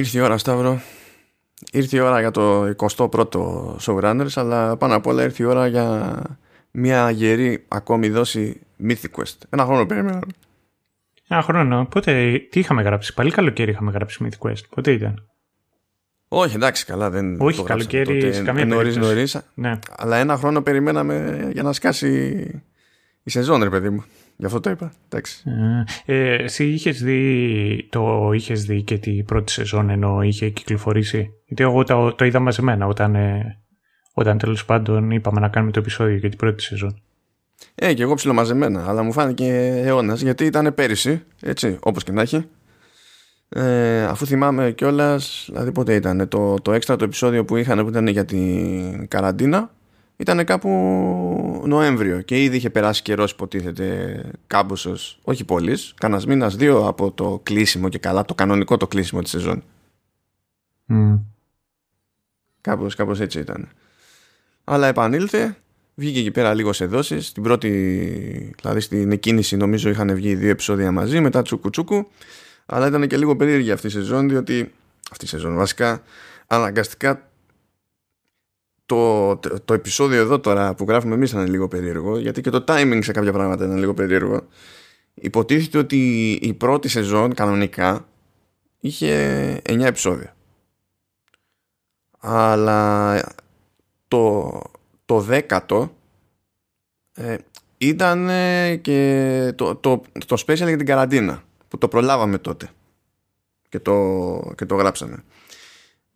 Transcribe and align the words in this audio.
Ήρθε 0.00 0.18
η 0.18 0.20
ώρα, 0.20 0.38
Σταύρο. 0.38 0.80
Ήρθε 1.72 1.96
η 1.96 2.00
ώρα 2.00 2.20
για 2.20 2.30
το 2.30 2.72
21ο 2.76 3.76
Showrunners, 3.80 4.28
αλλά 4.34 4.76
πάνω 4.76 4.94
απ' 4.94 5.06
όλα 5.06 5.22
ήρθε 5.22 5.42
η 5.42 5.46
ώρα 5.46 5.66
για 5.66 6.16
μια 6.70 7.10
γερή 7.10 7.64
ακόμη 7.68 8.08
δόση 8.08 8.60
Mythic 8.88 9.10
Quest. 9.16 9.36
Ένα 9.50 9.64
χρόνο 9.64 9.86
περιμένω. 9.86 10.18
Ένα 11.28 11.42
χρόνο. 11.42 11.86
Πότε, 11.90 12.38
τι 12.50 12.60
είχαμε 12.60 12.82
γράψει, 12.82 13.14
πάλι 13.14 13.30
καλοκαίρι 13.30 13.70
είχαμε 13.70 13.90
γράψει 13.90 14.24
Mythic 14.24 14.48
Quest. 14.48 14.62
Πότε 14.74 14.92
ήταν; 14.92 15.28
Όχι, 16.28 16.54
εντάξει, 16.56 16.84
καλά, 16.84 17.10
δεν 17.10 17.40
Όχι, 17.40 17.56
το 17.56 17.62
καλοκαίρι 17.62 18.04
γράψαμε 18.04 18.32
σε 18.32 18.38
τότε. 18.38 18.50
καμία 18.52 18.64
νωρίς, 18.74 18.94
περίπτωση. 18.94 19.14
νωρίς, 19.14 19.38
Ναι. 19.54 19.78
αλλά 19.96 20.16
ένα 20.16 20.36
χρόνο 20.36 20.62
περιμέναμε 20.62 21.48
για 21.52 21.62
να 21.62 21.72
σκάσει 21.72 22.10
η 23.22 23.30
σεζόν, 23.30 23.62
ρε 23.62 23.70
παιδί 23.70 23.90
μου. 23.90 24.04
Γι' 24.40 24.46
αυτό 24.46 24.60
το 24.60 24.70
είπα. 24.70 24.92
Εντάξει. 25.08 25.42
Ε, 26.04 26.34
εσύ 26.34 26.68
είχες 26.68 27.02
δει, 27.02 27.88
το 27.90 28.30
είχες 28.32 28.64
δει 28.64 28.82
και 28.82 28.98
την 28.98 29.24
πρώτη 29.24 29.52
σεζόν 29.52 29.90
ενώ 29.90 30.22
είχε 30.22 30.48
κυκλοφορήσει; 30.48 31.30
Γιατί 31.44 31.62
εγώ 31.62 31.84
το, 31.84 32.14
το 32.14 32.24
είδα 32.24 32.38
μαζεμένα 32.38 32.86
όταν, 32.86 33.14
ε, 33.14 33.58
όταν 34.12 34.38
τέλος 34.38 34.64
πάντων 34.64 35.10
είπαμε 35.10 35.40
να 35.40 35.48
κάνουμε 35.48 35.72
το 35.72 35.78
επεισόδιο 35.78 36.16
για 36.16 36.28
την 36.28 36.38
πρώτη 36.38 36.62
σεζόν. 36.62 37.02
Ε, 37.74 37.94
και 37.94 38.02
εγώ 38.02 38.14
ψιλομαζεμένα, 38.14 38.88
αλλά 38.88 39.02
μου 39.02 39.12
φάνηκε 39.12 39.46
αιώνας 39.84 40.20
γιατί 40.20 40.44
ήταν 40.44 40.74
πέρυσι, 40.74 41.22
έτσι, 41.40 41.78
όπως 41.80 42.04
και 42.04 42.12
να 42.12 42.22
έχει. 42.22 42.44
Ε, 43.48 44.04
αφού 44.04 44.26
θυμάμαι 44.26 44.70
κιόλας, 44.70 45.44
δηλαδή 45.50 45.72
πότε 45.72 45.94
ήταν, 45.94 46.28
το, 46.28 46.54
το 46.54 46.72
έξτρα 46.72 46.96
το 46.96 47.04
επεισόδιο 47.04 47.44
που 47.44 47.56
είχαν 47.56 47.82
που 47.82 47.88
ήταν 47.88 48.06
για 48.06 48.24
την 48.24 49.08
καραντίνα, 49.08 49.70
ήταν 50.20 50.44
κάπου 50.44 50.68
Νοέμβριο 51.66 52.20
και 52.20 52.42
ήδη 52.42 52.56
είχε 52.56 52.70
περάσει 52.70 53.02
καιρός, 53.02 53.30
υποτίθεται, 53.30 54.22
κάμποσος, 54.46 55.18
όχι 55.22 55.44
πολύ, 55.44 55.78
κανένας 55.94 56.26
μήνας, 56.26 56.56
δύο 56.56 56.86
από 56.86 57.10
το 57.10 57.40
κλείσιμο 57.42 57.88
και 57.88 57.98
καλά, 57.98 58.24
το 58.24 58.34
κανονικό 58.34 58.76
το 58.76 58.86
κλείσιμο 58.86 59.22
της 59.22 59.30
σεζόν. 59.30 59.62
Mm. 60.88 61.20
Κάπως, 62.60 62.94
κάπως 62.94 63.20
έτσι 63.20 63.38
ήταν. 63.38 63.68
Αλλά 64.64 64.86
επανήλθε, 64.86 65.56
βγήκε 65.94 66.18
εκεί 66.18 66.30
πέρα 66.30 66.54
λίγος 66.54 66.76
σε 66.76 66.86
δόσεις. 66.86 67.26
Στην 67.26 67.42
πρώτη, 67.42 67.70
δηλαδή 68.60 68.80
στην 68.80 69.12
εκκίνηση 69.12 69.56
νομίζω 69.56 69.90
είχαν 69.90 70.14
βγει 70.14 70.34
δύο 70.34 70.50
επεισόδια 70.50 70.92
μαζί, 70.92 71.20
μετά 71.20 71.42
τσούκου 71.42 71.70
τσούκου. 71.70 72.08
Αλλά 72.66 72.86
ήταν 72.86 73.06
και 73.06 73.16
λίγο 73.16 73.36
περίεργη 73.36 73.70
αυτή 73.70 73.86
η 73.86 73.90
σεζόν, 73.90 74.28
διότι 74.28 74.72
αυτή 75.10 75.24
η 75.24 75.28
σεζόν 75.28 75.56
βασικά 75.56 76.02
αναγκαστικά 76.46 77.27
το, 78.88 79.36
το, 79.36 79.60
το 79.64 79.74
επεισόδιο 79.74 80.20
εδώ 80.20 80.40
τώρα 80.40 80.74
που 80.74 80.84
γράφουμε 80.88 81.14
εμείς 81.14 81.30
ήταν 81.30 81.46
λίγο 81.46 81.68
περίεργο, 81.68 82.18
γιατί 82.18 82.40
και 82.40 82.50
το 82.50 82.64
timing 82.68 82.98
σε 83.02 83.12
κάποια 83.12 83.32
πράγματα 83.32 83.64
ήταν 83.64 83.76
λίγο 83.76 83.94
περίεργο. 83.94 84.46
Υποτίθεται 85.14 85.78
ότι 85.78 86.30
η 86.42 86.54
πρώτη 86.54 86.88
σεζόν 86.88 87.34
κανονικά 87.34 88.08
είχε 88.80 89.62
9 89.68 89.80
επεισόδια. 89.80 90.36
Αλλά 92.18 93.22
το, 94.08 94.52
το 95.04 95.20
δέκατο 95.20 95.92
ε, 97.12 97.36
ήταν 97.78 98.28
ε, 98.28 98.76
και 98.76 99.52
το, 99.56 99.74
το, 99.74 100.02
το 100.26 100.42
special 100.46 100.66
για 100.66 100.76
την 100.76 100.86
καραντίνα 100.86 101.42
που 101.68 101.78
το 101.78 101.88
προλάβαμε 101.88 102.38
τότε. 102.38 102.68
Και 103.68 103.80
το, 103.80 104.52
και 104.56 104.66
το 104.66 104.74
γράψαμε 104.74 105.24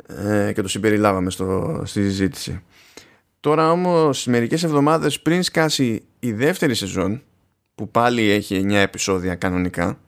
ε, 0.07 0.53
και 0.55 0.63
το 0.63 0.69
συμπεριλάβαμε 0.69 1.31
στο, 1.31 1.83
στη 1.85 2.03
συζήτηση 2.03 2.63
τώρα 3.41 3.71
όμως 3.71 4.27
μερικές 4.27 4.63
εβδομάδες 4.63 5.21
πριν 5.21 5.43
σκάσει 5.43 6.03
η 6.19 6.33
δεύτερη 6.33 6.75
σεζόν 6.75 7.23
που 7.75 7.89
πάλι 7.89 8.31
έχει 8.31 8.65
9 8.67 8.73
επεισόδια 8.73 9.35
κανονικά 9.35 9.99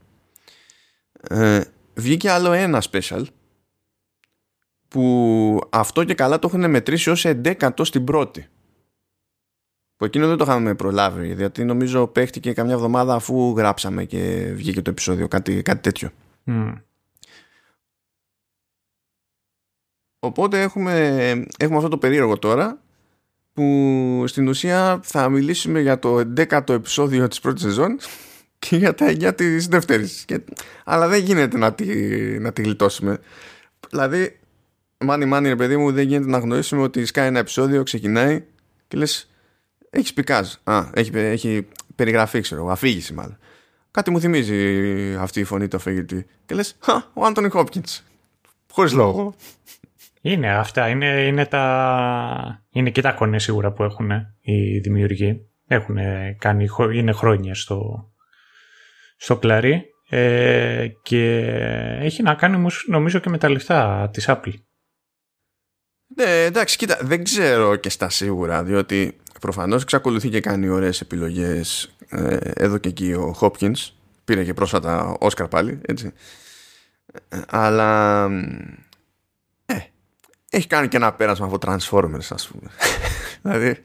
ε, 1.29 1.61
βγήκε 1.95 2.31
άλλο 2.31 2.53
ένα 2.53 2.83
special 2.91 3.23
που 4.95 5.61
αυτό 5.71 6.05
και 6.05 6.15
καλά 6.15 6.39
το 6.39 6.51
έχουν 6.53 6.71
μετρήσει 6.71 7.11
ως 7.11 7.25
11 7.27 7.71
στην 7.83 8.05
πρώτη. 8.05 8.47
Που 9.97 10.05
εκείνο 10.05 10.29
δεν 10.29 10.37
το 10.37 10.45
είχαμε 10.45 10.75
προλάβει, 10.75 11.35
γιατί 11.35 11.65
νομίζω 11.65 12.07
παίχτηκε 12.07 12.53
καμιά 12.53 12.75
εβδομάδα 12.75 13.15
αφού 13.15 13.55
γράψαμε 13.57 14.05
και 14.05 14.53
βγήκε 14.55 14.83
το 14.83 14.91
επεισόδιο, 14.91 15.29
κάτι, 15.29 15.63
κάτι 15.63 15.81
τέτοιο. 15.81 16.11
Mm. 16.47 16.75
Οπότε 20.25 20.63
έχουμε, 20.63 21.47
έχουμε 21.59 21.77
αυτό 21.77 21.89
το 21.89 21.99
περίεργο 21.99 22.39
τώρα, 22.39 22.79
που 23.53 24.25
στην 24.27 24.49
ουσία 24.49 25.01
θα 25.03 25.29
μιλήσουμε 25.29 25.81
για 25.81 25.99
το 25.99 26.33
11ο 26.37 26.69
επεισόδιο 26.69 27.29
της 27.29 27.41
πρώτης 27.41 27.63
σεζόν 27.63 27.99
και 28.59 28.77
για 28.77 28.95
τα 28.95 29.07
9 29.07 29.35
της 29.37 29.67
δεύτερης. 29.67 30.25
Και, 30.25 30.41
αλλά 30.85 31.09
δεν 31.09 31.23
γίνεται 31.23 31.59
να 31.59 31.73
τη, 31.73 31.87
να 32.39 32.53
τη 32.53 32.63
γλιτώσουμε. 32.63 33.19
Δηλαδή, 33.91 34.39
μάνι 34.99 35.25
μάνι 35.25 35.49
ρε 35.49 35.57
παιδί 35.57 35.77
μου 35.77 35.93
δεν 35.93 36.07
γίνεται 36.07 36.31
να 36.31 36.39
γνωρίσουμε 36.39 36.83
ότι 36.83 37.05
σκάει 37.05 37.27
ένα 37.27 37.39
επεισόδιο, 37.39 37.83
ξεκινάει 37.83 38.45
και 38.89 38.97
λες 38.97 39.31
έχεις 39.91 40.13
πικάζ. 40.13 40.53
Α, 40.65 40.85
έχει, 40.95 41.11
έχει 41.15 41.67
περιγραφή 41.95 42.41
ξέρω 42.41 42.61
εγώ, 42.61 42.71
αφήγηση 42.71 43.13
μάλλον. 43.13 43.39
Κάτι 43.91 44.11
μου 44.11 44.21
θυμίζει 44.21 45.15
αυτή 45.19 45.41
η 45.41 45.45
φωνή 45.45 45.69
του 45.69 45.77
αφηγητή. 45.77 46.27
Και 46.47 46.55
λες, 46.55 46.77
«Χα, 46.81 47.11
ο 47.13 47.25
Άντωνι 47.25 47.49
Χόπκινς». 47.49 48.03
Χωρίς 48.73 48.93
λόγο. 48.93 49.35
Είναι 50.27 50.55
αυτά, 50.55 50.89
είναι, 50.89 51.27
είναι, 51.27 51.47
τα... 51.47 52.65
είναι 52.71 52.91
και 52.91 53.01
τα 53.01 53.13
κονέ 53.13 53.39
σίγουρα 53.39 53.73
που 53.73 53.83
έχουν 53.83 54.11
οι 54.41 54.79
δημιουργοί. 54.79 55.49
Έχουν 55.67 55.97
κάνει, 56.39 56.69
είναι 56.93 57.13
χρόνια 57.13 57.55
στο, 57.55 58.11
στο 59.17 59.37
κλαρί 59.37 59.85
ε, 60.09 60.87
και 61.03 61.39
έχει 62.01 62.23
να 62.23 62.35
κάνει 62.35 62.57
όμως, 62.57 62.85
νομίζω 62.89 63.19
και 63.19 63.29
με 63.29 63.39
τα 63.39 63.49
λεφτά 63.49 64.11
της 64.13 64.25
Apple. 64.29 64.53
Ναι, 66.17 66.45
εντάξει, 66.45 66.77
κοίτα, 66.77 66.99
δεν 67.03 67.25
ξέρω 67.25 67.77
και 67.77 67.89
στα 67.89 68.09
σίγουρα, 68.09 68.63
διότι 68.63 69.17
προφανώς 69.41 69.83
εξακολουθεί 69.83 70.29
και 70.29 70.41
κάνει 70.41 70.69
ωραίες 70.69 71.01
επιλογές 71.01 71.97
ε, 72.09 72.37
εδώ 72.55 72.79
και 72.79 72.89
εκεί 72.89 73.13
ο 73.13 73.37
Hopkins. 73.41 73.91
Πήρε 74.25 74.45
και 74.45 74.55
πρόσφατα 74.55 75.17
Όσκαρ 75.21 75.49
πάλι, 75.49 75.81
έτσι. 75.87 76.13
Ε, 77.29 77.41
αλλά 77.49 78.25
ε, 78.25 78.84
έχει 80.55 80.67
κάνει 80.67 80.89
και 80.89 80.97
ένα 80.97 81.13
πέρασμα 81.13 81.47
από 81.47 81.59
Transformers, 81.61 82.27
ας 82.31 82.49
πούμε. 82.49 82.71
δηλαδή, 83.43 83.85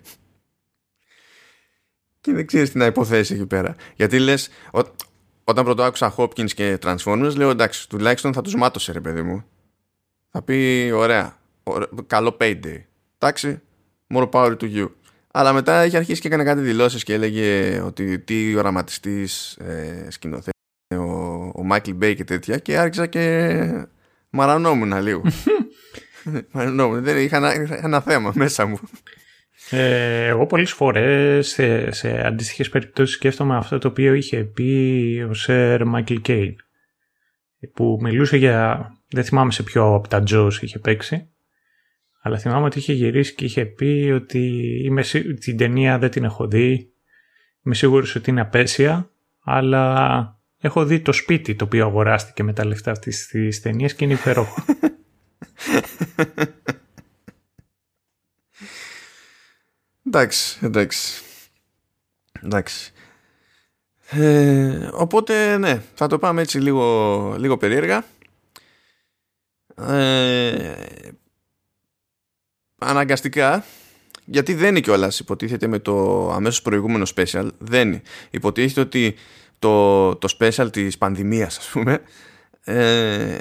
και 2.22 2.34
δεν 2.34 2.48
ξέρεις 2.48 2.72
τι 2.72 2.78
να 2.78 2.86
υποθέσεις 2.86 3.38
εκεί 3.38 3.46
πέρα. 3.46 3.76
Γιατί 3.96 4.20
λες, 4.20 4.50
ό, 4.72 4.80
όταν 5.44 5.64
πρώτο 5.64 5.84
άκουσα 5.84 6.16
Hopkins 6.18 6.52
και 6.52 6.78
Transformers, 6.84 7.34
λέω 7.36 7.50
εντάξει, 7.50 7.90
τουλάχιστον 7.90 8.34
θα 8.34 8.42
τους 8.42 8.56
μάτωσε 8.56 8.92
ρε 8.92 9.02
παιδί 9.02 9.22
μου. 9.22 9.46
Θα 10.30 10.42
πει 10.42 10.90
ωραία, 10.94 11.38
καλό 12.08 12.38
payday. 12.40 12.84
Εντάξει, 13.18 13.62
more 14.14 14.30
power 14.30 14.58
to 14.58 14.76
you. 14.76 14.90
Αλλά 15.32 15.54
μετά 15.54 15.86
είχε 15.86 15.98
αρχίσει 15.98 16.22
και 16.22 16.28
έκανε 16.28 16.44
κάτι 16.44 16.62
δηλώσεις 16.62 17.04
και 17.04 17.14
έλεγε 17.14 17.80
ότι 17.82 18.20
τι 18.20 18.56
οραματιστής 18.56 19.58
ε, 19.58 20.08
σκηνοθέτη 20.10 20.58
ο, 20.96 21.04
ο 21.62 21.68
Michael 21.72 21.98
Bay 22.04 22.14
και 22.16 22.24
τέτοια 22.24 22.58
και 22.58 22.78
άρχισα 22.78 23.06
και 23.06 23.88
μαρανόμουν 24.30 25.02
λίγο. 25.02 25.22
μαρανόμουν, 26.52 27.04
δεν 27.04 27.18
είχα 27.18 27.38
ένα, 27.38 27.62
είχα 27.62 27.80
ένα 27.84 28.02
θέμα 28.02 28.32
μέσα 28.36 28.66
μου. 28.66 28.80
Ε, 29.70 30.26
εγώ 30.26 30.46
πολλές 30.46 30.72
φορές 30.72 31.48
σε, 31.48 31.92
σε 31.92 32.28
αντίστοιχες 32.28 32.70
περιπτώσεις 32.70 33.16
σκέφτομαι 33.16 33.56
αυτό 33.56 33.78
το 33.78 33.88
οποίο 33.88 34.14
είχε 34.14 34.44
πει 34.44 35.26
ο 35.30 35.34
Σερ 35.34 35.82
Michael 35.96 36.22
Caine 36.28 36.56
που 37.74 38.00
μιλούσε 38.02 38.38
για, 38.38 38.92
δεν 39.10 39.24
θυμάμαι 39.24 39.52
σε 39.52 39.64
ποιο 39.64 39.94
από 39.94 40.08
τα 40.08 40.24
Jaws 40.28 40.54
είχε 40.62 40.80
παίξει 40.80 41.30
αλλά 42.22 42.38
θυμάμαι 42.38 42.66
ότι 42.66 42.80
είχε 42.80 42.94
γυρίσει 42.94 43.36
και 43.36 43.46
είχε 43.46 43.66
πει 43.66 44.12
ότι 44.16 44.40
είμαι, 44.86 45.02
σί- 45.02 45.40
την 45.40 45.58
ταινία 45.58 45.98
δεν 45.98 46.10
την 46.10 46.24
έχω 46.24 46.48
δει. 46.48 46.94
Είμαι 47.66 47.76
σίγουρος 47.76 48.16
ότι 48.16 48.30
είναι 48.30 48.42
απέσια, 48.42 49.10
αλλά 49.44 50.40
έχω 50.58 50.86
δει 50.86 51.00
το 51.00 51.12
σπίτι 51.12 51.56
το 51.56 51.66
οποίο 51.66 51.86
αγοράστηκε 51.86 52.44
με 52.44 52.54
τα 52.54 52.66
λεφτά 52.66 52.92
αυτής 52.92 53.28
της 53.28 53.62
ταινίας 53.62 53.94
και 53.94 54.04
είναι 54.04 54.14
υπερόχο. 54.14 54.64
Εντάξει, 60.06 60.58
εντάξει. 60.62 61.24
Εντάξει. 62.42 62.92
Ε, 64.10 64.90
οπότε 64.94 65.58
ναι, 65.58 65.82
θα 65.96 66.08
το 66.08 66.20
πάμε 66.20 66.42
έτσι 66.42 66.60
λίγο, 66.60 67.36
λίγο 67.38 67.58
περίεργα. 67.58 68.06
Ε, 69.76 70.74
αναγκαστικά, 72.78 73.66
γιατί 74.26 74.54
δεν 74.54 74.70
είναι 74.70 74.80
κιόλας 74.80 75.20
υποτίθεται 75.20 75.68
με 75.68 75.80
το 75.80 76.30
αμέσως 76.32 76.62
προηγούμενο 76.62 77.06
special, 77.16 77.50
δεν 77.58 77.88
είναι. 77.88 78.02
Υποτίθεται 78.30 78.82
ότι 78.82 79.16
το, 79.60 80.16
το 80.16 80.36
special 80.40 80.72
της 80.72 80.98
πανδημίας 80.98 81.58
ας 81.58 81.70
πούμε 81.70 82.02
ε, 82.64 83.38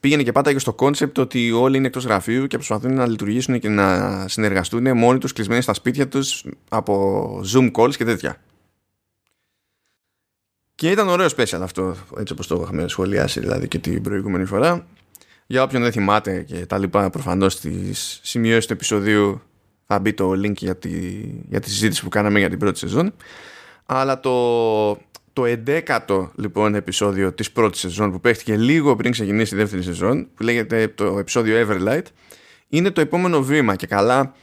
πήγαινε 0.00 0.22
και 0.22 0.32
πάντα 0.32 0.52
και 0.52 0.58
στο 0.58 0.74
concept 0.78 1.18
ότι 1.18 1.52
όλοι 1.52 1.76
είναι 1.76 1.86
εκτός 1.86 2.04
γραφείου 2.04 2.46
και 2.46 2.56
προσπαθούν 2.56 2.94
να 2.94 3.06
λειτουργήσουν 3.06 3.58
και 3.58 3.68
να 3.68 4.28
συνεργαστούν 4.28 4.96
μόνοι 4.96 5.18
τους 5.18 5.32
κλεισμένοι 5.32 5.62
στα 5.62 5.74
σπίτια 5.74 6.08
τους 6.08 6.44
από 6.68 7.40
zoom 7.54 7.70
calls 7.72 7.94
και 7.96 8.04
τέτοια. 8.04 8.36
Και 10.74 10.90
ήταν 10.90 11.08
ωραίο 11.08 11.26
special 11.36 11.60
αυτό, 11.62 11.96
έτσι 12.18 12.32
όπως 12.32 12.46
το 12.46 12.60
είχαμε 12.62 12.88
σχολιάσει 12.88 13.40
δηλαδή 13.40 13.68
και 13.68 13.78
την 13.78 14.02
προηγούμενη 14.02 14.44
φορά. 14.44 14.86
Για 15.46 15.62
όποιον 15.62 15.82
δεν 15.82 15.92
θυμάται 15.92 16.42
και 16.42 16.66
τα 16.66 16.78
λοιπά, 16.78 17.10
προφανώς 17.10 17.52
στις 17.52 18.20
σημειώσεις 18.22 18.66
του 18.66 18.72
επεισοδίου 18.72 19.42
θα 19.86 19.98
μπει 19.98 20.12
το 20.12 20.30
link 20.30 20.54
για 20.54 20.76
τη, 20.76 20.90
για 21.48 21.60
τη 21.60 21.70
συζήτηση 21.70 22.02
που 22.02 22.08
κάναμε 22.08 22.38
για 22.38 22.48
την 22.48 22.58
πρώτη 22.58 22.78
σεζόν. 22.78 23.14
Αλλά 23.86 24.20
το, 24.20 24.98
το 25.38 25.44
11ο 25.66 26.28
λοιπόν 26.34 26.74
επεισόδιο 26.74 27.32
της 27.32 27.52
πρώτης 27.52 27.80
σεζόν 27.80 28.12
που 28.12 28.20
παίχτηκε 28.20 28.56
λίγο 28.56 28.96
πριν 28.96 29.12
ξεκινήσει 29.12 29.54
η 29.54 29.58
δεύτερη 29.58 29.82
σεζόν 29.82 30.28
που 30.34 30.42
λέγεται 30.42 30.88
το 30.88 31.18
επεισόδιο 31.18 31.66
Everlight 31.66 32.02
είναι 32.68 32.90
το 32.90 33.00
επόμενο 33.00 33.42
βήμα 33.42 33.76
και 33.76 33.86
καλά 33.86 34.34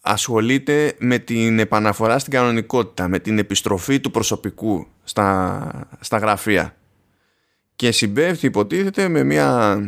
ασχολείται 0.00 0.94
με 0.98 1.18
την 1.18 1.58
επαναφορά 1.58 2.18
στην 2.18 2.32
κανονικότητα, 2.32 3.08
με 3.08 3.18
την 3.18 3.38
επιστροφή 3.38 4.00
του 4.00 4.10
προσωπικού 4.10 4.86
στα, 5.04 5.88
στα 6.00 6.18
γραφεία 6.18 6.74
και 7.76 7.90
συμπέφτει 7.90 8.46
υποτίθεται 8.46 9.08
με 9.08 9.24
μια 9.24 9.78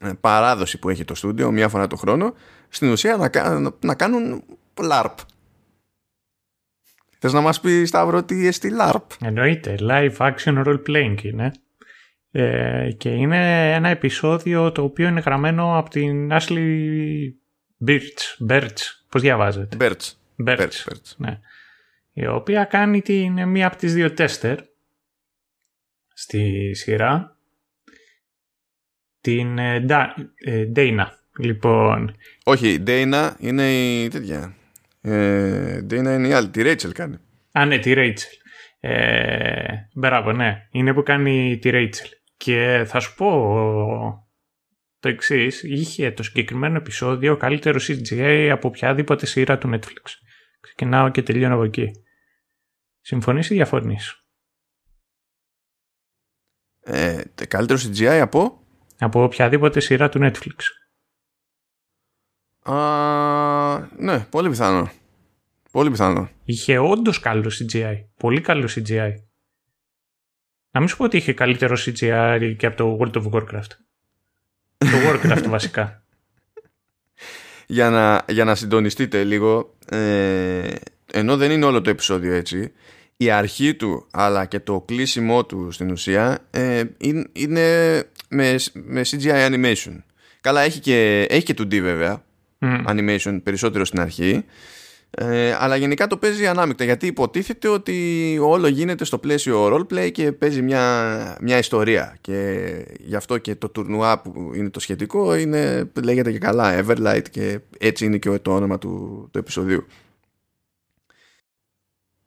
ε, 0.00 0.10
παράδοση 0.20 0.78
που 0.78 0.88
έχει 0.88 1.04
το 1.04 1.14
στούντιο 1.14 1.50
μια 1.50 1.68
φορά 1.68 1.86
το 1.86 1.96
χρόνο 1.96 2.34
στην 2.68 2.90
ουσία 2.90 3.16
να, 3.16 3.72
να 3.80 3.94
κάνουν 3.94 4.42
LARP. 4.74 5.14
Θες 7.22 7.32
να 7.32 7.40
μας 7.40 7.60
πεις 7.60 7.88
Σταύρο 7.88 8.22
τι 8.22 8.46
εστί 8.46 8.70
LARP; 8.80 9.02
Εννοείται, 9.20 9.74
live 9.80 10.16
action 10.16 10.64
role 10.64 10.82
playing 10.86 11.22
είναι. 11.22 11.52
Ε, 12.30 12.90
και 12.96 13.08
είναι 13.08 13.72
ένα 13.74 13.88
επεισόδιο 13.88 14.72
το 14.72 14.82
οποίο 14.82 15.08
είναι 15.08 15.20
γραμμένο 15.20 15.78
από 15.78 15.90
την 15.90 16.30
Ashley 16.32 16.78
Birch. 17.86 18.48
Birch. 18.50 18.78
Πώς 19.08 19.22
διαβάζεται; 19.22 19.76
Birch. 19.80 20.12
Birch. 20.46 20.58
Birch. 20.58 21.14
Ναι. 21.16 21.38
Η 22.12 22.26
οποία 22.26 22.64
κάνει 22.64 23.02
την, 23.02 23.48
μία 23.48 23.66
από 23.66 23.76
τις 23.76 23.94
δύο 23.94 24.12
τέστερ 24.12 24.58
στη 26.14 26.74
σειρά. 26.74 27.36
Την 29.20 29.58
ε, 29.58 29.84
ε, 30.44 30.72
Dana. 30.76 31.06
Λοιπόν. 31.38 32.16
Όχι, 32.44 32.68
η 32.68 32.82
Dana 32.86 33.30
είναι 33.38 33.72
η 33.72 34.08
τέτοια. 34.08 34.54
Ε, 35.00 35.78
Dana 35.78 35.92
είναι 35.92 36.28
η 36.28 36.32
άλλη. 36.32 36.48
Τη 36.48 36.60
Rachel 36.64 36.92
κάνει. 36.92 37.16
Α, 37.52 37.64
ναι, 37.64 37.78
τη 37.78 37.92
Rachel. 37.96 38.40
Ε, 38.80 39.74
μπράβο, 39.94 40.32
ναι. 40.32 40.68
Είναι 40.70 40.94
που 40.94 41.02
κάνει 41.02 41.58
τη 41.58 41.70
Rachel. 41.72 42.08
Και 42.36 42.84
θα 42.86 43.00
σου 43.00 43.14
πω 43.14 44.28
το 45.00 45.08
εξής. 45.08 45.62
Είχε 45.62 46.10
το 46.10 46.22
συγκεκριμένο 46.22 46.76
επεισόδιο 46.76 47.36
καλύτερο 47.36 47.78
CGA 47.82 48.48
από 48.52 48.68
οποιαδήποτε 48.68 49.26
σειρά 49.26 49.58
του 49.58 49.70
Netflix. 49.74 50.10
Ξεκινάω 50.60 51.10
και 51.10 51.22
τελειώνω 51.22 51.54
από 51.54 51.64
εκεί. 51.64 51.90
Συμφωνείς 53.00 53.50
ή 53.50 53.54
διαφωνείς; 53.54 54.24
Ε, 56.80 57.22
καλύτερο 57.48 57.78
CGI 57.78 58.18
από; 58.22 58.66
Από 58.98 59.22
οποιαδήποτε 59.22 59.80
σειρά 59.80 60.08
του 60.08 60.18
Netflix. 60.22 60.56
Α, 62.62 63.78
ναι, 63.96 64.26
πολύ 64.30 64.48
πιθανό. 64.48 64.90
Πολύ 65.70 65.90
πιθανό. 65.90 66.30
Είχε 66.44 66.78
όντως 66.78 67.20
καλό 67.20 67.52
CGI. 67.58 68.04
Πολύ 68.16 68.40
καλό 68.40 68.68
CGI. 68.74 69.12
Να 70.70 70.80
μην 70.80 70.88
σου 70.88 70.96
πω 70.96 71.04
ότι 71.04 71.16
είχε 71.16 71.32
καλύτερο 71.32 71.76
CGI 71.86 72.54
και 72.56 72.66
από 72.66 72.76
το 72.76 72.98
World 73.00 73.22
of 73.22 73.30
Warcraft. 73.30 73.70
το 74.78 74.96
Warcraft 75.06 75.44
βασικά. 75.56 76.04
Για 77.66 77.90
να, 77.90 78.24
για 78.28 78.44
να 78.44 78.54
συντονιστείτε 78.54 79.24
λίγο, 79.24 79.74
ε, 79.88 80.74
ενώ 81.12 81.36
δεν 81.36 81.50
είναι 81.50 81.64
όλο 81.64 81.80
το 81.80 81.90
επεισόδιο 81.90 82.32
έτσι, 82.34 82.72
η 83.16 83.30
αρχή 83.30 83.74
του 83.74 84.06
αλλά 84.10 84.46
και 84.46 84.60
το 84.60 84.80
κλείσιμό 84.80 85.44
του 85.44 85.70
στην 85.70 85.90
ουσία 85.90 86.38
ε, 86.50 86.82
είναι 87.32 88.04
με, 88.28 88.56
με 88.72 89.00
CGI 89.04 89.50
animation. 89.50 90.02
Καλά, 90.40 90.60
έχει 90.60 90.80
και, 90.80 91.26
έχει 91.28 91.42
και 91.42 91.54
2D 91.58 91.80
βέβαια, 91.80 92.24
animation 92.62 93.40
περισσότερο 93.42 93.84
στην 93.84 94.00
αρχή, 94.00 94.44
ε, 95.10 95.56
αλλά 95.58 95.76
γενικά 95.76 96.06
το 96.06 96.16
παίζει 96.16 96.46
ανάμεικτα 96.46 96.84
γιατί 96.84 97.06
υποτίθεται 97.06 97.68
ότι 97.68 98.38
όλο 98.42 98.68
γίνεται 98.68 99.04
στο 99.04 99.18
πλαίσιο 99.18 99.66
roleplay 99.66 100.10
και 100.12 100.32
παίζει 100.32 100.62
μια, 100.62 101.36
μια 101.40 101.58
ιστορία 101.58 102.16
και 102.20 102.68
γι' 102.98 103.16
αυτό 103.16 103.38
και 103.38 103.54
το 103.54 103.68
τουρνουά 103.68 104.20
που 104.20 104.52
είναι 104.54 104.70
το 104.70 104.80
σχετικό 104.80 105.34
είναι, 105.34 105.90
λέγεται 106.02 106.32
και 106.32 106.38
καλά 106.38 106.84
Everlight 106.84 107.22
και 107.30 107.60
έτσι 107.78 108.04
είναι 108.04 108.18
και 108.18 108.38
το 108.38 108.54
όνομα 108.54 108.78
του, 108.78 109.28
του 109.32 109.38
επεισοδίου. 109.38 109.86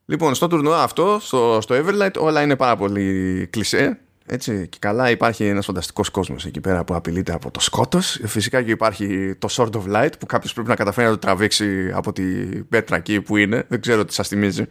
Λοιπόν, 0.06 0.34
στο 0.34 0.46
τουρνουά 0.46 0.82
αυτό, 0.82 1.18
στο, 1.20 1.58
στο 1.60 1.74
Everlight, 1.74 2.14
όλα 2.18 2.42
είναι 2.42 2.56
πάρα 2.56 2.76
πολύ 2.76 3.46
κλισέ. 3.50 4.03
Έτσι, 4.26 4.68
και 4.68 4.76
καλά 4.80 5.10
υπάρχει 5.10 5.44
ένας 5.44 5.64
φανταστικός 5.64 6.10
κόσμος 6.10 6.44
εκεί 6.46 6.60
πέρα 6.60 6.84
που 6.84 6.94
απειλείται 6.94 7.32
από 7.32 7.50
το 7.50 7.60
σκότος. 7.60 8.20
Φυσικά 8.24 8.62
και 8.62 8.70
υπάρχει 8.70 9.34
το 9.38 9.48
Sword 9.50 9.70
of 9.70 9.94
Light 9.94 10.12
που 10.18 10.26
κάποιος 10.26 10.52
πρέπει 10.52 10.68
να 10.68 10.74
καταφέρει 10.74 11.06
να 11.06 11.12
το 11.12 11.18
τραβήξει 11.18 11.90
από 11.94 12.12
την 12.12 12.68
πέτρα 12.68 12.96
εκεί 12.96 13.20
που 13.20 13.36
είναι. 13.36 13.64
Δεν 13.68 13.80
ξέρω 13.80 14.04
τι 14.04 14.14
σας 14.14 14.28
θυμίζει. 14.28 14.66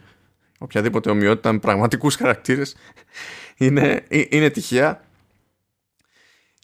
Οποιαδήποτε 0.58 1.10
ομοιότητα 1.10 1.52
με 1.52 1.58
πραγματικούς 1.58 2.14
χαρακτήρες 2.16 2.76
είναι, 3.56 4.04
είναι 4.08 4.50
τυχαία. 4.50 5.00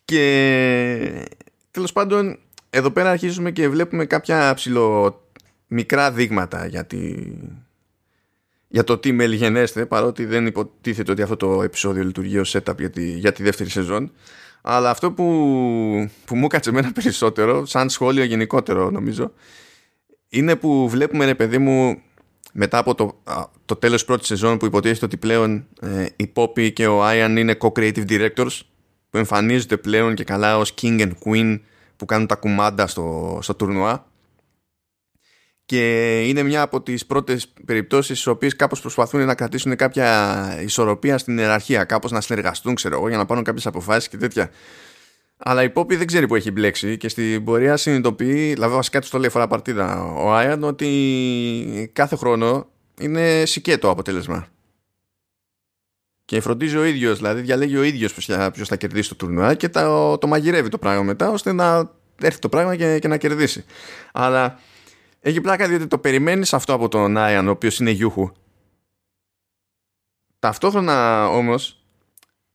Και 0.05 1.29
τέλος 1.71 1.93
πάντων 1.93 2.39
εδώ 2.71 2.91
πέρα 2.91 3.11
αρχίζουμε 3.11 3.51
και 3.51 3.69
βλέπουμε 3.69 4.05
κάποια 4.05 4.55
ψηλο 4.55 5.21
μικρά 5.67 6.13
δείγματα 6.13 6.67
για 6.67 6.87
τη, 6.87 7.15
για 8.73 8.85
το 8.85 8.99
τι 8.99 9.13
μελγενέστε 9.13 9.87
παρότι 9.87 10.25
δεν 10.25 10.47
υποτίθεται 10.47 11.13
ότι 11.13 11.23
αυτό 11.23 11.37
το 11.37 11.63
επεισόδιο 11.63 12.05
λειτουργεί 12.05 12.39
ως 12.39 12.57
setup 12.57 12.79
για 12.79 12.91
τη, 12.91 13.11
για 13.11 13.33
τη 13.33 13.43
δεύτερη 13.43 13.71
σεζόν 13.71 14.13
αλλά 14.63 14.91
αυτό 14.91 15.13
που, 15.13 15.25
που 16.25 16.37
μου 16.37 16.47
κάτσε 16.47 16.71
εμένα 16.71 16.93
περισσότερο 17.03 17.67
σαν 17.67 17.89
σχόλιο 17.89 18.25
γενικότερο 18.25 18.91
νομίζω 18.91 19.33
είναι 20.29 20.57
που 20.57 20.89
βλέπουμε 20.89 21.25
ρε 21.25 21.35
παιδί 21.35 21.59
μου 21.59 22.03
μετά 22.53 22.79
από 22.79 22.95
το, 22.95 23.23
το 23.65 23.77
τέλος 23.77 23.97
της 23.97 24.05
πρώτης 24.05 24.27
σεζόν 24.27 24.57
που 24.57 24.67
υποτίθεται 24.67 25.05
ότι 25.05 25.17
πλέον 25.17 25.67
ε, 25.81 26.07
η 26.17 26.33
Poppy 26.35 26.73
και 26.73 26.87
ο 26.87 27.03
Ian 27.05 27.35
είναι 27.39 27.57
co-creative 27.61 28.05
directors 28.09 28.61
που 29.11 29.19
εμφανίζονται 29.19 29.77
πλέον 29.77 30.15
και 30.15 30.25
καλά 30.25 30.59
ως 30.59 30.75
king 30.83 31.01
and 31.01 31.13
queen 31.25 31.61
που 31.97 32.05
κάνουν 32.05 32.27
τα 32.27 32.35
κουμάντα 32.35 32.87
στο, 32.87 33.39
στο 33.43 33.55
τουρνουά 33.55 34.10
και 35.71 36.21
είναι 36.21 36.43
μια 36.43 36.63
από 36.63 36.83
τις 36.83 37.07
πρώτες 37.07 37.49
περιπτώσεις 37.67 38.19
στις 38.19 38.27
οποίες 38.27 38.57
κάπως 38.57 38.81
προσπαθούν 38.81 39.25
να 39.25 39.35
κρατήσουν 39.35 39.77
κάποια 39.77 40.63
ισορροπία 40.63 41.19
στην 41.19 41.39
ιεραρχία, 41.39 41.85
κάπως 41.85 42.11
να 42.11 42.21
συνεργαστούν 42.21 42.75
ξέρω 42.75 42.97
εγώ 42.97 43.09
για 43.09 43.17
να 43.17 43.27
πάρουν 43.27 43.45
κάποιες 43.45 43.67
αποφάσεις 43.67 44.09
και 44.09 44.17
τέτοια. 44.17 44.51
Αλλά 45.37 45.63
η 45.63 45.71
Πόπη 45.71 45.97
δεν 45.97 46.07
ξέρει 46.07 46.27
που 46.27 46.35
έχει 46.35 46.51
μπλέξει 46.51 46.97
και 46.97 47.09
στην 47.09 47.45
πορεία 47.45 47.77
συνειδητοποιεί, 47.77 48.53
δηλαδή 48.53 48.75
βασικά 48.75 49.01
του 49.01 49.09
το 49.11 49.19
λέει 49.19 49.29
φορά 49.29 49.47
παρτίδα 49.47 50.05
ο 50.05 50.33
Άιαν, 50.33 50.65
ότι 50.65 51.91
κάθε 51.93 52.17
χρόνο 52.17 52.69
είναι 53.01 53.45
σικέτο 53.47 53.91
αποτέλεσμα. 53.91 54.47
Και 56.25 56.41
φροντίζει 56.41 56.77
ο 56.77 56.85
ίδιος, 56.85 57.17
δηλαδή 57.17 57.41
διαλέγει 57.41 57.77
ο 57.77 57.83
ίδιος 57.83 58.15
ποιος 58.53 58.69
θα 58.69 58.77
κερδίσει 58.77 59.09
το 59.09 59.15
τουρνουά 59.15 59.55
και 59.55 59.69
το, 59.69 60.19
το 60.19 60.27
μαγειρεύει 60.27 60.69
το 60.69 60.79
πράγμα 60.79 61.03
μετά 61.03 61.31
ώστε 61.31 61.53
να 61.53 61.91
έρθει 62.23 62.39
το 62.39 62.49
πράγμα 62.49 62.77
και, 62.77 62.99
και 62.99 63.09
να 63.09 63.17
κερδίσει. 63.17 63.65
Αλλά 64.13 64.59
έχει 65.21 65.41
πλάκα 65.41 65.69
διότι 65.69 65.87
το 65.87 65.99
περιμένεις 65.99 66.55
αυτό 66.55 66.73
από 66.73 66.89
τον 66.89 67.17
Άιαν, 67.17 67.49
ο 67.49 67.51
οποίος 67.51 67.79
είναι 67.79 67.91
γιούχου. 67.91 68.31
Ταυτόχρονα 70.39 71.29
όμως 71.29 71.85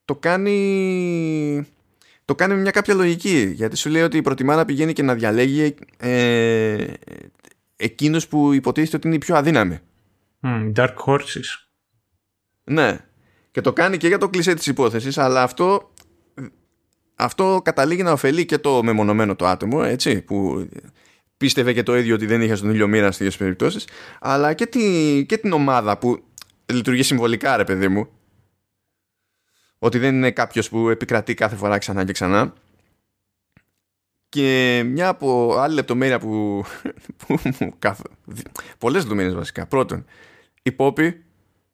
το 0.06 0.16
κάνει. 0.16 1.68
Το 2.26 2.36
κάνει 2.36 2.54
με 2.54 2.62
μια 2.62 2.72
κάποια 2.72 2.94
λογική. 2.94 3.52
Γιατί 3.56 3.76
σου 3.76 3.90
λέει 3.90 4.02
ότι 4.02 4.22
προτιμά 4.22 4.56
να 4.56 4.66
πηγαίνει 4.66 4.94
και 4.94 5.04
να 5.04 5.16
διαλέγει 5.16 5.76
ε, 5.98 6.94
εκείνου 7.76 8.20
που 8.30 8.54
υποτίθεται 8.54 8.96
ότι 8.96 9.08
είναι 9.08 9.16
οι 9.16 9.20
πιο 9.20 9.36
αδύναμοι. 9.36 9.80
Mm, 10.42 10.72
dark 10.76 10.96
horses. 11.06 11.68
Ναι. 12.64 12.98
Και 13.52 13.62
το 13.62 13.74
κάνει 13.74 13.98
και 13.98 14.08
για 14.08 14.18
το 14.18 14.30
κλεισέ 14.30 14.54
της 14.54 14.68
υπόθεσης, 14.68 15.18
αλλά 15.18 15.44
αυτό 15.44 15.94
αυτό 17.16 17.62
καταλήγει 17.64 18.04
να 18.04 18.12
ωφελεί 18.12 18.46
και 18.46 18.58
το 18.58 18.84
μεμονωμένο 18.84 19.36
το 19.36 19.48
άτομο, 19.48 19.82
έτσι, 19.84 20.22
που 20.22 20.70
πίστευε 21.38 21.74
και 21.74 21.84
το 21.84 21.98
ίδιο 21.98 22.16
ότι 22.16 22.26
δεν 22.26 22.42
είχε 22.42 22.56
στον 22.56 22.70
ήλιο 22.70 22.88
μοίρα 22.88 23.12
σε 23.12 23.24
τέτοιε 23.24 23.38
περιπτώσεις, 23.38 23.88
αλλά 24.20 24.54
και, 24.54 24.66
τη, 24.66 25.26
και 25.26 25.38
την 25.38 25.52
ομάδα 25.52 25.98
που 25.98 26.24
λειτουργεί 26.66 27.04
συμβολικά, 27.04 27.58
ρε 27.58 27.64
παιδί 27.64 27.88
μου. 27.88 28.08
Ότι 29.80 29.98
δεν 29.98 30.16
είναι 30.16 30.32
κάποιος 30.32 30.70
που 30.70 30.90
επικρατεί 30.90 31.34
κάθε 31.34 31.56
φορά 31.56 31.78
ξανά 31.78 32.06
και 32.06 32.12
ξανά. 32.12 32.54
Και 34.30 34.82
μια 34.86 35.08
από 35.08 35.56
άλλη 35.58 35.74
λεπτομέρεια 35.76 36.20
που. 36.20 36.64
που 37.28 37.40
Πολλές 38.78 39.02
λεπτομέρειες 39.02 39.36
βασικά. 39.36 39.66
Πρώτον, 39.66 40.06
η 40.62 40.72
Πόπη 40.72 41.24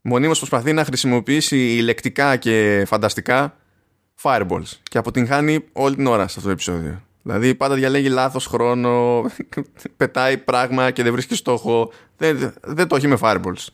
μονίμως 0.02 0.38
προσπαθεί 0.38 0.74
να 0.74 0.86
χρησιμοποιήσει 0.86 1.80
λεκτικά 1.84 2.36
και 2.36 2.84
φανταστικά 2.88 3.58
fireballs 4.22 4.80
και 4.84 4.98
αποτυγχάνει 4.98 5.66
όλη 5.72 5.96
την 5.96 6.08
ώρα 6.08 6.28
σε 6.28 6.34
αυτό 6.38 6.42
το 6.42 6.50
επεισόδιο. 6.50 7.02
Δηλαδή 7.24 7.56
πάντα 7.56 7.76
διαλέγει 7.76 8.10
λάθος 8.10 8.46
χρόνο, 8.46 9.24
πετάει 9.98 10.38
πράγμα 10.38 10.92
και 10.92 11.04
δεν 11.04 11.12
βρίσκει 11.12 11.36
στόχο. 11.36 11.92
Δεν, 12.18 12.54
δεν 12.62 12.88
το 12.88 12.96
έχει 12.96 13.08
με 13.08 13.18
fireballs. 13.22 13.68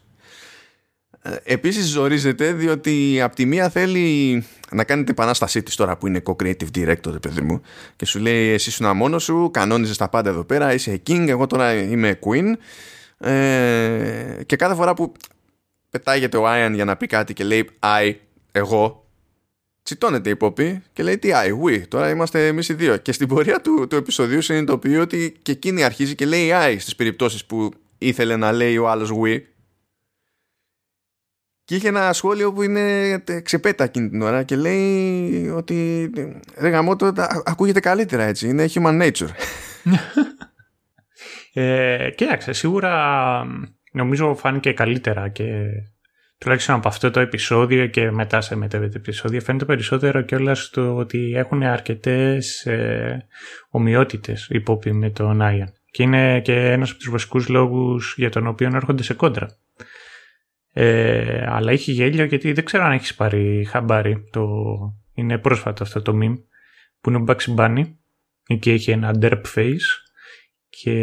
Ε, 1.22 1.36
επίσης 1.44 1.86
ζορίζεται 1.86 2.54
διότι 2.54 3.22
από 3.22 3.36
τη 3.36 3.46
μία 3.46 3.70
θέλει 3.70 4.46
να 4.72 4.84
κάνετε 4.84 5.12
επανάστασή 5.12 5.64
της 5.64 5.76
τώρα 5.76 5.98
που 5.98 6.08
είναι 6.08 6.22
co-creative 6.26 6.68
director 6.76 7.22
παιδί 7.22 7.42
μου 7.42 7.62
και 7.96 8.06
σου 8.06 8.20
λέει 8.20 8.50
εσύ 8.50 8.70
ήσουν 8.70 8.96
μόνος 8.96 9.24
σου, 9.24 9.50
κανόνιζες 9.54 9.98
τα 9.98 10.10
πάντα 10.10 10.30
εδώ 10.30 10.44
πέρα, 10.44 10.74
είσαι 10.74 11.02
king, 11.08 11.26
εγώ 11.28 11.48
τώρα 11.48 11.74
είμαι 11.74 12.20
queen 12.26 12.54
ε, 13.28 14.44
και 14.46 14.56
κάθε 14.56 14.76
φορά 14.76 14.94
που 14.94 15.12
πετάγεται 15.90 16.38
ο 16.38 16.48
Άιαν 16.48 16.74
για 16.74 16.86
να 16.86 16.96
πει 16.96 17.08
κάτι 17.08 17.34
και 17.34 17.44
λέει 17.44 17.70
I, 17.80 18.14
εγώ 18.52 19.07
τσιτώνεται 19.88 20.30
η 20.30 20.36
Πόπη 20.36 20.84
και 20.94 21.04
λέει 21.04 21.18
τι 21.18 21.30
I, 21.32 21.66
we, 21.66 21.88
τώρα 21.88 22.10
είμαστε 22.10 22.48
εμείς 22.48 22.70
οι 22.70 22.74
δύο 22.74 22.98
και 22.98 23.12
στην 23.12 23.28
πορεία 23.28 23.62
του, 23.62 23.88
του 23.90 23.96
επεισοδίου 23.96 24.42
συνειδητοποιεί 24.42 24.98
ότι 25.02 25.38
και 25.42 25.52
εκείνη 25.52 25.84
αρχίζει 25.84 26.16
και 26.16 26.26
λέει 26.26 26.50
I 26.54 26.76
στις 26.80 26.96
περιπτώσεις 26.96 27.46
που 27.46 27.72
ήθελε 27.98 28.36
να 28.36 28.52
λέει 28.52 28.78
ο 28.78 28.90
άλλος 28.90 29.12
we 29.24 29.42
και 31.64 31.76
είχε 31.76 31.88
ένα 31.88 32.14
σχόλιο 32.14 32.54
που 32.54 32.62
είναι 32.62 33.18
ξεπέτα 33.44 33.84
εκείνη 33.84 34.10
την 34.10 34.22
ώρα 34.22 34.44
και 34.44 34.56
λέει 34.56 35.48
ότι 35.56 36.10
ρε 36.58 36.70
γαμώτο, 36.70 37.14
ακούγεται 37.46 37.80
καλύτερα 37.80 38.24
έτσι. 38.24 38.48
Είναι 38.48 38.66
human 38.74 39.02
nature. 39.02 39.30
ε, 41.54 42.10
κοίταξε, 42.16 42.54
σίγουρα 42.54 43.44
νομίζω 43.92 44.36
φάνηκε 44.36 44.72
καλύτερα 44.72 45.30
και 45.30 45.44
τουλάχιστον 46.38 46.76
από 46.76 46.88
αυτό 46.88 47.12
το 47.12 47.20
επεισόδιο 47.20 47.88
και 47.88 48.12
μετά 48.12 48.42
σε 48.42 48.56
μετέβεται 48.56 48.98
επεισόδιο 48.98 49.42
φαίνεται 49.42 49.66
περισσότερο 49.66 50.22
κιόλας 50.22 50.64
στο 50.64 50.96
ότι 50.96 51.34
έχουν 51.36 51.64
αρκετές 51.64 52.66
ε, 52.66 53.28
ομοιότητες 53.70 54.48
υπόπι 54.50 54.94
με 54.94 55.10
τον 55.10 55.42
Άιαν. 55.42 55.74
Και 55.92 56.04
είναι 56.04 56.42
και 56.42 56.72
ένας 56.72 56.90
από 56.90 57.00
τους 57.00 57.10
βασικούς 57.10 57.48
λόγους 57.48 58.14
για 58.18 58.30
τον 58.30 58.48
οποίο 58.48 58.72
έρχονται 58.74 59.04
σε 59.04 59.14
κόντρα. 59.14 59.48
Ε, 60.74 61.46
αλλά 61.48 61.72
έχει 61.72 61.92
γέλιο 61.92 62.24
γιατί 62.24 62.54
δεν 62.54 62.66
ξέρω 62.66 62.84
αν 62.84 62.92
έχεις 62.92 63.16
πάρει 63.16 63.66
χαμπάρι. 63.70 64.30
Το... 64.32 64.46
Είναι 65.14 65.38
πρόσφατο 65.38 65.84
αυτό 65.84 66.02
το 66.02 66.12
meme 66.22 66.44
που 67.02 67.10
είναι 67.10 67.18
ο 67.18 67.24
Bugs 67.28 67.56
Bunny. 67.56 67.84
Εκεί 68.48 68.72
έχει 68.72 68.92
ένα 68.92 69.16
derp 69.22 69.42
face 69.56 69.88
και 70.70 70.94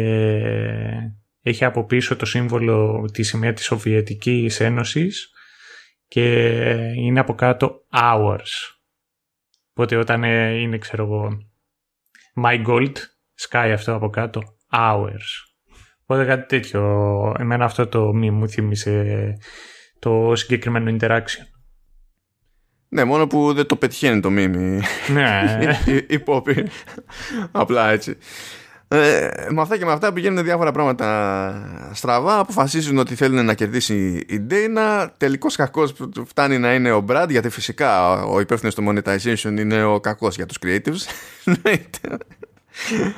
έχει 1.47 1.65
από 1.65 1.85
πίσω 1.85 2.15
το 2.15 2.25
σύμβολο 2.25 3.05
τη 3.13 3.23
σημαία 3.23 3.53
της 3.53 3.65
Σοβιετικής 3.65 4.59
Ένωσης 4.59 5.29
και 6.07 6.23
είναι 6.95 7.19
από 7.19 7.35
κάτω 7.35 7.85
hours. 7.91 8.75
Οπότε 9.69 9.95
όταν 9.95 10.23
είναι 10.23 10.77
ξέρω 10.77 11.03
εγώ 11.03 11.37
my 12.43 12.65
gold 12.65 12.93
sky 13.49 13.71
αυτό 13.73 13.93
από 13.93 14.09
κάτω 14.09 14.41
hours. 14.71 15.55
Οπότε 16.03 16.25
κάτι 16.25 16.45
τέτοιο. 16.47 16.81
Εμένα 17.39 17.65
αυτό 17.65 17.87
το 17.87 18.13
μη 18.13 18.31
μου 18.31 18.49
θύμισε 18.49 19.37
το 19.99 20.35
συγκεκριμένο 20.35 20.97
interaction. 20.99 21.45
Ναι, 22.89 23.03
μόνο 23.03 23.27
που 23.27 23.53
δεν 23.53 23.65
το 23.65 23.75
πετυχαίνει 23.75 24.19
το 24.19 24.29
μήμη 24.29 24.81
ναι. 25.13 25.57
η, 26.07 26.19
πόπη. 26.19 26.67
Απλά 27.51 27.89
έτσι. 27.89 28.17
Ε, 28.87 29.29
με 29.49 29.61
αυτά 29.61 29.77
και 29.77 29.85
με 29.85 29.91
αυτά 29.91 30.13
πηγαίνουν 30.13 30.43
διάφορα 30.43 30.71
πράγματα 30.71 31.91
στραβά. 31.93 32.39
Αποφασίζουν 32.39 32.97
ότι 32.97 33.15
θέλουν 33.15 33.45
να 33.45 33.53
κερδίσει 33.53 34.25
η 34.27 34.39
Ντέινα. 34.39 35.13
Τελικός 35.17 35.55
κακός 35.55 35.93
φτάνει 36.25 36.57
να 36.57 36.73
είναι 36.73 36.91
ο 36.91 36.99
Μπραντ, 36.99 37.31
γιατί 37.31 37.49
φυσικά 37.49 38.21
ο 38.23 38.39
υπεύθυνος 38.39 38.75
του 38.75 38.83
monetization 38.87 39.59
είναι 39.59 39.83
ο 39.83 39.99
κακός 39.99 40.35
για 40.35 40.45
τους 40.45 40.57
creatives. 40.65 40.99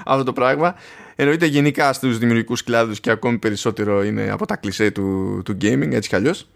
Αυτό 0.05 0.23
το 0.23 0.33
πράγμα. 0.33 0.75
Εννοείται 1.15 1.45
γενικά 1.45 1.93
στους 1.93 2.17
δημιουργικούς 2.17 2.63
κλάδους 2.63 2.99
και 2.99 3.09
ακόμη 3.09 3.37
περισσότερο 3.37 4.03
είναι 4.03 4.29
από 4.29 4.45
τα 4.45 4.55
κλισέ 4.55 4.91
του, 4.91 5.41
του 5.45 5.57
gaming, 5.61 5.91
έτσι 5.91 6.09
κι 6.09 6.15
αλλιώς. 6.15 6.49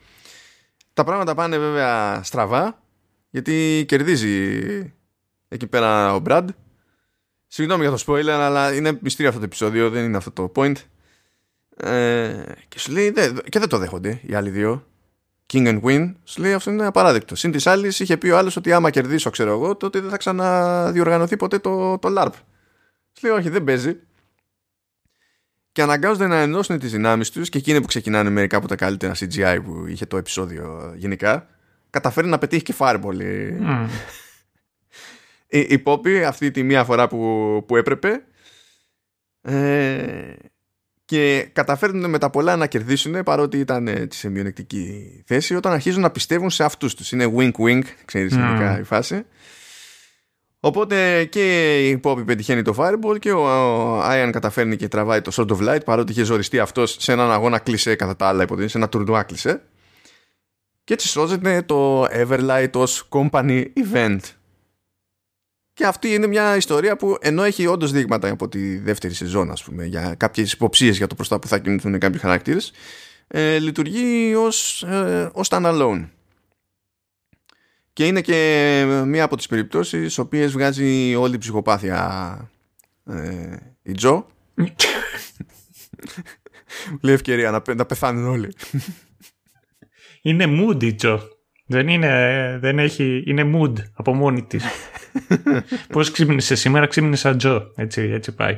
Τα 0.94 1.04
πράγματα 1.04 1.36
πάνε 1.36 1.58
βέβαια 1.58 2.24
στραβά, 2.24 2.82
γιατί 3.30 3.86
κερδίζει 3.88 4.60
εκεί 5.48 5.68
πέρα 5.68 6.16
ο 6.16 6.20
Μπραντ. 6.20 6.50
Συγγνώμη 7.54 7.88
για 7.88 7.98
το 7.98 8.04
spoiler, 8.08 8.30
αλλά 8.30 8.74
είναι 8.74 8.98
μυστήριο 9.02 9.28
αυτό 9.28 9.40
το 9.40 9.46
επεισόδιο, 9.46 9.90
δεν 9.90 10.04
είναι 10.04 10.18
αυτό 10.18 10.32
το 10.32 10.52
point. 10.56 10.76
Ε, 11.78 12.44
και 12.68 12.80
σου 12.80 12.92
λέει, 12.92 13.14
και 13.50 13.60
δεν 13.60 13.70
το 13.70 13.78
δέχονται 13.78 14.20
οι 14.26 14.34
άλλοι 14.34 14.50
δύο. 14.50 14.88
King 15.54 15.68
and 15.68 15.82
Queen, 15.82 16.14
σου 16.24 16.42
λέει 16.42 16.54
αυτό 16.54 16.72
είναι 16.72 16.86
απαράδεκτο. 16.86 17.36
Συν 17.36 17.52
της 17.52 17.68
άλλης, 17.68 18.00
είχε 18.00 18.18
πει 18.18 18.30
ο 18.30 18.38
άλλος 18.38 18.56
ότι 18.56 18.74
άμα 18.74 18.90
κερδίσω, 18.90 19.30
ξέρω 19.30 19.52
εγώ, 19.52 19.76
τότε 19.76 20.00
δεν 20.00 20.10
θα 20.10 20.18
ξαναδιοργανωθεί 20.18 21.38
ποτέ 21.38 21.60
το, 21.60 21.98
το 21.98 22.14
LARP. 22.18 22.32
Σου 23.12 23.28
λέει, 23.28 23.38
Όχι, 23.38 23.50
δεν 23.50 23.64
παίζει 23.64 24.00
και 25.72 25.82
αναγκάζονται 25.82 26.28
να 26.28 26.38
ενώσουν 26.38 26.80
τις 26.80 26.92
δυνάμεις 26.92 27.30
τους 27.30 27.50
και 27.50 27.58
εκείνοι 27.58 27.82
που 27.82 27.88
ξεκινάνε 27.88 28.30
μερικά 28.30 28.58
από 28.58 28.68
τα 28.68 28.76
καλύτερα 28.76 29.14
CGI 29.16 29.60
που 29.64 29.86
είχε 29.88 30.06
το 30.06 30.18
επεισόδιο 30.18 30.94
γενικά 30.96 31.48
καταφέρει 31.90 32.28
να 32.28 32.38
πετύχει 32.38 32.64
και 32.64 32.74
Fireball 32.78 33.22
mm. 33.22 33.88
Η, 35.52 35.60
η 35.60 35.84
Poppy 35.86 36.16
αυτή 36.28 36.52
τη 36.52 36.64
μία 36.64 36.84
φορά 36.84 37.08
που, 37.08 37.64
που 37.68 37.76
έπρεπε 37.76 38.24
ε, 39.42 40.34
και 41.06 41.50
καταφέρνουν 41.54 42.10
με 42.10 42.18
τα 42.18 42.30
πολλά 42.30 42.56
να 42.56 42.68
κερδίσουν 42.68 43.24
παρότι 43.24 43.58
ήταν 43.60 43.88
έτσι, 43.88 44.20
σε 44.20 44.30
μειονεκτική 44.30 45.24
θέση 45.26 45.56
όταν 45.56 45.72
αρχίζουν 45.72 46.02
να 46.02 46.12
πιστεύουν 46.12 46.50
σε 46.50 46.64
αυτούς 46.64 46.96
τους 46.96 47.12
είναι 47.12 47.34
wink 47.38 47.52
wink 47.52 47.84
ξέρεις 48.06 48.34
mm. 48.38 48.78
η 48.80 48.84
φάση 48.84 49.26
Οπότε 50.64 51.26
και 51.26 51.78
η 51.90 52.00
Poppy 52.04 52.26
πετυχαίνει 52.26 52.62
το 52.62 52.76
Fireball 52.78 53.20
και 53.20 53.32
ο 53.32 53.46
Άιαν 54.02 54.32
καταφέρνει 54.32 54.76
και 54.76 54.88
τραβάει 54.88 55.22
το 55.22 55.32
Sword 55.36 55.58
of 55.58 55.70
Light 55.70 55.86
παρότι 55.86 56.12
είχε 56.12 56.24
ζοριστεί 56.24 56.60
αυτός 56.60 56.96
σε 57.00 57.12
έναν 57.12 57.32
αγώνα 57.32 57.60
κλεισέ 57.60 57.96
κατά 57.96 58.16
τα 58.16 58.28
άλλα 58.28 58.44
υποτίθεται, 58.44 58.72
σε 58.72 58.78
ένα 58.78 58.90
τουρνουά 58.90 59.24
κλεισέ. 59.24 59.62
Και 60.84 60.94
έτσι 60.94 61.08
σώζεται 61.08 61.62
το 61.62 62.04
Everlight 62.04 62.72
ως 62.74 63.08
company 63.10 63.66
event. 63.76 64.20
Και 65.74 65.86
αυτή 65.86 66.14
είναι 66.14 66.28
μια 66.28 66.56
ιστορία 66.56 66.96
που 66.96 67.18
ενώ 67.22 67.44
έχει 67.44 67.68
όντως 67.68 67.92
δείγματα 67.92 68.30
από 68.30 68.50
τη 68.50 68.78
δεύτερη 68.78 69.14
σεζόν, 69.14 69.52
ας 69.52 69.64
πούμε, 69.64 69.86
για 69.86 70.16
κάποιες 70.18 70.52
υποψίες 70.52 70.98
για 70.98 71.08
το 71.08 71.16
προς 71.16 71.28
τα 71.28 71.40
που 71.40 71.48
θα 71.48 71.60
κινηθούν 71.60 72.00
κάποιοι 72.00 72.20
χαρακτήρες, 72.20 72.72
ε, 73.28 73.60
λειτουργεί 73.60 74.36
ως 74.36 74.84
ε, 74.84 75.30
ως 75.34 75.48
standalone. 75.52 76.10
Και 77.94 78.08
είναι 78.08 78.22
και 78.22 79.04
μία 79.06 79.24
από 79.24 79.38
τις 79.38 79.48
περιπτώσεις 79.48 80.00
στις 80.00 80.18
οποίες 80.18 80.52
βγάζει 80.52 81.16
όλη 81.16 81.36
η 81.36 81.38
ψυχοπάθεια 81.38 82.52
ε, 83.06 83.56
η 83.84 83.92
Τζο. 83.92 84.26
Λέει 87.02 87.14
ευκαιρία 87.14 87.52
να, 87.52 87.76
να 87.76 87.86
πεθάνουν 87.86 88.28
όλοι. 88.28 88.54
Είναι 90.22 90.46
mood 90.48 90.84
η 90.84 90.94
Τζο. 90.94 91.20
Δεν 91.72 91.88
είναι, 91.88 92.58
δεν 92.62 92.80
έχει, 92.80 93.24
είναι 93.26 93.52
mood 93.56 93.74
από 93.94 94.14
μόνη 94.14 94.44
της. 94.44 94.66
Πώς 95.94 96.12
ξύπνησε 96.12 96.56
σήμερα, 96.56 96.88
ξύπνησε 96.88 97.36
Τζο. 97.36 97.72
Έτσι, 97.76 98.02
έτσι 98.02 98.36
πάει. 98.36 98.58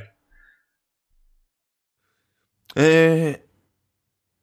Ε, 2.74 3.34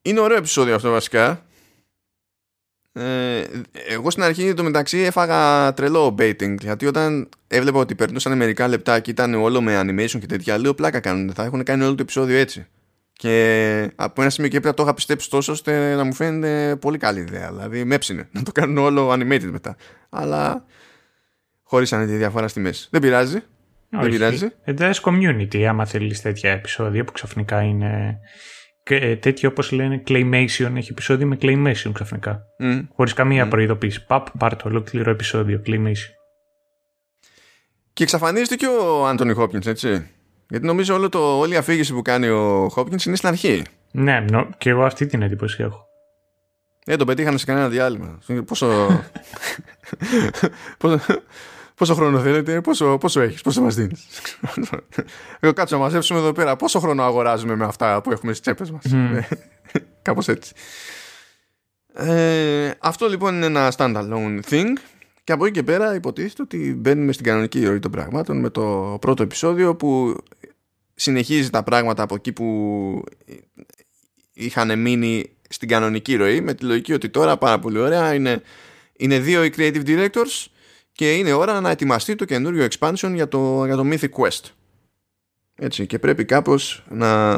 είναι 0.01 0.19
ωραίο 0.19 0.37
επεισόδιο 0.37 0.75
αυτό 0.75 0.91
βασικά. 0.91 1.45
Ε, 2.93 3.43
εγώ 3.87 4.09
στην 4.09 4.23
αρχή 4.23 4.53
το 4.53 4.63
μεταξύ 4.63 4.97
έφαγα 4.97 5.73
τρελό 5.73 6.15
baiting 6.19 6.55
γιατί 6.59 6.85
όταν 6.85 7.29
έβλεπα 7.47 7.79
ότι 7.79 7.95
περνούσαν 7.95 8.37
μερικά 8.37 8.67
λεπτά 8.67 8.99
και 8.99 9.11
ήταν 9.11 9.33
όλο 9.33 9.61
με 9.61 9.79
animation 9.81 10.19
και 10.19 10.25
τέτοια 10.25 10.57
λέω 10.57 10.73
πλάκα 10.73 10.99
κάνουν 10.99 11.33
θα 11.33 11.43
έχουν 11.43 11.63
κάνει 11.63 11.83
όλο 11.83 11.95
το 11.95 12.01
επεισόδιο 12.01 12.37
έτσι 12.37 12.67
και 13.21 13.91
από 13.95 14.21
ένα 14.21 14.29
σημείο 14.29 14.49
και 14.49 14.57
έπειτα 14.57 14.73
το 14.73 14.83
είχα 14.83 14.93
πιστέψει 14.93 15.29
τόσο 15.29 15.51
ώστε 15.51 15.95
να 15.95 16.03
μου 16.03 16.13
φαίνεται 16.13 16.75
πολύ 16.75 16.97
καλή 16.97 17.19
ιδέα 17.19 17.51
δηλαδή 17.51 17.83
με 17.83 17.95
έψινε 17.95 18.29
να 18.31 18.43
το 18.43 18.51
κάνουν 18.51 18.77
όλο 18.77 19.11
animated 19.11 19.49
μετά 19.51 19.75
αλλά 20.09 20.65
χωρίσανε 21.63 22.05
τη 22.05 22.15
διαφορά 22.15 22.47
στη 22.47 22.59
μέση 22.59 22.87
δεν 22.91 23.01
πειράζει 23.01 23.43
όχι, 23.93 24.01
δεν 24.01 24.11
πειράζει. 24.11 24.49
Εντάς 24.63 25.01
community 25.03 25.61
άμα 25.61 25.85
θέλεις 25.85 26.21
τέτοια 26.21 26.51
επεισόδια 26.51 27.03
που 27.03 27.11
ξαφνικά 27.11 27.61
είναι 27.61 28.19
και 28.83 29.17
τέτοιο 29.17 29.49
όπως 29.49 29.71
λένε 29.71 30.03
claymation, 30.07 30.71
έχει 30.75 30.91
επεισόδιο 30.91 31.27
με 31.27 31.37
claymation 31.41 31.91
ξαφνικά. 31.93 32.43
Mm. 32.59 32.87
Χωρίς 32.95 33.13
καμία 33.13 33.45
mm. 33.45 33.49
προειδοποίηση. 33.49 34.05
Παπ, 34.05 34.37
πάρ 34.37 34.55
το 34.55 34.67
ολόκληρο 34.67 35.11
επεισόδιο, 35.11 35.61
claymation. 35.65 36.11
Και 37.93 38.03
εξαφανίζεται 38.03 38.55
και 38.55 38.67
ο 38.67 39.07
Άντωνι 39.07 39.33
Χόπκινς, 39.33 39.67
έτσι. 39.67 40.09
Γιατί 40.51 40.65
νομίζω 40.65 40.95
όλο 40.95 41.09
το, 41.09 41.37
όλη 41.37 41.53
η 41.53 41.57
αφήγηση 41.57 41.93
που 41.93 42.01
κάνει 42.01 42.27
ο 42.27 42.67
Χόπκινς 42.71 43.05
είναι 43.05 43.15
στην 43.15 43.27
αρχή. 43.27 43.61
Ναι, 43.91 44.19
νο, 44.19 44.49
και 44.57 44.69
εγώ 44.69 44.83
αυτή 44.83 45.05
την 45.05 45.21
εντύπωση 45.21 45.63
έχω. 45.63 45.85
Ε, 46.85 46.95
τον 46.95 47.07
πετύχανε 47.07 47.37
σε 47.37 47.45
κανένα 47.45 47.69
διάλειμμα. 47.69 48.19
Πόσο... 48.45 48.67
πόσο... 50.77 50.99
Πόσο 51.75 51.95
χρόνο 51.95 52.19
θέλετε, 52.19 52.61
πόσο, 52.61 52.97
πόσο 52.97 53.21
έχεις, 53.21 53.41
πόσο 53.41 53.61
μας 53.61 53.75
δίνεις. 53.75 54.07
Εγώ 55.39 55.53
κάτσω 55.53 55.75
να 55.75 55.81
μαζέψουμε 55.81 56.19
εδώ 56.19 56.31
πέρα. 56.31 56.55
Πόσο 56.55 56.79
χρόνο 56.79 57.03
αγοράζουμε 57.03 57.55
με 57.55 57.65
αυτά 57.65 58.01
που 58.01 58.11
έχουμε 58.11 58.33
στις 58.33 58.41
τσέπες 58.41 58.71
μας. 58.71 58.83
Mm. 58.91 59.21
Κάπως 60.01 60.27
έτσι. 60.27 60.53
Ε, 61.93 62.71
αυτό 62.79 63.07
λοιπόν 63.07 63.35
είναι 63.35 63.45
ένα 63.45 63.73
standalone 63.77 64.39
thing. 64.49 64.73
Και 65.23 65.31
από 65.31 65.45
εκεί 65.45 65.53
και 65.53 65.63
πέρα 65.63 65.95
υποτίθεται 65.95 66.41
ότι 66.41 66.75
μπαίνουμε 66.77 67.11
στην 67.11 67.25
κανονική 67.25 67.65
ροή 67.65 67.79
των 67.79 67.91
πραγμάτων 67.91 68.39
με 68.39 68.49
το 68.49 68.97
πρώτο 69.01 69.23
επεισόδιο 69.23 69.75
που 69.75 70.15
συνεχίζει 71.01 71.49
τα 71.49 71.63
πράγματα 71.63 72.03
από 72.03 72.15
εκεί 72.15 72.31
που 72.31 73.03
είχαν 74.33 74.79
μείνει 74.79 75.37
στην 75.49 75.67
κανονική 75.67 76.15
ροή 76.15 76.41
με 76.41 76.53
τη 76.53 76.65
λογική 76.65 76.93
ότι 76.93 77.09
τώρα 77.09 77.37
πάρα 77.37 77.59
πολύ 77.59 77.79
ωραία 77.79 78.13
είναι, 78.13 78.41
είναι 78.97 79.19
δύο 79.19 79.43
οι 79.43 79.53
creative 79.57 79.85
directors 79.85 80.45
και 80.91 81.13
είναι 81.13 81.33
ώρα 81.33 81.61
να 81.61 81.69
ετοιμαστεί 81.69 82.15
το 82.15 82.25
καινούριο 82.25 82.67
expansion 82.71 83.11
για 83.13 83.27
το, 83.27 83.65
για 83.65 83.75
το 83.75 83.83
Mythic 83.85 84.09
Quest. 84.09 84.49
Έτσι, 85.55 85.87
και 85.87 85.99
πρέπει 85.99 86.25
κάπως 86.25 86.83
να, 86.89 87.35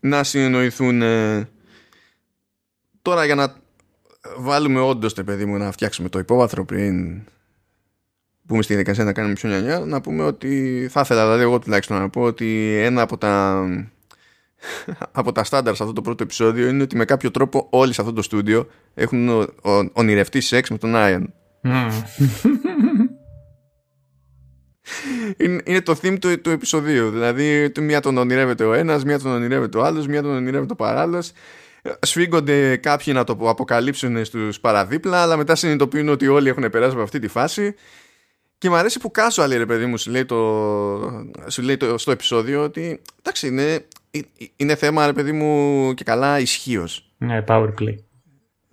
να 0.00 0.24
συνεννοηθούν 0.24 1.02
ε, 1.02 1.48
τώρα 3.02 3.24
για 3.24 3.34
να 3.34 3.56
βάλουμε 4.36 4.80
όντως 4.80 5.14
το 5.14 5.24
παιδί 5.24 5.44
μου 5.44 5.56
να 5.56 5.72
φτιάξουμε 5.72 6.08
το 6.08 6.18
υπόβαθρο 6.18 6.64
πριν 6.64 7.22
πούμε 8.46 8.62
στη 8.62 8.72
διαδικασία 8.72 9.04
να 9.04 9.12
κάνουμε 9.12 9.34
πιο 9.34 9.48
νιανιά 9.48 9.78
να 9.78 10.00
πούμε 10.00 10.24
ότι 10.24 10.86
θα 10.90 11.00
ήθελα 11.00 11.22
δηλαδή 11.22 11.42
εγώ 11.42 11.58
τουλάχιστον 11.58 11.98
να 11.98 12.08
πω 12.08 12.20
ότι 12.20 12.76
ένα 12.78 13.02
από 13.02 13.18
τα 13.18 13.64
από 15.12 15.32
τα 15.32 15.44
στάνταρ 15.44 15.76
σε 15.76 15.82
αυτό 15.82 15.94
το 15.94 16.02
πρώτο 16.02 16.22
επεισόδιο 16.22 16.68
είναι 16.68 16.82
ότι 16.82 16.96
με 16.96 17.04
κάποιο 17.04 17.30
τρόπο 17.30 17.66
όλοι 17.70 17.92
σε 17.92 18.00
αυτό 18.00 18.12
το 18.12 18.22
στούντιο 18.22 18.68
έχουν 18.94 19.48
ονειρευτεί 19.92 20.40
σεξ 20.40 20.70
με 20.70 20.78
τον 20.78 20.96
Άιαν. 20.96 21.32
είναι, 25.36 25.60
είναι 25.64 25.80
το 25.80 25.98
theme 26.02 26.18
του, 26.20 26.40
του 26.40 26.50
επεισοδίου. 26.50 27.10
Δηλαδή, 27.10 27.72
μία 27.80 28.00
τον 28.00 28.18
ονειρεύεται 28.18 28.64
ο 28.64 28.72
ένας, 28.72 29.04
μία 29.04 29.18
τον 29.18 29.32
ονειρεύεται 29.32 29.78
ο 29.78 29.84
άλλος, 29.84 30.06
μία 30.06 30.22
τον 30.22 30.30
ονειρεύεται 30.30 30.72
ο 30.72 30.76
παράλληλος. 30.76 31.32
Σφίγγονται 32.00 32.76
κάποιοι 32.76 33.12
να 33.16 33.24
το 33.24 33.38
αποκαλύψουν 33.40 34.24
στους 34.24 34.60
παραδίπλα, 34.60 35.22
αλλά 35.22 35.36
μετά 35.36 35.54
συνειδητοποιούν 35.54 36.08
ότι 36.08 36.28
όλοι 36.28 36.48
έχουν 36.48 36.70
περάσει 36.70 36.92
από 36.92 37.02
αυτή 37.02 37.18
τη 37.18 37.28
φάση. 37.28 37.74
Και 38.64 38.70
μου 38.70 38.76
αρέσει 38.76 39.00
που 39.00 39.10
casual, 39.14 39.48
ρε 39.48 39.66
παιδί 39.66 39.86
μου, 39.86 39.98
σου 39.98 40.10
λέει, 40.10 40.24
το, 40.24 40.38
σου 41.48 41.62
λέει 41.62 41.76
το, 41.76 41.98
στο 41.98 42.10
επεισόδιο 42.10 42.62
ότι 42.62 43.02
εντάξει, 43.18 43.46
είναι, 43.46 43.86
είναι 44.56 44.74
θέμα, 44.74 45.06
ρε 45.06 45.12
παιδί 45.12 45.32
μου, 45.32 45.94
και 45.94 46.04
καλά 46.04 46.40
ισχύως. 46.40 47.14
Ναι, 47.16 47.44
power 47.48 47.74
play. 47.80 47.94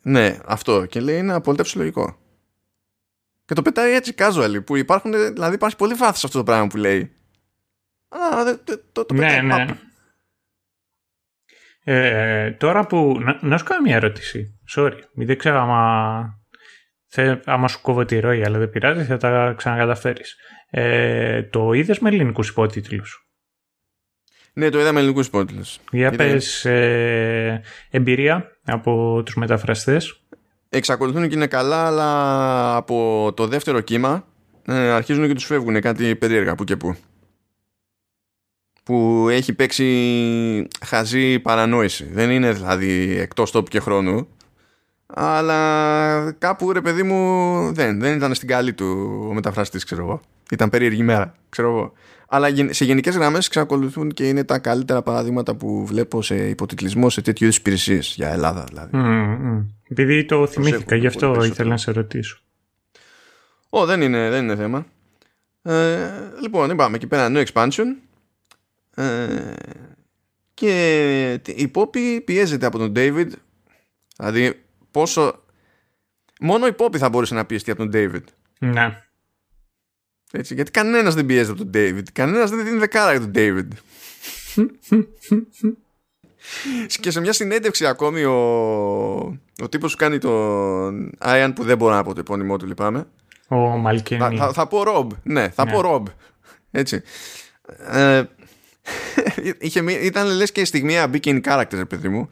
Ναι, 0.02 0.38
αυτό. 0.46 0.86
Και 0.86 1.00
λέει 1.00 1.18
είναι 1.18 1.34
απόλυτα 1.34 1.64
φυσιολογικό. 1.64 2.18
Και 3.46 3.54
το 3.54 3.62
πετάει 3.62 3.94
έτσι 3.94 4.14
casual, 4.18 4.66
που 4.66 4.76
υπάρχουν, 4.76 5.12
δηλαδή 5.12 5.56
υπάρχει 5.56 5.76
πολύ 5.76 5.94
βάθος 5.94 6.24
αυτό 6.24 6.38
το 6.38 6.44
πράγμα 6.44 6.68
που 6.68 6.78
λέει. 6.78 7.12
Α, 8.08 8.44
το, 8.64 9.06
το, 9.06 9.14
ναι, 9.14 9.42
ναι. 9.42 9.66
Ε, 11.84 12.52
τώρα 12.52 12.86
που. 12.86 13.20
Να, 13.20 13.40
να 13.42 13.58
σου 13.58 13.64
κάνω 13.64 13.82
μια 13.82 13.96
ερώτηση. 13.96 14.60
Sorry. 14.76 15.00
Δεν 15.14 15.38
ξέρω 15.38 15.60
άμα. 15.60 16.41
Θε, 17.14 17.38
άμα 17.46 17.68
σου 17.68 17.82
κόβω 17.82 18.06
τη 18.06 18.20
ροή, 18.20 18.44
αλλά 18.44 18.58
δεν 18.58 18.70
πειράζει, 18.70 19.04
θα 19.04 19.18
τα 19.18 19.54
ξανακαταφέρεις. 19.58 20.36
Ε, 20.70 21.44
το 21.44 21.74
είδες 21.74 22.00
με 22.00 22.10
ελληνικούς 22.10 22.50
υπότιτλους; 22.50 23.28
Ναι, 24.54 24.70
το 24.70 24.80
είδα 24.80 24.92
με 24.92 25.00
ελληνικούς 25.00 25.28
υπότιτλους. 25.28 25.80
Για 25.92 26.12
πες 26.12 26.66
ε, 26.66 27.62
εμπειρία 27.90 28.58
από 28.64 29.22
τους 29.26 29.36
μεταφραστές. 29.36 30.22
Εξακολουθούν 30.70 31.28
και 31.28 31.36
είναι 31.36 31.48
καλά, 31.48 31.86
αλλά 31.86 32.76
από 32.76 33.32
το 33.36 33.48
δεύτερο 33.48 33.82
κύμα 33.82 34.28
ε, 34.66 34.92
αρχίζουν 34.92 35.28
και 35.28 35.34
τους 35.34 35.46
φεύγουν 35.46 35.82
κάτι 35.82 36.16
περίεργα 36.16 36.56
που 36.56 36.64
και 36.64 36.76
που 36.76 36.96
που 38.84 39.28
έχει 39.30 39.54
παίξει 39.54 40.68
χαζή 40.86 41.40
παρανόηση. 41.40 42.06
Δεν 42.06 42.32
είναι 42.32 42.52
δηλαδή 42.52 43.18
εκτός 43.18 43.52
τόπου 43.52 43.70
και 43.70 43.80
χρόνου, 43.80 44.28
αλλά 45.14 46.32
κάπου 46.38 46.72
ρε 46.72 46.82
παιδί 46.82 47.04
μου 47.04 47.74
δεν, 47.74 48.00
δεν 48.00 48.16
ήταν 48.16 48.34
στην 48.34 48.48
καλή 48.48 48.74
του 48.74 49.20
ο 49.30 49.34
μεταφραστής, 49.34 49.84
ξέρω 49.84 50.02
εγώ. 50.02 50.22
Ήταν 50.52 50.70
περίεργη 50.70 51.04
μέρα, 51.04 51.36
ξέρω 51.50 51.70
εγώ. 51.70 51.94
Αλλά 52.28 52.48
σε 52.70 52.86
γενικές 52.86 53.16
γραμμές 53.16 53.46
εξακολουθούν 53.46 54.12
και 54.12 54.28
είναι 54.28 54.44
τα 54.44 54.60
καλύτερα 54.60 55.02
παραδείγματα 55.02 55.56
που 55.56 55.86
βλέπω 55.86 56.22
σε 56.22 56.50
υποτιτλισμό 56.50 57.10
σε 57.10 57.22
τέτοιου 57.22 57.44
είδους 57.46 57.58
υπηρεσίες 57.58 58.14
για 58.16 58.30
Ελλάδα 58.30 58.64
δηλαδή. 58.64 58.90
Mm, 58.94 59.66
Επειδή 59.90 60.26
το 60.26 60.48
θυμήθηκα, 60.48 60.96
γι' 60.96 61.08
αυτό 61.08 61.44
ήθελα 61.44 61.70
να 61.70 61.78
σε 61.78 61.92
ρωτήσω. 61.92 62.40
Ω, 63.70 63.86
δεν 63.86 64.02
είναι, 64.02 64.30
δεν 64.30 64.44
είναι 64.44 64.56
θέμα. 64.56 64.86
Ε, 65.62 66.10
λοιπόν, 66.42 66.70
είπαμε 66.70 66.96
εκεί 66.96 67.08
πέρα 67.08 67.32
no 67.34 67.44
expansion 67.46 67.86
ε, 68.96 69.54
και 70.54 71.32
η 71.46 71.72
Poppy 71.76 72.22
πιέζεται 72.26 72.66
από 72.66 72.78
τον 72.78 72.94
David 72.96 73.28
δηλαδή 74.18 74.62
πόσο 74.92 75.44
μόνο 76.42 76.68
η 76.68 76.76
Poppy 76.78 76.98
θα 76.98 77.10
μπορούσε 77.10 77.34
να 77.34 77.46
πιεστεί 77.46 77.72
από 77.72 77.88
τον 77.88 77.92
David. 77.94 78.24
Ναι. 78.60 79.04
Έτσι, 80.32 80.54
γιατί 80.54 80.72
κανένας 80.72 81.16
δεν 81.16 81.26
πιέζεται 81.26 81.52
από 81.52 81.72
τον 81.72 81.72
David. 81.74 82.04
Κανένας 82.14 82.50
δεν 82.50 82.66
δίνει 82.66 82.78
δεκάρα 82.78 83.12
για 83.12 83.20
τον 83.20 83.32
David. 83.36 83.68
Και 87.00 87.12
σε 87.12 87.20
μια 87.20 87.34
συνέντευξη 87.34 87.86
ακόμη 87.86 88.24
ο, 88.24 88.40
ο 89.62 89.70
τύπος 89.70 89.92
που 89.92 89.98
κάνει 89.98 90.18
τον 90.18 91.12
Άιαν 91.18 91.54
που 91.54 91.64
δεν 91.64 91.78
μπορώ 91.78 91.96
να 91.96 92.04
πω 92.04 92.14
το 92.14 92.20
επώνυμό 92.20 92.58
του 92.58 92.66
λυπάμαι. 92.66 93.08
Ο 93.48 93.58
Μαλκίνη 93.58 94.38
θα, 94.38 94.54
θα, 94.54 94.68
πω 94.68 94.84
Ρομπ 94.84 95.12
ναι 95.24 95.50
θα 95.50 95.66
ναι. 95.66 95.72
πω 95.72 95.82
Ρομπ 95.82 96.08
έτσι. 96.72 97.02
Ε, 97.78 98.24
είχε, 99.60 99.80
ήταν 100.02 100.28
λες 100.28 100.52
και 100.52 100.66
στιγμία 100.66 101.08
μπήκε 101.08 101.42
in 101.44 101.50
character 101.50 101.84
παιδί 101.90 102.10
μου 102.10 102.30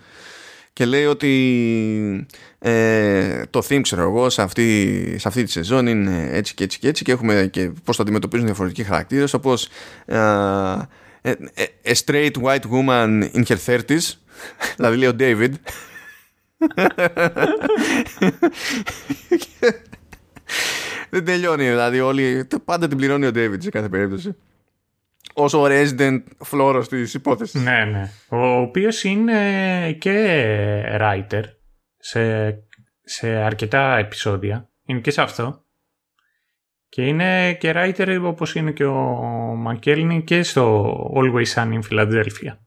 και 0.73 0.86
λέει 0.86 1.05
ότι 1.05 2.27
ε, 2.60 3.41
το 3.49 3.62
theme 3.69 3.82
ξέρω 3.82 4.01
εγώ 4.01 4.29
σε 4.29 4.41
αυτή, 4.41 5.15
σε 5.19 5.27
αυτή 5.27 5.43
τη 5.43 5.51
σεζόν 5.51 5.88
είναι 5.88 6.29
έτσι 6.32 6.53
και 6.53 6.63
έτσι 6.63 6.79
και 6.79 6.88
έτσι 6.88 7.03
και 7.03 7.12
έχουμε 7.12 7.47
και 7.51 7.71
πώς 7.84 7.95
το 7.95 8.01
αντιμετωπίζουν 8.01 8.45
διαφορετικοί 8.45 8.84
χαρακτήρες 8.84 9.34
όπως 9.34 9.69
uh, 10.08 10.79
a 11.84 11.93
straight 12.05 12.32
white 12.41 12.65
woman 12.71 13.29
in 13.34 13.43
her 13.43 13.58
30s 13.65 14.13
δηλαδή 14.77 14.97
λέει 14.97 15.10
ο 15.10 15.15
David. 15.19 15.51
Δεν 21.10 21.25
τελειώνει 21.25 21.69
δηλαδή 21.69 21.99
όλοι 21.99 22.47
πάντα 22.65 22.88
την 22.88 22.97
πληρώνει 22.97 23.25
ο 23.25 23.32
David 23.36 23.58
σε 23.58 23.69
κάθε 23.69 23.89
περίπτωση 23.89 24.36
όσο 25.34 25.63
resident 25.68 26.24
φλόρος 26.39 26.88
της 26.88 27.13
υπόθεσης. 27.13 27.62
Ναι, 27.62 27.86
ναι. 27.86 28.12
Ο 28.30 28.60
οποίος 28.60 29.04
είναι 29.04 29.92
και 29.92 30.18
writer 31.00 31.44
σε, 31.98 32.50
σε 33.04 33.30
αρκετά 33.30 33.98
επεισόδια. 33.98 34.70
Είναι 34.86 35.00
και 35.00 35.12
σε 35.12 35.22
αυτό. 35.22 35.63
Και 36.89 37.08
είναι 37.08 37.54
και 37.54 37.72
writer 37.76 38.20
όπως 38.24 38.56
είναι 38.56 38.72
και 38.72 38.86
ο 38.86 39.02
Μακέλνι 39.56 40.24
και 40.24 40.44
στο 40.44 40.96
Always 41.15 41.54
Sun 41.54 41.74
in 41.74 41.80
Philadelphia. 41.92 42.58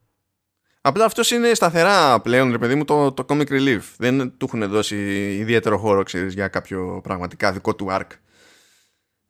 Απλά 0.85 1.05
αυτός 1.05 1.31
είναι 1.31 1.55
σταθερά 1.55 2.21
πλέον, 2.21 2.51
ρε 2.51 2.59
παιδί 2.59 2.75
μου, 2.75 2.85
το, 2.85 3.13
το 3.13 3.25
comic 3.29 3.49
relief. 3.49 3.81
Δεν 3.97 4.37
του 4.37 4.47
έχουν 4.47 4.69
δώσει 4.69 4.97
ιδιαίτερο 5.35 5.79
χώρο, 5.79 6.03
ξέρεις, 6.03 6.35
για 6.35 6.49
κάποιο 6.49 7.01
πραγματικά 7.03 7.53
δικό 7.53 7.75
του 7.75 7.87
arc. 7.91 8.07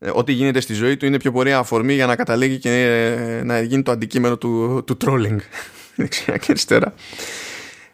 Ε, 0.04 0.10
ό,τι 0.12 0.32
γίνεται 0.32 0.60
στη 0.60 0.74
ζωή 0.74 0.96
του 0.96 1.06
είναι 1.06 1.16
πιο 1.16 1.32
πολύ 1.32 1.52
αφορμή 1.52 1.94
για 1.94 2.06
να 2.06 2.16
καταλήγει 2.16 2.58
και 2.58 2.70
ε, 2.70 3.42
να 3.42 3.60
γίνει 3.60 3.82
το 3.82 3.90
αντικείμενο 3.90 4.36
του, 4.36 4.82
του 4.86 4.96
trolling. 5.04 5.36
Δεξιά 5.96 6.36
και 6.36 6.46
αριστερά. 6.48 6.94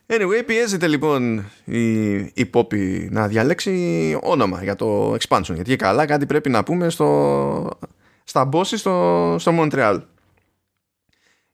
Anyway, 0.07 0.43
πιέζεται 0.47 0.87
λοιπόν 0.87 1.51
η, 1.65 2.13
η 2.15 2.51
Poppy 2.53 3.07
να 3.11 3.29
διαλέξει 3.29 4.19
όνομα 4.23 4.63
για 4.63 4.75
το 4.75 5.13
expansion 5.13 5.55
γιατί 5.55 5.77
καλά 5.77 6.07
κάτι 6.07 6.27
πρέπει 6.27 6.51
να 6.51 6.63
πούμε 6.63 6.91
στο, 6.91 7.71
στα 8.25 8.49
bosses 8.53 8.65
στο, 8.65 9.37
στο 9.39 9.53
Montreal. 9.59 10.01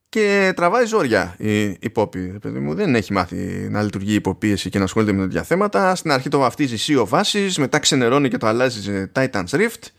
Και 0.09 0.53
τραβάει 0.57 0.87
ζόρια 0.87 1.35
η, 1.39 1.63
η 1.65 1.93
Poppy 1.95 2.41
παιδί 2.41 2.59
μου. 2.59 2.75
δεν 2.75 2.95
έχει 2.95 3.13
μάθει 3.13 3.69
να 3.71 3.83
λειτουργεί 3.83 4.15
υποπίεση 4.15 4.71
και 4.71 4.79
να 4.79 4.85
ασχολείται 4.85 5.13
με 5.13 5.23
τέτοια 5.23 5.43
θέματα. 5.43 5.95
Στην 5.95 6.11
αρχή 6.11 6.29
το 6.29 6.39
βαφτίζει 6.39 6.95
Sea 6.95 7.07
of 7.07 7.21
Ashes 7.21 7.53
μετά 7.57 7.79
ξενερώνει 7.79 8.29
και 8.29 8.39
το 8.39 8.47
αλλάζει 8.47 8.83
σε 8.83 9.11
Titan's 9.15 9.51
Rift 9.51 9.91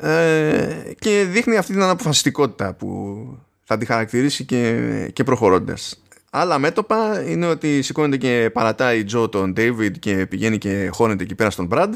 ε, 0.00 0.92
και 0.98 1.26
δείχνει 1.28 1.56
αυτή 1.56 1.72
την 1.72 1.82
αναποφασιστικότητα 1.82 2.74
που 2.74 3.38
θα 3.64 3.78
τη 3.78 3.86
χαρακτηρίσει 3.86 4.44
και, 4.44 5.10
και 5.12 5.24
προχωρώντας. 5.24 6.02
Άλλα 6.30 6.58
μέτωπα 6.58 7.22
είναι 7.26 7.46
ότι 7.46 7.82
σηκώνεται 7.82 8.16
και 8.16 8.50
παρατάει 8.52 8.98
η 8.98 9.04
Τζο 9.04 9.28
τον 9.28 9.54
David 9.56 9.98
και 9.98 10.26
πηγαίνει 10.26 10.58
και 10.58 10.88
χώνεται 10.92 11.22
εκεί 11.22 11.34
πέρα 11.34 11.50
στον 11.50 11.68
Brad 11.72 11.92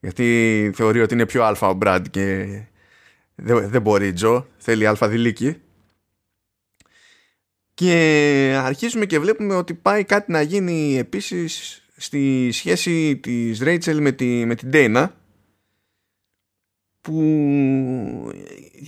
γιατί 0.00 0.70
θεωρεί 0.74 1.00
ότι 1.00 1.14
είναι 1.14 1.26
πιο 1.26 1.44
αλφα 1.44 1.68
ο 1.68 1.78
Brad 1.82 2.02
και 2.10 2.46
δεν, 3.34 3.68
δεν 3.68 3.82
μπορεί 3.82 4.06
η 4.06 4.12
Τζο, 4.12 4.46
θέλει 4.56 4.86
αλφα 4.86 5.08
δηλίκη 5.08 5.56
και 7.74 8.60
αρχίζουμε 8.62 9.06
και 9.06 9.18
βλέπουμε 9.18 9.54
ότι 9.54 9.74
πάει 9.74 10.04
κάτι 10.04 10.32
να 10.32 10.42
γίνει 10.42 10.98
επίσης 10.98 11.82
στη 11.96 12.50
σχέση 12.52 13.16
της 13.16 13.60
Rachel 13.64 13.96
με, 14.00 14.12
τη, 14.12 14.24
με 14.46 14.54
την 14.54 14.70
Dana 14.72 15.06
που 17.02 17.20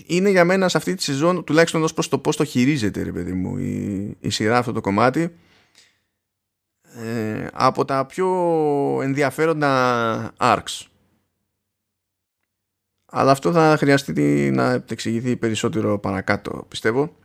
είναι 0.07 0.31
για 0.31 0.45
μένα 0.45 0.69
σε 0.69 0.77
αυτή 0.77 0.95
τη 0.95 1.03
σεζόν 1.03 1.45
τουλάχιστον 1.45 1.83
ως 1.83 1.93
προς 1.95 2.09
το 2.09 2.19
πώς 2.19 2.37
το 2.37 2.45
χειρίζεται 2.45 3.03
ρε 3.03 3.13
παιδί 3.13 3.33
μου 3.33 3.59
η, 3.59 4.17
η 4.21 4.31
σειρά 4.31 4.59
αυτό 4.59 4.73
το 4.73 4.81
κομμάτι 4.81 5.35
ε, 6.83 7.47
από 7.53 7.85
τα 7.85 8.07
πιο 8.07 8.29
ενδιαφέροντα 9.03 10.33
arcs 10.39 10.87
αλλά 13.07 13.31
αυτό 13.31 13.53
θα 13.53 13.77
χρειαστεί 13.79 14.51
να 14.51 14.85
εξηγηθεί 14.89 15.37
περισσότερο 15.37 15.99
παρακάτω 15.99 16.65
πιστεύω 16.69 17.17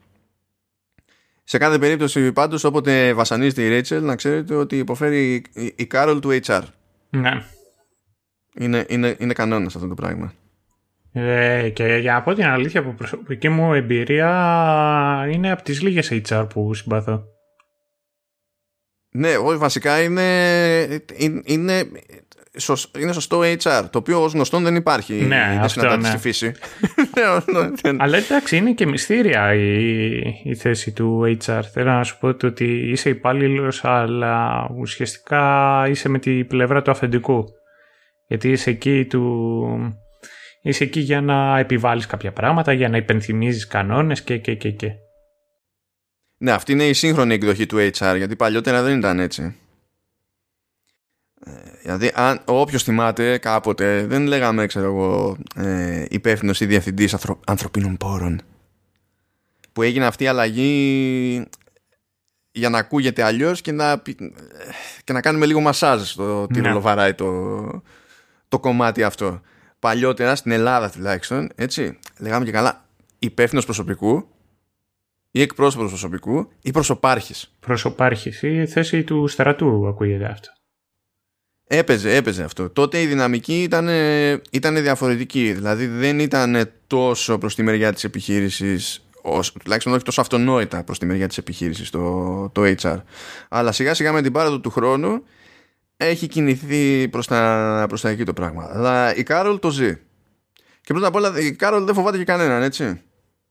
Σε 1.43 1.57
κάθε 1.57 1.79
περίπτωση 1.79 2.31
πάντως 2.31 2.63
όποτε 2.63 3.13
βασανίζεται 3.13 3.77
η 3.77 3.81
Rachel 3.81 4.01
να 4.01 4.15
ξέρετε 4.15 4.55
ότι 4.55 4.77
υποφέρει 4.77 5.43
η 5.75 5.87
Carol 5.91 6.17
του 6.21 6.39
HR. 6.43 6.61
Ναι. 7.09 7.45
Είναι, 8.53 8.85
είναι, 8.89 9.15
είναι 9.19 9.33
κανόνας 9.33 9.75
αυτό 9.75 9.87
το 9.87 9.93
πράγμα. 9.93 10.33
Ε, 11.11 11.69
και 11.69 11.83
για 11.83 12.13
να 12.13 12.21
πω 12.21 12.33
την 12.33 12.45
αλήθεια 12.45 12.79
από 12.79 12.91
προσωπική 12.91 13.49
μου 13.49 13.73
εμπειρία 13.73 15.29
είναι 15.31 15.51
από 15.51 15.63
τις 15.63 15.81
λίγες 15.81 16.21
HR 16.29 16.47
που 16.49 16.73
συμπαθώ. 16.73 17.23
Ναι, 19.11 19.37
όχι 19.37 19.57
βασικά 19.57 20.01
είναι, 20.01 20.23
είναι, 21.45 21.87
είναι 22.99 23.13
σωστό 23.13 23.39
HR, 23.41 23.83
το 23.89 23.97
οποίο 23.97 24.23
ως 24.23 24.33
γνωστόν 24.33 24.63
δεν 24.63 24.75
υπάρχει. 24.75 25.13
Ναι, 25.13 25.47
δεν 25.49 25.59
αυτό, 25.59 25.97
ναι. 25.97 26.07
στη 26.07 26.17
φύση. 26.17 26.51
Αλλά 27.97 28.17
εντάξει, 28.17 28.57
είναι 28.57 28.71
και 28.71 28.85
μυστήρια 28.85 29.53
η, 29.53 30.17
η 30.43 30.55
θέση 30.55 30.91
του 30.91 31.37
HR. 31.45 31.61
Θέλω 31.73 31.91
να 31.91 32.03
σου 32.03 32.17
πω 32.19 32.27
ότι 32.43 32.65
είσαι 32.65 33.09
υπάλληλος, 33.09 33.85
αλλά 33.85 34.67
ουσιαστικά 34.77 35.85
είσαι 35.89 36.09
με 36.09 36.19
την 36.19 36.47
πλευρά 36.47 36.81
του 36.81 36.91
αφεντικού. 36.91 37.45
Γιατί 38.27 38.51
είσαι 38.51 38.69
εκεί, 38.69 39.05
του... 39.05 39.99
είσαι 40.69 40.83
εκεί 40.83 40.99
για 40.99 41.21
να 41.21 41.59
επιβάλλεις 41.59 42.05
κάποια 42.05 42.31
πράγματα, 42.31 42.73
για 42.73 42.89
να 42.89 42.97
υπενθυμίζεις 42.97 43.67
κανόνες 43.67 44.21
και 44.21 44.37
και 44.37 44.55
και 44.55 44.71
και. 44.71 44.91
Ναι, 46.37 46.51
αυτή 46.51 46.71
είναι 46.71 46.87
η 46.87 46.93
σύγχρονη 46.93 47.33
εκδοχή 47.33 47.65
του 47.65 47.77
HR, 47.77 48.13
γιατί 48.17 48.35
παλιότερα 48.35 48.81
δεν 48.81 48.97
ήταν 48.97 49.19
έτσι. 49.19 49.55
Ε, 51.45 51.51
δηλαδή, 51.81 52.11
αν 52.15 52.41
όποιος 52.45 52.83
θυμάται 52.83 53.37
κάποτε, 53.37 54.05
δεν 54.05 54.27
λέγαμε, 54.27 54.65
ξέρω 54.65 54.85
εγώ, 54.85 55.37
ε, 55.55 56.05
υπεύθυνος 56.09 56.59
ή 56.59 56.65
διευθυντής 56.65 57.13
ανθρω, 57.13 57.39
ανθρωπίνων 57.47 57.97
πόρων. 57.97 58.41
Που 59.73 59.81
έγινε 59.81 60.05
αυτή 60.05 60.23
η 60.23 60.27
αλλαγή 60.27 61.47
για 62.51 62.69
να 62.69 62.77
ακούγεται 62.77 63.23
αλλιώς 63.23 63.61
και 63.61 63.71
να, 63.71 64.01
και 65.03 65.13
να 65.13 65.21
κάνουμε 65.21 65.45
λίγο 65.45 65.59
μασάζ 65.59 66.09
στο 66.09 66.47
τι 66.47 66.61
ναι. 66.61 66.67
ρολοβαράει 66.67 67.13
το, 67.13 67.65
το 68.47 68.59
κομμάτι 68.59 69.03
αυτό. 69.03 69.41
Παλιότερα 69.79 70.35
στην 70.35 70.51
Ελλάδα 70.51 70.89
τουλάχιστον, 70.89 71.49
έτσι, 71.55 71.99
λέγαμε 72.19 72.45
και 72.45 72.51
καλά 72.51 72.85
υπεύθυνος 73.19 73.65
προσωπικού 73.65 74.27
ή 75.31 75.41
εκπρόσωπος 75.41 75.89
προσωπικού 75.89 76.51
ή 76.61 76.71
προσωπάρχης. 76.71 77.53
Προσωπάρχης. 77.59 78.41
Η 78.41 78.65
θέση 78.65 79.03
του 79.03 79.27
στρατού 79.27 79.87
ακούγεται 79.87 80.25
αυτό. 80.25 80.49
Έπαιζε, 81.67 82.15
έπαιζε 82.15 82.43
αυτό. 82.43 82.69
Τότε 82.69 83.01
η 83.01 83.05
δυναμική 83.05 83.63
ήταν, 83.63 83.87
ήταν 84.51 84.81
διαφορετική. 84.81 85.53
Δηλαδή 85.53 85.87
δεν 85.87 86.19
ήταν 86.19 86.71
τόσο 86.87 87.37
προς 87.37 87.55
τη 87.55 87.63
μεριά 87.63 87.93
της 87.93 88.03
επιχείρησης 88.03 89.03
τουλάχιστον 89.63 89.93
όχι 89.93 90.03
τόσο 90.03 90.21
αυτονόητα 90.21 90.83
προς 90.83 90.99
τη 90.99 91.05
μεριά 91.05 91.27
της 91.27 91.37
επιχείρησης 91.37 91.89
το, 91.89 92.49
το 92.49 92.61
HR. 92.81 92.97
Αλλά 93.49 93.71
σιγά 93.71 93.93
σιγά 93.93 94.11
με 94.11 94.21
την 94.21 94.31
πάροδο 94.31 94.59
του 94.59 94.69
χρόνου 94.69 95.23
έχει 96.01 96.27
κινηθεί 96.27 97.07
προς 97.07 97.27
τα, 97.27 97.85
προς 97.87 98.01
τα 98.01 98.09
εκεί 98.09 98.23
το 98.23 98.33
πράγμα. 98.33 98.69
Αλλά 98.73 99.15
η 99.15 99.23
Κάρολ 99.23 99.59
το 99.59 99.69
ζει. 99.69 99.95
Και 100.81 100.93
πρώτα 100.93 101.07
απ' 101.07 101.15
όλα 101.15 101.39
η 101.39 101.51
Κάρολ 101.51 101.85
δεν 101.85 101.93
φοβάται 101.93 102.17
και 102.17 102.23
κανέναν, 102.23 102.61
έτσι. 102.61 103.01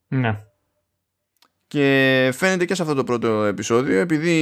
Ναι. 0.08 0.38
Και 1.66 2.30
φαίνεται 2.34 2.64
και 2.64 2.74
σε 2.74 2.82
αυτό 2.82 2.94
το 2.94 3.04
πρώτο 3.04 3.44
επεισόδιο 3.44 3.98
επειδή 3.98 4.36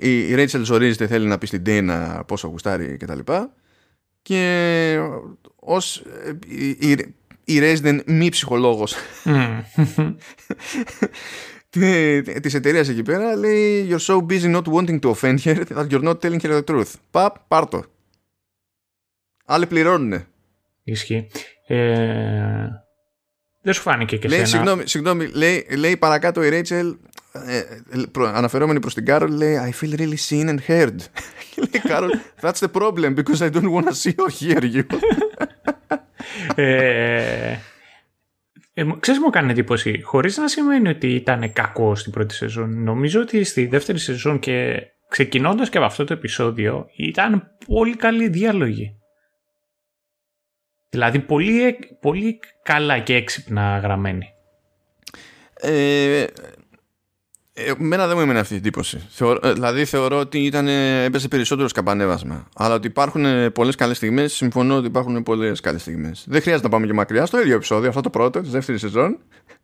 η 0.00 0.34
Rachel 0.34 0.60
ζορίζεται 0.62 1.06
θέλει 1.06 1.26
να 1.26 1.38
πει 1.38 1.46
στην 1.46 1.62
Dana 1.66 2.20
πόσο 2.26 2.48
γουστάρει 2.48 2.96
και 2.96 3.06
τα 3.06 3.14
λοιπά 3.14 3.54
και 4.22 4.98
ως 5.56 6.02
η, 6.46 6.90
η, 7.44 7.58
Resident 7.60 8.00
μη 8.06 8.28
ψυχολόγος 8.28 8.94
mm. 9.24 9.62
της 12.40 12.54
εταιρείας 12.54 12.88
εκεί 12.88 13.02
πέρα 13.02 13.36
λέει 13.36 13.88
You're 13.90 14.06
so 14.06 14.26
busy 14.26 14.54
not 14.56 14.62
wanting 14.62 14.98
to 15.00 15.10
offend 15.14 15.38
her 15.44 15.64
that 15.64 15.86
you're 15.90 16.02
not 16.02 16.20
telling 16.20 16.40
her 16.40 16.62
the 16.62 16.64
truth. 16.64 16.94
Παπ, 17.10 17.36
πάρτο. 17.48 17.84
Άλλοι 19.44 19.66
πληρώνουνε. 19.66 20.26
Ισχύει. 20.82 21.30
Ε, 21.66 22.66
δεν 23.62 23.72
σου 23.72 23.80
φάνηκε 23.80 24.16
και 24.16 24.28
λέει, 24.28 24.36
σένα; 24.38 24.48
Συγγνώμη, 24.48 24.82
συγγνώμη 24.86 25.26
λέει, 25.26 25.66
λέει 25.76 25.96
παρακάτω 25.96 26.42
η 26.42 26.48
Ρέιτσελ 26.48 26.96
ε, 27.32 27.62
προ, 28.12 28.26
αναφερόμενη 28.26 28.80
προς 28.80 28.94
την 28.94 29.04
Κάρολ 29.04 29.32
λέει 29.32 29.56
I 29.70 29.84
feel 29.84 29.96
really 29.96 30.16
seen 30.28 30.48
and 30.48 30.58
heard 30.68 30.96
λέει 31.56 31.82
Κάρολ 31.82 32.10
That's 32.40 32.58
the 32.58 32.68
problem 32.68 33.14
because 33.14 33.40
I 33.40 33.50
don't 33.50 33.70
want 33.70 33.86
to 33.86 33.94
see 33.94 34.14
or 34.16 34.30
hear 34.40 34.62
you 34.62 34.84
ε, 36.54 37.56
ε, 38.80 38.96
ξέρεις 39.00 39.20
μου 39.20 39.30
κάνει 39.30 39.50
εντύπωση 39.50 40.00
χωρίς 40.02 40.36
να 40.36 40.48
σημαίνει 40.48 40.88
ότι 40.88 41.14
ήταν 41.14 41.52
κακό 41.52 41.94
στην 41.94 42.12
πρώτη 42.12 42.34
σεζόν 42.34 42.82
νομίζω 42.82 43.20
ότι 43.20 43.44
στη 43.44 43.66
δεύτερη 43.66 43.98
σεζόν 43.98 44.38
και 44.38 44.86
ξεκινώντας 45.08 45.68
και 45.68 45.76
από 45.76 45.86
αυτό 45.86 46.04
το 46.04 46.12
επεισόδιο 46.12 46.86
ήταν 46.96 47.56
πολύ 47.66 47.96
καλή 47.96 48.28
διάλογη 48.28 49.00
Δηλαδή 50.90 51.20
πολύ, 51.20 51.78
πολύ 52.00 52.40
καλά 52.62 52.98
και 52.98 53.14
έξυπνα 53.14 53.78
γραμμένη. 53.78 54.26
Ε, 55.54 56.24
Εμένα 57.52 58.06
δεν 58.06 58.16
μου 58.16 58.22
έμενε 58.22 58.38
αυτή 58.38 58.54
η 58.54 58.56
εντύπωση. 58.56 59.08
Ε, 59.42 59.52
δηλαδή 59.52 59.84
θεωρώ 59.84 60.18
ότι 60.18 60.38
ήταν, 60.38 60.68
έπεσε 61.04 61.28
περισσότερο 61.28 61.68
σκαμπανέβασμα. 61.68 62.48
Αλλά 62.54 62.74
ότι 62.74 62.86
υπάρχουν 62.86 63.52
πολλές 63.52 63.74
καλές 63.74 63.96
στιγμές, 63.96 64.32
συμφωνώ 64.32 64.76
ότι 64.76 64.86
υπάρχουν 64.86 65.22
πολλές 65.22 65.60
καλές 65.60 65.80
στιγμές. 65.80 66.24
Δεν 66.28 66.40
χρειάζεται 66.40 66.66
να 66.66 66.72
πάμε 66.72 66.86
και 66.86 66.92
μακριά. 66.92 67.26
Στο 67.26 67.40
ίδιο 67.40 67.54
επεισόδιο, 67.54 67.88
αυτό 67.88 68.00
το 68.00 68.10
πρώτο 68.10 68.40
της 68.40 68.50
δεύτερης 68.50 68.80
σεζόν, 68.80 69.18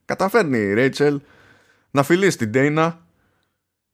καταφέρνει 0.04 0.58
η 0.58 0.74
Ρέιτσελ 0.74 1.20
να 1.90 2.02
φιλήσει 2.02 2.36
την 2.36 2.50
Ντέινα 2.50 3.00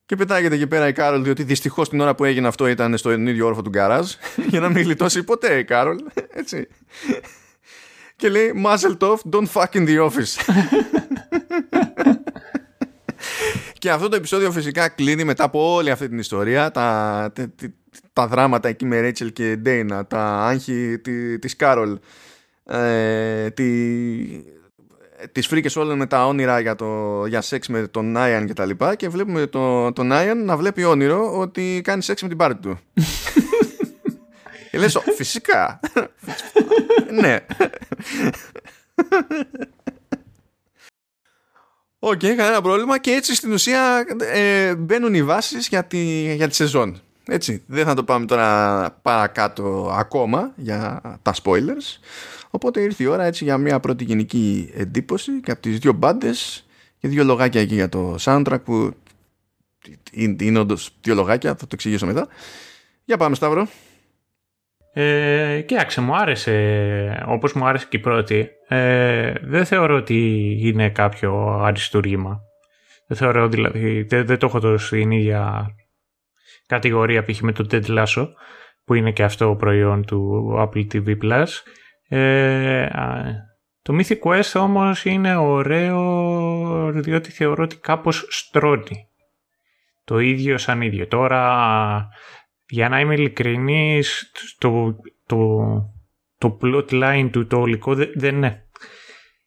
και 0.06 0.16
πετάγεται 0.16 0.54
εκεί 0.54 0.66
πέρα 0.66 0.88
η 0.88 0.92
Κάρολ, 0.92 1.22
διότι 1.22 1.42
δυστυχώς 1.42 1.88
την 1.88 2.00
ώρα 2.00 2.14
που 2.14 2.24
έγινε 2.24 2.48
αυτό 2.48 2.66
ήταν 2.66 2.96
στο 2.96 3.12
ίδιο 3.12 3.46
όροφο 3.46 3.62
του 3.62 3.70
γκαράζ, 3.70 4.12
για 4.50 4.60
να 4.60 4.68
μην 4.68 4.82
γλιτώσει 4.82 5.22
ποτέ 5.22 5.58
η 5.58 5.64
Κάρολ. 5.64 5.98
Έτσι. 6.40 6.68
Και 8.16 8.28
λέει 8.28 8.52
Mazel 8.64 8.96
tov, 8.98 9.18
don't 9.30 9.48
fuck 9.54 9.74
in 9.74 9.86
the 9.86 10.10
office. 10.10 10.36
και 13.82 13.90
αυτό 13.90 14.08
το 14.08 14.16
επεισόδιο 14.16 14.52
φυσικά 14.52 14.88
κλείνει 14.88 15.24
μετά 15.24 15.44
από 15.44 15.74
όλη 15.74 15.90
αυτή 15.90 16.08
την 16.08 16.18
ιστορία, 16.18 16.70
τα, 16.70 17.32
τα, 17.34 17.52
τα 18.12 18.26
δράματα 18.26 18.68
εκεί 18.68 18.84
με 18.84 19.00
Ρέιτσελ 19.00 19.32
και 19.32 19.56
Ντέινα, 19.56 20.06
τα 20.06 20.20
άγχη 20.24 20.98
της 21.40 21.56
Κάρολ, 21.56 21.98
ε, 22.64 23.50
τη, 23.50 23.66
τις 25.32 25.46
φρίκες 25.46 25.76
όλες 25.76 25.96
με 25.96 26.06
τα 26.06 26.26
όνειρα 26.26 26.60
για, 26.60 26.74
το, 26.74 27.22
για 27.26 27.40
σεξ 27.40 27.68
με 27.68 27.86
τον 27.86 28.16
Άιαν 28.16 28.46
και 28.46 28.52
τα 28.52 28.64
λοιπά 28.64 28.94
και 28.94 29.08
βλέπουμε 29.08 29.46
το, 29.46 29.92
τον 29.92 30.12
Άιαν 30.12 30.44
να 30.44 30.56
βλέπει 30.56 30.84
όνειρο 30.84 31.38
ότι 31.38 31.80
κάνει 31.84 32.02
σεξ 32.02 32.22
με 32.22 32.28
την 32.28 32.36
πάρτη 32.36 32.60
του. 32.60 32.78
και 34.70 34.78
λες, 34.78 34.98
φυσικά. 35.16 35.80
ναι. 37.20 37.36
Ok, 42.04 42.12
okay, 42.12 42.34
κανένα 42.36 42.60
πρόβλημα 42.62 42.98
και 42.98 43.10
έτσι 43.10 43.34
στην 43.34 43.52
ουσία 43.52 44.04
ε, 44.32 44.74
μπαίνουν 44.74 45.14
οι 45.14 45.22
βάσεις 45.22 45.68
για 45.68 45.84
τη, 45.84 46.34
για 46.34 46.48
τη 46.48 46.54
σεζόν. 46.54 47.00
Έτσι, 47.26 47.62
δεν 47.66 47.84
θα 47.84 47.94
το 47.94 48.04
πάμε 48.04 48.26
τώρα 48.26 48.90
παρακάτω 49.02 49.92
ακόμα 49.98 50.52
για 50.56 51.00
τα 51.22 51.34
spoilers. 51.42 51.98
Οπότε 52.50 52.80
ήρθε 52.80 53.02
η 53.02 53.06
ώρα 53.06 53.24
έτσι 53.24 53.44
για 53.44 53.58
μια 53.58 53.80
πρώτη 53.80 54.04
γενική 54.04 54.70
εντύπωση 54.74 55.40
και 55.40 55.50
από 55.50 55.60
τις 55.60 55.78
δύο 55.78 55.92
μπάντε 55.92 56.30
και 56.98 57.08
δύο 57.08 57.24
λογάκια 57.24 57.60
εκεί 57.60 57.74
για 57.74 57.88
το 57.88 58.16
soundtrack 58.20 58.62
που 58.64 58.94
είναι 60.12 60.58
όντω 60.58 60.76
δύο 61.00 61.14
λογάκια, 61.14 61.50
θα 61.50 61.56
το 61.56 61.70
εξηγήσω 61.72 62.06
μετά. 62.06 62.28
Για 63.04 63.16
πάμε 63.16 63.34
Σταύρο. 63.34 63.68
Ε, 64.94 65.60
κοίταξε, 65.66 66.00
μου 66.00 66.16
άρεσε 66.16 67.24
όπως 67.26 67.52
μου 67.52 67.66
άρεσε 67.66 67.86
και 67.88 67.96
η 67.96 68.00
πρώτη. 68.00 68.48
Ε, 68.68 69.32
δεν 69.42 69.64
θεωρώ 69.64 69.96
ότι 69.96 70.58
είναι 70.62 70.90
κάποιο 70.90 71.60
αριστούργημα. 71.62 72.40
Δεν 73.06 73.16
θεωρώ 73.16 73.48
δηλαδή, 73.48 74.02
δεν, 74.02 74.26
δεν 74.26 74.38
το 74.38 74.46
έχω 74.46 74.60
τόσο 74.60 74.86
στην 74.86 75.10
ίδια 75.10 75.74
κατηγορία 76.66 77.24
π.χ. 77.24 77.40
με 77.40 77.52
το 77.52 77.66
Ted 77.70 77.84
Lasso 77.84 78.28
που 78.84 78.94
είναι 78.94 79.10
και 79.12 79.22
αυτό 79.22 79.56
προϊόν 79.58 80.04
του 80.04 80.52
Apple 80.58 80.86
TV 80.92 81.16
Plus. 81.22 81.48
Ε, 82.08 82.88
το 83.82 83.96
Mythic 83.98 84.18
Quest 84.24 84.60
όμως 84.60 85.04
είναι 85.04 85.36
ωραίο 85.36 86.92
διότι 86.94 87.30
θεωρώ 87.30 87.62
ότι 87.62 87.76
κάπως 87.76 88.26
στρώνει 88.28 89.08
το 90.04 90.18
ίδιο 90.18 90.58
σαν 90.58 90.82
ίδιο. 90.82 91.06
Τώρα, 91.06 92.08
για 92.72 92.88
να 92.88 93.00
είμαι 93.00 93.14
ειλικρινής, 93.14 94.32
το, 94.58 94.96
το, 95.26 95.58
το 96.38 96.58
plot 96.62 96.90
line 96.90 97.28
του, 97.32 97.46
το 97.46 97.60
ολικό 97.60 97.94
δεν 97.94 98.36
είναι. 98.36 98.66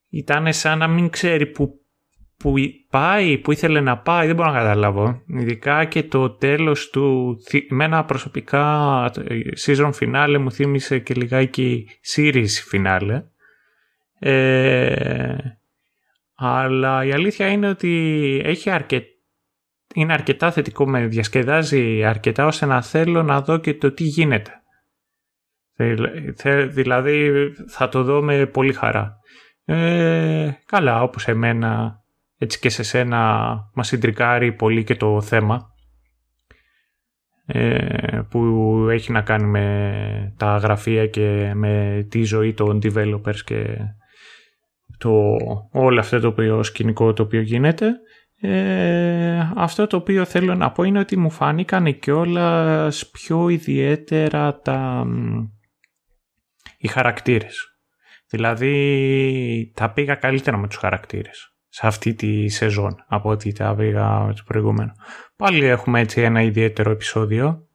Ήταν 0.09 0.53
σαν 0.53 0.77
να 0.77 0.87
μην 0.87 1.09
ξέρει 1.09 1.45
που, 1.45 1.79
που 2.37 2.53
πάει, 2.89 3.37
που 3.37 3.51
ήθελε 3.51 3.79
να 3.79 3.97
πάει, 3.97 4.27
δεν 4.27 4.35
μπορώ 4.35 4.51
να 4.51 4.57
καταλάβω. 4.57 5.21
Ειδικά 5.27 5.85
και 5.85 6.03
το 6.03 6.29
τέλος 6.29 6.89
του, 6.89 7.37
με 7.69 7.83
ένα 7.83 8.05
προσωπικά 8.05 9.11
season 9.65 9.91
finale 9.99 10.37
μου 10.39 10.51
θύμισε 10.51 10.99
και 10.99 11.13
λιγάκι 11.13 11.87
series 12.15 12.73
finale. 12.73 13.23
Ε, 14.19 15.35
αλλά 16.35 17.05
η 17.05 17.11
αλήθεια 17.11 17.47
είναι 17.47 17.69
ότι 17.69 18.41
έχει 18.43 18.69
αρκετά 18.69 19.14
είναι 19.95 20.13
αρκετά 20.13 20.51
θετικό, 20.51 20.87
με 20.87 21.07
διασκεδάζει 21.07 22.03
αρκετά 22.03 22.45
ώστε 22.45 22.65
να 22.65 22.81
θέλω 22.81 23.23
να 23.23 23.41
δω 23.41 23.57
και 23.57 23.73
το 23.73 23.91
τι 23.91 24.03
γίνεται. 24.03 24.51
Δηλαδή 26.69 27.31
θα 27.67 27.89
το 27.89 28.03
δω 28.03 28.21
με 28.21 28.45
πολύ 28.45 28.73
χαρά. 28.73 29.17
Ε, 29.65 30.51
καλά, 30.65 31.01
όπως 31.01 31.27
εμένα, 31.27 31.99
έτσι 32.37 32.59
και 32.59 32.69
σε 32.69 32.83
σένα 32.83 33.55
μας 33.73 33.87
συντρικάρει 33.87 34.53
πολύ 34.53 34.83
και 34.83 34.95
το 34.95 35.21
θέμα 35.21 35.69
ε, 37.45 38.21
που 38.29 38.39
έχει 38.91 39.11
να 39.11 39.21
κάνει 39.21 39.45
με 39.45 40.33
τα 40.37 40.57
γραφεία 40.57 41.07
και 41.07 41.51
με 41.55 42.05
τη 42.09 42.23
ζωή 42.23 42.53
των 42.53 42.79
developers 42.83 43.39
και 43.45 43.77
το, 44.97 45.11
όλο 45.71 45.99
αυτό 45.99 46.19
το 46.19 46.27
οποίο, 46.27 46.63
σκηνικό 46.63 47.13
το 47.13 47.23
οποίο 47.23 47.41
γίνεται. 47.41 47.91
Ε, 48.47 49.51
αυτό 49.55 49.87
το 49.87 49.97
οποίο 49.97 50.25
θέλω 50.25 50.55
να 50.55 50.71
πω 50.71 50.83
είναι 50.83 50.99
ότι 50.99 51.17
μου 51.17 51.29
φάνηκαν 51.29 51.99
και 51.99 52.11
όλα 52.11 52.91
πιο 53.11 53.49
ιδιαίτερα 53.49 54.59
τα, 54.59 55.05
οι 56.77 56.87
χαρακτήρες. 56.87 57.79
Δηλαδή 58.29 59.71
τα 59.75 59.91
πήγα 59.91 60.15
καλύτερα 60.15 60.57
με 60.57 60.67
τους 60.67 60.77
χαρακτήρες 60.77 61.55
σε 61.69 61.87
αυτή 61.87 62.13
τη 62.13 62.49
σεζόν 62.49 62.95
από 63.07 63.29
ότι 63.29 63.51
τα 63.51 63.75
πήγα 63.75 64.19
με 64.19 64.33
το 64.33 64.41
προηγούμενο. 64.45 64.91
Πάλι 65.35 65.65
έχουμε 65.65 65.99
έτσι 65.99 66.21
ένα 66.21 66.41
ιδιαίτερο 66.41 66.91
επεισόδιο. 66.91 67.67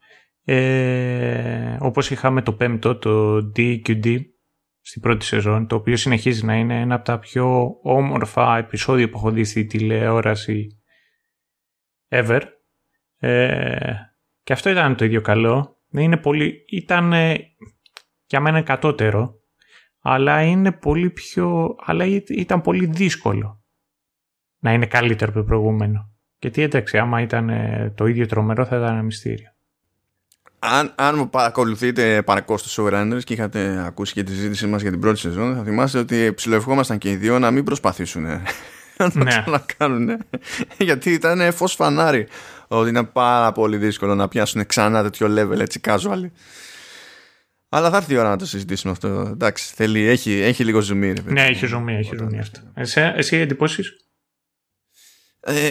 Ε, 0.44 1.76
όπως 1.80 2.10
είχαμε 2.10 2.42
το 2.42 2.52
πέμπτο, 2.52 2.96
το 2.96 3.36
DQD, 3.56 4.20
στην 4.80 5.02
πρώτη 5.02 5.24
σεζόν, 5.24 5.66
το 5.66 5.76
οποίο 5.76 5.96
συνεχίζει 5.96 6.44
να 6.44 6.54
είναι 6.54 6.80
ένα 6.80 6.94
από 6.94 7.04
τα 7.04 7.18
πιο 7.18 7.78
όμορφα 7.82 8.56
επεισόδια 8.56 9.08
που 9.08 9.16
έχω 9.16 9.30
δει 9.30 9.44
στη 9.44 9.64
τηλεόραση 9.64 10.82
ever. 12.08 12.40
Ε, 13.18 13.94
και 14.42 14.52
αυτό 14.52 14.70
ήταν 14.70 14.96
το 14.96 15.04
ίδιο 15.04 15.20
καλό. 15.20 15.78
Είναι 15.92 16.16
πολύ, 16.16 16.64
ήταν 16.68 17.12
για 18.26 18.40
μένα 18.40 18.62
κατώτερο, 18.62 19.34
αλλά 20.00 20.42
είναι 20.42 20.72
πολύ 20.72 21.10
πιο, 21.10 21.76
αλλά 21.78 22.04
ήταν 22.28 22.60
πολύ 22.60 22.86
δύσκολο 22.86 23.64
να 24.58 24.72
είναι 24.72 24.86
καλύτερο 24.86 25.30
από 25.30 25.40
το 25.40 25.46
προηγούμενο. 25.46 26.14
Γιατί 26.38 26.62
εντάξει, 26.62 26.98
άμα 26.98 27.20
ήταν 27.20 27.50
το 27.94 28.06
ίδιο 28.06 28.26
τρομερό 28.26 28.64
θα 28.64 28.76
ήταν 28.76 28.88
ένα 28.92 29.02
μυστήριο 29.02 29.49
αν, 30.62 30.92
αν 30.94 31.16
μου 31.16 31.30
παρακολουθείτε 31.30 32.22
παρακώ 32.22 32.58
στο 32.58 32.84
showrunners 32.84 33.20
και 33.24 33.32
είχατε 33.32 33.84
ακούσει 33.86 34.12
και 34.12 34.22
τη 34.22 34.32
συζήτησή 34.32 34.66
μας 34.66 34.82
για 34.82 34.90
την 34.90 35.00
πρώτη 35.00 35.18
σεζόν, 35.18 35.56
θα 35.56 35.62
θυμάστε 35.62 35.98
ότι 35.98 36.32
ψιλοευχόμασταν 36.34 36.98
και 36.98 37.10
οι 37.10 37.16
δύο 37.16 37.38
να 37.38 37.50
μην 37.50 37.64
προσπαθήσουν 37.64 38.22
να 38.98 39.10
το 39.10 39.18
ναι. 39.18 39.24
ξανακάνουν. 39.24 40.18
Γιατί 40.78 41.12
ήταν 41.12 41.52
φως 41.52 41.74
φανάρι 41.74 42.26
ότι 42.68 42.88
είναι 42.88 43.04
πάρα 43.04 43.52
πολύ 43.52 43.76
δύσκολο 43.76 44.14
να 44.14 44.28
πιάσουν 44.28 44.66
ξανά 44.66 45.02
τέτοιο 45.02 45.26
level 45.30 45.58
έτσι 45.60 45.80
casual. 45.84 46.30
Αλλά 47.68 47.90
θα 47.90 47.96
έρθει 47.96 48.14
η 48.14 48.16
ώρα 48.16 48.28
να 48.28 48.36
το 48.36 48.46
συζητήσουμε 48.46 48.92
αυτό. 48.92 49.28
Εντάξει, 49.32 49.72
θέλει, 49.74 50.06
έχει, 50.06 50.32
έχει 50.32 50.64
λίγο 50.64 50.80
ζουμί. 50.80 51.12
Ναι, 51.24 51.44
έχει 51.44 51.66
ζουμί, 51.66 51.94
έχει 51.94 52.16
ζουμί 52.16 52.38
αυτό. 52.38 52.60
Εσύ, 52.74 53.00
εσύ 53.14 53.36
εντυπώσεις; 53.36 53.96
Ε, 55.42 55.70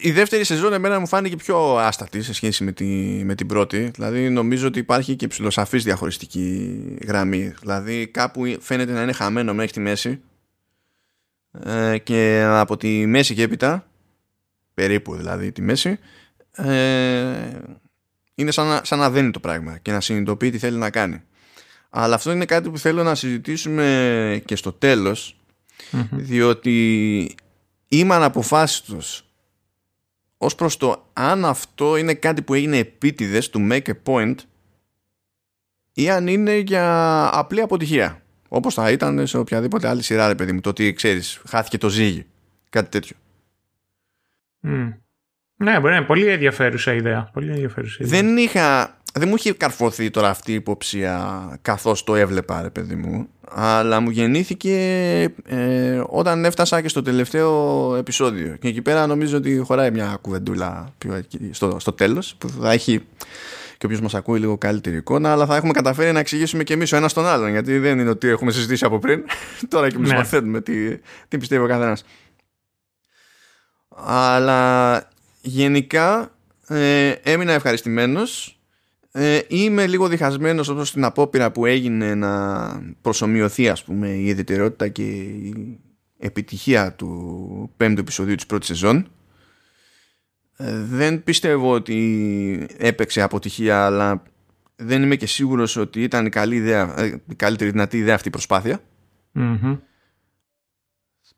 η 0.00 0.10
δεύτερη 0.10 0.44
σεζόν 0.44 0.72
εμένα 0.72 0.98
μου 0.98 1.06
φάνηκε 1.06 1.36
πιο 1.36 1.76
άστατη 1.76 2.22
σε 2.22 2.32
σχέση 2.32 2.64
με, 2.64 2.72
τη, 2.72 2.84
με 3.24 3.34
την 3.34 3.46
πρώτη. 3.46 3.90
Δηλαδή 3.94 4.30
νομίζω 4.30 4.66
ότι 4.66 4.78
υπάρχει 4.78 5.16
και 5.16 5.26
ψηλοσαφής 5.26 5.84
διαχωριστική 5.84 6.80
γραμμή. 7.06 7.54
Δηλαδή 7.60 8.06
κάπου 8.06 8.56
φαίνεται 8.60 8.92
να 8.92 9.02
είναι 9.02 9.12
χαμένο 9.12 9.54
μέχρι 9.54 9.72
τη 9.72 9.80
μέση 9.80 10.20
ε, 11.64 11.98
και 11.98 12.44
από 12.46 12.76
τη 12.76 13.06
μέση 13.06 13.34
και 13.34 13.42
έπειτα, 13.42 13.86
περίπου 14.74 15.16
δηλαδή 15.16 15.52
τη 15.52 15.62
μέση, 15.62 15.98
ε, 16.52 17.50
είναι 18.34 18.50
σαν 18.50 18.66
να, 18.66 18.80
σαν 18.84 18.98
να 18.98 19.10
δένει 19.10 19.30
το 19.30 19.40
πράγμα 19.40 19.78
και 19.78 19.92
να 19.92 20.00
συνειδητοποιεί 20.00 20.50
τι 20.50 20.58
θέλει 20.58 20.76
να 20.76 20.90
κάνει. 20.90 21.22
Αλλά 21.90 22.14
αυτό 22.14 22.32
είναι 22.32 22.44
κάτι 22.44 22.70
που 22.70 22.78
θέλω 22.78 23.02
να 23.02 23.14
συζητήσουμε 23.14 24.42
και 24.44 24.56
στο 24.56 24.72
τελος 24.72 25.36
διότι 26.10 27.34
είμαι 27.92 28.14
αναποφάσιστος 28.14 29.24
ως 30.36 30.54
προς 30.54 30.76
το 30.76 31.10
αν 31.12 31.44
αυτό 31.44 31.96
είναι 31.96 32.14
κάτι 32.14 32.42
που 32.42 32.54
έγινε 32.54 32.76
επίτηδες 32.76 33.50
του 33.50 33.68
make 33.70 33.86
a 33.86 33.94
point 34.04 34.34
ή 35.92 36.10
αν 36.10 36.26
είναι 36.26 36.56
για 36.56 37.28
απλή 37.32 37.60
αποτυχία. 37.60 38.22
Όπως 38.48 38.74
θα 38.74 38.90
ήταν 38.90 39.26
σε 39.26 39.38
οποιαδήποτε 39.38 39.88
άλλη 39.88 40.02
σειρά, 40.02 40.28
ρε 40.28 40.34
παιδί 40.34 40.52
μου, 40.52 40.60
το 40.60 40.68
ότι 40.68 40.92
ξέρεις, 40.92 41.42
χάθηκε 41.48 41.78
το 41.78 41.88
ζύγι. 41.88 42.26
Κάτι 42.70 42.88
τέτοιο. 42.88 43.16
Ναι, 45.56 45.80
μπορεί 45.80 45.92
να 45.92 45.96
είναι 45.96 46.06
πολύ 46.06 46.26
ενδιαφέρουσα 46.26 46.92
ιδέα. 46.92 47.30
Πολύ 47.32 47.50
ενδιαφέρουσα 47.50 47.98
ιδέα. 48.00 48.20
Δεν 48.20 48.36
είχα 48.36 48.99
δεν 49.12 49.28
μου 49.28 49.34
είχε 49.34 49.52
καρφωθεί 49.52 50.10
τώρα 50.10 50.28
αυτή 50.28 50.50
η 50.50 50.54
υποψία 50.54 51.58
καθώς 51.62 52.04
το 52.04 52.14
έβλεπα 52.14 52.62
ρε 52.62 52.70
παιδί 52.70 52.94
μου 52.94 53.28
αλλά 53.54 54.00
μου 54.00 54.10
γεννήθηκε 54.10 54.74
ε, 55.46 56.02
όταν 56.06 56.44
έφτασα 56.44 56.80
και 56.80 56.88
στο 56.88 57.02
τελευταίο 57.02 57.94
επεισόδιο. 57.96 58.56
Και 58.56 58.68
εκεί 58.68 58.82
πέρα 58.82 59.06
νομίζω 59.06 59.36
ότι 59.36 59.58
χωράει 59.58 59.90
μια 59.90 60.18
κουβεντούλα 60.20 60.94
στο, 61.50 61.76
στο 61.80 61.92
τέλος 61.92 62.34
που 62.38 62.48
θα 62.48 62.72
έχει 62.72 63.06
και 63.78 63.86
όποιος 63.86 64.00
μας 64.00 64.14
ακούει 64.14 64.38
λίγο 64.38 64.58
καλύτερη 64.58 64.96
εικόνα 64.96 65.32
αλλά 65.32 65.46
θα 65.46 65.56
έχουμε 65.56 65.72
καταφέρει 65.72 66.12
να 66.12 66.18
εξηγήσουμε 66.18 66.62
και 66.62 66.72
εμείς 66.72 66.92
ο 66.92 66.96
ένας 66.96 67.12
τον 67.12 67.26
άλλον 67.26 67.50
γιατί 67.50 67.78
δεν 67.78 67.98
είναι 67.98 68.10
ότι 68.10 68.28
έχουμε 68.28 68.52
συζητήσει 68.52 68.84
από 68.84 68.98
πριν. 68.98 69.24
Τώρα 69.68 69.88
και 69.88 69.96
εμείς 69.96 70.10
ναι. 70.10 70.16
μαθαίνουμε 70.16 70.60
τι, 70.60 70.98
τι 71.28 71.38
πιστεύει 71.38 71.64
ο 71.64 71.66
καθένας. 71.66 72.04
Αλλά 74.04 75.02
γενικά 75.40 76.30
ε, 76.68 77.10
έμεινα 77.22 77.52
ευχαριστημένος 77.52 78.59
ε, 79.12 79.40
είμαι 79.48 79.86
λίγο 79.86 80.08
διχασμένος 80.08 80.68
όπως 80.68 80.88
στην 80.88 81.04
απόπειρα 81.04 81.52
που 81.52 81.66
έγινε 81.66 82.14
να 82.14 82.68
προσωμιωθεί 83.00 83.68
ας 83.68 83.84
πούμε 83.84 84.08
η 84.08 84.26
ιδιαιτερότητα 84.26 84.88
και 84.88 85.02
η 85.02 85.78
επιτυχία 86.18 86.92
του 86.92 87.70
πέμπτου 87.76 88.00
επεισοδίου 88.00 88.34
της 88.34 88.46
πρώτης 88.46 88.68
σεζόν. 88.68 89.06
Ε, 90.56 90.78
δεν 90.84 91.24
πιστεύω 91.24 91.72
ότι 91.72 92.66
έπαιξε 92.76 93.22
αποτυχία 93.22 93.84
αλλά 93.84 94.22
δεν 94.76 95.02
είμαι 95.02 95.16
και 95.16 95.26
σίγουρος 95.26 95.76
ότι 95.76 96.02
ήταν 96.02 96.26
η, 96.26 96.28
καλή 96.28 96.54
ιδέα, 96.54 97.00
ε, 97.00 97.22
η 97.28 97.34
καλύτερη 97.34 97.70
δυνατή 97.70 97.98
ιδέα 97.98 98.14
αυτή 98.14 98.28
η 98.28 98.30
προσπαθεια 98.30 98.80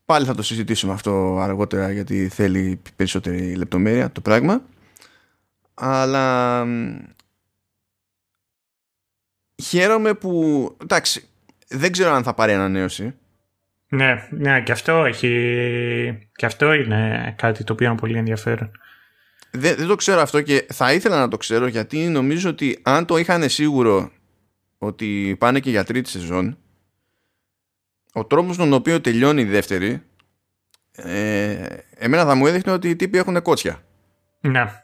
Πάλι 0.04 0.26
θα 0.26 0.34
το 0.34 0.42
συζητήσουμε 0.42 0.92
αυτό 0.92 1.38
αργότερα 1.40 1.92
γιατί 1.92 2.28
θέλει 2.28 2.80
περισσότερη 2.96 3.54
λεπτομέρεια 3.54 4.10
το 4.10 4.20
πράγμα. 4.20 4.62
Αλλά 5.74 6.66
χαίρομαι 9.62 10.14
που. 10.14 10.76
Εντάξει, 10.82 11.28
δεν 11.68 11.92
ξέρω 11.92 12.10
αν 12.10 12.22
θα 12.22 12.34
πάρει 12.34 12.52
ανανέωση. 12.52 13.14
Ναι, 13.88 14.28
ναι, 14.30 14.62
και 14.62 14.72
αυτό 14.72 15.04
έχει. 15.04 16.28
Και 16.36 16.46
αυτό 16.46 16.72
είναι 16.72 17.34
κάτι 17.38 17.64
το 17.64 17.72
οποίο 17.72 17.86
είναι 17.86 17.98
πολύ 17.98 18.18
ενδιαφέρον. 18.18 18.70
Δεν, 19.50 19.76
δεν 19.76 19.86
το 19.86 19.94
ξέρω 19.94 20.20
αυτό 20.20 20.42
και 20.42 20.66
θα 20.72 20.92
ήθελα 20.92 21.18
να 21.18 21.28
το 21.28 21.36
ξέρω 21.36 21.66
γιατί 21.66 21.98
νομίζω 21.98 22.50
ότι 22.50 22.78
αν 22.82 23.06
το 23.06 23.16
είχαν 23.16 23.48
σίγουρο 23.48 24.10
ότι 24.78 25.36
πάνε 25.38 25.60
και 25.60 25.70
για 25.70 25.84
τρίτη 25.84 26.08
σεζόν 26.08 26.58
ο 28.12 28.24
τρόπος 28.24 28.56
τον 28.56 28.72
οποίο 28.72 29.00
τελειώνει 29.00 29.40
η 29.40 29.44
δεύτερη 29.44 30.02
ε, 30.92 31.66
εμένα 31.94 32.24
θα 32.24 32.34
μου 32.34 32.46
έδειχνε 32.46 32.72
ότι 32.72 32.88
οι 32.88 32.96
τύποι 32.96 33.18
έχουν 33.18 33.42
κότσια. 33.42 33.82
Ναι. 34.40 34.82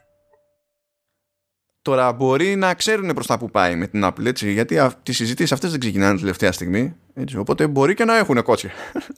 Τώρα 1.89 2.13
μπορεί 2.13 2.55
να 2.55 2.73
ξέρουν 2.73 3.13
προς 3.13 3.27
τα 3.27 3.37
που 3.37 3.51
πάει 3.51 3.75
με 3.75 3.87
την 3.87 4.05
Apple 4.05 4.25
έτσι, 4.25 4.51
γιατί 4.51 4.89
τις 5.03 5.15
συζητήσεις 5.15 5.51
αυτές 5.51 5.71
δεν 5.71 5.79
ξεκινάνε 5.79 6.19
τελευταία 6.19 6.51
στιγμή. 6.51 6.95
Έτσι, 7.13 7.37
οπότε 7.37 7.67
μπορεί 7.67 7.93
και 7.93 8.05
να 8.05 8.17
έχουν 8.17 8.43
κότσια. 8.43 8.71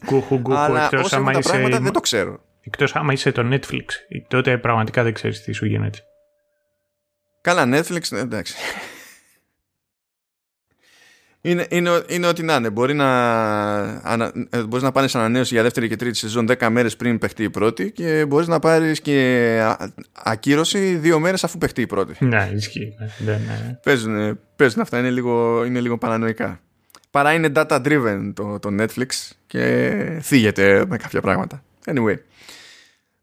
Κούχου, 0.06 0.42
κούχου, 0.42 0.56
Αλλά 0.56 0.90
όσο 0.92 1.22
τα 1.22 1.38
πράγματα 1.40 1.80
δεν 1.80 1.92
το 1.92 2.00
ξέρω. 2.00 2.40
Εκτός 2.60 2.96
άμα 2.96 3.12
είσαι 3.12 3.32
το 3.32 3.48
Netflix, 3.52 3.84
τότε 4.28 4.58
πραγματικά 4.58 5.02
δεν 5.02 5.12
ξέρεις 5.12 5.42
τι 5.42 5.52
σου 5.52 5.66
γίνεται. 5.66 5.98
Καλά, 7.40 7.62
Netflix, 7.62 8.08
ναι, 8.10 8.18
εντάξει. 8.18 8.54
Είναι, 11.44 11.66
είναι, 11.70 12.02
είναι 12.08 12.26
ό,τι 12.26 12.42
να 12.42 12.54
είναι. 12.54 12.70
Μπορεί 12.70 12.94
να, 12.94 13.06
ανα, 13.82 14.32
ε, 14.50 14.62
μπορείς 14.62 14.84
να 14.84 14.92
πάρεις 14.92 15.14
ανανέωση 15.14 15.54
για 15.54 15.62
δεύτερη 15.62 15.88
και 15.88 15.96
τρίτη 15.96 16.16
σεζόν 16.16 16.46
10 16.58 16.68
μέρες 16.70 16.96
πριν 16.96 17.18
παιχτεί 17.18 17.42
η 17.42 17.50
πρώτη 17.50 17.92
και 17.92 18.24
μπορείς 18.26 18.46
να 18.46 18.58
πάρεις 18.58 19.00
και 19.00 19.76
ακύρωση 20.12 20.94
δύο 20.94 21.18
μέρες 21.18 21.44
αφού 21.44 21.58
παιχτεί 21.58 21.80
η 21.80 21.86
πρώτη. 21.86 22.24
Ναι, 22.24 22.50
ισχύει. 22.54 22.94
Ναι, 23.18 23.32
ναι. 23.32 23.78
Παίζουν, 23.82 24.38
παίζουν 24.56 24.80
αυτά, 24.80 24.98
είναι 24.98 25.10
λίγο, 25.10 25.64
είναι 25.64 25.80
λίγο 25.80 25.98
παρανοϊκά. 25.98 26.60
Παρά 27.10 27.32
είναι 27.32 27.52
data 27.54 27.82
driven 27.82 28.32
το, 28.34 28.58
το 28.58 28.68
Netflix 28.78 29.06
και 29.46 30.18
θίγεται 30.22 30.84
με 30.88 30.96
κάποια 30.96 31.20
πράγματα. 31.20 31.62
Anyway. 31.84 32.16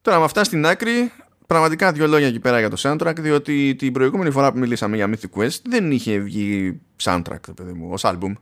Τώρα 0.01 0.17
με 0.17 0.23
αυτά 0.23 0.43
στην 0.43 0.65
άκρη 0.65 1.11
πραγματικά 1.49 1.91
δύο 1.91 2.07
λόγια 2.07 2.27
εκεί 2.27 2.39
πέρα 2.39 2.59
για 2.59 2.69
το 2.69 2.75
soundtrack, 2.79 3.15
διότι 3.19 3.75
την 3.75 3.93
προηγούμενη 3.93 4.31
φορά 4.31 4.51
που 4.51 4.57
μιλήσαμε 4.57 4.95
για 4.95 5.09
Mythic 5.09 5.39
Quest 5.39 5.59
δεν 5.63 5.91
είχε 5.91 6.19
βγει 6.19 6.79
soundtrack, 7.03 7.39
το 7.41 7.53
παιδί 7.53 7.73
μου, 7.73 7.89
ως 7.91 8.01
album. 8.05 8.33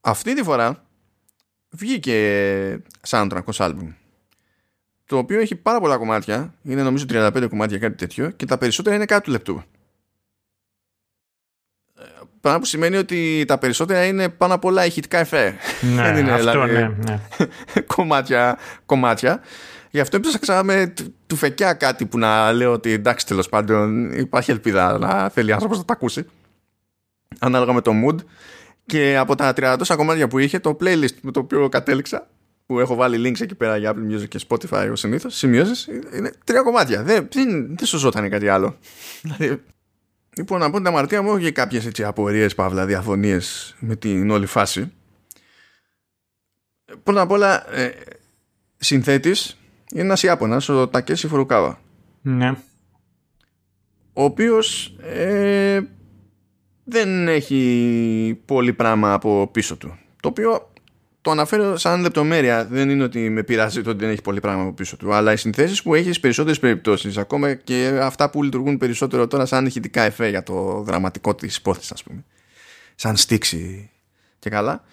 Αυτή 0.00 0.34
τη 0.34 0.42
φορά 0.42 0.84
βγήκε 1.70 2.82
soundtrack 3.08 3.44
ως 3.44 3.58
album. 3.60 3.94
το 5.06 5.18
οποίο 5.18 5.40
έχει 5.40 5.56
πάρα 5.56 5.80
πολλά 5.80 5.96
κομμάτια, 5.96 6.54
είναι 6.62 6.82
νομίζω 6.82 7.04
35 7.08 7.46
κομμάτια 7.50 7.78
κάτι 7.78 7.96
τέτοιο 7.96 8.30
και 8.30 8.46
τα 8.46 8.58
περισσότερα 8.58 8.96
είναι 8.96 9.04
κάτω 9.04 9.22
του 9.22 9.30
λεπτού. 9.30 9.62
Πράγμα 12.40 12.60
που 12.60 12.66
σημαίνει 12.66 12.96
ότι 12.96 13.44
τα 13.46 13.58
περισσότερα 13.58 14.04
είναι 14.04 14.28
πάνω 14.28 14.54
απ' 14.54 14.64
όλα 14.64 14.86
ηχητικά 14.86 15.18
εφέ. 15.18 15.56
Ναι, 15.80 16.02
Δεν 16.12 16.16
είναι, 16.16 16.32
αυτό, 16.32 16.50
δηλαδή, 16.50 16.72
ναι, 16.72 16.88
ναι. 16.88 17.20
κομμάτια, 17.94 18.58
κομμάτια. 18.86 19.40
Γι' 19.94 20.00
αυτό 20.00 20.16
έψαξα 20.16 20.62
με 20.62 20.86
του- 20.86 21.14
του 21.26 21.36
φεκιά 21.36 21.72
κάτι 21.72 22.06
που 22.06 22.18
να 22.18 22.52
λέω 22.52 22.72
ότι 22.72 22.90
εντάξει 22.92 23.26
τέλος 23.26 23.48
πάντων 23.48 24.12
υπάρχει 24.12 24.50
ελπίδα 24.50 24.98
να 24.98 25.28
θέλει 25.28 25.52
άνθρωπος 25.52 25.78
να 25.78 25.84
τα 25.84 25.92
ακούσει. 25.92 26.26
Ανάλογα 27.38 27.72
με 27.72 27.80
το 27.80 27.92
mood. 28.04 28.16
Και 28.86 29.16
από 29.16 29.34
τα 29.34 29.52
30 29.52 29.74
τόσα 29.78 29.96
κομμάτια 29.96 30.28
που 30.28 30.38
είχε, 30.38 30.58
το 30.58 30.76
playlist 30.80 31.14
με 31.22 31.30
το 31.30 31.40
οποίο 31.40 31.68
κατέληξα, 31.68 32.28
που 32.66 32.80
έχω 32.80 32.94
βάλει 32.94 33.28
links 33.30 33.40
εκεί 33.40 33.54
πέρα 33.54 33.76
για 33.76 33.94
Apple 33.94 34.14
Music 34.14 34.28
και 34.28 34.40
Spotify 34.48 34.88
ως 34.92 35.00
συνήθως, 35.00 35.34
σημειώσεις, 35.36 35.88
είναι 36.16 36.32
τρία 36.44 36.62
κομμάτια. 36.62 37.02
Δεν, 37.02 37.28
δεν, 37.32 37.76
δεν 37.76 37.86
σωζόταν 37.86 38.30
κάτι 38.30 38.48
άλλο. 38.48 38.76
Δηλαδή, 39.22 39.62
λοιπόν, 40.36 40.60
να 40.60 40.70
πω 40.70 40.76
την 40.76 40.86
αμαρτία 40.86 41.22
μου, 41.22 41.28
έχω 41.28 41.38
και 41.38 41.50
κάποιες 41.50 41.86
έτσι 41.86 42.04
απορίες, 42.04 42.54
παύλα, 42.54 42.86
διαφωνίες 42.86 43.74
με 43.78 43.96
την 43.96 44.30
όλη 44.30 44.46
φάση. 44.46 44.92
Πρώτα 47.02 47.20
απ' 47.20 47.30
όλα, 47.30 47.74
ε, 47.76 47.92
συνθέτης 48.76 49.56
είναι 49.92 50.02
ένας 50.02 50.22
Ιάπωνας, 50.22 50.68
ο 50.68 50.88
Τακέσι 50.88 51.28
Φουρουκάβα. 51.28 51.80
Ναι. 52.22 52.48
ο 54.12 54.24
οποίος 54.24 54.96
ε, 55.00 55.80
δεν 56.84 57.28
έχει 57.28 58.42
πολύ 58.44 58.72
πράγμα 58.72 59.12
από 59.12 59.48
πίσω 59.52 59.76
του. 59.76 59.98
Το 60.20 60.28
οποίο 60.28 60.72
το 61.22 61.30
αναφέρω 61.30 61.76
σαν 61.76 62.00
λεπτομέρεια. 62.00 62.64
Δεν 62.64 62.90
είναι 62.90 63.02
ότι 63.02 63.30
με 63.30 63.42
πειράζει 63.42 63.82
το 63.82 63.90
ότι 63.90 63.98
δεν 63.98 64.10
έχει 64.10 64.22
πολύ 64.22 64.40
πράγμα 64.40 64.62
από 64.62 64.72
πίσω 64.72 64.96
του. 64.96 65.12
Αλλά 65.12 65.32
οι 65.32 65.36
συνθέσεις 65.36 65.82
που 65.82 65.94
έχει 65.94 66.04
στις 66.04 66.20
περισσότερες 66.20 66.58
περιπτώσεις 66.58 67.16
ακόμα 67.16 67.54
και 67.54 67.98
αυτά 68.02 68.30
που 68.30 68.42
λειτουργούν 68.42 68.78
περισσότερο 68.78 69.26
τώρα 69.26 69.46
σαν 69.46 69.66
ηχητικά 69.66 70.02
εφέ 70.02 70.28
για 70.28 70.42
το 70.42 70.82
δραματικό 70.82 71.34
της 71.34 71.56
υπόθεσης 71.56 71.92
ας 71.92 72.02
πούμε. 72.02 72.24
Σαν 72.94 73.16
στίξη 73.16 73.90
και 74.38 74.50
καλά. 74.50 74.84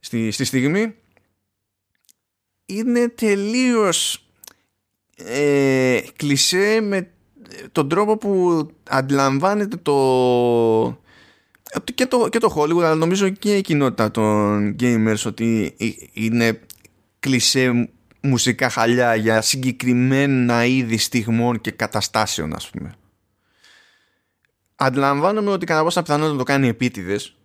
Στη, 0.00 0.30
στη 0.30 0.44
στιγμή 0.44 0.94
είναι 2.66 3.08
τελείως 3.08 4.23
ε, 5.16 6.00
κλισέ 6.16 6.80
με 6.82 7.08
τον 7.72 7.88
τρόπο 7.88 8.16
που 8.16 8.66
αντιλαμβάνεται 8.88 9.76
το 9.76 10.98
και 11.94 12.06
το, 12.06 12.28
και 12.28 12.38
το 12.38 12.54
Hollywood 12.56 12.82
αλλά 12.82 12.94
νομίζω 12.94 13.28
και 13.28 13.56
η 13.56 13.60
κοινότητα 13.60 14.10
των 14.10 14.76
gamers 14.80 15.22
ότι 15.26 15.74
είναι 16.12 16.60
κλισέ 17.20 17.88
μουσικά 18.20 18.70
χαλιά 18.70 19.14
για 19.14 19.40
συγκεκριμένα 19.40 20.64
είδη 20.64 20.96
στιγμών 20.96 21.60
και 21.60 21.70
καταστάσεων 21.70 22.54
ας 22.54 22.70
πούμε. 22.70 22.94
Αντιλαμβάνομαι 24.76 25.50
ότι 25.50 25.66
κατά 25.66 25.82
πόσα 25.82 26.02
πιθανότητα 26.02 26.36
το 26.36 26.42
κάνει 26.42 26.68
επίτηδες 26.68 27.36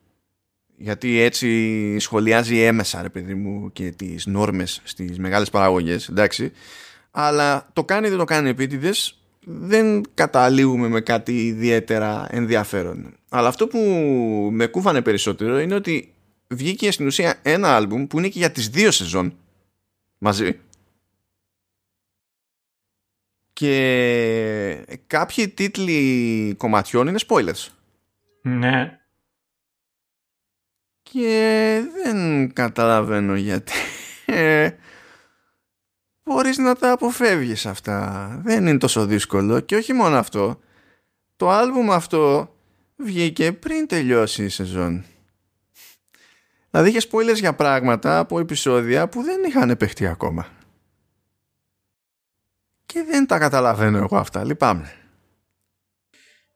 γιατί 0.77 1.19
έτσι 1.19 1.99
σχολιάζει 1.99 2.59
έμεσα 2.59 3.01
ρε 3.01 3.09
παιδί 3.09 3.33
μου 3.33 3.71
και 3.71 3.91
τις 3.91 4.25
νόρμες 4.25 4.81
στις 4.83 5.19
μεγάλες 5.19 5.49
παραγωγές 5.49 6.07
εντάξει 6.07 6.51
αλλά 7.27 7.69
το 7.73 7.83
κάνει 7.83 8.09
δεν 8.09 8.17
το 8.17 8.23
κάνει 8.23 8.49
επίτηδες 8.49 9.13
δεν 9.45 10.03
καταλήγουμε 10.13 10.87
με 10.87 11.01
κάτι 11.01 11.45
ιδιαίτερα 11.45 12.27
ενδιαφέρον. 12.31 13.15
Αλλά 13.29 13.47
αυτό 13.47 13.67
που 13.67 13.79
με 14.51 14.67
κούφανε 14.67 15.01
περισσότερο 15.01 15.59
είναι 15.59 15.75
ότι 15.75 16.13
βγήκε 16.47 16.91
στην 16.91 17.05
ουσία 17.05 17.39
ένα 17.41 17.75
άλμπουμ 17.75 18.07
που 18.07 18.17
είναι 18.17 18.27
και 18.27 18.39
για 18.39 18.51
τις 18.51 18.69
δύο 18.69 18.91
σεζόν 18.91 19.37
μαζί 20.17 20.59
και 23.59 24.99
κάποιοι 25.07 25.49
τίτλοι 25.49 26.53
κομματιών 26.57 27.07
είναι 27.07 27.19
spoilers. 27.27 27.67
Ναι. 28.41 28.99
Και 31.01 31.81
δεν 32.03 32.53
καταλαβαίνω 32.53 33.35
γιατί 33.35 33.73
μπορείς 36.29 36.57
να 36.57 36.75
τα 36.75 36.91
αποφεύγεις 36.91 37.65
αυτά. 37.65 38.29
Δεν 38.43 38.67
είναι 38.67 38.77
τόσο 38.77 39.05
δύσκολο. 39.05 39.59
Και 39.59 39.75
όχι 39.75 39.93
μόνο 39.93 40.17
αυτό. 40.17 40.59
Το 41.35 41.49
άλμπουμ 41.49 41.91
αυτό 41.91 42.53
βγήκε 42.95 43.51
πριν 43.51 43.87
τελειώσει 43.87 44.43
η 44.43 44.49
σεζόν. 44.49 45.03
Δηλαδή 46.69 46.89
είχες 46.89 47.09
spoilers 47.11 47.35
για 47.35 47.53
πράγματα 47.53 48.19
από 48.19 48.39
επεισόδια 48.39 49.09
που 49.09 49.23
δεν 49.23 49.43
είχαν 49.43 49.77
παιχτεί 49.77 50.07
ακόμα. 50.07 50.47
Και 52.85 53.03
δεν 53.03 53.27
τα 53.27 53.37
καταλαβαίνω 53.37 53.97
εγώ 53.97 54.17
αυτά. 54.17 54.43
Λυπάμαι. 54.43 54.91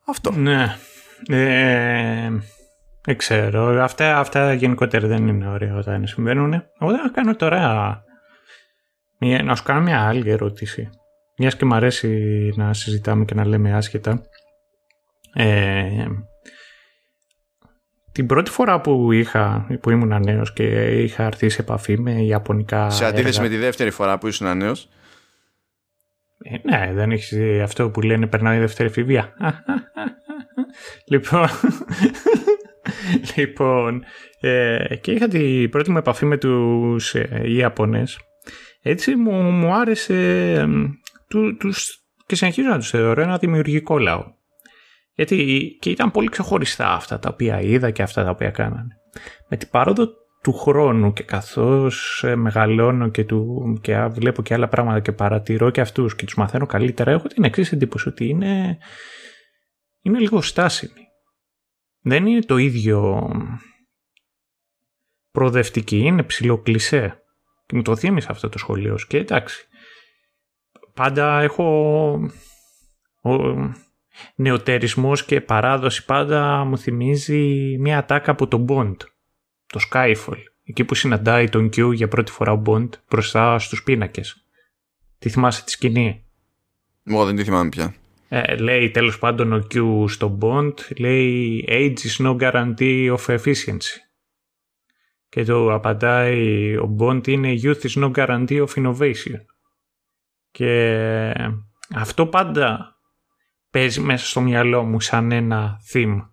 Αυτό. 0.05 0.31
Ναι. 0.31 0.77
Ε, 1.27 2.31
δεν 3.05 3.17
ξέρω. 3.17 3.83
Αυτά, 3.83 4.19
αυτά 4.19 4.53
γενικότερα 4.53 5.07
δεν 5.07 5.27
είναι 5.27 5.47
ωραία 5.47 5.75
όταν 5.75 6.07
συμβαίνουν. 6.07 6.53
Εγώ 6.53 6.91
θα 6.91 7.09
κάνω 7.13 7.36
τώρα 7.36 8.03
μια, 9.25 9.43
να 9.43 9.55
σου 9.55 9.63
κάνω 9.63 9.81
μια 9.81 10.07
άλλη 10.07 10.29
ερώτηση. 10.29 10.89
Μιας 11.38 11.55
και 11.55 11.65
μου 11.65 11.75
αρέσει 11.75 12.09
να 12.55 12.73
συζητάμε 12.73 13.25
και 13.25 13.33
να 13.33 13.45
λέμε 13.45 13.73
άσχετα. 13.73 14.21
Ε, 15.33 16.05
την 18.12 18.25
πρώτη 18.25 18.51
φορά 18.51 18.81
που 18.81 19.12
είχα, 19.12 19.67
που 19.81 19.89
ήμουν 19.89 20.23
νέος 20.23 20.53
και 20.53 20.63
είχα 21.01 21.23
έρθει 21.23 21.49
σε 21.49 21.62
επαφή 21.62 21.99
με 21.99 22.21
ιαπωνικά 22.21 22.89
Σε 22.89 23.05
αντίθεση 23.05 23.27
έργα. 23.27 23.41
με 23.41 23.55
τη 23.55 23.62
δεύτερη 23.62 23.91
φορά 23.91 24.17
που 24.17 24.27
ήσουν 24.27 24.57
νέος; 24.57 24.89
Ε, 26.43 26.57
ναι, 26.69 26.93
δεν 26.93 27.12
έχεις 27.12 27.33
αυτό 27.63 27.89
που 27.89 28.01
λένε 28.01 28.27
περνάει 28.27 28.57
η 28.57 28.59
δεύτερη 28.59 28.89
εφηβεία. 28.89 29.33
λοιπόν, 31.12 31.47
λοιπόν 33.36 34.03
ε, 34.39 34.95
και 35.01 35.12
είχα 35.12 35.27
την 35.27 35.69
πρώτη 35.69 35.91
μου 35.91 35.97
επαφή 35.97 36.25
με 36.25 36.38
τους 36.38 37.15
ε, 37.15 37.41
Ιαπωνές. 37.45 38.19
Έτσι 38.86 39.15
μου, 39.15 39.32
μου 39.41 39.74
άρεσε 39.74 40.52
ε, 40.52 40.67
του, 41.28 41.58
τους, 41.58 42.04
και 42.26 42.36
συνεχίζω 42.36 42.69
να 42.69 42.78
τους 42.78 42.89
θεωρώ 42.89 43.22
ένα 43.22 43.38
δημιουργικό 43.38 43.98
λαό. 43.98 44.24
Γιατί 45.13 45.78
και 45.80 45.89
ήταν 45.89 46.12
πολύ 46.12 46.30
ξεχωριστά 46.30 46.93
αυτά 46.93 47.19
τα 47.19 47.30
οποία 47.34 47.62
είδα 47.62 47.91
και 47.91 48.04
αυτά 48.04 48.24
τα 48.24 48.30
οποία 48.30 48.50
κάνανε. 48.50 48.98
Με 49.50 49.58
την 49.58 49.69
πάροδο 49.69 50.08
του 50.43 50.54
χρόνου 50.54 51.13
και 51.13 51.24
καθώς 51.24 52.24
ε, 52.24 52.36
μεγαλώνω 52.36 53.10
και, 53.10 53.24
του, 53.24 53.78
και 53.82 53.96
α, 53.96 54.10
βλέπω 54.10 54.41
και 54.41 54.54
άλλα 54.54 54.67
πράγματα 54.67 55.00
και 55.00 55.12
παρατηρώ 55.12 55.69
και 55.69 55.82
αυτούς 55.82 56.15
και 56.15 56.26
τους 56.26 56.36
μαθαίνω 56.36 56.65
καλύτερα 56.65 57.12
έχω 57.12 57.28
την 57.28 57.43
εξής 57.43 57.72
εντύπωση 57.72 58.08
ότι 58.08 58.28
είναι, 58.28 58.78
είναι 60.02 60.19
λίγο 60.19 60.41
στάσιμοι. 60.41 61.08
Δεν 62.02 62.26
είναι 62.26 62.41
το 62.41 62.58
ίδιο 62.58 63.30
προοδευτική, 65.32 65.98
είναι 65.98 66.24
ψηλοκλισέ. 66.24 67.22
Και 67.65 67.76
μου 67.76 67.82
το 67.82 67.95
θύμισε 67.95 68.28
αυτό 68.32 68.49
το 68.49 68.58
σχολείο 68.58 68.97
και 69.08 69.17
εντάξει. 69.17 69.67
Πάντα 70.93 71.41
έχω 71.41 71.63
ο, 73.21 73.34
νεοτερισμός 74.36 75.26
και 75.26 75.41
παράδοση 75.41 76.06
πάντα 76.06 76.63
μου 76.63 76.78
θυμίζει 76.78 77.76
μια 77.80 77.97
ατάκα 77.97 78.32
από 78.32 78.47
τον 78.47 78.65
Bond, 78.69 78.95
το 79.65 79.80
Skyfall, 79.91 80.43
εκεί 80.63 80.84
που 80.84 80.95
συναντάει 80.95 81.49
τον 81.49 81.69
Q 81.76 81.93
για 81.93 82.08
πρώτη 82.08 82.32
φορά 82.32 82.52
ο 82.52 82.62
Bond 82.65 82.89
μπροστά 83.10 83.60
στους 83.60 83.84
πίνακες. 83.84 84.45
Τι 85.19 85.30
θυμάσαι 85.30 85.63
τη 85.63 85.71
σκηνή; 85.71 86.23
Εγώ 87.04 87.26
δεν 87.26 87.36
τη 87.36 87.43
θυμάμαι 87.43 87.69
πια. 87.69 87.95
Ε, 88.30 88.56
λέει 88.56 88.91
τέλος 88.91 89.19
πάντων 89.19 89.54
ο 89.54 89.67
Q 89.73 90.06
στο 90.08 90.38
Bond, 90.41 90.73
λέει 90.97 91.65
age 91.67 91.97
is 91.97 92.26
no 92.26 92.38
guarantee 92.38 93.15
of 93.15 93.38
efficiency. 93.38 94.03
Και 95.34 95.43
το 95.43 95.74
απαντάει 95.74 96.76
ο 96.78 96.96
Bond 97.00 97.28
είναι 97.28 97.54
youth 97.63 97.82
is 97.82 98.04
no 98.04 98.12
guarantee 98.12 98.65
of 98.65 98.67
innovation. 98.76 99.39
Και 100.52 101.34
αυτό 101.96 102.28
πάντα 102.28 102.98
παίζει 103.69 104.00
μέσα 104.00 104.26
στο 104.26 104.41
μυαλό 104.41 104.84
μου 104.84 105.00
σαν 105.00 105.32
ένα 105.32 105.80
theme 105.93 106.30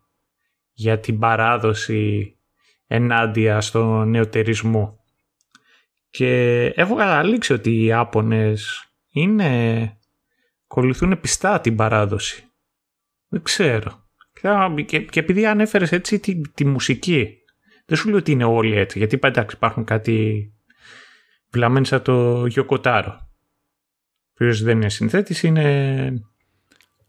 για 0.72 0.98
την 0.98 1.18
παράδοση 1.18 2.36
ενάντια 2.86 3.60
στο 3.60 4.04
νεοτερισμό. 4.04 5.04
Και 6.10 6.64
έχω 6.66 6.94
καταλήξει 6.94 7.52
ότι 7.52 7.70
οι 7.70 7.84
Ιάπωνες 7.84 8.84
είναι... 9.10 9.98
ακολουθούν 10.64 11.20
πιστά 11.20 11.60
την 11.60 11.76
παράδοση. 11.76 12.50
Δεν 13.28 13.42
ξέρω. 13.42 14.08
Και, 14.86 15.00
και 15.00 15.20
επειδή 15.20 15.46
ανέφερες 15.46 15.92
έτσι 15.92 16.18
τη, 16.18 16.40
τη 16.40 16.64
μουσική, 16.64 17.39
δεν 17.90 17.98
σου 17.98 18.08
λέω 18.08 18.18
ότι 18.18 18.32
είναι 18.32 18.44
όλοι 18.44 18.76
έτσι, 18.76 18.98
γιατί 18.98 19.18
εντάξει 19.22 19.56
υπάρχουν 19.56 19.84
κάτι 19.84 20.50
βλαμμένοι 21.50 21.86
σαν 21.86 22.02
το 22.02 22.46
Γιοκοτάρο. 22.46 23.28
Ο 24.40 24.44
δεν 24.62 24.76
είναι 24.76 24.88
συνθέτης, 24.88 25.42
είναι 25.42 26.22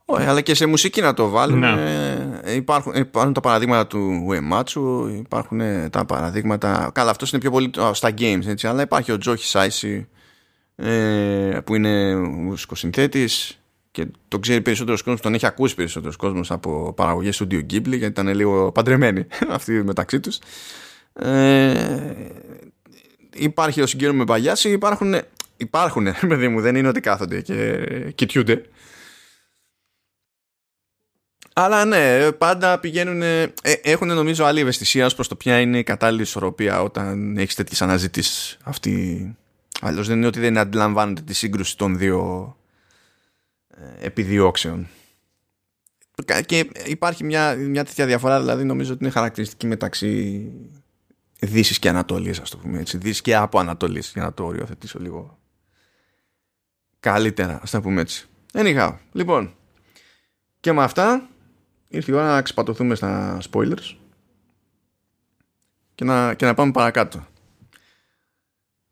όχι, 0.06 0.26
αλλά 0.26 0.42
και 0.42 0.54
σε 0.54 0.66
μουσική 0.66 1.02
να 1.02 1.14
το 1.14 1.30
βάλουμε. 1.30 1.76
Ναι. 1.76 2.52
Υπάρχουν, 2.52 2.94
υπάρχουν 2.96 3.34
τα 3.34 3.42
παραδείγματα 3.42 3.88
του 3.88 4.28
Uematsu, 4.30 5.10
υπάρχουν 5.18 5.62
τα 5.90 6.06
παραδείγματα. 6.06 6.92
Καλά, 6.94 7.10
αυτός 7.10 7.32
είναι 7.32 7.42
πιο 7.42 7.52
πολύ 7.52 7.72
στα 7.92 8.10
games, 8.18 8.46
έτσι, 8.48 8.68
αλλά 8.68 8.82
υπάρχει 8.82 9.12
ο 9.12 9.18
Τζόχι 9.18 9.46
Σάισι 9.46 10.08
ε, 10.76 11.60
που 11.64 11.76
είναι 11.76 12.16
μουσικοσυνθέτης 12.16 13.61
και 13.92 14.08
τον 14.28 14.42
ξέρει 14.42 14.62
περισσότερο 14.62 14.98
κόσμος, 14.98 15.22
τον 15.22 15.34
έχει 15.34 15.46
ακούσει 15.46 15.76
περισσότερο 15.76 16.14
κόσμος 16.18 16.52
από 16.52 16.94
παραγωγές 16.94 17.44
Studio 17.44 17.60
Ghibli, 17.60 17.88
γιατί 17.88 18.06
ήταν 18.06 18.28
λίγο 18.28 18.72
παντρεμένοι 18.72 19.26
αυτοί 19.50 19.84
μεταξύ 19.84 20.20
τους. 20.20 20.40
Ε, 21.14 22.14
υπάρχει 23.34 23.82
ο 23.82 23.86
συγκύρω 23.86 24.14
με 24.14 24.26
Παγιάση, 24.26 24.70
υπάρχουν, 24.70 25.16
υπάρχουν 25.58 26.08
παιδί 26.28 26.48
μου, 26.48 26.62
δεν 26.62 26.76
είναι 26.76 26.88
ότι 26.88 27.00
κάθονται 27.00 27.42
και 27.42 27.86
κοιτιούνται. 28.16 28.66
Αλλά 31.54 31.86
ναι, 31.86 32.32
πάντα 32.32 32.80
πηγαίνουν. 32.80 33.22
Ε, 33.22 33.54
έχουν 33.82 34.08
νομίζω 34.08 34.46
άλλη 34.46 34.60
ευαισθησία 34.60 35.10
προς 35.16 35.28
το 35.28 35.36
ποια 35.36 35.60
είναι 35.60 35.78
η 35.78 35.84
κατάλληλη 35.84 36.22
ισορροπία 36.22 36.82
όταν 36.82 37.38
έχεις 37.38 37.56
τέτοιες 37.56 37.82
αναζητήσεις. 37.82 38.58
Αυτή. 38.64 39.36
Αλλιώς 39.82 40.08
δεν 40.08 40.18
είναι 40.18 40.28
ότι 40.28 40.40
δεν 40.40 40.58
αντιλαμβάνονται 40.58 41.22
τη 41.22 41.34
σύγκρουση 41.34 41.78
των 41.78 41.98
δύο 41.98 42.56
ε, 42.56 42.61
επιδιώξεων. 44.00 44.88
Και 46.46 46.70
υπάρχει 46.86 47.24
μια, 47.24 47.56
μια 47.56 47.86
τέτοια 47.86 48.06
διαφορά, 48.06 48.40
δηλαδή 48.40 48.64
νομίζω 48.64 48.94
ότι 48.94 49.04
είναι 49.04 49.14
χαρακτηριστική 49.14 49.68
μεταξύ 49.68 50.42
Δύσης 51.40 51.80
και 51.80 51.90
Ανατολής, 51.90 52.40
ας 52.40 52.50
το 52.50 52.58
πούμε 52.58 52.80
έτσι. 52.80 52.98
Δύσης 52.98 53.22
και 53.22 53.36
από 53.36 53.60
Ανατολής, 53.60 54.12
για 54.14 54.22
να 54.22 54.34
το 54.34 54.46
οριοθετήσω 54.46 55.00
λίγο 55.00 55.40
καλύτερα, 57.00 57.60
ας 57.62 57.72
το 57.72 57.82
πούμε 57.82 58.02
έτσι. 58.02 58.28
Anyhow, 58.54 58.96
λοιπόν, 59.12 59.56
και 60.60 60.72
με 60.72 60.84
αυτά 60.84 61.30
ήρθε 61.88 62.12
η 62.12 62.16
ώρα 62.16 62.34
να 62.34 62.42
ξεπατωθούμε 62.42 62.96
στα 62.96 63.38
spoilers 63.52 63.96
και 65.96 66.04
να, 66.04 66.34
και 66.34 66.46
να 66.46 66.54
πάμε 66.54 66.72
παρακάτω. 66.72 67.26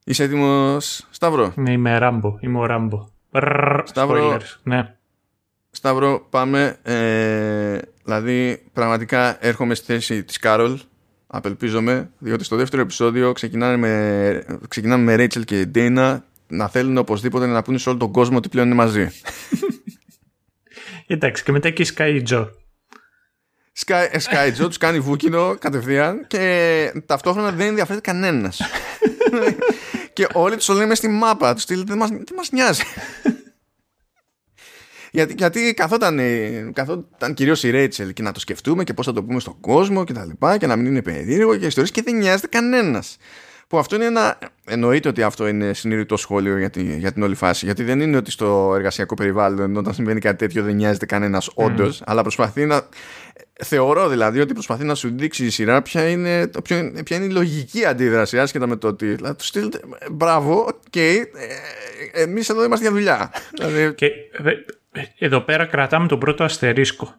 Είσαι 0.03 0.23
έτοιμος, 0.23 1.07
Σταύρο; 1.09 1.53
Ναι, 1.55 1.71
είμαι 1.71 1.97
Ράμπο, 1.97 2.37
είμαι 2.39 2.57
ο 2.59 2.65
Ράμπο. 2.65 3.07
Σταύρο, 3.83 4.35
spoilers, 4.35 4.57
ναι. 4.63 4.93
Σταύρο, 5.71 6.27
πάμε. 6.29 6.77
Ε, 6.83 7.77
δηλαδή, 8.03 8.63
πραγματικά 8.73 9.45
έρχομαι 9.45 9.75
στη 9.75 9.85
θέση 9.85 10.23
της 10.23 10.39
Κάρολ. 10.39 10.79
Απελπίζομαι, 11.27 12.09
διότι 12.17 12.43
στο 12.43 12.55
δεύτερο 12.55 12.81
επεισόδιο 12.81 13.31
ξεκινάμε 13.31 13.77
με, 13.77 14.43
ξεκινάμε 14.67 15.03
με 15.03 15.15
Ρέιτσελ 15.15 15.43
και 15.43 15.65
Ντέινα 15.65 16.23
να 16.47 16.67
θέλουν 16.67 16.97
οπωσδήποτε 16.97 17.45
να 17.45 17.61
πούνε 17.61 17.77
σε 17.77 17.89
όλο 17.89 17.97
τον 17.97 18.11
κόσμο 18.11 18.37
ότι 18.37 18.49
πλέον 18.49 18.65
είναι 18.65 18.75
μαζί. 18.75 19.09
Εντάξει, 21.07 21.43
και 21.43 21.51
μετά 21.51 21.69
και 21.69 21.81
η 21.81 21.89
Sky 21.97 22.23
Joe. 22.29 22.47
Sky, 23.85 24.05
Sky 24.11 24.47
Joe 24.47 24.67
τους 24.67 24.77
κάνει 24.77 24.99
βούκινο 24.99 25.55
κατευθείαν 25.59 26.27
και 26.27 26.93
ταυτόχρονα 27.05 27.51
δεν 27.51 27.67
ενδιαφέρεται 27.67 28.11
κανένας. 28.11 28.61
και 30.19 30.27
όλοι 30.33 30.55
τους 30.55 30.65
το 30.65 30.73
λένε 30.73 30.95
στη 30.95 31.07
μάπα. 31.07 31.53
Τους 31.53 31.63
στείλετε, 31.63 31.87
δεν 31.87 31.97
μας, 31.97 32.09
δεν 32.09 32.35
μας 32.35 32.51
νοιάζει. 32.51 32.83
γιατί, 35.11 35.33
γιατί 35.37 35.73
καθόταν, 35.73 36.19
καθόταν 36.73 37.33
κυρίως 37.33 37.63
η 37.63 37.69
Ρέιτσελ 37.69 38.13
και 38.13 38.21
να 38.21 38.31
το 38.31 38.39
σκεφτούμε 38.39 38.83
και 38.83 38.93
πώς 38.93 39.05
θα 39.05 39.13
το 39.13 39.23
πούμε 39.23 39.39
στον 39.39 39.59
κόσμο 39.59 40.03
και 40.03 40.13
τα 40.13 40.25
λοιπά 40.25 40.57
και 40.57 40.67
να 40.67 40.75
μην 40.75 40.85
είναι 40.85 41.01
περίεργο 41.01 41.57
και 41.57 41.65
ιστορίες 41.65 41.91
και 41.91 42.01
δεν 42.01 42.17
νοιάζεται 42.17 42.47
κανένας. 42.47 43.17
Που 43.69 43.77
αυτό 43.77 43.95
είναι 43.95 44.05
ένα. 44.05 44.37
Εννοείται 44.65 45.09
ότι 45.09 45.23
αυτό 45.23 45.47
είναι 45.47 45.73
συνειδητό 45.73 46.17
σχόλιο 46.17 46.57
για, 46.57 46.69
τη, 46.69 46.97
για 46.97 47.11
την 47.11 47.23
όλη 47.23 47.35
φάση. 47.35 47.65
Γιατί 47.65 47.83
δεν 47.83 47.99
είναι 47.99 48.17
ότι 48.17 48.31
στο 48.31 48.71
εργασιακό 48.75 49.13
περιβάλλον 49.13 49.75
όταν 49.75 49.93
συμβαίνει 49.93 50.19
κάτι 50.19 50.37
τέτοιο 50.37 50.63
δεν 50.63 50.75
νοιάζεται 50.75 51.05
κανένας 51.05 51.49
mm. 51.49 51.53
όντως, 51.53 52.01
αλλά 52.05 52.21
προσπαθεί 52.21 52.65
να. 52.65 52.87
Θεωρώ 53.63 54.09
δηλαδή 54.09 54.39
ότι 54.39 54.53
προσπαθεί 54.53 54.83
να 54.83 54.95
σου 54.95 55.15
δείξει 55.15 55.45
η 55.45 55.49
σειρά 55.49 55.81
ποια 55.81 56.09
είναι, 56.09 56.47
ποια 57.03 57.17
είναι 57.17 57.25
η 57.25 57.29
λογική 57.29 57.85
αντίδραση 57.85 58.39
άσχετα 58.39 58.67
με 58.67 58.75
το 58.75 58.87
ότι. 58.87 59.15
Δηλαδή, 59.15 59.35
τους 59.35 59.47
στείλετε. 59.47 59.79
Μπράβο, 60.11 60.61
ok. 60.61 60.73
Okay, 60.91 61.23
ε, 62.13 62.21
Εμείς 62.21 62.49
εδώ 62.49 62.63
είμαστε 62.63 62.85
για 62.85 62.95
δουλειά. 62.95 63.31
Δηλαδή... 63.51 63.95
Και 63.95 64.11
εδώ 65.19 65.41
πέρα 65.41 65.65
κρατάμε 65.65 66.07
τον 66.07 66.19
πρώτο 66.19 66.43
αστερίσκο. 66.43 67.15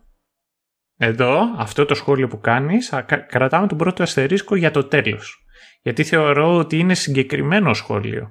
Εδώ, 0.96 1.40
αυτό 1.56 1.84
το 1.84 1.94
σχόλιο 1.94 2.28
που 2.28 2.40
κάνεις, 2.40 2.92
κρατάμε 3.28 3.66
τον 3.66 3.78
πρώτο 3.78 4.02
αστερίσκο 4.02 4.56
για 4.56 4.70
το 4.70 4.84
τέλος. 4.84 5.44
Γιατί 5.82 6.04
θεωρώ 6.04 6.56
ότι 6.56 6.78
είναι 6.78 6.94
συγκεκριμένο 6.94 7.74
σχόλιο. 7.74 8.28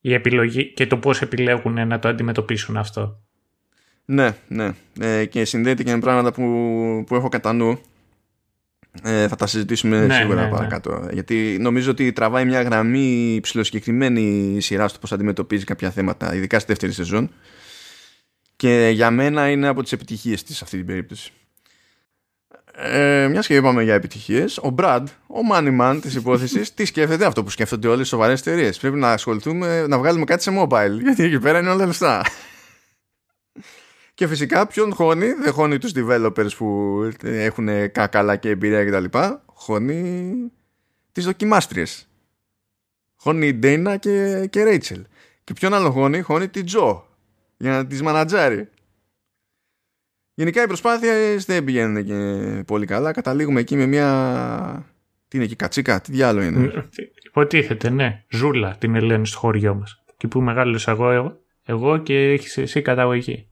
Η 0.00 0.14
επιλογή 0.14 0.72
και 0.72 0.86
το 0.86 0.96
πώς 0.96 1.22
επιλέγουν 1.22 1.86
να 1.86 1.98
το 1.98 2.08
αντιμετωπίσουν 2.08 2.76
αυτό. 2.76 3.22
Ναι, 4.04 4.36
ναι. 4.48 4.70
Ε, 5.00 5.24
και 5.24 5.44
συνδέεται 5.44 5.82
και 5.82 5.92
με 5.92 5.98
πράγματα 5.98 6.32
που, 6.32 6.42
που 7.06 7.14
έχω 7.14 7.28
κατά 7.28 7.52
νου. 7.52 7.80
Ε, 9.02 9.28
θα 9.28 9.36
τα 9.36 9.46
συζητήσουμε 9.46 10.06
ναι, 10.06 10.14
σίγουρα 10.14 10.40
ναι, 10.40 10.44
ναι. 10.44 10.50
παρακάτω. 10.50 11.08
Γιατί 11.12 11.56
νομίζω 11.60 11.90
ότι 11.90 12.12
τραβάει 12.12 12.44
μια 12.44 12.62
γραμμή 12.62 13.38
ψηλοσκεκριμένη 13.42 14.56
σειρά 14.60 14.88
στο 14.88 14.98
πώς 14.98 15.12
αντιμετωπίζει 15.12 15.64
κάποια 15.64 15.90
θέματα, 15.90 16.34
ειδικά 16.34 16.58
στη 16.58 16.68
δεύτερη 16.68 16.92
σεζόν. 16.92 17.30
Και 18.56 18.90
για 18.94 19.10
μένα 19.10 19.50
είναι 19.50 19.68
από 19.68 19.82
τις 19.82 19.92
επιτυχίες 19.92 20.42
της 20.42 20.62
αυτή 20.62 20.76
την 20.76 20.86
περίπτωση. 20.86 21.32
Ε, 22.80 23.28
μιας 23.28 23.46
και 23.46 23.54
είπαμε 23.54 23.82
για 23.82 23.94
επιτυχίες, 23.94 24.58
ο 24.58 24.70
Μπραντ, 24.70 25.08
ο 25.26 25.38
money 25.52 25.80
man 25.80 25.98
της 26.02 26.14
υπόθεσης, 26.14 26.74
τι 26.74 26.84
σκέφτεται 26.84 27.24
αυτό 27.24 27.44
που 27.44 27.50
σκέφτονται 27.50 27.88
όλε 27.88 28.02
οι 28.02 28.04
σοβαρές 28.04 28.40
εταιρείες. 28.40 28.78
Πρέπει 28.78 28.96
να 28.96 29.12
ασχοληθούμε, 29.12 29.86
να 29.86 29.98
βγάλουμε 29.98 30.24
κάτι 30.24 30.42
σε 30.42 30.52
mobile, 30.58 30.98
γιατί 31.02 31.22
εκεί 31.22 31.38
πέρα 31.38 31.58
είναι 31.58 31.70
όλα 31.70 31.86
λεφτά. 31.86 32.22
και 34.14 34.26
φυσικά 34.26 34.66
ποιον 34.66 34.94
χώνει, 34.94 35.32
δεν 35.32 35.52
χώνει 35.52 35.78
τους 35.78 35.92
developers 35.94 36.48
που 36.56 37.00
έχουν 37.22 37.68
καλά 37.92 38.36
και 38.36 38.48
εμπειρία 38.48 38.84
κτλ. 38.84 39.18
Χώνει 39.46 40.34
τις 41.12 41.24
δοκιμάστριες. 41.24 42.08
Χώνει 43.16 43.46
η 43.46 43.54
Ντέινα 43.54 43.96
και, 43.96 44.46
και 44.50 44.62
Ρέιτσελ. 44.62 45.04
Και 45.44 45.52
ποιον 45.52 45.74
άλλο 45.74 45.90
χώνει, 45.90 46.20
χώνει 46.20 46.48
τη 46.48 46.64
Τζο 46.64 47.08
για 47.56 47.70
να 47.70 47.86
τις 47.86 48.02
μανατζάρει. 48.02 48.68
Γενικά 50.38 50.62
οι 50.62 50.66
προσπάθειες 50.66 51.44
δεν 51.44 51.64
πηγαίνουν 51.64 52.04
και 52.04 52.62
πολύ 52.64 52.86
καλά. 52.86 53.12
Καταλήγουμε 53.12 53.60
εκεί 53.60 53.76
με 53.76 53.86
μια... 53.86 54.86
Τι 55.28 55.36
είναι 55.36 55.46
εκεί, 55.46 55.56
κατσίκα, 55.56 56.00
τι 56.00 56.12
διάλογο 56.12 56.46
είναι; 56.46 56.88
Υποτίθεται, 57.26 57.90
ναι. 57.90 58.24
Ζούλα 58.30 58.76
την 58.78 58.94
Ελένη 58.94 59.26
στο 59.26 59.38
χωριό 59.38 59.74
μας. 59.74 60.04
Και 60.16 60.28
που 60.28 60.40
μεγάλωσα 60.40 60.90
εγώ, 60.90 61.10
εγώ, 61.10 61.40
εγώ 61.62 61.98
και 61.98 62.14
έχεις 62.14 62.58
εσύ 62.58 62.82
καταγωγή. 62.82 63.48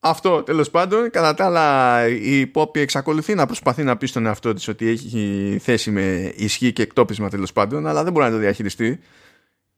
Αυτό 0.00 0.42
τέλος 0.42 0.70
πάντων. 0.70 1.10
Κατά 1.10 1.34
τα 1.34 1.44
άλλα, 1.44 2.08
η 2.08 2.46
Πόπη 2.46 2.80
εξακολουθεί 2.80 3.34
να 3.34 3.46
προσπαθεί 3.46 3.82
να 3.82 3.96
πει 3.96 4.06
στον 4.06 4.26
εαυτό 4.26 4.52
της 4.54 4.68
ότι 4.68 4.88
έχει 4.88 5.58
θέση 5.60 5.90
με 5.90 6.32
ισχύ 6.36 6.72
και 6.72 6.82
εκτόπισμα 6.82 7.28
τέλος 7.28 7.52
πάντων, 7.52 7.86
αλλά 7.86 8.04
δεν 8.04 8.12
μπορεί 8.12 8.26
να 8.26 8.32
το 8.32 8.38
διαχειριστεί. 8.38 9.00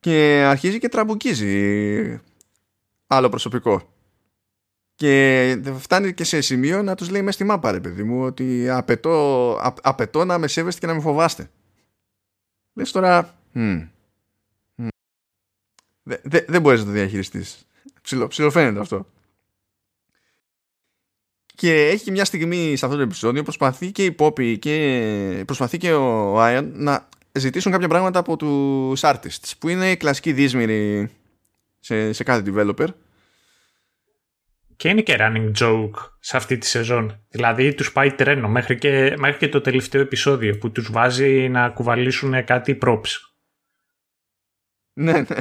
Και 0.01 0.45
αρχίζει 0.47 0.79
και 0.79 0.89
τραμπουκίζει 0.89 2.21
άλλο 3.07 3.29
προσωπικό. 3.29 3.97
Και 4.99 5.61
φτάνει 5.79 6.15
και 6.15 6.25
σε 6.25 6.41
σημείο 6.41 6.83
να 6.83 6.95
τους 6.95 7.11
λέει 7.11 7.21
μέσα 7.21 7.33
στη 7.33 7.45
μάπα 7.45 7.71
ρε 7.71 7.81
παιδί 7.81 8.03
μου 8.03 8.25
ότι 8.25 8.71
απαιτώ, 8.71 9.51
α, 9.63 9.75
απαιτώ 9.83 10.25
να 10.25 10.39
με 10.39 10.49
σέβεστε 10.49 10.81
και 10.81 10.87
να 10.87 10.95
με 10.95 11.01
φοβάστε. 11.01 11.51
Λες 12.73 12.91
τώρα 12.91 13.39
δεν 13.53 13.91
δε, 16.03 16.45
δε 16.49 16.61
μπορείς 16.61 16.81
να 16.81 16.87
το 16.87 16.93
διαχειριστείς. 16.93 17.67
Ψιλο, 18.03 18.27
ψιλοφαίνεται 18.27 18.81
αυτό. 18.81 19.07
Και 21.55 21.87
έχει 21.87 22.11
μια 22.11 22.25
στιγμή 22.25 22.77
σε 22.77 22.85
αυτό 22.85 22.97
το 22.97 23.03
επεισόδιο 23.03 23.43
προσπαθεί 23.43 23.93
και 23.93 24.05
η 24.05 24.13
Πόπη 24.13 24.59
και 24.59 25.43
προσπαθεί 25.47 25.79
και 25.79 25.93
ο 25.93 26.41
Άιον 26.41 26.73
να 26.75 27.09
ζητήσουν 27.33 27.73
κάποια 27.73 27.89
πράγματα 27.89 28.19
από 28.19 28.37
τους 28.37 29.01
artists 29.03 29.53
που 29.59 29.69
είναι 29.69 29.91
η 29.91 29.97
κλασική 29.97 30.33
δύσμηρη 30.33 31.11
σε, 31.81 32.13
σε 32.13 32.25
κάθε 32.25 32.43
developer 32.47 32.89
και 34.79 34.89
είναι 34.89 35.03
και 35.03 35.17
running 35.19 35.53
joke 35.59 35.91
σε 36.21 36.37
αυτή 36.37 36.59
τη 36.59 36.67
σεζόν. 36.67 37.25
Δηλαδή 37.29 37.75
τους 37.75 37.93
πάει 37.93 38.13
τρένο 38.13 38.49
μέχρι 38.49 38.79
και, 38.79 39.15
μέχρι 39.19 39.39
και 39.39 39.49
το 39.49 39.61
τελευταίο 39.61 40.01
επεισόδιο 40.01 40.59
που 40.59 40.73
τους 40.73 40.91
βάζει 40.91 41.49
να 41.49 41.69
κουβαλήσουν 41.69 42.45
κάτι 42.45 42.79
props. 42.83 43.09
Ναι, 44.93 45.13
ναι. 45.13 45.37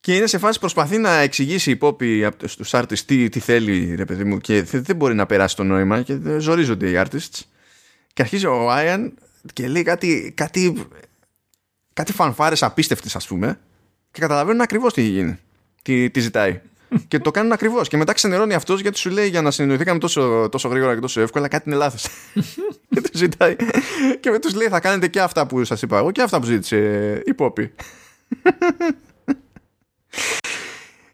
Και 0.00 0.16
είναι 0.16 0.26
σε 0.26 0.38
φάση 0.38 0.58
προσπαθεί 0.58 0.98
να 0.98 1.10
εξηγήσει 1.10 1.70
η 1.70 1.78
Poppy 1.80 2.28
στους 2.44 2.70
artists 2.72 2.98
τι, 2.98 3.28
τι 3.28 3.40
θέλει 3.40 3.94
ρε 3.94 4.04
παιδί 4.04 4.24
μου 4.24 4.38
και 4.38 4.62
δεν 4.62 4.96
μπορεί 4.96 5.14
να 5.14 5.26
περάσει 5.26 5.56
το 5.56 5.64
νόημα 5.64 6.02
και 6.02 6.38
ζορίζονται 6.38 6.90
οι 6.90 6.94
artists 6.96 7.40
και 8.12 8.22
αρχίζει 8.22 8.46
ο 8.46 8.68
Ian 8.70 9.12
και 9.52 9.68
λέει 9.68 9.82
κάτι, 9.82 10.32
κάτι, 10.36 10.86
κάτι 11.92 12.12
φανφάρες 12.12 12.62
απίστευτες 12.62 13.16
ας 13.16 13.26
πούμε 13.26 13.60
και 14.10 14.20
καταλαβαίνουν 14.20 14.60
ακριβώς 14.60 14.92
τι 14.92 15.02
γίνει, 15.02 15.38
τι, 15.82 16.10
τι 16.10 16.20
ζητάει 16.20 16.60
και 17.08 17.18
το 17.18 17.30
κάνουν 17.30 17.52
ακριβώς. 17.52 17.88
Και 17.88 17.96
μετά 17.96 18.12
ξενερώνει 18.12 18.54
αυτός 18.54 18.80
γιατί 18.80 18.98
σου 18.98 19.10
λέει 19.10 19.28
για 19.28 19.42
να 19.42 19.50
συνεννοηθήκαμε 19.50 19.98
τόσο, 19.98 20.48
τόσο 20.50 20.68
γρήγορα 20.68 20.94
και 20.94 21.00
τόσο 21.00 21.20
εύκολα, 21.20 21.48
κάτι 21.48 21.64
είναι 21.68 21.78
λάθος. 21.78 22.06
και 22.90 23.00
τους 23.00 23.20
ζητάει. 23.20 23.56
Και 24.20 24.30
με 24.30 24.38
τους 24.38 24.54
λέει 24.54 24.68
θα 24.68 24.80
κάνετε 24.80 25.08
και 25.08 25.20
αυτά 25.20 25.46
που 25.46 25.64
σας 25.64 25.82
είπα 25.82 25.98
εγώ 25.98 26.10
και 26.10 26.22
αυτά 26.22 26.38
που 26.40 26.46
ζήτησε 26.46 27.22
η 27.26 27.34
Πόπη. 27.34 27.72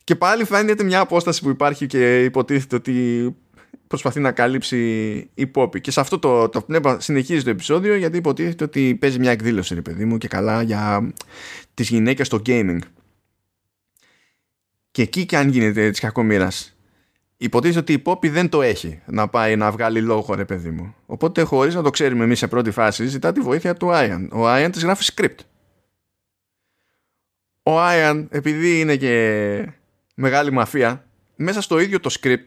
και 0.05 0.15
πάλι 0.15 0.45
φαίνεται 0.45 0.85
μια 0.85 1.01
απόσταση 1.01 1.43
που 1.43 1.49
υπάρχει 1.49 1.87
και 1.87 2.25
υποτίθεται 2.25 2.77
ότι 2.77 3.35
προσπαθεί 3.87 4.21
να 4.21 4.33
καλύψει 4.33 4.79
η 5.35 5.51
Poppy. 5.55 5.81
Και 5.81 5.91
σε 5.91 6.01
αυτό 6.01 6.19
το, 6.19 6.49
το 6.49 6.61
πνεύμα 6.61 7.01
συνεχίζει 7.01 7.45
το 7.45 7.51
επεισόδιο 7.51 7.97
γιατί 7.97 8.17
υποτίθεται 8.17 8.65
ότι 8.65 8.97
παίζει 9.01 9.19
μια 9.19 9.31
εκδήλωση, 9.31 9.75
ρε 9.75 9.83
παιδί 9.83 10.05
μου, 10.05 10.19
και 10.19 10.29
καλά 10.29 10.63
για 10.63 11.13
τις 11.75 11.89
γυναίκες 11.89 12.27
στο 12.27 12.43
gaming. 12.47 12.79
Και 14.97 15.03
εκεί 15.03 15.27
και 15.27 15.37
αν 15.37 15.49
γίνεται 15.49 15.91
τη 15.91 16.01
κακομοίρας. 16.01 16.77
Υποτίθεται 17.37 17.79
ότι 17.79 17.93
η 17.93 18.03
Poppy 18.05 18.31
δεν 18.31 18.49
το 18.49 18.63
έχει 18.63 19.03
να 19.07 19.29
πάει 19.29 19.57
να 19.57 19.71
βγάλει 19.71 20.01
λόγο, 20.01 20.35
ρε 20.35 20.45
παιδί 20.45 20.71
μου. 20.71 20.95
Οπότε, 21.07 21.43
χωρίς 21.43 21.75
να 21.75 21.83
το 21.83 21.91
ξέρουμε 21.91 22.25
εμείς 22.25 22.39
σε 22.39 22.49
πρώτη 22.49 22.71
φάση, 22.71 23.07
ζητά 23.07 23.33
τη 23.33 23.41
βοήθεια 23.41 23.75
του 23.75 23.93
Άιαν. 23.93 24.31
Ο 24.33 24.49
Άιαν 24.49 24.71
της 24.71 24.83
γράφει 24.83 25.13
script. 25.17 25.37
Ο 27.63 27.81
Άιαν, 27.81 28.29
επειδή 28.31 28.81
είναι 28.81 28.97
και 28.97 29.67
μεγάλη 30.15 30.53
μαφία, 30.53 31.07
μέσα 31.37 31.61
στο 31.61 31.79
ίδιο 31.79 32.01
το 32.01 32.17
script 32.21 32.47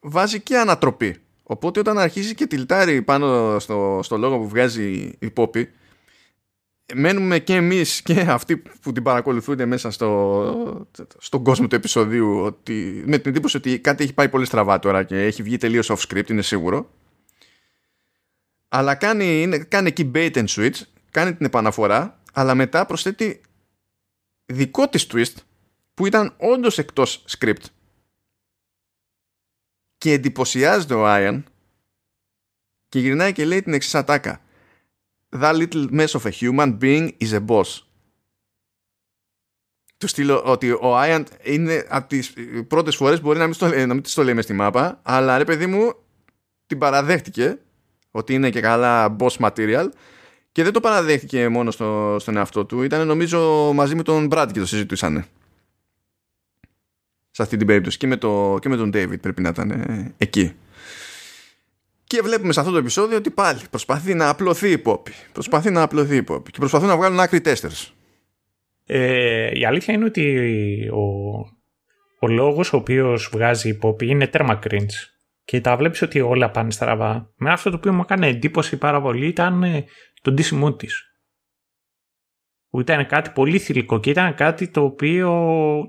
βάζει 0.00 0.40
και 0.40 0.56
ανατροπή. 0.56 1.16
Οπότε 1.42 1.80
όταν 1.80 1.98
αρχίζει 1.98 2.34
και 2.34 2.46
τυλτάρει 2.46 3.02
πάνω 3.02 3.58
στο, 3.58 4.00
στο 4.02 4.16
λόγο 4.16 4.38
που 4.38 4.48
βγάζει 4.48 5.12
η 5.18 5.32
Poppy, 5.36 5.64
μένουμε 6.94 7.38
και 7.38 7.54
εμείς 7.54 8.02
και 8.02 8.20
αυτοί 8.20 8.56
που 8.56 8.92
την 8.92 9.02
παρακολουθούν 9.02 9.68
μέσα 9.68 9.90
στο, 9.90 10.86
στον 11.18 11.44
κόσμο 11.44 11.66
του 11.66 11.74
επεισοδίου 11.74 12.40
ότι, 12.40 13.02
με 13.06 13.18
την 13.18 13.30
εντύπωση 13.30 13.56
ότι 13.56 13.78
κάτι 13.78 14.02
έχει 14.02 14.14
πάει 14.14 14.28
πολύ 14.28 14.44
στραβά 14.44 14.78
τώρα 14.78 15.02
και 15.02 15.24
έχει 15.24 15.42
βγει 15.42 15.56
τελείως 15.56 15.90
off 15.90 15.96
script, 16.08 16.30
είναι 16.30 16.42
σίγουρο. 16.42 16.90
Αλλά 18.68 18.94
κάνει, 18.94 19.42
είναι, 19.42 19.58
κάνει 19.58 19.88
εκεί 19.88 20.10
bait 20.14 20.32
and 20.32 20.46
switch, 20.46 20.80
κάνει 21.10 21.34
την 21.34 21.46
επαναφορά, 21.46 22.20
αλλά 22.32 22.54
μετά 22.54 22.86
προσθέτει 22.86 23.40
δικό 24.46 24.88
της 24.88 25.06
twist 25.12 25.34
που 25.94 26.06
ήταν 26.06 26.34
όντως 26.36 26.78
εκτός 26.78 27.24
script. 27.38 27.64
Και 29.98 30.12
εντυπωσιάζεται 30.12 30.94
ο 30.94 31.06
Άιαν 31.06 31.44
και 32.88 32.98
γυρνάει 32.98 33.32
και 33.32 33.44
λέει 33.44 33.62
την 33.62 33.72
εξής 33.72 33.94
ατάκα 33.94 34.40
that 35.38 35.54
little 35.54 35.86
mess 35.90 36.14
of 36.14 36.26
a 36.26 36.30
human 36.30 36.78
being 36.78 37.14
is 37.18 37.32
a 37.32 37.40
boss. 37.40 37.84
Του 39.98 40.06
στείλω 40.06 40.42
ότι 40.44 40.70
ο 40.70 40.96
Άιαντ 40.96 41.26
είναι 41.42 41.86
από 41.88 42.08
τις 42.08 42.32
πρώτες 42.68 42.96
φορές 42.96 43.20
μπορεί 43.20 43.38
να 43.38 43.44
μην, 43.44 43.54
στο, 43.54 43.66
να 43.66 43.94
μην 43.94 44.02
το 44.14 44.24
λέει 44.24 44.34
μες 44.34 44.44
στη 44.44 44.52
μάπα 44.52 45.00
αλλά 45.02 45.38
ρε 45.38 45.44
παιδί 45.44 45.66
μου 45.66 45.94
την 46.66 46.78
παραδέχτηκε 46.78 47.58
ότι 48.10 48.34
είναι 48.34 48.50
και 48.50 48.60
καλά 48.60 49.16
boss 49.18 49.36
material 49.38 49.88
και 50.52 50.62
δεν 50.62 50.72
το 50.72 50.80
παραδέχτηκε 50.80 51.48
μόνο 51.48 51.70
στο, 51.70 52.16
στον 52.20 52.36
εαυτό 52.36 52.64
του. 52.64 52.82
Ήταν 52.82 53.06
νομίζω 53.06 53.70
μαζί 53.74 53.94
με 53.94 54.02
τον 54.02 54.28
Brad 54.30 54.48
και 54.52 54.60
το 54.60 54.66
συζητούσαν 54.66 55.24
σε 57.30 57.42
αυτή 57.42 57.56
την 57.56 57.66
περίπτωση. 57.66 57.98
Και 57.98 58.06
με, 58.06 58.16
το, 58.16 58.58
και 58.60 58.68
με 58.68 58.76
τον 58.76 58.90
David 58.94 59.20
πρέπει 59.20 59.42
να 59.42 59.48
ήταν 59.48 59.84
εκεί 60.16 60.54
και 62.10 62.20
βλέπουμε 62.22 62.52
σε 62.52 62.60
αυτό 62.60 62.72
το 62.72 62.78
επεισόδιο 62.78 63.16
ότι 63.16 63.30
πάλι 63.30 63.60
προσπαθεί 63.70 64.14
να 64.14 64.28
απλωθεί 64.28 64.70
η 64.70 64.82
Poppy. 64.84 65.10
Προσπαθεί 65.32 65.70
να 65.70 65.82
απλωθεί 65.82 66.16
η 66.16 66.24
Poppy. 66.28 66.50
Και 66.50 66.58
προσπαθούν 66.58 66.88
να 66.88 66.96
βγάλουν 66.96 67.20
άκρη 67.20 67.40
τέστερς. 67.40 67.94
Ε, 68.86 69.58
η 69.58 69.64
αλήθεια 69.64 69.94
είναι 69.94 70.04
ότι 70.04 70.88
ο, 70.88 71.04
ο 72.20 72.28
λόγος 72.28 72.72
ο 72.72 72.76
οποίος 72.76 73.28
βγάζει 73.32 73.68
η 73.68 73.78
Poppy 73.82 74.02
είναι 74.02 74.26
τέρμα 74.26 74.58
cringe. 74.62 74.96
Και 75.44 75.60
τα 75.60 75.76
βλέπεις 75.76 76.02
ότι 76.02 76.20
όλα 76.20 76.50
πάνε 76.50 76.70
στραβά. 76.70 77.32
Με 77.36 77.50
αυτό 77.50 77.70
το 77.70 77.76
οποίο 77.76 77.92
μου 77.92 78.00
έκανε 78.00 78.26
εντύπωση 78.26 78.76
πάρα 78.76 79.00
πολύ 79.00 79.26
ήταν 79.26 79.62
ε, 79.62 79.84
το 80.22 80.32
ντύσιμό 80.32 80.74
τη. 80.74 80.86
Που 82.70 82.80
ήταν 82.80 83.06
κάτι 83.06 83.30
πολύ 83.30 83.58
θηλυκό 83.58 84.00
και 84.00 84.10
ήταν 84.10 84.34
κάτι 84.34 84.68
το 84.68 84.82
οποίο 84.82 85.30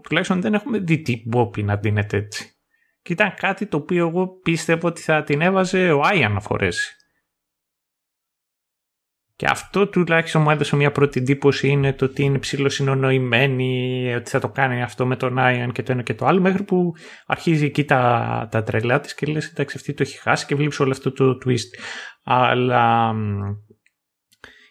τουλάχιστον 0.04 0.42
δεν 0.42 0.54
έχουμε 0.54 0.80
δει 0.80 1.02
την 1.02 1.20
Poppy 1.34 1.64
να 1.64 1.76
δίνεται 1.76 2.18
έτσι. 2.18 2.56
Και 3.02 3.14
ήταν 3.14 3.34
κάτι 3.34 3.66
το 3.66 3.78
οποίο 3.78 4.08
εγώ 4.08 4.28
πίστευα 4.28 4.88
ότι 4.88 5.02
θα 5.02 5.24
την 5.24 5.42
έβαζε 5.42 5.92
ο 5.92 6.02
Άιαν 6.04 6.34
να 6.34 6.40
φορέσει. 6.40 6.96
Και 9.36 9.48
αυτό 9.50 9.88
τουλάχιστον 9.88 10.42
μου 10.42 10.50
έδωσε 10.50 10.76
μια 10.76 10.92
πρώτη 10.92 11.20
εντύπωση 11.20 11.68
είναι 11.68 11.94
το 11.94 12.06
ότι 12.06 12.24
είναι 12.24 12.38
ψηλό 12.38 12.70
συνονοημένη, 12.70 14.14
ότι 14.16 14.30
θα 14.30 14.40
το 14.40 14.50
κάνει 14.50 14.82
αυτό 14.82 15.06
με 15.06 15.16
τον 15.16 15.40
Άιαν 15.40 15.72
και 15.72 15.84
το 15.84 15.92
ένα 15.92 16.02
και 16.02 16.14
το 16.14 16.26
άλλο, 16.26 16.42
μέχρι 16.42 16.64
που 16.64 16.92
αρχίζει 17.26 17.66
εκεί 17.66 17.84
τα, 17.84 18.48
τα 18.52 18.64
τρελά 18.64 19.00
της 19.00 19.14
και 19.14 19.26
λες 19.26 19.48
εντάξει 19.48 19.78
αυτή 19.78 19.94
το 19.94 20.04
έχει 20.04 20.18
χάσει 20.18 20.46
και 20.46 20.56
βλέπεις 20.56 20.80
όλο 20.80 20.92
αυτό 20.92 21.12
το 21.12 21.38
twist. 21.46 21.80
Αλλά 22.24 23.14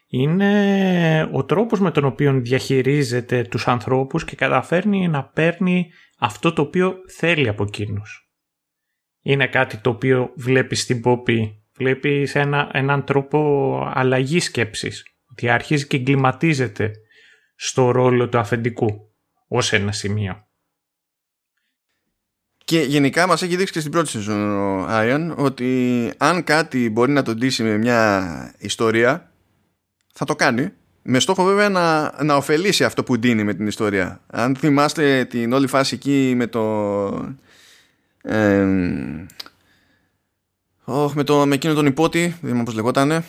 είναι 0.06 1.28
ο 1.32 1.44
τρόπος 1.44 1.80
με 1.80 1.90
τον 1.90 2.04
οποίο 2.04 2.40
διαχειρίζεται 2.40 3.42
τους 3.42 3.68
ανθρώπους 3.68 4.24
και 4.24 4.36
καταφέρνει 4.36 5.08
να 5.08 5.24
παίρνει 5.24 5.90
αυτό 6.20 6.52
το 6.52 6.62
οποίο 6.62 6.94
θέλει 7.16 7.48
από 7.48 7.62
εκείνους. 7.62 8.30
Είναι 9.22 9.46
κάτι 9.46 9.76
το 9.76 9.90
οποίο 9.90 10.32
βλέπεις 10.36 10.80
στην 10.80 11.00
Πόπη. 11.00 11.64
Βλέπεις 11.76 12.34
ένα, 12.34 12.70
έναν 12.72 13.04
τρόπο 13.04 13.38
αλλαγής 13.94 14.44
σκέψης. 14.44 15.04
Ότι 15.30 15.48
αρχίζει 15.48 15.86
και 15.86 15.96
εγκληματίζεται 15.96 16.92
στο 17.54 17.90
ρόλο 17.90 18.28
του 18.28 18.38
αφεντικού 18.38 19.14
ως 19.48 19.72
ένα 19.72 19.92
σημείο. 19.92 20.44
Και 22.64 22.80
γενικά 22.80 23.26
μας 23.26 23.42
έχει 23.42 23.56
δείξει 23.56 23.72
και 23.72 23.80
στην 23.80 23.92
πρώτη 23.92 24.08
σεζόν 24.08 24.50
ο 24.50 24.86
Άιον 24.86 25.34
ότι 25.38 26.12
αν 26.18 26.44
κάτι 26.44 26.90
μπορεί 26.90 27.12
να 27.12 27.22
τον 27.22 27.36
ντύσει 27.36 27.62
με 27.62 27.76
μια 27.76 28.54
ιστορία 28.58 29.32
θα 30.12 30.24
το 30.24 30.34
κάνει 30.36 30.72
με 31.02 31.20
στόχο 31.20 31.44
βέβαια 31.44 31.68
να, 31.68 32.14
να 32.24 32.34
ωφελήσει 32.34 32.84
αυτό 32.84 33.02
που 33.02 33.18
ντύνει 33.18 33.44
με 33.44 33.54
την 33.54 33.66
ιστορία. 33.66 34.20
Αν 34.26 34.56
θυμάστε 34.56 35.24
την 35.24 35.52
όλη 35.52 35.66
φάση 35.66 35.94
εκεί 35.94 36.32
με 36.36 36.46
το... 36.46 37.06
Ε, 38.22 38.66
oh, 40.86 41.12
με, 41.12 41.24
το, 41.24 41.46
με 41.46 41.54
εκείνο 41.54 41.74
τον 41.74 41.86
υπότι, 41.86 42.20
δεν 42.20 42.38
θυμάμαι 42.40 42.64
πώς 42.64 42.74
λεγότανε, 42.74 43.24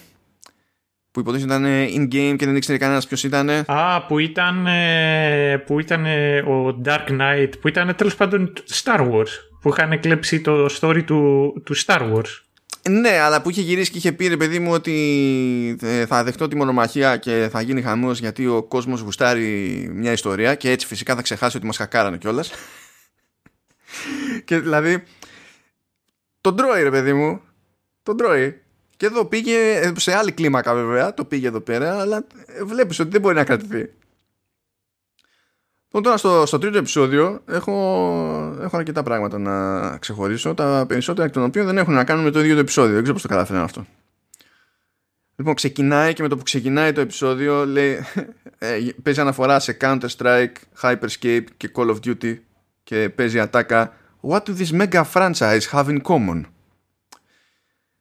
που 1.11 1.19
υποτίθεται 1.19 1.55
ήταν 1.55 1.65
in-game 1.95 2.36
και 2.38 2.45
δεν 2.45 2.55
ήξερε 2.55 2.78
κανένας 2.78 3.07
ποιος 3.07 3.24
ήταν. 3.24 3.49
Α, 3.49 4.05
που 4.07 4.19
ήταν, 4.19 4.67
ε, 4.67 5.63
που 5.65 5.80
ήταν 5.80 6.05
ε, 6.05 6.39
ο 6.39 6.82
Dark 6.86 7.07
Knight, 7.09 7.49
που 7.61 7.67
ήταν 7.67 7.95
τέλος 7.95 8.15
πάντων 8.15 8.53
Star 8.84 8.99
Wars, 8.99 9.30
που 9.61 9.69
είχαν 9.69 9.99
κλέψει 9.99 10.41
το 10.41 10.65
story 10.80 11.03
του, 11.05 11.53
του 11.65 11.76
Star 11.86 11.99
Wars. 12.13 12.51
Ναι, 12.90 13.20
αλλά 13.20 13.42
που 13.42 13.50
είχε 13.50 13.62
γυρίσει 13.62 13.92
και 13.92 13.98
είχε 13.98 14.12
πει 14.12 14.28
ρε 14.28 14.38
παιδί 14.38 14.60
μου 14.60 14.72
ότι 14.72 15.78
ε, 15.82 16.06
θα 16.06 16.24
δεχτώ 16.24 16.48
τη 16.48 16.56
μονομαχία 16.56 17.18
και 17.18 17.48
θα 17.52 17.62
γίνει 17.62 17.82
χαμός 17.82 18.20
γιατί 18.20 18.48
ο 18.48 18.64
κόσμος 18.64 19.02
γουστάρει 19.02 19.90
μια 19.94 20.12
ιστορία 20.12 20.56
και 20.56 20.70
έτσι 20.72 20.88
φυσικά 20.88 21.16
θα 21.16 21.22
ξεχάσει 21.22 21.58
ότι 21.58 21.66
μας 21.66 21.78
χακάρανε 21.78 22.18
κιόλας. 22.18 22.52
και 24.46 24.60
δηλαδή 24.60 25.04
τον 26.42 26.56
τρώει 26.56 26.84
ρε 26.84 26.90
παιδί 26.92 27.14
μου, 27.14 27.42
τον 28.04 28.18
τρώει. 28.18 28.62
Και 28.98 29.06
εδώ 29.06 29.26
πήγε 29.26 29.92
σε 29.96 30.16
άλλη 30.16 30.32
κλίμακα 30.32 30.74
βέβαια, 30.74 31.14
το 31.14 31.26
πήγε 31.26 31.48
εδώ 31.48 31.60
πέρα, 31.60 32.00
αλλά 32.00 32.26
βλέπεις 32.64 33.00
ότι 33.00 33.10
δεν 33.10 33.22
μπορεί 33.22 33.36
να 33.36 33.44
κρατηθεί. 33.44 33.90
Λοιπόν, 35.94 36.06
τώρα 36.06 36.18
στο, 36.18 36.46
στο 36.46 36.58
τρίτο 36.58 36.78
επεισόδιο 36.78 37.42
έχω, 37.48 37.74
έχω 38.62 38.78
αρκετά 38.78 39.04
πράγματα 39.04 39.38
να 39.38 39.98
ξεχωρίσω. 39.98 40.54
Τα 40.54 40.86
περισσότερα 40.88 41.28
εκ 41.28 41.34
των 41.34 41.44
οποίων 41.44 41.66
δεν 41.66 41.78
έχουν 41.78 41.94
να 41.94 42.04
κάνουν 42.04 42.24
με 42.24 42.32
το 42.32 42.39
ίδιο 42.39 42.54
το 42.54 42.60
επεισόδιο. 42.60 42.94
Δεν 42.94 43.02
ξέρω 43.02 43.14
πώς 43.14 43.22
το 43.22 43.28
καταφέρνω 43.28 43.64
αυτό. 43.64 43.86
Λοιπόν, 45.36 45.54
ξεκινάει 45.54 46.14
και 46.14 46.22
με 46.22 46.28
το 46.28 46.38
που 46.38 46.44
ξεκινάει 46.44 46.92
το 46.92 47.02
επεισόδιο 47.02 47.66
λέει, 47.66 47.98
ε, 48.58 48.78
παίζει 49.04 49.20
αναφορά 49.20 49.60
σε 49.60 49.78
Counter-Strike, 49.82 50.52
Hyperscape 50.82 51.44
και 51.58 51.72
Call 51.76 51.96
of 51.96 51.98
Duty 52.06 52.38
και 52.84 53.10
παίζει 53.10 53.39
ατάκα 53.39 53.94
What 54.22 54.39
do 54.39 54.58
this 54.58 54.82
mega 54.82 55.04
franchise 55.14 55.62
have 55.72 55.86
in 55.86 56.02
common? 56.02 56.42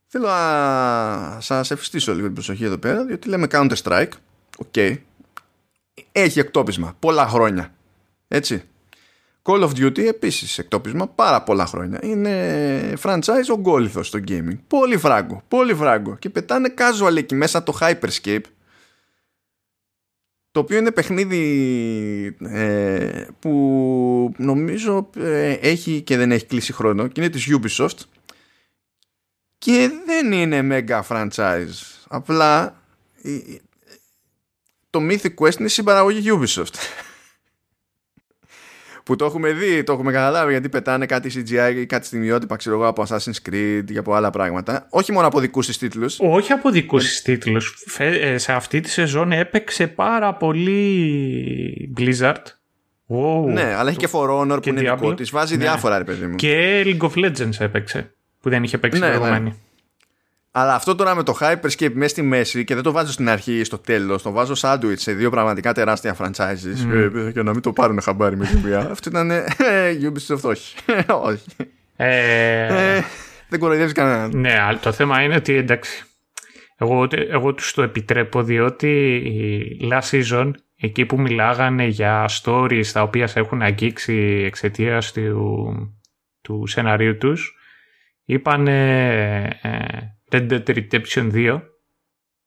Θέλω 0.07 0.27
να 0.27 1.39
σας 1.41 1.71
εφιστήσω 1.71 2.13
λίγο 2.13 2.25
την 2.25 2.35
προσοχή 2.35 2.65
εδώ 2.65 2.79
πέρα 2.79 3.05
διότι 3.05 3.29
λέμε 3.29 3.47
Counter-Strike, 3.51 4.13
ok, 4.59 4.67
okay. 4.73 4.97
έχει 6.13 6.39
εκτόπισμα 6.39 6.97
πολλά 6.99 7.27
χρόνια 7.29 7.75
έτσι. 8.33 8.63
Call 9.43 9.63
of 9.63 9.71
Duty 9.71 9.99
επίσης 9.99 10.59
εκτόπισμα 10.59 11.09
πάρα 11.09 11.43
πολλά 11.43 11.67
χρόνια. 11.67 11.99
Είναι 12.03 12.95
franchise 13.03 13.49
ογκόλυθος 13.51 14.07
στο 14.07 14.19
gaming. 14.29 14.59
Πολύ 14.67 14.97
φράγκο, 14.97 15.43
πολύ 15.49 15.75
φράγκο. 15.75 16.17
Και 16.17 16.31
πετάνε 16.31 16.75
casual 16.79 17.17
εκεί 17.17 17.35
μέσα 17.35 17.63
το 17.63 17.79
Hyperscape 17.81 18.45
το 20.53 20.61
οποίο 20.61 20.79
είναι 20.79 20.91
παιχνίδι 20.91 22.37
ε, 22.41 23.27
που 23.39 24.35
νομίζω 24.37 25.11
ε, 25.17 25.53
έχει 25.53 26.03
και 26.03 26.17
δεν 26.17 26.33
έχει 26.33 26.47
κλείσει 26.47 26.73
χρόνο 26.73 27.07
και 27.07 27.21
είναι 27.21 27.31
της 27.31 27.49
Ubisoft 27.51 27.99
και 29.59 29.91
δεν 30.07 30.33
είναι 30.33 30.85
mega 30.89 31.01
franchise. 31.09 31.99
Απλά 32.09 32.83
το 34.91 35.01
Mythic 35.03 35.35
Quest 35.35 35.59
είναι 35.59 35.69
συμπαραγωγή 35.69 36.31
Ubisoft 36.39 36.75
που 39.11 39.17
το 39.17 39.25
έχουμε 39.25 39.53
δει, 39.53 39.83
το 39.83 39.93
έχουμε 39.93 40.13
καταλάβει 40.13 40.51
γιατί 40.51 40.69
πετάνε 40.69 41.07
κάτι 41.07 41.31
CGI 41.35 41.77
ή 41.77 41.87
κάτι 41.87 42.07
στιγμιότυπα 42.07 42.57
ξέρω 42.57 42.77
εγώ 42.77 42.87
από 42.87 43.05
Assassin's 43.09 43.49
Creed 43.51 43.83
και 43.93 43.99
από 43.99 44.15
άλλα 44.15 44.31
πράγματα. 44.31 44.87
Όχι 44.91 45.13
μόνο 45.13 45.27
από 45.27 45.41
δικούς 45.41 45.67
της 45.67 45.79
τίτλους. 45.79 46.19
Όχι 46.21 46.53
από 46.53 46.71
δικούς 46.71 47.05
της 47.05 47.23
τίτλους. 47.23 47.85
Ε, 47.99 48.39
σε 48.39 48.53
αυτή 48.53 48.81
τη 48.81 48.91
σεζόν 48.91 49.33
έπαιξε 49.33 49.87
πάρα 49.87 50.35
πολύ 50.35 51.95
Blizzard. 51.99 52.35
Wow. 53.09 53.45
Ναι, 53.47 53.75
αλλά 53.75 53.89
έχει 53.89 53.99
και 53.99 54.09
For 54.13 54.29
Honor 54.29 54.63
που 54.63 54.69
είναι 54.69 54.81
δικό 54.81 55.15
της. 55.15 55.31
Βάζει 55.31 55.57
ναι. 55.57 55.63
διάφορα, 55.63 55.99
ρε 55.99 56.05
παιδί 56.05 56.27
μου. 56.27 56.35
Και 56.35 56.83
League 56.85 57.11
of 57.11 57.25
Legends 57.25 57.59
έπαιξε. 57.59 58.15
που 58.41 58.51
δεν 58.51 58.63
είχε 58.63 58.79
παίξει 58.79 59.01
ναι, 59.01 59.07
προηγουμένη. 59.07 59.45
Ναι. 59.49 59.55
Αλλά 60.53 60.75
αυτό 60.75 60.95
τώρα 60.95 61.15
με 61.15 61.23
το 61.23 61.37
Hyperscape 61.41 61.93
μέσα 61.93 62.09
στη 62.09 62.23
μέση 62.23 62.65
και 62.65 62.75
δεν 62.75 62.83
το 62.83 62.93
βάζω 62.93 63.13
στην 63.13 63.29
αρχή 63.29 63.59
ή 63.59 63.65
στο 63.65 63.79
τέλος, 63.79 64.23
το 64.23 64.31
βάζω 64.31 64.55
sandwich 64.57 64.99
σε 64.99 65.13
δύο 65.13 65.31
πραγματικά 65.31 65.73
τεράστια 65.73 66.17
franchises 66.19 66.93
mm. 66.93 67.13
ε, 67.15 67.31
για 67.31 67.43
να 67.43 67.53
μην 67.53 67.61
το 67.61 67.73
πάρουν 67.73 68.01
χαμπάρι 68.01 68.37
με 68.37 68.47
την 68.47 68.59
μία. 68.59 68.79
Αυτό 68.91 69.09
ήταν. 69.09 69.31
Ε, 69.31 69.47
Ubisoft, 70.03 70.43
όχι. 70.43 70.77
όχι. 71.31 71.45
Ε... 71.97 72.97
Ε, 72.97 73.03
δεν 73.49 73.59
κοροϊδεύεις 73.59 73.93
κανέναν. 73.93 74.31
Ναι, 74.35 74.61
αλλά 74.61 74.79
το 74.79 74.93
θέμα 74.93 75.23
είναι 75.23 75.35
ότι 75.35 75.55
εντάξει. 75.55 76.05
Εγώ, 76.77 77.07
εγώ 77.11 77.55
τους 77.55 77.73
το 77.73 77.83
επιτρέπω 77.83 78.43
διότι 78.43 79.15
η 79.81 79.89
last 79.93 80.11
season 80.11 80.51
εκεί 80.77 81.05
που 81.05 81.21
μιλάγανε 81.21 81.85
για 81.85 82.29
stories 82.43 82.87
τα 82.93 83.03
οποία 83.03 83.27
σε 83.27 83.39
έχουν 83.39 83.63
αγγίξει 83.63 84.43
εξαιτίας 84.47 85.13
του, 85.13 85.75
του 86.41 86.67
σεναρίου 86.67 87.17
τους 87.17 87.55
είπαν 88.25 88.67
ε, 88.67 89.59
Red 90.33 90.51
Dead 90.51 90.63
Redemption 90.65 91.33
2 91.33 91.61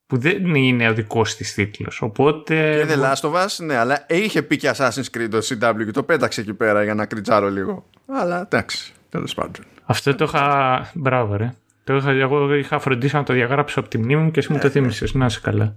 που 0.07 0.17
δεν 0.17 0.55
είναι 0.55 0.89
ο 0.89 0.93
δικός 0.93 1.35
της 1.35 1.53
τίτλος. 1.53 2.01
Οπότε. 2.01 2.85
Και 2.87 2.93
The 2.93 3.03
Last 3.03 3.29
of 3.29 3.43
Us, 3.43 3.65
ναι, 3.65 3.75
αλλά 3.75 4.05
είχε 4.09 4.41
πει 4.41 4.57
και 4.57 4.71
Assassin's 4.75 5.17
Creed 5.17 5.27
το 5.29 5.37
CW 5.37 5.85
και 5.85 5.91
το 5.91 6.03
πέταξε 6.03 6.41
εκεί 6.41 6.53
πέρα 6.53 6.83
για 6.83 6.93
να 6.93 7.05
κριτζάρω 7.05 7.49
λίγο. 7.49 7.89
Αλλά 8.07 8.41
εντάξει, 8.41 8.93
τέλος 9.09 9.33
πάντων. 9.33 9.65
Αυτό 9.85 10.15
το 10.15 10.23
είχα. 10.23 10.91
Μπράβο, 10.93 11.35
ρε. 11.35 11.53
Το 11.83 11.95
είχα... 11.95 12.11
Εγώ 12.11 12.53
είχα 12.53 12.79
φροντίσει 12.79 13.15
να 13.15 13.23
το 13.23 13.33
διαγράψω 13.33 13.79
από 13.79 13.89
τη 13.89 13.97
μνήμη 13.97 14.21
μου 14.21 14.31
και 14.31 14.39
εσύ 14.39 14.51
μου 14.53 14.59
το 14.59 14.67
ε, 14.67 14.69
θύμισες. 14.69 15.13
Να 15.13 15.25
είσαι 15.25 15.39
καλά. 15.43 15.75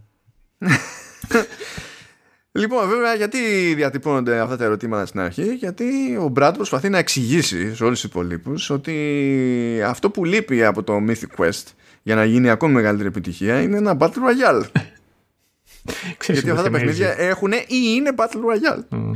Λοιπόν, 2.57 2.89
βέβαια, 2.89 3.15
γιατί 3.15 3.39
διατυπώνονται 3.75 4.39
αυτά 4.39 4.57
τα 4.57 4.65
ερωτήματα 4.65 5.07
στην 5.07 5.21
αρχή, 5.21 5.55
Γιατί 5.55 6.17
ο 6.21 6.29
Μπραντ 6.29 6.57
προσπαθεί 6.57 6.89
να 6.89 6.99
εξηγήσει 6.99 7.75
σε 7.75 7.85
όλους 7.85 8.01
τους 8.01 8.11
υπολείπους 8.11 8.71
ότι 8.71 9.83
αυτό 9.87 10.11
που 10.11 10.25
λείπει 10.25 10.65
από 10.65 10.83
το 10.83 10.97
Mythic 11.09 11.45
Quest 11.45 11.65
για 12.07 12.15
να 12.15 12.25
γίνει 12.25 12.51
ακόμη 12.51 12.73
μεγαλύτερη 12.73 13.09
επιτυχία 13.09 13.61
είναι 13.61 13.77
ένα 13.77 13.97
Battle 14.01 14.07
Royale. 14.09 14.65
Γιατί 16.33 16.51
αυτά 16.51 16.63
τα 16.63 16.71
παιχνίδια 16.71 17.15
έχουν 17.19 17.53
ή 17.53 17.65
είναι 17.69 18.11
Battle 18.17 18.41
Royale. 18.41 19.15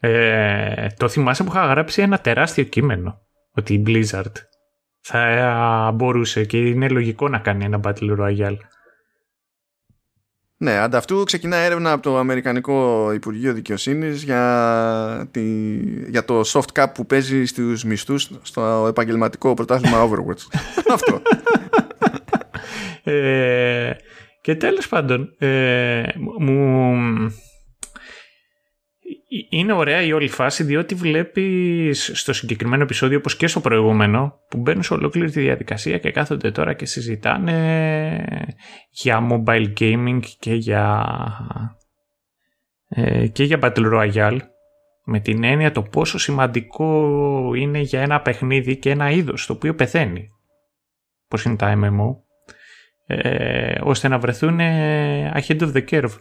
Ε, 0.00 0.86
το 0.96 1.08
θυμάσαι 1.08 1.44
που 1.44 1.50
είχα 1.50 1.66
γράψει 1.66 2.02
ένα 2.02 2.18
τεράστιο 2.18 2.64
κείμενο 2.64 3.20
ότι 3.50 3.74
η 3.74 3.82
Blizzard 3.86 4.32
θα 5.00 5.92
μπορούσε 5.94 6.44
και 6.44 6.58
είναι 6.58 6.88
λογικό 6.88 7.28
να 7.28 7.38
κάνει 7.38 7.64
ένα 7.64 7.80
Battle 7.82 8.18
Royale. 8.18 8.56
Ναι, 10.62 10.78
ανταυτού 10.78 11.24
ξεκινά 11.24 11.56
έρευνα 11.56 11.92
από 11.92 12.02
το 12.02 12.18
Αμερικανικό 12.18 13.10
Υπουργείο 13.12 13.52
Δικαιοσύνης 13.52 14.22
για, 14.22 15.28
τη, 15.30 15.40
για 16.08 16.24
το 16.24 16.40
soft 16.46 16.80
cap 16.80 16.86
που 16.94 17.06
παίζει 17.06 17.44
στους 17.44 17.84
μισθούς 17.84 18.30
στο 18.42 18.86
επαγγελματικό 18.88 19.54
πρωτάθλημα 19.54 19.98
Overwatch. 20.08 20.58
Αυτό. 20.92 21.22
Ε, 23.04 23.90
και 24.40 24.54
τέλος 24.54 24.88
πάντων, 24.88 25.34
ε, 25.38 26.02
μου, 26.38 26.94
είναι 29.48 29.72
ωραία 29.72 30.02
η 30.02 30.12
όλη 30.12 30.28
φάση 30.28 30.62
διότι 30.62 30.94
βλέπεις 30.94 32.10
στο 32.14 32.32
συγκεκριμένο 32.32 32.82
επεισόδιο 32.82 33.18
όπως 33.18 33.36
και 33.36 33.46
στο 33.46 33.60
προηγούμενο 33.60 34.40
που 34.48 34.58
μπαίνουν 34.58 34.82
σε 34.82 34.94
ολόκληρη 34.94 35.30
τη 35.30 35.40
διαδικασία 35.40 35.98
και 35.98 36.10
κάθονται 36.10 36.50
τώρα 36.50 36.74
και 36.74 36.86
συζητάνε 36.86 38.24
για 38.90 39.28
mobile 39.30 39.72
gaming 39.80 40.20
και 40.38 40.54
για, 40.54 41.06
ε, 42.88 43.26
και 43.26 43.44
για 43.44 43.58
Battle 43.62 43.92
Royale 43.92 44.38
με 45.04 45.20
την 45.20 45.44
έννοια 45.44 45.72
το 45.72 45.82
πόσο 45.82 46.18
σημαντικό 46.18 47.52
είναι 47.54 47.78
για 47.78 48.00
ένα 48.00 48.20
παιχνίδι 48.20 48.76
και 48.76 48.90
ένα 48.90 49.10
είδος 49.10 49.46
το 49.46 49.52
οποίο 49.52 49.74
πεθαίνει 49.74 50.28
πως 51.28 51.44
είναι 51.44 51.56
τα 51.56 51.78
MMO 51.82 52.16
ε, 53.06 53.80
ώστε 53.82 54.08
να 54.08 54.18
βρεθούν 54.18 54.58
ahead 55.34 55.60
of 55.60 55.72
the 55.72 55.88
curve 55.90 56.14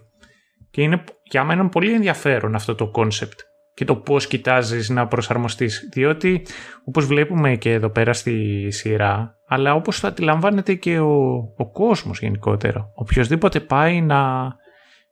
και 0.72 0.82
είναι 0.82 1.04
για 1.24 1.44
μένα 1.44 1.70
πολύ 1.70 1.94
ενδιαφέρον 1.94 2.56
αυτό 2.56 2.76
το 2.76 2.92
concept 2.96 3.38
και 3.74 3.86
το 3.86 3.96
πώς 3.96 4.28
κοιτάζεις 4.28 4.90
να 4.90 5.08
προσαρμοστείς. 5.08 5.90
Διότι 5.94 6.46
όπως 6.84 7.06
βλέπουμε 7.06 7.56
και 7.56 7.72
εδώ 7.72 7.90
πέρα 7.90 8.14
στη 8.14 8.68
σειρά, 8.72 9.38
αλλά 9.48 9.74
όπως 9.74 10.00
το 10.00 10.08
αντιλαμβάνεται 10.08 10.74
και 10.74 11.00
ο, 11.00 11.36
ο 11.58 11.72
κόσμος 11.72 12.20
γενικότερα. 12.20 12.92
Οποιοςδήποτε 12.94 13.60
πάει 13.60 14.02
να, 14.02 14.42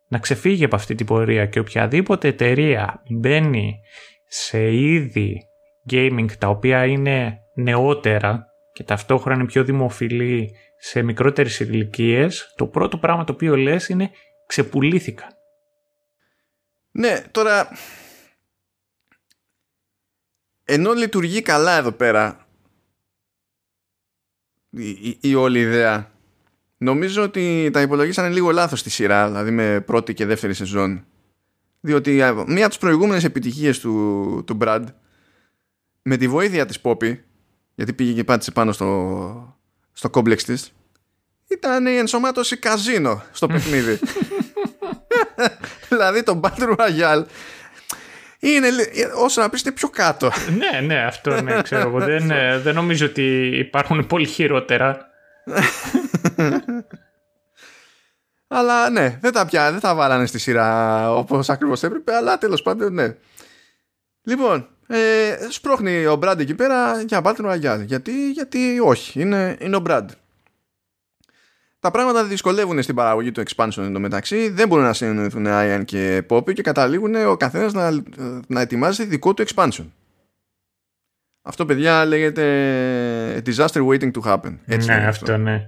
να 0.08 0.20
ξεφύγει 0.20 0.64
από 0.64 0.76
αυτή 0.76 0.96
την 0.96 1.06
πορεία 1.06 1.46
και 1.46 1.60
οποιαδήποτε 1.60 2.28
εταιρεία 2.28 3.04
μπαίνει 3.10 3.80
σε 4.28 4.76
είδη 4.76 5.42
gaming 5.92 6.32
τα 6.40 6.48
οποία 6.48 6.86
είναι 6.86 7.38
νεότερα 7.56 8.46
και 8.74 8.84
ταυτόχρονα 8.84 9.46
πιο 9.46 9.64
δημοφιλή 9.64 10.56
σε 10.78 11.02
μικρότερες 11.02 11.60
ηλικίες, 11.60 12.54
το 12.56 12.68
πρώτο 12.68 12.98
πράγμα 12.98 13.24
το 13.24 13.34
οποίο 13.34 13.56
λες 13.56 13.90
είναι 13.90 14.12
ξεπουλήθηκαν. 14.48 15.37
Ναι, 16.98 17.24
τώρα 17.32 17.70
ενώ 20.64 20.94
λειτουργεί 20.94 21.42
καλά 21.42 21.78
εδώ 21.78 21.92
πέρα 21.92 22.48
η, 24.70 25.18
η, 25.22 25.36
όλη 25.36 25.60
ιδέα 25.60 26.12
νομίζω 26.78 27.24
ότι 27.24 27.70
τα 27.74 27.82
υπολογίσανε 27.82 28.30
λίγο 28.30 28.52
λάθος 28.52 28.80
στη 28.80 28.90
σειρά 28.90 29.28
δηλαδή 29.28 29.52
με 29.52 29.82
πρώτη 29.82 30.14
και 30.14 30.26
δεύτερη 30.26 30.54
σεζόν. 30.54 31.06
Διότι 31.80 32.12
μία 32.48 32.62
από 32.62 32.70
τις 32.70 32.78
προηγούμενες 32.78 33.24
επιτυχίες 33.24 33.80
του, 33.80 34.44
του 34.48 34.58
Brad 34.62 34.86
με 36.02 36.18
τη 36.18 36.28
βοήθεια 36.28 36.66
της 36.66 36.80
Poppy 36.82 37.18
γιατί 37.76 37.94
πήγε 37.94 38.14
και 38.14 38.24
πάτησε 38.24 38.52
πάνω 38.52 38.72
στο, 38.72 39.60
στο 39.92 40.10
κόμπλεξ 40.10 40.44
της 40.44 40.74
ήταν 41.48 41.86
η 41.86 41.96
ενσωμάτωση 41.96 42.58
καζίνο 42.58 43.24
στο 43.32 43.48
παιχνίδι 43.48 44.00
δηλαδή 45.90 46.24
το 46.24 46.40
Battle 46.44 46.76
Royale 46.76 47.24
είναι 48.40 48.68
όσο 49.16 49.42
να 49.42 49.50
πεις 49.50 49.62
είναι 49.62 49.72
πιο 49.72 49.90
κάτω. 49.90 50.32
ναι, 50.72 50.80
ναι, 50.80 51.04
αυτό 51.04 51.42
ναι, 51.42 51.62
ξέρω 51.62 51.88
εγώ. 51.88 52.00
δεν, 52.00 52.32
ε, 52.32 52.58
δεν 52.60 52.76
νομίζω 52.76 53.06
ότι 53.06 53.48
υπάρχουν 53.58 54.08
πολύ 54.08 54.28
χειρότερα. 54.28 55.06
αλλά 58.48 58.90
ναι, 58.90 59.18
δεν 59.22 59.32
τα 59.32 59.46
πια, 59.46 59.72
δεν 59.72 59.80
τα 59.80 59.96
βάλανε 59.96 60.26
στη 60.26 60.40
σειρά 60.40 61.14
όπως 61.14 61.50
ακριβώς 61.50 61.84
έπρεπε, 61.84 62.16
αλλά 62.16 62.38
τέλος 62.38 62.62
πάντων 62.62 62.94
ναι. 62.94 63.16
Λοιπόν, 64.24 64.68
ε, 64.88 65.36
σπρώχνει 65.50 66.06
ο 66.06 66.20
Brad 66.24 66.40
εκεί 66.40 66.56
πέρα 66.56 67.02
για 67.02 67.22
Battle 67.24 67.52
Royale. 67.52 67.84
Γιατί, 67.86 68.32
γιατί 68.32 68.80
όχι, 68.80 69.22
είναι, 69.22 69.58
είναι 69.60 69.76
ο 69.76 69.84
Brad 69.88 70.06
τα 71.80 71.92
πράγματα 71.92 72.24
δυσκολεύουν 72.24 72.82
στην 72.82 72.96
παραγωγή 72.96 73.32
του 73.32 73.44
expansion 73.48 73.84
εντωμεταξύ. 73.84 74.50
Δεν 74.50 74.68
μπορούν 74.68 74.84
να 74.86 74.94
συνεννοηθούν 74.94 75.46
Ian 75.48 75.82
και 75.86 76.24
Poppy 76.30 76.54
και 76.54 76.62
καταλήγουν 76.62 77.16
ο 77.16 77.38
καθένας 77.38 77.74
να, 77.74 78.04
να 78.48 78.62
ετοιμάζει 78.62 79.06
δικό 79.06 79.34
του 79.34 79.46
expansion. 79.48 79.86
Αυτό, 81.42 81.66
παιδιά, 81.66 82.06
λέγεται 82.06 83.42
disaster 83.46 83.88
waiting 83.88 84.12
to 84.12 84.22
happen. 84.24 84.58
Έτσι 84.66 84.88
ναι, 84.88 85.08
αυτό, 85.08 85.38
ναι. 85.38 85.68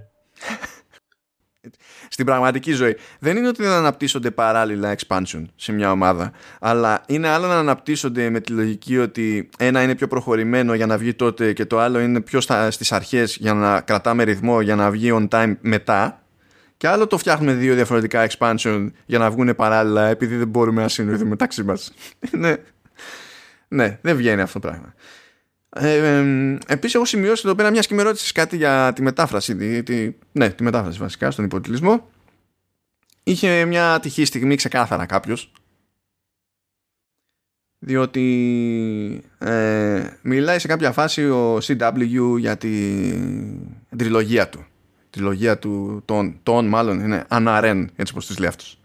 Στην 2.12 2.24
πραγματική 2.24 2.72
ζωή. 2.72 2.96
Δεν 3.18 3.36
είναι 3.36 3.48
ότι 3.48 3.62
δεν 3.62 3.70
αναπτύσσονται 3.70 4.30
παράλληλα 4.30 4.96
expansion 4.96 5.44
σε 5.56 5.72
μια 5.72 5.90
ομάδα, 5.90 6.32
αλλά 6.60 7.02
είναι 7.06 7.28
άλλο 7.28 7.46
να 7.46 7.58
αναπτύσσονται 7.58 8.30
με 8.30 8.40
τη 8.40 8.52
λογική 8.52 8.98
ότι 8.98 9.48
ένα 9.58 9.82
είναι 9.82 9.94
πιο 9.94 10.06
προχωρημένο 10.06 10.74
για 10.74 10.86
να 10.86 10.98
βγει 10.98 11.14
τότε 11.14 11.52
και 11.52 11.64
το 11.64 11.78
άλλο 11.78 12.00
είναι 12.00 12.20
πιο 12.20 12.40
στα, 12.40 12.70
στις 12.70 12.92
αρχές 12.92 13.36
για 13.36 13.54
να 13.54 13.80
κρατάμε 13.80 14.22
ρυθμό 14.22 14.60
για 14.60 14.76
να 14.76 14.90
βγει 14.90 15.10
on 15.12 15.28
time 15.28 15.56
μετά 15.60 16.22
και 16.76 16.88
άλλο 16.88 17.06
το 17.06 17.18
φτιάχνουμε 17.18 17.52
δύο 17.52 17.74
διαφορετικά 17.74 18.26
expansion 18.30 18.90
για 19.06 19.18
να 19.18 19.30
βγουν 19.30 19.54
παράλληλα 19.56 20.06
επειδή 20.06 20.36
δεν 20.36 20.48
μπορούμε 20.48 20.82
να 20.82 20.88
συνοηθούμε 20.88 21.28
μεταξύ 21.28 21.62
μας. 21.62 21.92
ναι. 22.30 22.54
ναι, 23.68 23.98
δεν 24.02 24.16
βγαίνει 24.16 24.40
αυτό 24.40 24.58
το 24.58 24.68
πράγμα. 24.68 24.94
Ε, 25.72 26.18
ε, 26.18 26.58
Επίσης, 26.66 26.94
έχω 26.94 27.04
σημειώσει 27.04 27.42
εδώ 27.44 27.54
πέρα 27.54 27.70
μιας 27.70 27.86
και 27.86 27.94
με 27.94 28.02
ρώτησες 28.02 28.32
κάτι 28.32 28.56
για 28.56 28.92
τη 28.94 29.02
μετάφραση. 29.02 29.82
Τη, 29.82 30.12
ναι, 30.32 30.50
τη 30.50 30.62
μετάφραση 30.62 30.98
βασικά 30.98 31.30
στον 31.30 31.44
υποτιλισμό. 31.44 32.08
Είχε 33.22 33.64
μια 33.64 34.00
τυχή 34.00 34.24
στιγμή 34.24 34.56
ξεκάθαρα 34.56 35.06
κάποιος. 35.06 35.52
Διότι 37.78 39.24
ε, 39.38 40.10
μιλάει 40.22 40.58
σε 40.58 40.66
κάποια 40.66 40.92
φάση 40.92 41.30
ο 41.30 41.58
CW 41.62 42.38
για 42.38 42.56
την 42.56 43.58
τριλογία 43.96 44.48
του. 44.48 44.58
Η 45.02 45.10
τριλογία 45.10 45.58
του, 45.58 46.02
τον, 46.04 46.38
τον 46.42 46.66
μάλλον 46.66 47.00
είναι 47.00 47.24
Anaren, 47.28 47.84
έτσι 47.96 48.14
πως 48.14 48.26
τις 48.26 48.38
λέει 48.38 48.48
αυτός. 48.48 48.80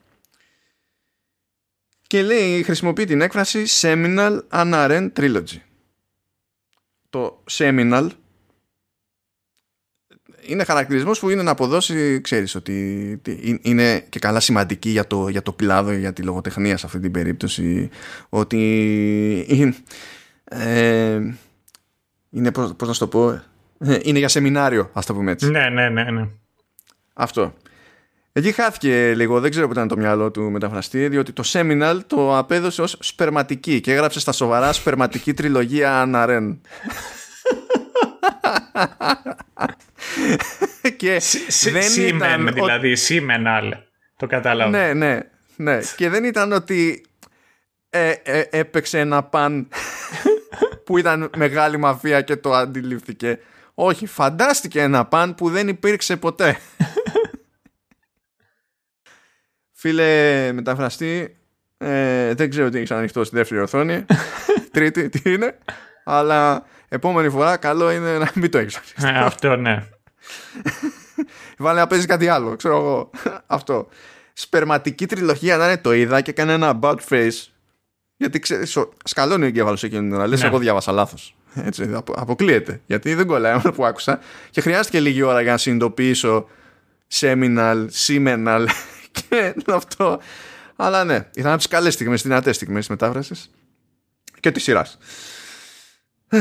Και 2.07 2.21
λέει, 2.21 2.63
χρησιμοποιεί 2.63 3.05
την 3.05 3.21
έκφραση 3.21 3.63
Seminal 3.81 4.39
Anaren 4.49 5.09
Trilogy 5.17 5.59
το 7.16 7.43
seminal 7.51 8.07
είναι 10.47 10.63
χαρακτηρισμός 10.63 11.20
που 11.20 11.30
είναι 11.30 11.43
να 11.43 11.51
αποδώσει, 11.51 12.22
ξέρεις, 12.22 12.55
ότι 12.55 13.22
είναι 13.61 13.99
και 13.99 14.20
καλά 14.20 14.39
σημαντική 14.39 14.89
για 14.89 15.07
το, 15.07 15.28
για 15.28 15.41
το 15.41 15.53
κλάδο, 15.53 15.91
για 15.91 16.13
τη 16.13 16.22
λογοτεχνία 16.22 16.78
σε 16.78 16.86
αυτή 16.86 16.99
την 16.99 17.11
περίπτωση, 17.11 17.89
ότι 18.30 18.59
ε, 20.43 21.22
είναι, 22.30 22.51
πώς, 22.51 22.74
πώς 22.76 22.88
να 22.88 22.93
σου 22.93 22.99
το 22.99 23.07
πω, 23.07 23.41
Ε, 23.80 23.99
είναι 24.03 24.20
για 24.20 24.28
σεμινάριο, 24.28 24.89
ας 24.93 25.05
το 25.05 25.13
πούμε 25.13 25.32
έτσι. 25.32 25.49
Ναι, 25.49 25.70
ναι, 25.70 25.89
ναι. 25.89 26.03
ναι. 26.03 26.28
Αυτό. 27.13 27.53
Εκεί 28.38 28.51
χάθηκε 28.51 29.13
λίγο, 29.15 29.39
δεν 29.39 29.51
ξέρω 29.51 29.65
που 29.65 29.71
ήταν 29.71 29.88
το 29.88 29.97
μυαλό 29.97 30.31
του 30.31 30.51
μεταφραστή, 30.51 31.07
διότι 31.07 31.33
το 31.33 31.43
Seminal 31.45 31.99
το 32.07 32.38
απέδωσε 32.38 32.81
ως 32.81 32.97
σπερματική 32.99 33.81
και 33.81 33.91
έγραψε 33.91 34.19
στα 34.19 34.31
σοβαρά 34.31 34.73
σπερματική 34.73 35.33
τριλογία 35.33 36.01
Αναρέν. 36.01 36.61
και 40.97 41.21
δεν 41.71 42.07
ήταν... 42.07 42.49
δηλαδή, 42.53 42.95
Seminal. 43.07 43.71
Το 44.17 44.27
κατάλαβα. 44.27 44.69
Ναι, 44.69 44.93
ναι, 44.93 45.19
ναι. 45.55 45.79
και 45.95 46.09
δεν 46.09 46.23
ήταν 46.23 46.51
ότι 46.51 47.05
ε, 47.89 48.13
ε, 48.23 48.43
έπαιξε 48.49 48.99
ένα 48.99 49.23
παν 49.23 49.67
που 50.86 50.97
ήταν 50.97 51.29
μεγάλη 51.38 51.77
μαφία 51.77 52.21
και 52.21 52.36
το 52.36 52.53
αντιλήφθηκε. 52.53 53.39
Όχι, 53.73 54.05
φαντάστηκε 54.05 54.81
ένα 54.81 55.05
παν 55.05 55.36
που 55.36 55.49
δεν 55.49 55.67
υπήρξε 55.67 56.17
ποτέ. 56.17 56.57
Φίλε 59.86 60.51
μεταφραστή, 60.53 61.36
ε, 61.77 62.33
δεν 62.33 62.49
ξέρω 62.49 62.69
τι 62.69 62.77
έχεις 62.77 62.91
ανοιχτό 62.91 63.23
στη 63.23 63.36
δεύτερη 63.36 63.61
οθόνη. 63.61 64.05
Τρίτη, 64.71 65.09
τι 65.09 65.31
είναι. 65.31 65.57
Αλλά 66.03 66.65
επόμενη 66.89 67.29
φορά 67.29 67.57
καλό 67.57 67.91
είναι 67.91 68.17
να 68.17 68.31
μην 68.36 68.51
το 68.51 68.57
έχεις 68.57 68.75
ανοιχτό. 68.75 69.07
Ε, 69.07 69.25
αυτό 69.25 69.55
ναι. 69.55 69.83
Βάλε 71.57 71.79
να 71.79 71.88
παίζεις 71.88 72.07
κάτι 72.07 72.27
άλλο, 72.27 72.55
ξέρω 72.55 72.75
εγώ. 72.75 73.09
Αυτό. 73.45 73.88
Σπερματική 74.33 75.05
τριλογία 75.05 75.57
να 75.57 75.65
είναι 75.65 75.77
το 75.77 75.93
είδα 75.93 76.21
και 76.21 76.29
έκανε 76.29 76.53
ένα 76.53 76.79
about 76.81 76.97
face. 77.09 77.47
Γιατί 78.17 78.39
ξέρει, 78.39 78.65
σκαλώνει 79.03 79.43
ο 79.43 79.47
εγκέφαλος 79.47 79.83
εκείνη 79.83 80.01
την 80.01 80.13
ώρα. 80.13 80.27
Λες, 80.27 80.41
ναι. 80.41 80.47
εγώ 80.47 80.57
διάβασα 80.57 80.91
λάθος. 80.91 81.36
Έτσι, 81.53 82.01
αποκλείεται. 82.15 82.81
Γιατί 82.86 83.13
δεν 83.13 83.27
κολλάει 83.27 83.53
αυτό 83.53 83.71
που 83.71 83.86
άκουσα. 83.86 84.19
Και 84.49 84.61
χρειάστηκε 84.61 84.99
λίγη 84.99 85.21
ώρα 85.21 85.41
για 85.41 85.51
να 85.51 85.57
συνειδητοποιήσω 85.57 86.47
seminal, 87.19 87.86
seminal 88.07 88.65
και 89.30 89.53
αυτό. 89.68 90.20
Αλλά 90.76 91.03
ναι, 91.03 91.28
ήταν 91.36 91.49
από 91.51 91.57
τις 91.57 91.68
καλές 91.68 91.93
στιγμές, 91.93 92.22
δυνατές 92.22 92.55
στιγμές 92.55 92.80
της 92.80 92.89
μετάφρασης 92.89 93.49
και 94.39 94.51
της 94.51 94.63
σειράς. 94.63 94.97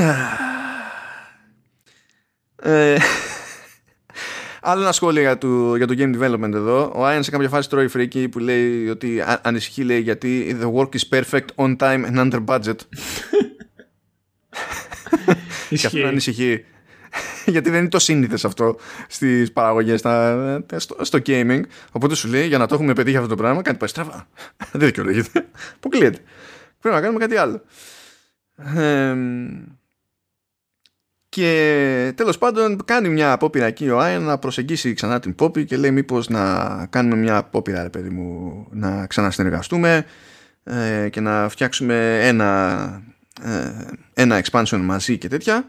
Ε, 2.67 2.97
άλλο 4.61 4.83
ένα 4.83 4.93
σχόλιο 4.93 5.21
για 5.21 5.39
το, 5.39 5.77
για 5.77 5.87
το 5.87 5.95
game 5.99 6.21
development 6.21 6.53
εδώ. 6.53 6.93
Ο 6.95 7.07
Άιαν 7.07 7.23
σε 7.23 7.31
κάποια 7.31 7.49
φάση 7.49 7.69
τρώει 7.69 7.89
φρίκι 7.89 8.29
που 8.29 8.39
λέει 8.39 8.89
ότι 8.89 9.23
ανησυχεί 9.43 9.85
λέει 9.85 10.01
γιατί 10.01 10.59
the 10.61 10.73
work 10.73 10.89
is 10.89 11.19
perfect 11.19 11.47
on 11.55 11.77
time 11.77 12.05
and 12.05 12.19
under 12.19 12.45
budget. 12.45 12.77
και 15.69 15.87
αυτό 15.87 16.07
ανησυχεί. 16.07 16.65
γιατί 17.47 17.71
δεν 17.71 17.81
είναι 17.81 17.89
το 17.89 17.99
σύνηθες 17.99 18.45
αυτό 18.45 18.77
στις 19.09 19.53
παραγωγές 19.53 20.01
στο, 20.77 20.97
στο 21.01 21.19
gaming. 21.27 21.61
Οπότε 21.93 22.15
σου 22.15 22.29
λέει 22.29 22.47
για 22.47 22.59
να 22.59 22.67
το 22.67 22.75
έχουμε 22.75 22.93
πετύχει 22.93 23.17
αυτό 23.17 23.29
το 23.29 23.35
πράγμα, 23.35 23.63
κάτι 23.63 23.77
πάει 23.77 23.89
στραβά. 23.89 24.27
δεν 24.73 24.87
δικαιολογείται. 24.87 25.47
Αποκλείεται. 25.77 26.19
Πρέπει 26.81 26.97
να 26.97 27.03
κάνουμε 27.03 27.19
κάτι 27.19 27.37
άλλο. 27.37 27.63
και 31.29 32.13
τέλος 32.15 32.39
πάντων 32.39 32.85
κάνει 32.85 33.09
μια 33.09 33.33
απόπειρα 33.33 33.67
εκεί 33.67 33.89
ο 33.89 34.01
Άιν 34.01 34.23
να 34.23 34.39
προσεγγίσει 34.39 34.93
ξανά 34.93 35.21
την 35.21 35.35
Πόπη 35.35 35.65
και 35.65 35.77
λέει 35.77 35.91
μήπως 35.91 36.29
να 36.29 36.87
κάνουμε 36.91 37.17
μια 37.17 37.37
απόπειρα 37.37 37.83
ρε 37.83 37.89
παιδί 37.89 38.09
μου 38.09 38.67
να 38.71 39.07
ξανασυνεργαστούμε 39.07 40.05
ε, 40.65 41.09
και 41.09 41.21
να 41.21 41.49
φτιάξουμε 41.49 42.27
ένα, 42.27 43.03
ε, 43.43 43.73
ένα 44.15 44.43
expansion 44.45 44.81
μαζί 44.83 45.19
και 45.19 45.29
τέτοια 45.29 45.69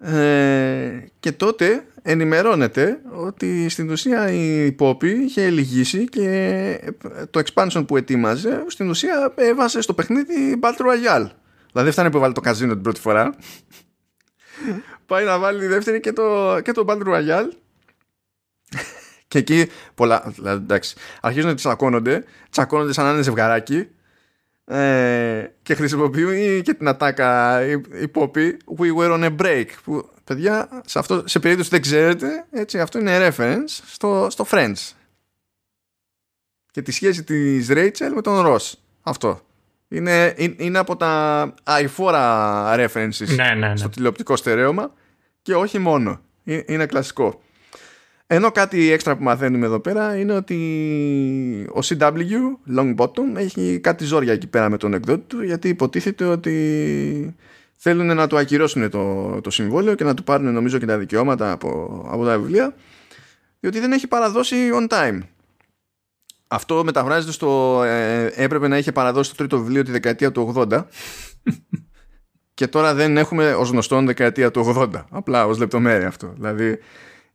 ε, 0.00 1.04
και 1.20 1.32
τότε 1.32 1.86
ενημερώνεται 2.02 3.00
ότι 3.14 3.68
στην 3.68 3.90
ουσία 3.90 4.32
η 4.32 4.76
Poppy 4.78 5.04
είχε 5.04 5.50
λυγίσει 5.50 6.04
και 6.04 6.92
το 7.30 7.42
expansion 7.44 7.84
που 7.86 7.96
ετοίμαζε 7.96 8.64
στην 8.66 8.88
ουσία 8.88 9.32
έβασε 9.36 9.80
στο 9.80 9.94
παιχνίδι 9.94 10.58
Battle 10.62 10.68
Royale. 10.68 11.26
Δηλαδή 11.72 11.90
φτάνει 11.90 12.10
που 12.10 12.18
βάλει 12.18 12.34
το 12.34 12.40
καζίνο 12.40 12.72
την 12.72 12.82
πρώτη 12.82 13.00
φορά. 13.00 13.34
Πάει 15.06 15.24
να 15.24 15.38
βάλει 15.38 15.60
τη 15.60 15.66
δεύτερη 15.66 16.00
και 16.00 16.12
το, 16.12 16.58
και 16.60 16.72
το 16.72 16.84
Battle 16.88 17.06
Royale. 17.06 17.48
και 19.28 19.38
εκεί 19.38 19.66
πολλά, 19.94 20.32
δηλαδή, 20.34 20.62
εντάξει, 20.62 20.96
αρχίζουν 21.20 21.48
να 21.48 21.54
τσακώνονται, 21.54 22.24
τσακώνονται 22.50 22.92
σαν 22.92 23.04
να 23.04 23.12
είναι 23.12 23.22
ζευγαράκι 23.22 23.88
ε, 24.70 25.54
και 25.62 25.74
χρησιμοποιεί 25.74 26.62
και 26.62 26.74
την 26.74 26.88
ατάκα 26.88 27.62
η 28.02 28.10
Poppy 28.14 28.52
We 28.78 28.96
were 28.96 29.12
on 29.12 29.24
a 29.24 29.36
break 29.36 29.66
που 29.84 30.10
παιδιά 30.24 30.82
σε, 30.86 30.98
αυτό, 30.98 31.22
σε 31.26 31.38
περίπτωση 31.38 31.70
δεν 31.70 31.80
ξέρετε 31.80 32.46
έτσι, 32.50 32.80
αυτό 32.80 32.98
είναι 32.98 33.28
reference 33.28 33.80
στο, 33.86 34.26
στο 34.30 34.46
Friends. 34.50 34.90
Και 36.70 36.82
τη 36.82 36.90
σχέση 36.90 37.24
της 37.24 37.68
Rachel 37.70 38.10
με 38.14 38.22
τον 38.22 38.46
Ross 38.46 38.72
αυτό. 39.02 39.40
Είναι, 39.88 40.34
είναι 40.56 40.78
από 40.78 40.96
τα 40.96 41.54
αηφόρα 41.62 42.74
references 42.76 43.34
ναι, 43.36 43.54
ναι, 43.54 43.68
ναι. 43.68 43.76
στο 43.76 43.88
τηλεοπτικό 43.88 44.36
στερέωμα 44.36 44.92
και 45.42 45.54
όχι 45.54 45.78
μόνο. 45.78 46.20
Είναι 46.44 46.86
κλασικό 46.86 47.42
ενώ 48.30 48.50
κάτι 48.50 48.90
έξτρα 48.90 49.16
που 49.16 49.22
μαθαίνουμε 49.22 49.66
εδώ 49.66 49.80
πέρα 49.80 50.16
είναι 50.18 50.32
ότι 50.32 50.56
ο 51.74 51.78
CW, 51.84 52.76
Longbottom, 52.76 53.36
έχει 53.36 53.78
κάτι 53.80 54.04
ζόρια 54.04 54.32
εκεί 54.32 54.46
πέρα 54.46 54.68
με 54.68 54.76
τον 54.76 54.94
εκδότη 54.94 55.24
του 55.26 55.42
γιατί 55.42 55.68
υποτίθεται 55.68 56.24
ότι 56.24 57.36
θέλουν 57.76 58.06
να 58.16 58.26
του 58.26 58.38
ακυρώσουν 58.38 58.90
το, 58.90 59.40
το 59.40 59.50
συμβόλαιο 59.50 59.94
και 59.94 60.04
να 60.04 60.14
του 60.14 60.24
πάρουν 60.24 60.52
νομίζω 60.52 60.78
και 60.78 60.86
τα 60.86 60.98
δικαιώματα 60.98 61.52
από, 61.52 62.02
από 62.10 62.24
τα 62.24 62.38
βιβλία 62.38 62.74
διότι 63.60 63.80
δεν 63.80 63.92
έχει 63.92 64.06
παραδώσει 64.06 64.56
on 64.72 64.88
time. 64.88 65.18
Αυτό 66.48 66.84
μεταφράζεται 66.84 67.32
στο 67.32 67.82
ε, 67.84 68.24
έπρεπε 68.34 68.68
να 68.68 68.78
είχε 68.78 68.92
παραδώσει 68.92 69.30
το 69.30 69.36
τρίτο 69.36 69.58
βιβλίο 69.58 69.82
τη 69.82 69.90
δεκαετία 69.90 70.32
του 70.32 70.52
80 70.56 70.84
και 72.54 72.66
τώρα 72.66 72.94
δεν 72.94 73.16
έχουμε 73.16 73.54
ως 73.54 73.70
γνωστόν 73.70 74.06
δεκαετία 74.06 74.50
του 74.50 74.74
80. 74.76 75.04
Απλά 75.10 75.46
ως 75.46 75.58
λεπτομέρεια 75.58 76.08
αυτό. 76.08 76.32
Δηλαδή 76.36 76.78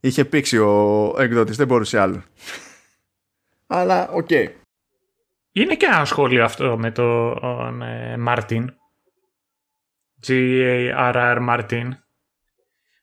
είχε 0.04 0.26
πήξει 0.26 0.58
ο 0.58 1.16
εκδότης, 1.18 1.58
δεν 1.58 1.68
μπορούσε 1.68 2.00
άλλο. 2.00 2.24
Αλλά 3.68 4.10
ok. 4.10 4.28
Okay. 4.30 4.48
Είναι 5.52 5.76
και 5.76 5.86
ένα 5.86 6.06
σχόλιο 6.06 6.44
αυτό 6.44 6.78
με 6.78 6.92
τον 6.92 7.82
ε, 7.82 8.18
Μάρτιν. 8.18 8.74
G.R.R. 10.28 11.38
Μάρτιν. 11.42 11.98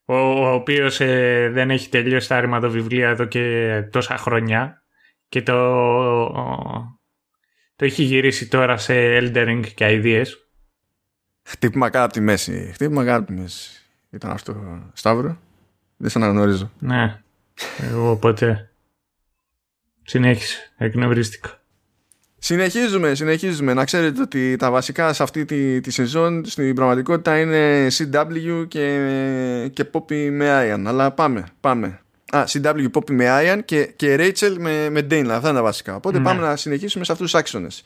Ο, 0.04 0.14
ο 0.14 0.52
οποίος 0.52 1.00
ε, 1.00 1.48
δεν 1.52 1.70
έχει 1.70 1.88
τελειώσει 1.88 2.28
τα 2.28 2.40
ρημαδοβιβλία 2.40 3.08
εδώ 3.08 3.24
και 3.24 3.84
τόσα 3.90 4.16
χρόνια. 4.16 4.82
Και 5.28 5.42
το, 5.42 5.56
το 7.76 7.84
έχει 7.84 8.02
γυρίσει 8.02 8.48
τώρα 8.48 8.76
σε 8.76 9.18
Elden 9.18 9.43
Ring 9.43 9.62
και 9.74 10.00
ideas. 10.02 10.26
Χτύπημα 11.42 11.90
κάτω 11.90 12.04
από 12.04 12.12
τη 12.12 12.20
μέση. 12.20 12.70
Χτύπημα 12.72 13.04
κάτω 13.04 13.18
από 13.18 13.26
τη 13.26 13.32
μέση. 13.32 13.84
Ήταν 14.10 14.30
αυτό, 14.30 14.80
Σταύρο. 14.92 15.38
Δεν 16.00 16.10
σε 16.10 16.18
αναγνωρίζω. 16.18 16.70
Ναι. 16.78 17.20
Εγώ 17.90 18.16
ποτέ. 18.16 18.70
Συνέχισε. 20.02 20.72
Εκνευρίστηκα. 20.76 21.60
Συνεχίζουμε, 22.38 23.14
συνεχίζουμε. 23.14 23.74
Να 23.74 23.84
ξέρετε 23.84 24.20
ότι 24.20 24.56
τα 24.56 24.70
βασικά 24.70 25.12
σε 25.12 25.22
αυτή 25.22 25.44
τη, 25.44 25.80
τη 25.80 25.90
σεζόν 25.90 26.44
στην 26.44 26.74
πραγματικότητα 26.74 27.40
είναι 27.40 27.86
CW 27.90 28.68
και, 28.68 29.70
και 29.72 29.84
Poppy 29.92 30.28
με 30.30 30.46
Ian. 30.48 30.82
Αλλά 30.86 31.10
πάμε, 31.10 31.44
πάμε. 31.60 32.00
Α, 32.30 32.44
CW 32.46 32.90
Poppy 32.92 33.10
με 33.10 33.26
Ian 33.28 33.60
και, 33.64 33.84
και 33.96 34.16
Rachel 34.18 34.56
με, 34.58 34.90
με 34.90 35.00
Dane. 35.00 35.28
Αυτά 35.28 35.48
είναι 35.48 35.58
τα 35.58 35.62
βασικά. 35.62 35.94
Οπότε 35.94 36.18
ναι. 36.18 36.24
πάμε 36.24 36.40
να 36.40 36.56
συνεχίσουμε 36.56 37.04
σε 37.04 37.12
αυτούς 37.12 37.30
τους 37.30 37.40
άξονες. 37.40 37.84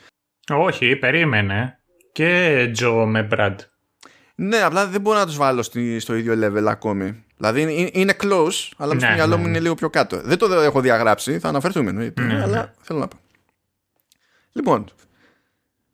Όχι, 0.49 0.97
περίμενε. 0.97 1.79
Και 2.13 2.63
Joe 2.81 3.05
με 3.07 3.29
Brad. 3.31 3.55
Ναι, 4.35 4.57
απλά 4.57 4.87
δεν 4.87 5.01
μπορώ 5.01 5.19
να 5.19 5.27
τους 5.27 5.37
βάλω 5.37 5.63
στο 5.99 6.15
ίδιο 6.15 6.35
level 6.35 6.65
ακόμη. 6.69 7.24
Δηλαδή 7.37 7.91
είναι 7.93 8.17
close, 8.23 8.71
αλλά 8.77 8.95
ναι, 8.95 9.01
στο 9.01 9.13
μυαλό 9.13 9.37
μου 9.37 9.43
ναι, 9.43 9.49
είναι 9.49 9.59
ναι. 9.59 9.63
λίγο 9.63 9.75
πιο 9.75 9.91
κάτω. 9.91 10.21
Δεν 10.21 10.39
το 10.39 10.53
έχω 10.53 10.81
διαγράψει, 10.81 11.39
θα 11.39 11.49
αναφερθούμε 11.49 11.91
εννοείται, 11.91 12.23
ναι, 12.23 12.43
αλλά 12.43 12.57
ναι. 12.57 12.73
θέλω 12.81 12.99
να 12.99 13.09
πω. 13.09 13.17
Λοιπόν, 14.53 14.91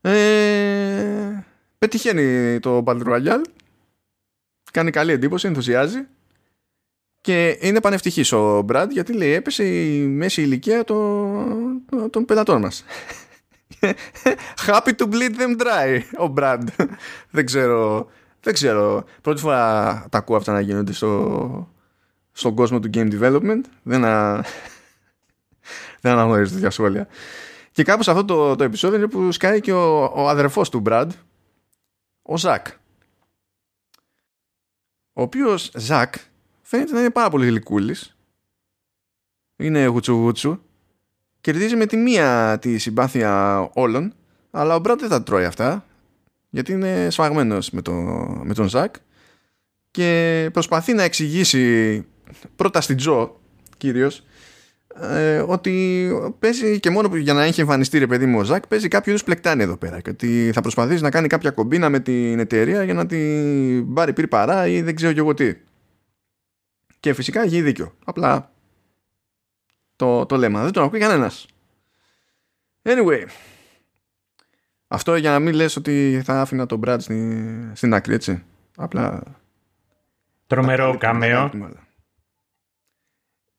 ε, 0.00 1.44
πετυχαίνει 1.78 2.58
το 2.60 2.82
Battle 2.86 3.02
Royale, 3.02 3.42
κάνει 4.72 4.90
καλή 4.90 5.12
εντύπωση, 5.12 5.46
ενθουσιάζει 5.46 6.06
και 7.20 7.58
είναι 7.60 7.80
πανευτυχής 7.80 8.32
ο 8.32 8.62
Μπραντ 8.62 8.90
γιατί 8.92 9.12
λέει 9.12 9.32
έπεσε 9.32 9.64
η 9.64 10.00
μέση 10.00 10.42
ηλικία 10.42 10.84
των, 10.84 11.82
των 12.10 12.24
πελατών 12.24 12.60
μας. 12.60 12.84
Happy 14.66 14.92
to 14.96 15.06
bleed 15.10 15.36
them 15.38 15.60
dry, 15.60 16.00
ο 16.18 16.26
Μπραντ. 16.26 16.68
Δεν 17.30 17.46
ξέρω 17.46 18.10
δεν 18.40 18.52
ξέρω. 18.52 19.04
Πρώτη 19.22 19.40
φορά 19.40 20.06
τα 20.10 20.18
ακούω 20.18 20.36
αυτά 20.36 20.52
να 20.52 20.60
γίνονται 20.60 20.92
στο, 20.92 21.74
στον 22.32 22.54
κόσμο 22.54 22.80
του 22.80 22.90
game 22.94 23.20
development. 23.20 23.60
Δεν, 23.82 24.04
α... 24.04 24.44
δεν 26.00 26.12
αναγνωρίζω 26.12 26.52
τέτοια 26.52 26.70
σχόλια. 26.70 27.08
Και 27.72 27.82
κάπου 27.82 28.02
σε 28.02 28.10
αυτό 28.10 28.24
το, 28.24 28.56
το 28.56 28.64
επεισόδιο 28.64 28.98
είναι 28.98 29.08
που 29.08 29.32
σκάει 29.32 29.60
και 29.60 29.72
ο, 29.72 30.04
ο 30.04 30.28
αδερφός 30.28 30.68
του 30.68 30.82
Brad, 30.86 31.06
ο 32.22 32.36
Ζακ. 32.36 32.66
ο 35.12 35.22
οποίος 35.22 35.70
Ζακ 35.74 36.14
φαίνεται 36.62 36.92
να 36.92 37.00
είναι 37.00 37.10
πάρα 37.10 37.30
πολύ 37.30 37.46
γλυκούλης 37.46 38.16
είναι 39.56 39.84
γουτσου 39.86 40.12
γουτσου 40.12 40.58
κερδίζει 41.40 41.76
με 41.76 41.86
τη 41.86 41.96
μία 41.96 42.58
τη 42.60 42.78
συμπάθεια 42.78 43.58
όλων 43.72 44.14
αλλά 44.50 44.74
ο 44.74 44.78
Μπραντ 44.78 45.00
δεν 45.00 45.08
τα 45.08 45.22
τρώει 45.22 45.44
αυτά 45.44 45.84
γιατί 46.50 46.72
είναι 46.72 47.10
σφαγμένος 47.10 47.70
με, 47.70 47.82
το, 47.82 47.92
με 48.44 48.54
τον 48.54 48.68
Ζακ 48.68 48.94
και 49.90 50.50
προσπαθεί 50.52 50.92
να 50.92 51.02
εξηγήσει 51.02 52.04
πρώτα 52.56 52.80
στην 52.80 52.96
Τζο 52.96 53.40
κυρίως 53.76 54.24
ε, 55.00 55.38
ότι 55.38 56.08
παίζει 56.38 56.80
και 56.80 56.90
μόνο 56.90 57.16
για 57.16 57.32
να 57.32 57.42
έχει 57.42 57.60
εμφανιστεί 57.60 57.98
ρε 57.98 58.06
παιδί 58.06 58.26
μου 58.26 58.38
ο 58.38 58.44
Ζακ 58.44 58.66
παίζει 58.66 58.88
κάποιο 58.88 59.12
είδους 59.12 59.24
πλεκτάνη 59.24 59.62
εδώ 59.62 59.76
πέρα 59.76 60.00
και 60.00 60.10
ότι 60.10 60.50
θα 60.54 60.60
προσπαθήσει 60.60 61.02
να 61.02 61.10
κάνει 61.10 61.28
κάποια 61.28 61.50
κομπίνα 61.50 61.88
με 61.88 62.00
την 62.00 62.38
εταιρεία 62.38 62.82
για 62.82 62.94
να 62.94 63.06
την 63.06 63.94
πάρει 63.94 64.12
πήρη 64.12 64.28
παρά 64.28 64.66
ή 64.66 64.82
δεν 64.82 64.94
ξέρω 64.94 65.12
και 65.12 65.18
εγώ 65.18 65.34
τι. 65.34 65.54
Και 67.00 67.12
φυσικά 67.12 67.42
έχει 67.42 67.62
δίκιο. 67.62 67.94
Απλά 68.04 68.52
το, 69.96 70.26
το 70.26 70.36
λέμε 70.36 70.62
δεν 70.62 70.72
τον 70.72 70.84
ακούει 70.84 71.00
κανένας. 71.00 71.46
anyway 72.82 73.24
αυτό 74.92 75.16
για 75.16 75.30
να 75.30 75.38
μην 75.38 75.54
λες 75.54 75.76
ότι 75.76 76.22
θα 76.24 76.40
άφηνα 76.40 76.66
τον 76.66 76.80
Brad 76.84 76.96
στην, 77.00 77.76
στην 77.76 77.94
άκρη 77.94 78.14
έτσι 78.14 78.42
απλά 78.76 79.22
τρομερό 80.46 80.96
καμέο 80.98 81.50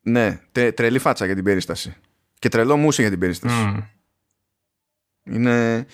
ναι, 0.02 0.40
τρελή 0.52 1.00
φάτσα 1.00 1.26
για 1.26 1.36
την 1.36 1.44
περίσταση. 1.44 1.96
Και 2.40 2.50
τρελό 2.50 2.78
μουσι 2.78 3.02
για 3.02 3.10
την 3.10 3.20
περίσταση. 3.20 3.86
Είναι... 5.24 5.86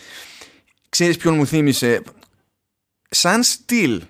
Ξέρεις 0.89 1.17
ποιον 1.17 1.35
μου 1.35 1.45
θύμισε... 1.45 2.01
Σαν 3.09 3.43
στυλ. 3.43 4.03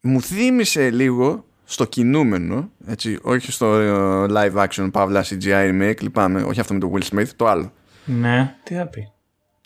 Μου 0.00 0.22
θύμισε 0.22 0.90
λίγο 0.90 1.44
στο 1.64 1.84
κινούμενο, 1.84 2.70
έτσι, 2.86 3.18
όχι 3.22 3.52
στο 3.52 3.74
ε, 3.74 4.26
live 4.30 4.66
action, 4.68 4.88
παύλα 4.92 5.24
CGI 5.24 5.70
remake, 5.70 6.00
λυπάμαι, 6.00 6.42
όχι 6.42 6.60
αυτό 6.60 6.74
με 6.74 6.80
το 6.80 6.92
Will 6.94 7.02
Smith, 7.02 7.28
το 7.36 7.46
άλλο. 7.46 7.72
Ναι, 8.04 8.56
τι 8.62 8.74
θα 8.74 8.86
πει. 8.86 9.12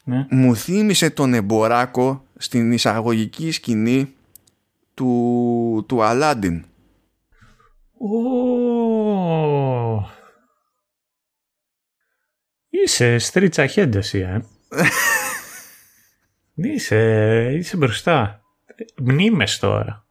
Ναι. 0.05 0.27
Μου 0.31 0.57
θύμισε 0.57 1.11
τον 1.11 1.35
εμποράκο 1.35 2.25
στην 2.37 2.73
εισαγωγική 2.73 3.51
σκηνή 3.51 4.15
του, 4.95 5.85
του 5.89 5.99
Aladdin. 6.01 6.61
Είσαι 12.69 13.19
στρίτσα 13.19 13.67
χέντεση, 13.67 14.19
ε. 14.19 14.41
είσαι, 16.75 17.53
είσαι 17.53 17.77
μπροστά. 17.77 18.43
Μνήμες 18.97 19.59
τώρα. 19.59 20.07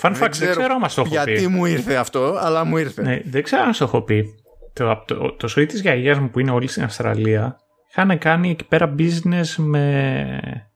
Fun 0.00 0.10
fact, 0.10 0.30
δεν 0.32 0.50
ξέρω, 0.50 0.74
αν 0.74 0.80
το 0.80 0.94
έχω 0.96 1.08
γιατί 1.08 1.32
πει. 1.32 1.38
Γιατί 1.38 1.52
μου 1.52 1.64
ήρθε 1.64 1.94
αυτό, 1.94 2.36
αλλά 2.40 2.64
μου 2.64 2.76
ήρθε. 2.76 3.02
Ναι, 3.02 3.20
δεν 3.24 3.42
ξέρω 3.42 3.62
αν 3.62 3.72
το 3.72 3.84
έχω 3.84 4.02
πει. 4.02 4.43
Το, 4.74 5.02
το, 5.06 5.32
το 5.32 5.48
σωή 5.48 5.66
της 5.66 5.80
γιαγιάς 5.80 6.18
μου 6.18 6.30
που 6.30 6.40
είναι 6.40 6.50
όλοι 6.50 6.66
στην 6.66 6.82
Αυστραλία 6.82 7.58
είχαν 7.90 8.18
κάνει 8.18 8.50
εκεί 8.50 8.64
πέρα 8.64 8.94
business 8.98 9.54
με, 9.56 10.70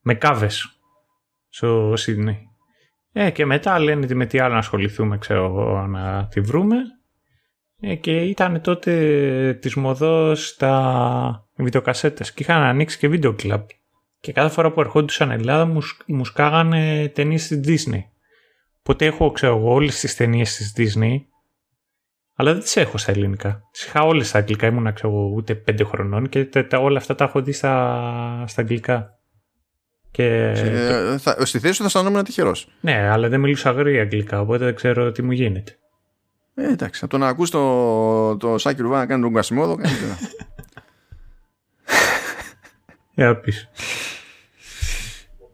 με 0.00 0.14
κάβες 0.14 0.80
στο 1.48 1.92
Σίδνεϊ. 1.96 2.46
Ε, 3.12 3.30
και 3.30 3.46
μετά 3.46 3.78
λένε 3.78 4.04
ότι 4.04 4.14
με 4.14 4.26
τι 4.26 4.38
άλλο 4.38 4.52
να 4.52 4.58
ασχοληθούμε, 4.58 5.18
ξέρω 5.18 5.44
εγώ, 5.44 5.86
να 5.86 6.26
τη 6.26 6.40
βρούμε. 6.40 6.76
Ε, 7.80 7.94
και 7.94 8.20
ήταν 8.20 8.60
τότε 8.60 9.58
της 9.60 9.74
μοδός 9.74 10.56
τα 10.56 11.46
βιντεοκασέτες 11.54 12.32
και 12.32 12.42
είχαν 12.42 12.62
ανοίξει 12.62 12.98
και 12.98 13.08
βίντεο 13.08 13.32
κλαμπ. 13.32 13.66
Και 14.20 14.32
κάθε 14.32 14.54
φορά 14.54 14.72
που 14.72 14.80
ερχόντουσαν 14.80 15.30
Ελλάδα 15.30 15.64
μου, 15.64 15.80
μου 16.06 16.24
σκάγανε 16.24 17.08
ταινίες 17.08 17.46
της 17.46 17.86
Disney. 17.86 18.02
Οπότε 18.78 19.06
έχω, 19.06 19.30
ξέρω 19.30 19.56
εγώ, 19.56 19.72
όλες 19.72 20.00
τις 20.00 20.16
ταινίες 20.16 20.56
της 20.56 20.74
Disney, 20.76 21.16
αλλά 22.34 22.52
δεν 22.52 22.62
τις 22.62 22.76
έχω 22.76 22.98
στα 22.98 23.10
ελληνικά. 23.10 23.62
Τις 23.70 23.84
είχα 23.84 24.00
όλες 24.00 24.28
στα 24.28 24.38
αγγλικά, 24.38 24.66
ήμουν, 24.66 24.92
ξέρω 24.92 25.12
εγώ, 25.12 25.32
ούτε 25.34 25.54
πέντε 25.54 25.84
χρονών 25.84 26.28
και 26.28 26.44
τα, 26.44 26.78
όλα 26.78 26.98
αυτά 26.98 27.14
τα 27.14 27.24
έχω 27.24 27.42
δει 27.42 27.52
στα, 27.52 28.44
στα 28.46 28.60
αγγλικά. 28.60 29.18
Και... 30.10 30.52
Ε, 30.56 31.18
θα, 31.18 31.46
στη 31.46 31.58
θέση 31.58 31.72
σου 31.74 31.80
θα 31.80 31.86
αισθανόμουν 31.86 32.24
τυχερός. 32.24 32.68
Ναι, 32.80 33.08
αλλά 33.10 33.28
δεν 33.28 33.40
μιλούσα 33.40 33.70
γρήγορα 33.70 34.02
αγγλικά, 34.02 34.40
οπότε 34.40 34.64
δεν 34.64 34.74
ξέρω 34.74 35.12
τι 35.12 35.22
μου 35.22 35.32
γίνεται. 35.32 35.76
Ε, 36.54 36.68
εντάξει, 36.72 37.00
από 37.04 37.12
το 37.12 37.18
να 37.18 37.28
ακούς 37.28 37.50
το, 37.50 38.36
το 38.36 38.58
Σάκη 38.58 38.82
Ρουβά 38.82 38.98
να 38.98 39.06
κάνει 39.06 39.22
τον 39.22 39.34
Κασιμόδο, 39.34 39.76
κάνει 39.76 39.94
Για 43.14 43.36
πεις. 43.36 43.68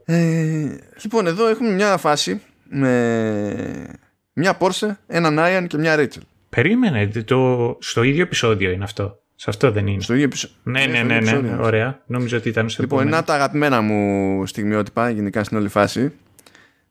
Ε, 0.04 0.78
λοιπόν, 1.02 1.26
εδώ 1.26 1.46
έχουμε 1.46 1.70
μια 1.70 1.96
φάση 1.96 2.42
με 2.64 3.98
μια 4.32 4.54
Πόρσε, 4.54 4.98
έναν 5.06 5.38
Άιαν 5.38 5.66
και 5.66 5.78
μια 5.78 5.96
Ρέιτσελ. 5.96 6.22
Περίμενε, 6.48 7.06
το, 7.06 7.76
στο 7.80 8.02
ίδιο 8.02 8.22
επεισόδιο 8.22 8.70
είναι 8.70 8.84
αυτό. 8.84 9.18
Σε 9.34 9.50
αυτό 9.50 9.70
δεν 9.70 9.86
είναι. 9.86 10.02
Στο 10.02 10.12
ίδιο 10.12 10.24
επεισόδιο. 10.24 10.56
Ναι, 10.62 10.86
ναι, 10.86 11.02
ναι, 11.02 11.20
ναι, 11.20 11.32
ναι, 11.32 11.56
ωραία. 11.60 12.02
Νομίζω 12.06 12.36
ότι 12.36 12.48
ήταν 12.48 12.68
στο 12.68 12.82
Λοιπόν, 12.82 13.06
ένα 13.06 13.24
τα 13.24 13.34
αγαπημένα 13.34 13.80
μου 13.80 14.46
στιγμιότυπα 14.46 15.10
γενικά 15.10 15.44
στην 15.44 15.56
όλη 15.56 15.68
φάση. 15.68 16.12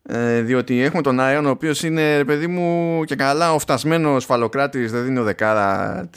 Ε, 0.09 0.41
διότι 0.41 0.81
έχουμε 0.81 1.01
τον 1.01 1.19
Άιον 1.19 1.45
ο 1.45 1.49
οποίος 1.49 1.83
είναι 1.83 2.23
παιδί 2.23 2.47
μου 2.47 3.03
και 3.03 3.15
καλά 3.15 3.53
ο 3.53 3.59
φτασμένο 3.59 4.19
φαλοκράτης, 4.19 4.91
δεν 4.91 5.03
δίνει 5.03 5.19
ο 5.19 5.23
δεκάρα, 5.23 6.09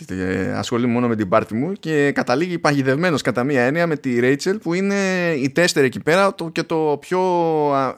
ασχολεί 0.55 0.87
μόνο 0.87 1.09
με 1.09 1.17
την 1.17 1.29
πάρτη 1.29 1.55
μου 1.55 1.73
και 1.73 2.13
καταλήγει 2.13 2.59
παγιδευμένος 2.59 3.23
κατά 3.23 3.45
μία 3.45 3.63
έννοια 3.63 3.87
με 3.87 3.97
τη 3.97 4.21
Ρέιτσελ 4.21 4.59
που 4.59 4.75
είναι 4.75 4.95
η 5.37 5.51
τέστερ 5.51 5.85
εκεί 5.85 6.01
πέρα 6.01 6.35
και 6.53 6.63
το 6.63 6.97
πιο 7.01 7.21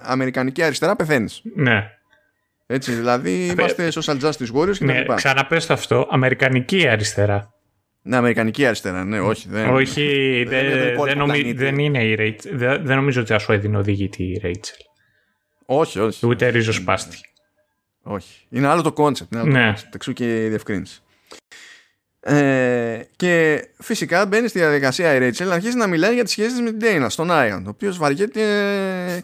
αμερικανική 0.01 0.62
αριστερά 0.62 0.97
πεθαίνεις. 0.97 1.43
Ναι. 1.55 1.90
Έτσι, 2.72 2.92
δηλαδή 2.92 3.46
είμαστε 3.46 3.88
social 3.94 4.20
justice 4.20 4.52
warriors 4.54 4.76
και 4.76 4.84
ναι, 4.84 5.04
Ξαναπες 5.14 5.66
το 5.66 5.72
αυτό, 5.72 6.08
αμερικανική 6.10 6.88
αριστερά. 6.88 7.52
Ναι, 8.02 8.16
Αμερικανική 8.16 8.66
αριστερά, 8.66 9.04
ναι, 9.04 9.20
όχι. 9.20 9.48
Δεν, 9.48 9.68
όχι, 9.68 10.44
δεν, 10.48 10.66
δεν, 11.04 11.18
νομι, 11.18 11.52
δεν 11.52 11.78
είναι 11.78 12.04
η 12.04 12.14
Ρέιτσελ. 12.14 12.58
Δεν, 12.58 12.86
δεν 12.86 12.96
νομίζω 12.96 13.20
ότι 13.20 13.32
θα 13.32 13.38
σου 13.38 13.52
έδινε 13.52 13.76
οδηγητή 13.76 14.24
η 14.24 14.38
Ρέιτσελ. 14.42 14.76
Όχι, 15.66 15.98
όχι. 15.98 16.26
Ούτε 16.26 16.48
ριζοσπάστη. 16.48 17.18
Όχι. 18.02 18.46
Είναι 18.50 18.66
άλλο 18.66 18.82
το 18.82 18.92
concept. 18.92 19.34
Ναι. 19.34 19.72
Εξού 19.94 20.12
και 20.12 20.44
η 20.44 20.48
διευκρίνιση. 20.48 21.02
Ε, 22.24 23.00
και 23.16 23.64
φυσικά 23.78 24.26
μπαίνει 24.26 24.48
στη 24.48 24.58
διαδικασία 24.58 25.14
η 25.14 25.18
Ρέιτσελ 25.18 25.48
να 25.48 25.54
αρχίσει 25.54 25.76
να 25.76 25.86
μιλάει 25.86 26.14
για 26.14 26.22
τις 26.22 26.32
σχέσεις 26.32 26.60
με 26.60 26.70
την 26.70 26.78
Ντέινα 26.78 27.08
στον 27.08 27.30
Άιαν, 27.30 27.66
ο 27.66 27.68
οποίος 27.68 27.98
βαριέται 27.98 28.42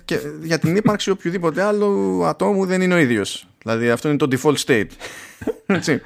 και 0.05 0.20
για 0.42 0.59
την 0.59 0.76
ύπαρξη 0.76 1.11
οποιοδήποτε 1.11 1.62
άλλου 1.62 2.24
ατόμου 2.24 2.66
δεν 2.66 2.80
είναι 2.82 2.94
ο 2.94 2.99
ίδιος. 2.99 3.49
Δηλαδή 3.62 3.90
αυτό 3.90 4.09
είναι 4.09 4.16
το 4.16 4.28
default 4.30 4.57
state. 4.66 4.88
Έτσι. 5.66 6.03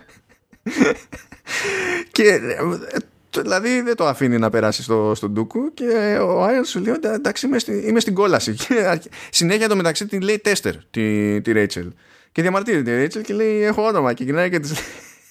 και 2.12 2.22
ε, 2.22 3.40
δηλαδή 3.42 3.80
δεν 3.80 3.96
το 3.96 4.06
αφήνει 4.06 4.38
να 4.38 4.50
περάσει 4.50 4.82
στο, 4.82 5.12
στον 5.14 5.30
Ντούκου 5.30 5.74
και 5.74 6.18
ο 6.20 6.44
Άιον 6.44 6.64
σου 6.64 6.80
λέει 6.80 6.94
εντάξει 7.02 7.46
είμαι, 7.46 7.58
στη, 7.58 7.82
είμαι 7.86 8.00
στην 8.00 8.14
κόλαση 8.14 8.54
και 8.68 9.00
συνέχεια 9.30 9.68
το 9.68 9.76
μεταξύ 9.76 10.06
την 10.06 10.20
λέει 10.20 10.38
τέστερ 10.38 10.74
τη, 10.90 11.40
τη 11.40 11.52
Ρέιτσελ 11.52 11.92
και 12.32 12.42
διαμαρτύρεται 12.42 12.90
η 12.90 12.94
Ρέιτσελ 12.94 13.22
και 13.22 13.34
λέει 13.34 13.62
έχω 13.62 13.86
όνομα 13.86 14.12
και 14.12 14.24
γυρνάει 14.24 14.50
και 14.50 14.60
της 14.60 14.72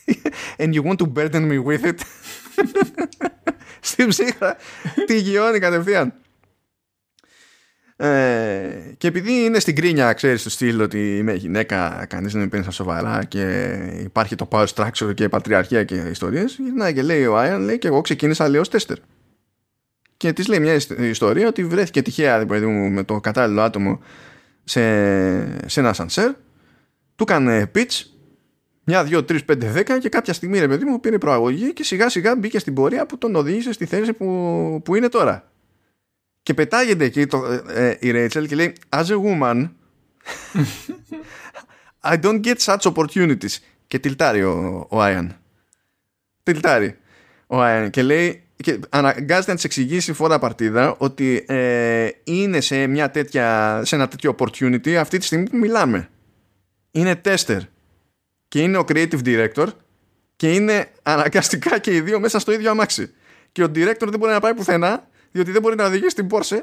and 0.59 0.73
you 0.73 0.83
want 0.83 0.97
to 0.97 1.05
burden 1.05 1.47
me 1.51 1.57
with 1.67 1.83
it; 1.85 1.99
Στην 3.79 4.07
ψύχρα 4.07 4.57
τη 5.05 5.19
γιώνει 5.19 5.59
κατευθείαν 5.59 6.13
ε, 8.03 8.93
και 8.97 9.07
επειδή 9.07 9.43
είναι 9.43 9.59
στην 9.59 9.75
κρίνια, 9.75 10.13
ξέρεις 10.13 10.43
το 10.43 10.49
στυλ 10.49 10.81
ότι 10.81 11.17
είμαι 11.17 11.33
γυναίκα, 11.33 12.05
κανείς 12.09 12.31
δεν 12.31 12.41
με 12.41 12.47
παίρνει 12.47 12.63
στα 12.63 12.73
σοβαρά 12.73 13.23
και 13.23 13.73
υπάρχει 14.03 14.35
το 14.35 14.47
power 14.51 14.65
structure 14.75 15.13
και 15.13 15.29
πατριαρχία 15.29 15.83
και 15.83 15.95
ιστορίες, 15.95 16.57
γυρνάει 16.63 16.93
και 16.93 17.01
λέει 17.01 17.25
ο 17.25 17.37
Άιαν, 17.37 17.61
λέει 17.61 17.77
και 17.77 17.87
εγώ 17.87 18.01
ξεκίνησα 18.01 18.49
λέω 18.49 18.61
τέστερ. 18.61 18.97
Και 20.17 20.33
της 20.33 20.47
λέει 20.47 20.59
μια 20.59 20.79
ιστορία 20.99 21.47
ότι 21.47 21.65
βρέθηκε 21.65 22.01
τυχαία 22.01 22.45
δηλαδή, 22.45 22.65
με 22.65 23.03
το 23.03 23.19
κατάλληλο 23.19 23.61
άτομο 23.61 24.01
σε, 24.63 24.81
σε 25.67 25.79
ένα 25.79 25.93
σανσέρ, 25.93 26.31
του 27.15 27.23
έκανε 27.23 27.71
pitch, 27.75 28.03
μια, 28.83 29.03
δύο, 29.03 29.23
τρεις, 29.23 29.45
πέντε, 29.45 29.71
δέκα 29.71 29.99
και 29.99 30.09
κάποια 30.09 30.33
στιγμή 30.33 30.59
ρε 30.59 30.67
παιδί 30.67 30.85
μου 30.85 30.99
πήρε 30.99 31.17
προαγωγή 31.17 31.73
και 31.73 31.83
σιγά 31.83 32.09
σιγά 32.09 32.35
μπήκε 32.35 32.59
στην 32.59 32.73
πορεία 32.73 33.05
που 33.05 33.17
τον 33.17 33.35
οδήγησε 33.35 33.71
στη 33.73 33.85
θέση 33.85 34.13
που, 34.13 34.81
που 34.85 34.95
είναι 34.95 35.09
τώρα. 35.09 35.51
Και 36.43 36.53
πετάγεται 36.53 37.05
εκεί 37.05 37.25
το, 37.25 37.45
ε, 37.45 37.89
ε, 37.89 37.97
η 37.99 38.11
Ρέιτσελ 38.11 38.47
και 38.47 38.55
λέει 38.55 38.75
As 38.89 39.05
a 39.05 39.15
woman 39.23 39.69
I 42.11 42.19
don't 42.21 42.41
get 42.41 42.55
such 42.57 42.93
opportunities 42.93 43.57
Και 43.87 43.99
τιλτάρει 43.99 44.43
ο, 44.43 44.87
ο 44.89 45.01
Άιαν 45.01 45.35
Τιλτάρει 46.43 46.97
ο 47.47 47.61
Άιαν 47.61 47.89
και 47.89 48.03
λέει 48.03 48.43
και 48.55 48.79
αναγκάζεται 48.89 49.49
να 49.49 49.55
της 49.55 49.63
εξηγήσει 49.63 50.13
φορά 50.13 50.39
παρτίδα 50.39 50.95
ότι 50.97 51.45
ε, 51.47 52.09
είναι 52.23 52.61
σε, 52.61 52.87
μια 52.87 53.11
τέτοια, 53.11 53.81
σε 53.85 53.95
ένα 53.95 54.07
τέτοιο 54.07 54.35
opportunity 54.37 54.89
αυτή 54.93 55.17
τη 55.17 55.25
στιγμή 55.25 55.49
που 55.49 55.57
μιλάμε. 55.57 56.09
Είναι 56.91 57.21
tester 57.25 57.59
και 58.51 58.61
είναι 58.61 58.77
ο 58.77 58.85
creative 58.87 59.21
director 59.25 59.67
και 60.35 60.53
είναι 60.53 60.91
αναγκαστικά 61.03 61.79
και 61.79 61.95
οι 61.95 62.01
δύο 62.01 62.19
μέσα 62.19 62.39
στο 62.39 62.51
ίδιο 62.51 62.71
αμάξι. 62.71 63.13
Και 63.51 63.63
ο 63.63 63.71
director 63.75 64.07
δεν 64.07 64.19
μπορεί 64.19 64.31
να 64.31 64.39
πάει 64.39 64.53
πουθενά 64.53 65.07
διότι 65.31 65.51
δεν 65.51 65.61
μπορεί 65.61 65.75
να 65.75 65.85
οδηγήσει 65.85 66.15
την 66.15 66.27
Porsche 66.31 66.59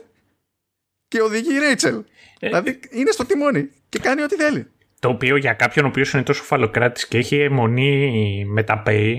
και 1.08 1.20
οδηγεί 1.20 1.54
η 1.54 1.58
Ρέιτσελ. 1.58 2.02
δηλαδή 2.40 2.80
είναι 2.90 3.10
στο 3.10 3.24
τιμόνι 3.24 3.70
και 3.88 3.98
κάνει 3.98 4.22
ό,τι 4.22 4.34
θέλει. 4.34 4.66
Το 5.00 5.08
οποίο 5.08 5.36
για 5.36 5.52
κάποιον 5.52 5.84
ο 5.84 5.88
οποίος 5.88 6.12
είναι 6.12 6.22
τόσο 6.22 6.42
φαλοκράτης 6.42 7.06
και 7.06 7.18
έχει 7.18 7.36
αιμονή 7.36 8.44
με 8.46 8.62
τα 8.62 8.82
pay, 8.86 9.14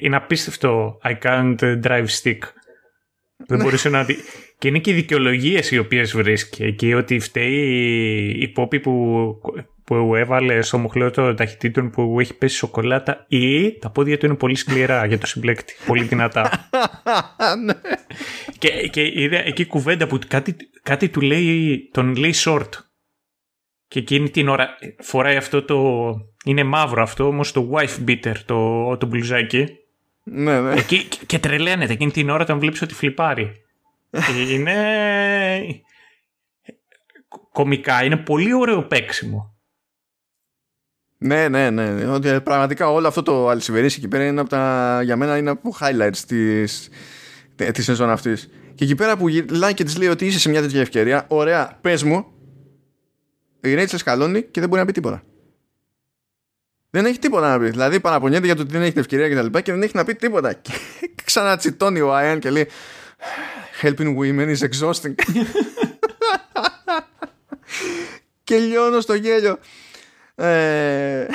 είναι 0.00 0.16
απίστευτο. 0.16 0.98
I 1.04 1.18
can't 1.22 1.80
drive 1.82 2.06
stick. 2.22 2.38
Δεν 3.36 3.58
μπορούσε 3.58 3.88
να 3.88 4.04
δει. 4.04 4.16
Και 4.58 4.68
είναι 4.68 4.78
και 4.78 4.90
οι 4.90 4.94
δικαιολογίες 4.94 5.70
οι 5.70 5.78
οποίες 5.78 6.16
βρίσκει 6.16 6.62
εκεί, 6.62 6.94
ότι 6.94 7.18
φταίει 7.18 8.36
η 8.40 8.48
πόπη 8.48 8.80
που, 8.80 8.92
που 9.84 10.14
έβαλε 10.14 10.62
στο 10.62 10.78
μοχλό 10.78 11.10
των 11.10 11.36
ταχυτήτων 11.36 11.90
που 11.90 12.20
έχει 12.20 12.34
πέσει 12.34 12.56
σοκολάτα 12.56 13.24
ή 13.28 13.78
τα 13.78 13.90
πόδια 13.90 14.18
του 14.18 14.26
είναι 14.26 14.34
πολύ 14.34 14.54
σκληρά 14.54 15.06
για 15.06 15.18
το 15.18 15.26
συμπλέκτη. 15.26 15.74
πολύ 15.86 16.04
δυνατά. 16.04 16.50
Ναι. 17.64 17.74
και, 18.58 18.88
και 18.88 19.22
είδα 19.22 19.38
εκεί 19.38 19.64
κουβέντα 19.66 20.06
που 20.06 20.18
κάτι, 20.28 20.56
κάτι 20.82 21.08
του 21.08 21.20
λέει, 21.20 21.88
τον 21.92 22.16
λέει 22.16 22.34
short. 22.36 22.68
Και 23.88 23.98
εκείνη 23.98 24.30
την 24.30 24.48
ώρα 24.48 24.68
φοράει 24.98 25.36
αυτό 25.36 25.62
το. 25.62 26.10
Είναι 26.44 26.64
μαύρο 26.64 27.02
αυτό, 27.02 27.26
όμως 27.26 27.52
το 27.52 27.70
wife 27.72 28.08
beater, 28.08 28.36
το, 28.46 28.96
το 28.96 29.06
μπλουζάκι. 29.06 29.66
Ναι, 30.24 30.60
ναι. 30.60 30.74
Εκεί, 30.74 31.04
και, 31.04 31.18
και 31.26 31.38
τρελαίνεται 31.38 31.92
εκείνη 31.92 32.10
την 32.10 32.30
ώρα 32.30 32.42
όταν 32.42 32.58
βλέπεις 32.58 32.82
ότι 32.82 32.94
φλιπάρει. 32.94 33.52
είναι. 34.50 34.74
Κομικά, 37.52 38.04
είναι 38.04 38.16
πολύ 38.16 38.54
ωραίο 38.54 38.86
παίξιμο. 38.86 39.54
Ναι, 41.18 41.48
ναι, 41.48 41.70
ναι. 41.70 42.06
Ότι 42.06 42.40
πραγματικά 42.40 42.90
όλο 42.90 43.08
αυτό 43.08 43.22
το 43.22 43.48
αλυσιβερίσι 43.48 43.98
εκεί 43.98 44.08
πέρα 44.08 44.26
είναι 44.26 44.40
από 44.40 44.48
τα, 44.48 45.00
για 45.02 45.16
μένα 45.16 45.36
είναι 45.36 45.50
από 45.50 45.76
highlights 45.80 46.16
της, 46.26 46.88
της 47.72 47.84
σεζόν 47.84 48.10
αυτής. 48.10 48.48
Και 48.74 48.84
εκεί 48.84 48.94
πέρα 48.94 49.16
που 49.16 49.28
γυρνάει 49.28 49.74
και 49.74 49.84
της 49.84 49.96
λέει 49.96 50.08
ότι 50.08 50.26
είσαι 50.26 50.38
σε 50.38 50.48
μια 50.48 50.60
τέτοια 50.60 50.80
ευκαιρία, 50.80 51.24
ωραία, 51.28 51.78
πες 51.80 52.02
μου, 52.02 52.26
η 53.60 53.74
Ρέιτσελ 53.74 53.98
σκαλώνει 53.98 54.42
και 54.42 54.60
δεν 54.60 54.68
μπορεί 54.68 54.80
να 54.80 54.86
πει 54.86 54.92
τίποτα. 54.92 55.22
Δεν 56.94 57.06
έχει 57.06 57.18
τίποτα 57.18 57.48
να 57.48 57.58
πει. 57.58 57.70
Δηλαδή 57.70 58.00
παραπονιέται 58.00 58.46
για 58.46 58.54
το 58.54 58.62
ότι 58.62 58.72
δεν 58.72 58.82
έχει 58.82 58.90
την 58.90 59.00
ευκαιρία 59.00 59.28
και 59.28 59.34
τα 59.34 59.42
λοιπά 59.42 59.60
και 59.60 59.72
δεν 59.72 59.82
έχει 59.82 59.96
να 59.96 60.04
πει 60.04 60.14
τίποτα. 60.14 60.52
Και 60.52 60.72
ξανατσιτώνει 61.24 62.00
ο 62.00 62.14
Άιαν 62.14 62.38
και 62.38 62.50
λέει 62.50 62.68
Helping 63.82 64.16
women 64.18 64.56
is 64.56 64.68
exhausting. 64.68 65.14
και 68.44 68.56
λιώνω 68.56 69.00
στο 69.00 69.14
γέλιο. 69.14 69.58
Ε, 70.34 71.26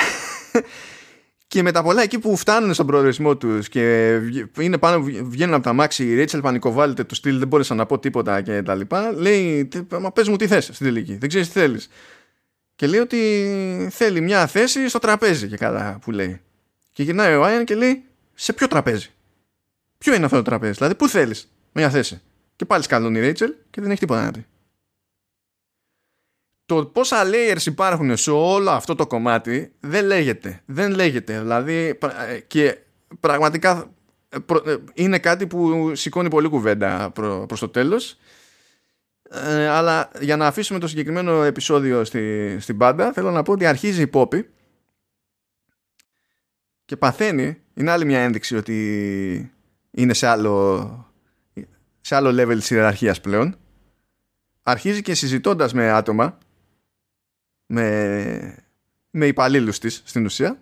και 1.48 1.62
με 1.62 1.72
τα 1.72 1.84
πολλά 1.84 2.02
εκεί 2.02 2.20
που 2.20 2.36
φτάνουν 2.36 2.74
στον 2.74 2.86
προορισμό 2.86 3.38
τους 3.38 3.70
και 3.70 4.16
είναι 4.60 4.78
πάνω, 4.78 5.02
βγαίνουν 5.24 5.54
από 5.54 5.64
τα 5.64 5.74
μάξι, 5.74 6.06
η 6.06 6.16
Ρέιτσελ 6.16 6.42
πανικοβάλλεται 6.42 7.04
του 7.04 7.16
στυλ, 7.16 7.40
δεν 7.40 7.48
μπόρεσα 7.48 7.76
να 7.76 7.86
πω 7.86 8.00
τίποτα 8.00 8.42
και 8.42 8.62
τα 8.62 8.76
λοιπά. 8.76 9.14
Λέει, 9.16 9.70
μα 10.00 10.12
πες 10.12 10.28
μου 10.28 10.36
τι 10.36 10.48
θες 10.48 10.64
στην 10.66 10.86
τελική, 10.86 11.18
δεν 11.18 11.30
ξέρεις 11.30 11.48
τι 11.50 11.60
θέλεις. 11.60 11.90
Και 12.80 12.88
λέει 12.88 13.00
ότι 13.00 13.88
θέλει 13.92 14.22
μια 14.22 14.48
θέση 14.48 14.90
στο 14.90 15.00
τραπέζι 15.00 15.48
και 15.48 15.58
καλά 15.58 16.00
που 16.02 16.12
λέει. 16.12 16.42
Και 16.92 17.04
γυρνάει 17.04 17.36
ο 17.36 17.44
Άιαν 17.44 17.66
και 17.66 17.76
λέει, 17.76 18.04
σε 18.34 18.54
ποιο 18.54 18.68
τραπέζι; 18.68 19.10
Ποιο 19.98 20.14
είναι 20.14 20.26
αυτό 20.26 20.38
το 20.38 20.44
τραπέζι, 20.44 20.74
δηλαδή 20.74 20.96
πού 20.96 21.08
θέλεις 21.08 21.52
μια 21.72 21.90
θέση; 21.90 22.22
Και 22.56 22.66
πάλι 22.66 22.84
σκαλώνει 22.84 23.18
η 23.18 23.22
Ρέιτσελ 23.22 23.54
και 23.70 23.82
δεν 23.82 23.92
έχει 23.92 24.00
τίποτα 24.00 24.24
να 24.24 24.32
πει 24.32 24.46
το 26.70 26.86
πόσα 26.86 27.24
layers 27.26 27.66
υπάρχουν 27.66 28.18
σε 28.18 28.32
όλο 28.32 28.70
αυτό 28.70 28.96
το 28.96 29.08
κομμάτι 29.08 29.72
δεν 29.80 30.06
λέγεται. 30.06 30.62
Δεν 30.66 30.92
λέγεται. 30.92 31.40
Δηλαδή 31.40 31.98
ε, 32.30 32.40
και 32.48 32.78
πραγματικά 33.20 33.90
ε, 34.30 34.38
ε, 34.72 34.78
είναι 34.94 35.20
κάτι 35.20 35.48
που 35.48 35.92
σηκώνει 35.96 36.30
πολύ 36.30 36.48
κουβέντα 36.48 37.12
προ, 37.12 37.46
προς 37.48 37.60
το 37.60 37.70
τέλος. 37.70 38.18
Αλλά 39.70 40.12
για 40.20 40.36
να 40.38 40.48
αφήσουμε 40.48 40.80
το 40.80 40.88
συγκεκριμένο 40.88 41.44
επεισόδιο 41.44 42.04
στη, 42.04 42.58
στην 42.60 42.78
πάντα 42.78 43.14
θέλω 43.14 43.32
να 43.32 43.44
πω 43.44 43.52
ότι 43.52 43.66
αρχίζει 43.66 44.02
η 44.02 44.08
Πόπη 44.08 44.50
και 46.86 46.98
παθαίνει 46.98 47.62
είναι 47.74 47.92
άλλη 47.92 48.06
μια 48.06 48.20
ένδειξη 48.20 48.56
ότι 48.56 49.52
είναι 49.92 50.14
σε 50.14 50.28
άλλο 50.28 51.08
σε 52.02 52.16
άλλο 52.16 52.30
level 52.30 52.56
της 52.56 52.70
ιεραρχίας 52.70 53.22
πλέον 53.22 53.56
αρχίζει 54.64 55.02
και 55.02 55.14
συζητώντας 55.14 55.74
με 55.74 55.90
άτομα 55.90 56.38
με, 57.66 58.56
με 59.10 59.28
υπαλλήλους 59.28 59.80
της 59.80 60.02
στην 60.06 60.26
ουσία 60.26 60.60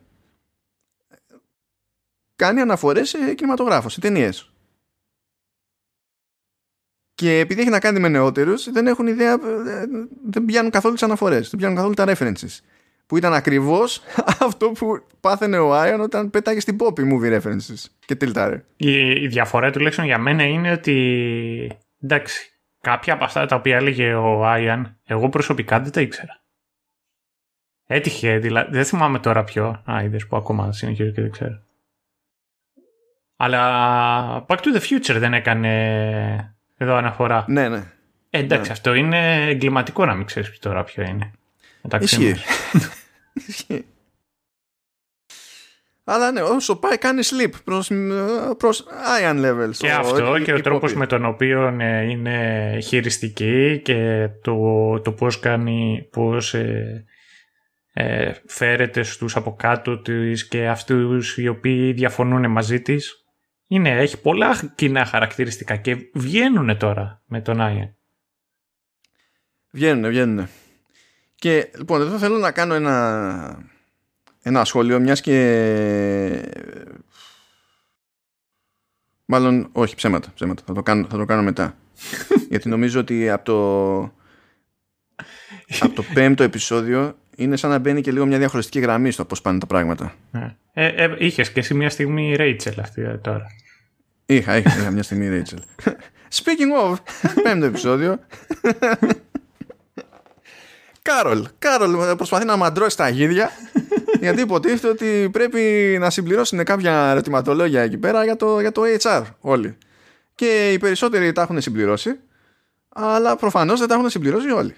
κάνει 2.38 2.62
αναφορές 2.62 3.10
σε 3.10 3.34
κινηματογράφος, 3.34 3.94
σε 3.94 4.00
ταινίες. 4.00 4.52
Και 7.18 7.40
επειδή 7.40 7.62
έχει 7.62 7.70
να 7.70 7.80
κάνει 7.80 8.00
με 8.00 8.08
νεότερους 8.08 8.72
δεν 8.72 8.88
έχουν 8.88 9.08
ιδέα, 9.08 9.38
δεν 10.26 10.46
πιάνουν 10.46 10.72
καθόλου 10.72 10.94
τις 10.94 11.04
αναφορές, 11.04 11.50
δεν 11.50 11.60
πιάνουν 11.60 11.76
καθόλου 11.76 11.94
τα 11.94 12.06
references. 12.08 12.60
Που 13.08 13.18
ήταν 13.18 13.34
ακριβώς 13.34 14.02
αυτό 14.48 14.70
που 14.70 15.06
πάθαινε 15.20 15.58
ο 15.58 15.74
Άιον 15.74 16.02
όταν 16.02 16.30
πέταγε 16.30 16.60
στην 16.60 16.78
pop 16.80 17.00
movie 17.00 17.42
references 17.42 17.86
και 18.06 18.16
τίλταρε. 18.16 18.64
Η, 18.78 19.12
η 19.12 19.28
διαφορά 19.28 19.72
τουλάχιστον 19.72 20.06
για 20.06 20.18
μένα 20.18 20.44
είναι 20.44 20.72
ότι 20.72 21.78
εντάξει, 22.02 22.52
κάποια 22.82 23.14
από 23.14 23.24
αυτά 23.24 23.46
τα 23.46 23.56
οποία 23.56 23.76
έλεγε 23.76 24.14
ο 24.14 24.46
Άιαν, 24.46 24.98
εγώ 25.06 25.30
προσωπικά 25.30 25.80
δεν 25.80 25.92
τα 25.92 26.02
ήξερα. 26.02 26.42
Έτυχε, 27.88 28.38
δηλαδή. 28.38 28.72
Δεν 28.72 28.86
θυμάμαι 28.86 29.20
τώρα 29.20 29.44
ποιο. 29.44 29.84
Α, 29.92 30.04
είδες 30.04 30.28
που 30.28 30.38
ακόμα 30.38 30.72
συνεχίζω 30.72 31.12
και 31.12 31.22
δεν 31.22 31.32
ξέρω. 31.32 31.62
Αλλά 33.36 34.46
Back 34.48 34.58
to 34.58 34.76
the 34.76 34.82
Future 34.82 35.18
δεν 35.20 35.34
έκανε 35.34 36.57
εδώ 36.78 36.96
αναφορά. 36.96 37.46
Ναι, 37.48 37.70
ναι. 37.70 37.92
Ε, 38.30 38.40
εντάξει, 38.40 38.68
ναι. 38.68 38.74
αυτό 38.74 38.94
είναι 38.94 39.48
εγκληματικό 39.48 40.06
να 40.06 40.16
μην 40.16 40.26
ξέρεις 40.26 40.60
τώρα 40.60 40.84
ποιο 40.84 41.04
είναι. 41.04 41.32
Ισχύει. 42.00 42.36
Ισχύει. 43.48 43.86
Αλλά 46.10 46.32
ναι, 46.32 46.42
όσο 46.42 46.76
πάει 46.76 46.98
κάνει 46.98 47.22
sleep 47.24 47.52
προς, 47.64 47.92
προς 48.58 48.86
iron 49.22 49.46
levels. 49.46 49.76
Και 49.78 49.92
αυτό 49.92 50.40
και 50.40 50.54
ο 50.54 50.62
τρόπος 50.62 50.94
με 50.96 51.08
τον 51.08 51.26
οποίο 51.26 51.78
ε, 51.80 52.02
είναι 52.02 52.78
χειριστική 52.84 53.82
και 53.84 54.30
το, 54.42 54.56
το 55.00 55.12
πώς 55.12 55.40
κάνει, 55.40 56.08
πώς 56.12 56.54
ε, 56.54 57.06
ε, 57.94 58.32
φέρεται 58.46 59.04
στους 59.04 59.36
από 59.36 59.56
κάτω 59.56 60.02
της 60.02 60.48
και 60.48 60.68
αυτούς 60.68 61.38
οι 61.38 61.48
οποίοι 61.48 61.92
διαφωνούν 61.92 62.52
μαζί 62.52 62.82
της. 62.82 63.27
Είναι, 63.68 63.90
έχει 63.90 64.22
πολλά 64.22 64.72
κοινά 64.76 65.06
χαρακτηριστικά 65.06 65.76
και 65.76 66.10
βγαίνουν 66.14 66.78
τώρα 66.78 67.22
με 67.26 67.42
τον 67.42 67.62
Άιεν. 67.62 67.96
Βγαίνουν, 69.72 70.10
βγαίνουν. 70.10 70.48
Και 71.36 71.72
λοιπόν 71.78 72.02
εδώ 72.02 72.18
θέλω 72.18 72.38
να 72.38 72.52
κάνω 72.52 72.74
ένα, 72.74 73.68
ένα 74.42 74.66
σχόλιο 74.66 75.00
μιας 75.00 75.22
και 75.22 75.38
μάλλον 79.26 79.70
όχι 79.72 79.96
ψέματα, 79.96 80.32
ψέματα. 80.34 80.64
Θα, 80.66 80.74
το 80.74 80.84
κάνω, 80.84 81.08
θα 81.10 81.18
το 81.18 81.26
κάνω 81.26 81.42
μετά. 81.42 81.78
Γιατί 82.50 82.70
νομίζω 82.70 83.00
ότι 83.00 83.30
από 83.30 83.44
το 83.46 84.02
από 85.80 85.94
το 85.94 86.04
πέμπτο 86.14 86.44
επεισόδιο 86.44 87.18
είναι 87.38 87.56
σαν 87.56 87.70
να 87.70 87.78
μπαίνει 87.78 88.02
και 88.02 88.12
λίγο 88.12 88.26
μια 88.26 88.38
διαχωριστική 88.38 88.80
γραμμή 88.80 89.12
στο 89.12 89.26
πώς 89.26 89.42
πάνε 89.42 89.60
τα 89.60 89.66
πράγματα. 89.66 90.14
Ναι. 90.32 90.56
Ε, 90.74 90.88
ε, 90.88 91.16
Είχες 91.18 91.52
και 91.52 91.60
εσύ 91.60 91.74
μια 91.74 91.90
στιγμή 91.90 92.36
Ρέιτσελ 92.36 92.80
αυτή 92.80 93.02
ε, 93.02 93.18
τώρα. 93.18 93.46
Είχα, 94.26 94.58
είχα, 94.58 94.80
είχα 94.80 94.92
μια 94.92 95.04
στιγμή 95.04 95.30
Ρέιτσελ. 95.30 95.60
Speaking 96.40 96.92
of, 96.92 96.96
πέμπτο 97.44 97.66
επεισόδιο. 97.66 98.20
Κάρολ. 101.02 101.48
Κάρολ 101.60 102.16
προσπαθεί 102.16 102.46
να 102.46 102.58
μαντρώσει 102.58 102.98
τα 102.98 103.10
γίδια 103.10 103.50
γιατί 104.20 104.42
υποτίθεται 104.42 104.88
ότι 104.88 105.30
πρέπει 105.32 105.96
να 106.00 106.10
συμπληρώσουν 106.10 106.64
κάποια 106.64 107.10
ερωτηματολόγια 107.10 107.82
εκεί 107.82 107.98
πέρα 107.98 108.24
για 108.24 108.36
το, 108.36 108.60
για 108.60 108.72
το 108.72 108.82
HR 109.02 109.24
όλοι. 109.40 109.78
Και 110.36 110.72
οι 110.72 110.78
περισσότεροι 110.78 111.32
τα 111.32 111.42
έχουν 111.42 111.62
συμπληρώσει, 111.62 112.20
αλλά 112.90 113.36
προφανώς 113.36 113.80
δεν 113.80 113.88
τα 113.88 113.96
έχουν 113.96 114.10
συμπληρώσει 114.10 114.50
όλοι 114.52 114.76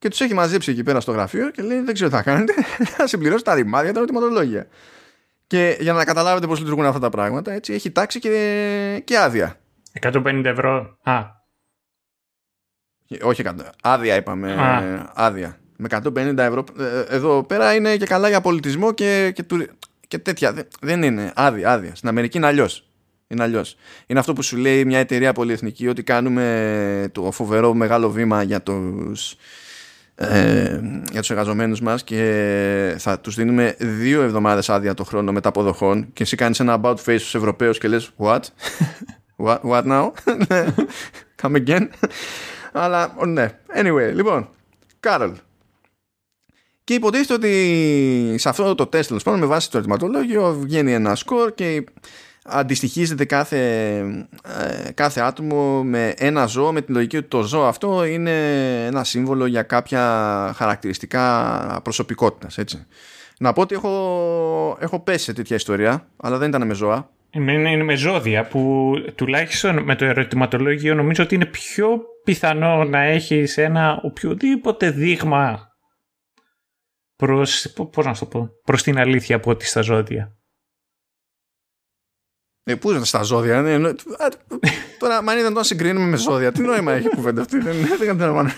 και 0.00 0.08
τους 0.08 0.20
έχει 0.20 0.34
μαζέψει 0.34 0.70
εκεί 0.70 0.82
πέρα 0.82 1.00
στο 1.00 1.12
γραφείο 1.12 1.50
και 1.50 1.62
λέει: 1.62 1.80
Δεν 1.80 1.94
ξέρω 1.94 2.10
τι 2.10 2.16
θα 2.16 2.22
κάνετε, 2.22 2.52
θα 2.96 3.06
συμπληρώσετε 3.06 3.50
τα 3.50 3.56
ρημάδια, 3.56 3.92
τα 3.92 3.98
ερωτηματολόγια. 3.98 4.66
Και 5.46 5.76
για 5.80 5.92
να 5.92 6.04
καταλάβετε 6.04 6.46
πώς 6.46 6.58
λειτουργούν 6.58 6.84
αυτά 6.84 6.98
τα 6.98 7.08
πράγματα, 7.08 7.52
έτσι 7.52 7.72
έχει 7.72 7.90
τάξει 7.90 8.18
και, 8.18 9.02
και 9.04 9.18
άδεια. 9.18 9.56
150 10.00 10.44
ευρώ. 10.44 10.98
Α. 11.02 11.22
Όχι 13.22 13.42
100. 13.46 13.52
Άδεια 13.82 14.16
είπαμε. 14.16 14.52
Α. 14.52 15.10
Άδεια. 15.14 15.58
Με 15.76 15.88
150 15.90 16.36
ευρώ. 16.36 16.64
Ε, 16.78 17.14
εδώ 17.14 17.42
πέρα 17.42 17.74
είναι 17.74 17.96
και 17.96 18.06
καλά 18.06 18.28
για 18.28 18.40
πολιτισμό 18.40 18.92
και, 18.92 19.32
και, 19.34 19.44
και 20.08 20.18
τέτοια. 20.18 20.54
Δεν 20.80 21.02
είναι. 21.02 21.32
Άδεια, 21.34 21.72
άδεια. 21.72 21.94
Στην 21.94 22.08
Αμερική 22.08 22.36
είναι 22.36 22.46
αλλιώς. 22.46 22.88
Είναι 23.26 23.42
αλλιώς. 23.42 23.76
Είναι 24.06 24.18
αυτό 24.18 24.32
που 24.32 24.42
σου 24.42 24.56
λέει 24.56 24.84
μια 24.84 24.98
εταιρεία 24.98 25.32
πολυεθνική 25.32 25.88
ότι 25.88 26.02
κάνουμε 26.02 27.08
το 27.12 27.30
φοβερό 27.30 27.74
μεγάλο 27.74 28.10
βήμα 28.10 28.42
για 28.42 28.62
τους 28.62 29.36
ε, 30.22 30.80
για 31.10 31.20
τους 31.20 31.30
εργαζομένους 31.30 31.80
μας 31.80 32.04
και 32.04 32.94
θα 32.98 33.20
τους 33.20 33.34
δίνουμε 33.34 33.74
δύο 33.78 34.22
εβδομάδες 34.22 34.70
άδεια 34.70 34.94
το 34.94 35.04
χρόνο 35.04 35.32
μεταποδοχών 35.32 36.12
και 36.12 36.22
εσύ 36.22 36.36
κάνεις 36.36 36.60
ένα 36.60 36.80
about 36.82 36.94
face 36.94 37.18
στους 37.18 37.34
Ευρωπαίους 37.34 37.78
και 37.78 37.88
λες 37.88 38.10
what? 38.18 38.40
what, 39.44 39.58
what 39.60 39.84
now? 39.84 40.10
come 41.42 41.64
again? 41.66 41.88
Αλλά 42.72 43.14
ναι. 43.26 43.58
Anyway, 43.76 44.12
λοιπόν. 44.14 44.48
Κάρολ. 45.00 45.32
Και 46.84 46.94
υποτίθεται 46.94 47.34
ότι 47.34 48.34
σε 48.38 48.48
αυτό 48.48 48.74
το 48.74 48.86
τεστ, 48.86 49.08
τέλος 49.08 49.22
πάντων, 49.22 49.40
με 49.40 49.46
βάση 49.46 49.70
το 49.70 49.76
ερωτηματολόγιο, 49.76 50.54
βγαίνει 50.60 50.92
ένα 50.92 51.14
σκορ 51.14 51.54
και 51.54 51.84
αντιστοιχίζεται 52.44 53.24
κάθε, 53.24 53.58
ε, 54.86 54.90
κάθε 54.94 55.20
άτομο 55.20 55.82
με 55.82 56.14
ένα 56.16 56.46
ζώο 56.46 56.72
με 56.72 56.82
την 56.82 56.94
λογική 56.94 57.16
ότι 57.16 57.28
το 57.28 57.42
ζώο 57.42 57.64
αυτό 57.64 58.04
είναι 58.04 58.30
ένα 58.84 59.04
σύμβολο 59.04 59.46
για 59.46 59.62
κάποια 59.62 60.02
χαρακτηριστικά 60.56 61.80
προσωπικότητας 61.82 62.58
έτσι. 62.58 62.86
Να 63.38 63.52
πω 63.52 63.60
ότι 63.60 63.74
έχω, 63.74 64.76
έχω 64.80 65.00
πέσει 65.00 65.24
σε 65.24 65.32
τέτοια 65.32 65.56
ιστορία 65.56 66.06
αλλά 66.16 66.38
δεν 66.38 66.48
ήταν 66.48 66.66
με 66.66 66.74
ζώα 66.74 67.10
είναι, 67.30 67.52
είναι 67.52 67.82
με 67.82 67.94
ζώδια 67.94 68.46
που 68.46 68.92
τουλάχιστον 69.14 69.82
με 69.82 69.96
το 69.96 70.04
ερωτηματολόγιο 70.04 70.94
νομίζω 70.94 71.22
ότι 71.22 71.34
είναι 71.34 71.46
πιο 71.46 72.00
πιθανό 72.24 72.84
να 72.84 73.02
έχεις 73.02 73.58
ένα 73.58 74.00
οποιοδήποτε 74.02 74.90
δείγμα 74.90 75.74
προς, 77.16 77.72
πώς 77.92 78.06
να 78.06 78.14
το 78.14 78.26
πω, 78.26 78.48
προς 78.64 78.82
την 78.82 78.98
αλήθεια 78.98 79.36
από 79.36 79.50
ό,τι 79.50 79.66
στα 79.66 79.80
ζώδια. 79.80 80.39
Ε, 82.64 82.74
πού 82.74 82.90
είναι 82.90 83.04
στα 83.04 83.22
ζώδια. 83.22 83.62
Ναι, 83.62 83.78
ναι, 83.78 83.90
τώρα, 84.98 85.16
αν 85.16 85.38
ήταν 85.38 85.52
να 85.52 85.62
συγκρίνουμε 85.62 86.06
με 86.06 86.16
ζώδια, 86.16 86.52
τι 86.52 86.60
νόημα 86.62 86.92
έχει 86.92 87.06
η 87.06 87.10
κουβέντα 87.14 87.40
αυτή. 87.40 87.58
Δεν, 87.58 87.74
δεν 87.98 88.06
καταλαβαίνω. 88.06 88.50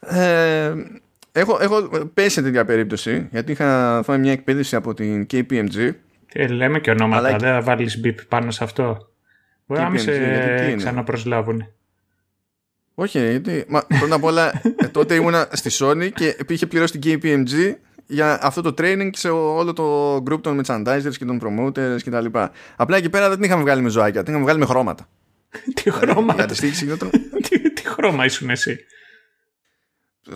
Ε, 0.00 0.74
έχω, 1.32 1.58
έχω 1.60 2.06
πέσει 2.14 2.30
σε 2.30 2.42
τέτοια 2.42 2.64
περίπτωση 2.64 3.28
γιατί 3.30 3.52
είχα 3.52 4.00
φάει 4.04 4.18
μια 4.18 4.32
εκπαίδευση 4.32 4.76
από 4.76 4.94
την 4.94 5.26
KPMG. 5.32 5.90
Ε, 6.32 6.46
λέμε 6.46 6.80
και 6.80 6.90
ονόματα, 6.90 7.28
Αλλά... 7.28 7.36
δεν 7.36 7.52
θα 7.52 7.60
βάλεις 7.60 8.00
μπιπ 8.00 8.22
πάνω 8.24 8.50
σε 8.50 8.64
αυτό. 8.64 9.08
Μπορεί 9.66 9.80
να 9.80 9.90
μην 9.90 10.00
σε 10.00 10.74
ξαναπροσλάβουν. 10.76 11.66
Όχι, 12.94 13.18
γιατί. 13.18 13.64
Μα, 13.68 13.82
πρώτα 13.98 14.14
απ' 14.14 14.24
όλα, 14.24 14.62
ε, 14.76 14.88
τότε 14.88 15.14
ήμουνα 15.14 15.48
στη 15.52 15.70
Sony 15.72 16.08
και 16.14 16.36
είχε 16.48 16.66
πληρώσει 16.66 16.98
την 16.98 17.20
KPMG 17.22 17.74
για 18.06 18.38
αυτό 18.42 18.60
το 18.60 18.74
training 18.78 19.10
σε 19.12 19.28
όλο 19.30 19.72
το 19.72 20.16
group 20.16 20.40
των 20.40 20.60
merchandisers 20.60 21.14
και 21.18 21.24
των 21.24 21.40
promoters 21.42 22.02
και 22.02 22.10
τα 22.10 22.20
λοιπά. 22.20 22.50
Απλά 22.76 22.96
εκεί 22.96 23.10
πέρα 23.10 23.28
δεν 23.28 23.36
την 23.36 23.44
είχαμε 23.44 23.62
βγάλει 23.62 23.82
με 23.82 23.88
ζωάκια, 23.88 24.22
την 24.22 24.32
είχαμε 24.32 24.44
βγάλει 24.44 24.58
με 24.58 24.66
χρώματα. 24.66 25.08
Τι 25.74 25.90
χρώματα. 25.90 26.46
Τι 27.74 27.82
χρώμα 27.84 28.24
ήσουν 28.24 28.50
εσύ; 28.50 28.78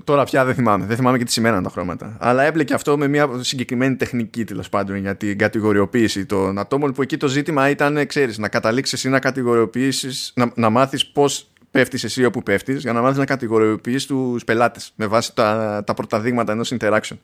Τώρα 0.05 0.25
πια 0.25 0.45
δεν 0.45 0.55
θυμάμαι. 0.55 0.87
Δεν 0.87 0.97
θυμάμαι 0.97 1.19
και 1.19 1.25
τι 1.25 1.33
σημαίναν 1.33 1.63
τα 1.63 1.71
χρώματα. 1.71 2.17
Αλλά 2.21 2.43
έμπλεκε 2.43 2.75
αυτό 2.75 2.99
με 2.99 3.09
μια 3.09 3.29
συγκεκριμένη 3.41 3.97
τεχνική 3.97 4.45
τέλος 4.45 4.69
πάντων 4.69 4.97
για 4.97 5.17
την 5.17 5.39
κατηγοριοποίηση 5.39 6.27
των 6.27 6.59
ατόμων 6.59 6.93
που 6.93 7.03
εκεί 7.03 7.17
το 7.17 7.29
ζήτημα 7.29 7.69
ήταν, 7.69 8.07
ξέρεις, 8.07 8.39
να 8.39 8.49
καταλήξεις 8.49 8.99
εσύ 8.99 9.09
να 9.09 9.19
κατηγοριοποιήσεις, 9.19 10.33
να, 10.35 10.53
να 10.55 10.71
μάθεις 10.71 11.07
πώς 11.07 11.51
πέφτεις 11.71 12.05
εσύ 12.05 12.25
όπου 12.25 12.43
πέφτεις, 12.43 12.83
για 12.83 12.93
να 12.93 13.01
μάθεις 13.01 13.19
να 13.19 13.25
κατηγοριοποιείς 13.25 14.07
τους 14.07 14.45
πελάτες 14.45 14.93
με 14.95 15.07
βάση 15.07 15.35
τα, 15.35 15.83
τα 15.87 15.95
πρώτα 15.95 16.21
δείγματα 16.21 16.53
ενός 16.53 16.75
interaction. 16.79 17.17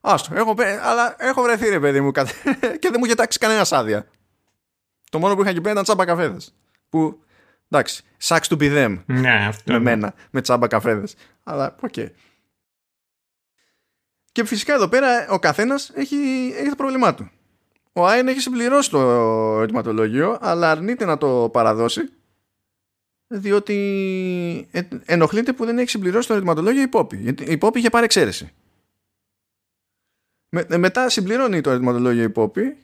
Άστο, 0.00 0.34
έχω, 0.34 0.54
αλλά 0.82 1.16
έχω 1.18 1.42
βρεθεί 1.42 1.68
ρε 1.68 1.80
παιδί 1.80 2.00
μου 2.00 2.10
και 2.80 2.88
δεν 2.90 2.94
μου 2.98 3.04
είχε 3.04 3.14
τάξει 3.14 3.38
κανένα 3.38 3.66
άδεια. 3.70 4.06
Το 5.10 5.18
μόνο 5.18 5.34
που 5.34 5.40
είχα 5.40 5.50
εκεί 5.50 5.60
πέρα 5.60 5.72
ήταν 5.72 5.84
τσάμπα 5.84 6.04
καφέδες. 6.04 6.54
Που 6.88 7.22
εντάξει, 7.68 8.02
sucks 8.22 8.48
to 8.48 8.56
be 8.56 8.76
them. 8.76 9.02
Ναι, 9.06 9.46
αυτό. 9.46 9.72
Με 9.72 9.78
μένα, 9.78 10.14
με 10.30 10.40
τσάμπα 10.40 10.66
καφέδες. 10.66 11.14
Αλλά 11.42 11.76
ok. 11.80 11.92
Okay. 11.96 12.08
Και 14.32 14.44
φυσικά 14.44 14.74
εδώ 14.74 14.88
πέρα 14.88 15.28
ο 15.28 15.38
καθένας 15.38 15.90
έχει, 15.94 16.16
έχει 16.56 16.68
το 16.68 16.76
πρόβλημά 16.76 17.14
του. 17.14 17.30
Ο 17.92 18.06
Άιαν 18.06 18.28
έχει 18.28 18.40
συμπληρώσει 18.40 18.90
το 18.90 18.98
ερωτηματολόγιο, 19.56 20.38
αλλά 20.40 20.70
αρνείται 20.70 21.04
να 21.04 21.18
το 21.18 21.48
παραδώσει 21.52 22.12
διότι 23.26 24.68
ε, 24.70 24.80
ενοχλείται 25.04 25.52
που 25.52 25.64
δεν 25.64 25.78
έχει 25.78 25.88
συμπληρώσει 25.88 26.26
το 26.26 26.32
ερωτηματολόγιο 26.32 26.82
η 26.82 26.88
Πόπη. 26.88 27.16
Γιατί 27.16 27.44
η 27.44 27.58
Πόπη 27.58 27.78
είχε 27.78 27.90
πάρει 27.90 28.04
εξαίρεση. 28.04 28.52
Με, 30.50 30.78
μετά 30.78 31.08
συμπληρώνει 31.08 31.60
το 31.60 31.70
ερωτηματολόγιο 31.70 32.22
η 32.22 32.30
Πόπη 32.30 32.76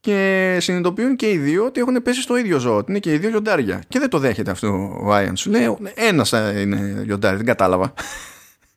και 0.00 0.56
συνειδητοποιούν 0.60 1.16
και 1.16 1.30
οι 1.30 1.36
δύο 1.36 1.64
ότι 1.64 1.80
έχουν 1.80 2.02
πέσει 2.02 2.20
στο 2.20 2.36
ίδιο 2.36 2.58
ζώο. 2.58 2.76
Ότι 2.76 2.90
είναι 2.90 3.00
και 3.00 3.12
οι 3.12 3.18
δύο 3.18 3.30
λιοντάρια. 3.30 3.82
Και 3.88 3.98
δεν 3.98 4.08
το 4.08 4.18
δέχεται 4.18 4.50
αυτό 4.50 4.98
ο 5.02 5.12
Άιαν. 5.12 5.36
Σου 5.36 5.50
λέει: 5.50 5.76
Ένας 5.94 6.32
είναι 6.32 7.02
λιοντάρι, 7.04 7.36
δεν 7.36 7.46
κατάλαβα. 7.46 7.94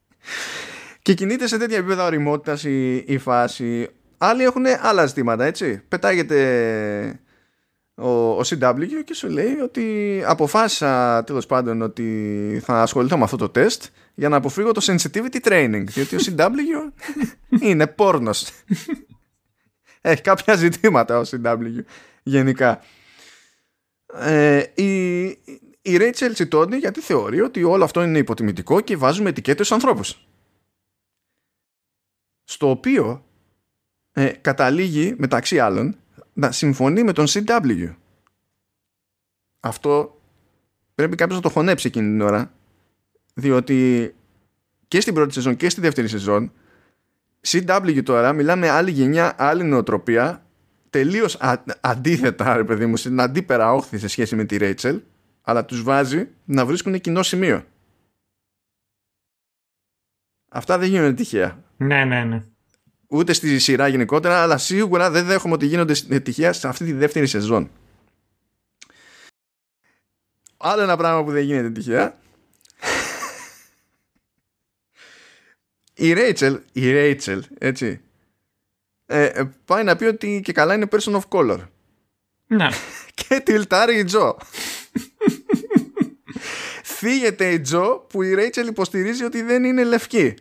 και 1.02 1.14
κινείται 1.14 1.48
σε 1.48 1.58
τέτοια 1.58 1.78
επίπεδα 1.78 2.06
οριμότητας 2.06 2.64
η, 2.64 2.96
η 2.96 3.18
φάση. 3.18 3.90
Άλλοι 4.18 4.44
έχουν 4.44 4.66
άλλα 4.82 5.06
ζητήματα, 5.06 5.46
έτσι. 5.46 5.82
Πετάγεται 5.88 7.20
ο, 7.96 8.10
ο 8.10 8.42
CW 8.46 9.04
και 9.06 9.14
σου 9.14 9.30
λέει 9.30 9.60
ότι 9.60 10.24
αποφάσισα 10.26 11.24
τέλος 11.24 11.46
πάντων 11.46 11.82
ότι 11.82 12.62
θα 12.64 12.82
ασχοληθώ 12.82 13.18
με 13.18 13.24
αυτό 13.24 13.38
το 13.38 13.50
τεστ 13.50 13.84
για 14.14 14.30
να 14.30 14.36
αποφύγω 14.36 14.72
το 14.72 14.82
sensitivity 14.84 15.40
training 15.48 15.84
διότι 15.86 16.16
ο 16.16 16.20
CW 16.20 16.92
είναι 17.70 17.88
πόρνος. 17.88 18.52
Έχει 20.02 20.22
κάποια 20.22 20.56
ζητήματα 20.56 21.20
ο 21.20 21.22
CW 21.22 21.84
γενικά. 22.24 22.82
Ε, 24.14 24.64
η, 24.74 25.24
η 25.82 25.98
Rachel 26.00 26.30
τσιτώνει 26.34 26.78
γιατί 26.78 27.00
θεωρεί 27.02 27.42
ότι 27.42 27.64
όλο 27.64 27.84
αυτό 27.84 28.04
είναι 28.04 28.18
υποτιμητικό 28.18 28.82
και 28.82 28.98
βάζουμε 28.98 29.30
ετικέτες 29.30 29.66
στους 29.66 29.78
ανθρώπους. 29.78 30.28
Στο 32.44 32.70
οποίο 32.70 33.26
ε, 34.12 34.28
καταλήγει 34.28 35.16
μεταξύ 35.18 35.60
άλλων 35.60 35.96
να 36.38 36.52
συμφωνεί 36.52 37.04
με 37.04 37.12
τον 37.12 37.26
CW. 37.28 37.96
Αυτό 39.60 40.22
πρέπει 40.96 41.16
κάποιος 41.16 41.38
να 41.38 41.44
το 41.44 41.50
χωνέψει 41.50 41.88
εκείνη 41.88 42.08
την 42.08 42.22
ώρα 42.22 42.52
διότι 43.34 44.16
και 44.88 45.02
στην 45.02 45.14
πρώτη 45.14 45.34
σεζόν 45.34 45.56
και 45.56 45.70
στη 45.70 45.82
δεύτερη 45.82 46.08
σεζόν 46.08 46.52
CW 47.48 48.04
τώρα 48.04 48.34
μιλάμε 48.34 48.70
άλλη 48.70 48.92
γενιά, 48.92 49.36
άλλη 49.38 49.64
νοοτροπία 49.64 50.46
τελείως 50.90 51.38
αντίθετα 51.82 52.56
ρε 52.56 52.64
παιδί 52.64 52.86
μου 52.86 52.98
στην 52.98 53.22
αντίπερα 53.22 53.74
όχθη 53.74 53.98
σε 53.98 54.08
σχέση 54.08 54.36
με 54.36 54.44
τη 54.44 54.58
Rachel 54.60 55.02
αλλά 55.42 55.66
τους 55.66 55.84
βάζει 55.84 56.28
να 56.46 56.66
βρίσκουν 56.66 57.02
κοινό 57.02 57.24
σημείο. 57.24 57.64
Αυτά 60.50 60.78
δεν 60.78 60.90
γίνονται 60.90 61.14
τυχαία. 61.14 61.64
Ναι, 61.78 62.06
ναι, 62.06 62.24
ναι 62.24 62.44
ούτε 63.16 63.34
στη 63.34 63.60
σειρά 63.60 63.88
γενικότερα, 63.88 64.42
αλλά 64.42 64.58
σίγουρα 64.58 65.10
δεν 65.10 65.26
δέχομαι 65.26 65.54
ότι 65.54 65.66
γίνονται 65.66 66.20
τυχαία 66.20 66.54
σε 66.54 66.68
αυτή 66.68 66.86
τη 66.86 66.94
δεύτερη 66.94 67.28
σεζόν. 67.28 67.72
Άλλο 70.58 70.82
ένα 70.82 70.98
πράγμα 70.98 71.24
που 71.24 71.32
δεν 71.32 71.44
γίνεται 71.44 71.70
τυχαία. 71.70 72.18
η 75.94 76.14
Rachel, 76.18 76.60
η 76.72 76.82
Rachel, 76.84 77.40
έτσι, 77.58 78.02
ε, 79.06 79.26
ε, 79.26 79.44
πάει 79.66 79.84
να 79.84 79.96
πει 79.96 80.06
ότι 80.06 80.42
και 80.44 80.52
καλά 80.52 80.74
είναι 80.74 80.88
person 80.92 81.20
of 81.20 81.22
color. 81.30 81.60
Ναι. 82.48 82.68
και 83.28 83.40
τυλτάρει 83.40 83.98
η 83.98 84.04
Τζο. 84.04 84.38
Φύγεται 86.98 87.52
η 87.52 87.60
Τζο 87.60 88.06
που 88.10 88.22
η 88.22 88.36
Rachel 88.38 88.66
υποστηρίζει 88.68 89.24
ότι 89.24 89.42
δεν 89.42 89.64
είναι 89.64 89.84
λευκή 89.84 90.34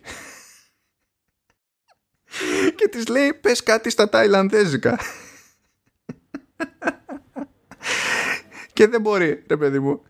και 2.77 2.87
της 2.87 3.07
λέει 3.07 3.33
πες 3.33 3.63
κάτι 3.63 3.89
στα 3.89 4.09
ταϊλανδέζικα 4.09 4.99
και 8.75 8.87
δεν 8.87 9.01
μπορεί 9.01 9.43
ρε 9.47 9.57
παιδί 9.57 9.79
μου. 9.79 10.01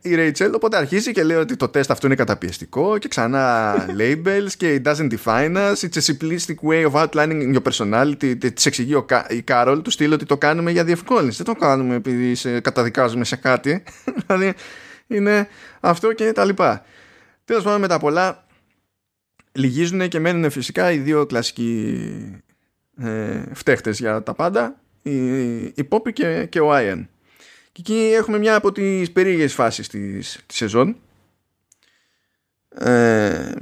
Η 0.00 0.14
Rachel 0.14 0.50
οπότε 0.54 0.76
αρχίζει 0.76 1.12
και 1.12 1.22
λέει 1.22 1.36
ότι 1.36 1.56
το 1.56 1.68
τεστ 1.68 1.90
αυτό 1.90 2.06
είναι 2.06 2.16
καταπιεστικό 2.16 2.98
και 2.98 3.08
ξανά 3.08 3.74
labels 4.00 4.50
και 4.56 4.82
it 4.84 4.88
doesn't 4.88 5.10
define 5.10 5.56
us. 5.56 5.72
It's 5.72 5.96
a 5.96 6.12
simplistic 6.12 6.56
way 6.62 6.84
of 6.84 6.92
outlining 6.92 7.54
your 7.54 7.62
personality. 7.72 8.38
Της 8.54 8.66
εξηγεί 8.66 8.94
ο, 8.94 9.06
η 9.28 9.42
Κάρολ 9.42 9.82
του 9.82 9.90
στείλει 9.90 10.14
ότι 10.14 10.24
το 10.24 10.36
κάνουμε 10.36 10.70
για 10.70 10.84
διευκόλυνση. 10.84 11.42
Δεν 11.42 11.54
το 11.54 11.60
κάνουμε 11.60 11.94
επειδή 11.94 12.34
σε 12.34 12.60
καταδικάζουμε 12.60 13.24
σε 13.24 13.36
κάτι. 13.36 13.82
Δηλαδή 14.26 14.54
είναι 15.06 15.48
αυτό 15.80 16.12
και 16.12 16.32
τα 16.32 16.44
λοιπά. 16.44 16.84
Τέλος 17.44 17.62
πάντων 17.62 17.80
με 17.80 17.88
τα 17.88 17.98
πολλά 17.98 18.46
λυγίζουν 19.58 20.08
και 20.08 20.20
μένουν 20.20 20.50
φυσικά 20.50 20.92
οι 20.92 20.98
δύο 20.98 21.26
κλασικοί 21.26 22.00
ε, 22.98 23.42
φταίχτες 23.52 23.98
για 23.98 24.22
τα 24.22 24.34
πάντα 24.34 24.80
η, 25.02 25.56
η 25.56 25.88
Poppy 25.88 26.12
και, 26.12 26.46
και 26.46 26.60
ο 26.60 26.70
Ian. 26.72 27.04
Και 27.72 27.80
εκεί 27.80 28.12
έχουμε 28.14 28.38
μια 28.38 28.54
από 28.54 28.72
τις 28.72 29.12
περίεργες 29.12 29.54
φάσεις 29.54 29.88
της, 29.88 30.42
της 30.46 30.56
σεζόν. 30.56 30.96
Ε, 32.78 33.52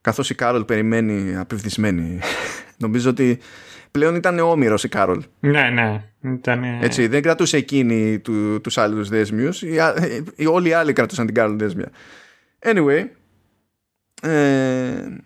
καθώς 0.00 0.30
η 0.30 0.34
Κάρολ 0.34 0.64
περιμένει 0.64 1.36
απηυδισμένη 1.36 2.18
νομίζω 2.84 3.10
ότι 3.10 3.38
πλέον 3.90 4.14
ήταν 4.14 4.38
όμηρος 4.38 4.84
η 4.84 4.88
Κάρολ. 4.88 5.22
Ναι 5.40 5.70
ναι 5.70 6.04
ήταν... 6.20 6.64
Έτσι, 6.64 7.06
δεν 7.06 7.22
κρατούσε 7.22 7.56
εκείνη 7.56 8.18
του, 8.18 8.60
τους 8.60 8.78
άλλους 8.78 9.08
δέσμιους 9.08 9.62
οι, 9.62 9.78
οι, 10.36 10.46
όλοι 10.46 10.68
οι 10.68 10.72
άλλοι 10.72 10.92
κρατούσαν 10.92 11.26
την 11.26 11.34
Κάρολ 11.34 11.58
δέσμια. 11.58 11.90
Anyway 12.62 13.06
ε, 14.22 15.16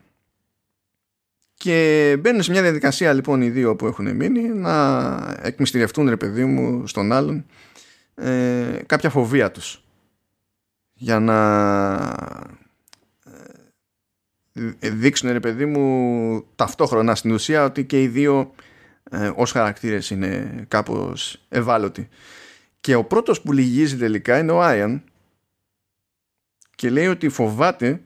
και 1.54 2.16
μπαίνουν 2.20 2.42
σε 2.42 2.50
μια 2.50 2.62
διαδικασία 2.62 3.12
λοιπόν 3.12 3.42
οι 3.42 3.50
δύο 3.50 3.76
που 3.76 3.86
έχουν 3.86 4.16
μείνει 4.16 4.48
να 4.48 5.38
εκμυστηρευτούν 5.42 6.08
ρε 6.08 6.16
παιδί 6.16 6.44
μου 6.44 6.86
στον 6.86 7.12
άλλον 7.12 7.46
ε, 8.14 8.78
κάποια 8.86 9.10
φοβία 9.10 9.50
τους. 9.50 9.84
Για 10.94 11.20
να 11.20 11.38
ε, 14.78 14.90
δείξουν 14.90 15.32
ρε 15.32 15.40
παιδί 15.40 15.66
μου 15.66 16.44
ταυτόχρονα 16.56 17.14
στην 17.14 17.32
ουσία 17.32 17.64
ότι 17.64 17.84
και 17.84 18.02
οι 18.02 18.08
δύο 18.08 18.54
ε, 19.10 19.32
ως 19.36 19.52
χαρακτήρες 19.52 20.10
είναι 20.10 20.64
κάπως 20.68 21.44
ευάλωτοι. 21.48 22.08
Και 22.80 22.94
ο 22.94 23.04
πρώτος 23.04 23.40
που 23.40 23.52
λυγίζει 23.52 23.96
τελικά 23.96 24.38
είναι 24.38 24.52
ο 24.52 24.62
Άιαν 24.62 25.02
και 26.74 26.90
λέει 26.90 27.06
ότι 27.06 27.28
φοβάται 27.28 28.02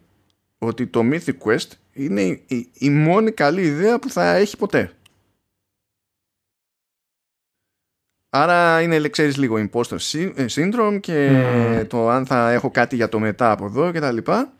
ότι 0.59 0.87
το 0.87 1.01
Mythic 1.03 1.39
Quest 1.45 1.69
είναι 1.93 2.23
η, 2.23 2.71
η, 2.73 2.91
μόνη 2.91 3.31
καλή 3.31 3.63
ιδέα 3.63 3.99
που 3.99 4.11
θα 4.11 4.35
έχει 4.35 4.57
ποτέ. 4.57 4.91
Άρα 8.29 8.83
είναι, 8.83 9.09
ξέρεις, 9.09 9.37
λίγο 9.37 9.69
imposter 9.71 9.97
syndrome 10.49 10.99
και 11.01 11.87
το 11.89 12.09
αν 12.09 12.27
θα 12.27 12.51
έχω 12.51 12.71
κάτι 12.71 12.97
για 12.97 13.09
το 13.09 13.19
μετά 13.19 13.51
από 13.51 13.65
εδώ 13.65 13.93
και 13.93 14.01
τα 14.01 14.13
λοιπά. 14.13 14.53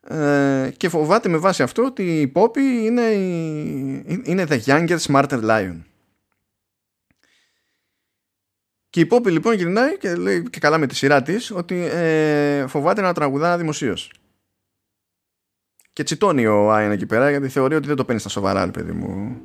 Ε, 0.00 0.70
και 0.76 0.88
φοβάται 0.88 1.28
με 1.28 1.36
βάση 1.36 1.62
αυτό 1.62 1.84
ότι 1.84 2.20
η 2.20 2.32
Poppy 2.34 2.58
είναι, 2.58 3.02
είναι 4.22 4.46
the 4.48 4.60
younger 4.64 4.98
smarter 4.98 5.40
lion. 5.42 5.76
Και 8.90 9.00
η 9.00 9.08
Poppy 9.10 9.30
λοιπόν 9.30 9.54
γυρνάει 9.54 9.98
και 9.98 10.14
λέει 10.14 10.42
και 10.50 10.60
καλά 10.60 10.78
με 10.78 10.86
τη 10.86 10.94
σειρά 10.94 11.22
της 11.22 11.50
ότι 11.50 11.88
ε, 11.92 12.66
φοβάται 12.66 13.00
να 13.00 13.12
τραγουδά 13.12 13.56
δημοσίως. 13.56 14.12
Και 15.98 16.04
τσιτώνει 16.04 16.46
ο 16.46 16.72
Άιν 16.72 16.90
εκεί 16.90 17.06
πέρα 17.06 17.30
γιατί 17.30 17.48
θεωρεί 17.48 17.74
ότι 17.74 17.86
δεν 17.86 17.96
το 17.96 18.04
παίρνεις 18.04 18.22
στα 18.22 18.30
σοβαρά, 18.30 18.70
παιδί 18.70 18.92
μου. 18.92 19.40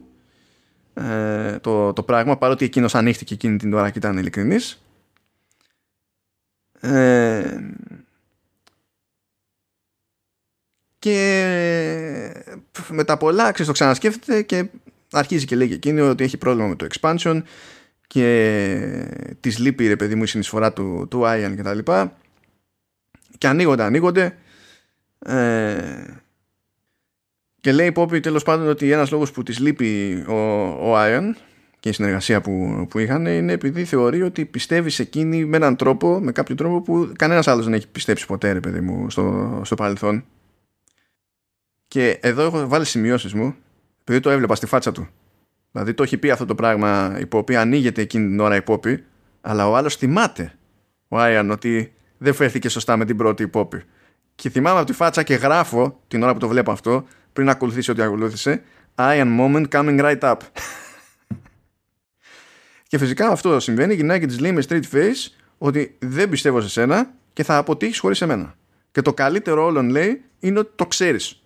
Ε, 0.94 1.60
το, 1.60 1.94
το 1.94 2.04
πράγμα 2.04 2.38
παρότι 2.38 2.66
εκείνος 2.66 2.96
ανοίχτηκε 2.96 3.34
εκείνη 3.34 3.58
την 3.58 3.74
ώρα 3.74 3.90
και 3.90 3.98
ήταν 3.98 4.18
ειλικρινής. 4.18 4.84
Ε, 6.80 7.60
και 11.00 11.18
με 12.90 13.04
τα 13.04 13.18
πολλά 13.18 13.44
ξέρεις, 13.44 13.68
το 13.68 13.72
ξανασκέφτεται 13.72 14.42
και 14.42 14.70
αρχίζει 15.12 15.46
και 15.46 15.56
λέει 15.56 15.68
και 15.68 15.74
εκείνη 15.74 16.00
ότι 16.00 16.24
έχει 16.24 16.38
πρόβλημα 16.38 16.68
με 16.68 16.76
το 16.76 16.88
expansion 16.94 17.42
και 18.08 19.36
της 19.40 19.60
λείπει 19.60 19.88
ρε 19.88 19.96
παιδί 19.96 20.16
μου 20.16 20.24
η 20.24 20.28
συνεισφορά 20.28 20.74
του, 20.74 21.08
του 21.10 21.22
Ian 21.26 21.54
και 21.56 21.64
τα 21.64 21.74
λοιπά 21.74 22.18
και 23.38 23.48
ανοίγονται 23.48 23.84
ανοίγονται 23.84 24.38
ε, 25.20 26.22
και 27.64 27.72
λέει 27.72 27.88
η 27.88 27.92
Poppy 27.96 28.22
τέλος 28.22 28.44
πάντων 28.44 28.68
ότι 28.68 28.92
ένας 28.92 29.12
λόγος 29.12 29.32
που 29.32 29.44
της 29.44 29.60
λείπει 29.60 30.24
ο, 30.28 30.34
ο 30.92 30.96
Ian 30.98 31.24
και 31.80 31.90
η 31.90 31.92
συνεργασία 31.92 32.42
που, 32.42 32.86
που 32.90 33.00
είχαν 33.00 33.26
είναι 33.26 33.52
επειδή 33.52 33.84
θεωρεί 33.84 34.22
ότι 34.22 34.46
πιστεύει 34.46 34.90
σε 34.90 35.02
εκείνη 35.02 35.46
με 35.46 35.58
έναν 35.58 35.76
τρόπο, 35.76 36.20
με 36.20 36.32
κάποιο 36.32 36.56
τρόπο 36.56 36.82
που 36.82 37.12
κανένας 37.16 37.48
άλλος 37.48 37.66
δεν 37.66 37.74
έχει 37.74 37.88
πιστέψει 37.88 38.26
ποτέ 38.26 38.52
ρε 38.52 38.60
παιδί 38.60 38.82
μου 38.82 39.10
στο, 39.10 39.62
στο 39.64 39.76
παρελθόν 39.76 40.26
και 41.88 42.18
εδώ 42.22 42.44
έχω 42.44 42.68
βάλει 42.68 42.86
σημειώσεις 42.86 43.34
μου, 43.34 43.56
επειδή 44.02 44.20
το 44.20 44.30
έβλεπα 44.30 44.56
στη 44.56 44.66
φάτσα 44.66 44.92
του. 44.92 45.08
Δηλαδή 45.72 45.94
το 45.94 46.04
έχει 46.04 46.18
πει 46.18 46.30
αυτό 46.30 46.46
το 46.46 46.56
πράγμα 46.56 47.18
η 47.20 47.26
Πόπη, 47.26 47.56
ανοίγεται 47.56 48.02
εκείνη 48.02 48.28
την 48.28 48.40
ώρα 48.40 48.56
η 48.56 48.62
Πόπη, 48.62 49.04
αλλά 49.42 49.70
ο 49.70 49.76
άλλος 49.76 49.96
θυμάται, 49.96 50.54
ο 51.08 51.18
Άιαν, 51.18 51.52
ότι 51.52 51.94
δεν 52.18 52.34
φέρθηκε 52.34 52.70
σωστά 52.70 52.98
με 52.98 53.06
την 53.06 53.18
πρώτη 53.18 53.48
Πόπη. 53.48 53.84
Και 54.36 54.50
θυμάμαι 54.50 54.78
από 54.78 54.88
τη 54.88 54.94
φάτσα 54.94 55.24
και 55.24 55.34
γράφω 55.34 56.00
την 56.08 56.24
ώρα 56.24 56.34
που 56.34 56.40
το 56.40 56.48
βλέπω 56.48 56.72
αυτό, 56.72 57.06
πριν 57.34 57.50
ακολουθήσει 57.50 57.92
ό,τι 57.92 58.02
ακολούθησε, 58.02 58.62
Ian 58.96 59.40
moment 59.40 59.66
coming 59.70 60.00
right 60.00 60.20
up. 60.20 60.34
και 62.88 62.98
φυσικά 62.98 63.28
αυτό 63.28 63.60
συμβαίνει, 63.60 63.94
γυρνάει 63.94 64.20
και 64.20 64.26
της 64.26 64.40
λέει 64.40 64.52
με 64.52 64.64
straight 64.70 64.94
face 64.94 65.32
ότι 65.58 65.96
δεν 66.00 66.30
πιστεύω 66.30 66.62
σε 66.62 66.70
σένα 66.70 67.14
και 67.34 67.44
θα 67.44 67.58
αποτύχεις 67.58 68.00
χωρίς 68.00 68.22
εμένα. 68.22 68.56
Και 68.92 69.02
το 69.02 69.14
καλύτερο 69.14 69.66
όλων 69.66 69.90
λέει 69.90 70.24
είναι 70.40 70.60
ότι 70.60 70.72
το 70.76 70.86
ξέρεις 70.86 71.44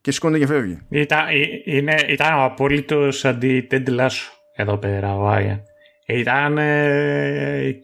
και 0.00 0.10
σηκώνεται 0.10 0.44
και 0.44 0.52
φεύγει. 0.52 0.78
Ήταν, 0.88 1.28
ε, 1.28 1.32
είναι, 1.64 1.94
ήταν 2.08 2.38
ο 2.38 2.42
απόλυτος 2.42 3.24
αντι 3.24 3.68
Λάσο 3.88 4.32
εδώ 4.56 4.78
πέρα 4.78 5.16
ο 5.16 5.28
Άιαν. 5.28 5.62
Ήταν 6.06 6.58
ε, 6.58 7.76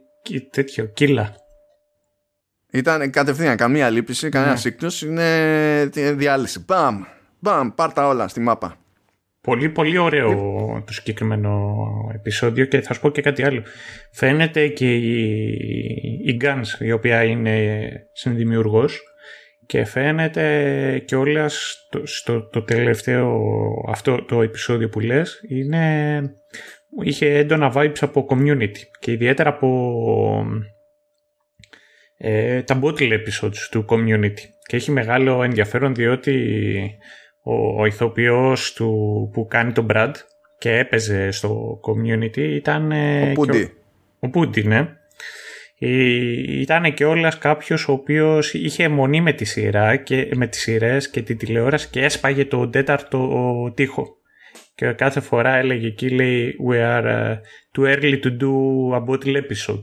τέτοιο, 0.51 0.85
κύλα. 0.85 1.35
Ήταν 2.73 3.11
κατευθείαν 3.11 3.57
καμία 3.57 3.91
λύπηση, 3.91 4.29
κανένας 4.29 4.65
ναι. 4.65 4.71
σύκτος, 4.71 5.03
είναι 5.03 5.91
διάλυση. 6.15 6.65
Μπαμ, 6.67 7.03
μπαμ, 7.39 7.69
πάρτα 7.75 8.09
όλα 8.09 8.29
στη 8.29 8.41
μάπα. 8.41 8.77
Πολύ 9.41 9.69
πολύ 9.69 9.99
ωραίο 9.99 10.33
το 10.87 10.93
συγκεκριμένο 10.93 11.77
επεισόδιο 12.15 12.65
και 12.65 12.81
θα 12.81 12.95
σου 12.95 13.01
πω 13.01 13.11
και 13.11 13.23
κάτι 13.23 13.43
άλλο. 13.45 13.63
Φαίνεται 14.13 14.69
και 14.69 14.95
η, 14.95 15.21
η 16.25 16.37
Guns, 16.41 16.81
η 16.81 16.93
οποία 16.93 17.25
είναι 17.25 17.91
συνδημιουργός, 18.13 19.03
και 19.69 19.85
φαίνεται 19.85 21.03
και 21.05 21.17
όλα 21.17 21.49
στο, 21.49 22.07
στο 22.07 22.49
το 22.49 22.63
τελευταίο 22.63 23.41
αυτό 23.89 24.25
το 24.25 24.43
επεισόδιο 24.43 24.89
που 24.89 25.01
λες 25.01 25.41
είναι, 25.49 26.21
είχε 27.05 27.35
έντονα 27.35 27.73
vibes 27.75 27.99
από 28.01 28.27
community 28.31 28.79
και 29.01 29.13
ιδιαίτερα 29.13 29.49
από 29.49 29.69
ε, 32.17 32.63
τα 32.63 32.81
bottle 32.83 33.13
episodes 33.13 33.59
του 33.71 33.85
community 33.89 34.43
και 34.67 34.77
έχει 34.77 34.91
μεγάλο 34.91 35.43
ενδιαφέρον 35.43 35.95
διότι 35.95 36.35
ο, 37.49 37.81
ο 37.81 37.87
ηθοποιός 37.87 38.73
του, 38.73 38.91
που 39.33 39.47
κάνει 39.47 39.73
τον 39.73 39.87
Brad 39.91 40.13
και 40.59 40.79
έπαιζε 40.79 41.31
στο 41.31 41.81
community 41.83 42.37
ήταν... 42.37 42.93
Ο 42.93 43.33
Πούντι. 43.33 43.73
Ο 44.19 44.29
Πούντι, 44.29 44.67
ναι. 44.67 44.89
Ε, 45.79 46.61
ήταν 46.61 46.95
και 46.95 47.05
όλας 47.05 47.39
κάποιος 47.39 47.89
ο 47.89 47.93
οποίος 47.93 48.55
είχε 48.55 48.85
αιμονή 48.85 49.21
με 49.21 49.33
τη 49.33 49.45
σειρά 49.45 49.97
και 49.97 50.29
με 50.35 50.47
τις 50.47 50.61
σειρές 50.61 51.11
και 51.11 51.23
την 51.23 51.39
τηλεόραση 51.39 51.89
και 51.91 52.05
έσπαγε 52.05 52.45
το 52.45 52.69
τέταρτο 52.69 53.73
τοίχο. 53.75 54.17
Και 54.75 54.93
κάθε 54.93 55.21
φορά 55.21 55.57
έλεγε 55.57 55.87
εκεί 55.87 56.09
λέει 56.09 56.57
We 56.69 56.75
are 56.75 57.05
uh, 57.05 57.37
too 57.75 57.95
early 57.95 58.21
to 58.21 58.37
do 58.41 58.53
a 58.95 59.01
bottle 59.07 59.37
episode. 59.37 59.83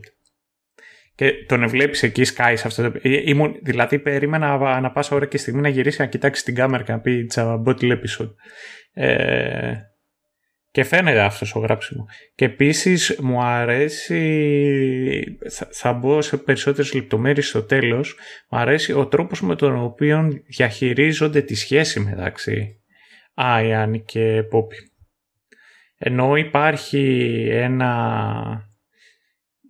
Και 1.16 1.32
τον 1.48 1.68
βλέπεις 1.68 2.04
εκεί 2.04 2.24
Sky 2.26 2.54
σε 2.56 2.68
αυτό 2.68 2.92
το... 2.92 3.00
Ε, 3.02 3.30
ήμουν, 3.30 3.56
δηλαδή 3.62 4.00
περίμενα 4.00 4.54
ανά 4.54 4.92
πάσα 4.92 5.16
ώρα 5.16 5.26
και 5.26 5.38
στιγμή 5.38 5.62
να 5.62 5.70
γυρίσει 5.70 6.02
να 6.02 6.08
κοιτάξει 6.08 6.44
την 6.44 6.56
κάμερα 6.56 6.84
και 6.84 6.92
να 6.92 7.00
πει 7.00 7.28
It's 7.30 7.44
a 7.44 7.64
bottle 7.64 7.92
episode. 7.92 8.34
Ε, 8.94 9.74
και 10.72 10.84
φαίνεται 10.84 11.20
αυτός 11.20 11.56
ο 11.56 11.60
γράψιμο. 11.60 12.06
Και 12.36 12.46
επίσης 12.46 13.18
μου 13.22 13.44
αρέσει, 13.44 14.20
θα, 15.52 15.68
θα 15.72 15.94
μπω 15.94 16.22
σε 16.22 16.38
περισσότερες 16.38 16.94
λεπτομέρειες 16.94 17.48
στο 17.48 17.64
τέλος, 17.64 18.18
μου 18.50 18.58
αρέσει 18.58 18.94
ο 18.94 19.08
τρόπος 19.08 19.42
με 19.42 19.56
τον 19.56 19.84
οποίο 19.84 20.44
διαχειρίζονται 20.48 21.42
τη 21.42 21.56
σχέση 21.56 22.00
μεταξύ 22.00 22.80
Άιαν 23.34 24.06
και 24.06 24.44
Πόπι. 24.50 24.76
Ενώ 25.98 26.36
υπάρχει 26.36 27.30
ένα... 27.52 28.75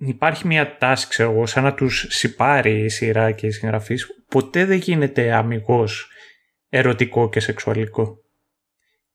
Υπάρχει 0.05 0.47
μια 0.47 0.77
τάση, 0.77 1.07
ξέρω 1.07 1.31
εγώ, 1.31 1.45
σαν 1.45 1.63
να 1.63 1.73
τους 1.73 2.05
σιπάρει 2.09 2.83
η 2.83 2.89
σειρά 2.89 3.31
και 3.31 3.47
η 3.47 3.51
συγγραφής, 3.51 4.23
ποτέ 4.27 4.65
δεν 4.65 4.77
γίνεται 4.77 5.33
αμυγός 5.33 6.09
ερωτικό 6.69 7.29
και 7.29 7.39
σεξουαλικό 7.39 8.19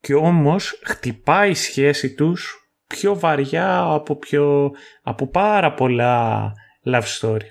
και 0.01 0.15
όμως 0.15 0.81
χτυπάει 0.85 1.51
η 1.51 1.55
σχέση 1.55 2.15
τους 2.15 2.71
πιο 2.87 3.19
βαριά 3.19 3.79
από, 3.81 4.17
πιο, 4.17 4.71
από 5.03 5.27
πάρα 5.27 5.75
πολλά 5.75 6.53
love 6.85 7.19
story. 7.21 7.49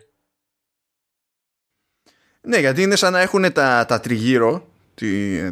Ναι, 2.42 2.58
γιατί 2.58 2.82
είναι 2.82 2.96
σαν 2.96 3.12
να 3.12 3.20
έχουν 3.20 3.54
τα, 3.54 3.86
τα 3.86 4.00
τριγύρω 4.00 4.68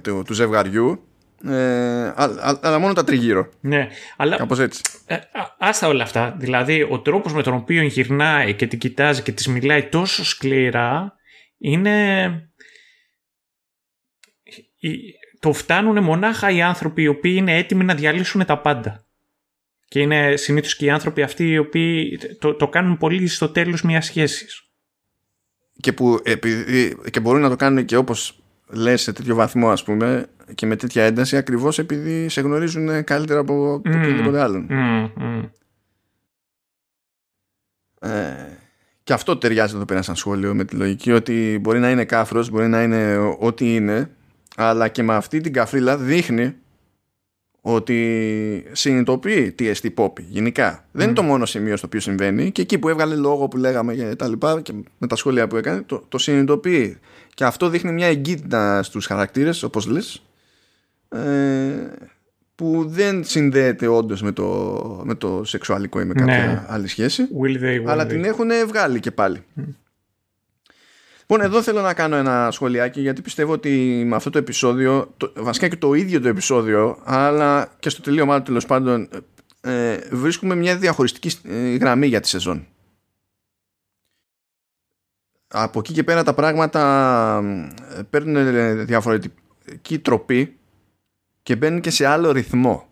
του, 0.01 0.23
του 0.25 0.33
ζευγαριού 0.33 1.06
ε, 1.45 2.13
αλλά 2.61 2.79
μόνο 2.79 2.93
τα 2.93 3.03
τριγύρω. 3.03 3.49
Ναι, 3.59 3.87
αλλά. 4.17 4.37
Κάπως 4.37 4.59
έτσι. 4.59 4.81
Ε, 5.05 5.17
άστα 5.57 5.87
όλα 5.87 6.03
αυτά. 6.03 6.35
Δηλαδή, 6.39 6.87
ο 6.89 6.99
τρόπος 6.99 7.33
με 7.33 7.43
τον 7.43 7.53
οποίο 7.53 7.81
γυρνάει 7.81 8.53
και 8.53 8.67
την 8.67 8.79
κοιτάζει 8.79 9.21
και 9.21 9.31
της 9.31 9.47
μιλάει 9.47 9.83
τόσο 9.83 10.25
σκληρά 10.25 11.13
είναι 11.57 12.49
το 15.39 15.53
φτάνουν 15.53 16.03
μονάχα 16.03 16.49
οι 16.49 16.61
άνθρωποι 16.61 17.01
οι 17.01 17.07
οποίοι 17.07 17.33
είναι 17.37 17.57
έτοιμοι 17.57 17.83
να 17.83 17.95
διαλύσουν 17.95 18.45
τα 18.45 18.57
πάντα. 18.57 19.05
Και 19.87 19.99
είναι 19.99 20.35
συνήθως 20.35 20.75
και 20.75 20.85
οι 20.85 20.89
άνθρωποι 20.89 21.21
αυτοί 21.21 21.49
οι 21.49 21.57
οποίοι 21.57 22.19
το, 22.39 22.53
το 22.53 22.67
κάνουν 22.67 22.97
πολύ 22.97 23.27
στο 23.27 23.49
τέλος 23.49 23.81
μιας 23.81 24.05
σχέσης. 24.05 24.61
Και, 25.79 25.93
που, 25.93 26.19
επειδή, 26.23 26.97
και 27.11 27.19
μπορούν 27.19 27.41
να 27.41 27.49
το 27.49 27.55
κάνουν 27.55 27.85
και 27.85 27.97
όπως 27.97 28.39
λες 28.67 29.01
σε 29.01 29.13
τέτοιο 29.13 29.35
βαθμό 29.35 29.69
ας 29.69 29.83
πούμε 29.83 30.25
και 30.55 30.65
με 30.65 30.75
τέτοια 30.75 31.03
ένταση 31.03 31.37
ακριβώς 31.37 31.79
επειδή 31.79 32.29
σε 32.29 32.41
γνωρίζουν 32.41 33.03
καλύτερα 33.03 33.39
από 33.39 33.73
mm, 33.75 33.77
οποιοδήποτε 33.77 34.41
άλλον. 34.41 34.67
Mm, 34.69 35.49
Ε, 37.99 38.57
και 39.03 39.13
αυτό 39.13 39.37
ταιριάζει 39.37 39.75
εδώ 39.75 39.85
πέρα 39.85 40.01
σαν 40.01 40.15
σχόλιο 40.15 40.55
με 40.55 40.65
τη 40.65 40.75
λογική 40.75 41.11
ότι 41.11 41.59
μπορεί 41.61 41.79
να 41.79 41.89
είναι 41.89 42.05
κάφρος, 42.05 42.49
μπορεί 42.49 42.67
να 42.67 42.83
είναι 42.83 43.17
ό,τι 43.39 43.75
είναι 43.75 44.09
αλλά 44.55 44.87
και 44.87 45.03
με 45.03 45.15
αυτή 45.15 45.41
την 45.41 45.53
καφρίλα 45.53 45.97
δείχνει 45.97 46.55
ότι 47.61 48.65
συνειδητοποιεί 48.71 49.51
τι 49.51 49.67
εστί 49.67 49.93
pop 49.97 50.19
γενικά. 50.19 50.85
Δεν 50.91 51.05
είναι 51.05 51.15
το 51.15 51.23
μόνο 51.23 51.45
σημείο 51.45 51.77
στο 51.77 51.85
οποίο 51.85 51.99
συμβαίνει 51.99 52.51
και 52.51 52.61
εκεί 52.61 52.77
που 52.79 52.89
έβγαλε 52.89 53.15
λόγο 53.15 53.47
που 53.47 53.57
λέγαμε 53.57 53.95
και 53.95 54.15
τα 54.15 54.27
λοιπά 54.27 54.61
και 54.61 54.73
με 54.97 55.07
τα 55.07 55.15
σχόλια 55.15 55.47
που 55.47 55.55
έκανε 55.55 55.81
το, 55.81 56.03
το 56.09 56.17
συνειδητοποιεί. 56.17 56.97
Και 57.37 57.45
αυτό 57.45 57.69
δείχνει 57.69 57.91
μια 57.91 58.07
εγκύτητα 58.07 58.83
στους 58.83 59.05
χαρακτήρες 59.05 59.63
όπως 59.63 59.85
λες 59.85 60.21
ε, 61.09 61.19
που 62.55 62.85
δεν 62.87 63.23
συνδέεται 63.23 63.87
όντως 63.87 64.21
με 64.21 64.31
το, 64.31 64.43
με 65.05 65.15
το 65.15 65.41
σεξουαλικό 65.43 65.99
ή 65.99 66.05
με 66.05 66.13
κάποια 66.13 66.45
Ναι. 66.45 66.63
άλλη 66.67 66.87
σχέση 66.87 67.23
Will 67.41 67.63
they, 67.63 67.81
will 67.81 67.89
αλλά 67.91 68.03
they. 68.03 68.07
την 68.07 68.23
έχουν 68.23 68.49
βγάλει 68.67 68.99
και 68.99 69.11
πάλι. 69.11 69.43
Λοιπόν, 71.19 71.41
εδώ 71.45 71.61
θέλω 71.61 71.81
να 71.81 71.93
κάνω 71.93 72.15
ένα 72.15 72.49
σχολιάκι 72.51 73.01
γιατί 73.01 73.21
πιστεύω 73.21 73.51
ότι 73.51 74.03
με 74.07 74.15
αυτό 74.15 74.29
το 74.29 74.37
επεισόδιο, 74.37 75.13
το, 75.17 75.31
βασικά 75.35 75.67
και 75.67 75.77
το 75.77 75.93
ίδιο 75.93 76.21
το 76.21 76.27
επεισόδιο, 76.27 76.97
αλλά 77.03 77.71
και 77.79 77.89
στο 77.89 78.01
τελείωμά 78.01 78.37
του 78.37 78.43
τέλος 78.43 78.65
πάντων, 78.65 79.09
ε, 79.61 79.97
βρίσκουμε 80.11 80.55
μια 80.55 80.77
διαχωριστική 80.77 81.37
ε, 81.43 81.75
γραμμή 81.75 82.07
για 82.07 82.19
τη 82.19 82.27
σεζόν. 82.27 82.67
Από 85.47 85.79
εκεί 85.79 85.93
και 85.93 86.03
πέρα 86.03 86.23
τα 86.23 86.33
πράγματα 86.33 86.81
ε, 87.97 88.01
παίρνουν 88.09 88.85
διαφορετική 88.85 89.99
τροπή 89.99 90.57
και 91.43 91.55
μπαίνουν 91.55 91.81
και 91.81 91.89
σε 91.89 92.05
άλλο 92.05 92.31
ρυθμό. 92.31 92.87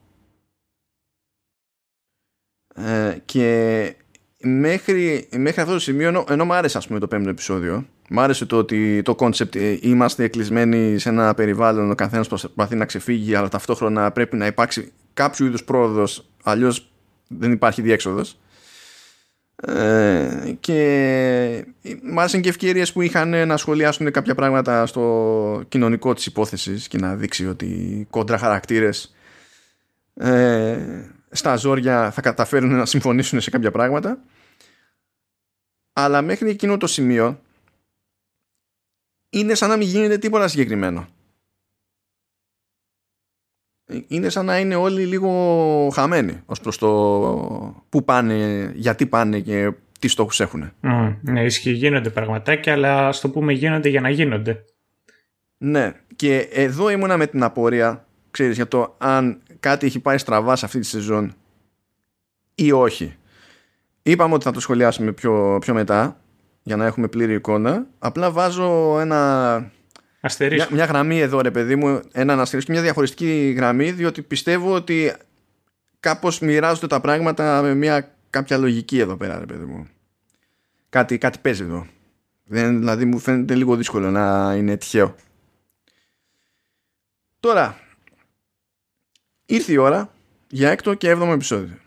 Ε, 2.76 3.18
και 3.26 3.95
μέχρι, 4.41 5.30
μέχρι 5.38 5.61
αυτό 5.61 5.73
το 5.73 5.80
σημείο 5.80 6.07
ενώ, 6.07 6.26
ενώ 6.30 6.45
μου 6.45 6.53
άρεσε 6.53 6.77
ας 6.77 6.88
πούμε 6.88 6.99
το 6.99 7.07
πέμπτο 7.07 7.30
επεισόδιο 7.30 7.86
μ' 8.10 8.19
άρεσε 8.19 8.45
το 8.45 8.57
ότι 8.57 9.02
το 9.02 9.15
concept 9.19 9.56
ε, 9.56 9.77
είμαστε 9.82 10.23
εκκλεισμένοι 10.23 10.98
σε 10.99 11.10
ένα 11.10 11.34
περιβάλλον 11.34 11.91
ο 11.91 11.95
καθένας 11.95 12.27
προσπαθεί 12.27 12.76
να 12.76 12.86
ξεφύγει 12.86 13.36
αλλά 13.36 13.48
ταυτόχρονα 13.48 14.11
πρέπει 14.11 14.36
να 14.36 14.45
υπάρξει 14.45 14.91
κάποιο 15.14 15.45
είδους 15.45 15.64
πρόοδος 15.64 16.30
αλλιώς 16.44 16.91
δεν 17.27 17.52
υπάρχει 17.52 17.82
διέξοδος 17.82 18.40
ε, 19.56 20.56
και 20.60 21.65
μ' 22.03 22.19
άρεσαν 22.19 22.41
και 22.41 22.49
ευκαιρίες 22.49 22.94
που 22.94 23.02
είχαν 23.02 23.48
να 23.48 23.57
σχολιάσουν 23.57 24.11
κάποια 24.11 24.36
πράγματα 24.36 24.86
στο 24.86 25.64
κοινωνικό 25.68 26.14
της 26.14 26.26
υπόθεσης 26.26 26.88
και 26.88 26.98
να 26.98 27.15
δείξει 27.15 27.48
ότι 27.48 28.07
κόντρα 28.10 28.38
χαρακτήρες 28.38 29.15
ε, 30.14 30.77
στα 31.30 31.56
ζόρια 31.56 32.11
θα 32.11 32.22
καταφέρουν 32.22 32.76
να 32.76 32.86
συμφωνήσουν 32.86 33.41
σε 33.41 33.49
κάποια 33.49 33.72
πράγματα. 33.72 34.19
Αλλά 35.94 36.22
μέχρι 36.22 36.49
εκείνο 36.49 36.77
το 36.77 36.88
σημείο 36.88 37.40
είναι 39.30 39.53
σαν 39.53 39.69
να 39.69 39.77
μην 39.77 39.88
γίνεται 39.88 40.18
τίποτα 40.18 40.48
συγκεκριμένο 40.48 41.07
είναι 44.07 44.30
σαν 44.30 44.45
να 44.45 44.60
είναι 44.60 44.76
όλοι 44.76 45.06
λίγο 45.06 45.90
χαμένοι 45.94 46.41
ως 46.45 46.60
προς 46.60 46.78
το 46.78 46.90
που 47.90 48.03
πάνε, 48.03 48.72
γιατί 48.76 49.06
πάνε 49.06 49.40
και 49.40 49.72
τι 49.99 50.07
στόχους 50.07 50.40
έχουν 50.40 50.72
Μμ, 50.80 51.14
ναι, 51.22 51.44
ισχύει, 51.44 51.72
γίνονται 51.72 52.10
πραγματάκια, 52.10 52.74
αλλά 52.74 53.07
ας 53.07 53.20
το 53.20 53.30
πούμε 53.30 53.53
γίνονται 53.53 53.90
για 53.90 54.02
να 54.02 54.10
γίνονται. 54.10 54.64
Ναι, 55.57 55.94
και 56.16 56.38
εδώ 56.38 56.90
ήμουνα 56.90 57.18
με 57.18 57.28
την 57.28 57.44
απορία, 57.44 58.06
ξέρεις, 58.32 58.56
για 58.56 58.68
το 58.68 58.95
αν 58.98 59.41
κάτι 59.60 59.86
έχει 59.86 59.99
πάει 59.99 60.18
στραβά 60.18 60.56
σε 60.56 60.66
αυτή 60.66 60.80
τη 60.80 60.86
σεζόν 60.86 61.34
ή 62.56 62.72
όχι. 62.72 63.16
Είπαμε 64.03 64.34
ότι 64.34 64.44
θα 64.44 64.52
το 64.52 64.60
σχολιάσουμε 64.60 65.12
πιο, 65.12 65.57
πιο 65.62 65.74
μετά, 65.74 66.20
για 66.64 66.76
να 66.76 66.86
έχουμε 66.86 67.07
πλήρη 67.07 67.34
εικόνα. 67.34 67.88
Απλά 67.99 68.32
βάζω 68.32 68.99
ένα, 68.99 69.72
μια, 70.26 70.34
Αστερίσκο. 70.34 70.73
μια 70.73 70.85
γραμμή 70.85 71.19
εδώ, 71.19 71.41
ρε 71.41 71.52
παιδί 71.52 71.76
μου, 71.76 72.02
έναν 72.11 72.39
αστερίσκο, 72.39 72.72
μια 72.72 72.81
διαφορετική 72.81 73.53
γραμμή, 73.57 73.91
διότι 73.91 74.22
πιστεύω 74.22 74.73
ότι 74.73 75.14
κάπως 75.99 76.39
μοιράζονται 76.39 76.88
τα 76.88 77.02
πράγματα 77.02 77.61
με 77.61 77.73
μια 77.73 78.15
κάποια 78.30 78.57
λογική 78.57 78.99
εδώ 78.99 79.15
πέρα, 79.15 79.39
ρε 79.39 79.45
παιδί 79.45 79.65
μου. 79.65 79.88
Κάτι, 80.89 81.18
κάτι 81.18 81.39
παίζει 81.41 81.64
εδώ. 81.64 81.88
Δεν, 82.43 82.80
δηλαδή 82.80 83.06
μου 83.06 83.19
φαίνεται 83.19 83.56
λίγο 83.56 83.76
δύσκολο 83.76 84.11
να 84.11 84.53
είναι 84.56 84.77
τυχαίο. 84.77 85.15
Τώρα, 87.39 87.80
ήρθε 89.45 89.72
η 89.72 89.77
ώρα 89.77 90.14
για 90.49 90.69
έκτο 90.69 90.93
και 90.93 91.10
έβδομο 91.10 91.31
επεισόδιο. 91.35 91.77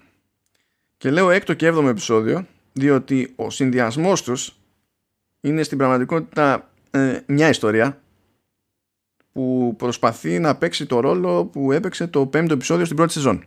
Και 0.97 1.11
λέω 1.11 1.31
έκτο 1.31 1.55
και 1.55 1.67
έβδομο 1.67 1.89
επεισόδιο, 1.91 2.47
διότι 2.73 3.33
ο 3.37 3.51
συνδυασμός 3.51 4.23
τους 4.23 4.57
είναι 5.41 5.63
στην 5.63 5.79
πραγματικότητα 5.79 6.71
ε, 6.91 7.21
μια 7.27 7.49
ιστορία 7.49 8.01
που 9.39 9.75
προσπαθεί 9.77 10.39
να 10.39 10.57
παίξει 10.57 10.87
το 10.87 11.01
ρόλο 11.01 11.45
που 11.45 11.73
έπαιξε 11.73 12.07
το 12.07 12.27
πέμπτο 12.27 12.55
επεισόδιο 12.55 12.85
στην 12.85 12.97
πρώτη 12.97 13.13
σεζόν. 13.13 13.45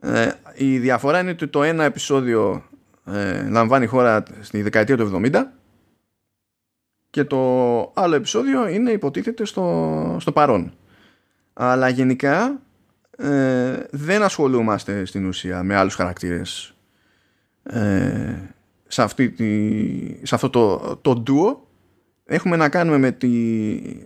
Ε, 0.00 0.30
η 0.54 0.78
διαφορά 0.78 1.20
είναι 1.20 1.30
ότι 1.30 1.48
το 1.48 1.62
ένα 1.62 1.84
επεισόδιο 1.84 2.64
ε, 3.04 3.48
λαμβάνει 3.48 3.86
χώρα 3.86 4.22
στη 4.40 4.62
δεκαετία 4.62 4.96
του 4.96 5.20
70 5.24 5.42
και 7.10 7.24
το 7.24 7.38
άλλο 7.94 8.14
επεισόδιο 8.14 8.68
είναι 8.68 8.90
υποτίθεται 8.90 9.44
στο, 9.44 10.16
στο 10.20 10.32
παρόν. 10.32 10.72
Αλλά 11.52 11.88
γενικά 11.88 12.60
ε, 13.16 13.80
δεν 13.90 14.22
ασχολούμαστε 14.22 15.04
στην 15.04 15.26
ουσία 15.26 15.62
με 15.62 15.74
άλλους 15.74 15.94
χαρακτήρες 15.94 16.74
ε, 17.62 18.34
σε, 18.86 19.02
αυτή 19.02 19.30
τη, 19.30 20.26
σε 20.26 20.34
αυτό 20.34 20.50
το, 20.50 20.96
το 20.96 21.22
duo 21.26 21.67
έχουμε 22.28 22.56
να 22.56 22.68
κάνουμε 22.68 22.98
με, 22.98 23.12
τη, 23.12 23.28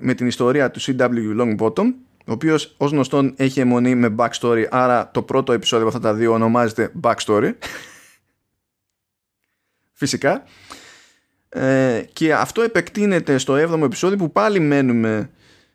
με 0.01 0.15
την 0.15 0.27
ιστορία 0.27 0.71
του 0.71 0.81
CW 0.81 1.41
Longbottom 1.41 1.93
ο 2.27 2.33
οποίος 2.33 2.75
ως 2.77 2.91
γνωστόν 2.91 3.35
έχει 3.37 3.61
αιμονή 3.61 3.95
με 3.95 4.15
backstory 4.19 4.65
άρα 4.71 5.11
το 5.11 5.23
πρώτο 5.23 5.53
επεισόδιο 5.53 5.87
από 5.87 5.97
αυτά 5.97 6.09
τα 6.09 6.17
δύο 6.17 6.33
ονομάζεται 6.33 6.93
backstory. 7.03 7.53
Φυσικά. 9.93 10.45
Ε, 11.49 12.03
και 12.13 12.35
αυτό 12.35 12.63
επεκτείνεται 12.63 13.39
στο 13.39 13.55
7ο 13.55 13.83
επεισόδιο 13.83 14.17
που 14.17 14.33
πάλι 14.33 14.61
μένουμε 14.61 15.31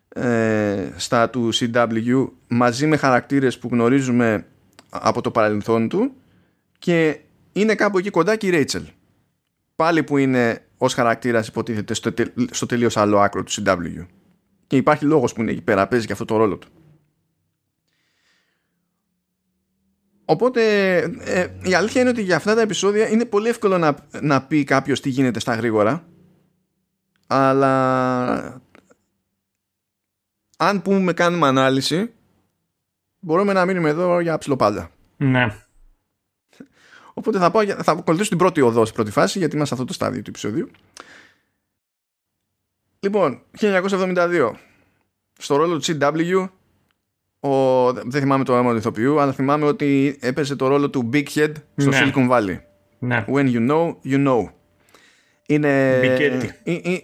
ε, 0.08 0.88
στα 0.96 1.30
του 1.30 1.54
CW 1.54 2.28
μαζί 2.48 2.86
με 2.86 2.96
χαρακτήρες 2.96 3.58
που 3.58 3.68
γνωρίζουμε 3.72 4.46
από 4.88 5.20
το 5.20 5.30
παρελθόν 5.30 5.88
του 5.88 6.12
και 6.78 7.18
είναι 7.52 7.74
κάπου 7.74 7.98
εκεί 7.98 8.10
κοντά 8.10 8.36
και 8.36 8.46
η 8.46 8.50
Rachel 8.54 8.82
πάλι 9.78 10.02
που 10.02 10.16
είναι 10.16 10.66
ως 10.76 10.94
χαρακτήρας 10.94 11.48
υποτίθεται 11.48 11.94
στο, 11.94 12.12
τε, 12.12 12.24
στο 12.50 12.66
τελείως 12.66 12.96
άλλο 12.96 13.18
άκρο 13.18 13.42
του 13.42 13.52
CW 13.52 14.06
και 14.66 14.76
υπάρχει 14.76 15.04
λόγος 15.04 15.32
που 15.32 15.40
είναι 15.40 15.50
εκεί 15.50 15.60
πέρα 15.60 15.88
παίζει 15.88 16.06
και 16.06 16.12
αυτό 16.12 16.24
το 16.24 16.36
ρόλο 16.36 16.56
του 16.56 16.68
Οπότε 20.24 20.96
ε, 21.24 21.48
η 21.62 21.74
αλήθεια 21.74 22.00
είναι 22.00 22.10
ότι 22.10 22.22
για 22.22 22.36
αυτά 22.36 22.54
τα 22.54 22.60
επεισόδια 22.60 23.08
είναι 23.08 23.24
πολύ 23.24 23.48
εύκολο 23.48 23.78
να, 23.78 23.96
να 24.20 24.42
πει 24.42 24.64
κάποιος 24.64 25.00
τι 25.00 25.08
γίνεται 25.08 25.40
στα 25.40 25.54
γρήγορα 25.54 26.08
αλλά 27.26 28.62
αν 30.56 30.82
πούμε 30.82 31.12
κάνουμε 31.12 31.46
ανάλυση 31.46 32.12
μπορούμε 33.18 33.52
να 33.52 33.64
μείνουμε 33.64 33.88
εδώ 33.88 34.20
για 34.20 34.38
ψηλοπάλια. 34.38 34.90
Ναι. 35.16 35.67
Οπότε 37.18 37.38
θα, 37.38 37.50
πάω, 37.50 37.62
για- 37.62 37.76
θα 37.82 37.92
ακολουθήσω 37.92 38.28
την 38.28 38.38
πρώτη 38.38 38.60
οδό 38.60 38.82
στην 38.84 38.94
πρώτη 38.96 39.10
φάση 39.10 39.38
γιατί 39.38 39.56
είμαστε 39.56 39.74
σε 39.76 39.80
αυτό 39.82 39.92
το 39.96 40.04
στάδιο 40.04 40.22
του 40.22 40.30
επεισοδίου. 40.30 40.70
Λοιπόν, 43.00 43.40
1972 43.60 44.52
στο 45.38 45.56
ρόλο 45.56 45.78
του 45.78 45.84
CW 46.00 46.48
ο, 47.40 47.92
δεν 47.92 48.20
θυμάμαι 48.20 48.44
το 48.44 48.52
όνομα 48.52 48.70
του 48.70 48.76
ηθοποιού 48.76 49.20
αλλά 49.20 49.32
θυμάμαι 49.32 49.64
ότι 49.64 50.16
έπαιζε 50.20 50.56
το 50.56 50.66
ρόλο 50.66 50.90
του 50.90 51.10
Big 51.12 51.26
Head 51.34 51.52
στο 51.76 51.90
Ναι. 51.90 51.98
Silicon 52.02 52.28
Valley. 52.30 52.58
Ναι. 52.98 53.24
When 53.28 53.52
you 53.54 53.70
know, 53.70 53.96
you 54.04 54.26
know. 54.28 54.50
Είναι. 55.46 56.00
Big 56.02 56.20
Head. 56.20 56.48
Ε, 56.62 56.72
ε, 56.72 56.92
ε, 56.94 57.00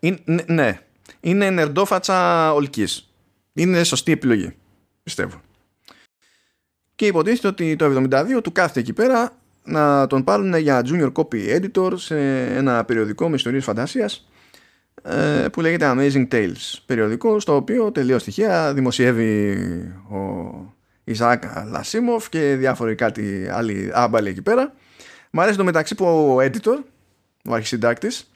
είναι- 0.00 0.18
ναι, 0.24 0.42
ναι. 0.46 0.80
Είναι 1.20 1.50
νερντόφατσα 1.50 2.52
ολκής. 2.52 3.14
Είναι 3.52 3.84
σωστή 3.84 4.12
επιλογή. 4.12 4.54
Πιστεύω. 5.02 5.40
Και 6.94 7.06
υποτίθεται 7.06 7.46
ότι 7.48 7.76
το 7.76 7.84
72 7.84 8.40
του 8.42 8.52
κάθεται 8.52 8.80
εκεί 8.80 8.92
πέρα 8.92 9.32
να 9.64 10.06
τον 10.06 10.24
πάρουν 10.24 10.56
για 10.56 10.82
junior 10.86 11.12
copy 11.12 11.60
editor 11.60 11.92
σε 11.94 12.40
ένα 12.56 12.84
περιοδικό 12.84 13.28
με 13.28 13.34
ιστορίες 13.34 13.64
φαντασίας 13.64 14.28
ε, 15.02 15.46
που 15.52 15.60
λέγεται 15.60 15.92
Amazing 15.96 16.28
Tales. 16.28 16.74
Περιοδικό 16.86 17.40
στο 17.40 17.54
οποίο 17.56 17.92
τελείως 17.92 18.22
στοιχεία 18.22 18.74
δημοσιεύει 18.74 19.56
ο 20.10 20.18
Ιζάκ 21.04 21.42
Λασίμοφ 21.70 22.28
και 22.28 22.54
διάφοροι 22.54 22.94
κάτι 22.94 23.48
άλλοι 23.50 23.90
άμπαλοι 23.92 24.28
εκεί 24.28 24.42
πέρα. 24.42 24.74
Μ' 25.30 25.40
αρέσει 25.40 25.56
το 25.56 25.64
μεταξύ 25.64 25.94
που 25.94 26.06
ο 26.06 26.36
editor, 26.40 26.78
ο 27.48 27.54
αρχισυντάκτης, 27.54 28.30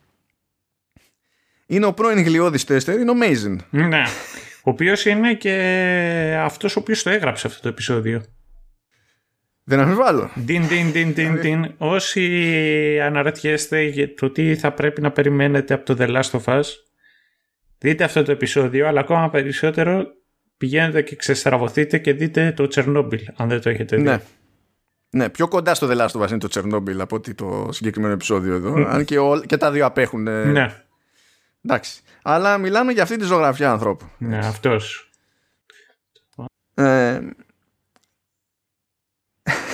είναι 1.66 1.86
ο 1.86 1.92
πρώην 1.92 2.18
γλιώδης 2.18 2.64
τέστερ, 2.64 2.98
είναι 3.00 3.10
ο 3.10 3.14
Mason. 3.22 3.56
ναι. 3.70 4.02
Ο 4.62 4.70
οποίος 4.70 5.04
είναι 5.04 5.34
και 5.34 6.36
αυτός 6.40 6.76
ο 6.76 6.80
οποίος 6.80 7.02
το 7.02 7.10
έγραψε 7.10 7.46
αυτό 7.46 7.62
το 7.62 7.68
επεισόδιο. 7.68 8.22
Δεν 9.70 9.80
αμφιβάλλω. 9.80 10.30
Ντιν, 10.40 10.66
ντιν, 10.66 10.92
ντιν, 10.92 11.12
ντιν, 11.14 11.40
ντιν. 11.40 11.74
Όσοι 11.78 13.00
αναρωτιέστε 13.02 13.82
για 13.82 14.14
το 14.14 14.30
τι 14.30 14.56
θα 14.56 14.72
πρέπει 14.72 15.00
να 15.00 15.10
περιμένετε 15.10 15.74
από 15.74 15.84
το 15.84 15.96
The 15.98 16.08
Last 16.16 16.30
of 16.40 16.44
Us, 16.44 16.62
δείτε 17.78 18.04
αυτό 18.04 18.22
το 18.22 18.32
επεισόδιο, 18.32 18.86
αλλά 18.88 19.00
ακόμα 19.00 19.30
περισσότερο 19.30 20.06
πηγαίνετε 20.56 21.02
και 21.02 21.16
ξεστραβωθείτε 21.16 21.98
και 21.98 22.12
δείτε 22.12 22.52
το 22.52 22.66
Τσερνόμπιλ, 22.66 23.20
αν 23.36 23.48
δεν 23.48 23.60
το 23.60 23.68
έχετε 23.70 23.96
δει. 23.96 24.02
Ναι. 24.02 24.20
Ναι, 25.10 25.28
πιο 25.28 25.48
κοντά 25.48 25.74
στο 25.74 25.88
The 25.90 25.96
Last 25.96 26.20
of 26.20 26.24
Us 26.24 26.28
είναι 26.28 26.38
το 26.38 26.48
Τσερνόμπιλ 26.48 27.00
από 27.00 27.16
ότι 27.16 27.34
το 27.34 27.68
συγκεκριμένο 27.72 28.12
επεισόδιο 28.12 28.54
εδώ. 28.54 28.86
Αν 28.88 29.04
και, 29.04 29.18
ό, 29.18 29.40
και 29.46 29.56
τα 29.56 29.70
δύο 29.70 29.86
απέχουν. 29.86 30.26
ε, 30.26 30.44
Ναι, 30.44 30.74
Εντάξει. 31.64 32.00
Αλλά 32.22 32.58
μιλάμε 32.58 32.92
για 32.92 33.02
αυτή 33.02 33.16
τη 33.16 33.24
ζωγραφιά 33.24 33.70
ανθρώπου. 33.70 34.04
ναι 34.18 34.38
αυτός. 34.38 35.10
Ε, 36.74 37.18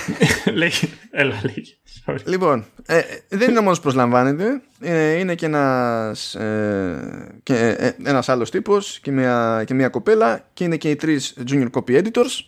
λέγει, 0.53 0.89
έλα 1.11 1.41
λέγει. 1.43 1.77
Sorry. 2.05 2.23
λοιπόν, 2.25 2.65
ε, 2.85 3.01
δεν 3.29 3.49
είναι 3.49 3.59
μόνος 3.59 3.77
που 3.77 3.83
προσλαμβάνεται. 3.83 4.61
Ε, 4.79 5.11
είναι 5.11 5.35
και 5.35 5.45
ένας, 5.45 6.35
ε, 6.35 7.39
και, 7.43 7.75
ε, 7.79 7.95
ένας 8.03 8.29
άλλος 8.29 8.49
τύπος 8.51 8.99
και 8.99 9.11
μια, 9.11 9.63
και 9.65 9.73
μια 9.73 9.89
κοπέλα 9.89 10.47
και 10.53 10.63
είναι 10.63 10.77
και 10.77 10.89
οι 10.89 10.95
τρεις 10.95 11.33
junior 11.49 11.67
copy 11.71 12.03
editors. 12.03 12.39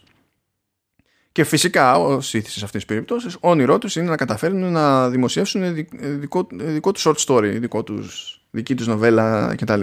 Και 1.31 1.43
φυσικά, 1.43 1.97
ω 1.97 2.17
ήθισε 2.17 2.59
σε 2.59 2.65
αυτές 2.65 2.71
τις 2.71 2.85
περιπτώσεις, 2.85 3.37
όνειρό 3.39 3.77
τους 3.77 3.95
είναι 3.95 4.09
να 4.09 4.15
καταφέρουν 4.15 4.71
να 4.71 5.09
δημοσιεύσουν 5.09 5.73
δι- 5.73 5.99
δικό, 5.99 6.47
δικό 6.51 6.91
τους 6.91 7.07
short 7.07 7.15
story, 7.25 7.55
δικό 7.59 7.83
τους, 7.83 8.39
δική 8.51 8.75
τους 8.75 8.87
νοβέλα 8.87 9.55
κτλ. 9.57 9.81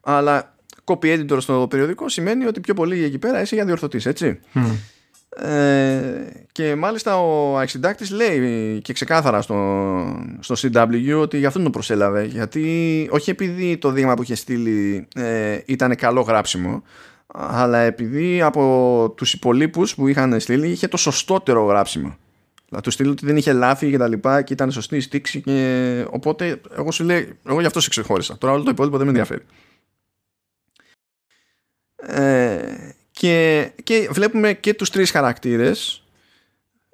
Αλλά 0.00 0.54
copy 0.84 1.04
editor 1.04 1.36
στο 1.40 1.66
περιοδικό 1.70 2.08
σημαίνει 2.08 2.46
ότι 2.46 2.60
πιο 2.60 2.74
πολύ 2.74 3.04
εκεί 3.04 3.18
πέρα 3.18 3.40
είσαι 3.40 3.54
για 3.54 3.64
διορθωτής, 3.64 4.06
έτσι. 4.06 4.40
Μμ. 4.52 4.64
Ε, 5.36 6.26
και 6.52 6.74
μάλιστα 6.74 7.20
ο 7.20 7.58
αξιντάκτης 7.58 8.10
λέει 8.10 8.80
και 8.80 8.92
ξεκάθαρα 8.92 9.42
στο, 9.42 9.56
στο 10.40 10.54
CW 10.58 11.18
ότι 11.20 11.38
γι' 11.38 11.46
αυτό 11.46 11.62
τον 11.62 11.72
προσέλαβε 11.72 12.24
γιατί 12.24 13.08
όχι 13.10 13.30
επειδή 13.30 13.76
το 13.76 13.90
δείγμα 13.90 14.14
που 14.14 14.22
είχε 14.22 14.34
στείλει 14.34 15.08
ε, 15.14 15.58
ήταν 15.64 15.94
καλό 15.96 16.20
γράψιμο 16.20 16.82
αλλά 17.26 17.78
επειδή 17.78 18.42
από 18.42 19.12
τους 19.16 19.32
υπολείπους 19.32 19.94
που 19.94 20.08
είχαν 20.08 20.40
στείλει 20.40 20.68
είχε 20.68 20.88
το 20.88 20.96
σωστότερο 20.96 21.64
γράψιμο. 21.64 22.16
Δηλαδή 22.68 22.84
του 22.84 22.90
στείλει 22.90 23.10
ότι 23.10 23.26
δεν 23.26 23.36
είχε 23.36 23.52
λάθη 23.52 23.90
και 23.90 23.98
τα 23.98 24.08
λοιπά 24.08 24.42
και 24.42 24.52
ήταν 24.52 24.70
σωστή 24.70 24.96
η 24.96 25.00
στίξη 25.00 25.40
και 25.40 26.04
οπότε 26.10 26.60
εγώ 26.76 26.90
σου 26.90 27.04
λέει 27.04 27.38
εγώ 27.48 27.60
γι' 27.60 27.66
αυτό 27.66 27.80
σε 27.80 27.88
ξεχώρισα. 27.88 28.38
Τώρα 28.38 28.52
όλο 28.52 28.62
το 28.62 28.70
υπόλοιπο 28.70 28.96
δεν 28.96 29.06
με 29.06 29.12
ενδιαφέρει. 29.12 29.44
Ε, 31.96 32.93
και, 33.14 33.70
και 33.82 34.08
βλέπουμε 34.12 34.52
και 34.52 34.74
τους 34.74 34.90
τρεις 34.90 35.10
χαρακτήρες 35.10 36.04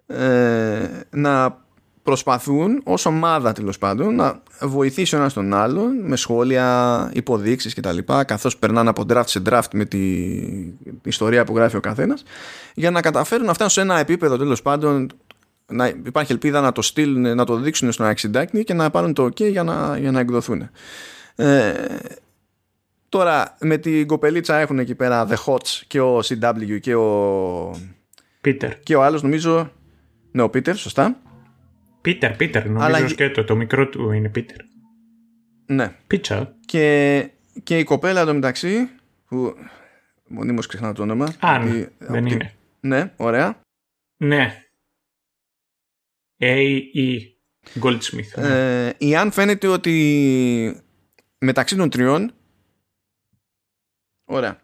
ε, 0.06 0.88
να 1.10 1.64
προσπαθούν 2.02 2.80
ως 2.84 3.06
ομάδα 3.06 3.52
τέλος 3.52 3.78
πάντων 3.78 4.14
να 4.14 4.42
βοηθήσει 4.60 5.14
ο 5.14 5.18
ένας 5.18 5.32
τον 5.32 5.54
άλλον 5.54 5.96
με 6.02 6.16
σχόλια, 6.16 7.10
υποδείξεις 7.14 7.74
κτλ 7.74 7.98
καθώς 8.26 8.56
περνάνε 8.56 8.88
από 8.88 9.04
draft 9.08 9.26
σε 9.26 9.42
draft 9.48 9.70
με 9.72 9.84
τη, 9.84 9.98
τη 10.84 11.08
ιστορία 11.08 11.44
που 11.44 11.56
γράφει 11.56 11.76
ο 11.76 11.80
καθένας 11.80 12.22
για 12.74 12.90
να 12.90 13.00
καταφέρουν 13.00 13.46
να 13.46 13.52
φτάσουν 13.52 13.72
σε 13.72 13.80
ένα 13.80 13.98
επίπεδο 13.98 14.36
τέλος 14.36 14.62
πάντων 14.62 15.10
να 15.66 15.86
υπάρχει 15.86 16.32
ελπίδα 16.32 16.60
να 16.60 16.72
το 16.72 16.82
στείλουν, 16.82 17.34
να 17.36 17.44
το 17.44 17.56
δείξουν 17.56 17.92
στον 17.92 18.06
αξιντάκτη 18.06 18.64
και 18.64 18.74
να 18.74 18.90
πάρουν 18.90 19.14
το 19.14 19.24
ok 19.24 19.50
για 19.50 19.62
να, 19.62 19.98
για 19.98 20.10
να 20.10 20.20
εκδοθούν. 20.20 20.70
Ε, 21.36 21.72
Τώρα 23.10 23.56
με 23.60 23.78
την 23.78 24.06
κοπελίτσα 24.06 24.58
έχουν 24.58 24.78
εκεί 24.78 24.94
πέρα 24.94 25.28
The 25.30 25.36
Hots 25.44 25.82
και 25.86 26.00
ο 26.00 26.18
CW 26.18 26.80
και 26.80 26.94
ο, 26.94 27.74
Πίτερ. 28.40 28.78
και 28.80 28.96
ο 28.96 29.02
άλλος 29.02 29.22
νομίζω 29.22 29.72
ναι 30.32 30.42
ο 30.42 30.50
Peter 30.54 30.76
σωστά 30.76 31.20
Πίτερ, 32.00 32.36
Πίτερ, 32.36 32.66
νομίζω 32.66 32.84
Αλλά- 32.84 33.08
σκέτο. 33.08 33.44
Το 33.44 33.56
μικρό 33.56 33.88
του 33.88 34.10
είναι 34.12 34.28
Πίτερ. 34.28 34.56
ναι 35.66 35.96
Πίτσα. 36.06 36.56
και, 36.66 37.28
και 37.62 37.78
η 37.78 37.84
κοπέλα 37.84 38.20
εδώ 38.20 38.34
μεταξύ 38.34 38.88
που 39.28 39.54
μονίμως 40.28 40.66
ξεχνάω 40.66 40.92
το 40.92 41.02
όνομα 41.02 41.34
Αν, 41.40 41.66
γιατί- 41.66 41.92
δεν 41.98 42.16
από 42.16 42.26
τη- 42.26 42.32
είναι. 42.34 42.52
ναι 42.80 43.12
ωραία 43.16 43.60
Ναι. 44.16 44.62
A.E. 46.38 47.18
Goldsmith. 47.82 48.40
ναι. 48.42 48.86
ε, 48.86 48.94
η 48.98 49.16
Αν 49.16 49.30
φαίνεται 49.30 49.66
ότι 49.66 50.82
μεταξύ 51.38 51.76
των 51.76 51.90
τριών 51.90 52.32
ωραία. 54.30 54.60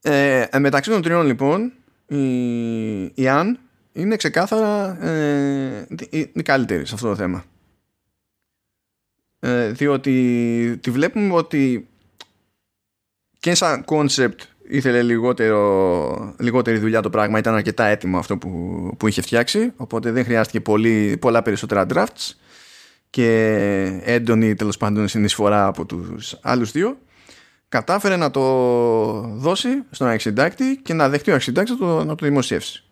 Ε, 0.00 0.46
ε, 0.50 0.58
μεταξύ 0.58 0.90
των 0.90 1.02
τριών 1.02 1.26
λοιπόν 1.26 1.72
η, 2.06 3.04
η 3.04 3.28
Αν 3.28 3.58
είναι 3.92 4.16
ξεκάθαρα 4.16 5.04
ε, 5.04 5.86
η, 6.10 6.30
η 6.34 6.42
καλύτερη 6.42 6.86
σε 6.86 6.94
αυτό 6.94 7.08
το 7.08 7.16
θέμα. 7.16 7.44
Ε, 9.38 9.70
διότι 9.70 10.78
τη 10.80 10.90
βλέπουμε 10.90 11.34
ότι 11.34 11.88
και 13.38 13.54
σαν 13.54 13.84
concept 13.86 14.38
ήθελε 14.68 15.02
λιγότερο, 15.02 16.34
λιγότερη 16.38 16.78
δουλειά 16.78 17.00
το 17.02 17.10
πράγμα 17.10 17.38
ήταν 17.38 17.54
αρκετά 17.54 17.84
έτοιμο 17.84 18.18
αυτό 18.18 18.38
που, 18.38 18.50
που 18.98 19.06
είχε 19.06 19.22
φτιάξει 19.22 19.72
οπότε 19.76 20.10
δεν 20.10 20.24
χρειάστηκε 20.24 20.60
πολύ, 20.60 21.16
πολλά 21.20 21.42
περισσότερα 21.42 21.86
drafts 21.94 22.32
και 23.10 24.00
έντονη 24.04 24.54
τέλος 24.54 24.76
πάντων 24.76 25.08
συνεισφορά 25.08 25.66
από 25.66 25.86
τους 25.86 26.38
άλλους 26.42 26.70
δύο 26.70 26.98
κατάφερε 27.68 28.16
να 28.16 28.30
το 28.30 28.42
δώσει 29.20 29.68
στον 29.90 30.08
αξιντάκτη 30.08 30.80
και 30.82 30.94
να 30.94 31.08
δεχτεί 31.08 31.30
ο 31.30 31.34
αξιντάκτης 31.34 31.78
να 31.78 31.86
το, 31.86 32.04
να 32.04 32.14
το 32.14 32.26
δημοσιεύσει. 32.26 32.84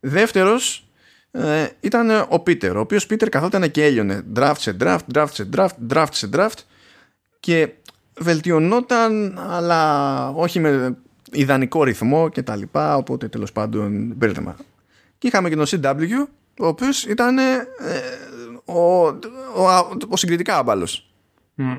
Δεύτερος 0.00 0.84
ε, 1.30 1.66
ήταν 1.80 2.26
ο 2.28 2.38
Πίτερ 2.38 2.76
ο 2.76 2.80
οποίος 2.80 3.06
Πίτερ 3.06 3.28
καθόταν 3.28 3.70
και 3.70 3.84
έλειωνε. 3.84 4.24
Draft 4.36 4.54
σε 4.58 4.76
draft, 4.80 4.98
draft 5.14 5.30
σε 5.32 5.48
draft, 5.56 5.68
draft 5.90 6.08
σε 6.10 6.28
draft 6.32 6.58
και 7.40 7.72
βελτιωνόταν 8.18 9.38
αλλά 9.38 10.28
όχι 10.30 10.60
με 10.60 10.96
ιδανικό 11.32 11.84
ρυθμό 11.84 12.28
και 12.28 12.42
τα 12.42 12.56
λοιπά 12.56 12.96
οπότε 12.96 13.28
τέλος 13.28 13.52
πάντων 13.52 14.12
μπέρδεμα. 14.16 14.56
Και 15.18 15.26
είχαμε 15.26 15.48
και 15.48 15.56
τον 15.56 15.66
CW 15.68 16.26
ο 16.60 16.66
οποίος 16.66 17.04
ήταν 17.04 17.38
ε, 17.38 17.66
ο, 18.64 19.06
ο, 19.06 19.12
ο, 19.56 19.96
ο 20.08 20.16
συγκριτικά 20.16 20.58
άμπαλος. 20.58 21.12
Μμ. 21.54 21.74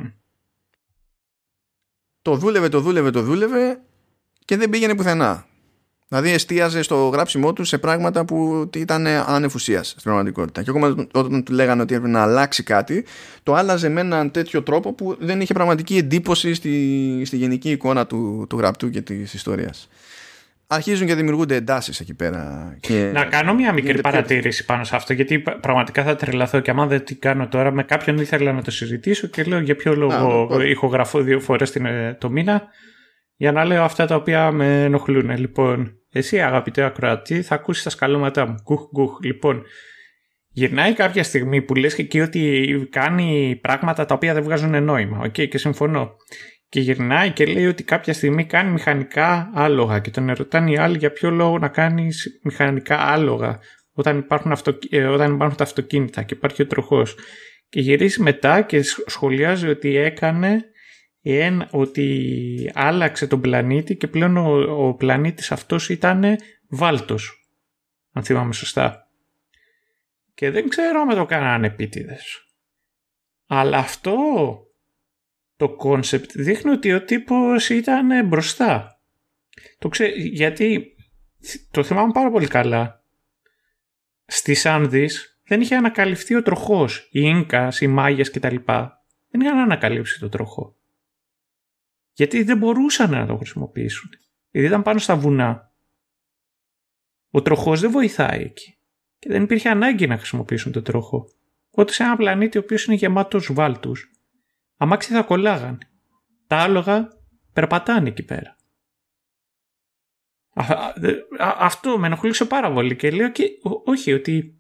Το 2.22 2.36
δούλευε, 2.36 2.70
το 2.70 2.80
δούλευε, 2.80 3.10
το 3.12 3.22
δούλευε 3.22 3.80
και 4.46 4.58
δεν 4.58 4.70
πήγαινε 4.70 4.96
πουθενά. 4.96 5.46
Δηλαδή 6.08 6.32
εστίαζε 6.32 6.82
στο 6.82 7.08
γράψιμό 7.08 7.54
του 7.54 7.64
σε 7.64 7.78
πράγματα 7.78 8.26
που 8.26 8.70
ήταν 8.76 9.08
άνευ 9.08 9.56
ουσίας 9.56 9.88
στην 9.88 10.02
πραγματικότητα. 10.04 10.64
Και 10.64 10.70
ακόμα 10.70 11.08
όταν 11.14 11.44
του 11.44 11.54
λέγανε 11.54 11.82
ότι 11.82 11.96
έπρεπε 11.96 12.14
να 12.14 12.22
αλλάξει 12.22 12.64
κάτι, 12.64 13.06
το 13.44 13.54
άλλαζε 13.54 13.90
με 13.90 14.02
έναν 14.02 14.32
τέτοιο 14.32 14.64
τρόπο 14.64 14.94
που 14.94 15.18
δεν 15.20 15.42
είχε 15.42 15.54
πραγματική 15.54 15.98
εντύπωση 15.98 16.54
στη, 16.54 17.22
στη 17.26 17.38
γενική 17.38 17.72
εικόνα 17.72 18.08
του, 18.08 18.46
του 18.50 18.58
γραπτού 18.58 18.90
και 18.90 19.02
της 19.02 19.34
ιστορίας. 19.34 19.90
Αρχίζουν 20.74 21.08
και 21.08 21.16
δημιουργούνται 21.16 21.56
εντάσεις 21.56 22.00
εκεί 22.00 22.14
πέρα. 22.14 22.76
Και... 22.80 23.10
Να 23.14 23.26
κάνω 23.26 23.54
μια 23.54 23.74
μικρή 23.74 23.82
γίνεται 23.92 24.02
πιο- 24.10 24.12
παρατήρηση 24.12 24.66
πάνω 24.66 24.84
σε 24.84 24.96
αυτό, 24.96 25.14
γιατί 25.14 25.40
πα- 25.40 25.60
πραγματικά 25.60 26.04
θα 26.04 26.16
τρελαθώ 26.16 26.60
και 26.60 26.72
άμα 26.72 26.86
δεν 26.88 27.04
την 27.04 27.20
κάνω 27.20 27.48
τώρα, 27.48 27.72
με 27.72 27.84
κάποιον 27.84 28.18
ήθελα 28.18 28.52
να 28.52 28.62
το 28.62 28.72
συζητήσω 28.72 29.28
και 29.28 29.44
λέω 29.44 29.60
για 29.60 29.76
ποιο 29.76 29.96
λόγο 29.96 30.48
Α, 30.56 30.66
ηχογραφώ 30.66 31.22
δύο 31.22 31.40
φορές 31.40 31.72
την, 31.72 31.86
ε, 31.86 32.18
το 32.20 32.30
μήνα 32.30 32.64
για 33.36 33.52
να 33.52 33.66
λέω 33.66 33.84
αυτά 33.84 34.06
τα 34.06 34.16
οποία 34.16 34.52
με 34.52 34.84
ενοχλούν. 34.84 35.38
Λοιπόν, 35.38 35.92
εσύ 36.10 36.42
αγαπητέ 36.42 36.84
ακροατή 36.84 37.42
θα 37.42 37.56
ακούσεις 37.56 37.84
τα 37.84 37.90
σκαλώματά 37.90 38.46
μου. 38.46 38.56
Γκουχ, 38.64 38.90
γκουχ. 38.92 39.18
Λοιπόν, 39.24 39.64
γυρνάει 40.50 40.94
κάποια 40.94 41.24
στιγμή 41.24 41.62
που 41.62 41.76
λες 41.76 41.96
και 41.96 42.02
εκεί 42.02 42.20
ότι 42.22 42.70
κάνει 42.92 43.60
πράγματα 43.62 44.06
τα 44.06 44.14
οποία 44.14 44.34
δεν 44.34 44.44
βγάζουν 44.44 44.84
νόημα. 44.84 45.20
Οκ, 45.26 45.32
και 45.32 45.58
συμφωνώ. 45.58 46.16
Και 46.72 46.80
γυρνάει 46.80 47.32
και 47.32 47.46
λέει 47.46 47.66
ότι 47.66 47.84
κάποια 47.84 48.14
στιγμή 48.14 48.46
κάνει 48.46 48.72
μηχανικά 48.72 49.52
άλογα 49.54 50.00
και 50.00 50.10
τον 50.10 50.30
ερωτάνε 50.30 50.72
οι 50.72 50.78
άλλοι 50.78 50.98
για 50.98 51.12
ποιο 51.12 51.30
λόγο 51.30 51.58
να 51.58 51.68
κάνεις 51.68 52.40
μηχανικά 52.44 52.98
άλογα 52.98 53.60
όταν 53.94 54.18
υπάρχουν, 54.18 54.52
αυτο, 54.52 54.78
ε, 54.90 55.04
όταν 55.04 55.34
υπάρχουν 55.34 55.58
τα 55.58 55.64
αυτοκίνητα 55.64 56.24
και 56.24 56.34
υπάρχει 56.34 56.62
ο 56.62 56.68
τροχός. 56.68 57.16
Και 57.70 57.80
γυρίζει 57.80 58.22
μετά 58.22 58.62
και 58.62 58.82
σχ- 58.82 59.10
σχολιάζει 59.10 59.68
ότι 59.68 59.96
έκανε 59.96 60.64
ένα, 61.22 61.68
ότι 61.72 62.72
άλλαξε 62.74 63.28
τον 63.28 63.42
πλανήτη 63.42 63.96
και 63.96 64.08
πλέον 64.08 64.38
ο, 64.38 64.88
ο 64.88 64.94
πλανήτης 64.94 65.52
αυτός 65.52 65.90
ήταν 65.90 66.36
βάλτος. 66.70 67.50
Αν 68.12 68.24
θυμάμαι 68.24 68.54
σωστά. 68.54 69.08
Και 70.34 70.52
δεν 70.52 70.70
ξέρω 70.70 71.02
αν 71.02 71.16
το 71.16 71.26
κάνανε 71.26 71.68
επίτηδες. 71.68 72.46
Αλλά 73.48 73.78
αυτό 73.78 74.16
το 75.62 75.70
concept 75.70 76.32
δείχνει 76.36 76.72
ότι 76.72 76.94
ο 76.94 77.04
τύπος 77.04 77.70
ήταν 77.70 78.28
μπροστά. 78.28 79.00
Το 79.80 79.90
ξέ, 79.90 80.06
γιατί 80.16 80.96
το 81.72 81.84
θυμάμαι 81.84 82.12
πάρα 82.12 82.32
πολύ 82.32 82.48
καλά. 82.48 83.04
Στις 84.26 84.66
Άνδεις 84.66 85.42
δεν 85.44 85.62
είχε 85.62 85.76
ανακαλυφθεί 85.76 86.36
ο 86.36 86.42
τροχός. 86.42 87.00
Οι 87.12 87.20
Ίνκας, 87.24 87.82
οι 87.82 87.88
Μάγιας 87.88 88.30
κτλ. 88.30 88.56
Δεν 89.30 89.42
είχαν 89.42 89.58
ανακαλύψει 89.58 90.20
το 90.20 90.30
τροχό. 90.30 90.76
Γιατί 92.14 92.44
δεν 92.44 92.58
μπορούσαν 92.58 93.10
να 93.10 93.26
το 93.26 93.38
χρησιμοποιήσουν. 93.38 94.10
Γιατί 94.52 94.68
ήταν 94.68 94.82
πάνω 94.82 95.00
στα 95.00 95.16
βουνά. 95.16 95.72
Ο 97.30 97.42
τροχός 97.42 97.80
δεν 97.80 97.92
βοηθάει 97.92 98.42
εκεί. 98.42 98.78
Και 99.20 99.30
δεν 99.30 99.44
υπήρχε 99.44 99.70
ανάγκη 99.70 100.08
να 100.08 100.18
χρησιμοποιήσουν 100.18 100.72
το 100.72 100.82
τροχό. 100.82 101.30
Οπότε 101.72 101.94
σε 101.94 102.04
ένα 102.04 102.16
πλανήτη 102.16 102.58
ο 102.58 102.62
οποίος 102.62 102.86
είναι 102.86 102.96
γεμάτος 102.96 103.54
βάλτους, 103.54 104.12
αμάξι 104.82 105.14
θα 105.14 105.22
κολλάγανε. 105.22 105.78
Τα 106.48 106.58
άλογα 106.58 107.08
περπατάνε 107.54 108.10
εκεί 108.10 108.24
πέρα. 108.24 108.56
αυτό 111.60 111.98
με 111.98 112.08
ενοχλούσε 112.08 112.46
πάρα 112.46 112.72
πολύ 112.72 112.96
και 112.96 113.12
λέω 113.12 113.32
και 113.32 113.44
όχι 113.86 114.14
ότι 114.14 114.56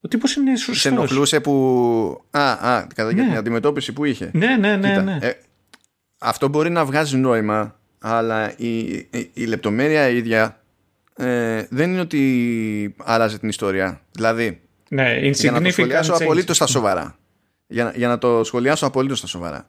ο 0.00 0.08
τύπος 0.08 0.34
είναι 0.36 0.56
σωστός. 0.56 0.80
Σε 0.80 0.88
ενοχλούσε 0.88 1.40
που. 1.40 2.24
Α, 2.30 2.52
α 2.52 2.86
κατά 2.94 3.12
ναι. 3.12 3.22
την 3.22 3.36
αντιμετώπιση 3.36 3.92
που 3.92 4.04
είχε. 4.04 4.30
Ναι, 4.34 4.56
ναι, 4.56 4.76
ναι. 4.76 5.00
ναι. 5.00 5.18
Ε, 5.20 5.32
αυτό 6.18 6.48
μπορεί 6.48 6.70
να 6.70 6.84
βγάζει 6.84 7.16
νόημα, 7.16 7.80
αλλά 7.98 8.58
η, 8.58 8.78
η, 8.88 9.30
η 9.32 9.44
λεπτομέρεια 9.44 10.08
ίδια 10.08 10.62
ε, 11.16 11.66
δεν 11.70 11.90
είναι 11.90 12.00
ότι 12.00 12.94
άλλαζε 12.98 13.38
την 13.38 13.48
ιστορία. 13.48 14.00
Δηλαδή, 14.10 14.60
ναι, 14.88 15.18
για 15.18 15.50
να 15.50 15.62
το 15.62 15.70
σχολιάσω 15.70 16.12
απολύτως 16.12 16.56
στα 16.56 16.66
σοβαρά. 16.66 17.18
Για, 17.70 17.92
για 17.96 18.08
να 18.08 18.18
το 18.18 18.44
σχολιάσω 18.44 18.86
απολύτως 18.86 19.18
στα 19.18 19.26
σοβαρά. 19.26 19.66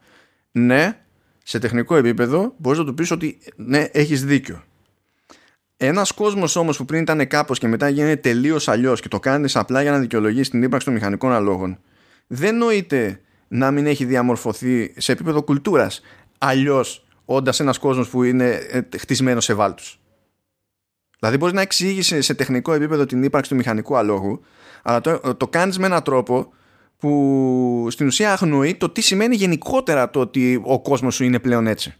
Ναι, 0.51 0.97
σε 1.43 1.59
τεχνικό 1.59 1.95
επίπεδο 1.95 2.53
μπορείς 2.57 2.79
να 2.79 2.85
του 2.85 2.93
πεις 2.93 3.11
ότι 3.11 3.39
ναι, 3.55 3.87
έχεις 3.91 4.25
δίκιο. 4.25 4.63
Ένας 5.77 6.11
κόσμος 6.11 6.55
όμως 6.55 6.77
που 6.77 6.85
πριν 6.85 7.01
ήταν 7.01 7.27
κάπως 7.27 7.59
και 7.59 7.67
μετά 7.67 7.89
γίνεται 7.89 8.15
τελείως 8.15 8.67
αλλιώς 8.67 9.01
και 9.01 9.07
το 9.07 9.19
κάνεις 9.19 9.55
απλά 9.55 9.81
για 9.81 9.91
να 9.91 9.99
δικαιολογήσει 9.99 10.49
την 10.49 10.63
ύπαρξη 10.63 10.85
των 10.85 10.95
μηχανικών 10.95 11.31
αλόγων, 11.31 11.79
δεν 12.27 12.57
νοείται 12.57 13.21
να 13.47 13.71
μην 13.71 13.85
έχει 13.85 14.05
διαμορφωθεί 14.05 14.93
σε 14.97 15.11
επίπεδο 15.11 15.43
κουλτούρας 15.43 16.01
αλλιώς 16.37 17.05
όντας 17.25 17.59
ένας 17.59 17.77
κόσμος 17.77 18.09
που 18.09 18.23
είναι 18.23 18.49
ε, 18.49 18.81
χτισμένος 18.97 19.43
σε 19.43 19.53
βάλτους. 19.53 19.99
Δηλαδή 21.19 21.37
μπορείς 21.37 21.55
να 21.55 21.61
εξήγησε 21.61 22.21
σε 22.21 22.33
τεχνικό 22.33 22.73
επίπεδο 22.73 23.05
την 23.05 23.23
ύπαρξη 23.23 23.49
του 23.49 23.55
μηχανικού 23.55 23.95
αλόγου, 23.95 24.41
αλλά 24.81 25.01
το, 25.01 25.35
το 25.35 25.47
κάνεις 25.47 25.77
με 25.77 25.85
έναν 25.85 26.03
τρόπο 26.03 26.53
που 27.01 27.87
στην 27.89 28.07
ουσία 28.07 28.31
αγνοεί 28.31 28.75
το 28.75 28.89
τι 28.89 29.01
σημαίνει 29.01 29.35
γενικότερα 29.35 30.09
το 30.09 30.19
ότι 30.19 30.61
ο 30.65 30.81
κόσμος 30.81 31.15
σου 31.15 31.23
είναι 31.23 31.39
πλέον 31.39 31.67
έτσι. 31.67 31.93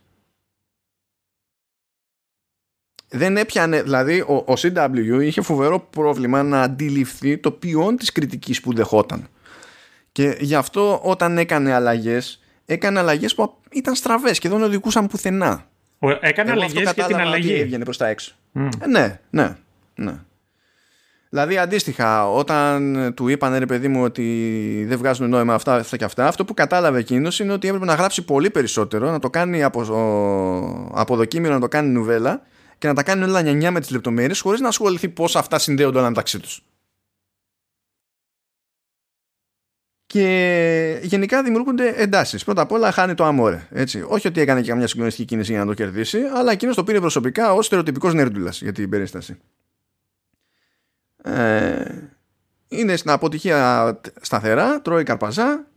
Δεν 3.08 3.38
έπιανε, 3.38 3.82
δηλαδή 3.82 4.20
ο, 4.20 4.34
ο 4.34 4.54
CW 4.58 5.20
είχε 5.22 5.42
φοβερό 5.42 5.80
πρόβλημα 5.80 6.44
να 6.44 6.62
αντιληφθεί 6.62 7.38
το 7.38 7.52
ποιόν 7.52 7.98
της 7.98 8.12
κριτικής 8.12 8.62
που 8.62 8.74
δεχόταν. 8.74 9.28
Και 10.12 10.38
γι' 10.40 10.56
αυτό 10.56 11.00
όταν 11.04 11.38
έκανε 11.38 11.74
αλλαγές, 11.74 12.42
έκανε 12.66 13.00
αλλαγές 13.00 13.36
που 13.36 13.58
ήταν 13.72 13.96
στραβές 13.96 14.40
και 14.40 14.50
δεν 14.50 14.62
οδηγούσαν 14.62 15.08
πουθενά. 15.08 15.68
Έκανε 16.20 16.52
αλλαγές 16.52 16.94
και 16.94 17.04
την 17.04 17.16
αλλαγή. 17.16 17.54
Έβγαινε 17.54 17.84
προς 17.84 17.98
τα 17.98 18.08
έξω. 18.08 18.36
Mm. 18.56 18.70
Ε, 18.80 18.88
ναι, 18.88 19.20
ναι, 19.30 19.56
ναι. 19.96 20.20
Δηλαδή 21.34 21.58
αντίστοιχα 21.58 22.32
όταν 22.32 23.14
του 23.16 23.28
είπαν 23.28 23.58
ρε 23.58 23.66
παιδί 23.66 23.88
μου 23.88 24.04
ότι 24.04 24.86
δεν 24.88 24.98
βγάζουν 24.98 25.30
νόημα 25.30 25.54
αυτά, 25.54 25.76
αυτά 25.76 25.98
και 25.98 26.04
αυτά 26.04 26.28
αυτό 26.28 26.46
που 26.46 26.54
κατάλαβε 26.54 27.00
εκείνος 27.00 27.40
είναι 27.40 27.54
ότι 27.54 27.68
έπρεπε 27.68 27.86
να 27.86 27.94
γράψει 27.94 28.26
πολύ 28.26 28.50
περισσότερο 28.50 29.12
να 29.12 29.20
το 29.20 29.30
κάνει 29.30 29.64
από, 29.64 29.82
από 30.94 31.16
δοκίμιο 31.16 31.52
να 31.52 31.60
το 31.60 31.68
κάνει 31.68 31.90
νουβέλα 31.90 32.42
και 32.78 32.88
να 32.88 32.94
τα 32.94 33.04
κάνει 33.04 33.24
όλα 33.24 33.42
νιανιά 33.42 33.72
με 33.72 33.80
τις 33.80 33.92
λεπτομέρειες 33.92 34.40
χωρίς 34.40 34.60
να 34.60 34.68
ασχοληθεί 34.68 35.10
πώς 35.10 35.36
αυτά 35.36 35.60
συνδέονται 35.60 35.98
όλα 35.98 36.10
μεταξύ 36.10 36.40
τους. 36.40 36.64
Και 40.06 41.00
γενικά 41.04 41.44
δημιουργούνται 41.44 41.94
εντάσεις. 41.98 42.44
Πρώτα 42.44 42.62
απ' 42.62 42.72
όλα 42.72 42.92
χάνει 42.92 43.14
το 43.14 43.24
αμόρε. 43.24 43.68
Έτσι. 43.70 44.06
Όχι 44.08 44.28
ότι 44.28 44.42
έκανε 44.42 44.62
και 44.62 44.70
καμιά 44.70 44.88
συγκλονιστική 44.88 45.28
κίνηση 45.28 45.52
για 45.52 45.60
να 45.60 45.66
το 45.66 45.74
κερδίσει, 45.74 46.20
αλλά 46.36 46.52
εκείνος 46.52 46.76
το 46.76 46.84
πήρε 46.84 47.00
προσωπικά 47.00 47.54
ως 47.54 47.66
στερεοτυπικός 47.66 48.14
νέρντουλα 48.14 48.50
για 48.50 48.72
την 48.72 48.90
περίσταση. 48.90 49.38
Ε, 51.24 51.86
είναι 52.68 52.96
στην 52.96 53.10
αποτυχία 53.10 54.00
σταθερά, 54.22 54.82
τρώει 54.82 55.04
καρπαζά, 55.04 55.68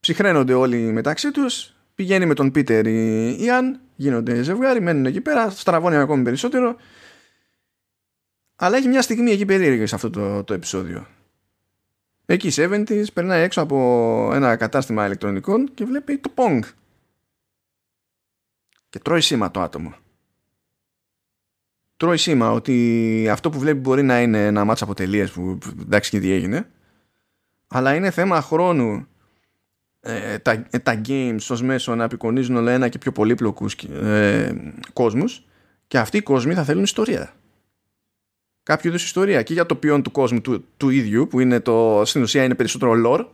ψυχραίνονται 0.00 0.54
όλοι 0.54 0.76
μεταξύ 0.76 1.30
τους, 1.30 1.74
πηγαίνει 1.94 2.26
με 2.26 2.34
τον 2.34 2.50
Πίτερ 2.50 2.86
ή 2.86 3.36
Ιαν, 3.44 3.80
γίνονται 3.96 4.42
ζευγάρι, 4.42 4.80
μένουν 4.80 5.06
εκεί 5.06 5.20
πέρα, 5.20 5.50
στραβώνει 5.50 5.96
ακόμη 5.96 6.22
περισσότερο. 6.22 6.76
Αλλά 8.56 8.76
έχει 8.76 8.88
μια 8.88 9.02
στιγμή 9.02 9.30
εκεί 9.30 9.44
περίεργη 9.44 9.86
σε 9.86 9.94
αυτό 9.94 10.10
το, 10.10 10.44
το 10.44 10.54
επεισόδιο. 10.54 11.06
Εκεί 12.26 12.50
70's 12.56 13.04
περνάει 13.12 13.42
έξω 13.42 13.60
από 13.60 14.30
ένα 14.34 14.56
κατάστημα 14.56 15.04
ηλεκτρονικών 15.06 15.74
και 15.74 15.84
βλέπει 15.84 16.18
το 16.18 16.32
Pong. 16.34 16.60
Και 18.88 18.98
τρώει 18.98 19.20
σήμα 19.20 19.50
το 19.50 19.60
άτομο. 19.60 19.94
Τρώει 22.02 22.16
σήμα 22.16 22.50
ότι 22.50 23.28
αυτό 23.30 23.50
που 23.50 23.58
βλέπει 23.58 23.78
μπορεί 23.78 24.02
να 24.02 24.20
είναι 24.20 24.46
ένα 24.46 24.64
μάτσα 24.64 24.84
αποτελείες 24.84 25.30
που 25.30 25.58
εντάξει 25.80 26.10
και 26.10 26.20
τι 26.20 26.30
έγινε. 26.30 26.68
Αλλά 27.66 27.94
είναι 27.94 28.10
θέμα 28.10 28.40
χρόνου 28.40 29.06
ε, 30.00 30.38
τα, 30.38 30.66
ε, 30.70 30.78
τα 30.78 31.00
games 31.08 31.46
ως 31.50 31.62
μέσο 31.62 31.94
να 31.94 32.04
απεικονίζουν 32.04 32.56
όλο 32.56 32.68
ένα 32.68 32.88
και 32.88 32.98
πιο 32.98 33.12
πολύπλοκους 33.12 33.74
ε, 33.74 34.72
κόσμους. 34.92 35.44
Και 35.86 35.98
αυτοί 35.98 36.16
οι 36.16 36.22
κόσμοι 36.22 36.54
θα 36.54 36.64
θέλουν 36.64 36.82
ιστορία. 36.82 37.32
Κάποιο 38.62 38.90
είδους 38.90 39.04
ιστορία. 39.04 39.42
Και 39.42 39.52
για 39.52 39.66
το 39.66 39.74
ποιόν 39.74 40.02
του 40.02 40.10
κόσμου 40.10 40.40
του, 40.40 40.64
του 40.76 40.88
ίδιου 40.88 41.26
που 41.26 41.40
είναι 41.40 41.60
το, 41.60 42.02
στην 42.04 42.22
ουσία 42.22 42.44
είναι 42.44 42.54
περισσότερο 42.54 42.92
lore. 43.06 43.26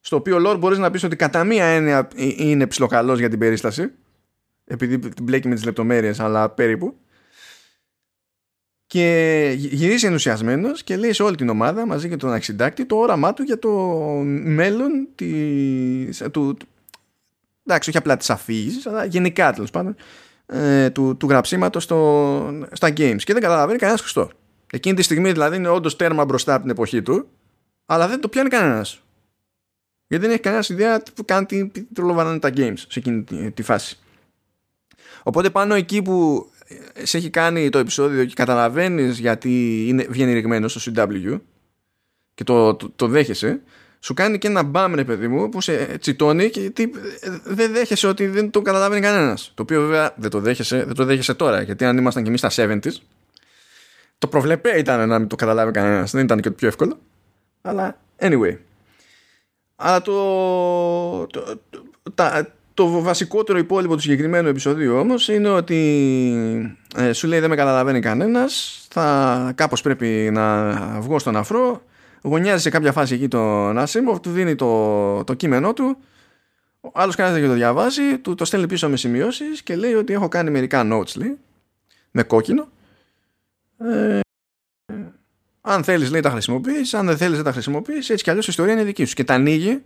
Στο 0.00 0.16
οποίο 0.16 0.36
lore 0.46 0.58
μπορείς 0.58 0.78
να 0.78 0.90
πεις 0.90 1.02
ότι 1.02 1.16
κατά 1.16 1.44
μία 1.44 1.64
έννοια 1.64 2.08
είναι 2.36 2.66
ψιλοκαλός 2.66 3.18
για 3.18 3.28
την 3.28 3.38
περίσταση 3.38 3.92
επειδή 4.66 4.98
την 4.98 5.24
μπλέκει 5.24 5.48
με 5.48 5.54
τις 5.54 5.64
λεπτομέρειες 5.64 6.20
αλλά 6.20 6.48
περίπου 6.48 6.96
και 8.86 9.54
γυρίζει 9.56 10.06
ενθουσιασμένος 10.06 10.82
και 10.82 10.96
λέει 10.96 11.12
σε 11.12 11.22
όλη 11.22 11.36
την 11.36 11.48
ομάδα 11.48 11.86
μαζί 11.86 12.08
και 12.08 12.16
τον 12.16 12.32
αξιντάκτη 12.32 12.84
το 12.86 12.96
όραμά 12.96 13.34
του 13.34 13.42
για 13.42 13.58
το 13.58 13.70
μέλλον 14.44 15.08
της, 15.14 16.22
του, 16.32 16.56
εντάξει 17.64 17.88
όχι 17.88 17.98
απλά 17.98 18.16
της 18.16 18.30
αφήγησης 18.30 18.86
αλλά 18.86 19.04
γενικά 19.04 19.52
τέλος 19.52 19.70
πάντων 19.70 19.96
ε, 20.46 20.90
του, 20.90 21.16
του 21.16 21.28
γραψίματος 21.28 21.82
στο, 21.82 22.68
στα 22.72 22.88
games 22.88 23.22
και 23.24 23.32
δεν 23.32 23.42
καταλαβαίνει 23.42 23.78
κανένας 23.78 24.00
Χριστό. 24.00 24.30
Εκείνη 24.72 24.94
τη 24.94 25.02
στιγμή 25.02 25.32
δηλαδή 25.32 25.56
είναι 25.56 25.68
όντως 25.68 25.96
τέρμα 25.96 26.24
μπροστά 26.24 26.52
από 26.52 26.62
την 26.62 26.70
εποχή 26.70 27.02
του, 27.02 27.28
αλλά 27.86 28.08
δεν 28.08 28.20
το 28.20 28.28
πιάνει 28.28 28.48
κανένας. 28.48 29.00
Γιατί 30.06 30.24
δεν 30.24 30.32
έχει 30.32 30.42
κανένας 30.42 30.68
ιδέα 30.68 31.02
που 31.14 31.24
κάνει 31.24 31.46
τι, 31.46 31.68
τι 31.68 31.84
τρολοβανάνε 31.84 32.38
τα 32.38 32.50
games 32.56 32.78
σε 32.88 32.98
εκείνη 32.98 33.22
τη, 33.22 33.50
τη, 33.50 33.62
φάση. 33.62 33.98
Οπότε 35.22 35.50
πάνω 35.50 35.74
εκεί 35.74 36.02
που 36.02 36.46
σε 37.02 37.16
έχει 37.16 37.30
κάνει 37.30 37.68
το 37.68 37.78
επεισόδιο 37.78 38.24
και 38.24 38.34
καταλαβαίνεις 38.34 39.18
γιατί 39.18 39.84
είναι, 39.88 40.06
βγαίνει 40.08 40.32
ρηγμένος 40.32 40.72
στο 40.72 40.92
CW 40.94 41.40
και 42.34 42.44
το, 42.44 42.74
το, 42.74 42.90
το 42.96 43.06
δέχεσαι, 43.06 43.60
σου 44.00 44.14
κάνει 44.14 44.38
και 44.38 44.46
ένα 44.46 44.62
μπαμ 44.62 44.94
ρε 44.94 45.04
παιδί 45.04 45.28
μου 45.28 45.48
που 45.48 45.60
σε 45.60 45.98
τσιτώνει 46.00 46.50
και 46.50 46.70
τι, 46.70 46.90
δεν 47.44 47.72
δέχεσαι 47.72 48.06
ότι 48.06 48.26
δεν 48.26 48.50
το 48.50 48.62
καταλαβαίνει 48.62 49.00
κανένας. 49.00 49.52
Το 49.54 49.62
οποίο 49.62 49.80
βέβαια 49.80 50.14
δεν 50.16 50.30
το 50.30 50.40
δέχεσαι, 50.40 50.84
δεν 50.84 50.94
το 50.94 51.04
δέχεσαι 51.04 51.34
τώρα 51.34 51.62
γιατί 51.62 51.84
αν 51.84 51.98
ήμασταν 51.98 52.22
κι 52.22 52.28
εμείς 52.28 52.40
στα 52.40 52.50
70s 52.56 52.92
το 54.18 54.26
προβλεπέ 54.26 54.78
ήταν 54.78 55.08
να 55.08 55.18
μην 55.18 55.28
το 55.28 55.36
καταλάβει 55.36 55.72
κανένας. 55.72 56.10
Δεν 56.10 56.24
ήταν 56.24 56.40
και 56.40 56.48
το 56.48 56.54
πιο 56.54 56.68
εύκολο. 56.68 56.98
Αλλά 57.62 57.98
anyway. 58.18 58.56
Αλλά 59.76 60.02
το, 60.02 61.26
το, 61.26 61.60
το, 62.14 62.46
το 62.76 63.00
βασικότερο 63.00 63.58
υπόλοιπο 63.58 63.94
του 63.94 64.00
συγκεκριμένου 64.00 64.48
επεισοδίου 64.48 64.96
όμως 64.96 65.28
είναι 65.28 65.48
ότι 65.48 65.76
ε, 66.96 67.12
σου 67.12 67.26
λέει 67.26 67.40
δεν 67.40 67.50
με 67.50 67.56
καταλαβαίνει 67.56 68.00
κανένας 68.00 68.80
θα 68.90 69.52
κάπως 69.54 69.82
πρέπει 69.82 70.28
να 70.32 70.72
βγω 71.00 71.18
στον 71.18 71.36
αφρό 71.36 71.82
γωνιάζει 72.26 72.62
σε 72.62 72.70
κάποια 72.70 72.92
φάση 72.92 73.14
εκεί 73.14 73.28
τον 73.28 73.78
Άσιμοφ, 73.78 74.20
του 74.20 74.30
δίνει 74.30 74.54
το, 74.54 75.24
το 75.24 75.34
κείμενό 75.34 75.72
του. 75.72 75.96
Ο 76.80 76.90
άλλος 76.92 77.14
κάθεται 77.14 77.40
και 77.40 77.46
το 77.46 77.52
διαβάζει, 77.52 78.18
του 78.18 78.34
το 78.34 78.44
στέλνει 78.44 78.66
πίσω 78.66 78.88
με 78.88 78.96
σημειώσεις 78.96 79.62
και 79.62 79.76
λέει 79.76 79.94
ότι 79.94 80.12
έχω 80.12 80.28
κάνει 80.28 80.50
μερικά 80.50 80.88
notes, 80.92 81.16
λέει, 81.16 81.38
με 82.10 82.22
κόκκινο. 82.22 82.68
Ε, 83.78 84.20
αν 85.60 85.84
θέλεις, 85.84 86.10
λέει, 86.10 86.20
τα 86.20 86.30
χρησιμοποιείς. 86.30 86.94
Αν 86.94 87.06
δεν 87.06 87.16
θέλεις, 87.16 87.36
δεν 87.36 87.44
τα 87.44 87.52
χρησιμοποιείς. 87.52 88.10
Έτσι 88.10 88.24
κι 88.24 88.30
αλλιώς 88.30 88.46
η 88.46 88.50
ιστορία 88.50 88.72
είναι 88.72 88.84
δική 88.84 89.04
σου. 89.04 89.14
Και 89.14 89.24
τα 89.24 89.34
ανοίγει 89.34 89.82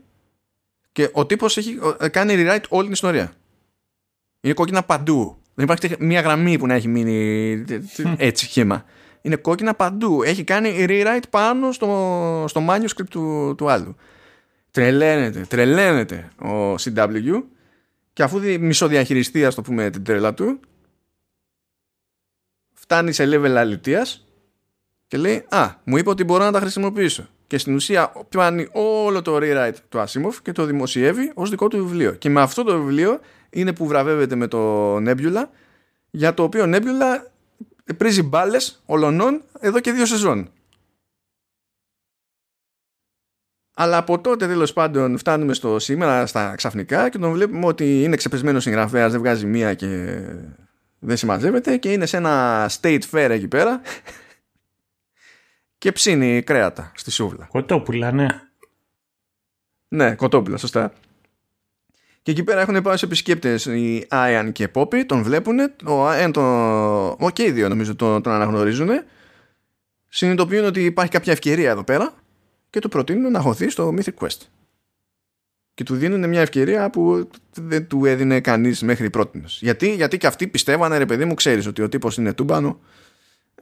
και 0.92 1.10
ο 1.12 1.26
τύπος 1.26 1.56
έχει 1.56 1.78
ε, 2.00 2.08
κάνει 2.08 2.34
rewrite 2.36 2.64
όλη 2.68 2.82
την 2.82 2.92
ιστορία. 2.92 3.32
Είναι 4.40 4.54
κόκκινα 4.54 4.82
παντού. 4.82 5.36
Δεν 5.54 5.64
υπάρχει 5.64 5.96
μία 5.98 6.20
γραμμή 6.20 6.58
που 6.58 6.66
να 6.66 6.74
έχει 6.74 6.88
μείνει 6.88 7.64
έτσι 8.16 8.46
χήμα 8.46 8.84
είναι 9.20 9.36
κόκκινα 9.36 9.74
παντού. 9.74 10.22
Έχει 10.22 10.44
κάνει 10.44 10.86
rewrite 10.88 11.22
πάνω 11.30 11.72
στο, 11.72 12.44
στο 12.48 12.66
manuscript 12.68 13.08
του, 13.10 13.54
του 13.56 13.70
άλλου. 13.70 13.96
Τρελαίνεται, 14.70 15.40
τρελαίνεται 15.40 16.30
ο 16.42 16.74
CW 16.74 17.42
και 18.12 18.22
αφού 18.22 18.40
μισοδιαχειριστεί, 18.60 19.44
ας 19.44 19.54
το 19.54 19.62
πούμε, 19.62 19.90
την 19.90 20.04
τρέλα 20.04 20.34
του, 20.34 20.60
φτάνει 22.72 23.12
σε 23.12 23.24
level 23.24 23.54
αλητίας 23.56 24.26
και 25.06 25.16
λέει 25.16 25.46
«Α, 25.48 25.74
μου 25.84 25.96
είπε 25.96 26.10
ότι 26.10 26.24
μπορώ 26.24 26.44
να 26.44 26.52
τα 26.52 26.60
χρησιμοποιήσω». 26.60 27.28
Και 27.50 27.58
στην 27.58 27.74
ουσία 27.74 28.12
πιάνει 28.28 28.68
όλο 28.72 29.22
το 29.22 29.36
rewrite 29.40 29.74
του 29.88 29.98
Asimov 29.98 30.34
και 30.42 30.52
το 30.52 30.64
δημοσιεύει 30.64 31.32
ως 31.34 31.50
δικό 31.50 31.68
του 31.68 31.76
βιβλίο. 31.76 32.12
Και 32.14 32.30
με 32.30 32.40
αυτό 32.40 32.62
το 32.62 32.78
βιβλίο 32.78 33.20
είναι 33.50 33.72
που 33.72 33.86
βραβεύεται 33.86 34.34
με 34.34 34.46
το 34.46 34.96
Nebula, 34.96 35.44
για 36.10 36.34
το 36.34 36.42
οποίο 36.42 36.64
Nebula 36.66 37.18
πρίζει 37.96 38.22
μπάλες 38.22 38.82
ολονών 38.86 39.42
εδώ 39.60 39.80
και 39.80 39.92
δύο 39.92 40.06
σεζόν. 40.06 40.50
Αλλά 43.74 43.96
από 43.96 44.20
τότε 44.20 44.46
τέλος 44.46 44.72
πάντων 44.72 45.18
φτάνουμε 45.18 45.54
στο 45.54 45.78
σήμερα 45.78 46.26
στα 46.26 46.54
ξαφνικά 46.54 47.08
και 47.08 47.18
τον 47.18 47.32
βλέπουμε 47.32 47.66
ότι 47.66 48.02
είναι 48.02 48.16
ξεπεσμένος 48.16 48.62
συγγραφέας, 48.62 49.10
δεν 49.10 49.20
βγάζει 49.20 49.46
μία 49.46 49.74
και 49.74 50.20
δεν 50.98 51.16
συμμαζεύεται 51.16 51.76
και 51.76 51.92
είναι 51.92 52.06
σε 52.06 52.16
ένα 52.16 52.66
state 52.80 53.02
fair 53.10 53.28
εκεί 53.30 53.48
πέρα 53.48 53.80
και 55.80 55.92
ψήνει 55.92 56.42
κρέατα 56.42 56.92
στη 56.94 57.10
σούβλα. 57.10 57.44
Κοτόπουλα, 57.44 58.12
ναι. 58.12 58.26
Ναι, 59.88 60.14
κοτόπουλα, 60.14 60.56
σωστά. 60.56 60.92
Και 62.22 62.30
εκεί 62.30 62.44
πέρα 62.44 62.60
έχουν 62.60 62.82
πάει 62.82 62.96
σε 62.96 63.04
επισκέπτες 63.04 63.64
οι 63.66 64.06
Άιαν 64.08 64.52
και 64.52 64.68
Πόπι, 64.68 65.04
τον 65.04 65.22
βλέπουν. 65.22 65.58
Ο 65.86 66.06
Άιαν 66.06 66.32
τον. 66.32 66.44
Ο 67.18 67.30
και 67.32 67.42
οι 67.42 67.50
δύο 67.50 67.68
νομίζω 67.68 67.96
τον, 67.96 68.22
τον 68.22 68.32
αναγνωρίζουν. 68.32 68.88
Συνειδητοποιούν 70.08 70.64
ότι 70.64 70.84
υπάρχει 70.84 71.12
κάποια 71.12 71.32
ευκαιρία 71.32 71.70
εδώ 71.70 71.84
πέρα 71.84 72.14
και 72.70 72.80
του 72.80 72.88
προτείνουν 72.88 73.32
να 73.32 73.40
χωθεί 73.40 73.70
στο 73.70 73.94
Mythic 73.96 74.14
Quest. 74.14 74.40
Και 75.74 75.84
του 75.84 75.96
δίνουν 75.96 76.28
μια 76.28 76.40
ευκαιρία 76.40 76.90
που 76.90 77.30
δεν 77.54 77.86
του 77.86 78.04
έδινε 78.04 78.40
κανείς 78.40 78.82
μέχρι 78.82 79.10
πρώτης. 79.10 79.58
Γιατί, 79.60 79.94
γιατί 79.94 80.18
και 80.18 80.26
αυτοί 80.26 80.46
πιστεύανε, 80.46 80.98
ρε 80.98 81.06
παιδί 81.06 81.24
μου, 81.24 81.34
ξέρεις 81.34 81.66
ότι 81.66 81.82
ο 81.82 81.88
τύπος 81.88 82.16
είναι 82.16 82.32
τούμπανο 82.32 82.80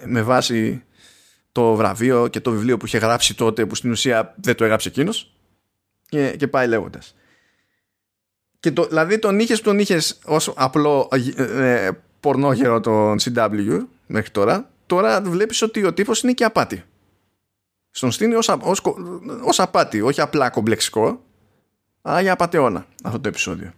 με 0.05 0.23
βάση 0.23 0.83
το 1.53 1.75
βραβείο 1.75 2.29
και 2.29 2.41
το 2.41 2.51
βιβλίο 2.51 2.77
που 2.77 2.87
είχε 2.87 2.99
γράψει 2.99 3.37
τότε 3.37 3.67
που 3.67 3.75
στην 3.75 3.91
ουσία 3.91 4.35
δεν 4.41 4.55
το 4.55 4.65
έγραψε 4.65 4.89
εκείνος. 4.89 5.33
Και, 6.09 6.35
και 6.39 6.49
πάει 6.49 6.67
λέγοντας. 6.67 7.15
Και 8.61 8.73
το, 8.73 8.87
δηλαδή 8.87 9.19
τον 9.19 9.39
είχες 9.39 9.61
τον 9.61 9.79
είχες 9.79 10.19
ως 10.25 10.53
απλό 10.57 11.09
ε, 11.37 11.87
ε, 11.87 11.91
πορνόγερο 12.21 12.81
τον 12.81 13.19
CW 13.19 13.87
μέχρι 14.07 14.31
τώρα. 14.31 14.71
Τώρα 14.87 15.23
βλέπεις 15.23 15.63
ότι 15.63 15.85
ο 15.85 15.93
τύπος 15.93 16.23
είναι 16.23 16.33
και 16.33 16.45
απάτη. 16.45 16.85
Στον 17.91 18.11
στείνει 18.11 18.35
ως, 18.35 18.49
ως, 18.61 18.83
ως 19.43 19.61
απάτη, 19.61 20.01
όχι 20.01 20.21
απλά 20.21 20.51
κομπλεξικό, 20.51 21.25
αλλά 22.03 22.21
για 22.21 22.33
απαταιώνα 22.33 22.87
αυτό 23.05 23.21
το 23.21 23.29
επεισόδιο. 23.29 23.73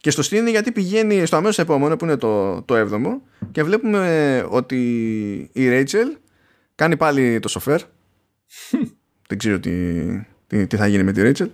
Και 0.00 0.10
στο 0.10 0.22
στείνει 0.22 0.50
γιατί 0.50 0.72
πηγαίνει 0.72 1.26
στο 1.26 1.36
αμέσως 1.36 1.58
επόμενο 1.58 1.96
που 1.96 2.04
είναι 2.04 2.16
το, 2.16 2.62
το 2.62 2.74
7ο 2.74 3.20
και 3.52 3.62
βλέπουμε 3.62 4.46
ότι 4.48 4.80
η 5.52 5.68
Ρέιτσελ 5.68 6.16
κάνει 6.78 6.96
πάλι 6.96 7.38
το 7.40 7.48
σοφέρ. 7.48 7.80
Δεν 9.28 9.38
ξέρω 9.38 9.60
τι, 9.60 10.04
τι, 10.46 10.66
τι 10.66 10.76
θα 10.76 10.86
γίνει 10.86 11.02
με 11.02 11.12
τη 11.12 11.22
Ρέιτσελ 11.22 11.50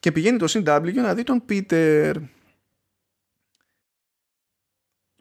και 0.00 0.12
πηγαίνει 0.12 0.38
το 0.38 0.46
CW 0.48 0.94
να 0.94 1.14
δει 1.14 1.22
τον 1.22 1.44
Πίτερ 1.44 2.16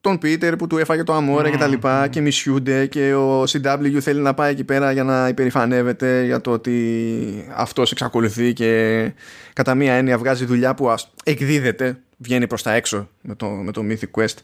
τον 0.02 0.18
Πίτερ 0.18 0.56
που 0.56 0.68
του 0.68 0.78
έφαγε 0.78 1.04
το 1.04 1.14
αμόρε 1.14 1.50
και 1.50 1.58
τα 1.58 1.68
λοιπά 1.68 2.08
και 2.08 2.22
μισιούνται 2.22 2.86
και 2.86 3.14
ο 3.14 3.44
CW 3.44 4.00
θέλει 4.00 4.22
να 4.22 4.34
πάει 4.34 4.52
εκεί 4.52 4.64
πέρα 4.64 4.92
για 4.92 5.04
να 5.04 5.28
υπερηφανεύεται 5.28 6.24
για 6.24 6.42
το 6.42 6.52
ότι 6.52 7.48
αυτός 7.56 7.92
εξακολουθεί 7.92 8.54
και 8.54 9.12
κατά 9.54 9.76
μία 9.76 9.94
έννοια 9.94 10.18
βγάζει 10.18 10.46
δουλειά 10.46 10.76
που 10.76 10.96
εκδίδεται 11.24 12.00
βγαίνει 12.18 12.48
προς 12.48 12.64
τα 12.64 12.74
έξω 12.74 13.10
με 13.22 13.36
το, 13.36 13.48
με 13.50 13.72
το 13.72 13.82
Mythic 13.90 14.22
Quest. 14.22 14.38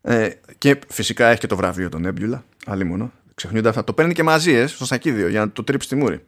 Ε, 0.00 0.30
και 0.58 0.78
φυσικά 0.88 1.28
έχει 1.28 1.40
και 1.40 1.46
το 1.46 1.56
βραβείο 1.56 1.88
τον 1.88 2.06
Nebula 2.06 2.42
άλλη 2.66 2.84
μόνο 2.84 3.12
ξεχνιούνται 3.36 3.68
αυτά 3.68 3.84
το 3.84 3.92
παίρνει 3.92 4.12
και 4.12 4.22
μαζί 4.22 4.52
ε, 4.52 4.66
στο 4.66 4.84
σακίδιο 4.84 5.28
για 5.28 5.40
να 5.40 5.50
το 5.50 5.64
τρίψει 5.64 5.88
τη 5.88 5.94
μούρη 5.94 6.24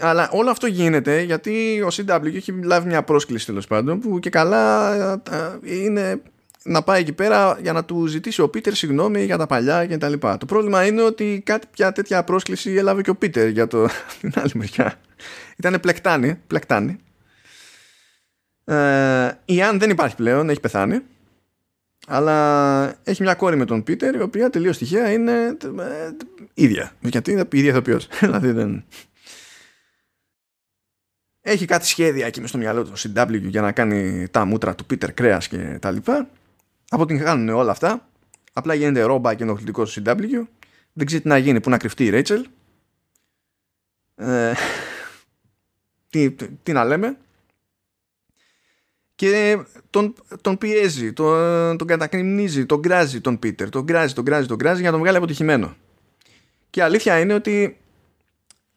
αλλά 0.00 0.30
όλο 0.32 0.50
αυτό 0.50 0.66
γίνεται 0.66 1.20
γιατί 1.20 1.82
ο 1.82 1.88
CW 1.92 2.34
έχει 2.34 2.52
λάβει 2.62 2.88
μια 2.88 3.02
πρόσκληση 3.02 3.46
τέλος 3.46 3.66
πάντων 3.66 4.00
που 4.00 4.18
και 4.18 4.30
καλά 4.30 5.22
είναι 5.62 6.22
να 6.62 6.82
πάει 6.82 7.00
εκεί 7.00 7.12
πέρα 7.12 7.58
για 7.62 7.72
να 7.72 7.84
του 7.84 8.06
ζητήσει 8.06 8.40
ο 8.40 8.48
Πίτερ 8.48 8.74
συγγνώμη 8.74 9.24
για 9.24 9.36
τα 9.36 9.46
παλιά 9.46 9.86
και 9.86 9.98
τα 9.98 10.08
λοιπά. 10.08 10.38
Το 10.38 10.46
πρόβλημα 10.46 10.86
είναι 10.86 11.02
ότι 11.02 11.42
κάτι 11.44 11.66
πια 11.70 11.92
τέτοια 11.92 12.24
πρόσκληση 12.24 12.70
έλαβε 12.70 13.02
και 13.02 13.10
ο 13.10 13.14
Πίτερ 13.14 13.48
για 13.48 13.66
το, 13.66 13.88
την 14.20 14.32
άλλη 14.34 14.50
μεριά. 14.54 15.00
Ήταν 15.56 15.80
πλεκτάνη, 15.80 16.40
πλεκτάνη. 16.46 16.96
Ε, 18.64 19.30
η 19.44 19.62
Αν 19.62 19.78
δεν 19.78 19.90
υπάρχει 19.90 20.16
πλέον, 20.16 20.50
έχει 20.50 20.60
πεθάνει. 20.60 21.00
Αλλά 22.10 23.00
έχει 23.04 23.22
μια 23.22 23.34
κόρη 23.34 23.56
με 23.56 23.64
τον 23.64 23.82
Πίτερ 23.82 24.14
η 24.14 24.20
οποία 24.20 24.50
τελείως 24.50 24.78
τυχαία 24.78 25.12
είναι 25.12 25.56
ε, 25.78 26.10
ίδια. 26.54 26.92
Γιατί 27.00 27.30
είναι 27.30 27.46
ίδια 27.52 27.70
ηθοποιός. 27.70 28.08
δηλαδή 28.20 28.50
δεν, 28.50 28.84
έχει 31.50 31.64
κάτι 31.64 31.86
σχέδια 31.86 32.26
εκεί 32.26 32.40
μες 32.40 32.48
στο 32.48 32.58
μυαλό 32.58 32.84
του 32.84 32.92
CW 32.96 33.40
για 33.40 33.60
να 33.60 33.72
κάνει 33.72 34.28
τα 34.28 34.44
μούτρα 34.44 34.74
του 34.74 34.86
Peter 34.90 35.12
Κρέας 35.14 35.48
και 35.48 35.78
τα 35.80 35.90
λοιπά. 35.90 36.30
Αποτυγχάνουν 36.88 37.48
όλα 37.48 37.70
αυτά. 37.70 38.08
Απλά 38.52 38.74
γίνεται 38.74 39.02
ρόμπα 39.02 39.34
και 39.34 39.42
ενοχλητικό 39.42 39.84
στο 39.84 40.02
CW. 40.04 40.46
Δεν 40.92 41.06
ξέρει 41.06 41.22
τι 41.22 41.28
να 41.28 41.38
γίνει, 41.38 41.60
πού 41.60 41.70
να 41.70 41.78
κρυφτεί 41.78 42.04
η 42.04 42.10
Rachel. 42.12 42.42
Ε, 44.14 44.52
τι, 46.10 46.30
τι, 46.62 46.72
να 46.72 46.84
λέμε. 46.84 47.16
Και 49.18 49.58
τον, 49.90 50.14
τον 50.40 50.58
πιέζει, 50.58 51.12
τον, 51.12 51.76
τον 51.76 51.86
κατακριμνίζει, 51.86 52.66
τον 52.66 52.78
γκράζει 52.78 53.20
τον 53.20 53.38
Πίτερ, 53.38 53.68
τον 53.68 53.82
γκράζει, 53.82 54.14
τον 54.14 54.24
γκράζει, 54.24 54.46
τον 54.46 54.56
γκράζει 54.56 54.80
για 54.80 54.86
να 54.86 54.92
τον 54.92 55.00
βγάλει 55.00 55.16
αποτυχημένο. 55.16 55.76
Και 56.70 56.80
η 56.80 56.82
αλήθεια 56.82 57.18
είναι 57.18 57.34
ότι 57.34 57.76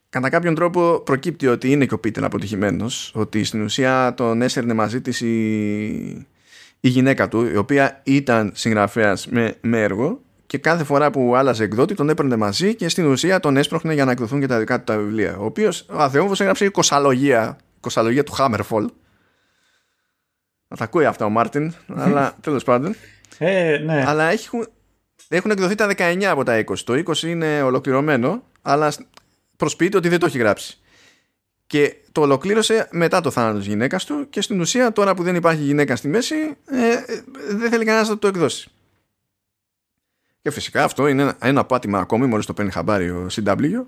κατά 0.09 0.29
κάποιον 0.29 0.55
τρόπο 0.55 0.99
προκύπτει 0.99 1.47
ότι 1.47 1.71
είναι 1.71 1.85
και 1.85 1.93
ο 1.93 1.99
Πίτερ 1.99 2.23
αποτυχημένος, 2.23 3.11
ότι 3.15 3.43
στην 3.43 3.61
ουσία 3.61 4.13
τον 4.17 4.41
έσαιρνε 4.41 4.73
μαζί 4.73 5.01
της 5.01 5.21
η, 5.21 6.27
η 6.79 6.89
γυναίκα 6.89 7.27
του, 7.27 7.45
η 7.45 7.55
οποία 7.55 8.01
ήταν 8.03 8.51
συγγραφέας 8.55 9.27
με, 9.27 9.55
με 9.61 9.81
έργο 9.81 10.21
και 10.47 10.57
κάθε 10.57 10.83
φορά 10.83 11.11
που 11.11 11.35
άλλαζε 11.35 11.63
εκδότη 11.63 11.95
τον 11.95 12.09
έπαιρνε 12.09 12.35
μαζί 12.35 12.75
και 12.75 12.89
στην 12.89 13.05
ουσία 13.05 13.39
τον 13.39 13.57
έσπροχνε 13.57 13.93
για 13.93 14.05
να 14.05 14.11
εκδοθούν 14.11 14.39
και 14.39 14.47
τα 14.47 14.59
δικά 14.59 14.77
του 14.77 14.83
τα 14.83 14.97
βιβλία. 14.97 15.37
Ο 15.37 15.45
οποίος 15.45 15.85
ο 15.89 15.97
Αθεόβο 15.97 16.33
έγραψε 16.37 16.65
η 16.65 16.69
κοσαλογία, 16.69 17.57
κοσαλογία 17.79 18.23
του 18.23 18.33
Hammerfall. 18.37 18.85
Να 20.71 20.77
τα 20.77 20.83
ακούει 20.83 21.05
αυτά 21.05 21.25
ο 21.25 21.29
Μάρτιν, 21.29 21.73
αλλά 21.95 22.33
τέλος 22.41 22.63
πάντων. 22.63 22.95
Ε, 23.37 23.77
ναι. 23.77 24.03
Αλλά 24.07 24.23
έχουν, 24.23 24.67
έχουν 25.27 25.51
εκδοθεί 25.51 25.75
τα 25.75 25.91
19 25.97 26.23
από 26.23 26.43
τα 26.43 26.63
20. 26.65 26.77
Το 26.77 26.93
20 26.93 27.21
είναι 27.21 27.61
ολοκληρωμένο, 27.61 28.43
αλλά 28.61 28.93
προσποιείται 29.57 29.97
ότι 29.97 30.09
δεν 30.09 30.19
το 30.19 30.25
έχει 30.25 30.37
γράψει. 30.37 30.79
Και 31.67 31.95
το 32.11 32.21
ολοκλήρωσε 32.21 32.87
μετά 32.91 33.21
το 33.21 33.31
θάνατο 33.31 33.57
της 33.57 33.67
γυναίκας 33.67 34.05
του 34.05 34.29
και 34.29 34.41
στην 34.41 34.59
ουσία 34.59 34.91
τώρα 34.91 35.13
που 35.13 35.23
δεν 35.23 35.35
υπάρχει 35.35 35.63
γυναίκα 35.63 35.95
στη 35.95 36.07
μέση 36.07 36.35
ε, 36.65 36.91
ε 36.91 37.23
δεν 37.49 37.69
θέλει 37.69 37.85
κανένας 37.85 38.09
να 38.09 38.17
το 38.17 38.27
εκδώσει. 38.27 38.69
Και 40.41 40.51
φυσικά 40.51 40.83
αυτό 40.83 41.07
είναι 41.07 41.33
ένα 41.41 41.65
πάτημα 41.65 41.99
ακόμη 41.99 42.25
μόλις 42.25 42.45
το 42.45 42.53
παίρνει 42.53 42.71
χαμπάρι 42.71 43.09
ο 43.09 43.27
CW 43.31 43.83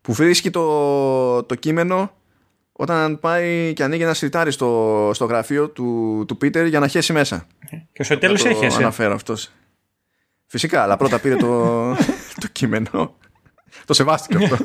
που 0.00 0.12
βρίσκει 0.12 0.50
το, 0.50 1.42
το 1.42 1.54
κείμενο 1.54 2.12
όταν 2.76 3.18
πάει 3.18 3.72
και 3.72 3.82
ανοίγει 3.82 4.02
ένα 4.02 4.14
σιρτάρι 4.14 4.50
στο, 4.50 5.10
στο 5.14 5.24
γραφείο 5.24 5.68
του, 5.68 6.24
του 6.28 6.36
Πίτερ 6.36 6.66
για 6.66 6.80
να 6.80 6.88
χέσει 6.88 7.12
μέσα. 7.12 7.46
Και 7.92 8.02
στο 8.02 8.18
τέλος 8.18 8.44
έχει 8.44 8.58
χέσει. 8.58 8.76
αναφέρω 8.76 9.14
αυτός. 9.14 9.50
Φυσικά, 10.46 10.82
αλλά 10.82 10.96
πρώτα 10.96 11.18
πήρε 11.18 11.36
το, 11.36 11.90
το 12.40 12.46
κείμενο 12.52 13.16
το 13.84 13.94
σεβάστηκε 13.94 14.44
αυτό. 14.44 14.56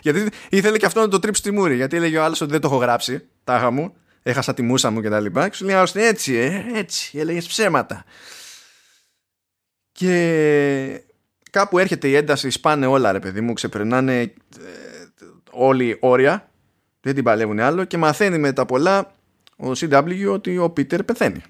γιατί 0.00 0.28
ήθελε 0.48 0.78
και 0.78 0.86
αυτό 0.86 1.00
να 1.00 1.08
το 1.08 1.18
τρίψει 1.18 1.42
τη 1.42 1.50
μούρη. 1.50 1.76
Γιατί 1.76 1.96
έλεγε 1.96 2.18
ο 2.18 2.24
άλλος 2.24 2.40
ότι 2.40 2.50
δεν 2.50 2.60
το 2.60 2.66
έχω 2.66 2.76
γράψει. 2.76 3.28
Τάχα 3.44 3.70
μου. 3.70 3.94
Έχασα 4.22 4.54
τη 4.54 4.62
μουσα 4.62 4.90
μου 4.90 5.00
κτλ. 5.00 5.24
Και, 5.24 5.48
και 5.48 5.54
σου 5.54 5.64
λέει 5.64 6.06
έτσι, 6.06 6.34
ε, 6.34 6.64
έτσι. 6.74 7.18
Έλεγες 7.18 7.46
ψέματα. 7.46 8.04
Και 9.92 11.04
κάπου 11.50 11.78
έρχεται 11.78 12.08
η 12.08 12.14
ένταση, 12.14 12.50
σπάνε 12.50 12.86
όλα 12.86 13.12
ρε 13.12 13.18
παιδί 13.18 13.40
μου, 13.40 13.52
ξεπερνάνε 13.52 14.20
ε, 14.20 14.32
όλοι 15.50 15.96
όρια. 16.00 16.49
Δεν 17.00 17.14
την 17.14 17.24
παλεύουν 17.24 17.60
άλλο 17.60 17.84
και 17.84 17.96
μαθαίνει 17.96 18.38
με 18.38 18.52
τα 18.52 18.66
πολλά 18.66 19.14
ο 19.56 19.70
CW 19.70 20.32
ότι 20.32 20.58
ο 20.58 20.70
Πίτερ 20.70 21.04
πεθαίνει. 21.04 21.42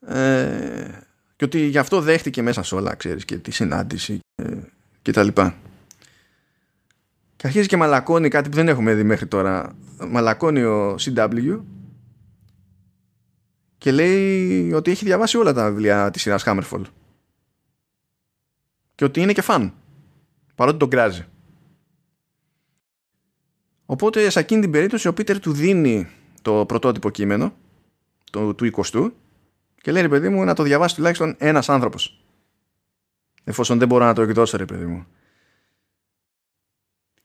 Ε, 0.00 1.00
και 1.36 1.44
ότι 1.44 1.66
γι' 1.66 1.78
αυτό 1.78 2.00
δέχτηκε 2.00 2.42
μέσα 2.42 2.62
σε 2.62 2.74
όλα, 2.74 2.94
ξέρεις, 2.94 3.24
και 3.24 3.38
τη 3.38 3.50
συνάντηση 3.50 4.20
και 5.02 5.12
τα 5.12 5.22
λοιπά. 5.22 5.56
Και 7.36 7.46
αρχίζει 7.46 7.68
και 7.68 7.76
μαλακώνει 7.76 8.28
κάτι 8.28 8.48
που 8.48 8.54
δεν 8.54 8.68
έχουμε 8.68 8.94
δει 8.94 9.02
μέχρι 9.02 9.26
τώρα. 9.26 9.76
Μαλακώνει 10.08 10.62
ο 10.62 10.96
CW 11.00 11.60
και 13.78 13.92
λέει 13.92 14.72
ότι 14.72 14.90
έχει 14.90 15.04
διαβάσει 15.04 15.36
όλα 15.36 15.52
τα 15.52 15.68
βιβλία 15.68 16.10
της 16.10 16.22
σειράς 16.22 16.42
Hammerfall. 16.46 16.82
Και 18.94 19.04
ότι 19.04 19.20
είναι 19.20 19.32
και 19.32 19.42
φαν. 19.42 19.74
Παρότι 20.54 20.78
τον 20.78 20.90
κράζει. 20.90 21.26
Οπότε 23.90 24.30
σε 24.30 24.40
εκείνη 24.40 24.60
την 24.60 24.70
περίπτωση 24.70 25.08
ο 25.08 25.12
Πίτερ 25.12 25.40
του 25.40 25.52
δίνει 25.52 26.08
το 26.42 26.64
πρωτότυπο 26.66 27.10
κείμενο 27.10 27.52
το, 28.30 28.54
του 28.54 28.70
20 28.92 29.10
και 29.82 29.92
λέει 29.92 30.02
ρε 30.02 30.08
παιδί 30.08 30.28
μου 30.28 30.44
να 30.44 30.54
το 30.54 30.62
διαβάσει 30.62 30.94
τουλάχιστον 30.94 31.34
ένας 31.38 31.68
άνθρωπος 31.68 32.20
εφόσον 33.44 33.78
δεν 33.78 33.88
μπορώ 33.88 34.04
να 34.04 34.14
το 34.14 34.22
εκδώσω 34.22 34.56
ρε 34.56 34.64
παιδί 34.64 34.84
μου. 34.84 35.06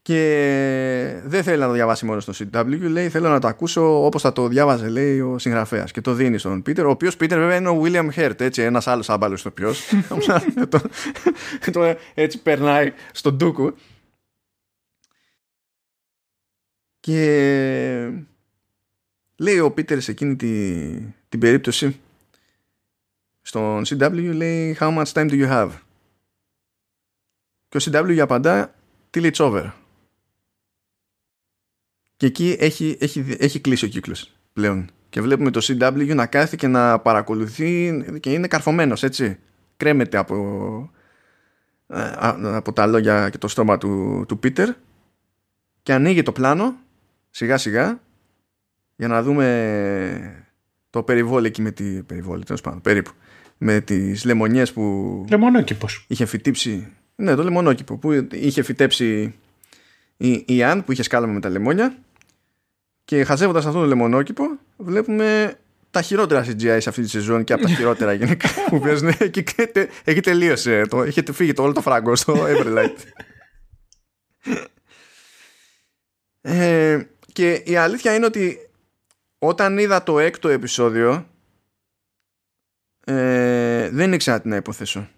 Και 0.02 1.22
δεν 1.26 1.44
θέλει 1.44 1.60
να 1.60 1.68
το 1.68 1.73
διαβάσει 1.73 2.06
μόνος 2.06 2.23
στο 2.23 2.34
CW 2.53 2.80
λέει 2.80 3.10
θέλω 3.10 3.30
να 3.30 3.40
το 3.40 3.48
ακούσω 3.48 4.06
όπως 4.06 4.22
θα 4.22 4.34
το 4.34 4.48
διάβαζε 4.48 4.90
λέει 4.90 5.19
ο 5.19 5.38
συγγραφέας. 5.38 5.91
Και 5.91 6.02
το 6.02 6.14
δίνει 6.14 6.38
στον 6.38 6.61
Πίτερ 6.61 6.85
ο 6.85 6.90
οποίος 6.90 7.18
Πίτερ 7.18 7.40
βέβαια 7.40 7.56
είναι 7.56 7.69
ο 7.69 7.81
William 7.84 8.10
Hurt 8.15 8.41
έτσι 8.41 8.61
ένας 8.61 8.88
άλλος 8.88 9.10
άμπαλος 9.10 9.40
ηθοποιός. 9.40 9.81
Το, 11.72 11.95
έτσι 12.14 12.41
περνάει 12.41 12.94
στον 13.11 13.35
Ντούκου 13.35 13.76
Και 17.03 18.11
λέει 19.35 19.59
ο 19.59 19.71
Πίτερς 19.71 20.03
σε 20.03 20.11
εκείνη 20.11 20.35
τη, 20.35 20.91
την 21.30 21.39
περίπτωση 21.39 21.99
στον 23.41 23.84
CW 23.85 24.31
λέει 24.34 24.77
How 24.80 24.97
much 24.97 25.05
time 25.05 25.30
do 25.30 25.31
you 25.31 25.49
have? 25.49 25.69
Και 27.69 27.77
ο 27.77 27.81
CW 27.84 28.17
απαντά 28.17 28.75
Till 29.11 29.31
it's 29.31 29.51
over. 29.51 29.71
Και 32.17 32.25
εκεί 32.25 32.57
έχει, 32.59 32.97
έχει, 32.99 33.35
έχει 33.39 33.59
κλείσει 33.59 33.85
ο 33.85 33.88
κύκλος 33.88 34.31
πλέον. 34.53 34.89
Και 35.09 35.21
βλέπουμε 35.21 35.51
το 35.51 35.59
CW 35.63 36.15
να 36.15 36.25
κάθει 36.25 36.57
και 36.57 36.67
να 36.67 36.99
παρακολουθεί 36.99 38.03
και 38.19 38.34
είναι 38.34 38.47
καρφωμένος 38.47 39.03
έτσι. 39.03 39.39
Κρέμεται 39.77 40.17
από, 40.17 40.91
ε, 41.88 42.11
από 42.55 42.73
τα 42.73 42.85
λόγια 42.85 43.30
και 43.30 43.38
το 43.38 43.47
στόμα 43.47 43.77
του, 43.77 44.25
του 44.27 44.39
Πίτερ 44.39 44.69
και 45.84 45.93
ανοίγει 45.93 46.23
το 46.23 46.31
πλάνο 46.31 46.81
σιγά 47.34 47.57
σιγά. 47.57 48.01
Για 48.95 49.07
να 49.07 49.23
δούμε 49.23 50.45
το 50.89 51.03
περιβόλι 51.03 51.47
εκεί 51.47 51.61
με 51.61 51.72
τη 51.72 51.84
περιβόλι 51.84 52.43
τέλος 52.43 52.61
πάντων 52.61 52.81
περίπου. 52.81 53.11
Με 53.57 53.81
τις 53.81 54.26
λεμονιές 54.26 54.73
που 54.73 55.26
Λεμονόκηπος. 55.30 56.05
είχε 56.07 56.26
φυτέψει 56.26 56.91
ναι 57.15 57.35
το 57.35 57.43
λεμονόκηπο 57.43 57.97
που 57.97 58.27
είχε 58.31 58.64
φυτέψει 58.64 59.35
η, 60.18 60.43
η 60.47 60.64
Αν 60.64 60.84
που 60.84 60.91
είχε 60.91 61.03
σκάλαμα 61.03 61.34
με 61.34 61.39
τα 61.39 61.49
λεμόνια. 61.49 61.97
Και 63.05 63.23
χαζεύοντας 63.23 63.65
αυτό 63.65 63.80
το 63.80 63.85
λεμονόκηπο 63.85 64.43
βλέπουμε 64.77 65.57
τα 65.91 66.01
χειρότερα 66.01 66.45
CGI 66.45 66.77
σε 66.80 66.89
αυτή 66.89 67.01
τη 67.01 67.10
σεζόν 67.10 67.43
και 67.43 67.53
από 67.53 67.61
τα 67.61 67.69
χειρότερα 67.69 68.14
γενικά 68.23 68.49
που 68.69 68.80
παίζουν 68.80 69.18
και 69.31 69.43
έχει 70.03 70.19
τελείωσε 70.19 70.85
το, 70.89 71.03
έχει 71.03 71.23
φύγει 71.31 71.53
το 71.53 71.64
όλο 71.64 71.73
το 71.73 71.81
φράγκο 71.81 72.15
στο 72.15 72.35
Everlight. 72.47 72.97
Ε, 76.45 77.07
και 77.34 77.53
η 77.53 77.76
αλήθεια 77.76 78.15
είναι 78.15 78.26
ότι 78.26 78.57
όταν 79.38 79.77
είδα 79.77 80.03
το 80.03 80.19
έκτο 80.19 80.49
επεισόδιο 80.49 81.27
ε, 83.05 83.89
δεν 83.89 84.14
ήξερα 84.14 84.41
τι 84.41 84.47
να 84.47 84.55
υποθέσω. 84.55 85.10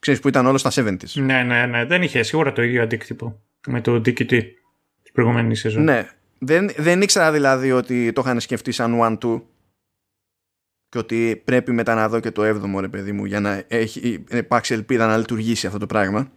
Ξέρεις 0.00 0.20
που 0.20 0.28
ήταν 0.28 0.46
όλο 0.46 0.58
στα 0.58 0.70
70's. 0.74 1.12
Ναι, 1.14 1.42
ναι, 1.42 1.66
ναι. 1.66 1.84
Δεν 1.84 2.02
είχε 2.02 2.22
σίγουρα 2.22 2.52
το 2.52 2.62
ίδιο 2.62 2.82
αντίκτυπο 2.82 3.40
με 3.66 3.80
το 3.80 3.94
DQT 3.94 4.26
την 5.02 5.12
προηγούμενη 5.12 5.56
σεζόν. 5.56 5.82
Ναι. 5.82 6.08
Δεν, 6.38 6.70
δεν 6.76 7.02
ήξερα 7.02 7.32
δηλαδή 7.32 7.72
ότι 7.72 8.12
το 8.12 8.20
είχαν 8.24 8.40
σκεφτεί 8.40 8.72
σαν 8.72 8.98
one-two 9.00 9.42
και 10.88 10.98
ότι 10.98 11.42
πρέπει 11.44 11.72
μετά 11.72 11.94
να 11.94 12.08
δω 12.08 12.20
και 12.20 12.30
το 12.30 12.42
7ο 12.42 12.80
ρε 12.80 12.88
παιδί 12.88 13.12
μου 13.12 13.24
για 13.24 13.40
να 13.40 13.64
έχει 13.68 14.24
υπάρξει 14.30 14.74
ελπίδα 14.74 15.06
να 15.06 15.16
λειτουργήσει 15.16 15.66
αυτό 15.66 15.78
το 15.78 15.86
πράγμα 15.86 16.30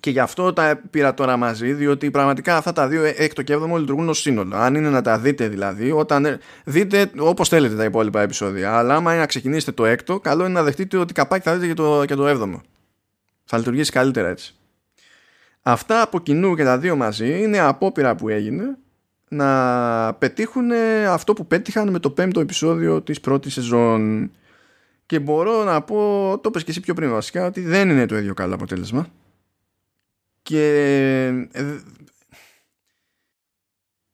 και 0.00 0.10
γι' 0.10 0.20
αυτό 0.20 0.52
τα 0.52 0.80
πήρα 0.90 1.14
τώρα 1.14 1.36
μαζί, 1.36 1.72
διότι 1.72 2.10
πραγματικά 2.10 2.56
αυτά 2.56 2.72
τα 2.72 2.88
δύο 2.88 3.02
έκτο 3.16 3.42
και 3.42 3.52
έβδομο 3.52 3.76
λειτουργούν 3.76 4.08
ως 4.08 4.20
σύνολο. 4.20 4.56
Αν 4.56 4.74
είναι 4.74 4.90
να 4.90 5.02
τα 5.02 5.18
δείτε 5.18 5.48
δηλαδή, 5.48 5.90
όταν 5.90 6.38
δείτε 6.64 7.10
όπως 7.18 7.48
θέλετε 7.48 7.76
τα 7.76 7.84
υπόλοιπα 7.84 8.20
επεισόδια. 8.20 8.76
Αλλά 8.76 8.94
άμα 8.94 9.10
είναι 9.10 9.20
να 9.20 9.26
ξεκινήσετε 9.26 9.72
το 9.72 9.86
έκτο, 9.86 10.20
καλό 10.20 10.44
είναι 10.44 10.52
να 10.52 10.62
δεχτείτε 10.62 10.96
ότι 10.96 11.12
καπάκι 11.12 11.48
θα 11.48 11.54
δείτε 11.54 11.66
και 11.66 11.74
το, 11.74 12.04
και 12.04 12.14
το 12.14 12.26
έβδομο. 12.26 12.62
Θα 13.44 13.58
λειτουργήσει 13.58 13.90
καλύτερα 13.90 14.28
έτσι. 14.28 14.54
Αυτά 15.62 16.02
από 16.02 16.20
κοινού 16.20 16.56
και 16.56 16.64
τα 16.64 16.78
δύο 16.78 16.96
μαζί 16.96 17.42
είναι 17.42 17.58
απόπειρα 17.58 18.14
που 18.14 18.28
έγινε 18.28 18.64
να 19.28 20.14
πετύχουν 20.14 20.70
αυτό 21.08 21.32
που 21.32 21.46
πέτυχαν 21.46 21.90
με 21.90 21.98
το 21.98 22.10
πέμπτο 22.10 22.40
επεισόδιο 22.40 23.02
της 23.02 23.20
πρώτης 23.20 23.52
σεζόν. 23.52 24.30
Και 25.06 25.18
μπορώ 25.18 25.64
να 25.64 25.82
πω, 25.82 26.38
το 26.42 26.50
πες 26.50 26.64
και 26.64 26.70
εσύ 26.70 26.80
πιο 26.80 26.94
πριν 26.94 27.10
βασικά, 27.10 27.46
ότι 27.46 27.60
δεν 27.60 27.90
είναι 27.90 28.06
το 28.06 28.16
ίδιο 28.16 28.34
καλό 28.34 28.54
αποτέλεσμα 28.54 29.06
και 30.50 31.46
ε, 31.52 31.62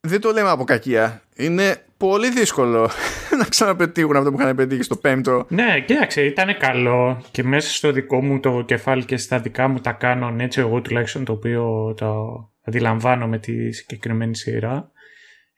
δεν 0.00 0.20
το 0.20 0.32
λέμε 0.32 0.50
από 0.50 0.64
κακία. 0.64 1.22
Είναι 1.36 1.84
πολύ 1.96 2.30
δύσκολο 2.30 2.90
να 3.38 3.44
ξαναπετύχουν 3.44 4.16
αυτό 4.16 4.32
που 4.32 4.40
είχαν 4.40 4.56
πετύχει 4.56 4.82
στο 4.82 4.96
πέμπτο. 4.96 5.46
Ναι, 5.48 5.80
κοίταξε, 5.86 6.24
ήταν 6.24 6.56
καλό 6.58 7.22
και 7.30 7.42
μέσα 7.42 7.70
στο 7.70 7.92
δικό 7.92 8.22
μου 8.22 8.40
το 8.40 8.62
κεφάλι 8.62 9.04
και 9.04 9.16
στα 9.16 9.38
δικά 9.38 9.68
μου 9.68 9.78
τα 9.78 9.92
κάνω 9.92 10.36
έτσι 10.38 10.60
εγώ 10.60 10.80
τουλάχιστον 10.80 11.24
το 11.24 11.32
οποίο 11.32 11.94
το 11.96 12.14
αντιλαμβάνω 12.64 13.26
με 13.26 13.38
τη 13.38 13.72
συγκεκριμένη 13.72 14.36
σειρά. 14.36 14.90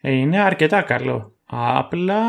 Ε, 0.00 0.10
είναι 0.10 0.40
αρκετά 0.40 0.82
καλό. 0.82 1.36
Απλά 1.46 2.22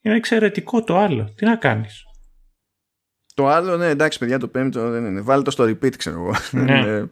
είναι 0.00 0.16
εξαιρετικό 0.16 0.84
το 0.84 0.98
άλλο. 0.98 1.32
Τι 1.36 1.44
να 1.44 1.56
κάνεις. 1.56 2.07
Το 3.38 3.48
άλλο, 3.48 3.76
ναι, 3.76 3.88
εντάξει, 3.88 4.18
παιδιά, 4.18 4.38
το 4.38 4.48
πέμπτο 4.48 4.90
δεν 4.90 5.04
είναι. 5.04 5.20
Βάλε 5.20 5.42
το 5.42 5.50
στο 5.50 5.64
repeat, 5.64 5.96
ξέρω 5.96 6.16
εγώ. 6.16 6.34
Ναι. 6.64 7.04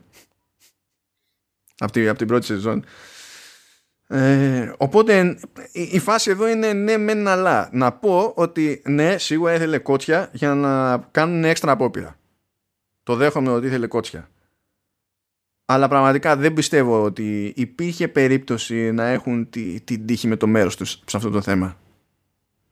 από, 1.78 2.16
την 2.16 2.26
πρώτη 2.26 2.44
σεζόν. 2.46 2.84
Ε, 4.06 4.72
οπότε 4.76 5.38
η, 5.72 5.98
φάση 5.98 6.30
εδώ 6.30 6.48
είναι 6.48 6.72
ναι 6.72 6.96
μεν 6.96 7.28
αλλά 7.28 7.68
να 7.72 7.92
πω 7.92 8.32
ότι 8.36 8.82
ναι 8.86 9.18
σίγουρα 9.18 9.54
ήθελε 9.54 9.78
κότσια 9.78 10.30
για 10.32 10.54
να 10.54 10.98
κάνουν 11.10 11.44
έξτρα 11.44 11.72
απόπειρα 11.72 12.18
το 13.02 13.14
δέχομαι 13.14 13.50
ότι 13.50 13.66
ήθελε 13.66 13.86
κότσια 13.86 14.28
αλλά 15.64 15.88
πραγματικά 15.88 16.36
δεν 16.36 16.52
πιστεύω 16.52 17.02
ότι 17.02 17.52
υπήρχε 17.56 18.08
περίπτωση 18.08 18.92
να 18.92 19.06
έχουν 19.06 19.50
την 19.50 19.84
τη 19.84 19.98
τύχη 19.98 20.28
με 20.28 20.36
το 20.36 20.46
μέρος 20.46 20.76
τους 20.76 21.02
σε 21.06 21.16
αυτό 21.16 21.30
το 21.30 21.40
θέμα 21.40 21.76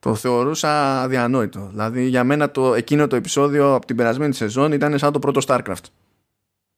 το 0.04 0.14
θεωρούσα 0.14 1.02
αδιανόητο. 1.02 1.68
Δηλαδή 1.70 2.04
για 2.04 2.24
μένα 2.24 2.50
το, 2.50 2.74
εκείνο 2.74 3.06
το 3.06 3.16
επεισόδιο 3.16 3.74
από 3.74 3.86
την 3.86 3.96
περασμένη 3.96 4.34
σεζόν 4.34 4.72
ήταν 4.72 4.98
σαν 4.98 5.12
το 5.12 5.18
πρώτο 5.18 5.40
StarCraft. 5.46 5.84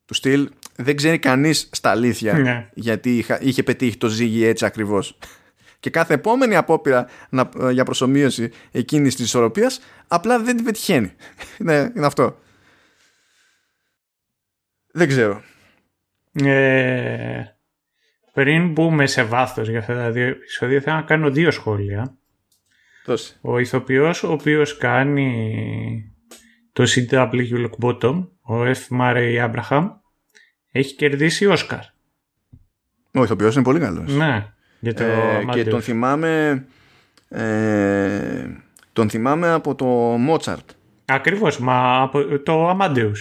Του 0.05 0.15
στυλ 0.15 0.51
δεν 0.77 0.97
ξέρει 0.97 1.19
κανείς 1.19 1.69
στα 1.73 1.91
αλήθεια 1.91 2.33
ναι. 2.39 2.69
γιατί 2.75 3.25
είχε 3.41 3.63
πετύχει 3.63 3.97
το 3.97 4.09
ζύγι 4.09 4.45
έτσι 4.45 4.65
ακριβώς. 4.65 5.19
Και 5.81 5.91
κάθε 5.91 6.15
επόμενη 6.15 6.57
απόπειρα 6.57 7.07
να, 7.29 7.49
για 7.71 7.85
προσωμείωση 7.85 8.51
εκείνης 8.71 9.15
της 9.15 9.25
ισορροπίας 9.25 9.81
απλά 10.09 10.39
δεν 10.39 10.57
την 10.57 10.65
πετυχαίνει. 10.65 11.13
ναι, 11.59 11.91
είναι 11.97 12.07
αυτό. 12.07 12.39
Δεν 14.93 15.09
ξέρω. 15.09 15.43
Ε, 16.33 17.45
πριν 18.33 18.73
μπούμε 18.73 19.07
σε 19.07 19.23
βάθος 19.23 19.69
για 19.69 19.79
αυτά 19.79 19.95
τα 19.95 20.11
δύο 20.11 20.27
επεισόδια 20.27 20.81
θέλω 20.81 20.97
να 20.97 21.03
κάνω 21.03 21.31
δύο 21.31 21.51
σχόλια. 21.51 22.17
Ο 23.41 23.59
ηθοποιός 23.59 24.23
ο 24.23 24.33
οποίος 24.33 24.77
κάνει 24.77 26.13
το 26.73 26.85
CW 26.87 27.67
Lock 27.67 27.85
Bottom, 27.85 28.27
ο 28.41 28.63
F. 28.63 28.99
Murray 29.01 29.51
Abraham, 29.51 29.91
έχει 30.73 30.95
κερδίσει 30.95 31.47
Όσκαρ. 31.47 31.81
Ο 33.13 33.23
ηθοποιός 33.23 33.55
είναι 33.55 33.65
πολύ 33.65 33.79
καλός. 33.79 34.15
Ναι. 34.15 34.47
Για 34.81 34.95
το 34.95 35.05
ε, 35.05 35.45
και 35.53 35.65
τον 35.65 35.83
θυμάμαι 35.83 36.65
ε, 37.29 38.47
τον 38.93 39.11
θυμάμαι 39.11 39.51
από 39.51 39.75
το 39.75 40.17
Mozart. 40.29 40.75
Ακριβώς, 41.05 41.59
μα 41.59 42.03
από 42.03 42.39
το 42.39 42.71
Amadeus. 42.71 43.17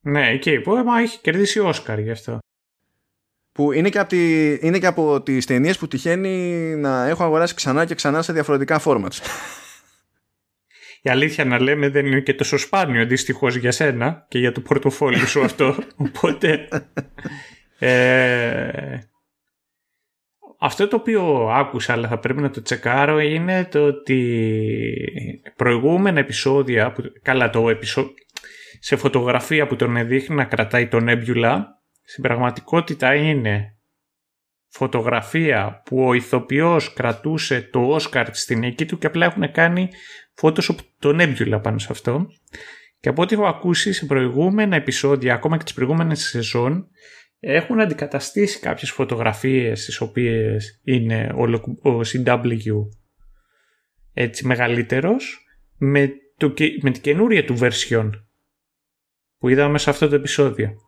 Ναι, 0.00 0.28
εκεί 0.28 0.60
που 0.60 0.76
έχει 0.98 1.20
κερδίσει 1.20 1.58
Όσκαρ 1.58 1.98
γι' 1.98 2.10
αυτό 2.10 2.38
που 3.56 3.72
είναι 3.72 3.88
και, 3.88 3.98
από 3.98 4.08
τη, 4.08 4.52
είναι 4.66 4.78
και 4.78 4.86
από 4.86 5.22
τις 5.22 5.46
ταινίες 5.46 5.78
που 5.78 5.88
τυχαίνει 5.88 6.56
να 6.76 7.08
έχω 7.08 7.24
αγοράσει 7.24 7.54
ξανά 7.54 7.84
και 7.84 7.94
ξανά 7.94 8.22
σε 8.22 8.32
διαφορετικά 8.32 8.80
formats. 8.84 9.18
Η 11.02 11.10
αλήθεια 11.10 11.44
να 11.44 11.60
λέμε 11.60 11.88
δεν 11.88 12.06
είναι 12.06 12.20
και 12.20 12.34
τόσο 12.34 12.58
σπάνιο 12.58 13.06
δυστυχώ 13.06 13.48
για 13.48 13.72
σένα 13.72 14.26
και 14.28 14.38
για 14.38 14.52
το 14.52 14.60
πορτοφόλι 14.60 15.26
σου 15.26 15.42
αυτό. 15.44 15.74
Οπότε 16.06 16.68
ε, 17.78 18.98
αυτό 20.58 20.88
το 20.88 20.96
οποίο 20.96 21.48
άκουσα 21.50 21.92
αλλά 21.92 22.08
θα 22.08 22.18
πρέπει 22.18 22.40
να 22.40 22.50
το 22.50 22.62
τσεκάρω 22.62 23.20
είναι 23.20 23.64
το 23.64 23.86
ότι 23.86 24.22
προηγούμενα 25.56 26.18
επεισόδια, 26.18 26.92
που, 26.92 27.02
καλά 27.22 27.50
το 27.50 27.68
επεισόδιο, 27.68 28.14
σε 28.80 28.96
φωτογραφία 28.96 29.66
που 29.66 29.76
τον 29.76 30.06
δείχνει 30.06 30.36
να 30.36 30.44
κρατάει 30.44 30.88
τον 30.88 31.08
έμπιουλα 31.08 31.75
στην 32.06 32.22
πραγματικότητα 32.22 33.14
είναι 33.14 33.76
φωτογραφία 34.68 35.82
που 35.84 36.04
ο 36.04 36.14
ηθοποιός 36.14 36.92
κρατούσε 36.92 37.68
το 37.72 37.80
Όσκαρ 37.80 38.34
στην 38.34 38.64
εκεί 38.64 38.86
του 38.86 38.98
και 38.98 39.06
απλά 39.06 39.26
έχουν 39.26 39.52
κάνει 39.52 39.88
Photoshop 40.40 40.76
τον 40.98 41.18
Nebula 41.20 41.60
πάνω 41.62 41.78
σε 41.78 41.88
αυτό. 41.90 42.26
Και 43.00 43.08
από 43.08 43.22
ό,τι 43.22 43.34
έχω 43.34 43.46
ακούσει 43.46 43.92
σε 43.92 44.06
προηγούμενα 44.06 44.76
επεισόδια, 44.76 45.34
ακόμα 45.34 45.56
και 45.56 45.64
τις 45.64 45.74
προηγούμενες 45.74 46.20
σεζόν, 46.20 46.88
έχουν 47.40 47.80
αντικαταστήσει 47.80 48.60
κάποιες 48.60 48.90
φωτογραφίες 48.90 49.82
στις 49.82 50.00
οποίες 50.00 50.80
είναι 50.84 51.32
ο 51.82 52.00
CW 52.00 52.88
έτσι 54.12 54.46
μεγαλύτερος 54.46 55.46
με, 55.76 56.10
το, 56.36 56.54
με 56.80 56.90
την 56.90 57.02
καινούρια 57.02 57.44
του 57.44 57.58
version 57.60 58.10
που 59.38 59.48
είδαμε 59.48 59.78
σε 59.78 59.90
αυτό 59.90 60.08
το 60.08 60.14
επεισόδιο. 60.14 60.85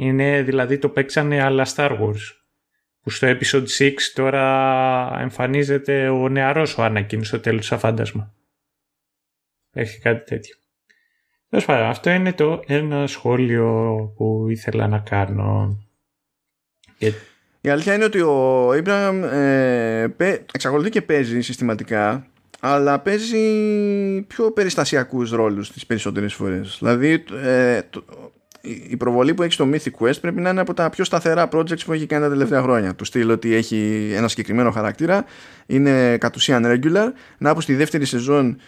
Είναι 0.00 0.42
δηλαδή 0.42 0.78
το 0.78 0.88
παίξανε 0.88 1.42
αλλά 1.42 1.66
Star 1.74 2.00
Wars. 2.00 2.36
Που 3.00 3.10
στο 3.10 3.28
episode 3.28 3.66
6 3.78 3.92
τώρα 4.14 5.20
εμφανίζεται 5.20 6.08
ο 6.08 6.28
νεαρός 6.28 6.78
ο 6.78 6.84
Anakin 6.84 7.20
στο 7.20 7.40
τέλος 7.40 7.66
σαν 7.66 7.78
φάντασμα. 7.78 8.34
Έχει 9.72 9.98
κάτι 10.00 10.24
τέτοιο. 10.24 10.56
Τέλος 11.48 11.64
πάντων, 11.64 11.86
αυτό 11.86 12.10
είναι 12.10 12.32
το 12.32 12.62
ένα 12.66 13.06
σχόλιο 13.06 13.98
που 14.16 14.46
ήθελα 14.48 14.88
να 14.88 14.98
κάνω. 14.98 15.78
Η 17.60 17.68
αλήθεια 17.68 17.94
είναι 17.94 18.04
ότι 18.04 18.20
ο 18.20 18.68
Abraham 18.70 19.28
ε, 19.32 20.06
εξακολουθεί 20.52 20.90
και 20.90 21.02
παίζει 21.02 21.40
συστηματικά 21.40 22.30
αλλά 22.60 22.98
παίζει 22.98 23.42
πιο 24.22 24.50
περιστασιακούς 24.52 25.30
ρόλους 25.30 25.72
τις 25.72 25.86
περισσότερες 25.86 26.34
φορές. 26.34 26.76
Δηλαδή 26.78 27.24
ε, 27.42 27.80
η 28.88 28.96
προβολή 28.96 29.34
που 29.34 29.42
έχει 29.42 29.52
στο 29.52 29.68
Mythic 29.72 29.90
Quest 29.98 30.20
πρέπει 30.20 30.40
να 30.40 30.50
είναι 30.50 30.60
από 30.60 30.74
τα 30.74 30.90
πιο 30.90 31.04
σταθερά 31.04 31.48
projects 31.52 31.84
που 31.84 31.92
έχει 31.92 32.06
κάνει 32.06 32.22
τα 32.22 32.28
τελευταία 32.28 32.62
χρόνια. 32.62 32.94
Του 32.94 33.04
στείλω 33.04 33.32
ότι 33.32 33.54
έχει 33.54 34.10
ένα 34.14 34.28
συγκεκριμένο 34.28 34.70
χαρακτήρα, 34.70 35.24
είναι 35.66 36.16
κατ' 36.18 36.36
ουσίαν 36.36 36.64
regular. 36.66 37.12
Να 37.38 37.54
που 37.54 37.60
στη 37.60 37.74
δεύτερη 37.74 38.04
σεζόν 38.04 38.58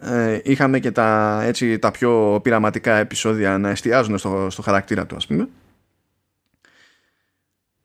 ε, 0.00 0.38
είχαμε 0.42 0.78
και 0.78 0.90
τα, 0.90 1.40
έτσι, 1.42 1.78
τα 1.78 1.90
πιο 1.90 2.40
πειραματικά 2.42 2.96
επεισόδια 2.96 3.58
να 3.58 3.70
εστιάζουν 3.70 4.18
στο, 4.18 4.46
στο 4.50 4.62
χαρακτήρα 4.62 5.06
του 5.06 5.16
ας 5.16 5.26
πούμε. 5.26 5.48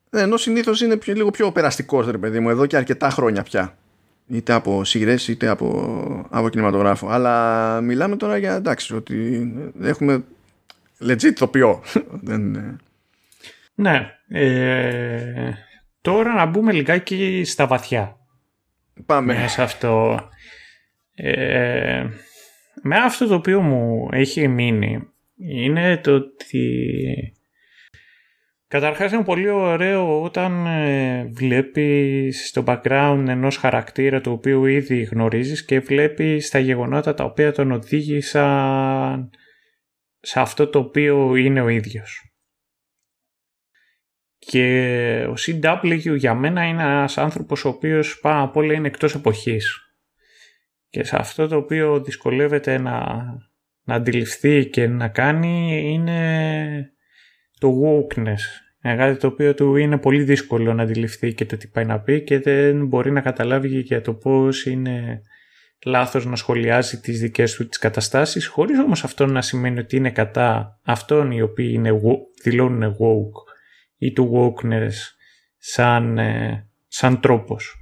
Ε, 0.10 0.22
ενώ 0.22 0.38
συνήθως 0.38 0.82
είναι 0.82 0.98
πιο, 0.98 1.14
λίγο 1.14 1.30
πιο 1.30 1.52
περαστικός, 1.52 2.08
ρε 2.10 2.18
παιδί 2.18 2.40
μου, 2.40 2.50
εδώ 2.50 2.66
και 2.66 2.78
αρκετά 2.78 3.10
χρόνια 3.10 3.44
πια. 3.44 3.78
Είτε 4.28 4.54
από 4.54 4.84
σειρές 4.84 5.28
είτε 5.28 5.48
από, 5.48 6.28
από 6.30 6.50
κινηματογράφο. 6.50 7.10
Αλλά 7.10 7.82
μιλάμε 7.82 8.16
τώρα 8.16 8.38
για 8.38 8.56
εντάξει, 8.56 8.96
ότι 8.96 9.48
έχουμε 9.82 10.24
legit 11.02 11.34
τοπιό. 11.34 11.84
ναι. 13.76 14.12
Ε, 14.28 15.52
τώρα 16.02 16.34
να 16.34 16.46
μπούμε 16.46 16.72
λιγάκι 16.72 17.44
στα 17.46 17.68
βαθιά. 17.68 18.18
Πάμε. 19.06 19.34
Μέσα 19.34 19.64
αυτό. 19.64 20.20
Ε, 21.16 22.06
με 22.82 22.98
αυτό 22.98 23.28
το 23.28 23.36
οποίο 23.36 23.62
μου 23.62 24.10
έχει 24.12 24.48
μείνει 24.48 25.08
είναι 25.36 25.98
το 25.98 26.14
ότι 26.14 26.68
Καταρχάς 28.72 29.12
είναι 29.12 29.24
πολύ 29.24 29.50
ωραίο 29.50 30.22
όταν 30.22 30.66
ε, 30.66 31.30
βλέπεις 31.32 32.48
στο 32.48 32.64
background 32.68 33.26
ενός 33.28 33.58
χαρακτήρα 33.58 34.22
το 34.22 34.32
οποίο 34.32 34.66
ήδη 34.66 35.02
γνωρίζεις 35.02 35.66
και 35.66 35.80
βλέπεις 35.80 36.50
τα 36.50 36.60
γεγονότα 36.60 37.14
τα 37.14 37.24
οποία 37.24 37.52
τον 37.52 37.72
οδήγησαν 37.72 39.30
σε 40.22 40.40
αυτό 40.40 40.68
το 40.68 40.80
οποίο 40.80 41.36
είναι 41.36 41.62
ο 41.62 41.68
ίδιος. 41.68 42.26
Και 44.38 45.26
ο 45.30 45.34
CW 45.38 46.18
για 46.18 46.34
μένα 46.34 46.64
είναι 46.64 46.84
ένας 46.84 47.18
άνθρωπος 47.18 47.66
ο 47.66 47.70
οποίος 47.70 48.20
πάνω 48.20 48.44
απ' 48.44 48.56
όλα 48.56 48.74
είναι 48.74 48.88
εκτός 48.88 49.16
εποχής. 49.16 49.96
Και 50.90 51.04
σε 51.04 51.16
αυτό 51.16 51.48
το 51.48 51.56
οποίο 51.56 52.02
δυσκολεύεται 52.04 52.78
να, 52.78 53.24
να 53.84 53.96
αντιληφθεί 53.96 54.66
και 54.66 54.88
να 54.88 55.08
κάνει 55.08 55.82
είναι 55.92 56.94
το 57.60 57.82
wokeness. 57.84 58.40
Κάτι 58.82 59.20
το 59.20 59.28
οποίο 59.28 59.54
του 59.54 59.76
είναι 59.76 59.98
πολύ 59.98 60.24
δύσκολο 60.24 60.74
να 60.74 60.84
αντιληφθεί 60.84 61.34
και 61.34 61.46
το 61.46 61.58
τι 61.58 61.68
πάει 61.68 61.86
να 61.86 62.00
πει 62.00 62.24
και 62.24 62.40
δεν 62.40 62.88
μπορεί 62.88 63.12
να 63.12 63.22
καταλάβει 63.22 63.80
για 63.80 64.02
το 64.02 64.14
πώς 64.14 64.66
είναι 64.66 65.22
λάθος 65.86 66.26
να 66.26 66.36
σχολιάζει 66.36 67.00
τις 67.00 67.20
δικές 67.20 67.56
του 67.56 67.68
τις 67.68 67.78
καταστάσεις 67.78 68.46
χωρίς 68.48 68.80
όμως 68.80 69.04
αυτό 69.04 69.26
να 69.26 69.42
σημαίνει 69.42 69.80
ότι 69.80 69.96
είναι 69.96 70.12
κατά 70.12 70.80
αυτών 70.84 71.32
οι 71.32 71.42
οποίοι 71.42 71.72
είναι, 71.74 71.92
δηλώνουν 72.44 72.96
woke 73.00 73.54
ή 73.98 74.12
του 74.12 74.32
wokeness 74.34 74.94
σαν, 75.58 76.18
ε, 76.18 76.68
σαν 76.88 77.20
τρόπος. 77.20 77.76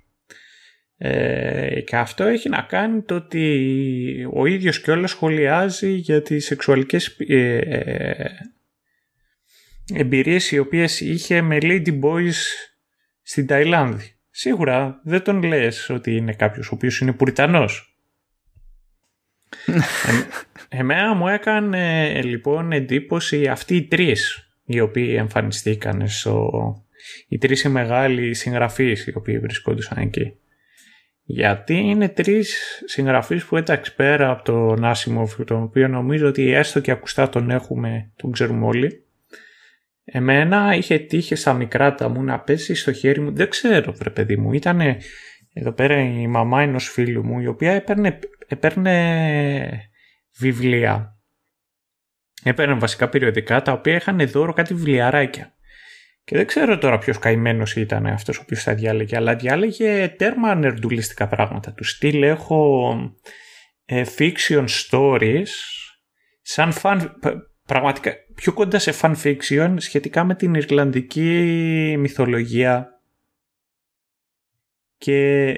Ε, 1.01 1.81
και 1.81 1.95
αυτό 1.95 2.23
έχει 2.23 2.49
να 2.49 2.61
κάνει 2.61 3.01
το 3.01 3.15
ότι 3.15 4.27
ο 4.33 4.45
ίδιος 4.45 4.81
και 4.81 4.91
όλα 4.91 5.07
σχολιάζει 5.07 5.91
για 5.91 6.21
τις 6.21 6.45
σεξουαλικές 6.45 7.07
ε, 7.27 7.57
ε, 7.57 8.29
εμπειρίες 9.93 10.51
οι 10.51 10.57
οποίες 10.57 11.01
είχε 11.01 11.41
με 11.41 11.57
Lady 11.61 11.99
Boys 11.99 12.39
στην 13.21 13.47
Ταϊλάνδη. 13.47 14.13
Σίγουρα 14.29 15.01
δεν 15.03 15.23
τον 15.23 15.43
λες 15.43 15.89
ότι 15.89 16.15
είναι 16.15 16.33
κάποιος 16.33 16.71
ο 16.71 16.75
οποίος 16.75 16.99
είναι 16.99 17.13
πουριτανός. 17.13 17.88
Ε, 19.65 20.77
εμένα 20.77 21.13
μου 21.13 21.27
έκανε 21.27 22.13
λοιπόν 22.21 22.71
εντύπωση 22.71 23.47
αυτοί 23.47 23.75
οι 23.75 23.83
τρεις 23.83 24.49
οι 24.65 24.79
οποίοι 24.79 25.15
εμφανιστήκαν 25.17 26.07
στο... 26.07 26.49
οι 27.27 27.37
τρεις 27.37 27.63
οι 27.63 27.69
μεγάλοι 27.69 28.33
συγγραφείς 28.33 29.07
οι 29.07 29.13
οποίοι 29.15 29.39
βρισκόντουσαν 29.39 29.97
εκεί. 29.97 30.33
Γιατί 31.23 31.73
είναι 31.73 32.09
τρεις 32.09 32.81
συγγραφείς 32.85 33.45
που 33.45 33.57
εντάξει 33.57 33.95
πέρα 33.95 34.29
από 34.29 34.43
τον 34.43 34.85
Άσιμοφ, 34.85 35.35
τον 35.45 35.63
οποίο 35.63 35.87
νομίζω 35.87 36.27
ότι 36.27 36.51
έστω 36.51 36.79
και 36.79 36.91
ακουστά 36.91 37.29
τον 37.29 37.49
έχουμε, 37.49 38.11
τον 38.15 38.31
ξέρουμε 38.31 38.65
όλοι, 38.65 39.03
Εμένα 40.11 40.75
είχε 40.75 40.97
τύχει 40.97 41.35
στα 41.35 41.53
μικρά 41.53 41.95
τα 41.95 42.09
μου 42.09 42.23
να 42.23 42.39
πέσει 42.39 42.75
στο 42.75 42.91
χέρι 42.91 43.19
μου, 43.19 43.31
δεν 43.31 43.49
ξέρω 43.49 43.93
βρε 43.93 44.09
παιδί 44.09 44.37
μου, 44.37 44.53
ήταν 44.53 44.81
εδώ 45.59 45.71
πέρα 45.71 45.99
η 45.99 46.27
μαμά 46.27 46.61
ενός 46.61 46.89
φίλου 46.89 47.25
μου 47.25 47.39
η 47.39 47.47
οποία 47.47 47.71
έπαιρνε, 47.71 48.19
έπαιρνε 48.47 49.89
βιβλία. 50.37 51.19
Έπαιρνε 52.43 52.73
βασικά 52.73 53.09
περιοδικά 53.09 53.61
τα 53.61 53.71
οποία 53.71 53.95
είχαν 53.95 54.27
δώρο 54.27 54.53
κάτι 54.53 54.73
βιβλιαράκια. 54.73 55.53
Και 56.23 56.35
δεν 56.35 56.45
ξέρω 56.45 56.77
τώρα 56.77 56.97
ποιος 56.97 57.19
καημένος 57.19 57.75
ήταν 57.75 58.05
αυτός 58.05 58.37
ο 58.37 58.41
οποίος 58.43 58.63
τα 58.63 58.73
διάλεγε, 58.75 59.17
αλλά 59.17 59.35
διάλεγε 59.35 60.07
τέρμα 60.17 60.55
νερντουλιστικά 60.55 61.27
πράγματα. 61.27 61.73
Του 61.73 61.83
στυλ 61.83 62.23
έχω 62.23 62.93
ε, 63.85 64.03
fiction 64.17 64.65
stories 64.89 65.47
σαν 66.41 66.71
φαν, 66.71 67.19
πραγματικά 67.65 68.11
πιο 68.35 68.53
κοντά 68.53 68.79
σε 68.79 68.93
fan 69.01 69.15
fiction 69.23 69.75
σχετικά 69.77 70.23
με 70.23 70.35
την 70.35 70.53
Ιρλανδική 70.53 71.95
μυθολογία 71.99 72.98
και 74.99 75.53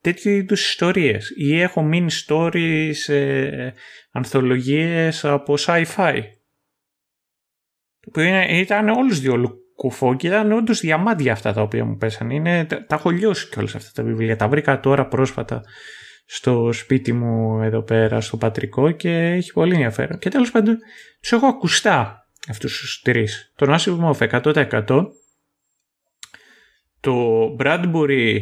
τέτοιου 0.00 0.30
είδους 0.30 0.68
ιστορίες 0.68 1.32
ή 1.36 1.60
έχω 1.60 1.90
mini 1.92 2.08
stories 2.26 3.14
ε, 3.14 3.70
ανθολογίες 4.10 5.24
από 5.24 5.54
sci-fi 5.58 6.20
που 8.00 8.20
ήταν 8.50 8.88
όλους 8.88 9.20
δύο 9.20 9.58
κουφό 9.74 10.16
και 10.16 10.26
ήταν 10.26 10.52
όντως 10.52 10.80
διαμάντια 10.80 11.32
αυτά 11.32 11.52
τα 11.52 11.62
οποία 11.62 11.84
μου 11.84 11.96
πέσαν. 11.96 12.30
Είναι, 12.30 12.64
τα, 12.64 12.86
τα 12.86 12.94
έχω 12.94 13.10
λιώσει 13.10 13.48
κιόλας 13.48 13.74
αυτά 13.74 13.90
τα 13.94 14.08
βιβλία. 14.08 14.36
Τα 14.36 14.48
βρήκα 14.48 14.80
τώρα 14.80 15.06
πρόσφατα 15.06 15.62
στο 16.24 16.72
σπίτι 16.72 17.12
μου 17.12 17.62
εδώ 17.62 17.82
πέρα 17.82 18.20
στο 18.20 18.36
πατρικό 18.36 18.90
και 18.90 19.10
έχει 19.10 19.52
πολύ 19.52 19.72
ενδιαφέρον. 19.72 20.18
Και 20.18 20.30
τέλος 20.30 20.50
πάντων 20.50 20.78
τους 21.20 21.32
έχω 21.32 21.46
ακουστά 21.46 22.28
αυτούς 22.48 22.78
τους 22.78 23.00
τρεις. 23.04 23.52
Τον 23.56 23.76
Asimov 23.78 24.42
100% 24.42 25.06
το 27.00 27.44
Bradbury 27.58 28.38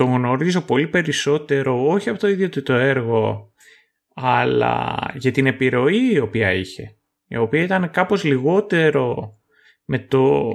το 0.00 0.06
γνωρίζω 0.06 0.60
πολύ 0.60 0.88
περισσότερο 0.88 1.88
όχι 1.88 2.08
από 2.08 2.18
το 2.18 2.28
ίδιο 2.28 2.48
του 2.48 2.62
το 2.62 2.72
έργο 2.72 3.52
αλλά 4.14 4.96
για 5.14 5.32
την 5.32 5.46
επιρροή 5.46 6.12
η 6.12 6.18
οποία 6.18 6.52
είχε 6.52 6.96
η 7.26 7.36
οποία 7.36 7.62
ήταν 7.62 7.90
κάπως 7.90 8.24
λιγότερο 8.24 9.38
με 9.84 9.98
το 9.98 10.52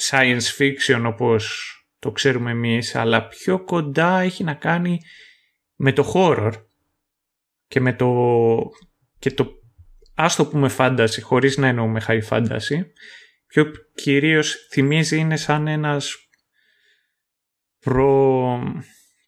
science 0.00 0.58
fiction 0.58 1.02
όπως 1.06 1.74
το 1.98 2.10
ξέρουμε 2.10 2.50
εμείς 2.50 2.94
αλλά 2.94 3.26
πιο 3.26 3.64
κοντά 3.64 4.20
έχει 4.20 4.44
να 4.44 4.54
κάνει 4.54 5.00
με 5.74 5.92
το 5.92 6.12
horror 6.14 6.52
και 7.66 7.80
με 7.80 7.92
το, 7.92 8.16
και 9.18 9.30
το 9.30 9.52
ας 10.14 10.36
το 10.36 10.46
πούμε 10.46 10.68
φάνταση 10.68 11.20
χωρίς 11.20 11.56
να 11.56 11.66
εννοούμε 11.66 12.02
high 12.08 12.28
fantasy 12.28 12.84
πιο 13.46 13.70
κυρίως 13.94 14.66
θυμίζει 14.70 15.18
είναι 15.18 15.36
σαν 15.36 15.66
ένας 15.66 16.29
προ... 17.80 18.58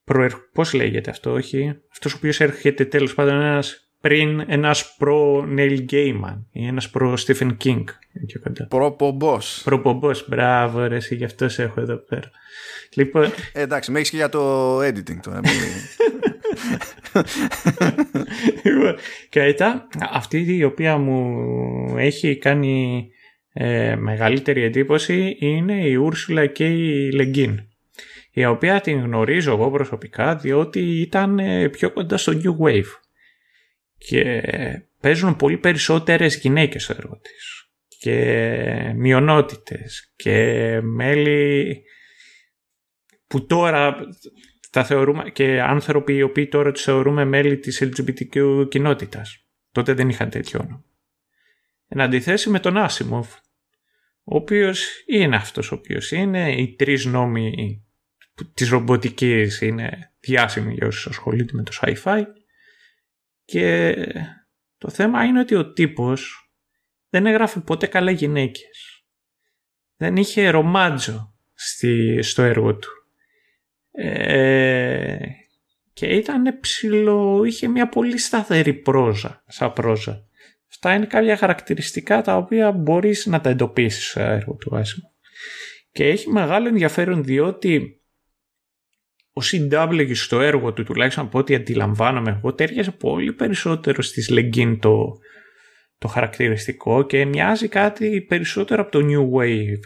προ 0.05 0.31
πώς 0.53 0.73
λέγεται 0.73 1.11
αυτό, 1.11 1.33
όχι. 1.33 1.75
Αυτός 1.93 2.13
ο 2.13 2.17
οποίος 2.17 2.41
έρχεται 2.41 2.85
τέλος 2.85 3.15
πάντων 3.15 3.41
ένας 3.41 3.87
πριν 4.01 4.45
ένας 4.47 4.97
προ 4.97 5.49
Neil 5.57 5.85
Gaiman 5.91 6.45
ή 6.53 6.67
ένας 6.67 6.91
προ 6.91 7.15
Stephen 7.27 7.57
King. 7.65 7.85
Προπομπός. 8.69 9.61
Προπομπός, 9.65 10.29
μπράβο 10.29 10.87
ρε, 10.87 10.99
γι' 11.11 11.25
αυτός 11.25 11.53
σε 11.53 11.63
έχω 11.63 11.81
εδώ 11.81 11.97
πέρα. 11.97 12.31
Λοιπόν... 12.95 13.25
Ε, 13.53 13.61
εντάξει, 13.61 13.91
με 13.91 13.99
έχεις 13.99 14.11
και 14.11 14.17
για 14.17 14.29
το 14.29 14.79
editing 14.79 15.19
τώρα. 15.23 15.41
Λοιπόν, 18.65 18.95
και 19.29 19.41
μετά 19.41 19.89
αυτή 20.13 20.57
η 20.57 20.65
οποία 20.65 20.97
μου 20.97 21.45
έχει 21.99 22.39
κάνει 22.39 23.09
ε, 23.53 23.97
μεγαλύτερη 23.97 24.63
εντύπωση 24.63 25.37
είναι 25.39 25.87
η 25.89 25.95
Ούρσουλα 25.95 26.47
και 26.47 26.65
η 26.65 27.13
Λεγκίν 27.13 27.61
η 28.33 28.45
οποία 28.45 28.81
την 28.81 28.99
γνωρίζω 28.99 29.53
εγώ 29.53 29.71
προσωπικά 29.71 30.37
διότι 30.37 31.01
ήταν 31.01 31.39
ε, 31.39 31.69
πιο 31.69 31.93
κοντά 31.93 32.17
στο 32.17 32.33
New 32.33 32.67
Wave 32.67 33.01
και 33.99 34.43
παίζουν 35.01 35.37
πολύ 35.37 35.59
περισσότερες 35.59 36.37
γυναίκες 36.37 36.83
στο 36.83 36.95
έργο 36.99 37.19
της 37.19 37.71
και 37.99 38.93
μειονότητες 38.97 40.13
και 40.17 40.79
μέλη 40.83 41.83
που 43.27 43.47
τώρα 43.47 43.97
τα 44.71 44.85
θεωρούμε 44.85 45.31
και 45.31 45.61
άνθρωποι 45.61 46.15
οι 46.15 46.23
οποίοι 46.23 46.49
τώρα 46.49 46.73
τους 46.73 46.83
θεωρούμε 46.83 47.25
μέλη 47.25 47.59
της 47.59 47.83
LGBTQ 47.83 48.67
κοινότητας. 48.69 49.47
Τότε 49.73 49.93
δεν 49.93 50.09
είχαν 50.09 50.31
τέτοιο 50.31 50.61
όνομα. 50.63 50.85
Εν 51.89 52.01
αντιθέσει 52.01 52.51
με 52.51 52.61
τον 52.61 52.77
Άσιμοφ, 52.77 53.35
ο 54.25 54.37
οποίος 54.37 55.05
είναι 55.07 55.37
αυτός 55.37 55.73
ο 55.73 55.75
οποίος 55.75 56.11
είναι, 56.11 56.53
οι 56.53 56.75
τρεις 56.75 57.05
νόμοι 57.05 57.82
της 58.55 58.69
ρομποτικής 58.69 59.61
είναι 59.61 60.13
διάσημοι 60.21 60.75
για 60.75 60.87
όσους 60.87 61.07
ασχολούνται 61.07 61.53
με 61.53 61.63
το 61.63 61.73
sci-fi 61.81 62.23
και 63.45 63.95
το 64.79 64.89
θέμα 64.89 65.25
είναι 65.25 65.41
ότι 65.41 65.55
ο 65.55 65.73
τύπος 65.73 66.51
δεν 67.09 67.27
έγραφε 67.27 67.61
ποτέ 67.61 67.87
καλά 67.87 68.11
γυναίκες. 68.11 69.05
Δεν 69.97 70.17
είχε 70.17 70.51
ρομάτζο 70.51 71.35
στη, 71.55 72.23
στο 72.23 72.43
έργο 72.43 72.77
του. 72.77 72.91
Ε, 73.91 75.19
και 75.93 76.07
ήταν 76.07 76.61
ψηλό, 76.61 77.45
είχε 77.45 77.69
μια 77.69 77.89
πολύ 77.89 78.19
σταθερή 78.19 78.75
πρόζα, 78.75 79.45
σαν 79.47 79.73
πρόζα. 79.73 80.27
Αυτά 80.69 80.95
είναι 80.95 81.07
κάποια 81.07 81.37
χαρακτηριστικά 81.37 82.23
τα 82.23 82.37
οποία 82.37 82.73
μπορείς 82.73 83.27
να 83.27 83.41
τα 83.41 83.51
εντοπίσεις 83.51 84.09
στο 84.09 84.21
έργο 84.21 84.55
του 84.55 84.77
Άσιμου. 84.77 85.11
Και 85.93 86.09
έχει 86.09 86.31
μεγάλο 86.31 86.69
ενδιαφέρον 86.69 87.25
διότι 87.25 88.02
ο 89.33 89.41
CW 89.45 90.11
στο 90.15 90.41
έργο 90.41 90.73
του, 90.73 90.85
τουλάχιστον 90.85 91.25
από 91.25 91.39
ό,τι 91.39 91.55
αντιλαμβάνομαι 91.55 92.31
εγώ, 92.31 92.55
τέριαζε 92.55 92.91
πολύ 92.91 93.33
περισσότερο 93.33 94.03
στις 94.03 94.29
Λεγκίν 94.29 94.81
το, 94.81 95.19
το 95.99 96.09
χαρακτηριστικό 96.09 97.03
και 97.03 97.25
μοιάζει 97.25 97.69
κάτι 97.69 98.21
περισσότερο 98.21 98.83
από 98.83 98.91
το 98.91 98.99
New 99.03 99.41
Wave 99.41 99.81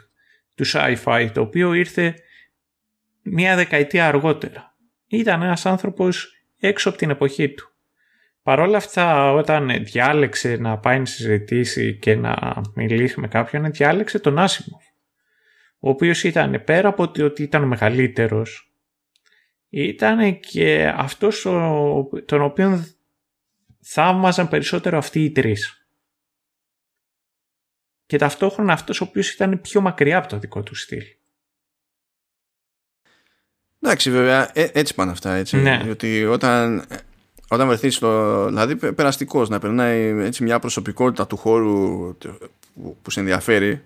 του 0.54 0.64
sci-fi, 0.66 1.30
το 1.34 1.40
οποίο 1.40 1.72
ήρθε 1.72 2.14
μία 3.22 3.56
δεκαετία 3.56 4.06
αργότερα. 4.06 4.74
Ήταν 5.06 5.42
ένας 5.42 5.66
άνθρωπος 5.66 6.30
έξω 6.60 6.88
από 6.88 6.98
την 6.98 7.10
εποχή 7.10 7.48
του. 7.48 7.70
Παρ' 8.42 8.60
όλα 8.60 8.76
αυτά, 8.76 9.32
όταν 9.32 9.84
διάλεξε 9.84 10.56
να 10.56 10.78
πάει 10.78 10.98
να 10.98 11.04
συζητήσει 11.04 11.98
και 11.98 12.14
να 12.14 12.60
μιλήσει 12.74 13.20
με 13.20 13.28
κάποιον, 13.28 13.70
διάλεξε 13.70 14.18
τον 14.18 14.38
Άσιμο, 14.38 14.80
ο 15.78 15.88
οποίος 15.88 16.24
ήταν 16.24 16.62
πέρα 16.64 16.88
από 16.88 17.02
ότι 17.02 17.42
ήταν 17.42 17.62
ο 17.62 17.66
μεγαλύτερος, 17.66 18.70
ήταν 19.68 20.40
και 20.40 20.92
αυτός 20.96 21.40
τον 22.24 22.42
οποίο 22.42 22.84
θαύμαζαν 23.80 24.48
περισσότερο 24.48 24.98
αυτοί 24.98 25.24
οι 25.24 25.30
τρεις. 25.30 25.88
Και 28.06 28.18
ταυτόχρονα 28.18 28.72
αυτός 28.72 29.00
ο 29.00 29.04
οποίος 29.04 29.32
ήταν 29.32 29.60
πιο 29.60 29.80
μακριά 29.80 30.18
από 30.18 30.28
το 30.28 30.38
δικό 30.38 30.62
του 30.62 30.74
στυλ. 30.74 31.02
Εντάξει 33.80 34.10
βέβαια 34.10 34.50
ε, 34.54 34.70
έτσι 34.72 34.94
πάνε 34.94 35.10
αυτά 35.10 35.34
έτσι. 35.34 35.56
Ναι. 35.56 35.86
Ότι 35.90 36.24
όταν, 36.24 36.86
όταν 37.48 37.66
βρεθείς 37.66 37.94
στο... 37.94 38.44
Δηλαδή 38.46 38.76
περαστικός 38.92 39.48
να 39.48 39.58
περνάει 39.58 40.24
έτσι 40.24 40.42
μια 40.42 40.58
προσωπικότητα 40.58 41.26
του 41.26 41.36
χώρου 41.36 42.16
που, 42.74 42.96
που 43.02 43.10
σε 43.10 43.20
ενδιαφέρει 43.20 43.84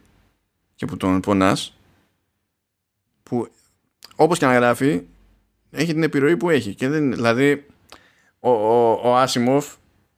και 0.74 0.86
που 0.86 0.97
τον 0.97 1.20
πονάς 1.20 1.77
που 3.23 3.48
όπως 4.16 4.39
και 4.39 4.47
να 4.47 4.55
γράφει 4.55 5.02
έχει 5.71 5.93
την 5.93 6.03
επιρροή 6.03 6.37
που 6.37 6.51
έχει. 6.51 6.75
Και 6.75 6.89
δεν, 6.89 7.13
δηλαδή, 7.13 7.65
ο, 8.41 8.51
ο, 8.51 9.01
ο 9.05 9.17
Άσιμοφ 9.17 9.67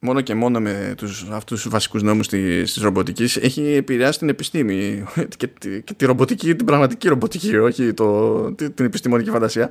μόνο 0.05 0.21
και 0.21 0.35
μόνο 0.35 0.61
με 0.61 0.95
τους, 0.97 1.27
αυτούς 1.31 1.63
τους 1.63 1.71
βασικούς 1.71 2.03
νόμους 2.03 2.29
της, 2.29 2.73
της 2.73 2.83
ρομποτικής 2.83 3.37
έχει 3.37 3.63
επηρεάσει 3.63 4.19
την 4.19 4.29
επιστήμη 4.29 5.05
και, 5.37 5.49
και 5.85 5.95
τη 5.97 6.05
ρομποτική, 6.05 6.55
την 6.55 6.67
πραγματική 6.67 7.09
ρομποτική 7.09 7.57
όχι 7.57 7.93
το, 7.93 8.53
την 8.55 8.85
επιστημονική 8.85 9.31
φαντασία 9.31 9.71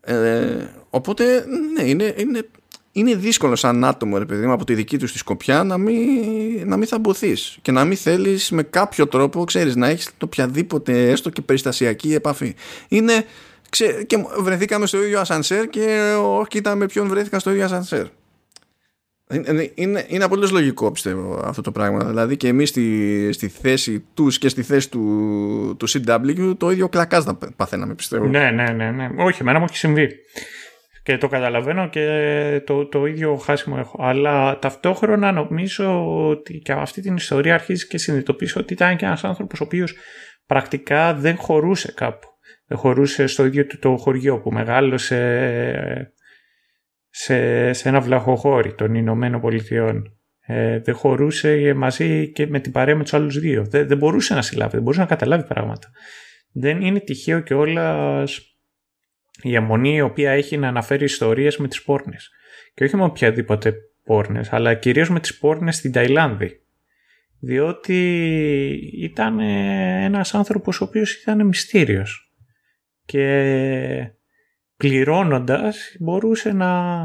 ε, 0.00 0.56
οπότε 0.90 1.44
ναι 1.74 1.82
είναι, 1.82 2.14
είναι, 2.16 2.48
είναι 2.92 3.14
δύσκολο 3.14 3.56
σαν 3.56 3.84
άτομο 3.84 4.18
ρε 4.18 4.24
παιδί 4.24 4.46
μου 4.46 4.52
από 4.52 4.64
τη 4.64 4.74
δική 4.74 4.98
τους 4.98 5.12
τη 5.12 5.18
σκοπιά 5.18 5.64
να 5.64 5.78
μην, 5.78 5.98
να 6.68 6.76
μην 6.76 6.86
θαμπωθείς 6.86 7.58
και 7.62 7.72
να 7.72 7.84
μην 7.84 7.96
θέλεις 7.96 8.50
με 8.50 8.62
κάποιο 8.62 9.06
τρόπο 9.06 9.44
ξέρεις 9.44 9.76
να 9.76 9.88
έχεις 9.88 10.04
το 10.04 10.24
οποιαδήποτε 10.24 11.10
έστω 11.10 11.30
και 11.30 11.40
περιστασιακή 11.40 12.14
επαφή 12.14 12.54
είναι 12.88 13.24
Ξέ, 13.68 14.04
και 14.06 14.24
βρεθήκαμε 14.38 14.86
στο 14.86 15.02
ίδιο 15.02 15.20
ασανσέρ 15.20 15.68
και 15.68 16.14
όχι 16.18 16.58
ήταν 16.58 16.78
με 16.78 16.86
ποιον 16.86 17.08
βρέθηκα 17.08 17.38
στο 17.38 17.50
ίδιο 17.50 17.64
ασανσέρ. 17.64 18.06
Είναι, 19.32 19.70
είναι, 19.74 20.04
είναι 20.08 20.24
απολύτως 20.24 20.50
λογικό 20.50 20.92
πιστεύω 20.92 21.40
αυτό 21.44 21.62
το 21.62 21.72
πράγμα. 21.72 22.04
Δηλαδή 22.04 22.36
και 22.36 22.48
εμείς 22.48 22.68
στη, 22.68 23.28
στη 23.32 23.48
θέση 23.48 24.04
τους 24.14 24.38
και 24.38 24.48
στη 24.48 24.62
θέση 24.62 24.90
του, 24.90 25.76
του 25.78 25.88
CW 25.88 26.54
το 26.58 26.70
ίδιο 26.70 26.88
κλακάς 26.88 27.24
να 27.24 27.38
παθαίναμε 27.56 27.94
πιστεύω. 27.94 28.26
Ναι, 28.26 28.50
ναι, 28.50 28.70
ναι, 28.70 28.90
ναι. 28.90 29.08
Όχι, 29.16 29.38
εμένα 29.40 29.58
μου 29.58 29.64
έχει 29.68 29.76
συμβεί. 29.76 30.08
Και 31.02 31.18
το 31.18 31.28
καταλαβαίνω 31.28 31.88
και 31.88 32.62
το, 32.66 32.86
το 32.86 33.06
ίδιο 33.06 33.36
χάσιμο 33.36 33.76
έχω. 33.78 33.98
Αλλά 34.00 34.58
ταυτόχρονα 34.58 35.32
νομίζω 35.32 36.16
ότι 36.28 36.58
και 36.58 36.72
αυτή 36.72 37.00
την 37.00 37.16
ιστορία 37.16 37.54
αρχίζει 37.54 37.86
και 37.86 37.98
συνειδητοποιήσω 37.98 38.60
ότι 38.60 38.72
ήταν 38.72 38.96
και 38.96 39.04
ένας 39.04 39.24
άνθρωπος 39.24 39.60
ο 39.60 39.64
οποίος 39.64 39.94
πρακτικά 40.46 41.14
δεν 41.14 41.36
χωρούσε 41.36 41.92
κάπου 41.96 42.29
χωρούσε 42.74 43.26
στο 43.26 43.44
ίδιο 43.44 43.66
του 43.66 43.78
το 43.78 43.96
χωριό 43.96 44.38
που 44.38 44.52
μεγάλωσε 44.52 46.12
σε, 47.10 47.72
σε 47.72 47.88
ένα 47.88 48.00
βλαχοχώρι 48.00 48.74
των 48.74 48.94
Ηνωμένων 48.94 49.40
Πολιτειών. 49.40 50.14
Ε, 50.40 50.78
δεν 50.78 50.94
χωρούσε 50.94 51.74
μαζί 51.74 52.32
και 52.32 52.46
με 52.46 52.60
την 52.60 52.72
παρέα 52.72 52.96
με 52.96 53.02
τους 53.02 53.14
άλλους 53.14 53.38
δύο. 53.38 53.64
Δεν, 53.64 53.88
δεν 53.88 53.98
μπορούσε 53.98 54.34
να 54.34 54.42
συλλάβει, 54.42 54.70
δεν 54.70 54.82
μπορούσε 54.82 55.00
να 55.00 55.06
καταλάβει 55.06 55.44
πράγματα. 55.46 55.90
Δεν 56.52 56.80
είναι 56.80 57.00
τυχαίο 57.00 57.40
και 57.40 57.54
όλα 57.54 58.24
η 59.42 59.54
αιμονή 59.54 59.94
η 59.94 60.00
οποία 60.00 60.30
έχει 60.30 60.56
να 60.56 60.68
αναφέρει 60.68 61.04
ιστορίες 61.04 61.56
με 61.56 61.68
τις 61.68 61.82
πόρνες. 61.82 62.30
Και 62.74 62.84
όχι 62.84 62.96
με 62.96 63.04
οποιαδήποτε 63.04 63.74
πόρνες, 64.04 64.52
αλλά 64.52 64.74
κυρίως 64.74 65.10
με 65.10 65.20
τις 65.20 65.38
πόρνες 65.38 65.76
στην 65.76 65.92
Ταϊλάνδη. 65.92 66.60
Διότι 67.40 67.98
ήταν 68.98 69.40
ένας 69.40 70.34
άνθρωπος 70.34 70.80
ο 70.80 70.84
οποίος 70.84 71.14
ήταν 71.14 71.46
μυστήριος 71.46 72.29
και 73.10 74.12
πληρώνοντας 74.76 75.96
μπορούσε 75.98 76.52
να, 76.52 77.00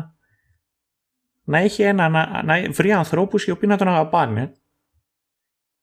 να, 1.44 1.58
έχει 1.58 1.84
ένα, 1.84 2.10
να, 2.10 2.44
να 2.44 2.72
βρει 2.72 2.92
ανθρώπους 2.92 3.46
οι 3.46 3.52
οποίοι 3.52 3.70
να 3.72 3.78
τον 3.78 3.88
αγαπάνε 3.88 4.52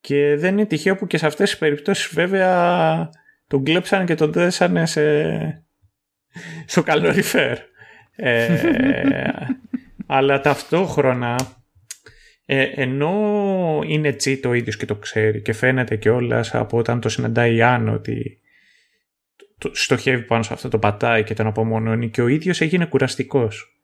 και 0.00 0.36
δεν 0.36 0.52
είναι 0.52 0.66
τυχαίο 0.66 0.96
που 0.96 1.06
και 1.06 1.18
σε 1.18 1.26
αυτές 1.26 1.50
τις 1.50 1.58
περιπτώσεις 1.58 2.14
βέβαια 2.14 3.10
τον 3.46 3.64
κλέψανε 3.64 4.04
και 4.04 4.14
τον 4.14 4.32
δέσανε 4.32 4.86
σε, 4.86 5.64
στο 6.66 6.82
καλοριφέρ. 6.82 7.58
Ε, 8.16 8.60
αλλά 10.06 10.40
ταυτόχρονα 10.40 11.36
ε, 12.46 12.62
ενώ 12.62 13.12
είναι 13.86 14.08
έτσι 14.08 14.40
το 14.40 14.52
ίδιος 14.52 14.76
και 14.76 14.86
το 14.86 14.94
ξέρει 14.94 15.42
και 15.42 15.52
φαίνεται 15.52 15.96
και 15.96 16.10
όλας 16.10 16.54
από 16.54 16.78
όταν 16.78 17.00
το 17.00 17.08
συναντάει 17.08 17.54
η 17.54 17.62
Άννο 17.62 17.92
ότι 17.92 18.41
στοχεύει 19.72 20.22
πάνω 20.22 20.42
σε 20.42 20.52
αυτό 20.52 20.68
το 20.68 20.78
πατάει 20.78 21.24
και 21.24 21.34
τον 21.34 21.46
απομονώνει 21.46 22.10
και 22.10 22.22
ο 22.22 22.26
ίδιος 22.26 22.60
έγινε 22.60 22.86
κουραστικός. 22.86 23.76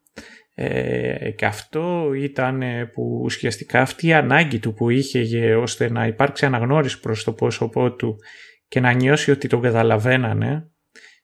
Ε, 0.55 1.30
και 1.30 1.46
αυτό 1.46 2.12
ήταν 2.14 2.62
που 2.92 3.20
ουσιαστικά 3.24 3.80
αυτή 3.80 4.06
η 4.06 4.12
ανάγκη 4.12 4.59
του 4.59 4.74
που 4.74 4.90
είχε 4.90 5.55
ώστε 5.55 5.90
να 5.90 6.06
υπάρξει 6.06 6.46
αναγνώριση 6.46 7.00
προς 7.00 7.24
το 7.24 7.32
πρόσωπό 7.32 7.92
του 7.92 8.16
και 8.68 8.80
να 8.80 8.92
νιώσει 8.92 9.30
ότι 9.30 9.48
τον 9.48 9.60
καταλαβαίνανε 9.60 10.70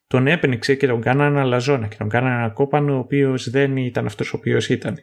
τον 0.07 0.27
έπνιξε 0.27 0.75
και 0.75 0.87
τον 0.87 1.01
κάνανε 1.01 1.41
αλαζόνα 1.41 1.87
και 1.87 1.97
τον 1.97 2.09
κάνανε 2.09 2.35
ένα 2.35 2.51
κόπανο 2.51 2.95
ο 2.95 2.99
οποίος 2.99 3.51
δεν 3.51 3.77
ήταν 3.77 4.07
αυτός 4.07 4.33
ο 4.33 4.37
οποίος 4.37 4.69
ήταν. 4.69 4.97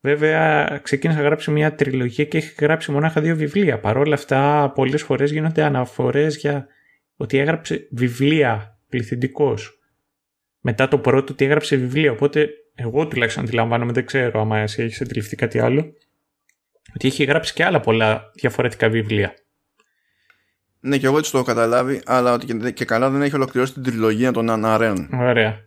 Βέβαια 0.00 0.64
ξεκίνησε 0.82 1.18
να 1.20 1.24
γράψει 1.24 1.50
μια 1.50 1.74
τριλογία 1.74 2.24
και 2.24 2.36
έχει 2.36 2.54
γράψει 2.60 2.90
μονάχα 2.90 3.20
δύο 3.20 3.36
βιβλία. 3.36 3.78
Παρ' 3.78 3.96
όλα 3.96 4.14
αυτά 4.14 4.72
πολλές 4.74 5.02
φορές 5.02 5.30
γίνονται 5.30 5.62
αναφορές 5.62 6.36
για 6.36 6.66
ότι 7.16 7.38
έγραψε 7.38 7.88
βιβλία 7.90 8.73
πληθυντικός. 8.94 9.78
Μετά 10.60 10.88
το 10.88 10.98
πρώτο 10.98 11.34
τι 11.34 11.44
έγραψε 11.44 11.76
βιβλία. 11.76 12.12
Οπότε 12.12 12.48
εγώ 12.74 13.08
τουλάχιστον 13.08 13.44
αντιλαμβάνομαι, 13.44 13.92
δεν 13.92 14.06
ξέρω 14.06 14.40
άμα 14.40 14.58
εσύ 14.58 14.82
έχεις 14.82 15.00
αντιληφθεί 15.00 15.36
κάτι 15.36 15.58
άλλο. 15.58 15.92
Ότι 16.94 17.06
έχει 17.06 17.24
γράψει 17.24 17.52
και 17.52 17.64
άλλα 17.64 17.80
πολλά 17.80 18.30
διαφορετικά 18.34 18.88
βιβλία. 18.88 19.34
Ναι, 20.80 20.98
και 20.98 21.06
εγώ 21.06 21.18
έτσι 21.18 21.30
το 21.30 21.38
έχω 21.38 21.46
καταλάβει, 21.46 22.00
αλλά 22.04 22.32
ότι 22.32 22.72
και 22.72 22.84
καλά 22.84 23.10
δεν 23.10 23.22
έχει 23.22 23.34
ολοκληρώσει 23.34 23.72
την 23.72 23.82
τριλογία 23.82 24.32
των 24.32 24.50
Αναρέων. 24.50 25.08
Ωραία. 25.12 25.66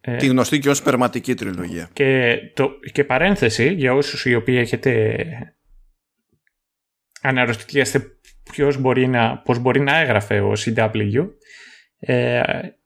Ε, 0.00 0.16
τη 0.16 0.26
γνωστή 0.26 0.58
και 0.58 0.70
ως 0.70 0.82
περματική 0.82 1.34
τριλογία. 1.34 1.88
Και, 1.92 2.38
το, 2.54 2.70
και 2.92 3.04
παρένθεση 3.04 3.72
για 3.72 3.94
όσους 3.94 4.24
οι 4.24 4.34
οποίοι 4.34 4.56
έχετε 4.58 5.16
αναρωτιέστε 7.22 8.18
ποιος 8.50 8.76
μπορεί 8.76 9.06
να, 9.06 9.38
πώς 9.38 9.58
μπορεί 9.58 9.80
να 9.80 9.98
έγραφε 9.98 10.40
ο 10.40 10.52
CW 10.56 11.28
ε, 11.98 12.42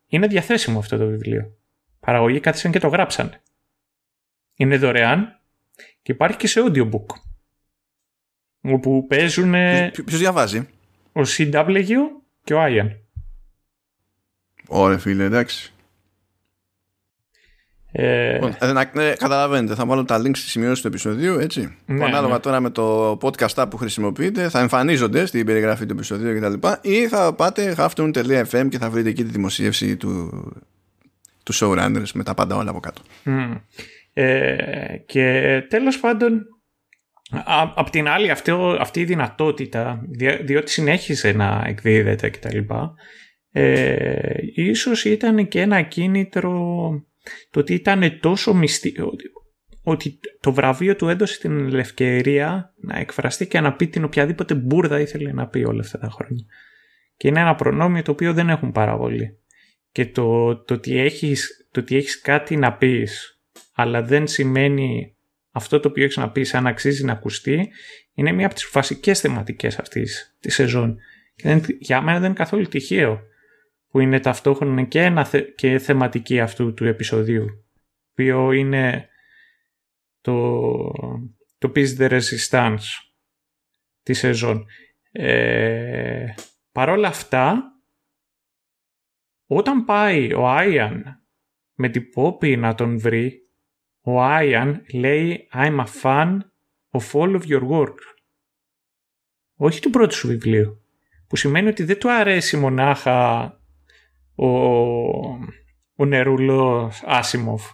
είναι 0.07 0.27
διαθέσιμο 0.27 0.79
αυτό 0.79 0.97
το 0.97 1.07
βιβλίο. 1.07 1.57
Παραγωγή 1.99 2.39
κάθισαν 2.39 2.71
και 2.71 2.79
το 2.79 2.87
γράψαν. 2.87 3.41
Είναι 4.55 4.77
δωρεάν 4.77 5.39
και 6.01 6.11
υπάρχει 6.11 6.37
και 6.37 6.47
σε 6.47 6.61
audiobook. 6.65 7.05
Όπου 8.61 9.07
παίζουν. 9.07 9.51
Ποιο 9.91 10.17
διαβάζει, 10.17 10.69
Ο 11.13 11.21
CW 11.21 11.95
και 12.43 12.53
ο 12.53 12.59
Ian. 12.61 12.97
Ωραία, 14.67 14.97
φίλε, 14.99 15.23
εντάξει. 15.23 15.72
Ε... 17.95 18.33
Λοιπόν, 18.33 18.55
ε, 18.59 19.09
ε, 19.09 19.15
καταλαβαίνετε, 19.15 19.75
θα 19.75 19.85
βάλω 19.85 20.03
τα 20.03 20.17
links 20.17 20.37
στη 20.37 20.49
σημειώση 20.49 20.81
του 20.81 20.87
επεισοδίου, 20.87 21.39
έτσι. 21.39 21.77
Ναι, 21.85 22.05
ανάλογα 22.05 22.33
ναι. 22.33 22.39
τώρα 22.39 22.59
με 22.59 22.69
το 22.69 23.17
podcast 23.21 23.69
που 23.69 23.77
χρησιμοποιείτε, 23.77 24.49
θα 24.49 24.59
εμφανίζονται 24.59 25.25
στην 25.25 25.45
περιγραφή 25.45 25.85
του 25.85 25.93
επεισοδίου 25.93 26.39
κτλ. 26.39 26.67
Ή 26.81 27.07
θα 27.07 27.33
πάτε 27.33 27.75
halftone.fm 27.77 28.67
και 28.69 28.77
θα 28.77 28.89
βρείτε 28.89 29.09
εκεί 29.09 29.23
τη 29.23 29.31
δημοσίευση 29.31 29.97
του, 29.97 30.29
του 31.43 31.53
showrunners 31.55 32.11
με 32.13 32.23
τα 32.23 32.33
πάντα 32.33 32.55
όλα 32.55 32.69
από 32.69 32.79
κάτω. 32.79 33.01
Mm. 33.25 33.61
Ε, 34.13 34.97
και 35.05 35.57
τέλος 35.69 35.99
πάντων, 35.99 36.45
απ' 37.75 37.89
την 37.89 38.07
άλλη 38.07 38.29
αυτό, 38.29 38.77
αυτή 38.79 38.99
η 38.99 39.05
δυνατότητα, 39.05 40.01
διότι 40.45 40.71
συνέχισε 40.71 41.31
να 41.31 41.63
εκδίδεται 41.67 42.29
κτλ. 42.29 42.57
Ε, 43.51 44.35
ίσως 44.55 45.05
ήταν 45.05 45.47
και 45.47 45.61
ένα 45.61 45.81
κίνητρο 45.81 46.51
το 47.49 47.59
ότι 47.59 47.73
ήταν 47.73 48.19
τόσο 48.19 48.53
μυστικό 48.53 49.11
ότι 49.83 50.19
το 50.39 50.53
βραβείο 50.53 50.95
του 50.95 51.09
έδωσε 51.09 51.39
την 51.39 51.75
ευκαιρία 51.75 52.73
να 52.81 52.99
εκφραστεί 52.99 53.47
και 53.47 53.59
να 53.59 53.73
πει 53.73 53.87
την 53.87 54.03
οποιαδήποτε 54.03 54.55
μπουρδα 54.55 54.99
ήθελε 54.99 55.31
να 55.31 55.47
πει 55.47 55.63
όλα 55.63 55.81
αυτά 55.81 55.99
τα 55.99 56.09
χρόνια. 56.09 56.45
Και 57.17 57.27
είναι 57.27 57.39
ένα 57.39 57.55
προνόμιο 57.55 58.01
το 58.01 58.11
οποίο 58.11 58.33
δεν 58.33 58.49
έχουν 58.49 58.71
πάρα 58.71 58.97
πολύ. 58.97 59.37
Και 59.91 60.05
το, 60.05 60.55
το, 60.55 60.73
ότι, 60.73 60.99
έχεις, 60.99 61.67
το 61.71 61.79
ότι 61.79 61.95
έχεις 61.95 62.21
κάτι 62.21 62.55
να 62.55 62.73
πεις 62.73 63.33
αλλά 63.73 64.01
δεν 64.01 64.27
σημαίνει 64.27 65.15
αυτό 65.51 65.79
το 65.79 65.87
οποίο 65.87 66.03
έχεις 66.03 66.17
να 66.17 66.31
πεις 66.31 66.53
αν 66.53 66.67
αξίζει 66.67 67.05
να 67.05 67.11
ακουστεί 67.11 67.69
είναι 68.13 68.31
μία 68.31 68.45
από 68.45 68.55
τις 68.55 68.69
βασικές 68.71 69.19
θεματικές 69.19 69.79
αυτής 69.79 70.35
της 70.39 70.53
σεζόν. 70.53 70.97
Και 71.35 71.47
δεν, 71.47 71.65
για 71.79 72.01
μένα 72.01 72.19
δεν 72.19 72.25
είναι 72.25 72.37
καθόλου 72.37 72.67
τυχαίο 72.67 73.21
που 73.93 73.99
είναι 73.99 74.19
ταυτόχρονα 74.19 74.83
και, 74.83 75.01
ένα, 75.01 75.29
και 75.55 75.79
θεματική 75.79 76.39
αυτού 76.39 76.73
του 76.73 76.85
επεισοδίου, 76.85 77.45
το 77.45 78.09
οποίο 78.11 78.51
είναι 78.51 79.09
το, 80.21 80.77
το 81.57 81.71
Peace 81.75 81.97
the 81.97 82.19
Resistance 82.19 82.77
της 84.03 84.17
σεζόν. 84.17 84.65
Ε, 85.11 86.33
παρόλα 86.71 87.07
αυτά, 87.07 87.63
όταν 89.45 89.85
πάει 89.85 90.33
ο 90.33 90.47
Άιαν 90.47 91.23
με 91.73 91.89
την 91.89 92.09
Πόπη 92.09 92.57
να 92.57 92.75
τον 92.75 92.99
βρει, 92.99 93.49
ο 94.01 94.21
Άιαν 94.21 94.85
λέει 94.93 95.47
I'm 95.53 95.79
a 95.79 95.85
fan 96.01 96.39
of 96.91 97.11
all 97.11 97.35
of 97.35 97.43
your 97.45 97.67
work. 97.69 97.97
Όχι 99.55 99.81
του 99.81 99.89
πρώτου 99.89 100.15
σου 100.15 100.27
βιβλίου. 100.27 100.81
Που 101.27 101.35
σημαίνει 101.35 101.67
ότι 101.67 101.83
δεν 101.83 101.99
του 101.99 102.11
αρέσει 102.11 102.57
μονάχα 102.57 103.57
ο, 104.35 104.47
ο 105.95 106.05
νερούλος 106.05 107.03
Άσιμοφ. 107.05 107.71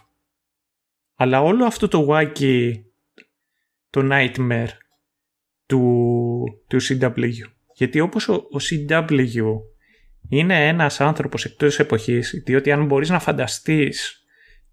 Αλλά 1.14 1.42
όλο 1.42 1.64
αυτό 1.64 1.88
το 1.88 2.06
wacky, 2.10 2.72
το 3.90 4.08
nightmare 4.12 4.68
του, 5.66 6.62
του 6.68 6.78
CW. 6.82 7.30
Γιατί 7.74 8.00
όπως 8.00 8.28
ο, 8.28 8.34
ο 8.34 8.56
CW 8.70 9.42
είναι 10.28 10.68
ένας 10.68 11.00
άνθρωπος 11.00 11.44
εκτός 11.44 11.78
εποχής, 11.78 12.42
διότι 12.46 12.72
αν 12.72 12.86
μπορείς 12.86 13.08
να 13.08 13.18
φανταστείς 13.18 14.24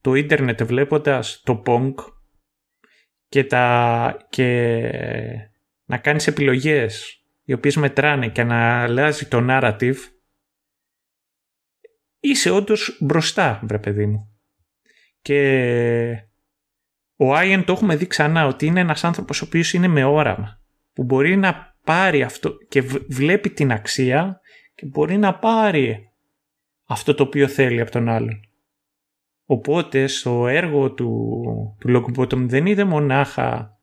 το 0.01 0.13
ίντερνετ 0.13 0.63
βλέποντας 0.63 1.41
το 1.45 1.63
Pong 1.65 1.93
και, 3.29 3.43
τα, 3.43 4.27
και 4.29 4.91
να 5.85 5.97
κάνεις 5.97 6.27
επιλογές 6.27 7.21
οι 7.43 7.53
οποίες 7.53 7.75
μετράνε 7.75 8.29
και 8.29 8.43
να 8.43 8.83
αλλάζει 8.83 9.25
το 9.25 9.45
narrative, 9.49 9.95
είσαι 12.29 12.49
όντως 12.49 12.97
μπροστά, 13.01 13.59
βρε 13.63 13.79
παιδί 13.79 14.05
μου. 14.05 14.31
Και 15.21 16.27
ο 17.15 17.35
Άιεν 17.35 17.63
το 17.63 17.71
έχουμε 17.71 17.95
δει 17.95 18.07
ξανά 18.07 18.47
ότι 18.47 18.65
είναι 18.65 18.79
ένας 18.79 19.03
άνθρωπος 19.03 19.41
ο 19.41 19.45
οποίος 19.45 19.73
είναι 19.73 19.87
με 19.87 20.03
όραμα. 20.03 20.61
Που 20.93 21.03
μπορεί 21.03 21.35
να 21.35 21.75
πάρει 21.83 22.23
αυτό 22.23 22.57
και 22.69 22.81
βλέπει 23.09 23.49
την 23.49 23.71
αξία 23.71 24.39
και 24.75 24.85
μπορεί 24.85 25.17
να 25.17 25.35
πάρει 25.39 26.11
αυτό 26.87 27.13
το 27.13 27.23
οποίο 27.23 27.47
θέλει 27.47 27.81
από 27.81 27.91
τον 27.91 28.09
άλλον. 28.09 28.39
Οπότε 29.45 30.07
στο 30.07 30.47
έργο 30.47 30.93
του, 30.93 31.31
του 31.79 32.13
Bottom 32.17 32.37
δεν 32.37 32.65
είδε 32.65 32.83
μονάχα 32.83 33.77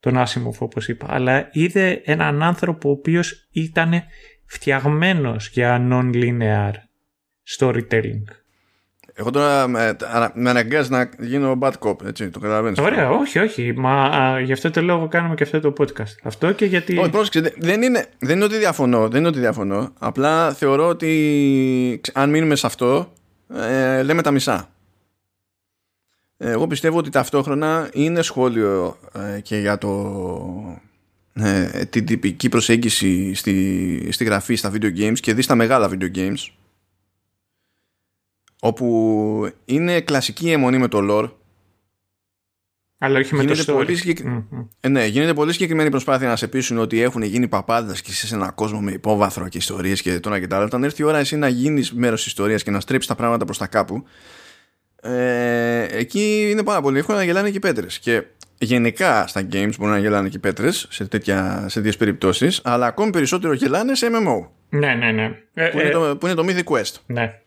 τον 0.00 0.18
Άσιμοφ 0.18 0.60
όπως 0.60 0.88
είπα, 0.88 1.06
αλλά 1.10 1.48
είδε 1.52 2.02
έναν 2.04 2.42
άνθρωπο 2.42 2.88
ο 2.88 2.92
οποίος 2.92 3.48
ήταν 3.52 4.02
φτιαγμένος 4.46 5.48
για 5.48 5.88
non-linear 5.90 6.72
storytelling. 7.58 8.24
Εγώ 9.14 9.30
τώρα 9.30 9.68
με, 9.68 9.96
με 10.34 10.50
αναγκάζει 10.50 10.90
να 10.90 11.10
γίνω 11.18 11.58
bad 11.60 11.72
cop, 11.78 12.04
έτσι, 12.04 12.30
το 12.30 12.38
καταλαβαίνεις. 12.38 12.78
Ωραία, 12.78 13.10
όχι, 13.10 13.38
όχι. 13.38 13.72
Μα 13.76 14.04
α, 14.04 14.40
γι' 14.40 14.52
αυτό 14.52 14.70
το 14.70 14.82
λόγο 14.82 15.08
κάνουμε 15.08 15.34
και 15.34 15.42
αυτό 15.42 15.60
το 15.60 15.72
podcast. 15.78 16.16
Αυτό 16.22 16.52
και 16.52 16.64
γιατί. 16.64 16.98
Όχι, 16.98 17.10
πρόσεξε, 17.10 17.54
δεν 17.56 17.82
είναι, 17.82 18.06
δεν 18.18 18.36
είναι 18.36 18.44
ότι 18.44 18.56
διαφωνώ, 18.56 19.08
δεν 19.08 19.18
είναι 19.18 19.28
ότι 19.28 19.38
διαφωνώ. 19.38 19.92
Απλά 19.98 20.52
θεωρώ 20.52 20.88
ότι 20.88 22.00
αν 22.12 22.30
μείνουμε 22.30 22.54
σε 22.54 22.66
αυτό, 22.66 23.12
ε, 23.54 24.02
λέμε 24.02 24.22
τα 24.22 24.30
μισά. 24.30 24.70
Εγώ 26.36 26.66
πιστεύω 26.66 26.98
ότι 26.98 27.10
ταυτόχρονα 27.10 27.88
είναι 27.92 28.22
σχόλιο 28.22 28.98
ε, 29.36 29.40
και 29.40 29.56
για 29.56 29.78
το, 29.78 30.80
ε, 31.32 31.84
την 31.84 32.06
τυπική 32.06 32.48
προσέγγιση 32.48 33.34
στη, 33.34 34.08
στη 34.12 34.24
γραφή 34.24 34.54
στα 34.54 34.72
video 34.72 34.98
games 34.98 35.20
και 35.20 35.34
δει 35.34 35.42
στα 35.42 35.54
μεγάλα 35.54 35.90
video 35.90 36.16
games 36.16 36.46
όπου 38.64 39.52
είναι 39.64 40.00
κλασική 40.00 40.50
αιμονή 40.50 40.78
με 40.78 40.88
το 40.88 40.98
lore 41.10 41.30
αλλά 42.98 43.18
όχι 43.18 43.34
με 43.34 43.44
το 43.44 43.64
story. 43.66 44.16
Ε, 44.80 44.88
ναι, 44.88 45.06
γίνεται 45.06 45.34
πολύ 45.34 45.52
συγκεκριμένη 45.52 45.90
προσπάθεια 45.90 46.28
να 46.28 46.36
σε 46.36 46.48
πείσουν 46.48 46.78
ότι 46.78 47.00
έχουν 47.00 47.22
γίνει 47.22 47.48
παπάδες 47.48 48.02
και 48.02 48.10
είσαι 48.10 48.26
σε 48.26 48.34
έναν 48.34 48.54
κόσμο 48.54 48.80
με 48.80 48.92
υπόβαθρο 48.92 49.48
και 49.48 49.58
ιστορίες 49.58 50.02
και 50.02 50.20
τώρα 50.20 50.40
και 50.40 50.46
τα 50.46 50.56
άλλα. 50.56 50.64
Όταν 50.64 50.84
έρθει 50.84 51.02
η 51.02 51.04
ώρα 51.04 51.18
εσύ 51.18 51.36
να 51.36 51.48
γίνεις 51.48 51.92
μέρος 51.92 52.18
της 52.18 52.26
ιστορίας 52.26 52.62
και 52.62 52.70
να 52.70 52.80
στρέψεις 52.80 53.08
τα 53.08 53.14
πράγματα 53.14 53.44
προς 53.44 53.58
τα 53.58 53.66
κάπου 53.66 54.04
ε, 55.02 55.86
εκεί 55.90 56.48
είναι 56.50 56.62
πάρα 56.62 56.80
πολύ 56.80 56.98
εύκολο 56.98 57.18
να 57.18 57.24
γελάνε 57.24 57.50
και 57.50 57.58
πέτρες 57.58 57.98
και 57.98 58.22
γενικά 58.58 59.26
στα 59.26 59.48
games 59.52 59.72
μπορούν 59.78 59.94
να 59.94 60.00
γελάνε 60.00 60.28
και 60.28 60.38
πέτρες 60.38 60.86
σε, 60.90 61.06
τέτοια, 61.06 61.64
σε 61.68 61.74
τέτοιες 61.74 61.96
περιπτώσεις 61.96 62.60
αλλά 62.64 62.86
ακόμη 62.86 63.10
περισσότερο 63.10 63.52
γελάνε 63.52 63.94
σε 63.94 64.06
MMO 64.10 64.48
ναι, 64.68 64.94
ναι, 64.94 65.10
ναι. 65.12 65.28
Που, 65.70 65.78
είναι, 65.78 65.88
ε, 65.88 65.90
το, 65.90 66.16
που 66.20 66.26
είναι 66.26 66.34
το 66.34 66.44
Mythic 66.48 66.74
Quest 66.74 66.94
ναι. 67.06 67.40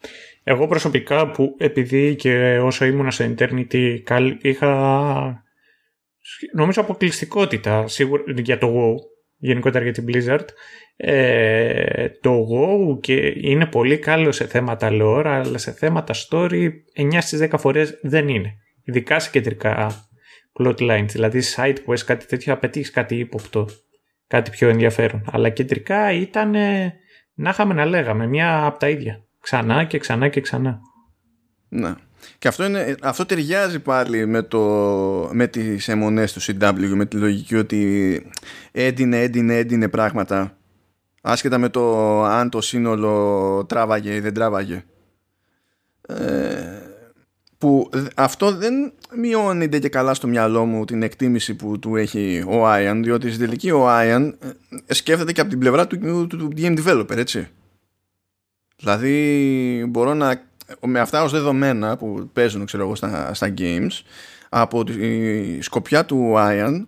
Εγώ 0.48 0.68
προσωπικά 0.68 1.32
που 1.32 1.56
επειδή 1.58 2.16
και 2.16 2.60
όσο 2.60 2.86
ήμουν 2.86 3.12
σε 3.12 3.36
Eternity 3.38 4.02
είχα 4.42 5.44
νομίζω 6.54 6.82
αποκλειστικότητα 6.82 7.88
σίγουρα 7.88 8.24
για 8.28 8.58
το 8.58 8.68
WoW 8.68 8.96
γενικότερα 9.38 9.84
για 9.84 9.94
την 9.94 10.06
Blizzard. 10.08 10.46
Ε, 10.96 12.10
το 12.10 12.48
WoW 12.52 13.02
και 13.02 13.34
είναι 13.36 13.66
πολύ 13.66 13.98
καλό 13.98 14.32
σε 14.32 14.48
θέματα 14.48 14.90
lore 14.92 15.24
αλλά 15.26 15.58
σε 15.58 15.72
θέματα 15.72 16.14
story 16.14 16.70
9 16.98 17.18
στις 17.20 17.48
10 17.52 17.58
φορές 17.58 18.00
δεν 18.02 18.28
είναι. 18.28 18.54
Ειδικά 18.84 19.20
σε 19.20 19.30
κεντρικά 19.30 19.92
plotlines 20.60 21.08
δηλαδή 21.08 21.42
side 21.56 21.78
quest 21.88 22.04
κάτι 22.06 22.26
τέτοιο 22.26 22.54
απαιτεί 22.54 22.82
κάτι 22.82 23.16
ύποπτο 23.16 23.68
κάτι 24.28 24.50
πιο 24.50 24.70
ενδιαφέρον. 24.70 25.30
Αλλά 25.32 25.50
κεντρικά 25.50 26.12
ήταν 26.12 26.52
να 27.34 27.50
είχαμε 27.50 27.74
να 27.74 27.86
λέγαμε 27.86 28.28
μια 28.28 28.66
από 28.66 28.80
τα 28.80 28.90
ίδια 28.90 29.25
Ξανά 29.46 29.84
και 29.84 29.98
ξανά 29.98 30.28
και 30.28 30.42
ξανά. 30.42 30.82
Ναι. 31.70 31.94
Και 32.38 32.48
αυτό, 32.48 32.66
είναι, 32.66 32.96
αυτό 33.02 33.26
ταιριάζει 33.26 33.80
πάλι 33.80 34.26
με, 34.26 34.42
το, 34.42 34.60
με 35.32 35.48
τις 35.48 35.88
αιμονές 35.88 36.34
του 36.34 36.42
CW, 36.42 36.92
με 36.96 37.06
τη 37.06 37.18
λογική 37.18 37.56
ότι 37.56 38.32
έντυνε, 38.72 39.22
έντυνε, 39.22 39.58
έντυνε 39.58 39.88
πράγματα 39.90 40.58
άσχετα 41.22 41.58
με 41.58 41.70
το 41.70 42.24
αν 42.24 42.50
το 42.50 42.62
σύνολο 42.62 43.66
τράβαγε 43.66 44.16
ή 44.16 44.20
δεν 44.20 44.34
τράβαγε. 44.34 44.84
Ε, 46.08 46.82
που 47.58 47.90
αυτό 48.16 48.56
δεν 48.56 48.94
μειώνεται 49.16 49.80
και 49.80 49.90
καλά 49.90 50.14
στο 50.14 50.28
μυαλό 50.28 50.66
μου 50.66 50.86
την 50.86 51.04
εκτίμηση 51.04 51.56
που 51.56 51.80
του 51.80 51.96
έχει 51.96 52.44
ο 52.48 52.68
Άιαν 52.68 53.04
διότι 53.04 53.28
στην 53.28 53.46
τελική 53.46 53.72
ο 53.72 53.90
Άιαν 53.90 54.38
ε, 54.88 54.94
σκέφτεται 54.94 55.32
και 55.32 55.42
από 55.42 55.50
την 55.50 55.60
πλευρά 55.60 55.88
του, 55.88 56.00
του, 56.00 56.28
του 56.28 56.50
game 56.58 56.86
developer 56.86 57.18
έτσι 57.18 57.50
Δηλαδή 58.86 59.86
μπορώ 59.90 60.14
να 60.14 60.42
με 60.86 61.00
αυτά 61.00 61.24
ως 61.24 61.32
δεδομένα 61.32 61.98
που 61.98 62.30
παίζουν 62.34 62.66
ξέρω 62.66 62.84
εγώ 62.84 62.96
στα, 62.96 63.34
στα 63.34 63.54
games 63.58 64.02
από 64.50 64.84
τη 64.84 65.62
σκοπιά 65.62 66.06
του 66.06 66.34
Iron 66.36 66.86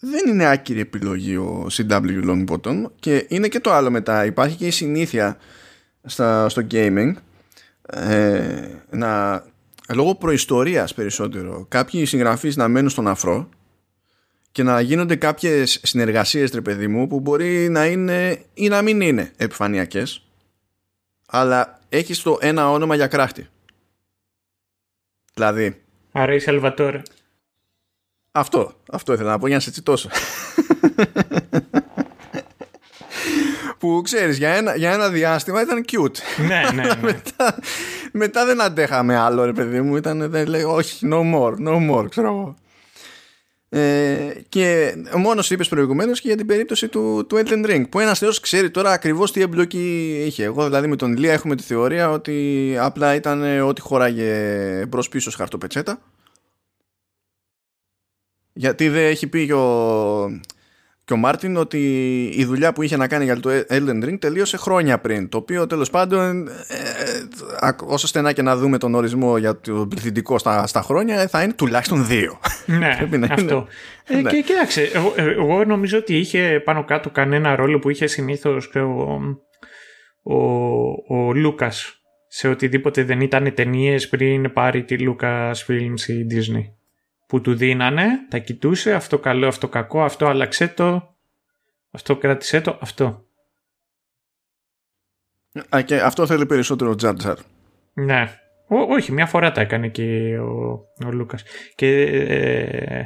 δεν 0.00 0.26
είναι 0.28 0.46
άκυρη 0.46 0.80
επιλογή 0.80 1.36
ο 1.36 1.66
CW 1.72 2.24
Longbottom 2.28 2.84
και 3.00 3.26
είναι 3.28 3.48
και 3.48 3.60
το 3.60 3.72
άλλο 3.72 3.90
μετά. 3.90 4.24
Υπάρχει 4.24 4.56
και 4.56 4.66
η 4.66 4.70
συνήθεια 4.70 5.36
στα, 6.04 6.48
στο 6.48 6.66
gaming 6.70 7.12
ε, 7.86 8.68
να 8.90 9.42
λόγω 9.94 10.14
προϊστορίας 10.14 10.94
περισσότερο 10.94 11.66
κάποιοι 11.68 12.04
συγγραφείς 12.04 12.56
να 12.56 12.68
μένουν 12.68 12.90
στον 12.90 13.08
αφρό 13.08 13.48
και 14.52 14.62
να 14.62 14.80
γίνονται 14.80 15.16
κάποιες 15.16 15.80
συνεργασίες 15.82 16.50
τρε 16.50 16.60
παιδί 16.60 16.88
μου 16.88 17.06
που 17.06 17.20
μπορεί 17.20 17.68
να 17.68 17.86
είναι 17.86 18.44
ή 18.54 18.68
να 18.68 18.82
μην 18.82 19.00
είναι 19.00 19.32
επιφανειακές 19.36 20.24
αλλά 21.26 21.80
έχεις 21.88 22.22
το 22.22 22.38
ένα 22.40 22.70
όνομα 22.70 22.94
για 22.94 23.06
κράχτη. 23.06 23.48
Δηλαδή, 25.34 25.82
Άρα 26.12 26.34
η 26.34 26.38
Σαλβατόρε. 26.38 27.02
Αυτό, 28.32 28.72
αυτό 28.90 29.12
ήθελα 29.12 29.30
να 29.30 29.38
πω 29.38 29.46
για 29.46 29.56
να 29.56 29.62
σε 29.62 29.70
τσιτώσω. 29.70 30.08
που 33.78 34.00
ξέρεις 34.04 34.38
για 34.38 34.48
ένα, 34.48 34.76
για 34.76 34.92
ένα 34.92 35.08
διάστημα 35.08 35.62
ήταν 35.62 35.84
cute. 35.92 36.44
ναι, 36.46 36.62
ναι, 36.74 36.82
ναι. 36.82 37.00
μετά, 37.00 37.58
μετά 38.12 38.46
δεν 38.46 38.60
αντέχαμε 38.60 39.16
άλλο 39.16 39.44
ρε 39.44 39.52
παιδί 39.52 39.80
μου. 39.80 39.96
Ήταν, 39.96 40.30
δεν 40.30 40.46
λέει, 40.46 40.62
όχι, 40.62 41.08
no 41.10 41.34
more, 41.34 41.54
no 41.66 41.90
more, 41.90 42.10
ξέρω 42.10 42.26
εγώ. 42.26 42.54
Ε, 43.76 44.32
και 44.48 44.94
μόνος 45.16 45.50
είπες 45.50 45.68
προηγουμένως 45.68 46.20
και 46.20 46.28
για 46.28 46.36
την 46.36 46.46
περίπτωση 46.46 46.88
του, 46.88 47.26
του 47.28 47.36
Elden 47.36 47.66
Ring. 47.66 47.84
Που 47.88 48.00
ένας 48.00 48.18
Θεός 48.18 48.40
ξέρει 48.40 48.70
τώρα 48.70 48.90
ακριβώς 48.90 49.32
τι 49.32 49.40
εμπλοκή 49.40 50.22
είχε. 50.26 50.44
Εγώ 50.44 50.64
δηλαδή 50.64 50.86
με 50.86 50.96
τον 50.96 51.16
Λία 51.16 51.32
έχουμε 51.32 51.56
τη 51.56 51.62
θεωρία 51.62 52.10
ότι 52.10 52.76
απλά 52.78 53.14
ήταν 53.14 53.60
ό,τι 53.60 53.80
χωράγε 53.80 54.86
μπρος 54.88 55.08
πίσω 55.08 55.30
χαρτοπετσέτα. 55.30 56.00
Γιατί 58.52 58.88
δεν 58.88 59.04
έχει 59.04 59.26
πει 59.26 59.52
ο, 59.52 60.40
και 61.04 61.12
ο 61.12 61.16
Μάρτιν 61.16 61.56
ότι 61.56 61.78
η 62.36 62.44
δουλειά 62.44 62.72
που 62.72 62.82
είχε 62.82 62.96
να 62.96 63.08
κάνει 63.08 63.24
για 63.24 63.40
το 63.40 63.50
Elden 63.68 64.04
Ring 64.04 64.18
τελείωσε 64.18 64.56
χρόνια 64.56 64.98
πριν. 64.98 65.28
Το 65.28 65.36
οποίο 65.36 65.66
τέλος 65.66 65.90
πάντων, 65.90 66.48
ε, 66.48 66.52
ε, 67.66 67.72
όσο 67.86 68.06
στενά 68.06 68.32
και 68.32 68.42
να 68.42 68.56
δούμε 68.56 68.78
τον 68.78 68.94
ορισμό 68.94 69.38
για 69.38 69.60
το 69.60 69.86
πληθυντικό 69.90 70.38
στα, 70.38 70.66
στα 70.66 70.82
χρόνια, 70.82 71.28
θα 71.28 71.42
είναι 71.42 71.52
τουλάχιστον 71.52 72.06
δύο. 72.06 72.40
Ναι, 72.66 72.98
αυτό. 73.30 73.66
Ε, 74.04 74.16
ναι. 74.16 74.30
Και 74.30 74.40
κοίταξε, 74.40 74.90
εγώ, 74.92 75.12
εγώ, 75.16 75.64
νομίζω 75.64 75.98
ότι 75.98 76.18
είχε 76.18 76.62
πάνω 76.64 76.84
κάτω 76.84 77.10
κανένα 77.10 77.56
ρόλο 77.56 77.78
που 77.78 77.90
είχε 77.90 78.06
συνήθως 78.06 78.70
ο, 78.74 78.80
ο, 80.22 80.38
ο 81.08 81.32
Λούκας 81.32 81.98
σε 82.28 82.48
οτιδήποτε 82.48 83.04
δεν 83.04 83.20
ήταν 83.20 83.54
ταινίες 83.54 84.08
πριν 84.08 84.52
πάρει 84.52 84.84
τη 84.84 84.96
Lucas 84.98 85.52
Films 85.52 86.00
ή 86.06 86.26
Disney 86.30 86.73
που 87.34 87.40
του 87.40 87.54
δίνανε, 87.54 88.06
τα 88.28 88.38
κοιτούσε, 88.38 88.94
αυτό 88.94 89.18
καλό, 89.18 89.46
αυτό 89.46 89.68
κακό, 89.68 90.02
αυτό 90.02 90.26
άλλαξε 90.26 90.68
το, 90.68 91.14
αυτό 91.90 92.16
κράτησε 92.16 92.60
το, 92.60 92.78
αυτό. 92.80 93.24
Α, 95.76 95.82
και 95.82 96.00
αυτό 96.00 96.26
θέλει 96.26 96.46
περισσότερο 96.46 96.94
Τζάρτζαρ. 96.94 97.36
Ναι. 97.94 98.38
Ό, 98.66 98.76
όχι, 98.76 99.12
μια 99.12 99.26
φορά 99.26 99.52
τα 99.52 99.60
έκανε 99.60 99.88
και 99.88 100.38
ο, 100.38 100.70
ο 101.06 101.10
Λούκας. 101.10 101.42
Και 101.74 102.02
ε, 102.02 103.04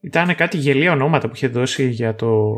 ήταν 0.00 0.34
κάτι 0.34 0.56
γελία 0.56 0.92
ονόματα 0.92 1.28
που 1.28 1.34
είχε 1.34 1.48
δώσει 1.48 1.88
για 1.88 2.14
το 2.14 2.54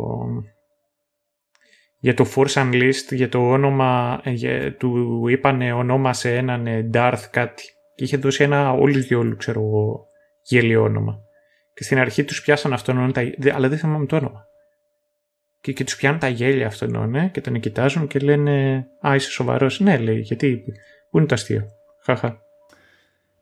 για 1.98 2.14
το 2.14 2.26
Force 2.34 2.52
Unleashed, 2.52 3.10
για 3.10 3.28
το 3.28 3.38
όνομα, 3.38 4.20
ε, 4.24 4.30
για, 4.30 4.76
του 4.76 5.24
είπανε 5.28 5.72
ονόμασε 5.72 6.36
έναν 6.36 6.66
ε, 6.66 6.90
Darth 6.94 7.24
κάτι. 7.30 7.62
Και 7.94 8.04
είχε 8.04 8.16
δώσει 8.16 8.42
ένα 8.42 8.72
όλους 8.72 9.06
διόλου, 9.06 9.36
ξέρω 9.36 9.60
εγώ, 9.60 10.08
γέλιο 10.42 10.82
όνομα. 10.82 11.20
Και 11.74 11.84
στην 11.84 11.98
αρχή 11.98 12.24
τους 12.24 12.42
πιάσαν 12.42 12.72
αυτόν, 12.72 13.12
τα... 13.12 13.22
αλλά 13.52 13.68
δεν 13.68 13.78
θυμάμαι 13.78 14.06
το 14.06 14.16
όνομα. 14.16 14.44
Και, 15.60 15.72
και 15.72 15.84
τους 15.84 15.96
πιάνουν 15.96 16.18
τα 16.18 16.28
γέλια 16.28 16.66
αυτόν, 16.66 17.10
ναι, 17.10 17.28
και 17.28 17.40
τον 17.40 17.60
κοιτάζουν 17.60 18.06
και 18.06 18.18
λένε 18.18 18.86
Α, 19.06 19.14
είσαι 19.14 19.30
σοβαρός. 19.30 19.80
Ναι, 19.80 19.98
λέει, 19.98 20.18
γιατί. 20.18 20.64
Πού 21.10 21.18
είναι 21.18 21.26
το 21.26 21.34
αστείο; 21.34 21.66
Χαχα. 22.02 22.40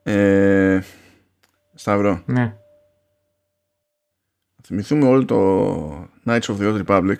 Ε, 0.03 0.79
Σταυρό. 1.73 2.23
Ναι. 2.25 2.55
Θυμηθούμε 4.63 5.07
όλο 5.07 5.25
το 5.25 6.09
Knights 6.25 6.41
of 6.41 6.57
the 6.57 6.73
Old 6.73 6.85
Republic 6.85 7.17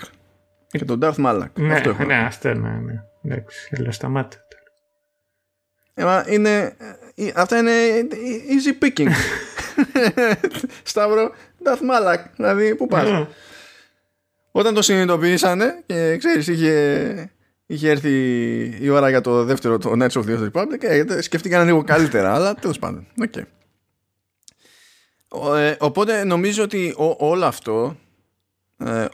και 0.67 0.85
τον 0.85 0.99
Darth 1.01 1.25
Malak. 1.25 1.51
Ναι, 1.53 1.73
αυτό 1.73 2.03
ναι, 2.03 2.15
αυτό, 2.15 2.53
ναι, 2.53 2.69
ναι. 2.69 3.03
Εντάξει, 3.23 3.75
αλλά 3.77 3.91
σταμάτα. 3.91 4.37
Ε, 5.93 6.23
είναι, 6.27 6.59
ε, 6.59 6.75
αυτά 7.35 7.57
είναι 7.57 7.71
easy 8.49 8.83
picking. 8.83 9.09
Σταύρο, 10.83 11.31
Darth 11.63 11.91
Malak. 11.91 12.23
Δηλαδή, 12.35 12.75
πού 12.75 12.87
πας; 12.87 13.11
Ναι. 13.11 13.27
Όταν 14.51 14.73
το 14.73 14.81
συνειδητοποιήσανε 14.81 15.83
και 15.85 16.17
ξέρεις 16.17 16.47
είχε, 16.47 17.31
είχε 17.65 17.89
έρθει 17.89 18.11
η 18.81 18.89
ώρα 18.89 19.09
για 19.09 19.21
το 19.21 19.43
δεύτερο 19.43 19.77
το 19.77 19.91
Knights 19.91 20.11
of 20.11 20.23
the 20.23 20.37
Old 20.37 20.51
Republic 20.51 20.83
ε, 20.83 21.21
σκεφτήκαν 21.21 21.65
λίγο 21.65 21.83
καλύτερα 21.83 22.33
αλλά 22.33 22.55
τέλος 22.55 22.79
πάντων 22.79 23.07
okay. 23.21 23.43
ε, 25.57 25.75
οπότε 25.79 26.23
νομίζω 26.23 26.63
ότι 26.63 26.93
όλο 27.17 27.45
αυτό 27.45 27.97
ε, 28.77 29.05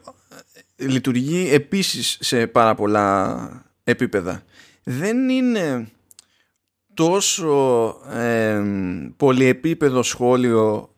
λειτουργεί 0.76 1.50
επίσης 1.54 2.18
σε 2.20 2.48
πάρα 2.48 2.76
πολλά 2.76 3.66
επίπεδα 3.84 4.44
δεν 4.84 5.30
είναι 5.30 5.88
τόσο 6.96 7.88
ε, 8.10 8.64
πολυεπίπεδο 9.18 10.04
σχόλιο 10.04 10.90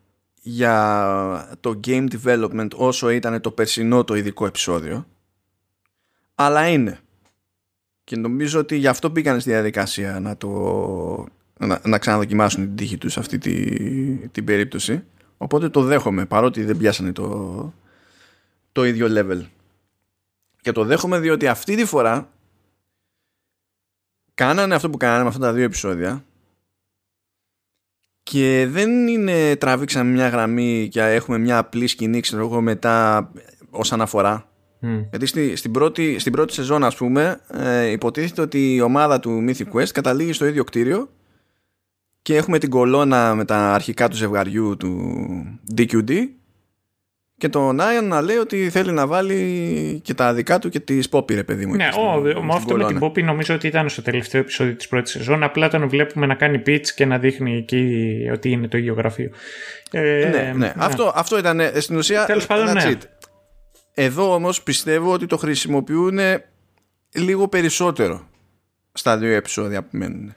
για 0.42 1.58
το 1.60 1.80
game 1.88 2.08
development 2.12 2.68
όσο 2.76 3.10
ήταν 3.10 3.42
το 3.42 3.52
περσινό 3.52 4.04
το 4.04 4.16
ειδικό 4.16 4.46
επεισόδιο. 4.46 5.06
Αλλά 6.36 6.68
είναι. 6.68 7.00
Και 8.04 8.16
νομίζω 8.16 8.60
ότι 8.60 8.76
γι' 8.76 8.88
αυτό 8.88 9.12
πήγαν 9.12 9.40
στη 9.40 9.50
διαδικασία 9.50 10.20
να, 10.20 10.38
το, 10.38 11.26
να, 11.60 11.82
να 11.84 11.98
ξαναδοκιμάσουν 11.98 12.66
την 12.66 12.76
τύχη 12.76 12.98
τους 12.98 13.14
σε 13.14 13.20
αυτή 13.20 13.38
τη, 13.38 13.76
την 14.28 14.46
περίπτωση. 14.46 15.04
Οπότε 15.38 15.70
το 15.70 15.82
δέχομαι 15.82 16.26
παρότι 16.26 16.64
δεν 16.64 16.78
πιάσανε 16.78 17.12
το, 17.12 17.74
το 18.72 18.86
ίδιο 18.86 19.08
level. 19.10 19.42
Και 20.62 20.72
το 20.72 20.84
δέχομαι 20.84 21.20
διότι 21.20 21.48
αυτή 21.48 21.76
τη 21.76 21.86
φορά 21.86 22.30
κάνανε 24.38 24.76
αυτό 24.76 24.90
που 24.90 24.98
κάνανε 24.98 25.22
με 25.22 25.28
αυτά 25.28 25.40
τα 25.42 25.54
δύο 25.54 25.64
επεισόδια. 25.64 26.26
Και 28.24 28.68
δεν 28.70 29.08
είναι 29.08 29.56
τραβήξαμε 29.56 30.12
μια 30.12 30.28
γραμμή 30.28 30.88
και 30.92 31.02
έχουμε 31.02 31.38
μια 31.38 31.58
απλή 31.58 31.88
σκηνή 31.88 32.20
ξέρω 32.20 32.44
εγώ 32.44 32.62
μετά 32.62 33.30
ως 33.70 33.92
αναφορά 33.92 34.50
mm. 34.82 35.06
γιατί 35.10 35.26
στη, 35.26 35.56
στην, 35.56 35.72
πρώτη, 35.72 36.20
στην 36.20 36.32
πρώτη 36.32 36.54
σεζόν 36.54 36.84
ας 36.84 36.96
πούμε 36.96 37.40
ε, 37.48 37.86
υποτίθεται 37.86 38.42
ότι 38.42 38.76
η 38.76 38.82
ομάδα 38.82 39.20
του 39.20 39.46
Mythic 39.48 39.72
Quest 39.74 39.90
καταλήγει 39.94 40.34
στο 40.34 40.46
ίδιο 40.46 40.64
κτίριο 40.64 41.10
και 42.22 42.36
έχουμε 42.36 42.58
την 42.58 42.70
κολόνα 42.70 43.36
με 43.36 43.46
τα 43.46 43.74
αρχικά 43.74 44.08
του 44.08 44.16
ζευγαριού 44.16 44.78
του 44.78 45.22
DQD 45.76 46.12
και 47.38 47.50
τον 47.50 47.80
Άιον 47.80 48.08
να 48.08 48.22
λέει 48.22 48.38
ότι 48.38 48.70
θέλει 48.70 48.92
να 48.92 49.08
βάλει 49.08 50.02
και 50.04 50.14
τα 50.14 50.34
δικά 50.34 50.60
του 50.60 50.70
και 50.70 50.80
τη 50.80 51.00
Πόπη, 51.10 51.36
ρε 51.36 51.44
παιδί 51.44 51.66
μου. 51.66 51.76
Ναι, 51.76 51.90
ο, 51.98 52.54
αυτό 52.54 52.76
με 52.76 52.86
την 52.86 53.00
Πόπη 53.00 53.24
νομίζω 53.24 53.56
ότι 53.56 53.68
ήταν 53.68 53.90
στο 53.90 54.02
τελευταίο 54.02 54.42
επεισόδιο 54.42 54.76
της 54.76 54.88
πρώτης 54.88 55.12
σεζόν. 55.12 55.44
Απλά 55.44 55.70
τον 55.70 55.90
βλέπουμε 55.90 56.26
να 56.26 56.36
κάνει 56.36 56.62
pitch 56.66 56.88
και 56.96 57.06
να 57.06 57.18
δείχνει 57.18 57.58
εκεί 57.58 58.30
ότι 58.34 58.50
είναι 58.52 58.68
το 58.68 58.78
ίδιο 58.78 58.94
γραφείο. 58.94 59.32
Ε, 59.92 60.02
ναι, 60.02 60.42
ναι, 60.42 60.54
ναι. 60.56 60.74
Αυτό, 60.78 61.12
αυτό 61.16 61.38
ήταν 61.38 61.60
ε, 61.60 61.80
στην 61.80 61.98
ουσία. 61.98 62.26
Τέλος 62.26 62.46
πάντων, 62.46 62.74
ναι. 62.74 62.98
Εδώ 63.94 64.34
όμως 64.34 64.64
πιστεύω 64.64 65.14
ότι 65.14 65.26
το 65.26 65.38
χρησιμοποιούν 65.38 66.20
λίγο 67.16 67.48
περισσότερο 67.48 68.28
στα 68.94 69.18
δύο 69.18 69.36
επεισόδια 69.36 69.84
που 69.84 69.90
μένουν. 69.92 70.36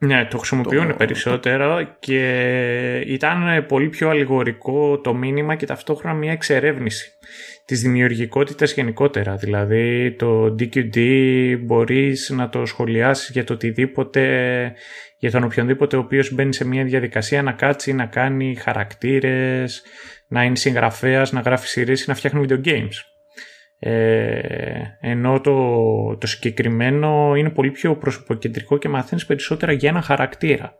Ναι, 0.00 0.26
το 0.30 0.38
χρησιμοποιούν 0.38 0.88
το... 0.88 0.94
περισσότερο 0.94 1.96
και 1.98 2.98
ήταν 3.06 3.66
πολύ 3.66 3.88
πιο 3.88 4.08
αλληγορικό 4.08 5.00
το 5.00 5.14
μήνυμα 5.14 5.54
και 5.54 5.66
ταυτόχρονα 5.66 6.14
μια 6.14 6.32
εξερεύνηση 6.32 7.12
της 7.64 7.82
δημιουργικότητας 7.82 8.72
γενικότερα. 8.72 9.36
Δηλαδή 9.36 10.12
το 10.12 10.44
DQD 10.58 10.98
μπορείς 11.60 12.30
να 12.30 12.48
το 12.48 12.66
σχολιάσεις 12.66 13.30
για 13.30 13.44
το 13.44 13.52
οτιδήποτε, 13.52 14.22
για 15.18 15.30
τον 15.30 15.44
οποιονδήποτε 15.44 15.96
ο 15.96 15.98
οποίος 15.98 16.32
μπαίνει 16.32 16.54
σε 16.54 16.66
μια 16.66 16.84
διαδικασία 16.84 17.42
να 17.42 17.52
κάτσει, 17.52 17.92
να 17.92 18.06
κάνει 18.06 18.54
χαρακτήρες, 18.54 19.82
να 20.26 20.44
είναι 20.44 20.56
συγγραφέας, 20.56 21.32
να 21.32 21.40
γράφει 21.40 21.68
σειρές 21.68 22.02
ή 22.02 22.04
να 22.08 22.14
φτιάχνει 22.14 22.46
video 22.48 22.64
games. 22.64 23.07
Ε, 23.78 24.82
ενώ 25.00 25.40
το, 25.40 26.16
το 26.16 26.26
συγκεκριμένο 26.26 27.34
είναι 27.36 27.50
πολύ 27.50 27.70
πιο 27.70 27.96
προσωποκεντρικό 27.96 28.78
και 28.78 28.88
μαθαίνεις 28.88 29.26
περισσότερα 29.26 29.72
για 29.72 29.88
ένα 29.88 30.00
χαρακτήρα 30.00 30.78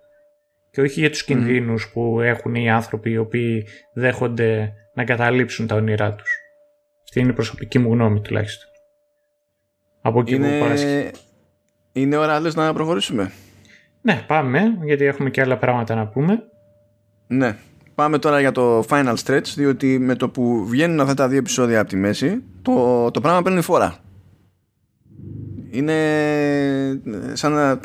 και 0.71 0.81
όχι 0.81 1.01
για 1.01 1.11
τους 1.11 1.25
κινδύνους 1.25 1.91
που 1.93 2.21
έχουν 2.21 2.55
οι 2.55 2.71
άνθρωποι 2.71 3.11
οι 3.11 3.19
οποίοι 3.19 3.67
δέχονται 3.93 4.73
να 4.95 5.05
καταλήψουν 5.05 5.67
τα 5.67 5.75
όνειρά 5.75 6.15
τους. 6.15 6.37
Αυτή 7.03 7.21
είναι 7.21 7.31
η 7.31 7.35
προσωπική 7.35 7.79
μου 7.79 7.93
γνώμη 7.93 8.21
τουλάχιστον. 8.21 8.69
Από 10.01 10.21
εκεί 10.21 10.35
είναι... 10.35 10.59
που 10.59 10.67
πάσχει. 10.69 11.11
Είναι 11.93 12.17
ώρα 12.17 12.35
άλλες 12.35 12.55
να 12.55 12.73
προχωρήσουμε; 12.73 13.33
Ναι, 14.01 14.25
πάμε, 14.27 14.79
γιατί 14.85 15.05
έχουμε 15.05 15.31
και 15.31 15.41
άλλα 15.41 15.59
πράγματα 15.59 15.95
να 15.95 16.07
πούμε. 16.07 16.43
Ναι. 17.27 17.57
Πάμε 17.95 18.19
τώρα 18.19 18.41
για 18.41 18.53
το 18.53 18.85
final 18.89 19.15
stretch, 19.25 19.47
διότι 19.57 19.99
με 19.99 20.15
το 20.15 20.29
που 20.29 20.67
βγαίνουν 20.67 21.01
αυτά 21.01 21.15
τα 21.15 21.29
δύο 21.29 21.39
επεισόδια 21.39 21.81
από 21.81 21.89
τη 21.89 21.97
μέση, 21.97 22.43
το, 22.75 23.11
το 23.11 23.21
πράγμα 23.21 23.43
παίρνει 23.43 23.61
φορά. 23.61 23.97
Είναι 25.71 25.95
σαν 27.33 27.53
να... 27.53 27.81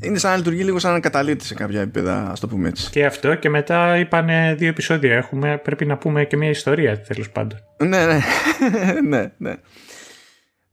Είναι 0.00 0.18
σαν 0.18 0.30
να 0.30 0.36
λειτουργεί 0.36 0.62
λίγο 0.62 0.78
σαν 0.78 0.92
να 0.92 1.00
καταλήτη 1.00 1.44
σε 1.44 1.54
κάποια 1.54 1.80
επίπεδα, 1.80 2.30
ας 2.30 2.40
το 2.40 2.46
πούμε 2.46 2.68
έτσι. 2.68 2.90
Και 2.90 3.04
αυτό 3.04 3.34
και 3.34 3.50
μετά 3.50 3.98
είπαν 3.98 4.28
δύο 4.56 4.68
επεισόδια. 4.68 5.14
Έχουμε, 5.14 5.60
πρέπει 5.64 5.84
να 5.84 5.96
πούμε 5.96 6.24
και 6.24 6.36
μια 6.36 6.48
ιστορία 6.48 7.00
τέλος 7.00 7.30
πάντων. 7.30 7.58
Ναι, 7.84 8.06
ναι. 8.06 8.18
ναι, 9.08 9.32
ναι. 9.36 9.54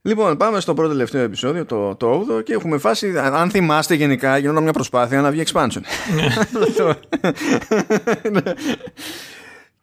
Λοιπόν, 0.02 0.36
πάμε 0.36 0.60
στο 0.60 0.74
πρώτο 0.74 0.90
τελευταίο 0.92 1.22
επεισόδιο, 1.22 1.64
το, 1.64 1.94
το 1.94 2.26
8 2.38 2.44
και 2.44 2.52
έχουμε 2.52 2.78
φάσει, 2.78 3.18
αν 3.18 3.50
θυμάστε 3.50 3.94
γενικά, 3.94 4.38
γινόταν 4.38 4.62
μια 4.62 4.72
προσπάθεια 4.72 5.20
να 5.20 5.30
βγει 5.30 5.42
expansion. 5.46 5.80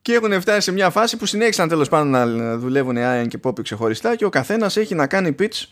και 0.10 0.16
έχουν 0.16 0.42
φτάσει 0.42 0.62
σε 0.62 0.72
μια 0.72 0.90
φάση 0.90 1.18
που 1.18 1.26
συνέχισαν 1.26 1.68
τέλος 1.68 1.90
πάντων 1.90 2.10
να 2.10 2.58
δουλεύουν 2.58 2.96
οι 2.96 3.02
Iron 3.04 3.28
και 3.28 3.40
Poppy 3.44 3.64
ξεχωριστά 3.64 4.16
και 4.16 4.26
ο 4.26 4.30
καθένας 4.30 4.78
έχει 4.78 4.96
να 4.96 5.08
κάνει 5.08 5.36
pitch 5.40 5.66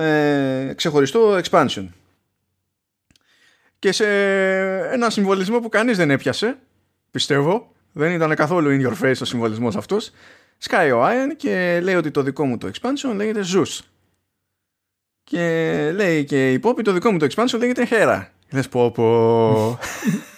ε, 0.00 0.72
ξεχωριστό 0.76 1.40
expansion. 1.42 1.86
Και 3.78 3.92
σε 3.92 4.06
ένα 4.92 5.10
συμβολισμό 5.10 5.60
που 5.60 5.68
κανείς 5.68 5.96
δεν 5.96 6.10
έπιασε, 6.10 6.58
πιστεύω, 7.10 7.72
δεν 7.92 8.12
ήταν 8.12 8.34
καθόλου 8.34 8.70
in 8.70 8.86
your 8.86 9.04
face 9.04 9.20
ο 9.20 9.24
συμβολισμός 9.24 9.76
αυτός, 9.76 10.10
σκάει 10.58 10.90
ο 10.90 11.06
Iron 11.06 11.36
και 11.36 11.80
λέει 11.82 11.94
ότι 11.94 12.10
το 12.10 12.22
δικό 12.22 12.44
μου 12.44 12.58
το 12.58 12.70
expansion 12.72 13.14
λέγεται 13.14 13.40
Zeus. 13.54 13.78
Και 15.24 15.42
λέει 15.94 16.24
και 16.24 16.52
η 16.52 16.60
Poppy 16.62 16.82
το 16.84 16.92
δικό 16.92 17.12
μου 17.12 17.18
το 17.18 17.26
expansion 17.30 17.58
λέγεται 17.58 17.86
Hera. 17.90 18.26
Λες 18.50 18.68
πω 18.68 18.90
πω. 18.90 19.78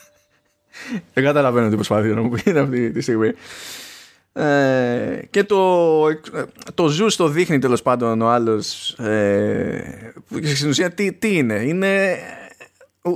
δεν 1.14 1.24
καταλαβαίνω 1.24 1.68
τι 1.68 1.74
προσπαθεί 1.74 2.09
να 2.09 2.22
μου 2.22 2.28
πει 2.28 2.50
αυτή 2.59 2.90
τη 2.90 3.00
στιγμή. 3.00 3.32
Ε, 4.32 5.22
και 5.30 5.44
το, 5.44 6.05
το 6.74 6.96
Zeus 6.98 7.12
το 7.16 7.28
δείχνει 7.28 7.59
τέλος 7.59 7.82
πάντων 7.82 8.20
ο 8.20 8.28
άλλος 8.28 8.90
ε, 8.90 10.12
στην 10.55 10.68
ουσία 10.68 10.90
τι, 10.90 11.12
τι 11.12 11.36
είναι. 11.36 11.55
Είναι 11.55 12.18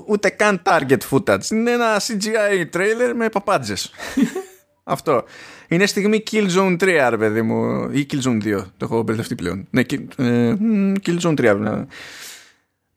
ούτε 0.06 0.28
καν 0.28 0.62
target 0.64 0.98
footage. 1.10 1.50
Είναι 1.50 1.70
ένα 1.70 2.00
CGI 2.00 2.76
trailer 2.76 3.12
με 3.16 3.28
παπάντζες. 3.28 3.90
Αυτό. 4.84 5.24
Είναι 5.68 5.86
στιγμή 5.86 6.22
Killzone 6.30 6.76
3 6.80 7.06
ρε 7.08 7.16
παιδί 7.16 7.42
μου. 7.42 7.88
Ή 7.90 8.06
Killzone 8.10 8.42
2 8.42 8.62
το 8.76 8.84
έχω 8.84 9.02
μπερδευτεί 9.02 9.34
πλέον. 9.34 9.66
Ναι, 9.70 9.80
ε, 10.16 10.54
Killzone 11.06 11.34
3 11.36 11.84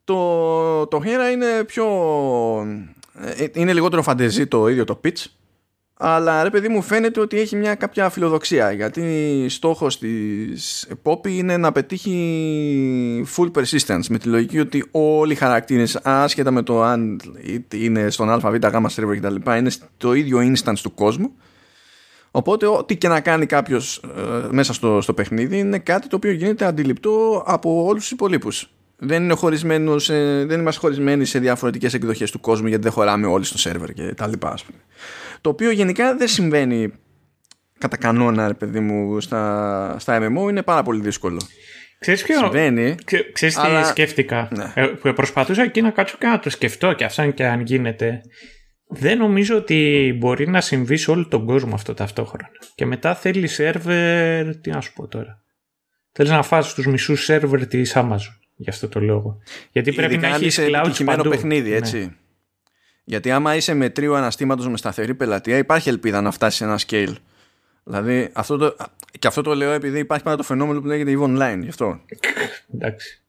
το, 0.04 0.88
το 0.88 1.02
Hera 1.04 1.34
είναι 1.34 1.64
πιο 1.66 1.86
ε, 2.66 2.96
είναι 3.54 3.74
λιγότερο 3.74 4.02
φαντεζή 4.02 4.48
το 4.48 4.68
ίδιο 4.68 4.84
το 4.84 5.00
pitch 5.04 5.26
αλλά 5.98 6.44
ρε 6.44 6.50
παιδί 6.50 6.68
μου 6.68 6.82
φαίνεται 6.82 7.20
ότι 7.20 7.40
έχει 7.40 7.56
μια 7.56 7.76
κάποια 7.76 8.10
φιλοδοξία 8.10 8.72
γιατί 8.72 9.46
στόχος 9.50 10.00
της 10.00 10.88
Poppy 11.04 11.28
είναι 11.28 11.58
να 11.58 11.72
πετύχει 11.72 13.26
full 13.36 13.52
persistence 13.52 14.06
με 14.10 14.18
τη 14.18 14.28
λογική 14.28 14.60
ότι 14.60 14.86
όλοι 14.92 15.32
οι 15.32 15.36
χαρακτήρες 15.36 16.00
άσχετα 16.04 16.52
με 16.52 16.62
το 16.62 16.84
αν 16.84 17.20
είναι 17.74 18.10
στον 18.10 18.30
αβ, 18.30 18.56
γ 18.56 18.86
server 18.96 19.18
κτλ 19.18 19.52
είναι 19.58 19.70
στο 19.70 20.14
ίδιο 20.14 20.40
instance 20.40 20.80
του 20.82 20.94
κόσμου. 20.94 21.32
Οπότε 22.32 22.68
ό,τι 22.68 22.98
και 22.98 23.08
να 23.08 23.20
κάνει 23.20 23.46
κάποιος 23.46 23.98
ε, 23.98 24.48
μέσα 24.50 24.74
στο, 24.74 25.02
στο 25.02 25.14
παιχνίδι 25.14 25.58
είναι 25.58 25.80
κάτι 25.80 26.08
το 26.08 26.16
οποίο 26.16 26.32
γίνεται 26.32 26.66
αντιληπτό 26.66 27.44
από 27.46 27.86
όλους 27.86 28.02
τους 28.02 28.12
υπολείπους 28.12 28.75
δεν, 28.98 29.24
είναι 29.24 29.34
χωρισμένος, 29.34 30.08
δεν 30.46 30.60
είμαστε 30.60 30.80
χωρισμένοι 30.80 31.26
σε 31.26 31.40
διαφορετικές 31.40 31.94
εκδοχές 31.94 32.32
του 32.32 32.40
κόσμου 32.40 32.68
γιατί 32.68 32.84
δεν 32.84 32.92
χωράμε 32.92 33.28
όλοι 33.28 33.46
στο 33.46 33.58
σερβερ 33.58 33.94
και 33.94 34.14
τα 34.14 34.28
λοιπά 34.28 34.52
ας 34.52 34.64
πούμε. 34.64 34.78
Το 35.42 35.50
οποίο 35.50 35.72
γενικά 35.72 36.16
δεν 36.16 36.28
συμβαίνει 36.28 36.94
κατά 37.78 37.98
κανόνα, 37.98 38.48
ρε 38.48 38.54
παιδί 38.54 38.80
μου, 38.80 39.20
στα, 39.20 39.96
στα 40.00 40.18
MMO. 40.22 40.50
Είναι 40.50 40.64
πάρα 40.64 40.84
πολύ 40.84 41.02
δύσκολο. 41.02 41.42
Ξέρεις 42.00 42.24
ποιο... 42.24 42.38
Συμβαίνει. 42.38 42.96
Ξέρεις 43.34 43.56
τι 43.56 43.86
σκέφτηκα; 43.88 44.48
Ναι. 44.52 44.72
Ε, 44.76 45.12
προσπαθούσα 45.12 45.64
εκεί 45.64 45.82
να 45.82 45.90
κάτσω 45.90 46.18
και 46.20 46.28
να 46.28 46.40
το 46.40 46.50
σκεφτώ 46.50 46.94
και 46.94 47.04
αυτό 47.04 47.32
και 47.32 47.46
αν 47.46 47.62
γίνεται. 47.62 48.22
Δεν 48.88 49.18
νομίζω 49.18 49.56
ότι 49.56 50.16
μπορεί 50.20 50.48
να 50.48 50.62
συμβεί 50.62 50.98
σε 50.98 51.12
όλο 51.12 51.28
τον 51.28 51.46
κόσμο 51.46 51.74
αυτό 51.74 51.94
ταυτόχρονα. 51.94 52.50
Και 52.76 52.86
μετά 52.86 53.16
θέλει 53.16 53.48
σερβερ... 53.48 54.56
Τι 54.56 54.70
να 54.70 54.82
σου 54.82 54.94
πω 54.94 55.08
τώρα. 55.08 55.44
Θέλεις 56.12 56.32
να 56.32 56.44
φας 56.44 56.74
τους 56.74 56.86
μισούς 56.86 57.24
σερβερ 57.24 57.68
της 57.68 57.94
Amazon. 57.96 58.45
Γι' 58.56 58.70
αυτό 58.70 58.88
το 58.88 59.00
λόγο. 59.00 59.40
Γιατί 59.72 59.92
πρέπει 59.92 60.18
να 60.18 60.28
έχεις 60.28 60.60
cloud 60.62 61.02
παντού. 61.06 61.30
παιχνίδι, 61.30 61.70
ναι. 61.70 61.76
έτσι. 61.76 62.16
Γιατί 63.04 63.32
άμα 63.32 63.56
είσαι 63.56 63.74
με 63.74 63.90
τρίο 63.90 64.14
αναστήματος 64.14 64.68
με 64.68 64.78
σταθερή 64.78 65.16
πελατεία, 65.16 65.58
υπάρχει 65.58 65.90
ελπίδα 65.90 66.22
να 66.22 66.32
φτάσεις 66.32 66.58
σε 66.58 66.64
ένα 66.64 66.80
scale. 66.88 67.16
Δηλαδή, 67.84 68.30
αυτό 68.34 68.58
το, 68.58 68.76
και 69.20 69.28
αυτό 69.28 69.42
το 69.42 69.56
λέω 69.56 69.72
επειδή 69.72 70.00
υπάρχει 70.00 70.24
πάντα 70.24 70.38
το 70.38 70.44
φαινόμενο 70.44 70.82
που 70.82 70.88
λέγεται 70.88 71.14
EVE 71.18 71.24
Online, 71.24 71.60
γι' 71.62 71.70
αυτό. 71.70 72.00
Εντάξει. 72.74 73.20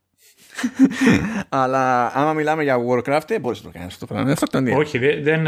Αλλά 1.48 2.12
άμα 2.14 2.32
μιλάμε 2.32 2.62
για 2.62 2.76
Warcraft, 2.88 3.26
δεν 3.26 3.40
μπορείς 3.40 3.62
να 3.62 3.70
το 3.70 3.78
κάνεις 3.78 3.94
αυτό 3.94 4.06
το 4.06 4.14
πράγμα. 4.14 4.32
Αυτό 4.32 4.76
Όχι, 4.76 4.98
δεν, 4.98 5.46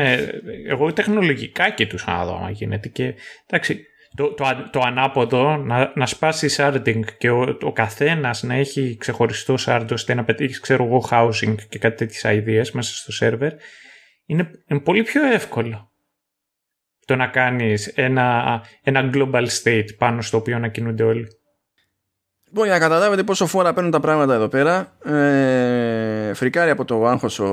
εγώ 0.66 0.92
τεχνολογικά 0.92 1.70
και 1.70 1.86
τους 1.86 2.06
να 2.06 2.24
δω 2.24 2.42
αν 2.44 2.52
γίνεται. 2.52 2.88
Και, 2.88 3.14
εντάξει, 3.46 3.86
το, 4.16 4.34
το, 4.34 4.44
το 4.72 4.80
ανάποδο, 4.80 5.56
να, 5.56 5.92
να 5.94 6.06
σπάσει 6.06 6.54
sharding 6.56 7.00
και 7.18 7.30
ο, 7.30 7.58
ο 7.62 7.72
καθένας 7.72 8.42
να 8.42 8.54
έχει 8.54 8.96
ξεχωριστό 8.98 9.54
shard 9.66 9.86
ώστε 9.92 10.14
να 10.14 10.24
πετύχεις, 10.24 10.60
ξέρω 10.60 10.84
εγώ, 10.84 11.08
housing 11.10 11.54
και 11.68 11.78
κάτι 11.78 11.96
τέτοιες 11.96 12.36
ιδέε 12.36 12.64
μέσα 12.72 12.94
στο 12.94 13.26
server, 13.26 13.50
είναι, 14.26 14.50
πολύ 14.82 15.02
πιο 15.02 15.26
εύκολο 15.26 15.92
το 17.04 17.16
να 17.16 17.26
κάνεις 17.26 17.86
ένα, 17.86 18.60
ένα 18.82 19.10
global 19.14 19.46
state 19.62 19.96
πάνω 19.98 20.22
στο 20.22 20.36
οποίο 20.36 20.58
να 20.58 20.68
κινούνται 20.68 21.02
όλοι. 21.02 21.26
Λοιπόν, 22.46 22.64
για 22.64 22.74
να 22.74 22.80
καταλάβετε 22.80 23.22
πόσο 23.22 23.46
φόρα 23.46 23.72
παίρνουν 23.72 23.92
τα 23.92 24.00
πράγματα 24.00 24.34
εδώ 24.34 24.48
πέρα, 24.48 24.96
ε, 25.04 26.34
φρικάρει 26.34 26.70
από 26.70 26.84
το 26.84 27.06
άγχος 27.06 27.38
ο, 27.38 27.44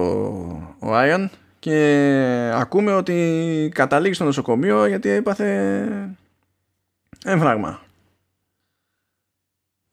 ο 0.80 0.96
Άιαν 0.96 1.32
και 1.60 2.52
ακούμε 2.54 2.94
ότι 2.94 3.72
καταλήγει 3.74 4.14
στο 4.14 4.24
νοσοκομείο 4.24 4.86
γιατί 4.86 5.10
έπαθε 5.10 5.90
έμφραγμα. 7.26 7.82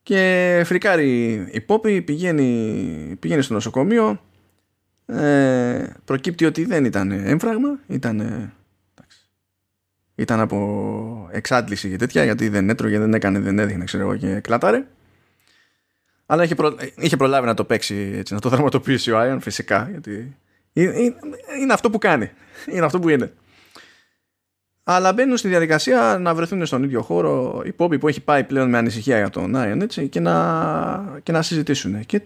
Και 0.02 0.62
φρικάρει 0.64 1.32
η 1.52 1.60
Πόπη, 1.60 2.02
πηγαίνει, 2.02 3.16
πηγαίνει 3.20 3.42
στο 3.42 3.54
νοσοκομείο 3.54 4.20
ε, 5.06 5.86
προκύπτει 6.04 6.44
ότι 6.44 6.64
δεν 6.64 6.84
ήταν 6.84 7.10
έμφραγμα, 7.10 7.78
ήταν, 7.86 8.52
ήταν 10.14 10.40
από 10.40 11.28
εξάντληση 11.32 11.90
και 11.90 11.96
τέτοια, 11.96 12.24
γιατί 12.24 12.48
δεν 12.48 12.68
έτρωγε, 12.68 12.98
δεν 12.98 13.14
έκανε, 13.14 13.38
δεν 13.38 13.58
έδειχνε, 13.58 13.84
ξέρω 13.84 14.02
εγώ, 14.02 14.16
και 14.16 14.40
κλάταρε. 14.40 14.84
Αλλά 16.26 16.44
είχε, 16.44 16.54
προ, 16.54 16.76
είχε 16.96 17.16
προλάβει 17.16 17.46
να 17.46 17.54
το 17.54 17.64
παίξει, 17.64 18.12
έτσι, 18.14 18.34
να 18.34 18.40
το 18.40 18.48
δραματοποιήσει 18.48 19.10
ο 19.10 19.18
Άιον, 19.18 19.40
φυσικά, 19.40 19.88
γιατί 19.90 20.36
είναι, 20.72 21.14
είναι, 21.60 21.72
αυτό 21.72 21.90
που 21.90 21.98
κάνει. 21.98 22.30
Είναι 22.72 22.84
αυτό 22.84 23.00
που 23.00 23.08
είναι. 23.08 23.32
Αλλά 24.84 25.12
μπαίνουν 25.12 25.36
στη 25.36 25.48
διαδικασία 25.48 26.18
να 26.20 26.34
βρεθούν 26.34 26.66
στον 26.66 26.82
ίδιο 26.82 27.02
χώρο 27.02 27.62
οι 27.64 27.72
Πόμπι 27.72 27.98
που 27.98 28.08
έχει 28.08 28.20
πάει 28.20 28.44
πλέον 28.44 28.68
με 28.68 28.78
ανησυχία 28.78 29.18
για 29.18 29.30
τον 29.30 29.56
Άιον 29.56 29.80
έτσι, 29.80 30.08
και, 30.08 30.20
να, 30.20 31.18
και 31.22 31.32
να 31.32 31.42
συζητήσουν. 31.42 32.06
Και 32.06 32.22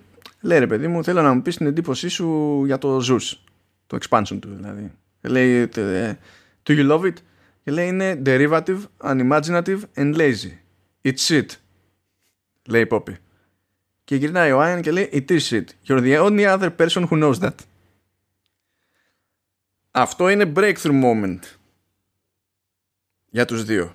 Λέει 0.46 0.58
ρε 0.58 0.66
παιδί 0.66 0.86
μου, 0.86 1.04
θέλω 1.04 1.22
να 1.22 1.34
μου 1.34 1.42
πεις 1.42 1.56
την 1.56 1.66
εντύπωσή 1.66 2.08
σου 2.08 2.62
για 2.64 2.78
το 2.78 2.96
Zeus. 2.96 3.38
Το 3.86 3.98
expansion 4.00 4.38
του 4.40 4.54
δηλαδή. 4.54 4.92
Λέει, 5.20 5.68
do 6.62 6.72
you 6.72 6.90
love 6.90 7.02
it? 7.02 7.12
Και 7.62 7.70
λέει 7.70 7.88
είναι 7.88 8.22
derivative, 8.26 8.78
unimaginative 9.04 9.80
and 9.96 10.16
lazy. 10.16 10.52
It's 11.02 11.26
shit. 11.28 11.46
Λέει 12.66 12.82
η 12.82 12.86
Poppy. 12.90 13.14
Και 14.04 14.16
γυρνάει 14.16 14.52
ο 14.52 14.62
Ian 14.62 14.80
και 14.80 14.90
λέει 14.90 15.10
it 15.12 15.30
is 15.30 15.40
shit. 15.48 15.64
You're 15.86 16.00
the 16.00 16.18
only 16.18 16.46
other 16.46 16.70
person 16.78 17.08
who 17.08 17.22
knows 17.22 17.38
that. 17.40 17.54
Αυτό 19.90 20.28
είναι 20.28 20.52
breakthrough 20.56 21.02
moment. 21.02 21.38
Για 23.36 23.44
τους 23.44 23.64
δύο. 23.64 23.94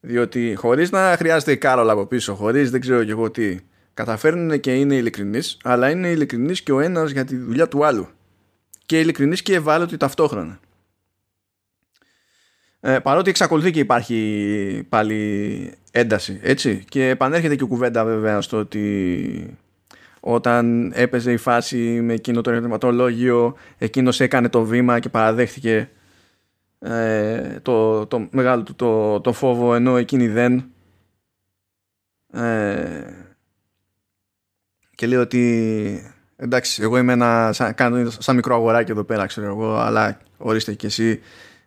Διότι 0.00 0.54
χωρίς 0.56 0.90
να 0.90 1.14
χρειάζεται 1.16 1.52
η 1.52 1.56
Κάρολα 1.56 1.92
από 1.92 2.06
πίσω, 2.06 2.34
χωρίς 2.34 2.70
δεν 2.70 2.80
ξέρω 2.80 3.04
και 3.04 3.10
εγώ 3.10 3.30
τι, 3.30 3.58
καταφέρνουν 3.94 4.60
και 4.60 4.74
είναι 4.74 4.94
ειλικρινείς, 4.94 5.56
αλλά 5.62 5.90
είναι 5.90 6.08
ειλικρινή 6.08 6.52
και 6.52 6.72
ο 6.72 6.80
ένας 6.80 7.10
για 7.10 7.24
τη 7.24 7.36
δουλειά 7.36 7.68
του 7.68 7.84
άλλου. 7.84 8.08
Και 8.86 9.00
ειλικρινή 9.00 9.36
και 9.36 9.54
ευάλωτοι 9.54 9.96
ταυτόχρονα. 9.96 10.60
Ε, 12.80 12.98
παρότι 12.98 13.30
εξακολουθεί 13.30 13.70
και 13.70 13.80
υπάρχει 13.80 14.86
πάλι 14.88 15.72
ένταση, 15.90 16.40
έτσι. 16.42 16.84
Και 16.88 17.08
επανέρχεται 17.08 17.56
και 17.56 17.64
η 17.64 17.68
κουβέντα 17.68 18.04
βέβαια 18.04 18.40
στο 18.40 18.58
ότι 18.58 19.56
όταν 20.20 20.92
έπαιζε 20.94 21.32
η 21.32 21.36
φάση 21.36 21.78
με 22.02 22.12
εκείνο 22.12 22.40
το 22.40 22.50
ερωτηματολόγιο, 22.50 23.56
εκείνος 23.78 24.20
έκανε 24.20 24.48
το 24.48 24.64
βήμα 24.64 24.98
και 24.98 25.08
παραδέχτηκε 25.08 25.90
ε, 26.78 27.60
το, 27.62 28.06
το 28.06 28.28
μεγάλο 28.30 28.62
του 28.62 28.74
το, 28.74 29.20
το 29.20 29.32
φόβο 29.32 29.74
ενώ 29.74 29.96
εκείνη 29.96 30.28
δεν. 30.28 30.70
Ε, 32.32 33.26
και 34.94 35.06
λέει 35.06 35.18
ότι 35.18 36.12
εντάξει, 36.36 36.82
εγώ 36.82 36.98
είμαι 36.98 37.12
ένα 37.12 37.50
σαν, 37.52 37.74
κάνω, 37.74 38.10
σαν 38.10 38.34
μικρό 38.34 38.54
αγοράκι 38.54 38.90
εδώ 38.90 39.04
πέρα, 39.04 39.26
ξέρω 39.26 39.46
εγώ, 39.46 39.76
αλλά 39.76 40.18
ορίστε 40.36 40.74
και 40.74 40.86
εσύ 40.86 41.20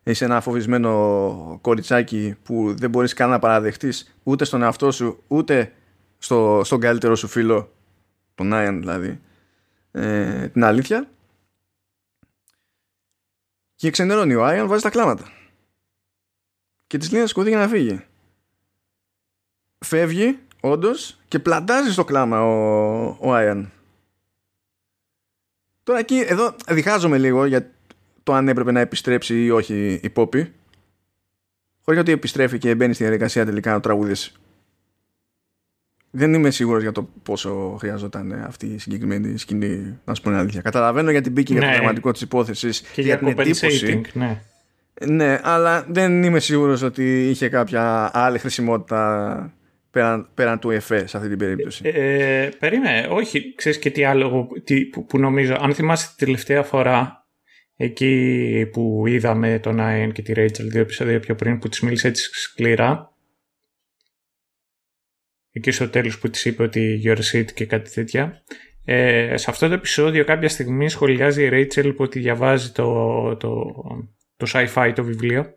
είσαι 0.04 0.26
ένα 0.26 0.42
φοβισμένο 0.42 1.60
κοριτσάκι 1.62 2.36
που 2.44 2.74
δεν 2.78 2.90
μπορείς 2.90 3.14
καν 3.14 3.30
να 3.30 3.40
παραδεχτείς 3.40 4.16
ούτε 4.24 4.46
στον 4.46 4.62
εαυτό 4.62 4.92
σου, 4.92 5.24
ούτε 5.28 5.72
στο, 6.18 6.62
στον 6.64 6.80
καλύτερο 6.80 7.16
σου 7.16 7.28
φίλο, 7.28 7.72
τον 8.36 8.54
Άιαν 8.54 8.80
δηλαδή, 8.80 9.20
ε, 9.92 10.48
την 10.48 10.64
αλήθεια. 10.64 11.08
Και 13.80 13.90
ξενερώνει 13.90 14.36
ο 14.36 14.46
Άιαν, 14.46 14.68
βάζει 14.68 14.84
τα 14.84 14.90
κλάματα. 14.90 15.32
Και 16.88 16.98
της 16.98 17.12
λέει 17.12 17.22
να 17.22 17.28
σκοτεί 17.28 17.50
για 17.50 17.58
να 17.58 17.68
φύγει. 17.68 18.06
Φεύγει 19.86 20.40
όντως, 20.60 21.20
και 21.28 21.40
πλαντάζει 21.40 21.92
στο 21.92 22.04
κλάμα 22.04 22.44
ο, 22.44 23.18
ο 23.20 23.34
Άιαν. 23.34 23.72
Τώρα 25.84 26.00
εκεί, 26.00 26.24
εδώ 26.28 26.56
διχάζομαι 26.68 27.18
λίγο 27.18 27.46
για 27.46 27.72
το 28.24 28.34
αν 28.34 28.48
έπρεπε 28.48 28.72
να 28.72 28.80
επιστρέψει 28.80 29.44
ή 29.44 29.50
όχι 29.50 30.00
η 30.04 30.10
Πόπη. 30.10 30.54
Όχι 31.84 32.00
ότι 32.00 32.12
επιστρέφει 32.12 32.58
και 32.58 32.76
μπαίνει 32.76 32.94
στη 32.94 33.04
διαδικασία 33.04 33.46
τελικά 33.46 33.72
να 33.72 33.80
τραγουδήσει. 33.80 34.34
Δεν 36.12 36.34
είμαι 36.34 36.50
σίγουρος 36.50 36.82
για 36.82 36.92
το 36.92 37.10
πόσο 37.24 37.76
χρειαζόταν 37.80 38.34
αυτή 38.34 38.66
η 38.66 38.78
συγκεκριμένη 38.78 39.38
σκηνή, 39.38 40.00
να 40.06 40.14
σου 40.14 40.22
πω 40.22 40.30
την 40.30 40.38
αλήθεια. 40.38 40.62
Καταλαβαίνω 40.62 41.12
γιατί 41.12 41.30
μπήκε 41.30 41.54
ναι. 41.54 41.60
για 41.60 41.68
το 41.68 41.74
πραγματικό 41.76 42.12
της 42.12 42.22
υπόθεσης 42.22 42.82
και 42.82 43.02
για, 43.02 43.18
την 43.18 43.28
εντύπωση. 43.28 44.02
Ναι. 44.14 44.42
ναι, 45.06 45.40
αλλά 45.44 45.86
δεν 45.90 46.24
είμαι 46.24 46.40
σίγουρος 46.40 46.82
ότι 46.82 47.30
είχε 47.30 47.50
κάποια 47.50 48.12
άλλη 48.14 48.38
χρησιμότητα 48.38 49.54
πέραν, 49.92 50.30
πέραν 50.34 50.60
του 50.60 50.70
ΕΦΕ 50.70 51.08
σε 51.08 51.18
αυτή 51.18 51.30
την 51.30 51.38
περίπτωση. 51.38 51.82
Ε, 51.86 52.44
ε, 52.44 52.50
περίμενε, 52.60 53.08
όχι. 53.10 53.56
Ξέρεις 53.56 53.80
και 53.80 53.90
τι 53.90 54.04
άλλο 54.04 54.48
τι, 54.64 54.86
που, 54.86 55.06
που, 55.06 55.20
νομίζω. 55.20 55.58
Αν 55.60 55.74
θυμάσαι 55.74 56.08
την 56.08 56.26
τελευταία 56.26 56.64
φορά 56.64 57.28
εκεί 57.76 58.70
που 58.72 59.04
είδαμε 59.08 59.60
τον 59.60 59.80
Άιεν 59.80 60.12
και 60.12 60.22
τη 60.22 60.34
Ρέιτσελ 60.34 60.70
δύο 60.70 60.82
επεισόδια 60.82 61.20
πιο 61.20 61.36
πριν 61.36 61.60
που 61.60 61.70
της 61.70 61.80
μίλησε 61.80 62.08
έτσι 62.08 62.30
σκληρά 62.34 63.09
εκεί 65.52 65.72
στο 65.72 65.90
τέλος 65.90 66.20
που 66.20 66.30
της 66.30 66.46
είπε 66.46 66.64
ότι 66.64 67.02
your 67.06 67.18
seat 67.32 67.46
και 67.54 67.66
κάτι 67.66 67.92
τέτοια 67.92 68.44
ε, 68.86 69.38
σε 69.38 69.50
αυτό 69.50 69.68
το 69.68 69.74
επεισόδιο 69.74 70.24
κάποια 70.24 70.50
στιγμή 70.50 70.90
σχολιάζει 70.90 71.44
η 71.44 71.50
Ρέιτσελ 71.50 71.94
που 71.94 72.04
ότι 72.04 72.20
διαβάζει 72.20 72.72
το, 72.72 73.36
το, 73.36 73.74
το 74.38 74.48
sci-fi 74.54 74.92
το 74.96 75.04
βιβλίο 75.04 75.54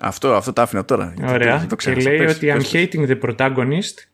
αυτό, 0.00 0.34
αυτό 0.34 0.52
το 0.52 0.62
άφηνα 0.62 0.84
τώρα. 0.84 1.14
Ωραία. 1.22 1.66
Το 1.66 1.76
και 1.76 1.94
λέει 1.94 2.20
ότι 2.20 2.52
I'm 2.54 2.62
hating 2.72 3.08
the 3.08 3.20
protagonist 3.20 4.10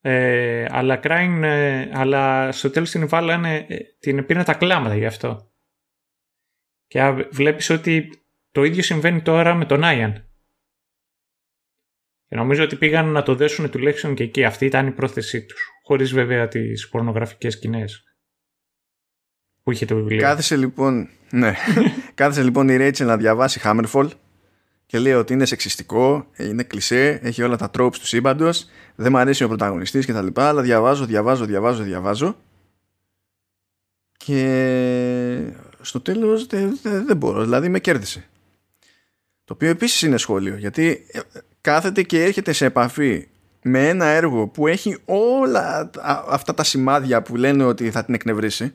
ε, 0.00 0.66
αλλά, 0.70 1.00
crying, 1.02 1.40
ε, 1.42 1.88
αλλά 1.92 2.52
στο 2.52 2.70
τέλος 2.70 2.90
την 2.90 3.08
βάλανε, 3.08 3.66
ε, 3.68 3.76
την 3.98 4.26
πήραν 4.26 4.44
τα 4.44 4.54
κλάματα 4.54 4.96
γι' 4.96 5.06
αυτό. 5.06 5.50
Και 6.86 7.26
βλέπεις 7.30 7.70
ότι 7.70 8.10
το 8.50 8.64
ίδιο 8.64 8.82
συμβαίνει 8.82 9.22
τώρα 9.22 9.54
με 9.54 9.64
τον 9.64 9.84
Άιαν. 9.84 10.27
Και 12.28 12.36
νομίζω 12.36 12.64
ότι 12.64 12.76
πήγαν 12.76 13.08
να 13.08 13.22
το 13.22 13.34
δέσουν 13.34 13.70
τουλάχιστον 13.70 14.14
και 14.14 14.22
εκεί. 14.22 14.44
Αυτή 14.44 14.64
ήταν 14.64 14.86
η 14.86 14.90
πρόθεσή 14.90 15.44
τους. 15.44 15.68
Χωρίς 15.82 16.12
βέβαια 16.12 16.48
τις 16.48 16.88
πορνογραφικές 16.88 17.52
σκηνές. 17.52 18.02
Που 19.62 19.72
είχε 19.72 19.84
το 19.84 19.94
βιβλίο. 19.94 20.20
Κάθεσε 20.20 20.56
λοιπόν, 20.56 21.08
ναι. 21.30 21.54
Κάθεσε 22.14 22.42
λοιπόν 22.42 22.68
η 22.68 22.76
Ρέιτσελ 22.76 23.06
να 23.06 23.16
διαβάσει 23.16 23.60
Hammerfall 23.64 24.08
και 24.86 24.98
λέει 24.98 25.12
ότι 25.12 25.32
είναι 25.32 25.44
σεξιστικό, 25.44 26.26
είναι 26.36 26.62
κλισέ, 26.62 27.20
έχει 27.22 27.42
όλα 27.42 27.56
τα 27.56 27.70
τρόπους 27.70 27.98
του 27.98 28.06
σύμπαντος, 28.06 28.66
δεν 28.94 29.12
μου 29.12 29.18
αρέσει 29.18 29.44
ο 29.44 29.48
πρωταγωνιστής 29.48 30.06
και 30.06 30.12
τα 30.12 30.22
λοιπά, 30.22 30.48
αλλά 30.48 30.62
διαβάζω, 30.62 31.04
διαβάζω, 31.06 31.44
διαβάζω, 31.44 31.82
διαβάζω 31.82 32.36
και 34.16 35.52
στο 35.80 36.00
τέλος 36.00 36.46
δεν, 36.46 36.78
δεν 36.82 37.16
μπορώ, 37.16 37.42
δηλαδή 37.42 37.68
με 37.68 37.80
κέρδισε. 37.80 38.28
Το 39.44 39.54
οποίο 39.54 39.68
επίσης 39.68 40.02
είναι 40.02 40.16
σχόλιο, 40.16 40.56
γιατί 40.56 41.06
ε, 41.12 41.20
κάθεται 41.68 42.02
και 42.02 42.24
έρχεται 42.24 42.52
σε 42.52 42.64
επαφή 42.64 43.28
με 43.62 43.88
ένα 43.88 44.04
έργο 44.04 44.46
που 44.46 44.66
έχει 44.66 44.96
όλα 45.04 45.90
αυτά 46.28 46.54
τα 46.54 46.64
σημάδια 46.64 47.22
που 47.22 47.36
λένε 47.36 47.64
ότι 47.64 47.90
θα 47.90 48.04
την 48.04 48.14
εκνευρίσει, 48.14 48.74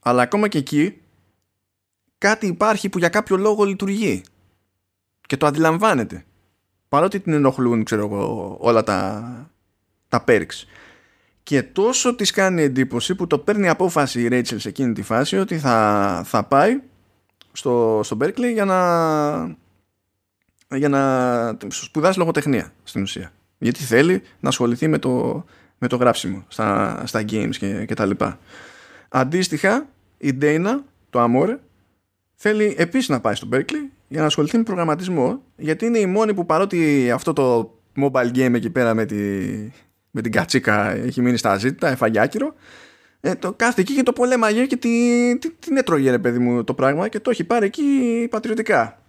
αλλά 0.00 0.22
ακόμα 0.22 0.48
και 0.48 0.58
εκεί 0.58 1.00
κάτι 2.18 2.46
υπάρχει 2.46 2.88
που 2.88 2.98
για 2.98 3.08
κάποιο 3.08 3.36
λόγο 3.36 3.64
λειτουργεί 3.64 4.22
και 5.20 5.36
το 5.36 5.46
αντιλαμβάνεται. 5.46 6.24
Παρότι 6.88 7.20
την 7.20 7.32
ενοχλούν, 7.32 7.84
ξέρω 7.84 8.02
εγώ, 8.04 8.56
όλα 8.60 8.82
τα, 8.82 9.50
τα 10.08 10.24
perks 10.26 10.64
και 11.42 11.62
τόσο 11.62 12.14
της 12.14 12.30
κάνει 12.30 12.62
εντύπωση 12.62 13.14
που 13.14 13.26
το 13.26 13.38
παίρνει 13.38 13.68
απόφαση 13.68 14.22
η 14.22 14.28
Rachel 14.30 14.56
σε 14.56 14.68
εκείνη 14.68 14.92
τη 14.92 15.02
φάση 15.02 15.36
ότι 15.38 15.58
θα, 15.58 16.22
θα 16.24 16.44
πάει 16.44 16.80
στο, 17.52 18.00
στο 18.04 18.16
Berkeley 18.20 18.52
για 18.52 18.64
να, 18.64 18.78
για 20.74 20.88
να 20.88 21.56
σπουδάσει 21.68 22.18
λογοτεχνία 22.18 22.72
στην 22.82 23.02
ουσία. 23.02 23.32
Γιατί 23.58 23.82
θέλει 23.82 24.22
να 24.40 24.48
ασχοληθεί 24.48 24.88
με 24.88 24.98
το, 24.98 25.44
με 25.78 25.88
το 25.88 25.96
γράψιμο 25.96 26.44
στα, 26.48 27.02
στα 27.06 27.20
games 27.20 27.56
και, 27.58 27.84
και 27.84 27.94
τα 27.94 28.06
λοιπά. 28.06 28.38
Αντίστοιχα, 29.08 29.86
η 30.18 30.38
Dana, 30.40 30.74
το 31.10 31.24
Amore, 31.24 31.56
θέλει 32.34 32.74
επίσης 32.78 33.08
να 33.08 33.20
πάει 33.20 33.34
στο 33.34 33.48
Berkeley 33.52 33.90
για 34.08 34.20
να 34.20 34.26
ασχοληθεί 34.26 34.56
με 34.56 34.62
προγραμματισμό 34.62 35.42
γιατί 35.56 35.86
είναι 35.86 35.98
η 35.98 36.06
μόνη 36.06 36.34
που 36.34 36.46
παρότι 36.46 37.10
αυτό 37.10 37.32
το 37.32 37.74
mobile 37.96 38.30
game 38.34 38.54
εκεί 38.54 38.70
πέρα 38.70 38.94
με 38.94 39.04
τη, 39.04 39.16
με 40.10 40.20
την 40.20 40.32
κατσίκα 40.32 40.90
έχει 40.90 41.20
μείνει 41.20 41.36
στα 41.36 41.56
ζήτητα, 41.56 41.88
έφαγε 41.88 42.20
άκυρο. 42.20 42.54
Ε, 43.20 43.34
το 43.34 43.52
κάθε 43.52 43.80
εκεί 43.80 43.94
και 43.94 44.02
το 44.02 44.12
πολέμαγε 44.12 44.66
και 44.66 44.76
την, 44.76 45.38
την, 45.38 45.52
την 45.58 45.76
έτρωγε 45.76 46.10
ρε 46.10 46.18
παιδί 46.18 46.38
μου 46.38 46.64
το 46.64 46.74
πράγμα 46.74 47.08
και 47.08 47.20
το 47.20 47.30
έχει 47.30 47.44
πάρει 47.44 47.66
εκεί 47.66 47.82
πατριωτικά. 48.30 48.99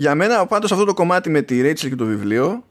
Για 0.00 0.14
μένα 0.14 0.46
πάντως 0.46 0.72
αυτό 0.72 0.84
το 0.84 0.94
κομμάτι 0.94 1.30
με 1.30 1.42
τη 1.42 1.60
Rachel 1.64 1.88
και 1.88 1.94
το 1.94 2.04
βιβλίο 2.04 2.64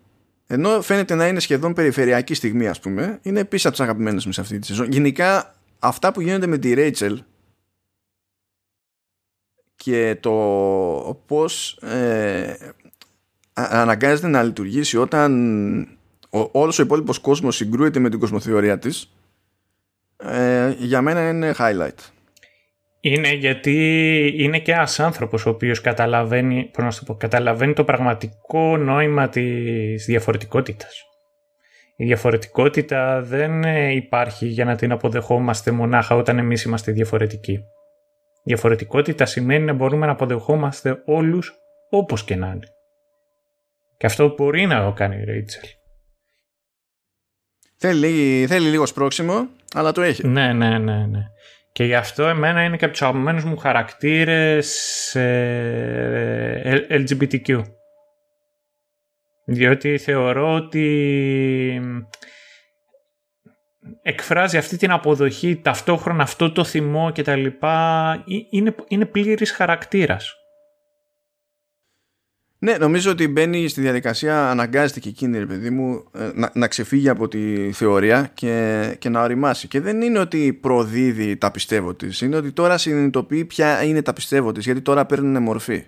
ενώ 0.47 0.81
φαίνεται 0.81 1.15
να 1.15 1.27
είναι 1.27 1.39
σχεδόν 1.39 1.73
περιφερειακή 1.73 2.33
στιγμή 2.33 2.67
ας 2.67 2.79
πούμε 2.79 3.19
είναι 3.21 3.39
επίσης 3.39 3.65
από 3.65 3.75
τις 3.75 3.83
αγαπημένες 3.83 4.25
μου 4.25 4.31
σε 4.31 4.41
αυτή 4.41 4.59
τη 4.59 4.65
σεζόν. 4.65 4.91
Γενικά 4.91 5.55
αυτά 5.79 6.11
που 6.11 6.21
γίνονται 6.21 6.47
με 6.47 6.57
τη 6.57 6.73
Rachel 6.77 7.17
και 9.75 10.17
το 10.19 11.23
πώς 11.25 11.77
ε, 11.81 12.55
αναγκάζεται 13.53 14.27
να 14.27 14.43
λειτουργήσει 14.43 14.97
όταν 14.97 15.81
ο, 16.29 16.49
όλος 16.51 16.79
ο 16.79 16.81
υπόλοιπος 16.81 17.19
κόσμος 17.19 17.55
συγκρούεται 17.55 17.99
με 17.99 18.09
την 18.09 18.19
κοσμοθεωρία 18.19 18.79
της 18.79 19.13
ε, 20.17 20.75
για 20.77 21.01
μένα 21.01 21.29
είναι 21.29 21.53
highlight. 21.57 22.18
Είναι 23.01 23.33
γιατί 23.33 23.75
είναι 24.37 24.59
και 24.59 24.71
ένας 24.71 24.99
άνθρωπος 24.99 25.45
ο 25.45 25.49
οποίος 25.49 25.81
καταλαβαίνει, 25.81 26.71
το 27.05 27.13
καταλαβαίνει 27.13 27.73
το 27.73 27.83
πραγματικό 27.83 28.77
νόημα 28.77 29.29
της 29.29 30.05
διαφορετικότητας. 30.05 31.03
Η 31.95 32.05
διαφορετικότητα 32.05 33.21
δεν 33.21 33.63
υπάρχει 33.91 34.45
για 34.45 34.65
να 34.65 34.75
την 34.75 34.91
αποδεχόμαστε 34.91 35.71
μονάχα 35.71 36.15
όταν 36.15 36.37
εμείς 36.37 36.63
είμαστε 36.63 36.91
διαφορετικοί. 36.91 37.59
Διαφορετικότητα 38.43 39.25
σημαίνει 39.25 39.65
να 39.65 39.73
μπορούμε 39.73 40.05
να 40.05 40.11
αποδεχόμαστε 40.11 41.01
όλους 41.05 41.53
όπως 41.89 42.23
και 42.23 42.35
να 42.35 42.47
είναι. 42.47 42.67
Και 43.97 44.05
αυτό 44.05 44.33
μπορεί 44.37 44.65
να 44.65 44.83
το 44.85 44.93
κάνει 44.93 45.15
η 45.15 45.23
Ρέιτσελ. 45.23 45.63
Θέλει, 47.77 48.45
θέλει 48.47 48.69
λίγο 48.69 48.85
σπρόξιμο, 48.85 49.47
αλλά 49.73 49.91
το 49.91 50.01
έχει. 50.01 50.27
Ναι, 50.27 50.53
ναι, 50.53 50.77
ναι, 50.77 51.05
ναι. 51.05 51.21
Και 51.71 51.83
γι' 51.83 51.95
αυτό 51.95 52.27
εμένα 52.27 52.63
είναι 52.63 52.77
και 52.77 52.85
από 52.85 52.93
τους 52.93 53.01
αγαπημένους 53.01 53.43
μου 53.43 53.57
χαρακτήρες 53.57 55.15
ε, 55.15 56.85
LGBTQ. 56.89 57.63
Διότι 59.45 59.97
θεωρώ 59.97 60.53
ότι 60.53 61.81
εκφράζει 64.01 64.57
αυτή 64.57 64.77
την 64.77 64.91
αποδοχή, 64.91 65.61
ταυτόχρονα 65.63 66.23
αυτό 66.23 66.51
το 66.51 66.63
θυμό 66.63 67.11
και 67.11 67.23
τα 67.23 67.35
λοιπά, 67.35 68.23
είναι, 68.49 68.75
είναι 68.87 69.05
πλήρης 69.05 69.51
χαρακτήρας. 69.51 70.38
Ναι, 72.61 72.77
νομίζω 72.77 73.11
ότι 73.11 73.27
μπαίνει 73.27 73.67
στη 73.67 73.81
διαδικασία, 73.81 74.49
αναγκάζεται 74.49 74.99
και 74.99 75.09
εκείνη, 75.09 75.37
ρε 75.37 75.45
παιδί 75.45 75.69
μου, 75.69 76.03
ε, 76.13 76.31
να, 76.33 76.51
να 76.53 76.67
ξεφύγει 76.67 77.09
από 77.09 77.27
τη 77.27 77.71
θεωρία 77.71 78.31
και, 78.33 78.95
και 78.99 79.09
να 79.09 79.21
οριμάσει. 79.21 79.67
Και 79.67 79.81
δεν 79.81 80.01
είναι 80.01 80.19
ότι 80.19 80.53
προδίδει 80.53 81.37
τα 81.37 81.51
πιστεύω 81.51 81.93
της, 81.93 82.21
είναι 82.21 82.35
ότι 82.35 82.51
τώρα 82.51 82.77
συνειδητοποιεί 82.77 83.45
ποια 83.45 83.83
είναι 83.83 84.01
τα 84.01 84.13
πιστεύω 84.13 84.51
της, 84.51 84.65
γιατί 84.65 84.81
τώρα 84.81 85.05
παίρνουν 85.05 85.43
μορφή. 85.43 85.85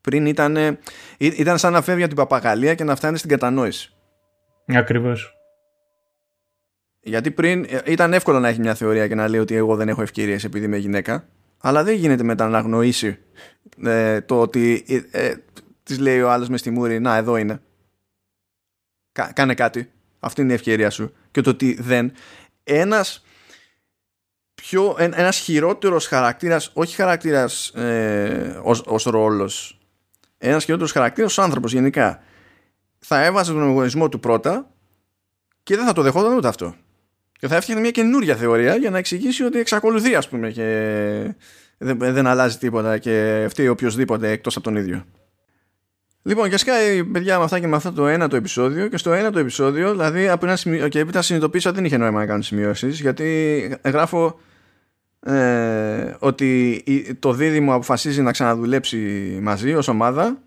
Πριν 0.00 0.26
ήταν, 0.26 0.78
ήταν 1.18 1.58
σαν 1.58 1.72
να 1.72 1.82
φεύγει 1.82 2.02
από 2.02 2.14
την 2.14 2.22
παπαγαλία 2.22 2.74
και 2.74 2.84
να 2.84 2.96
φτάνει 2.96 3.18
στην 3.18 3.30
κατανόηση. 3.30 3.92
Ακριβώς. 4.66 5.36
Γιατί 7.00 7.30
πριν 7.30 7.66
ε, 7.68 7.80
ήταν 7.84 8.12
εύκολο 8.12 8.38
να 8.40 8.48
έχει 8.48 8.60
μια 8.60 8.74
θεωρία 8.74 9.08
και 9.08 9.14
να 9.14 9.28
λέει 9.28 9.40
ότι 9.40 9.54
εγώ 9.54 9.76
δεν 9.76 9.88
έχω 9.88 10.02
ευκαιρίες 10.02 10.44
επειδή 10.44 10.64
είμαι 10.64 10.76
γυναίκα. 10.76 11.28
Αλλά 11.58 11.84
δεν 11.84 11.94
γίνεται 11.94 12.22
μετά 12.22 12.48
να 12.48 12.58
αγνοήσει 12.58 13.18
ε, 13.84 14.20
το 14.20 14.40
ότι 14.40 14.84
ε, 15.10 15.32
Της 15.86 15.98
λέει 15.98 16.20
ο 16.20 16.30
άλλος 16.30 16.48
μες 16.48 16.60
στη 16.60 16.70
μούρη, 16.70 17.00
Να, 17.00 17.16
εδώ 17.16 17.36
είναι. 17.36 17.60
κάνε 19.32 19.54
κάτι. 19.54 19.90
Αυτή 20.20 20.40
είναι 20.40 20.52
η 20.52 20.54
ευκαιρία 20.54 20.90
σου. 20.90 21.12
Και 21.30 21.40
το 21.40 21.50
ότι 21.50 21.76
δεν. 21.80 22.12
Ένας 22.64 23.24
πιο, 24.54 24.96
ένας 24.98 25.36
χειρότερος 25.36 26.06
χαρακτήρας, 26.06 26.70
όχι 26.74 26.94
χαρακτήρας 26.94 27.68
ε, 27.68 28.60
ως, 28.62 28.82
ως 28.86 29.04
ρόλος, 29.04 29.80
ένας 30.38 30.64
χειρότερος 30.64 30.92
χαρακτήρας 30.92 31.30
ως 31.38 31.44
άνθρωπος 31.44 31.72
γενικά, 31.72 32.22
θα 32.98 33.24
έβαζε 33.24 33.52
τον 33.52 33.62
εγωισμό 33.62 34.08
του 34.08 34.20
πρώτα 34.20 34.70
και 35.62 35.76
δεν 35.76 35.86
θα 35.86 35.92
το 35.92 36.02
δεχόταν 36.02 36.36
ούτε 36.36 36.48
αυτό. 36.48 36.74
Και 37.32 37.48
θα 37.48 37.56
έφτιαχνε 37.56 37.82
μια 37.82 37.90
καινούρια 37.90 38.36
θεωρία 38.36 38.76
για 38.76 38.90
να 38.90 38.98
εξηγήσει 38.98 39.44
ότι 39.44 39.58
εξακολουθεί 39.58 40.14
ας 40.14 40.28
πούμε 40.28 40.50
και 40.50 41.34
δεν, 41.78 41.98
δεν 41.98 42.26
αλλάζει 42.26 42.58
τίποτα 42.58 42.98
και 42.98 43.46
φταίει 43.50 43.68
οποιοδήποτε 43.68 44.30
εκτός 44.30 44.56
από 44.56 44.64
τον 44.64 44.76
ίδιο. 44.76 45.04
Λοιπόν, 46.26 46.50
και 46.50 46.56
σκάει 46.56 47.04
παιδιά 47.04 47.38
με 47.38 47.44
αυτά 47.44 47.60
και 47.60 47.66
με 47.66 47.76
αυτό 47.76 47.92
το 47.92 48.06
ένα 48.06 48.28
το 48.28 48.36
επεισόδιο 48.36 48.88
και 48.88 48.96
στο 48.96 49.12
ένα 49.12 49.30
το 49.30 49.38
επεισόδιο, 49.38 49.90
δηλαδή 49.90 50.28
από 50.28 50.46
ένα 50.46 50.56
σημείο, 50.56 50.88
και 50.88 50.98
έπειτα 50.98 51.22
συνειδητοποίησα 51.22 51.68
ότι 51.68 51.78
δεν 51.78 51.86
είχε 51.86 51.96
νόημα 51.96 52.18
να 52.18 52.26
κάνω 52.26 52.42
σημειώσεις, 52.42 53.00
γιατί 53.00 53.78
γράφω 53.84 54.38
ε, 55.20 56.14
ότι 56.18 56.82
το 57.18 57.32
δίδυμο 57.32 57.74
αποφασίζει 57.74 58.22
να 58.22 58.32
ξαναδουλέψει 58.32 58.96
μαζί 59.42 59.74
ως 59.74 59.88
ομάδα 59.88 60.38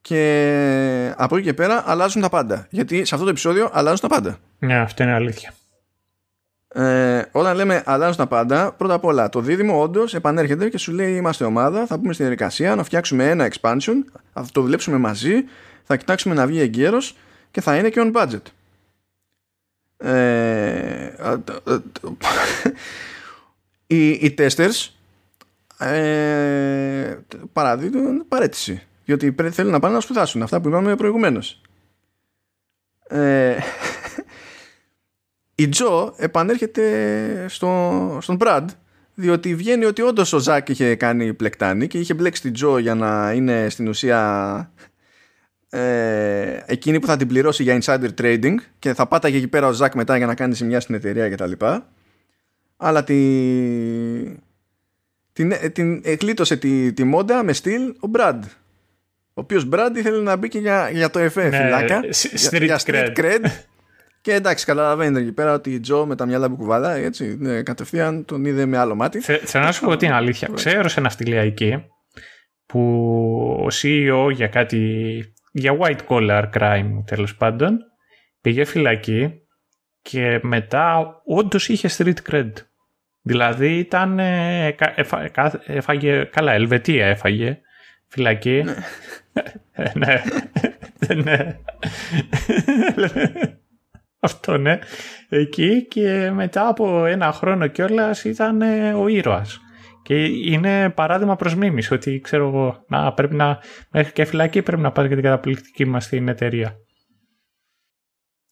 και 0.00 1.14
από 1.16 1.36
εκεί 1.36 1.44
και 1.46 1.54
πέρα 1.54 1.82
αλλάζουν 1.86 2.22
τα 2.22 2.28
πάντα. 2.28 2.66
Γιατί 2.70 3.04
σε 3.04 3.14
αυτό 3.14 3.24
το 3.24 3.30
επεισόδιο 3.30 3.70
αλλάζουν 3.72 4.00
τα 4.00 4.08
πάντα. 4.08 4.38
Ναι, 4.58 4.78
αυτό 4.78 5.02
είναι 5.02 5.12
αλήθεια. 5.12 5.54
Ε, 6.68 7.22
όταν 7.32 7.56
λέμε 7.56 7.82
αλλάζουν 7.86 8.16
τα 8.16 8.26
πάντα, 8.26 8.72
πρώτα 8.72 8.94
απ' 8.94 9.04
όλα 9.04 9.28
το 9.28 9.40
δίδυμο 9.40 9.80
όντως 9.80 10.14
επανέρχεται 10.14 10.68
και 10.68 10.78
σου 10.78 10.92
λέει: 10.92 11.16
Είμαστε 11.16 11.44
ομάδα, 11.44 11.86
θα 11.86 11.98
πούμε 11.98 12.12
στη 12.12 12.22
διαδικασία 12.22 12.74
να 12.74 12.84
φτιάξουμε 12.84 13.30
ένα 13.30 13.50
expansion, 13.50 13.94
θα 14.32 14.46
το 14.52 14.62
δουλέψουμε 14.62 14.98
μαζί, 14.98 15.44
θα 15.84 15.96
κοιτάξουμε 15.96 16.34
να 16.34 16.46
βγει 16.46 16.60
εγκαίρω 16.60 16.98
και 17.50 17.60
θα 17.60 17.76
είναι 17.76 17.88
και 17.88 18.00
on 18.04 18.16
budget. 18.16 18.42
Ε, 19.96 21.12
οι, 23.86 24.08
οι 24.10 24.34
testers 24.38 24.88
ε, 25.78 27.18
παραδείγματο 27.52 28.24
παρέτηση. 28.28 28.82
Διότι 29.04 29.34
θέλουν 29.50 29.72
να 29.72 29.78
πάνε 29.78 29.94
να 29.94 30.00
σπουδάσουν 30.00 30.42
αυτά 30.42 30.60
που 30.60 30.68
είπαμε 30.68 30.96
προηγουμένως. 30.96 31.60
Ε, 33.08 33.56
η 35.60 35.68
Τζο 35.68 36.14
επανέρχεται 36.16 36.84
στο, 37.48 38.18
στον 38.20 38.36
Brad 38.40 38.64
διότι 39.14 39.54
βγαίνει 39.54 39.84
ότι 39.84 40.02
όντως 40.02 40.32
ο 40.32 40.38
Ζακ 40.38 40.68
είχε 40.68 40.94
κάνει 40.94 41.34
πλεκτάνη 41.34 41.86
και 41.86 41.98
είχε 41.98 42.14
μπλέξει 42.14 42.42
την 42.42 42.52
Τζο 42.52 42.78
για 42.78 42.94
να 42.94 43.32
είναι 43.32 43.68
στην 43.68 43.88
ουσία 43.88 44.72
ε, 45.68 46.62
εκείνη 46.66 47.00
που 47.00 47.06
θα 47.06 47.16
την 47.16 47.28
πληρώσει 47.28 47.62
για 47.62 47.78
insider 47.82 48.08
trading 48.20 48.54
και 48.78 48.94
θα 48.94 49.06
πάταγε 49.06 49.36
εκεί 49.36 49.48
πέρα 49.48 49.66
ο 49.66 49.72
Ζακ 49.72 49.94
μετά 49.94 50.16
για 50.16 50.26
να 50.26 50.34
κάνει 50.34 50.54
ζημιά 50.54 50.80
στην 50.80 50.94
εταιρεία 50.94 51.30
κτλ. 51.30 51.52
Αλλά 52.76 53.04
τη, 53.04 53.14
την, 55.32 55.52
την 55.72 56.00
εκλήτωσε 56.04 56.56
τη, 56.56 56.92
τη 56.92 57.04
μόντα 57.04 57.42
με 57.42 57.52
στυλ 57.52 57.88
ο 57.88 58.10
Brad 58.12 58.40
ο 59.34 59.40
οποίος 59.40 59.68
Brad 59.72 59.90
ήθελε 59.96 60.22
να 60.22 60.36
μπει 60.36 60.48
και 60.48 60.58
για, 60.58 60.90
για 60.90 61.10
το 61.10 61.20
FF 61.20 61.34
ναι, 61.34 61.50
φυλάκα 61.50 62.00
street 62.50 62.62
για, 62.62 62.80
street 62.84 63.12
cred. 63.16 63.44
Και 64.20 64.32
εντάξει, 64.34 64.64
καταλαβαίνετε 64.64 65.20
εκεί 65.20 65.32
πέρα 65.32 65.52
ότι 65.52 65.70
η 65.70 65.80
Τζο 65.80 66.06
με 66.06 66.16
τα 66.16 66.26
μυαλά 66.26 66.48
που 66.48 66.56
κουβαλάει, 66.56 67.04
έτσι, 67.04 67.36
ναι, 67.38 67.62
κατευθείαν 67.62 68.24
τον 68.24 68.44
είδε 68.44 68.66
με 68.66 68.78
άλλο 68.78 68.94
μάτι. 68.94 69.20
Θέλω 69.20 69.64
να 69.64 69.72
σου 69.72 69.84
πω 69.84 69.96
την 69.96 70.12
αλήθεια. 70.12 70.48
Ξέρω 70.54 70.88
σε 70.88 71.00
ναυτιλιακή 71.00 71.84
που 72.66 72.80
ο 73.62 73.66
CEO 73.82 74.32
για 74.32 74.46
κάτι, 74.46 75.22
για 75.52 75.76
white 75.80 76.00
collar 76.08 76.44
crime 76.58 77.02
τέλος 77.04 77.36
πάντων, 77.36 77.78
πήγε 78.40 78.64
φυλακή 78.64 79.32
και 80.02 80.40
μετά 80.42 81.14
όντως 81.24 81.68
είχε 81.68 81.88
street 81.96 82.30
cred. 82.30 82.52
Δηλαδή 83.22 83.78
ήταν, 83.78 84.18
έφαγε, 85.66 86.24
καλά, 86.24 86.52
Ελβετία 86.52 87.06
έφαγε, 87.06 87.60
φυλακή. 88.06 88.62
Ναι. 88.62 88.74
Ε, 89.72 89.92
ναι. 89.98 90.22
ναι. 91.24 91.58
Αυτό 94.20 94.56
ναι. 94.56 94.78
Εκεί 95.28 95.86
και 95.86 96.30
μετά 96.34 96.68
από 96.68 97.04
ένα 97.04 97.32
χρόνο 97.32 97.66
κιόλας 97.66 98.24
ήταν 98.24 98.62
ε, 98.62 98.94
ο 98.94 99.08
ήρωας. 99.08 99.60
Και 100.02 100.24
είναι 100.24 100.90
παράδειγμα 100.90 101.36
προς 101.36 101.54
μίμηση 101.54 101.94
ότι 101.94 102.20
ξέρω 102.20 102.48
εγώ, 102.48 102.84
να, 102.88 103.12
πρέπει 103.12 103.34
να, 103.34 103.58
μέχρι 103.90 104.12
και 104.12 104.24
φυλακή 104.24 104.62
πρέπει 104.62 104.82
να 104.82 104.92
πάρει 104.92 105.08
και 105.08 105.14
την 105.14 105.24
καταπληκτική 105.24 105.84
μας 105.84 106.04
στην 106.04 106.28
εταιρεία. 106.28 106.76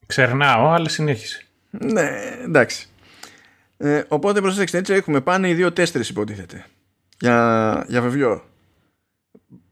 Ξερνάω, 0.07 0.71
αλλά 0.71 0.89
συνέχισε. 0.89 1.45
Ναι, 1.71 2.11
εντάξει. 2.45 2.89
Ε, 3.77 4.03
οπότε 4.09 4.41
προσέξτε, 4.41 4.79
έτσι 4.79 4.93
έχουμε 4.93 5.21
πάνε 5.21 5.49
οι 5.49 5.55
δύο 5.55 5.73
τέσσερις 5.73 6.09
υποτίθεται. 6.09 6.65
Για, 7.21 7.85
για 7.89 8.01
βεβαιό. 8.01 8.45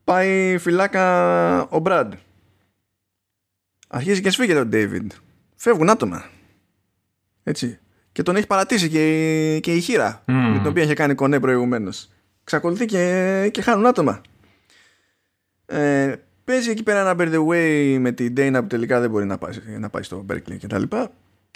Πάει 0.05 0.59
φυλάκα 0.59 1.63
ο 1.63 1.79
Μπραντ. 1.79 2.13
Αρχίζει 3.89 4.21
και 4.21 4.31
σφίγγεται 4.31 4.59
ο 4.59 4.67
Ντέιβιντ 4.67 5.13
φεύγουν 5.65 5.91
άτομα. 5.91 6.25
Έτσι. 7.43 7.79
Και 8.13 8.23
τον 8.23 8.37
έχει 8.37 8.47
παρατήσει 8.47 8.89
και, 8.89 9.59
και 9.63 9.75
η 9.75 9.81
χείρα 9.81 10.23
mm. 10.27 10.33
με 10.33 10.59
την 10.59 10.67
οποία 10.67 10.83
είχε 10.83 10.95
κάνει 10.95 11.15
κονέ 11.15 11.41
προηγουμένως. 11.41 12.11
Ξακολουθεί 12.45 12.85
και, 12.85 13.49
και 13.53 13.63
χάνουν 13.63 13.87
άτομα. 13.87 14.21
Ε, 15.67 16.15
παίζει 16.45 16.71
εκεί 16.71 16.83
πέρα 16.83 17.01
ένα 17.01 17.15
by 17.19 17.35
the 17.35 17.47
way 17.47 17.97
με 18.01 18.13
την 18.13 18.35
Dana 18.37 18.59
που 18.61 18.67
τελικά 18.67 19.01
δεν 19.01 19.11
μπορεί 19.11 19.25
να 19.25 19.39
πάει, 19.39 19.53
να 19.79 19.91
πάει 19.91 20.03
στο 20.03 20.27
Berkeley 20.31 20.57
κτλ. 20.63 20.83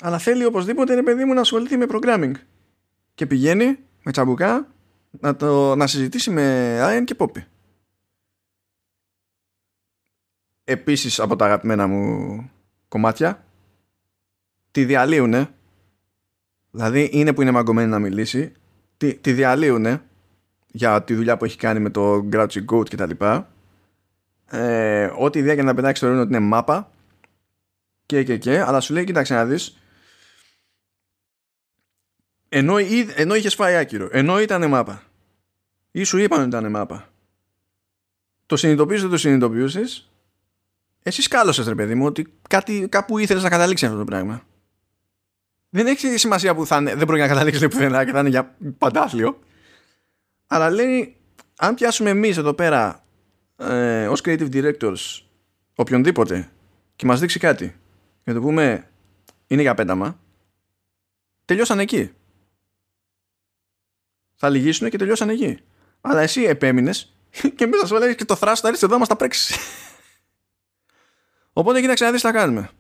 Αλλά 0.03 0.19
θέλει 0.19 0.45
οπωσδήποτε 0.45 0.93
είναι 0.93 1.03
παιδί 1.03 1.25
μου 1.25 1.35
να 1.35 1.41
ασχοληθεί 1.41 1.77
με 1.77 1.87
programming. 1.89 2.33
Και 3.15 3.27
πηγαίνει 3.27 3.79
με 4.03 4.13
τσαμπουκά 4.13 4.69
να, 5.11 5.37
το, 5.37 5.75
να 5.75 5.87
συζητήσει 5.87 6.31
με 6.31 6.79
Ryan 6.83 7.05
και 7.05 7.17
Poppy. 7.19 7.43
Επίσης 10.65 11.21
από 11.21 11.37
τα 11.37 11.45
αγαπημένα 11.45 11.87
μου 11.87 12.51
κομμάτια 12.89 13.43
τη 14.71 14.85
διαλύουνε. 14.85 15.51
Δηλαδή 16.71 17.09
είναι 17.13 17.33
που 17.33 17.43
είναι 17.43 17.51
μαγκωμένη 17.51 17.89
να 17.89 17.99
μιλήσει. 17.99 18.53
Τη, 18.97 19.15
τη 19.15 19.33
διαλύουνε 19.33 20.03
για 20.67 21.03
τη 21.03 21.15
δουλειά 21.15 21.37
που 21.37 21.45
έχει 21.45 21.57
κάνει 21.57 21.81
με 21.81 21.91
το 21.91 22.29
Grouchy 22.33 22.65
Goat 22.73 22.89
και 22.89 22.97
τα 22.97 23.07
λοιπά. 23.07 23.53
Ε, 24.47 25.11
ό,τι 25.17 25.39
ιδέα 25.39 25.55
και 25.55 25.63
να 25.63 25.75
πετάξει 25.75 26.03
θεωρούν 26.03 26.21
ότι 26.21 26.29
είναι 26.29 26.47
μάπα. 26.47 26.91
Και 28.07 28.23
και 28.23 28.37
και. 28.37 28.61
Αλλά 28.61 28.81
σου 28.81 28.93
λέει 28.93 29.05
κοίταξε 29.05 29.35
να 29.35 29.45
δεις. 29.45 29.79
Ενώ, 32.49 32.77
ενώ 33.15 33.35
είχες 33.35 33.55
φάει 33.55 33.77
άκυρο. 33.77 34.09
Ενώ 34.13 34.41
ήταν 34.41 34.69
μάπα. 34.69 35.03
Ή 35.91 36.03
σου 36.05 36.19
είπαν 36.19 36.39
ότι 36.39 36.49
ήταν 36.49 36.71
μάπα. 36.71 37.09
Το 38.47 38.57
συνειδητοποιείς 38.57 39.01
δεν 39.01 39.11
το 39.11 39.17
συνειδητοποιούσες. 39.17 40.11
Εσύ 41.03 41.23
σκάλωσες 41.23 41.67
ρε 41.67 41.75
παιδί 41.75 41.95
μου 41.95 42.07
ότι 42.07 42.33
κάτι, 42.49 42.89
κάπου 42.89 43.19
ήθελες 43.19 43.43
να 43.43 43.49
καταλήξεις 43.49 43.87
αυτό 43.87 43.99
το 43.99 44.05
πράγμα 44.05 44.43
δεν 45.71 45.87
έχει 45.87 46.17
σημασία 46.17 46.55
που 46.55 46.67
θα 46.67 46.77
είναι, 46.77 46.95
δεν 46.95 47.07
μπορεί 47.07 47.21
να 47.21 47.27
καταλήξει 47.27 47.69
πουθενά 47.69 48.05
και 48.05 48.13
θα 48.13 48.19
είναι 48.19 48.29
για 48.29 48.57
παντάθλιο. 48.79 49.39
Αλλά 50.47 50.71
λέει, 50.71 51.17
αν 51.57 51.75
πιάσουμε 51.75 52.11
εμείς 52.11 52.37
εδώ 52.37 52.55
πέρα 52.55 53.05
ε, 53.57 54.07
ως 54.07 54.21
creative 54.25 54.51
directors 54.53 55.23
οποιονδήποτε 55.75 56.51
και 56.97 57.07
μας 57.07 57.21
δείξει 57.21 57.39
κάτι 57.39 57.77
και 58.25 58.33
το 58.33 58.41
πούμε 58.41 58.91
είναι 59.47 59.63
για 59.63 59.75
πένταμα, 59.75 60.21
τελειώσαν 61.45 61.79
εκεί. 61.79 62.13
Θα 64.35 64.49
λυγίσουν 64.49 64.91
και 64.91 64.99
τελειώσαν 64.99 65.29
εκεί. 65.29 65.59
Αλλά 66.01 66.21
εσύ 66.21 66.43
επέμεινες 66.43 67.15
και 67.57 67.67
μέσα 67.67 67.87
σου 67.87 67.97
λέει 67.97 68.15
και 68.15 68.25
το 68.25 68.37
θράσο 68.37 68.63
θα 68.63 68.69
έρθει 68.69 68.81
εδώ 68.85 68.93
να 68.93 68.99
μας 68.99 69.09
τα 69.09 69.17
πρέξεις. 69.17 69.57
Οπότε 71.53 71.81
κοίταξε 71.81 72.05
να 72.05 72.11
δεις 72.11 72.21
τι 72.21 72.27
θα 72.27 72.33
κάνουμε 72.33 72.71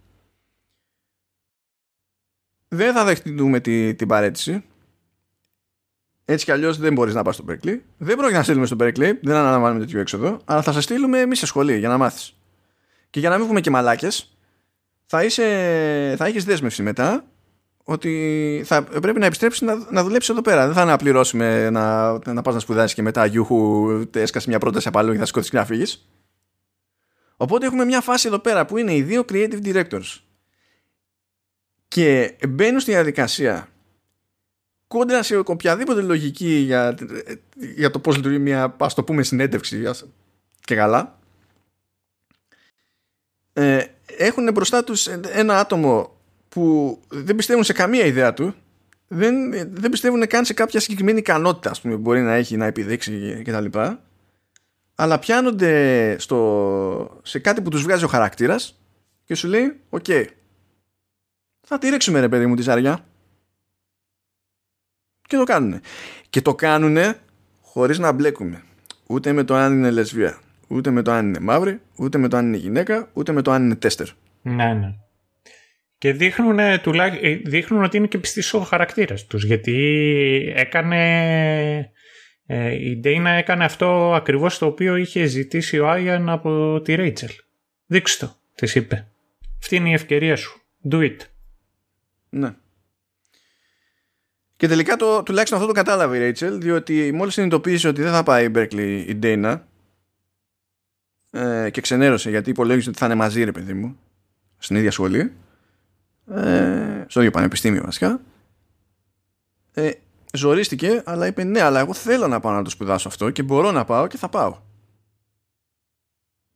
δεν 2.69 2.93
θα 2.93 3.05
δεχτούμε 3.05 3.61
τη, 3.61 3.95
την 3.95 4.09
παρέτηση. 4.09 4.65
Έτσι 6.25 6.45
κι 6.45 6.51
αλλιώς 6.51 6.79
δεν 6.79 6.93
μπορείς 6.93 7.15
να 7.15 7.23
πας 7.23 7.35
στο 7.35 7.45
Berkeley. 7.49 7.79
Δεν 7.99 8.17
πρόκειται 8.17 8.37
να 8.37 8.43
στείλουμε 8.43 8.67
στο 8.67 8.77
Berkeley, 8.81 9.13
δεν 9.23 9.37
αναλαμβάνουμε 9.37 9.81
τέτοιο 9.81 10.01
έξοδο, 10.01 10.41
αλλά 10.45 10.63
θα 10.63 10.73
σε 10.73 10.81
στείλουμε 10.81 11.21
εμείς 11.21 11.39
σε 11.39 11.47
σχολή 11.47 11.79
για 11.79 11.89
να 11.89 11.99
μάθεις. 11.99 12.37
Και 13.11 13.21
για 13.21 13.29
να 13.29 13.39
μην 13.39 13.47
πούμε 13.47 13.61
και 13.61 13.71
μαλάκες, 13.71 14.37
θα, 15.07 15.25
είσαι, 15.25 16.15
θα 16.17 16.27
έχεις 16.27 16.45
δέσμευση 16.45 16.83
μετά 16.83 17.25
ότι 17.85 18.63
θα 18.65 18.83
πρέπει 18.83 19.19
να 19.19 19.27
επιστρέψεις 19.27 19.61
να, 19.61 19.75
να 19.91 20.03
δουλέψεις 20.03 20.31
εδώ 20.31 20.43
πέρα. 20.43 20.67
Δεν 20.67 20.75
θα 20.75 20.85
να 20.85 20.97
πληρώσουμε 20.97 21.71
να, 21.71 22.13
να 22.13 22.43
πας 22.43 22.55
να 22.55 22.61
σπουδάσεις 22.61 22.95
και 22.95 23.03
μετά 23.03 23.27
γιούχου 23.27 23.89
έσκασε 24.13 24.49
μια 24.49 24.59
πρόταση 24.59 24.89
από 24.89 24.99
αλλού 24.99 25.13
και 25.13 25.19
θα 25.19 25.27
σηκώθει 25.27 25.51
και 25.51 25.57
να 25.57 25.65
φύγεις. 25.65 26.09
Οπότε 27.37 27.67
έχουμε 27.67 27.85
μια 27.85 28.01
φάση 28.01 28.29
εδώ 28.29 28.39
πέρα 28.39 28.67
που 28.67 28.77
είναι 28.77 28.95
οι 28.95 29.03
δύο 29.03 29.25
creative 29.33 29.63
directors 29.65 30.28
και 31.89 32.37
μπαίνουν 32.49 32.81
στη 32.81 32.91
διαδικασία 32.91 33.69
κόντρα 34.89 35.23
σε 35.23 35.37
οποιαδήποτε 35.37 36.01
λογική 36.01 36.55
για, 36.55 36.95
για 37.57 37.91
το 37.91 37.99
πώς 37.99 38.17
λειτουργεί 38.17 38.39
μια 38.39 38.77
ας 38.79 38.95
το 38.95 39.05
πούμε 39.05 39.23
συνέντευξη 39.23 39.83
και 40.61 40.75
καλά 40.75 41.19
ε, 43.53 43.85
έχουν 44.07 44.53
μπροστά 44.53 44.85
τους 44.85 45.07
ένα 45.33 45.59
άτομο 45.59 46.17
που 46.49 46.99
δεν 47.09 47.37
πιστεύουν 47.37 47.65
σε 47.65 47.73
καμία 47.73 48.05
ιδέα 48.05 48.35
του 48.35 48.55
δεν, 49.09 49.51
δεν 49.75 49.91
πιστεύουν 49.91 50.27
καν 50.27 50.45
σε 50.45 50.53
κάποια 50.53 50.81
συγκεκριμένη 50.81 51.19
ικανότητα 51.19 51.71
ας 51.71 51.81
πούμε, 51.81 51.95
που 51.95 52.01
μπορεί 52.01 52.21
να 52.21 52.35
έχει 52.35 52.57
να 52.57 52.67
επιδείξει 52.67 53.43
κτλ. 53.45 53.79
Αλλά 54.95 55.19
πιάνονται 55.19 56.17
στο, 56.19 57.21
σε 57.23 57.39
κάτι 57.39 57.63
που 57.63 57.71
τους 57.71 57.83
βγάζει 57.83 58.05
ο 58.05 58.09
χαρακτήρας 58.09 58.81
και 59.25 59.35
σου 59.35 59.49
λέει 59.49 59.81
«Ok, 59.89 60.05
okay, 60.09 60.25
θα 61.69 61.79
τη 61.79 61.89
ρίξουμε 61.89 62.21
ρε 62.21 62.29
παιδί 62.29 62.47
μου 62.47 62.55
τη 62.55 62.63
ζαριά. 62.63 63.05
Και 65.23 65.37
το 65.37 65.45
κάνουνε. 65.45 65.81
Και 66.31 66.41
το 66.43 66.55
κάνουνε 66.55 67.19
χωρίς 67.61 67.99
να 67.99 68.13
μπλέκουμε. 68.13 68.63
Ούτε 69.07 69.33
με 69.33 69.45
το 69.45 69.55
αν 69.55 69.73
είναι 69.73 69.91
λεσβία. 69.91 70.39
ούτε 70.69 70.91
με 70.91 71.03
το 71.03 71.11
αν 71.11 71.27
είναι 71.27 71.41
μαύρη, 71.41 71.81
ούτε 71.97 72.19
με 72.19 72.29
το 72.29 72.37
αν 72.37 72.47
είναι 72.47 72.57
γυναίκα, 72.57 73.11
ούτε 73.13 73.33
με 73.33 73.43
το 73.43 73.51
αν 73.51 73.65
είναι 73.65 73.75
tester. 73.75 74.07
Ναι, 74.43 74.75
ναι. 74.75 74.95
Και 75.99 76.13
δείχνουν, 76.13 76.59
ε, 76.59 76.81
δείχνουν 77.45 77.83
ότι 77.83 77.97
είναι 77.97 78.07
και 78.07 78.19
πιστή 78.19 78.57
ο 78.57 78.61
χαρακτήρας 78.61 79.27
τους. 79.27 79.45
Γιατί 79.45 79.75
έκανε. 80.57 81.93
Ε, 82.47 82.75
η 82.75 82.97
Ντέινα 82.97 83.31
έκανε 83.31 83.65
αυτό 83.65 84.15
ακριβώς 84.15 84.59
το 84.59 84.67
οποίο 84.67 84.97
είχε 84.97 85.25
ζητήσει 85.25 85.79
ο 85.79 85.89
Άιαν 85.89 86.29
από 86.29 86.81
τη 86.81 86.95
Ρέιτσελ. 86.95 87.31
Δείξτε 87.87 88.27
το, 88.27 88.37
της 88.55 88.75
είπε. 88.75 89.09
Αυτή 89.59 89.77
είναι 89.77 89.89
η 89.89 89.93
ευκαιρία 89.93 90.37
σου. 90.37 90.63
Do 90.91 90.97
it. 90.97 91.17
Ναι. 92.31 92.55
Και 94.57 94.69
τελικά 94.69 94.97
το, 94.97 95.23
τουλάχιστον 95.23 95.59
αυτό 95.59 95.73
το 95.73 95.77
κατάλαβε 95.77 96.17
η 96.17 96.19
Ρέιτσελ, 96.19 96.61
διότι 96.61 97.13
μόλις 97.13 97.35
συνειδητοποίησε 97.35 97.89
ότι 97.89 98.03
δεν 98.03 98.13
θα 98.13 98.23
πάει 98.23 98.45
η 98.45 98.49
Μπέρκλι 98.51 99.05
η 99.09 99.15
Ντέινα 99.15 99.69
ε, 101.31 101.71
και 101.71 101.81
ξενέρωσε 101.81 102.31
γιατί 102.31 102.51
υπολόγισε 102.51 102.89
ότι 102.89 102.99
θα 102.99 103.07
είναι 103.07 103.15
μαζί 103.15 103.45
ρε 103.45 103.53
παιδί 103.53 103.73
μου 103.73 103.99
στην 104.59 104.77
ίδια 104.77 104.91
σχολή 104.91 105.33
ε, 106.31 107.05
στο 107.07 107.21
ίδιο 107.21 107.33
πανεπιστήμιο 107.33 107.83
βασικά 107.85 108.21
ε, 109.73 109.91
ζορίστηκε 110.33 111.03
αλλά 111.05 111.27
είπε 111.27 111.45
ναι 111.45 111.61
αλλά 111.61 111.81
εγώ 111.81 111.95
θέλω 111.95 112.29
να 112.29 112.41
πάω 112.41 112.53
να 112.53 112.63
το 112.63 112.71
σπουδάσω 112.71 113.09
αυτό 113.09 113.31
και 113.31 113.43
μπορώ 113.43 113.71
να 113.71 113.85
πάω 113.85 114.07
και 114.07 114.17
θα 114.17 114.29
πάω 114.29 114.59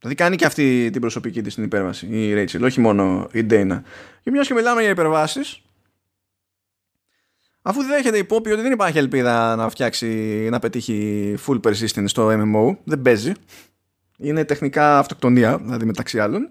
Δηλαδή 0.03 0.23
κάνει 0.23 0.35
και 0.35 0.45
αυτή 0.45 0.89
την 0.91 1.01
προσωπική 1.01 1.41
της 1.41 1.55
την 1.55 1.63
υπέρβαση 1.63 2.07
η 2.09 2.33
Ρέιτσελ, 2.33 2.63
όχι 2.63 2.79
μόνο 2.79 3.27
η 3.31 3.43
Ντέινα. 3.43 3.83
Και 4.23 4.31
μιας 4.31 4.47
και 4.47 4.53
μιλάμε 4.53 4.81
για 4.81 4.89
υπερβάσεις, 4.89 5.61
αφού 7.61 7.83
δέχεται 7.83 8.17
υπόπη 8.17 8.51
ότι 8.51 8.61
δεν 8.61 8.71
υπάρχει 8.71 8.97
ελπίδα 8.97 9.55
να 9.55 9.69
φτιάξει, 9.69 10.07
να 10.51 10.59
πετύχει 10.59 11.35
full 11.47 11.59
persistence 11.61 12.03
στο 12.05 12.27
MMO, 12.27 12.77
δεν 12.83 13.01
παίζει. 13.01 13.31
Είναι 14.17 14.45
τεχνικά 14.45 14.97
αυτοκτονία, 14.97 15.57
δηλαδή 15.57 15.85
μεταξύ 15.85 16.19
άλλων. 16.19 16.49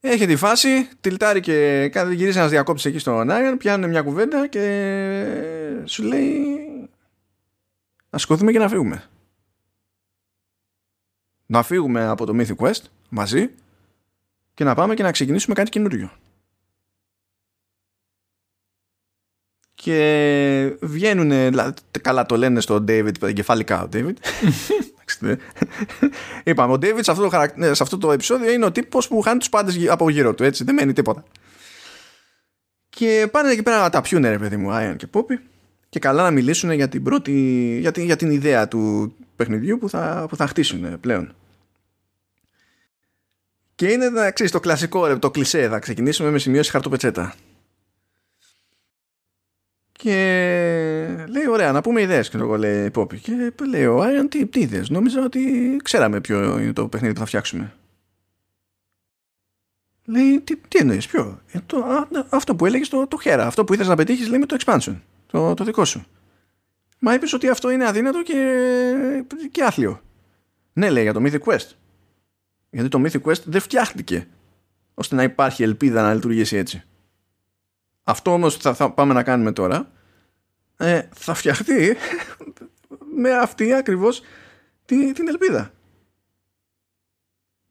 Έχει 0.00 0.26
τη 0.26 0.36
φάση, 0.36 0.88
τυλτάρει 1.00 1.40
και 1.40 1.90
γυρίζει 2.12 2.38
ένας 2.38 2.50
διακόπτης 2.50 2.84
εκεί 2.84 2.98
στον 2.98 3.30
Άιαν, 3.30 3.56
πιάνουν 3.56 3.90
μια 3.90 4.02
κουβέντα 4.02 4.46
και 4.46 4.62
σου 5.84 6.02
λέει 6.02 6.32
να 8.10 8.18
σκοτούμε 8.18 8.52
και 8.52 8.58
να 8.58 8.68
φύγουμε 8.68 9.10
να 11.50 11.62
φύγουμε 11.62 12.06
από 12.06 12.26
το 12.26 12.34
Mythic 12.36 12.56
Quest 12.56 12.82
μαζί 13.08 13.50
και 14.54 14.64
να 14.64 14.74
πάμε 14.74 14.94
και 14.94 15.02
να 15.02 15.10
ξεκινήσουμε 15.10 15.54
κάτι 15.54 15.70
καινούριο. 15.70 16.10
Και 19.74 20.76
βγαίνουν, 20.80 21.54
καλά 22.00 22.26
το 22.26 22.36
λένε 22.36 22.60
στον 22.60 22.84
David, 22.88 23.22
εγκεφαλικά 23.22 23.82
ο 23.82 23.88
David. 23.92 24.14
Είπαμε, 26.44 26.72
ο 26.72 26.76
David 26.76 26.98
σε 27.00 27.10
αυτό, 27.10 27.28
το 27.28 27.46
ναι, 27.54 27.74
σε 27.74 27.82
αυτό 27.82 27.98
το 27.98 28.12
επεισόδιο 28.12 28.52
είναι 28.52 28.64
ο 28.64 28.72
τύπος 28.72 29.08
που 29.08 29.20
χάνει 29.20 29.38
τους 29.38 29.48
πάντες 29.48 29.88
από 29.88 30.10
γύρω 30.10 30.34
του, 30.34 30.44
έτσι, 30.44 30.64
δεν 30.64 30.74
μένει 30.74 30.92
τίποτα. 30.92 31.24
Και 32.88 33.28
πάνε 33.30 33.50
εκεί 33.50 33.62
πέρα 33.62 33.80
να 33.80 33.90
τα 33.90 34.00
πιούνε 34.00 34.30
ρε 34.30 34.38
παιδί 34.38 34.56
μου, 34.56 34.70
Άιον 34.70 34.96
και 34.96 35.06
Πόπι 35.06 35.40
και 35.90 35.98
καλά 35.98 36.22
να 36.22 36.30
μιλήσουν 36.30 36.70
για 36.70 36.88
την 36.88 37.02
πρώτη, 37.02 37.32
για 37.80 37.92
την, 37.92 38.04
για 38.04 38.16
την 38.16 38.30
ιδέα 38.30 38.68
του 38.68 39.14
παιχνιδιού 39.36 39.78
που 39.78 39.88
θα, 39.88 40.26
που 40.28 40.36
θα 40.36 40.46
χτίσουν 40.46 41.00
πλέον. 41.00 41.34
Και 43.74 43.88
είναι 43.92 44.30
ξέρεις, 44.32 44.52
το 44.52 44.60
κλασικό, 44.60 45.18
το 45.18 45.30
κλισέ. 45.30 45.68
Θα 45.68 45.78
ξεκινήσουμε 45.78 46.30
με 46.30 46.38
σημειώσεις 46.38 46.72
χαρτοπετσέτα. 46.72 47.34
Και 49.92 50.14
λέει, 51.28 51.48
ωραία, 51.48 51.72
να 51.72 51.80
πούμε 51.80 52.00
ιδέες. 52.00 52.28
Και 52.28 52.36
εγώ 52.36 52.56
λέει 52.56 52.84
η 52.86 52.90
Πόπη. 52.90 53.18
Και 53.18 53.52
λέει, 53.68 53.86
ο 53.86 54.02
Άιον, 54.02 54.28
τι, 54.28 54.46
τι 54.46 54.60
ιδέες; 54.60 54.88
Νόμιζα 54.88 55.24
ότι 55.24 55.76
ξέραμε 55.84 56.20
ποιο 56.20 56.58
είναι 56.58 56.72
το 56.72 56.88
παιχνίδι 56.88 57.14
που 57.14 57.20
θα 57.20 57.26
φτιάξουμε. 57.26 57.74
Λέει, 60.04 60.40
τι, 60.40 60.56
τι 60.56 60.78
εννοείς, 60.78 61.06
ποιο; 61.06 61.40
Ε, 61.52 61.58
το, 61.66 61.76
α, 61.76 62.08
αυτό 62.28 62.54
που 62.56 62.66
έλεγες 62.66 62.88
το, 62.88 63.06
το 63.06 63.18
χέρα. 63.20 63.46
Αυτό 63.46 63.64
που 63.64 63.72
ήθελε 63.72 63.88
να 63.88 63.96
πετύχεις, 63.96 64.28
λέει 64.28 64.38
με 64.38 64.46
το 64.46 64.56
expansion. 64.64 64.96
Το, 65.30 65.54
το 65.54 65.64
δικό 65.64 65.84
σου. 65.84 66.04
Μα 66.98 67.14
είπες 67.14 67.32
ότι 67.32 67.48
αυτό 67.48 67.70
είναι 67.70 67.86
αδύνατο 67.86 68.22
και, 68.22 69.24
και 69.50 69.62
άθλιο. 69.64 70.00
Ναι, 70.72 70.90
λέει 70.90 71.02
για 71.02 71.12
το 71.12 71.20
Mythic 71.24 71.40
Quest. 71.40 71.68
Γιατί 72.70 72.88
το 72.88 73.02
Mythic 73.04 73.22
Quest 73.22 73.42
δεν 73.44 73.60
φτιάχτηκε 73.60 74.28
ώστε 74.94 75.14
να 75.14 75.22
υπάρχει 75.22 75.62
ελπίδα 75.62 76.02
να 76.02 76.14
λειτουργήσει 76.14 76.56
έτσι. 76.56 76.82
Αυτό 78.04 78.32
όμως 78.32 78.56
που 78.56 78.74
θα, 78.74 78.90
πάμε 78.90 79.14
να 79.14 79.22
κάνουμε 79.22 79.52
τώρα 79.52 79.90
ε, 80.76 81.02
θα 81.14 81.34
φτιαχτεί 81.34 81.96
με 83.22 83.32
αυτή 83.32 83.72
ακριβώς 83.72 84.22
την, 84.84 85.14
την 85.14 85.28
ελπίδα. 85.28 85.72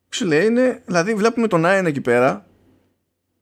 Σου 0.09 0.25
λέει 0.25 0.45
είναι, 0.45 0.81
δηλαδή 0.85 1.13
βλέπουμε 1.13 1.47
τον 1.47 1.65
Άιν 1.65 1.85
εκεί 1.85 2.01
πέρα 2.01 2.47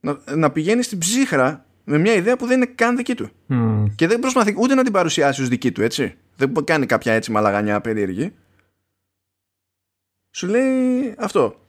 να, 0.00 0.18
να 0.34 0.50
πηγαίνει 0.50 0.82
στην 0.82 0.98
ψύχρα 0.98 1.66
με 1.88 1.98
μια 1.98 2.14
ιδέα 2.14 2.36
που 2.36 2.46
δεν 2.46 2.56
είναι 2.56 2.72
καν 2.74 2.96
δική 2.96 3.14
του. 3.14 3.30
Και 3.94 4.06
δεν 4.06 4.18
προσπαθεί 4.18 4.54
ούτε 4.56 4.74
να 4.74 4.82
την 4.82 4.92
παρουσιάσει 4.92 5.42
ως 5.42 5.48
δική 5.48 5.72
του, 5.72 5.82
έτσι. 5.82 6.14
Δεν 6.36 6.52
κάνει 6.64 6.86
κάποια 6.86 7.12
έτσι 7.12 7.30
μαλαγανιά 7.30 7.80
περίεργη 7.80 8.32
σου 10.38 10.46
λέει 10.46 11.14
αυτό. 11.18 11.60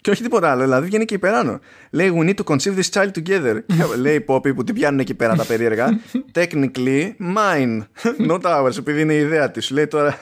Και 0.00 0.10
όχι 0.10 0.22
τίποτα 0.22 0.50
άλλο, 0.50 0.62
δηλαδή 0.62 0.86
βγαίνει 0.86 1.04
και 1.04 1.14
υπεράνω. 1.14 1.60
Λέει, 1.90 2.12
we 2.16 2.28
need 2.28 2.34
to 2.34 2.54
conceive 2.54 2.76
this 2.78 2.90
child 2.90 3.10
together. 3.10 3.60
λέει 4.04 4.14
η 4.14 4.24
Poppy 4.28 4.54
που 4.54 4.64
την 4.64 4.74
πιάνουν 4.74 5.00
εκεί 5.00 5.14
πέρα 5.14 5.34
τα 5.34 5.44
περίεργα. 5.44 6.00
Technically, 6.38 7.12
mine, 7.36 7.80
not 8.30 8.40
ours, 8.40 8.78
επειδή 8.78 9.00
είναι 9.00 9.14
η 9.14 9.18
ιδέα 9.18 9.50
της. 9.50 9.64
Σου 9.64 9.74
λέει 9.74 9.86
τώρα. 9.86 10.18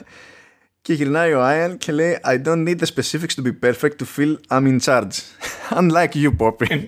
Και 0.83 0.93
γυρνάει 0.93 1.33
ο 1.33 1.43
Άιαν 1.43 1.77
και 1.77 1.91
λέει 1.91 2.19
I 2.23 2.41
don't 2.45 2.67
need 2.67 2.77
the 2.77 2.85
specifics 2.85 3.35
to 3.35 3.43
be 3.43 3.51
perfect 3.65 3.97
to 3.99 4.05
feel 4.17 4.37
I'm 4.49 4.67
in 4.67 4.79
charge. 4.79 5.15
Unlike 5.79 6.13
you, 6.13 6.35
Poppy. 6.37 6.85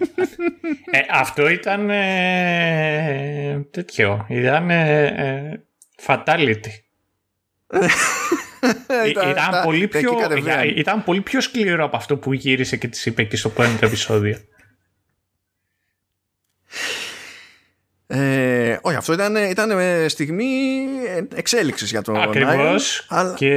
ε, 0.91 0.99
αυτό 1.11 1.49
ήταν 1.49 1.90
ε, 1.90 3.65
τέτοιο. 3.72 4.25
Ήταν 4.30 4.69
ε, 4.69 5.64
fatality. 6.06 6.72
Ε, 8.88 9.09
ήταν, 9.09 9.64
πολύ 9.64 9.88
πιο, 9.88 10.11
ήταν 10.75 11.03
πολύ 11.03 11.22
πιο 11.22 11.41
σκληρό 11.41 11.83
από 11.83 11.98
αυτό 11.98 12.17
που 12.17 12.33
γύρισε 12.33 12.77
και 12.77 12.88
της 12.88 13.06
είπε 13.06 13.24
και 13.24 13.38
στο 13.38 13.49
πρώτο 13.49 13.85
επεισόδιο. 13.85 14.38
Ε, 18.08 18.77
όχι, 18.82 18.95
αυτό 18.95 19.14
ήταν, 19.14 19.35
ήταν 19.35 19.69
στιγμή 20.09 20.45
εξέλιξης 21.35 21.90
για 21.90 22.01
τον 22.01 22.22
Ακριβώς 22.22 23.06
αλλά... 23.09 23.34
και 23.34 23.53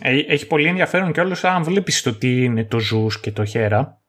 ε, 0.00 0.18
έχει 0.28 0.46
πολύ 0.46 0.68
ενδιαφέρον 0.68 1.12
και 1.12 1.20
όλος 1.20 1.44
αν 1.44 1.62
βλέπεις 1.62 2.02
το 2.02 2.14
τι 2.14 2.44
είναι 2.44 2.64
το 2.64 2.78
ζούς 2.78 3.20
και 3.20 3.30
το 3.32 3.44
χέρα 3.44 4.02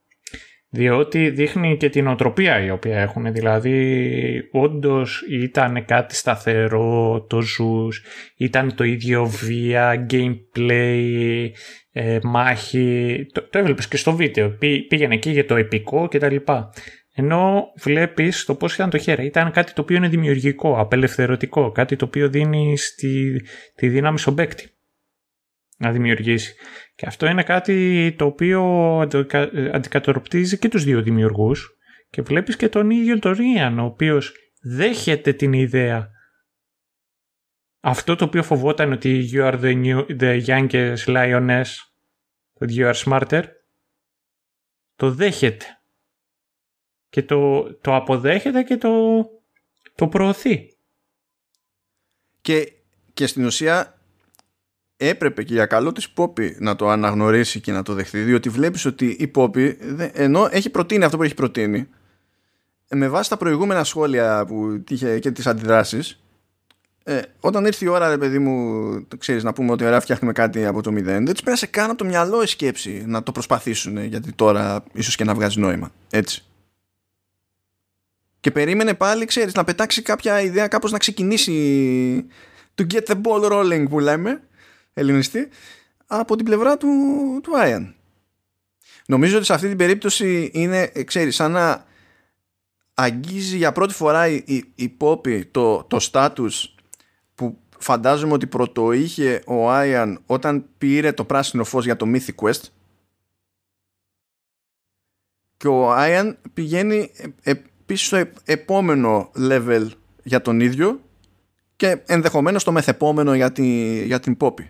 διότι 0.75 1.29
δείχνει 1.29 1.77
και 1.77 1.89
την 1.89 2.07
οτροπία 2.07 2.63
η 2.63 2.69
οποία 2.69 2.99
έχουν. 2.99 3.33
Δηλαδή, 3.33 4.49
όντως 4.51 5.23
ήταν 5.29 5.85
κάτι 5.85 6.15
σταθερό, 6.15 7.25
το 7.29 7.41
ζους, 7.41 8.03
ήταν 8.37 8.75
το 8.75 8.83
ίδιο 8.83 9.25
βία, 9.25 10.07
gameplay, 10.09 11.49
ε, 11.91 12.19
μάχη. 12.23 13.25
Το, 13.31 13.41
το 13.49 13.57
έβλεπες 13.59 13.87
και 13.87 13.97
στο 13.97 14.15
βίντεο. 14.15 14.57
πήγαινε 14.87 15.13
εκεί 15.13 15.29
για 15.29 15.45
το 15.45 15.55
επικό 15.55 16.07
κτλ. 16.07 16.35
Ενώ 17.15 17.71
βλέπεις 17.75 18.45
το 18.45 18.55
πώς 18.55 18.73
ήταν 18.73 18.89
το 18.89 18.97
χέρι. 18.97 19.25
Ήταν 19.25 19.51
κάτι 19.51 19.73
το 19.73 19.81
οποίο 19.81 19.95
είναι 19.95 20.07
δημιουργικό, 20.07 20.79
απελευθερωτικό, 20.79 21.71
κάτι 21.71 21.95
το 21.95 22.05
οποίο 22.05 22.29
δίνει 22.29 22.77
στη, 22.77 23.41
τη 23.75 23.89
δύναμη 23.89 24.19
στον 24.19 24.35
παίκτη 24.35 24.69
να 25.77 25.91
δημιουργήσει. 25.91 26.55
Και 26.95 27.05
αυτό 27.05 27.27
είναι 27.27 27.43
κάτι 27.43 28.15
το 28.17 28.25
οποίο 28.25 28.63
αντικατορπτίζει 29.71 30.57
και 30.57 30.69
τους 30.69 30.83
δύο 30.83 31.01
δημιουργούς 31.01 31.77
και 32.09 32.21
βλέπεις 32.21 32.55
και 32.55 32.69
τον 32.69 32.89
ίδιο 32.89 33.19
τον 33.19 33.33
Ρίαν 33.33 33.79
ο 33.79 33.85
οποίος 33.85 34.33
δέχεται 34.61 35.33
την 35.33 35.53
ιδέα 35.53 36.11
αυτό 37.79 38.15
το 38.15 38.25
οποίο 38.25 38.43
φοβόταν 38.43 38.91
ότι 38.91 39.29
you 39.33 39.51
are 39.51 39.61
the, 39.61 39.83
new, 39.83 40.19
the 40.19 40.45
youngest 40.45 41.05
lioness 41.05 41.65
ότι 42.53 42.75
you 42.77 42.93
are 42.93 43.03
smarter 43.03 43.43
το 44.95 45.11
δέχεται 45.11 45.65
και 47.13 47.23
το, 47.23 47.63
το 47.81 47.95
αποδέχεται 47.95 48.63
και 48.63 48.77
το, 48.77 48.89
το 49.95 50.07
προωθεί. 50.07 50.73
Και, 52.41 52.73
και 53.13 53.27
στην 53.27 53.45
ουσία 53.45 53.99
έπρεπε 54.97 55.43
και 55.43 55.53
για 55.53 55.65
καλό 55.65 55.91
της 55.91 56.09
Πόπη 56.09 56.55
να 56.59 56.75
το 56.75 56.89
αναγνωρίσει 56.89 57.59
και 57.61 57.71
να 57.71 57.83
το 57.83 57.93
δεχθεί 57.93 58.21
διότι 58.21 58.49
βλέπεις 58.49 58.85
ότι 58.85 59.15
η 59.19 59.27
Πόπη 59.27 59.77
ενώ 60.13 60.47
έχει 60.51 60.69
προτείνει 60.69 61.03
αυτό 61.03 61.17
που 61.17 61.23
έχει 61.23 61.33
προτείνει 61.33 61.87
με 62.89 63.07
βάση 63.07 63.29
τα 63.29 63.37
προηγούμενα 63.37 63.83
σχόλια 63.83 64.45
που 64.45 64.83
είχε 64.89 65.19
και 65.19 65.31
τις 65.31 65.47
αντιδράσεις 65.47 66.23
ε, 67.03 67.21
όταν 67.39 67.65
ήρθε 67.65 67.85
η 67.85 67.87
ώρα 67.87 68.09
ρε 68.09 68.17
παιδί 68.17 68.39
μου 68.39 69.07
ξέρεις 69.17 69.43
να 69.43 69.53
πούμε 69.53 69.71
ότι 69.71 69.85
ωραία 69.85 69.99
φτιάχνουμε 69.99 70.33
κάτι 70.33 70.65
από 70.65 70.81
το 70.81 70.91
μηδέν 70.91 71.25
δεν 71.25 71.33
τους 71.33 71.43
πέρασε 71.43 71.67
καν 71.67 71.89
από 71.89 71.97
το 71.97 72.05
μυαλό 72.05 72.43
η 72.43 72.47
σκέψη 72.47 73.03
να 73.07 73.23
το 73.23 73.31
προσπαθήσουν 73.31 74.03
γιατί 74.03 74.31
τώρα 74.31 74.83
ίσως 74.93 75.15
και 75.15 75.23
να 75.23 75.33
βγάζει 75.33 75.59
νόημα. 75.59 75.91
Έτσι 76.09 76.45
και 78.43 78.51
περίμενε 78.51 78.93
πάλι 78.93 79.25
ξέρεις 79.25 79.53
να 79.53 79.63
πετάξει 79.63 80.01
κάποια 80.01 80.41
ιδέα 80.41 80.67
κάπως 80.67 80.91
να 80.91 80.97
ξεκινήσει 80.97 82.27
to 82.75 82.85
get 82.93 83.03
the 83.05 83.21
ball 83.21 83.51
rolling 83.51 83.85
που 83.89 83.99
λέμε 83.99 84.43
ελληνιστή 84.93 85.49
από 86.07 86.35
την 86.35 86.45
πλευρά 86.45 86.77
του, 86.77 86.89
του 87.43 87.57
Άιαν. 87.57 87.95
Νομίζω 89.05 89.37
ότι 89.37 89.45
σε 89.45 89.53
αυτή 89.53 89.67
την 89.67 89.77
περίπτωση 89.77 90.49
είναι, 90.53 90.91
ξέρεις, 91.05 91.35
σαν 91.35 91.51
να 91.51 91.85
αγγίζει 92.93 93.57
για 93.57 93.71
πρώτη 93.71 93.93
φορά 93.93 94.27
η, 94.27 94.43
η, 94.45 94.63
η 94.75 94.89
Πόπη 94.89 95.45
το, 95.45 95.83
το 95.83 96.09
status 96.11 96.51
που 97.35 97.57
φαντάζομαι 97.77 98.33
ότι 98.33 98.47
πρωτοείχε 98.47 99.41
ο 99.45 99.71
Άιαν 99.71 100.21
όταν 100.25 100.65
πήρε 100.77 101.11
το 101.11 101.25
πράσινο 101.25 101.63
φως 101.63 101.85
για 101.85 101.95
το 101.95 102.05
Mythic 102.13 102.35
Quest 102.35 102.61
και 105.57 105.67
ο 105.67 105.91
Άιαν 105.91 106.37
πηγαίνει 106.53 107.11
ε, 107.15 107.51
ε, 107.51 107.61
πίσω 107.93 108.05
στο 108.05 108.31
επόμενο 108.45 109.31
level 109.37 109.87
για 110.23 110.41
τον 110.41 110.59
ίδιο 110.59 111.01
και 111.75 111.97
ενδεχομένως 112.05 112.63
το 112.63 112.71
μεθεπόμενο 112.71 113.35
για, 113.35 113.51
τη, 113.51 114.03
για 114.05 114.19
την 114.19 114.37
Πόπη 114.37 114.69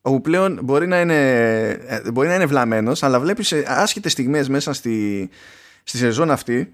όπου 0.00 0.20
πλέον 0.20 0.58
μπορεί 0.62 0.86
να 0.86 1.00
είναι, 1.00 1.28
ε, 1.68 2.10
μπορεί 2.12 2.28
να 2.28 2.34
είναι 2.34 2.46
βλαμμένος 2.46 3.02
αλλά 3.02 3.20
βλέπεις 3.20 3.52
άσχετες 3.52 4.12
στιγμές 4.12 4.48
μέσα 4.48 4.72
στη, 4.72 5.28
στη 5.82 5.98
σεζόν 5.98 6.30
αυτή 6.30 6.72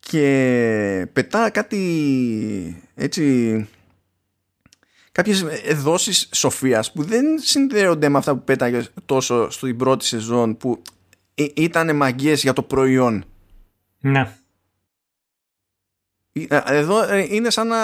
και 0.00 1.06
πετά 1.12 1.50
κάτι 1.50 2.82
έτσι 2.94 3.66
κάποιες 5.12 5.44
δόσεις 5.74 6.28
σοφίας 6.32 6.92
που 6.92 7.02
δεν 7.02 7.24
συνδέονται 7.38 8.08
με 8.08 8.18
αυτά 8.18 8.34
που 8.34 8.44
πέταγες 8.44 8.90
τόσο 9.06 9.50
στην 9.50 9.76
πρώτη 9.76 10.04
σεζόν 10.04 10.56
που 10.56 10.82
ήταν 11.34 11.96
μαγκές 11.96 12.42
για 12.42 12.52
το 12.52 12.62
προϊόν. 12.62 13.24
Ναι. 14.04 14.28
Ε, 16.32 16.60
εδώ 16.64 17.02
ε, 17.02 17.26
είναι 17.30 17.50
σαν 17.50 17.66
να 17.66 17.78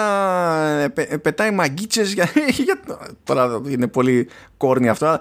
ε, 0.81 1.17
πετάει 1.17 1.51
μαγκίτσες 1.51 2.13
για, 2.13 2.29
για, 2.63 2.79
τώρα 3.23 3.61
είναι 3.67 3.87
πολύ 3.87 4.29
κόρνη 4.57 4.89
αυτό 4.89 5.19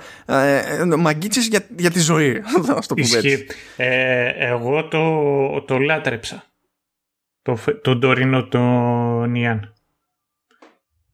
μαγκίτσες 0.98 1.46
για, 1.46 1.66
για 1.76 1.90
τη 1.90 2.00
ζωή. 2.00 2.42
Ισχύει. 2.94 3.46
ε, 3.76 4.28
εγώ 4.28 4.88
το, 4.88 5.60
το 5.60 5.78
λάτρεψα. 5.78 6.44
Το, 7.42 7.58
τον 7.82 8.00
τωρινό 8.00 8.44
τον 8.44 9.34
Ιαν. 9.34 9.74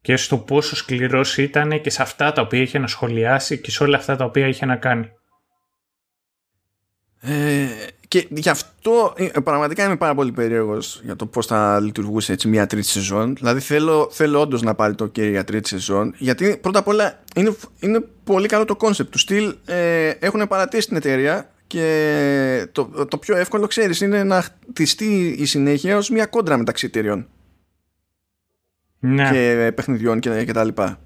Και 0.00 0.16
στο 0.16 0.38
πόσο 0.38 0.76
σκληρός 0.76 1.38
ήταν 1.38 1.80
και 1.80 1.90
σε 1.90 2.02
αυτά 2.02 2.32
τα 2.32 2.42
οποία 2.42 2.60
είχε 2.60 2.78
να 2.78 2.86
σχολιάσει 2.86 3.60
και 3.60 3.70
σε 3.70 3.82
όλα 3.82 3.96
αυτά 3.96 4.16
τα 4.16 4.24
οποία 4.24 4.46
είχε 4.46 4.66
να 4.66 4.76
κάνει. 4.76 5.10
Ε, 7.20 7.66
και 8.08 8.26
γι' 8.30 8.48
αυτό 8.48 9.14
ε, 9.16 9.40
πραγματικά 9.44 9.84
είμαι 9.84 9.96
πάρα 9.96 10.14
πολύ 10.14 10.32
περίεργος 10.32 11.00
για 11.04 11.16
το 11.16 11.26
πώς 11.26 11.46
θα 11.46 11.80
λειτουργούσε 11.80 12.32
έτσι 12.32 12.48
μια 12.48 12.66
τρίτη 12.66 12.86
σεζόν. 12.86 13.34
Δηλαδή 13.34 13.60
θέλω, 13.60 14.08
θέλω 14.12 14.40
όντως 14.40 14.62
να 14.62 14.74
πάρει 14.74 14.94
το 14.94 15.06
κέρι 15.06 15.30
για 15.30 15.44
τρίτη 15.44 15.68
σεζόν. 15.68 16.14
Γιατί 16.18 16.56
πρώτα 16.60 16.78
απ' 16.78 16.88
όλα 16.88 17.22
είναι, 17.34 17.56
είναι 17.80 18.04
πολύ 18.24 18.48
καλό 18.48 18.64
το 18.64 18.76
concept 18.76 19.10
του 19.12 19.18
στυλ. 19.18 19.54
Ε, 19.64 20.08
έχουν 20.08 20.46
παρατήσει 20.48 20.88
την 20.88 20.96
εταιρεία 20.96 21.50
και 21.66 22.68
το, 22.72 23.06
το 23.08 23.18
πιο 23.18 23.36
εύκολο 23.36 23.66
ξέρεις 23.66 24.00
είναι 24.00 24.24
να 24.24 24.44
χτιστεί 24.68 25.36
η 25.38 25.44
συνέχεια 25.44 25.96
ως 25.96 26.10
μια 26.10 26.26
κόντρα 26.26 26.56
μεταξύ 26.56 26.86
εταιρεών 26.86 27.26
ναι. 28.98 29.30
και 29.30 29.72
παιχνιδιών 29.74 30.20
και, 30.20 30.44
και 30.44 30.52
τα 30.52 30.64
λοιπά. 30.64 31.00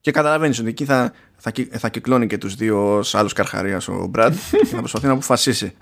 Και 0.00 0.10
καταλαβαίνεις 0.10 0.58
ότι 0.58 0.68
εκεί 0.68 0.84
θα, 0.84 1.12
θα, 1.38 1.52
θα 1.70 1.88
κυκλώνει 1.88 2.26
και 2.26 2.38
τους 2.38 2.54
δύο 2.54 3.04
άλλους 3.12 3.32
καρχαρίας 3.32 3.88
ο 3.88 4.06
Μπραντ 4.06 4.34
και 4.50 4.66
θα 4.66 4.78
προσπαθεί 4.78 5.06
να 5.06 5.12
αποφασίσει. 5.12 5.76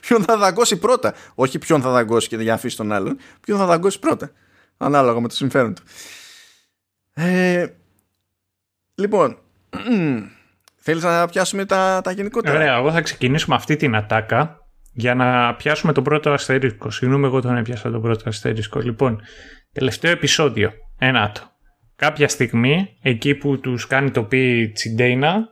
ποιον 0.00 0.22
θα 0.22 0.36
δαγκώσει 0.36 0.76
πρώτα; 0.76 1.14
Όχι 1.34 1.58
ποιον 1.58 1.82
θα 1.82 1.90
δαγκώσει 1.90 2.28
και 2.28 2.36
για 2.36 2.54
αφήσει 2.54 2.76
τον 2.76 2.92
άλλον. 2.92 3.18
Ποιον 3.40 3.58
θα 3.58 3.66
δαγκώσει 3.66 3.98
πρώτα; 3.98 4.30
Ανάλογα 4.76 5.20
με 5.20 5.28
το 5.28 5.34
συμφέρον 5.34 5.74
του. 5.74 5.82
Ε, 7.14 7.66
λοιπόν, 8.94 9.38
θέλεις 10.84 11.02
να 11.02 11.26
πιάσουμε 11.26 11.64
τα, 11.64 12.00
τα 12.04 12.10
γενικότερα; 12.10 12.56
Ωραία, 12.56 12.76
εγώ 12.76 12.92
θα 12.92 13.00
ξεκινήσω 13.00 13.46
με 13.48 13.54
αυτή 13.54 13.76
την 13.76 13.96
ατάκα 13.96 14.66
για 14.92 15.14
να 15.14 15.54
πιάσουμε 15.54 15.92
τον 15.92 16.04
πρώτο 16.04 16.30
αστερίσκο. 16.30 16.90
Συγγνώμη, 16.90 17.24
εγώ 17.24 17.40
τον 17.40 17.56
έπιασα 17.56 17.90
τον 17.90 18.02
πρώτο 18.02 18.28
αστερίσκο. 18.28 18.80
Λοιπόν, 18.80 19.20
τελευταίο 19.72 20.10
επεισόδιο. 20.10 20.72
Ένα 20.98 21.32
το 21.32 21.51
κάποια 22.02 22.28
στιγμή 22.28 22.96
εκεί 23.02 23.34
που 23.34 23.60
τους 23.60 23.86
κάνει 23.86 24.10
το 24.10 24.24
πει 24.24 24.70
Τσιντέινα 24.74 25.48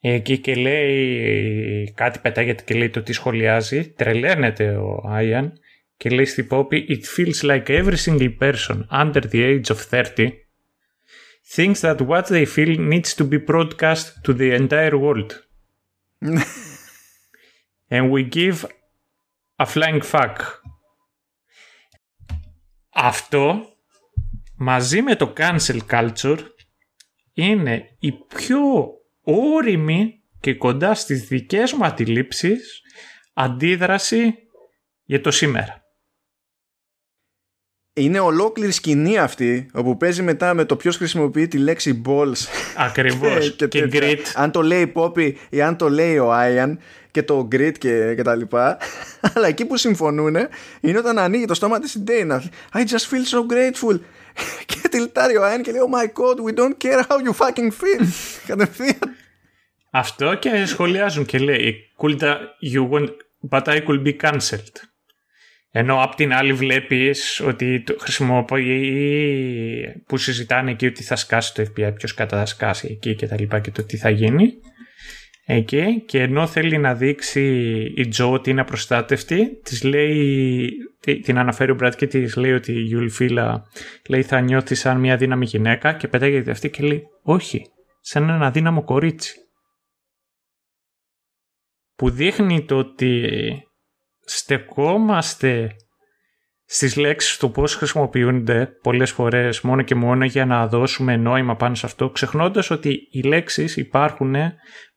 εκεί 0.00 0.38
και 0.38 0.54
λέει 0.54 1.92
κάτι 1.96 2.18
πετάγεται 2.18 2.62
και 2.66 2.74
λέει 2.74 2.90
το 2.90 3.02
τι 3.02 3.12
σχολιάζει 3.12 3.90
τρελαίνεται 3.90 4.76
ο 4.76 5.02
Άιαν 5.08 5.52
και 5.96 6.10
λέει 6.10 6.24
στην 6.24 6.46
Πόπη 6.46 6.86
It 6.88 7.20
feels 7.20 7.50
like 7.50 7.64
every 7.64 7.96
single 7.96 8.34
person 8.38 8.84
under 8.90 9.20
the 9.20 9.42
age 9.42 9.70
of 9.70 9.78
30 9.90 10.30
thinks 11.54 11.80
that 11.80 12.00
what 12.00 12.26
they 12.26 12.44
feel 12.44 12.78
needs 12.78 13.14
to 13.14 13.24
be 13.24 13.38
broadcast 13.38 14.04
to 14.24 14.32
the 14.34 14.50
entire 14.60 14.96
world. 14.98 15.30
And 17.94 18.10
we 18.12 18.22
give 18.38 18.66
a 19.58 19.66
flying 19.66 20.02
fuck. 20.02 20.62
Αυτό 22.90 23.69
μαζί 24.62 25.02
με 25.02 25.16
το 25.16 25.32
cancel 25.36 25.78
culture 25.90 26.38
είναι 27.32 27.96
η 27.98 28.12
πιο 28.12 28.60
όρημη 29.22 30.22
και 30.40 30.54
κοντά 30.54 30.94
στις 30.94 31.28
δικές 31.28 31.72
μου 31.72 31.84
αντιλήψεις 31.84 32.80
αντίδραση 33.34 34.34
για 35.04 35.20
το 35.20 35.30
σήμερα. 35.30 35.82
Είναι 37.92 38.18
ολόκληρη 38.18 38.72
σκηνή 38.72 39.18
αυτή 39.18 39.70
όπου 39.72 39.96
παίζει 39.96 40.22
μετά 40.22 40.54
με 40.54 40.64
το 40.64 40.76
ποιος 40.76 40.96
χρησιμοποιεί 40.96 41.48
τη 41.48 41.58
λέξη 41.58 42.02
balls. 42.06 42.46
Ακριβώς. 42.76 43.50
Και, 43.56 43.66
και, 43.66 43.88
grit. 43.92 44.18
Αν 44.34 44.50
το 44.50 44.62
λέει 44.62 44.82
η 44.82 44.92
Poppy 44.94 45.32
ή 45.50 45.62
αν 45.62 45.76
το 45.76 45.88
λέει 45.88 46.18
ο 46.18 46.32
Άιαν 46.32 46.78
και 47.10 47.22
το 47.22 47.48
grit 47.52 47.78
και, 47.78 48.14
και 48.14 48.22
τα 48.22 48.34
λοιπά. 48.34 48.78
Αλλά 49.34 49.46
εκεί 49.46 49.64
που 49.64 49.76
συμφωνούν 49.76 50.36
είναι 50.80 50.98
όταν 50.98 51.18
ανοίγει 51.18 51.44
το 51.44 51.54
στόμα 51.54 51.78
της 51.78 51.94
η 51.94 52.04
Dana 52.06 52.40
I 52.72 52.78
just 52.78 53.08
feel 53.10 53.24
so 53.32 53.46
grateful 53.52 54.00
και 54.66 54.88
τυλτάρει 54.90 55.36
ο 55.36 55.44
Άιν 55.44 55.62
και 55.62 55.70
λέει 55.70 55.80
Oh 55.90 55.94
my 55.94 56.06
god, 56.06 56.36
we 56.46 56.58
don't 56.58 56.76
care 56.84 57.02
how 57.08 57.16
you 57.26 57.32
fucking 57.32 57.70
feel. 57.70 58.06
Κατευθείαν. 58.46 59.16
Αυτό 59.90 60.34
και 60.34 60.64
σχολιάζουν 60.66 61.24
και 61.24 61.38
λέει 61.38 61.90
could 61.98 62.20
you 62.72 62.88
want, 62.90 63.08
but 63.50 63.62
I 63.62 63.80
could 63.86 64.02
be 64.02 64.16
cancelled. 64.20 64.76
Ενώ 65.72 66.02
απ' 66.02 66.14
την 66.14 66.32
άλλη 66.32 66.52
βλέπεις 66.52 67.40
ότι 67.40 67.80
το 67.80 67.96
χρησιμοποιεί 68.00 68.82
που 70.06 70.16
συζητάνε 70.16 70.70
εκεί 70.70 70.86
ότι 70.86 71.02
θα 71.02 71.16
σκάσει 71.16 71.54
το 71.54 71.62
FBI, 71.62 71.94
ποιος 71.94 72.14
κατά 72.14 72.38
θα 72.38 72.46
σκάσει 72.46 72.88
εκεί 72.90 73.14
και 73.14 73.26
τα 73.26 73.36
λοιπά 73.40 73.60
και 73.60 73.70
το 73.70 73.84
τι 73.84 73.96
θα 73.96 74.10
γίνει 74.10 74.54
εκεί 75.54 76.02
και 76.06 76.22
ενώ 76.22 76.46
θέλει 76.46 76.78
να 76.78 76.94
δείξει 76.94 77.42
η 77.96 78.08
Τζο 78.08 78.32
ότι 78.32 78.50
είναι 78.50 78.60
απροστάτευτη 78.60 79.60
της 79.62 79.82
λέει, 79.82 80.70
την 81.22 81.38
αναφέρει 81.38 81.70
ο 81.70 81.74
Μπράτ 81.74 81.94
και 81.94 82.06
της 82.06 82.36
λέει 82.36 82.52
ότι 82.52 82.72
η 82.72 82.80
Γιουλφίλα 82.80 83.66
λέει 84.08 84.22
θα 84.22 84.40
νιώθεις 84.40 84.80
σαν 84.80 85.00
μια 85.00 85.16
δύναμη 85.16 85.44
γυναίκα 85.44 85.92
και 85.92 86.08
πετάγεται 86.08 86.50
αυτή 86.50 86.70
και 86.70 86.82
λέει 86.82 87.02
όχι, 87.22 87.66
σαν 88.00 88.28
ένα 88.28 88.46
αδύναμο 88.46 88.84
κορίτσι 88.84 89.34
που 91.94 92.10
δείχνει 92.10 92.64
το 92.64 92.76
ότι 92.76 93.30
στεκόμαστε 94.20 95.76
στις 96.64 96.96
λέξεις 96.96 97.36
του 97.38 97.50
πώς 97.50 97.74
χρησιμοποιούνται 97.74 98.66
πολλές 98.82 99.10
φορές 99.10 99.60
μόνο 99.60 99.82
και 99.82 99.94
μόνο 99.94 100.24
για 100.24 100.46
να 100.46 100.66
δώσουμε 100.66 101.16
νόημα 101.16 101.56
πάνω 101.56 101.74
σε 101.74 101.86
αυτό 101.86 102.10
ξεχνώντας 102.10 102.70
ότι 102.70 103.08
οι 103.10 103.22
λέξεις 103.22 103.76
υπάρχουν 103.76 104.34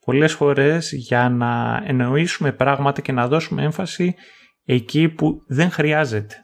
πολλές 0.06 0.34
φορές 0.34 0.92
για 0.92 1.30
να 1.30 1.84
εννοήσουμε 1.86 2.52
πράγματα 2.52 3.02
και 3.02 3.12
να 3.12 3.28
δώσουμε 3.28 3.64
έμφαση 3.64 4.16
εκεί 4.66 5.10
που 5.10 5.44
δεν 5.48 5.72
χρειάζεται. 5.72 6.40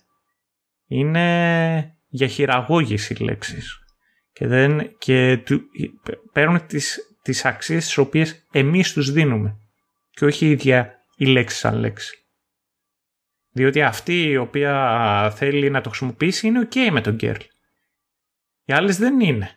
Είναι 0.87 1.97
για 2.07 2.27
χειραγώγηση 2.27 3.23
λέξεις 3.23 3.77
και, 4.31 4.47
δεν, 4.47 4.97
και 4.97 5.43
παίρνουν 6.31 6.65
τις, 6.65 6.99
τις 7.21 7.45
αξίες 7.45 7.85
τις 7.85 7.97
οποίες 7.97 8.47
εμείς 8.51 8.93
τους 8.93 9.11
δίνουμε 9.11 9.57
και 10.09 10.25
όχι 10.25 10.45
η 10.45 10.49
ίδια 10.49 10.93
η 11.15 11.25
λέξη 11.25 11.57
σαν 11.57 11.75
λέξη. 11.75 12.13
Διότι 13.51 13.81
αυτή 13.81 14.23
η 14.23 14.37
οποία 14.37 15.33
θέλει 15.35 15.69
να 15.69 15.81
το 15.81 15.89
χρησιμοποιήσει 15.89 16.47
είναι 16.47 16.67
ok 16.71 16.89
με 16.91 17.01
τον 17.01 17.17
girl. 17.21 17.39
Οι 18.63 18.73
άλλες 18.73 18.97
δεν 18.97 19.19
είναι. 19.19 19.51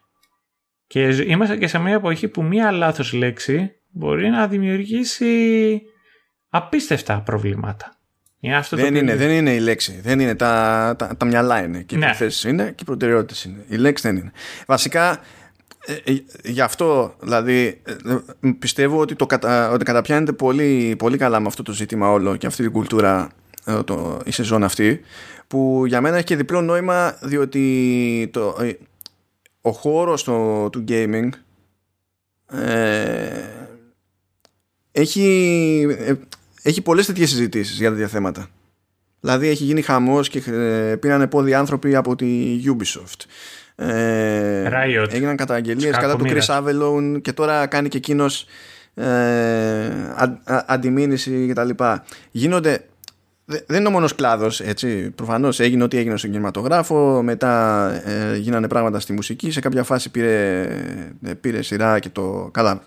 Και 0.86 1.06
είμαστε 1.06 1.56
και 1.56 1.66
σε 1.66 1.78
μια 1.78 1.94
εποχή 1.94 2.28
που 2.28 2.42
μία 2.42 2.70
λάθος 2.70 3.12
λέξη 3.12 3.70
μπορεί 3.92 4.28
να 4.28 4.46
δημιουργήσει 4.46 5.82
απίστευτα 6.48 7.20
προβλήματα. 7.20 7.96
Είναι 8.40 8.56
αυτό 8.56 8.76
δεν, 8.76 8.94
είναι, 8.94 9.16
δεν 9.16 9.30
είναι 9.30 9.54
η 9.54 9.58
λέξη. 9.58 10.00
Δεν 10.02 10.20
είναι 10.20 10.34
τα, 10.34 10.94
τα, 10.98 11.16
τα 11.16 11.24
μυαλά 11.26 11.64
είναι. 11.64 11.82
Και 11.82 11.94
οι 11.94 11.98
ναι. 11.98 12.16
είναι 12.46 12.64
και 12.64 12.78
οι 12.80 12.84
προτεραιότητες 12.84 13.44
είναι. 13.44 13.64
Η 13.68 13.76
λέξη 13.76 14.08
δεν 14.08 14.16
είναι. 14.16 14.32
Βασικά, 14.66 15.20
ε, 15.86 16.12
ε, 16.12 16.22
γι' 16.44 16.60
αυτό 16.60 17.14
δηλαδή 17.20 17.82
ε, 17.86 18.50
πιστεύω 18.58 19.00
ότι, 19.00 19.14
το 19.14 19.26
κατα, 19.26 19.70
ότι 19.70 19.84
καταπιάνεται 19.84 20.32
πολύ, 20.32 20.94
πολύ 20.98 21.16
καλά 21.16 21.40
με 21.40 21.46
αυτό 21.46 21.62
το 21.62 21.72
ζήτημα 21.72 22.10
όλο 22.10 22.36
και 22.36 22.46
αυτή 22.46 22.62
την 22.62 22.72
κουλτούρα 22.72 23.30
το, 23.84 24.20
η 24.24 24.30
σεζόν 24.30 24.64
αυτή 24.64 25.00
που 25.46 25.86
για 25.86 26.00
μένα 26.00 26.16
έχει 26.16 26.24
και 26.24 26.36
διπλό 26.36 26.60
νόημα 26.60 27.18
διότι 27.22 28.30
το, 28.32 28.56
ε, 28.60 28.72
ο 29.60 29.72
χώρος 29.72 30.24
το, 30.24 30.70
του 30.70 30.84
gaming 30.88 31.28
ε, 32.46 33.61
έχει, 34.92 35.96
ε, 35.98 36.14
έχει 36.62 36.82
πολλές 36.82 37.06
τέτοιες 37.06 37.28
συζητήσεις 37.28 37.78
για 37.78 37.90
τέτοια 37.90 38.08
θέματα. 38.08 38.48
Δηλαδή 39.20 39.48
έχει 39.48 39.64
γίνει 39.64 39.82
χαμός 39.82 40.28
και 40.28 40.42
ε, 40.50 40.96
πήραν 40.96 41.28
πόδι 41.28 41.54
άνθρωποι 41.54 41.94
από 41.94 42.16
τη 42.16 42.60
Ubisoft. 42.64 43.24
Ε, 43.74 44.68
Riot. 44.68 45.12
Έγιναν 45.12 45.36
καταγγελίες 45.36 45.96
κατά 45.96 46.16
του 46.16 46.24
Chris 46.28 46.46
Avellone 46.46 47.20
και 47.22 47.32
τώρα 47.32 47.66
κάνει 47.66 47.88
και 47.88 47.96
εκείνος 47.96 48.46
ε, 48.94 49.90
αντιμήνυση 50.44 51.46
κτλ. 51.50 51.70
Γίνονται 52.30 52.84
δεν 53.44 53.78
είναι 53.78 53.88
ο 53.88 53.90
μόνος 53.90 54.14
κλάδος 54.14 54.60
έτσι. 54.60 55.10
Προφανώς 55.10 55.60
έγινε 55.60 55.82
ό,τι 55.82 55.96
έγινε 55.96 56.16
στον 56.16 56.30
κινηματογράφο 56.30 57.22
μετά 57.22 57.90
ε, 58.04 58.36
γίνανε 58.36 58.68
πράγματα 58.68 59.00
στη 59.00 59.12
μουσική 59.12 59.50
σε 59.50 59.60
κάποια 59.60 59.82
φάση 59.82 60.10
πήρε, 60.10 60.60
ε, 61.22 61.34
πήρε 61.40 61.62
σειρά 61.62 61.98
και 61.98 62.08
το 62.08 62.50
καλά 62.52 62.82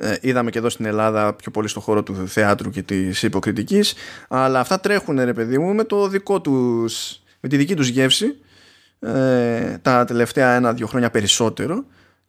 ε, 0.00 0.16
είδαμε 0.20 0.50
και 0.50 0.58
εδώ 0.58 0.68
στην 0.68 0.84
Ελλάδα 0.84 1.34
πιο 1.34 1.50
πολύ 1.50 1.68
στο 1.68 1.80
χώρο 1.80 2.02
του 2.02 2.28
θεάτρου 2.28 2.70
και 2.70 2.82
της 2.82 3.22
υποκριτικής 3.22 3.94
αλλά 4.28 4.60
αυτά 4.60 4.80
τρέχουν 4.80 5.20
ρε 5.24 5.32
παιδί 5.32 5.58
μου 5.58 5.74
με, 5.74 5.84
το 5.84 6.08
δικό 6.08 6.40
τους, 6.40 7.20
με 7.40 7.48
τη 7.48 7.56
δική 7.56 7.74
τους 7.74 7.88
γεύση 7.88 8.36
ε, 9.00 9.78
τα 9.82 10.04
τελευταία 10.04 10.54
ένα-δύο 10.54 10.86
χρόνια 10.86 11.10
περισσότερο 11.10 11.84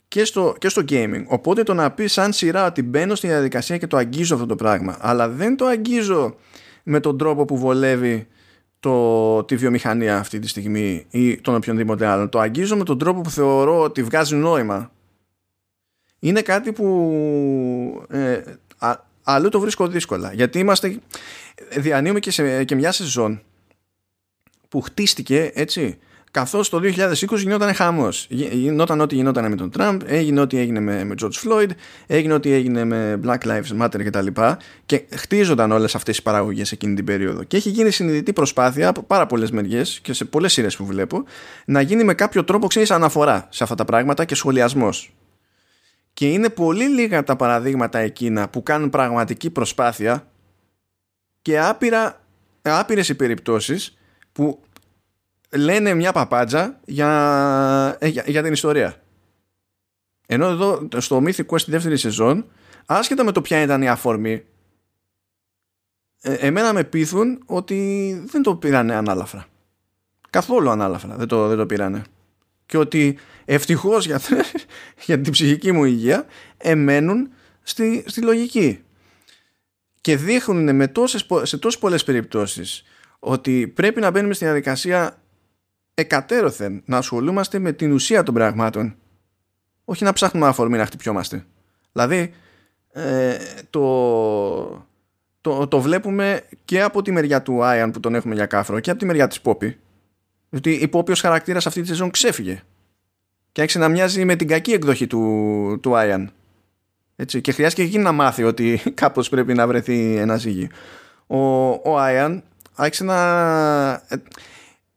και 0.08 0.26
στο, 0.26 0.56
και 0.58 0.70
στο 0.70 0.82
gaming. 0.90 1.24
Οπότε 1.28 1.64
το 1.64 1.74
να 1.74 1.92
πεις 1.92 2.12
σαν 2.14 2.34
σειρά 2.34 2.66
ότι 2.66 2.84
μπαίνω 2.84 3.16
στη 3.16 3.28
διαδικασία 3.28 3.78
και 3.78 3.88
το 3.88 3.98
αγγίζω 3.98 4.36
αυτό 4.36 4.48
το 4.48 4.56
πράγμα, 4.56 4.98
αλλά 5.00 5.30
δεν 5.30 5.58
το 5.58 5.66
αγγίζω 5.66 6.36
με 6.84 7.00
τον 7.00 7.18
τρόπο 7.18 7.46
που 7.46 7.58
βολεύει 7.58 8.28
το, 8.80 9.44
τη 9.44 9.56
βιομηχανία 9.56 10.18
αυτή 10.18 10.40
τη 10.40 10.48
στιγμή 10.48 11.06
ή 11.10 11.38
τον 11.38 11.56
οποιονδήποτε 11.56 12.06
άλλο. 12.06 12.30
Το 12.30 12.40
αγγίζω 12.40 12.78
με 12.78 12.84
τον 12.84 12.98
τρόπο 12.98 13.22
που 13.22 13.30
θεωρώ 13.30 13.82
ότι 13.82 14.04
βγάζει 14.04 14.36
νόημα. 14.36 14.92
Είναι 16.20 16.42
κάτι 16.42 16.72
που 16.72 18.06
ε, 18.10 18.42
αλλού 19.24 19.50
το 19.50 19.60
βρίσκω 19.60 19.88
δύσκολα. 19.88 20.34
Γιατί 20.34 20.60
είμαστε, 20.60 21.00
διανύουμε 21.78 22.20
και, 22.20 22.32
σε, 22.32 22.64
και 22.64 22.76
μια 22.76 22.92
σεζόν 22.92 23.42
που 24.70 24.82
χτίστηκε 24.82 25.52
έτσι 25.54 26.00
Καθώς 26.32 26.70
το 26.70 26.78
2020 26.78 27.38
γινόταν 27.38 27.74
χαμός. 27.74 28.28
Γινόταν 28.30 29.02
ό,τι 29.02 29.16
γινόταν 29.16 29.50
με 29.50 29.56
τον 29.56 29.70
Τραμπ, 29.70 30.02
έγινε 30.06 30.40
ό,τι 30.42 30.58
έγινε 30.58 30.80
με, 30.80 31.04
με 31.04 31.16
George 31.22 31.48
Floyd, 31.48 31.70
έγινε 32.08 32.34
ό,τι 32.34 32.52
έγινε 32.52 32.84
με 32.84 33.20
Black 33.26 33.38
Lives 33.46 33.82
Matter 33.82 34.04
κτλ. 34.06 34.28
Και, 34.28 34.56
και 34.86 35.04
χτίζονταν 35.16 35.72
όλες 35.72 35.96
αυτές 35.96 36.18
οι 36.18 36.22
παραγωγές 36.22 36.72
εκείνη 36.72 36.96
την 36.96 37.06
περίοδο. 37.06 37.44
Και 37.44 37.58
έχει 37.58 37.70
γίνει 37.70 37.92
συνειδητή 37.92 38.34
προσπάθεια 38.34 38.88
από 38.88 39.04
πάρα 39.04 39.26
πολλές 39.26 39.52
μεριές 39.52 40.00
και 40.02 40.14
σε 40.14 40.26
πολλές 40.26 40.54
σειρές 40.54 40.76
που 40.76 40.86
βλέπω 40.86 41.24
να 41.66 41.82
γίνει 41.82 42.04
με 42.04 42.14
κάποιο 42.14 42.44
τρόπο 42.44 42.68
ξέρεις 42.68 42.92
αναφορά 42.92 43.48
σε 43.50 43.64
αυτά 43.64 43.76
τα 43.76 43.86
πράγματα 43.86 44.26
και 44.26 44.36
σχολιασμός. 44.36 45.14
Και 46.20 46.32
είναι 46.32 46.50
πολύ 46.50 46.88
λίγα 46.88 47.24
τα 47.24 47.36
παραδείγματα 47.36 48.00
εκείνα 48.00 48.50
που 48.50 48.64
κάνουν 48.64 48.90
πραγματική 48.90 49.50
προσπάθεια 49.50 50.28
και 51.42 51.60
άπειρα, 51.60 52.22
άπειρες 52.62 53.10
οι 53.10 53.16
περιπτώσεις 53.16 53.98
που 54.32 54.62
λένε 55.56 55.94
μια 55.94 56.12
παπάντζα 56.12 56.80
για, 56.86 57.98
ε, 58.00 58.08
για, 58.08 58.24
για 58.28 58.44
την 58.44 58.54
ιστορία. 58.54 59.02
Ενώ 60.28 60.48
εδώ 60.48 60.88
στο 60.98 61.22
Mythic 61.26 61.46
Quest 61.46 61.62
τη 61.62 61.72
δεύτερη 61.72 61.98
σεζόν, 61.98 62.46
άσχετα 62.86 63.24
με 63.24 63.32
το 63.32 63.42
ποια 63.42 63.62
ήταν 63.62 63.82
η 63.82 63.90
αφορμή, 63.90 64.44
ε, 66.22 66.34
εμένα 66.34 66.74
με 66.74 66.84
πείθουν 66.84 67.44
ότι 67.46 68.24
δεν 68.26 68.42
το 68.42 68.56
πήρανε 68.56 68.96
ανάλαφρα. 68.96 69.46
Καθόλου 70.30 70.70
ανάλαφρα 70.70 71.16
δεν 71.16 71.28
το, 71.28 71.48
δεν 71.48 71.58
το 71.58 71.66
πήρανε. 71.66 72.04
Και 72.70 72.78
ότι 72.78 73.18
ευτυχώς 73.46 74.06
για, 74.06 74.22
για 75.06 75.22
την 75.22 75.32
ψυχική 75.32 75.72
μου 75.72 75.84
υγεία 75.84 76.26
εμένουν 76.58 77.30
στη, 77.62 78.04
στη 78.08 78.22
λογική. 78.22 78.84
Και 80.02 80.18
δείχνουν 80.18 80.76
με 80.76 80.88
τόσες, 80.88 81.26
σε 81.42 81.58
τόσες 81.58 81.80
πολλές 81.80 82.04
περιπτώσεις 82.04 82.84
ότι 83.20 83.68
πρέπει 83.68 84.00
να 84.00 84.12
μπαίνουμε 84.12 84.34
στη 84.34 84.46
διαδικασία 84.46 85.22
εκατέρωθεν 85.94 86.82
να 86.86 86.98
ασχολούμαστε 86.98 87.60
με 87.60 87.72
την 87.72 87.92
ουσία 87.92 88.24
των 88.24 88.34
πραγμάτων. 88.34 88.96
Όχι 89.86 90.04
να 90.04 90.14
ψάχνουμε 90.14 90.48
αφορμή 90.48 90.78
να 90.78 90.86
χτυπιόμαστε. 90.86 91.46
Δηλαδή 91.92 92.34
ε, 92.92 93.38
το, 93.70 94.88
το, 95.42 95.68
το 95.68 95.82
βλέπουμε 95.82 96.44
και 96.66 96.82
από 96.82 97.02
τη 97.02 97.12
μεριά 97.12 97.42
του 97.42 97.64
Άιαν 97.64 97.92
που 97.92 98.00
τον 98.00 98.16
έχουμε 98.16 98.36
για 98.36 98.46
κάφρο 98.46 98.80
και 98.80 98.90
από 98.90 99.00
τη 99.00 99.06
μεριά 99.06 99.28
της 99.28 99.42
Πόπη 99.42 99.78
διότι 100.50 100.72
η 100.72 100.88
Πόπη 100.88 101.12
ως 101.12 101.22
χαρακτήρας 101.22 101.68
αυτή 101.68 101.82
τη 101.82 101.88
σεζόν 101.88 102.10
ξέφυγε. 102.10 102.62
Και 103.52 103.62
άρχισε 103.62 103.80
να 103.80 103.90
μοιάζει 103.90 104.26
με 104.26 104.36
την 104.36 104.48
κακή 104.48 104.72
εκδοχή 104.72 105.08
του, 105.08 105.80
του 105.82 105.96
Άιαν 105.96 106.32
έτσι, 107.16 107.42
και 107.42 107.52
χρειάστηκε 107.52 107.88
εκείνη 107.88 108.04
να 108.04 108.12
μάθει 108.12 108.44
ότι 108.44 108.82
κάπως 109.02 109.30
πρέπει 109.30 109.54
να 109.54 109.68
βρεθεί 109.68 110.16
ένας 110.16 110.42
ζύγι 110.42 110.70
ο, 111.28 111.70
ο 111.70 112.00
Άιαν 112.00 112.44
άρχισε 112.76 113.04
να 113.04 113.18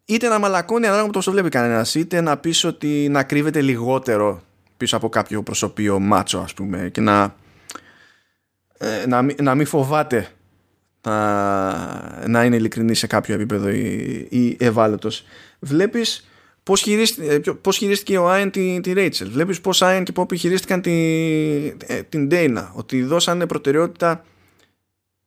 είτε 0.04 0.28
να 0.28 0.38
μαλακώνει 0.38 0.86
ανάλογα 0.86 1.06
με 1.06 1.12
το 1.12 1.30
βλέπει 1.30 1.48
κανένας, 1.48 1.94
είτε 1.94 2.20
να 2.20 2.36
πεις 2.36 2.64
ότι 2.64 3.08
να 3.10 3.22
κρύβεται 3.22 3.60
λιγότερο 3.60 4.42
πίσω 4.76 4.96
από 4.96 5.08
κάποιο 5.08 5.42
προσωπείο 5.42 5.98
μάτσο, 5.98 6.38
ας 6.38 6.54
πούμε, 6.54 6.88
και 6.92 7.00
να, 7.00 7.34
ε, 8.78 9.06
να, 9.06 9.26
να 9.42 9.54
μην 9.54 9.66
φοβάται 9.66 10.28
να, 11.02 12.28
να 12.28 12.44
είναι 12.44 12.56
ειλικρινή 12.56 12.94
σε 12.94 13.06
κάποιο 13.06 13.34
επίπεδο 13.34 13.68
ή, 13.68 14.26
ή 14.30 14.56
ευάλωτος. 14.60 15.24
Βλέπεις 15.58 16.28
πώς 16.62 16.80
χειρίστηκε, 16.80 17.32
ε, 17.32 17.38
πώς 17.60 17.76
χειρίστηκε 17.76 18.18
ο 18.18 18.30
Άιν 18.30 18.50
τη, 18.50 18.80
τη 18.80 18.92
Rachel. 18.96 19.26
Βλέπεις 19.30 19.60
πώς 19.60 19.82
Άιν 19.82 20.04
και 20.04 20.12
Πόπι 20.12 20.36
χειρίστηκαν 20.36 20.80
τη, 20.80 20.92
ε, 21.86 22.02
την 22.08 22.28
Dana. 22.30 22.68
Ότι 22.72 23.02
δώσανε 23.02 23.46
προτεραιότητα 23.46 24.24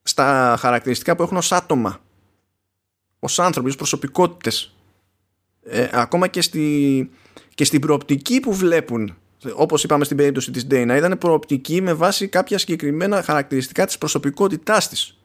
στα 0.04 0.56
χαρακτηριστικά 0.60 1.16
που 1.16 1.24
έχουν 1.24 1.38
ως 1.38 1.52
άτομα 1.52 2.00
ως 3.20 3.40
άνθρωποι, 3.40 3.70
ως 3.70 3.76
προσωπικότητες 3.76 4.76
ε, 5.64 5.88
ακόμα 5.92 6.28
και, 6.28 6.42
στη, 6.42 7.10
και 7.54 7.66
στην 7.66 7.82
προοπτική 7.82 8.40
που 8.40 8.54
βλέπουν 8.54 9.18
όπως 9.54 9.84
είπαμε 9.84 10.04
στην 10.04 10.18
περίπτωση 10.18 10.52
της 10.52 10.68
Dana 10.70 10.94
ήταν 10.98 11.18
προοπτική 11.18 11.82
με 11.82 11.94
βάση 11.94 12.28
κάποια 12.28 12.58
συγκεκριμένα 12.58 13.22
χαρακτηριστικά 13.24 13.86
της 13.86 13.98
προσωπικότητάς 13.98 14.90
της 14.90 15.18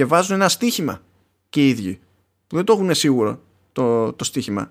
και 0.00 0.06
βάζουν 0.06 0.34
ένα 0.34 0.48
στίχημα 0.48 1.00
και 1.48 1.64
οι 1.64 1.68
ίδιοι. 1.68 2.00
Που 2.46 2.56
δεν 2.56 2.64
το 2.64 2.72
έχουν 2.72 2.94
σίγουρο 2.94 3.40
το, 3.72 4.12
το 4.12 4.24
στίχημα 4.24 4.70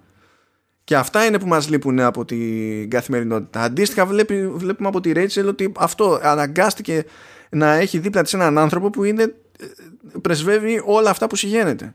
και 0.83 0.95
αυτά 0.95 1.25
είναι 1.25 1.39
που 1.39 1.47
μας 1.47 1.69
λείπουν 1.69 1.99
από 1.99 2.25
την 2.25 2.89
καθημερινότητα. 2.89 3.61
Αντίστοιχα 3.61 4.05
βλέπει, 4.05 4.47
βλέπουμε 4.47 4.87
από 4.87 4.99
τη 4.99 5.11
Rachel 5.15 5.45
ότι 5.47 5.71
αυτό 5.77 6.19
αναγκάστηκε 6.21 7.05
να 7.49 7.73
έχει 7.73 7.99
δίπλα 7.99 8.21
της 8.21 8.33
έναν 8.33 8.57
άνθρωπο 8.57 8.89
που 8.89 9.03
είναι 9.03 9.35
πρεσβεύει 10.21 10.81
όλα 10.85 11.09
αυτά 11.09 11.27
που 11.27 11.35
συγγένεται. 11.35 11.93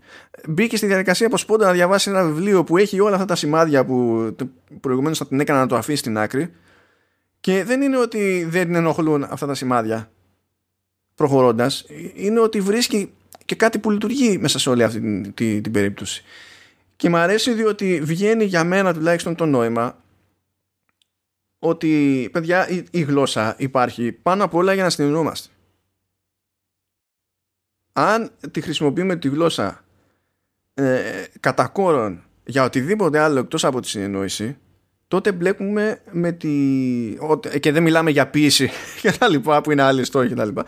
Μπήκε 0.49 0.77
στη 0.77 0.87
διαδικασία 0.87 1.27
από 1.27 1.37
σπόντα 1.37 1.67
να 1.67 1.73
διαβάσει 1.73 2.11
ένα 2.11 2.25
βιβλίο 2.25 2.65
που 2.65 2.77
έχει 2.77 3.01
όλα 3.01 3.15
αυτά 3.15 3.27
τα 3.27 3.35
σημάδια 3.35 3.85
που 3.85 4.29
προηγουμένως 4.81 5.19
θα 5.19 5.27
την 5.27 5.41
έκανα 5.41 5.59
να 5.59 5.67
το 5.67 5.77
αφήσει 5.77 5.99
στην 5.99 6.19
άκρη. 6.19 6.53
Και 7.41 7.65
δεν 7.65 7.83
είναι 7.83 7.99
ότι 7.99 8.47
δεν 8.49 8.65
την 8.65 8.75
ενοχλούν 8.75 9.23
αυτά 9.23 9.47
τα 9.47 9.55
σημάδια 9.55 10.09
προχωρώντας, 11.15 11.85
είναι 12.15 12.41
ότι 12.41 12.61
βρίσκει 12.61 13.13
και 13.45 13.55
κάτι 13.55 13.79
που 13.79 13.91
λειτουργεί 13.91 14.39
μέσα 14.39 14.59
σε 14.59 14.71
όλη 14.71 14.83
αυτή 14.83 15.01
την, 15.01 15.35
την, 15.35 15.63
την 15.63 15.73
περίπτωση. 15.73 16.25
Και 16.97 17.09
μου 17.09 17.17
αρέσει 17.17 17.53
διότι 17.53 18.01
βγαίνει 18.03 18.45
για 18.45 18.65
μένα 18.65 18.95
τουλάχιστον 18.95 19.35
το 19.35 19.47
νόημα 19.47 19.99
ότι 21.59 22.29
παιδιά 22.33 22.69
η, 22.69 22.85
η 22.91 23.01
γλώσσα 23.01 23.55
υπάρχει 23.59 24.13
πάνω 24.13 24.45
απ' 24.45 24.55
όλα 24.55 24.75
για 24.75 24.83
να 24.83 24.91
συνεννόμαστε 24.91 25.49
αν 27.93 28.31
τη 28.51 28.61
χρησιμοποιούμε 28.61 29.17
τη 29.17 29.29
γλώσσα 29.29 29.85
ε, 30.75 31.25
κατά 31.41 31.67
κόρον 31.67 32.23
για 32.45 32.65
οτιδήποτε 32.65 33.19
άλλο 33.19 33.39
εκτός 33.39 33.65
από 33.65 33.81
τη 33.81 33.89
συνεννόηση 33.89 34.57
τότε 35.09 35.33
μπλέκουμε 35.33 36.01
με 36.11 36.33
τη... 36.33 36.49
και 37.61 37.73
δεν 37.73 37.83
μιλάμε 37.83 38.11
για 38.11 38.27
πίεση 38.29 38.71
και 39.03 39.13
τα 39.13 39.29
λοιπά 39.29 39.61
που 39.61 39.71
είναι 39.71 39.83
άλλοι 39.83 40.05
στόχοι 40.05 40.29
και 40.29 40.35
τα 40.35 40.45
λοιπά 40.45 40.65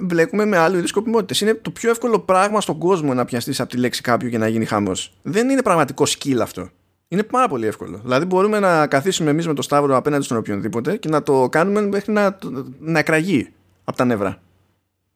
μπλέκουμε 0.00 0.44
με 0.44 0.56
άλλου 0.56 0.76
είδου 0.76 0.86
σκοπιμότητες. 0.86 1.40
Είναι 1.40 1.54
το 1.54 1.70
πιο 1.70 1.90
εύκολο 1.90 2.18
πράγμα 2.18 2.60
στον 2.60 2.78
κόσμο 2.78 3.14
να 3.14 3.24
πιαστείς 3.24 3.60
από 3.60 3.70
τη 3.70 3.76
λέξη 3.76 4.02
κάποιου 4.02 4.28
και 4.28 4.38
να 4.38 4.48
γίνει 4.48 4.64
χαμός. 4.64 5.12
Δεν 5.22 5.48
είναι 5.48 5.62
πραγματικό 5.62 6.04
skill 6.06 6.38
αυτό. 6.42 6.68
Είναι 7.08 7.22
πάρα 7.22 7.48
πολύ 7.48 7.66
εύκολο. 7.66 8.00
Δηλαδή, 8.02 8.24
μπορούμε 8.24 8.58
να 8.58 8.86
καθίσουμε 8.86 9.30
εμείς 9.30 9.46
με 9.46 9.54
το 9.54 9.62
Σταύρο 9.62 9.96
απέναντι 9.96 10.24
στον 10.24 10.36
οποιονδήποτε 10.36 10.96
και 10.96 11.08
να 11.08 11.22
το 11.22 11.48
κάνουμε 11.48 11.80
μέχρι 11.80 12.12
να, 12.12 12.38
να 12.78 12.98
εκραγεί 12.98 13.48
από 13.84 13.96
τα 13.96 14.04
νεύρα. 14.04 14.42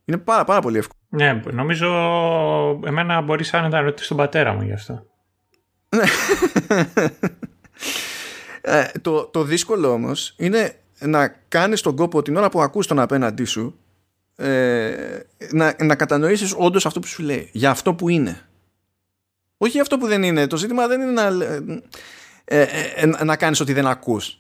Είναι 0.05 0.19
πάρα, 0.19 0.45
πάρα 0.45 0.61
πολύ 0.61 0.79
εύκολο. 0.79 1.01
Ναι, 1.09 1.43
νομίζω 1.53 1.89
εμένα 2.85 3.21
μπορεί 3.21 3.45
να 3.53 3.69
να 3.69 3.81
ρωτήσεις 3.81 4.09
τον 4.09 4.17
πατέρα 4.17 4.53
μου 4.53 4.63
γι' 4.63 4.73
αυτό. 4.73 5.07
ε, 8.61 8.85
το, 9.01 9.25
το 9.25 9.43
δύσκολο 9.43 9.93
όμως 9.93 10.35
είναι 10.39 10.77
να 11.01 11.29
κάνεις 11.49 11.81
τον 11.81 11.97
κόπο 11.97 12.23
την 12.23 12.37
ώρα 12.37 12.49
που 12.49 12.61
ακούς 12.63 12.87
τον 12.87 12.99
απέναντί 12.99 13.45
σου 13.45 13.79
ε, 14.37 15.21
να, 15.51 15.75
να 15.79 15.95
κατανοήσεις 15.95 16.55
όντως 16.57 16.87
αυτό 16.87 17.01
που 17.01 17.07
σου 17.07 17.23
λέει 17.23 17.51
για 17.53 17.71
αυτό 17.71 17.95
που 17.95 18.09
είναι 18.09 18.49
Όχι 19.57 19.81
αυτό 19.81 19.99
που 19.99 20.07
δεν 20.07 20.23
είναι. 20.23 20.47
Το 20.47 20.57
ζήτημα 20.57 20.87
δεν 20.87 21.01
είναι 21.01 21.11
να, 21.11 21.45
ε, 22.45 22.61
ε, 22.61 22.67
ε 22.95 23.25
να 23.25 23.37
κάνεις 23.37 23.61
ότι 23.61 23.73
δεν 23.73 23.87
ακούς. 23.87 24.39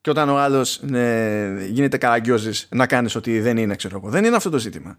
Και 0.00 0.10
όταν 0.10 0.28
ο 0.28 0.38
άλλος 0.38 0.80
ναι, 0.82 1.64
γίνεται 1.64 1.98
καραγκιόζης 1.98 2.68
να 2.70 2.86
κάνεις 2.86 3.14
ότι 3.14 3.40
δεν 3.40 3.56
είναι, 3.56 3.76
ξέρω 3.76 3.96
εγώ. 3.96 4.08
Δεν 4.08 4.24
είναι 4.24 4.36
αυτό 4.36 4.50
το 4.50 4.58
ζήτημα. 4.58 4.98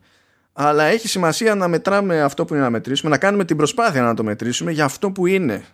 Αλλά 0.54 0.84
έχει 0.84 1.08
σημασία 1.08 1.56
να 1.56 1.68
μετράμε 1.68 2.22
αυτό 2.22 2.46
που 2.46 2.54
είναι 2.54 2.64
να 2.64 2.70
μετρήσουμε, 2.70 3.12
να 3.12 3.18
κάνουμε 3.18 3.46
την 3.46 3.58
προσπάθεια 3.58 4.02
να 4.02 4.14
το 4.14 4.24
μετρήσουμε 4.24 4.72
για 4.72 4.86
αυτό 4.86 5.12
που 5.12 5.28
είναι. 5.28 5.66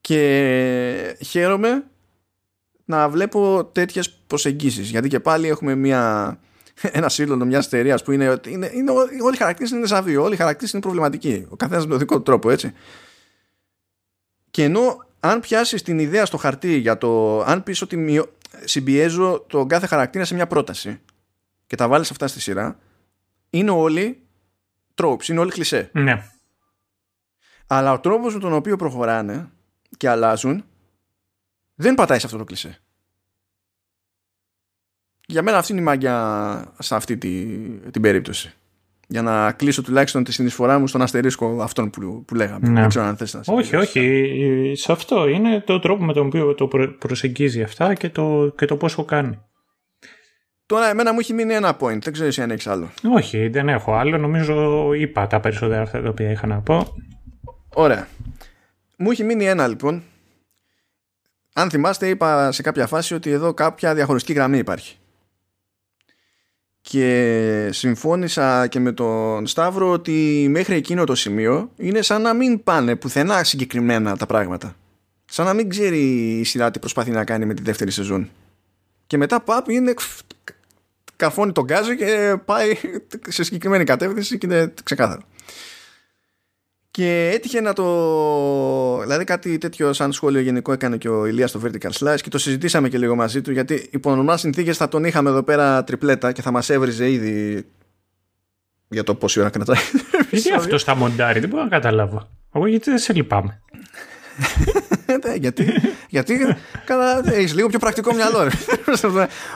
Και 0.00 1.16
χαίρομαι 1.24 1.84
να 2.84 3.08
βλέπω 3.08 3.64
τέτοιες 3.72 4.10
προσεγγίσεις. 4.10 4.90
Γιατί 4.90 5.08
και 5.08 5.20
πάλι 5.20 5.48
έχουμε 5.48 5.74
μια, 5.74 6.38
ένα 6.98 7.08
σύλλογο 7.08 7.44
μια 7.44 7.58
εταιρεία 7.58 7.98
που 8.04 8.12
είναι, 8.12 8.40
είναι, 8.46 8.70
είναι, 8.74 8.90
όλοι 9.22 9.34
οι 9.34 9.38
χαρακτήρες 9.38 9.70
είναι 9.70 9.86
σαν 9.86 10.16
όλοι 10.16 10.34
οι 10.34 10.36
χαρακτήρες 10.36 10.72
είναι 10.72 10.82
προβληματικοί. 10.82 11.46
Ο 11.48 11.56
καθένας 11.56 11.84
με 11.84 11.90
τον 11.90 11.98
δικό 11.98 12.16
του 12.16 12.22
τρόπο, 12.22 12.50
έτσι. 12.50 12.72
Και 14.50 14.64
ενώ 14.64 15.06
αν 15.20 15.40
πιάσεις 15.40 15.82
την 15.82 15.98
ιδέα 15.98 16.26
στο 16.26 16.36
χαρτί 16.36 16.76
για 16.76 16.98
το 16.98 17.40
αν 17.42 17.62
πεις 17.62 17.82
ότι 17.82 18.24
συμπιέζω 18.64 19.44
τον 19.48 19.68
κάθε 19.68 19.86
χαρακτήρα 19.86 20.24
σε 20.24 20.34
μια 20.34 20.46
πρόταση 20.46 21.00
και 21.66 21.76
τα 21.76 21.88
βάλεις 21.88 22.10
αυτά 22.10 22.26
στη 22.26 22.40
σειρά, 22.40 22.78
είναι 23.50 23.70
όλοι 23.70 24.22
τρόποι, 24.94 25.24
είναι 25.28 25.40
όλοι 25.40 25.50
κλισέ. 25.50 25.90
Ναι. 25.92 26.22
Αλλά 27.66 27.92
ο 27.92 28.00
τρόπος 28.00 28.34
με 28.34 28.40
τον 28.40 28.52
οποίο 28.52 28.76
προχωράνε 28.76 29.50
και 29.96 30.08
αλλάζουν 30.08 30.64
δεν 31.74 31.94
πατάει 31.94 32.18
σε 32.18 32.26
αυτό 32.26 32.38
το 32.38 32.44
κλισέ. 32.44 32.78
Για 35.26 35.42
μένα 35.42 35.58
αυτή 35.58 35.72
είναι 35.72 35.80
η 35.80 35.84
μάγια 35.84 36.74
σε 36.78 36.94
αυτή 36.94 37.16
τη, 37.16 37.44
την 37.90 38.02
περίπτωση. 38.02 38.54
Για 39.08 39.22
να 39.22 39.52
κλείσω 39.52 39.82
τουλάχιστον 39.82 40.24
τη 40.24 40.32
συνεισφορά 40.32 40.78
μου 40.78 40.86
στον 40.86 41.02
αστερίσκο 41.02 41.62
αυτόν 41.62 41.90
που, 41.90 42.24
που 42.24 42.34
λέγαμε. 42.34 42.68
Ναι. 42.68 42.80
Δεν 42.80 42.88
ξέρω 42.88 43.04
αν 43.04 43.16
θες 43.16 43.34
να 43.34 43.40
Όχι, 43.46 43.76
όχι. 43.76 44.72
Σε 44.76 44.92
αυτό 44.92 45.28
είναι 45.28 45.60
το 45.60 45.78
τρόπο 45.78 46.04
με 46.04 46.12
τον 46.12 46.26
οποίο 46.26 46.54
το 46.54 46.68
προσεγγίζει 46.98 47.62
αυτά 47.62 47.94
και 47.94 48.08
το, 48.08 48.54
και 48.56 48.66
το 48.66 48.76
πόσο 48.76 49.04
κάνει. 49.04 49.38
Τώρα 50.66 50.88
εμένα 50.88 51.12
μου 51.12 51.18
έχει 51.18 51.32
μείνει 51.32 51.54
ένα 51.54 51.76
point. 51.80 51.98
Δεν 52.02 52.12
ξέρω 52.12 52.30
αν 52.42 52.50
έχεις 52.50 52.66
άλλο. 52.66 52.90
Όχι, 53.14 53.48
δεν 53.48 53.68
έχω 53.68 53.94
άλλο. 53.94 54.18
Νομίζω 54.18 54.88
είπα 54.92 55.26
τα 55.26 55.40
περισσότερα 55.40 55.82
αυτά 55.82 56.02
τα 56.02 56.08
οποία 56.08 56.30
είχα 56.30 56.46
να 56.46 56.60
πω. 56.60 56.94
Ωραία. 57.74 58.08
Μου 58.96 59.10
έχει 59.10 59.24
μείνει 59.24 59.44
ένα 59.44 59.68
λοιπόν. 59.68 60.02
Αν 61.56 61.70
θυμάστε 61.70 62.08
είπα 62.08 62.52
σε 62.52 62.62
κάποια 62.62 62.86
φάση 62.86 63.14
ότι 63.14 63.30
εδώ 63.30 63.54
κάποια 63.54 63.94
διαχωριστική 63.94 64.32
γραμμή 64.32 64.58
υπάρχει 64.58 64.98
και 66.86 67.68
συμφώνησα 67.72 68.66
και 68.66 68.80
με 68.80 68.92
τον 68.92 69.46
Σταύρο 69.46 69.90
ότι 69.90 70.46
μέχρι 70.50 70.74
εκείνο 70.74 71.04
το 71.04 71.14
σημείο 71.14 71.70
είναι 71.76 72.02
σαν 72.02 72.22
να 72.22 72.34
μην 72.34 72.62
πάνε 72.62 72.96
πουθενά 72.96 73.44
συγκεκριμένα 73.44 74.16
τα 74.16 74.26
πράγματα. 74.26 74.76
Σαν 75.24 75.46
να 75.46 75.52
μην 75.52 75.68
ξέρει 75.68 75.98
η 76.38 76.44
σειρά 76.44 76.70
τι 76.70 76.78
προσπαθεί 76.78 77.10
να 77.10 77.24
κάνει 77.24 77.46
με 77.46 77.54
τη 77.54 77.62
δεύτερη 77.62 77.90
σεζόν. 77.90 78.30
Και 79.06 79.16
μετά 79.16 79.40
πάπ 79.40 79.68
είναι 79.68 79.94
καρφώνει 81.16 81.52
τον 81.52 81.64
γκάζο 81.64 81.94
και 81.94 82.36
πάει 82.44 82.74
σε 83.28 83.44
συγκεκριμένη 83.44 83.84
κατεύθυνση 83.84 84.38
και 84.38 84.46
είναι 84.46 84.74
ξεκάθαρο. 84.82 85.22
Και 86.94 87.30
έτυχε 87.34 87.60
να 87.60 87.72
το. 87.72 88.98
Δηλαδή, 89.00 89.24
κάτι 89.24 89.58
τέτοιο 89.58 89.92
σαν 89.92 90.12
σχόλιο 90.12 90.40
γενικό 90.40 90.72
έκανε 90.72 90.96
και 90.96 91.08
ο 91.08 91.26
Ηλίας 91.26 91.50
στο 91.50 91.60
Vertical 91.64 91.90
Slice 91.90 92.20
και 92.20 92.28
το 92.28 92.38
συζητήσαμε 92.38 92.88
και 92.88 92.98
λίγο 92.98 93.14
μαζί 93.14 93.42
του 93.42 93.52
γιατί 93.52 93.88
υπό 93.90 94.14
νορμάλ 94.14 94.38
συνθήκες 94.38 94.76
θα 94.76 94.88
τον 94.88 95.04
είχαμε 95.04 95.30
εδώ 95.30 95.42
πέρα 95.42 95.84
τριπλέτα 95.84 96.32
και 96.32 96.42
θα 96.42 96.50
μας 96.50 96.70
έβριζε 96.70 97.10
ήδη 97.10 97.64
για 98.88 99.04
το 99.04 99.14
πόση 99.14 99.40
ώρα 99.40 99.50
κρατάει. 99.50 99.82
Γιατί 100.30 100.52
αυτός 100.52 100.80
στα 100.80 100.94
μοντάρι, 100.94 101.40
δεν 101.40 101.48
μπορώ 101.48 101.62
να 101.62 101.68
καταλάβω. 101.68 102.28
Εγώ 102.52 102.66
γιατί 102.66 102.90
δεν 102.90 102.98
σε 102.98 103.12
λυπάμαι. 103.12 103.62
ναι, 105.24 105.34
γιατί, 105.34 105.72
γιατί 106.08 106.56
έχεις 107.24 107.54
λίγο 107.54 107.68
πιο 107.68 107.78
πρακτικό 107.78 108.14
μυαλό. 108.14 108.50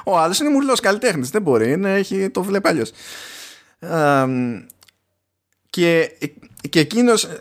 Ο 0.04 0.18
άλλο 0.18 0.34
είναι 0.40 0.50
μουρλός 0.50 0.80
καλλιτέχνης. 0.80 1.30
Δεν 1.30 1.42
μπορεί, 1.42 1.70
είναι, 1.72 1.94
έχει, 1.94 2.30
το 2.30 2.42
βλέπει 2.42 2.68
αλλιώς. 2.68 2.92
Και 5.70 6.10
και 6.70 6.80
εκείνος 6.80 7.24
ε, 7.24 7.40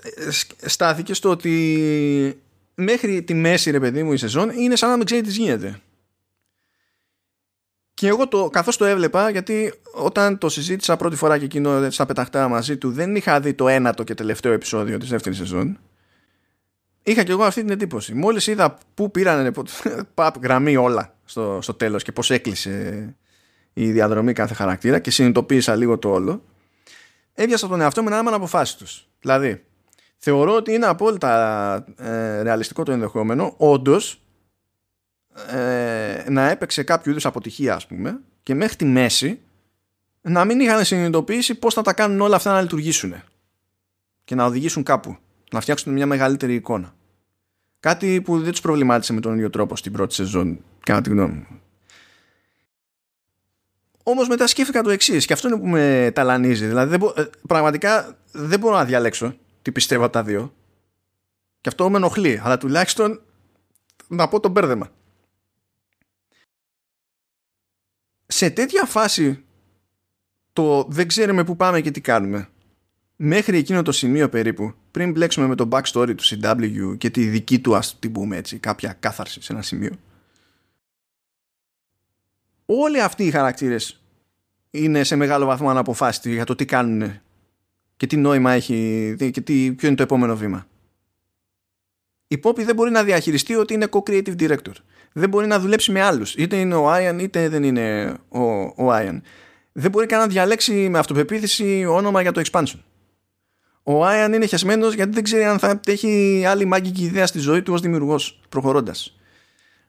στάθηκε 0.66 1.14
στο 1.14 1.30
ότι 1.30 2.42
μέχρι 2.76 3.24
τη 3.24 3.34
μέση 3.34 3.72
ρε 3.72 3.80
παιδί 3.80 4.04
μου 4.04 4.14
η 4.14 4.18
σεζόν 4.18 4.50
είναι 4.50 4.76
σαν 4.76 4.90
να 4.90 4.98
μην 4.98 5.06
ξέρει 5.06 5.22
τι 5.22 5.32
γίνεται. 5.32 5.82
Και 7.94 8.08
εγώ 8.08 8.28
το, 8.28 8.50
καθώς 8.50 8.78
το 8.78 8.86
έβλεπα, 8.86 9.30
γιατί 9.30 9.74
όταν 9.94 10.38
το 10.38 10.50
συζήτησα 10.50 10.98
πρώτη 10.98 11.16
φορά 11.16 11.38
και 11.38 11.46
εκείνο 11.46 11.90
στα 11.90 12.06
πεταχτά 12.06 12.48
μαζί 12.48 12.78
του, 12.78 12.92
δεν 12.92 13.16
είχα 13.16 13.40
δει 13.40 13.54
το 13.54 13.68
ένατο 13.68 14.04
και 14.04 14.14
τελευταίο 14.14 14.52
επεισόδιο 14.52 14.98
της 14.98 15.10
δεύτερης 15.10 15.38
σεζόν. 15.38 15.80
Είχα 17.04 17.24
και 17.24 17.32
εγώ 17.32 17.44
αυτή 17.44 17.62
την 17.62 17.70
εντύπωση. 17.70 18.14
Μόλις 18.14 18.48
είδα 18.48 18.78
πού 18.94 19.12
πήραν 19.12 19.54
παπ, 20.14 20.40
γραμμή 20.44 20.78
όλα 20.78 21.16
στο, 21.26 21.60
στο 21.62 21.74
τέλος 21.74 22.04
και 22.04 22.12
πώς 22.12 22.32
έκλεισε 22.32 23.16
η 23.74 23.92
διαδρομή 23.92 24.34
κάθε 24.34 24.54
χαρακτήρα 24.54 25.00
και 25.00 25.12
συνειδητοποίησα 25.12 25.76
λίγο 25.76 25.98
το 25.98 26.10
όλο 26.10 26.44
έβιασα 27.38 27.68
τον 27.68 27.82
εαυτό 27.82 28.04
με 28.04 28.10
ένα 28.10 28.20
άμα 28.20 28.34
αποφάσει 28.34 28.78
τους. 28.78 29.08
Δηλαδή, 29.20 29.64
θεωρώ 30.18 30.56
ότι 30.56 30.74
είναι 30.74 30.86
απόλυτα 30.86 31.86
ε, 31.98 32.42
ρεαλιστικό 32.42 32.84
το 32.84 32.92
ενδεχόμενο 32.92 33.54
όντως 33.58 34.22
ε, 35.52 36.24
να 36.30 36.50
έπαιξε 36.50 36.84
κάποιο 36.84 37.12
είδους 37.12 37.26
αποτυχία, 37.26 37.76
ας 37.76 37.88
πούμε, 37.88 38.20
και 38.44 38.56
μέχρι 38.56 38.76
τη 38.76 38.86
μέση 38.86 39.42
να 40.22 40.46
μην 40.46 40.60
είχαν 40.60 40.86
συνειδητοποιήσει 40.86 41.56
πώς 41.56 41.74
θα 41.74 41.82
τα 41.82 41.94
κάνουν 41.94 42.22
όλα 42.22 42.36
αυτά 42.36 42.52
να 42.52 42.62
λειτουργήσουν 42.62 43.14
και 44.24 44.36
να 44.36 44.46
οδηγήσουν 44.46 44.84
κάπου, 44.84 45.18
να 45.52 45.60
φτιάξουν 45.60 45.94
μια 45.94 46.06
μεγαλύτερη 46.06 46.54
εικόνα. 46.54 46.96
Κάτι 47.80 48.22
που 48.22 48.40
δεν 48.40 48.52
τους 48.52 48.62
προβλημάτισε 48.62 49.14
με 49.14 49.20
τον 49.20 49.34
ίδιο 49.34 49.50
τρόπο 49.50 49.76
στην 49.76 49.92
πρώτη 49.92 50.14
σεζόν, 50.14 50.60
κατά 50.80 51.02
τη 51.02 51.10
γνώμη 51.10 51.34
μου. 51.34 51.62
Όμως 54.10 54.28
μετά 54.28 54.48
σκέφτηκα 54.48 54.82
το 54.82 54.90
εξής, 54.90 55.26
και 55.26 55.34
αυτό 55.34 55.48
είναι 55.48 55.58
που 55.58 55.68
με 55.68 56.12
ταλανίζει. 56.16 56.68
Δηλαδή, 56.68 56.98
δεν 56.98 57.12
ε, 57.16 57.30
πραγματικά 57.48 58.18
δεν 58.32 58.60
μπορώ 58.60 58.76
να 58.76 58.86
διαλέξω 58.86 59.38
τι 59.62 59.72
πιστεύω 59.72 60.04
από 60.04 60.14
τα 60.14 60.24
δύο. 60.24 60.54
Και 61.62 61.70
αυτό 61.70 61.90
με 61.90 61.98
ενοχλεί, 61.98 62.42
αλλά 62.44 62.58
τουλάχιστον 62.58 63.22
να 64.08 64.28
πω 64.28 64.40
το 64.40 64.50
μπέρδεμα. 64.50 64.90
Σε 68.26 68.50
τέτοια 68.50 68.86
φάση 68.86 69.44
το 70.54 70.84
δεν 70.84 71.08
ξέρουμε 71.08 71.44
πού 71.44 71.56
πάμε 71.56 71.82
και 71.82 71.92
τι 71.92 72.02
κάνουμε 72.02 72.50
μέχρι 73.16 73.58
εκείνο 73.58 73.82
το 73.82 73.92
σημείο 73.92 74.30
περίπου 74.30 74.74
πριν 74.92 75.12
μπλέξουμε 75.12 75.48
με 75.48 75.56
το 75.56 75.68
backstory 75.72 76.16
του 76.18 76.24
CW 76.24 76.98
και 76.98 77.10
τη 77.10 77.26
δική 77.28 77.60
του 77.60 77.76
ας 77.76 78.00
την 78.00 78.12
πούμε 78.12 78.38
έτσι 78.38 78.58
κάποια 78.58 78.94
κάθαρση 79.00 79.42
σε 79.42 79.54
ένα 79.54 79.62
σημείο 79.62 79.98
όλοι 82.70 83.02
αυτοί 83.02 83.26
οι 83.26 83.32
χαρακτήρες 83.32 84.02
είναι 84.72 85.04
σε 85.04 85.16
μεγάλο 85.16 85.46
βαθμό 85.46 85.70
αναποφάσιστοι 85.70 86.34
για 86.34 86.44
το 86.44 86.56
τι 86.56 86.66
κάνουν 86.66 87.20
και 87.98 88.08
τι 88.08 88.18
νόημα 88.18 88.52
έχει 88.52 89.16
και 89.32 89.42
τι, 89.42 89.72
ποιο 89.72 89.88
είναι 89.88 89.98
το 89.98 90.04
επόμενο 90.04 90.36
βήμα. 90.36 90.68
Η 92.28 92.40
Poppy 92.44 92.64
δεν 92.64 92.76
μπορεί 92.76 92.92
να 92.92 93.04
διαχειριστεί 93.04 93.56
ότι 93.56 93.74
είναι 93.74 93.88
co-creative 93.92 94.36
director. 94.40 94.74
Δεν 95.14 95.30
μπορεί 95.30 95.48
να 95.48 95.60
δουλέψει 95.60 95.92
με 95.92 96.02
άλλους. 96.02 96.36
Είτε 96.36 96.56
είναι 96.56 96.76
ο 96.76 96.94
Ian 96.94 97.18
είτε 97.22 97.50
δεν 97.50 97.64
είναι 97.64 98.14
ο, 98.30 98.42
ο 98.62 98.92
Ian. 98.92 99.20
Δεν 99.72 99.92
μπορεί 99.92 100.06
καν 100.06 100.20
να 100.20 100.28
διαλέξει 100.28 100.90
με 100.90 100.98
αυτοπεποίθηση 100.98 101.86
όνομα 101.90 102.22
για 102.22 102.32
το 102.32 102.42
expansion. 102.46 102.80
Ο 103.84 104.06
Ian 104.06 104.32
είναι 104.34 104.46
χεσμένος 104.46 104.94
γιατί 104.94 105.12
δεν 105.12 105.24
ξέρει 105.24 105.44
αν 105.44 105.60
θα 105.60 105.80
έχει 105.86 106.44
άλλη 106.48 106.66
μάγικη 106.66 107.04
ιδέα 107.04 107.28
στη 107.28 107.40
ζωή 107.40 107.62
του 107.62 107.74
ως 107.74 107.82
δημιουργός 107.82 108.40
προχωρώντας. 108.50 109.18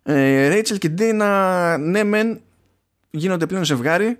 Ε, 0.03 0.49
Rachel 0.53 0.79
και 0.79 0.91
Dana 0.99 1.77
ναι 1.81 2.05
μεν 2.05 2.41
γίνονται 3.11 3.47
πλέον 3.47 3.65
ζευγάρι 3.65 4.19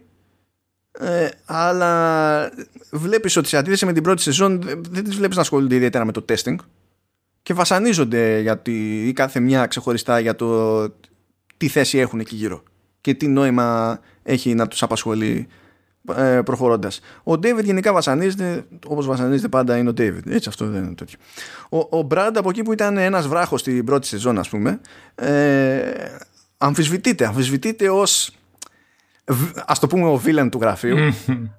ε, 0.93 1.29
αλλά 1.45 2.51
βλέπεις 2.91 3.37
ότι 3.37 3.49
σε 3.49 3.57
αντίθεση 3.57 3.87
με 3.87 3.93
την 3.93 4.03
πρώτη 4.03 4.23
σεζόν 4.23 4.63
δεν 4.91 5.05
τις 5.05 5.17
βλέπεις 5.17 5.37
να 5.37 5.43
ασχολούνται 5.43 5.75
ιδιαίτερα 5.75 6.05
με 6.05 6.13
το 6.13 6.25
testing 6.29 6.57
και 7.43 7.55
βασανίζονται 7.55 8.41
γιατί 8.41 9.07
η 9.09 9.13
κάθε 9.13 9.41
μια 9.41 9.67
ξεχωριστά 9.67 10.19
για 10.19 10.37
το 10.37 10.89
τι 11.57 11.69
θέση 11.69 11.99
έχουν 11.99 12.21
εκεί 12.21 12.37
γύρω 12.37 12.63
και 13.01 13.15
τι 13.15 13.29
νόημα 13.29 13.99
έχει 14.23 14.55
να 14.55 14.69
τους 14.69 14.83
απασχολεί 14.83 15.49
ε, 16.17 16.41
προχωρώντας. 16.45 17.01
Ο 17.25 17.33
David 17.33 17.65
γενικά 17.65 17.93
βασανίζεται 17.93 18.65
όπως 18.87 19.07
βασανίζεται 19.07 19.49
πάντα 19.49 19.77
είναι 19.77 19.89
ο 19.89 19.93
David. 19.97 20.27
Έτσι 20.27 20.49
αυτό 20.49 20.67
δεν 20.67 20.85
είναι 20.85 20.95
τέτοιο. 20.95 21.19
Ο, 21.69 21.99
ο 21.99 22.07
Brad 22.11 22.33
από 22.35 22.49
εκεί 22.49 22.63
που 22.63 22.73
ήταν 22.73 22.97
ένας 22.97 23.29
βράχος 23.29 23.61
στην 23.61 23.85
πρώτη 23.85 24.07
σεζόν 24.07 24.39
ας 24.39 24.49
πούμε 24.49 24.81
ε, 25.15 25.81
αμφισβητείται. 26.59 27.27
Αμφισβητείται 27.27 27.89
ως 27.89 28.38
ας 29.67 29.79
το 29.79 29.87
πούμε 29.87 30.09
ο 30.09 30.21
villain 30.25 30.49
του 30.51 30.59
γραφείου 30.61 30.97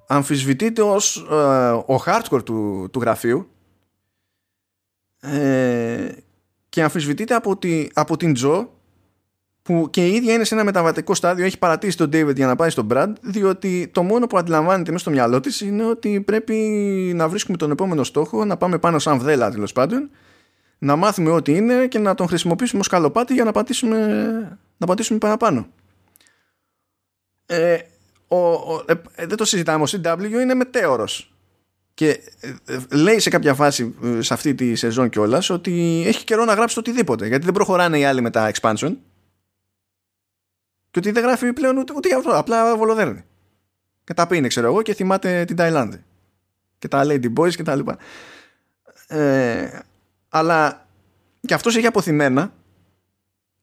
αμφισβητείται 0.06 0.82
ως 0.82 1.26
ε, 1.30 1.34
ο 1.70 2.02
hardcore 2.06 2.44
του, 2.44 2.88
του 2.92 3.00
γραφείου 3.00 3.50
ε, 5.20 6.08
και 6.68 6.82
αμφισβητείται 6.82 7.34
από, 7.34 7.56
τη, 7.56 7.86
από 7.92 8.16
την 8.16 8.34
Τζο 8.34 8.70
που 9.62 9.88
και 9.90 10.06
η 10.06 10.14
ίδια 10.14 10.34
είναι 10.34 10.44
σε 10.44 10.54
ένα 10.54 10.64
μεταβατικό 10.64 11.14
στάδιο, 11.14 11.44
έχει 11.44 11.58
παρατήσει 11.58 11.96
τον 11.96 12.08
David 12.12 12.34
για 12.34 12.46
να 12.46 12.56
πάει 12.56 12.70
στον 12.70 12.86
Brad, 12.90 13.12
διότι 13.20 13.90
το 13.92 14.02
μόνο 14.02 14.26
που 14.26 14.38
αντιλαμβάνεται 14.38 14.90
μέσα 14.90 15.02
στο 15.02 15.10
μυαλό 15.10 15.40
της 15.40 15.60
είναι 15.60 15.84
ότι 15.84 16.20
πρέπει 16.20 16.54
να 17.14 17.28
βρίσκουμε 17.28 17.56
τον 17.56 17.70
επόμενο 17.70 18.04
στόχο, 18.04 18.44
να 18.44 18.56
πάμε 18.56 18.78
πάνω 18.78 18.98
σαν 18.98 19.18
βδέλα 19.18 19.50
τέλος 19.50 19.72
πάντων, 19.72 20.10
να 20.78 20.96
μάθουμε 20.96 21.30
ό,τι 21.30 21.56
είναι 21.56 21.86
και 21.86 21.98
να 21.98 22.14
τον 22.14 22.28
χρησιμοποιήσουμε 22.28 22.80
ως 22.80 22.88
καλοπάτι 22.88 23.34
για 23.34 23.44
να 23.44 23.52
πατήσουμε, 23.52 23.98
να 24.76 24.86
πατήσουμε 24.86 25.18
παραπάνω. 25.18 25.66
Ε, 27.50 27.78
ο, 28.28 28.36
ο, 28.36 28.84
ε, 28.86 29.26
δεν 29.26 29.36
το 29.36 29.44
συζητάμε, 29.44 29.84
ο 29.84 29.86
CW 29.90 30.30
είναι 30.30 30.54
μετέωρος 30.54 31.34
και 31.94 32.20
ε, 32.66 32.78
λέει 32.90 33.18
σε 33.18 33.30
κάποια 33.30 33.54
φάση 33.54 33.94
ε, 34.02 34.20
σε 34.20 34.34
αυτή 34.34 34.54
τη 34.54 34.74
σεζόν 34.74 35.08
κιόλας 35.08 35.50
ότι 35.50 36.04
έχει 36.06 36.24
καιρό 36.24 36.44
να 36.44 36.54
γράψει 36.54 36.74
το 36.74 36.80
οτιδήποτε 36.80 37.26
γιατί 37.26 37.44
δεν 37.44 37.54
προχωράνε 37.54 37.98
οι 37.98 38.04
άλλοι 38.04 38.20
με 38.20 38.30
τα 38.30 38.50
expansion 38.54 38.96
και 40.90 40.98
ότι 40.98 41.10
δεν 41.10 41.22
γράφει 41.22 41.52
πλέον 41.52 41.76
ούτε, 41.76 41.92
ούτε 41.96 42.08
για 42.08 42.16
αυτό, 42.16 42.30
απλά 42.30 42.76
βολοδέρνει. 42.76 43.24
Και 44.04 44.14
τα 44.14 44.26
πίνει, 44.26 44.48
ξέρω 44.48 44.66
εγώ, 44.66 44.82
και 44.82 44.94
θυμάται 44.94 45.44
την 45.44 45.56
Ταϊλάνδη. 45.56 46.04
Και 46.78 46.88
τα 46.88 47.02
Lady 47.04 47.32
Boys 47.36 47.54
και 47.54 47.62
τα 47.62 47.74
λοιπά. 47.74 47.98
Ε, 49.06 49.78
αλλά 50.28 50.88
και 51.40 51.54
αυτός 51.54 51.76
έχει 51.76 51.86
αποθυμένα 51.86 52.52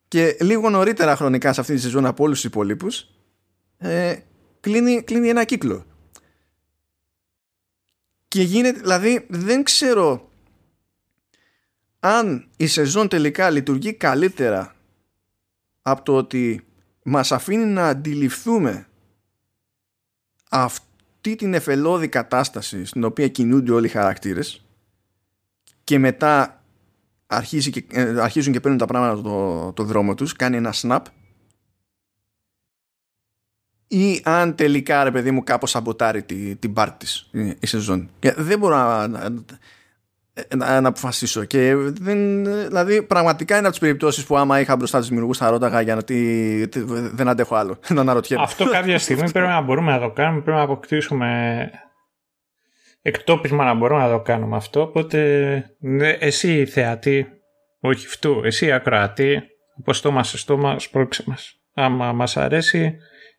και 0.08 0.36
λίγο 0.40 0.70
νωρίτερα 0.70 1.16
χρονικά 1.16 1.52
σε 1.52 1.60
αυτή 1.60 1.74
τη 1.74 1.80
σεζόν 1.80 2.06
από 2.06 2.24
όλους 2.24 2.40
τους 2.40 2.50
υπολείπους 2.50 3.17
ε, 3.78 4.16
κλείνει, 4.60 5.02
κλείνει 5.02 5.28
ένα 5.28 5.44
κύκλο. 5.44 5.86
Και 8.28 8.42
γίνεται, 8.42 8.80
δηλαδή 8.80 9.26
δεν 9.28 9.62
ξέρω 9.62 10.30
αν 12.00 12.48
η 12.56 12.66
σεζόν 12.66 13.08
τελικά 13.08 13.50
λειτουργεί 13.50 13.92
καλύτερα 13.92 14.76
από 15.82 16.02
το 16.02 16.16
ότι 16.16 16.66
μας 17.02 17.32
αφήνει 17.32 17.64
να 17.64 17.88
αντιληφθούμε 17.88 18.88
αυτή 20.50 21.34
την 21.36 21.54
εφελώδη 21.54 22.08
κατάσταση 22.08 22.84
στην 22.84 23.04
οποία 23.04 23.28
κινούνται 23.28 23.72
όλοι 23.72 23.86
οι 23.86 23.90
χαρακτήρες 23.90 24.64
και 25.84 25.98
μετά 25.98 26.62
αρχίζει 27.26 27.70
και, 27.70 27.84
ε, 27.90 28.20
αρχίζουν 28.20 28.52
και 28.52 28.60
παίρνουν 28.60 28.78
τα 28.78 28.86
πράγματα 28.86 29.22
το, 29.22 29.72
το 29.72 29.84
δρόμο 29.84 30.14
τους 30.14 30.32
κάνει 30.32 30.56
ένα 30.56 30.74
snap 30.76 31.02
ή 33.88 34.20
αν 34.24 34.54
τελικά 34.54 35.04
ρε 35.04 35.10
παιδί 35.10 35.30
μου 35.30 35.44
κάπως 35.44 35.70
σαμποτάρει 35.70 36.22
την, 36.22 36.58
την 36.58 36.72
πάρτη 36.72 36.96
της 36.98 37.30
η, 37.60 37.66
σεζόν 37.66 38.10
και 38.18 38.32
δεν 38.36 38.58
μπορώ 38.58 38.76
να, 38.76 39.08
να, 40.56 40.80
να 40.80 40.88
αποφασίσω. 40.88 41.44
Και 41.44 41.74
δεν, 41.76 42.44
δηλαδή, 42.44 43.02
πραγματικά 43.02 43.54
είναι 43.56 43.62
από 43.62 43.70
τις 43.70 43.80
περιπτώσεις 43.80 44.26
που 44.26 44.36
άμα 44.36 44.60
είχα 44.60 44.76
μπροστά 44.76 44.98
τους 44.98 45.08
δημιουργούς 45.08 45.38
θα 45.38 45.50
ρώταγα 45.50 45.80
για 45.80 45.94
να 45.94 46.02
τι, 46.02 46.64
δεν 47.12 47.28
αντέχω 47.28 47.54
άλλο. 47.54 47.78
να 47.94 48.00
αναρωτιέμαι. 48.00 48.42
Αυτό 48.42 48.64
κάποια 48.64 48.98
στιγμή 48.98 49.30
πρέπει 49.32 49.48
να 49.48 49.60
μπορούμε 49.60 49.92
να 49.92 50.00
το 50.00 50.10
κάνουμε. 50.10 50.40
Πρέπει 50.40 50.56
να 50.56 50.62
αποκτήσουμε 50.62 51.70
εκτόπισμα 53.02 53.64
να 53.64 53.74
μπορούμε 53.74 54.00
να 54.00 54.10
το 54.10 54.20
κάνουμε 54.20 54.56
αυτό. 54.56 54.80
Οπότε 54.80 55.76
ναι, 55.78 56.08
εσύ 56.08 56.66
θεατή, 56.66 57.26
όχι 57.80 58.06
αυτού, 58.06 58.40
εσύ 58.44 58.72
ακροατή, 58.72 59.42
από 59.78 59.92
στόμα 59.92 60.22
σε 60.22 60.38
στόμα, 60.38 60.78
σπρώξε 60.78 61.24
μας. 61.26 61.52
Άμα 61.74 62.12
μας 62.12 62.36
αρέσει, 62.36 62.96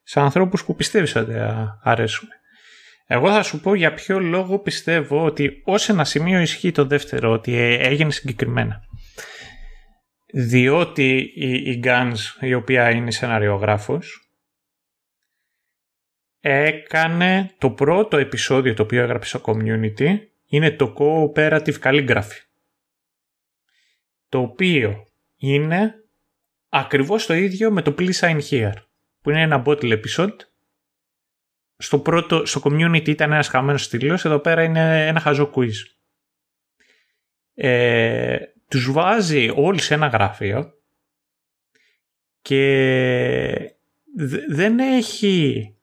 σε 0.10 0.20
ανθρώπους 0.20 0.64
που 0.66 0.76
πιστεύεις 0.76 1.16
ότι 1.16 1.34
αρέσουμε. 1.82 2.34
Εγώ 3.06 3.32
θα 3.32 3.44
σου 3.44 3.60
πω 3.60 3.76
για 3.76 3.94
ποιο 3.94 4.20
λόγο 4.20 4.60
πιστεύω 4.60 5.26
ότι 5.26 5.62
ως 5.66 5.90
ένα 5.90 6.04
σημείο 6.04 6.40
ισχύει 6.40 6.72
το 6.72 6.86
δεύτερο, 6.86 7.32
ότι 7.32 7.56
έγινε 7.58 8.12
συγκεκριμένα. 8.12 8.82
Διότι 10.34 11.32
η, 11.36 11.52
η 11.52 11.82
Guns, 11.84 12.16
η 12.40 12.54
οποία 12.54 12.90
είναι 12.90 13.12
σεναριογράφος, 13.12 14.32
έκανε 16.40 17.52
το 17.58 17.72
πρώτο 17.72 18.18
επεισόδιο 18.18 18.74
το 18.74 18.84
οποίο 18.84 19.02
έγραψε 19.02 19.38
στο 19.38 19.42
community, 19.46 20.18
είναι 20.46 20.72
το 20.72 20.94
Cooperative 20.98 21.80
Calligraphy. 21.82 22.40
Το 24.30 24.40
οποίο 24.40 25.06
είναι 25.36 25.94
ακριβώς 26.70 27.26
το 27.26 27.34
ίδιο 27.34 27.72
με 27.72 27.82
το 27.82 27.96
Please 27.98 28.20
Sign 28.20 28.40
Here, 28.50 28.74
που 29.30 29.36
είναι 29.36 29.44
ένα 29.44 29.64
bottle 29.66 30.02
episode 30.02 30.36
στο, 31.78 32.00
πρώτο, 32.00 32.46
στο 32.46 32.62
community 32.64 33.08
ήταν 33.08 33.32
ένας 33.32 33.48
χαμένος 33.48 33.84
στήλος, 33.84 34.26
εδώ 34.26 34.40
πέρα 34.40 34.64
είναι 34.64 35.08
ένα 35.08 35.20
χαζό 35.20 35.52
quiz. 35.56 35.72
Ε, 37.54 38.38
τους 38.68 38.92
βάζει 38.92 39.52
όλοι 39.56 39.82
σε 39.82 39.94
ένα 39.94 40.08
γραφείο 40.08 40.74
και 42.42 43.76
δεν 44.50 44.80
έχει 44.80 45.76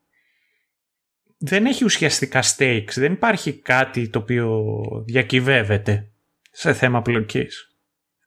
δεν 1.39 1.66
έχει 1.66 1.84
ουσιαστικά 1.84 2.42
stakes, 2.57 2.92
δεν 2.94 3.12
υπάρχει 3.12 3.52
κάτι 3.52 4.08
το 4.08 4.18
οποίο 4.18 4.75
διακυβεύεται 5.07 6.10
σε 6.50 6.73
θέμα 6.73 7.02
πλοκής. 7.02 7.76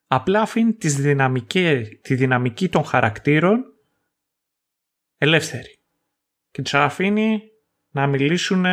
Απλά 0.07 0.41
αφήνει 0.41 0.73
τις 0.73 0.95
δυναμική, 0.95 1.99
τη 2.01 2.15
δυναμική 2.15 2.69
των 2.69 2.83
χαρακτήρων 2.83 3.73
ελεύθερη 5.19 5.79
και 6.51 6.61
τους 6.61 6.73
αφήνει 6.73 7.41
να 7.89 8.07
μιλήσουν, 8.07 8.65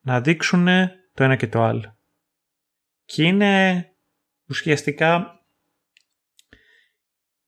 να 0.00 0.20
δείξουν 0.20 0.66
το 1.14 1.24
ένα 1.24 1.36
και 1.36 1.46
το 1.46 1.62
άλλο. 1.62 1.98
Και 3.04 3.22
είναι 3.22 3.84
ουσιαστικά 4.48 5.38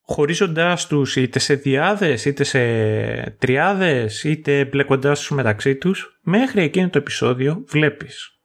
χωρίζοντάς 0.00 0.86
τους 0.86 1.16
είτε 1.16 1.38
σε 1.38 1.54
διάδες, 1.54 2.24
είτε 2.24 2.44
σε 2.44 2.60
τριάδες, 3.30 4.24
είτε 4.24 4.64
μπλεκοντάς 4.64 5.18
τους 5.18 5.30
μεταξύ 5.30 5.76
τους, 5.76 6.18
μέχρι 6.22 6.62
εκείνο 6.62 6.90
το 6.90 6.98
επεισόδιο 6.98 7.64
βλέπεις 7.66 8.36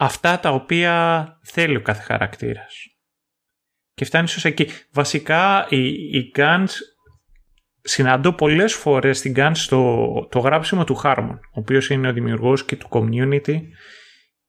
αυτά 0.00 0.40
τα 0.40 0.50
οποία 0.50 1.24
θέλει 1.42 1.76
ο 1.76 1.82
κάθε 1.82 2.02
χαρακτήρας. 2.02 2.86
Και 3.94 4.04
φτάνεις 4.04 4.36
ως 4.36 4.44
εκεί. 4.44 4.68
Βασικά 4.92 5.66
οι, 5.68 5.88
οι 5.92 6.32
Guns 6.34 6.68
συναντώ 7.90 8.32
πολλές 8.32 8.74
φορές 8.74 9.18
στην 9.18 9.34
Guns 9.36 9.56
το, 9.68 10.04
το 10.30 10.38
γράψιμο 10.38 10.84
του 10.84 11.00
Harmon, 11.02 11.38
ο 11.40 11.60
οποίος 11.60 11.90
είναι 11.90 12.08
ο 12.08 12.12
δημιουργός 12.12 12.64
και 12.64 12.76
του 12.76 12.88
Community 12.90 13.60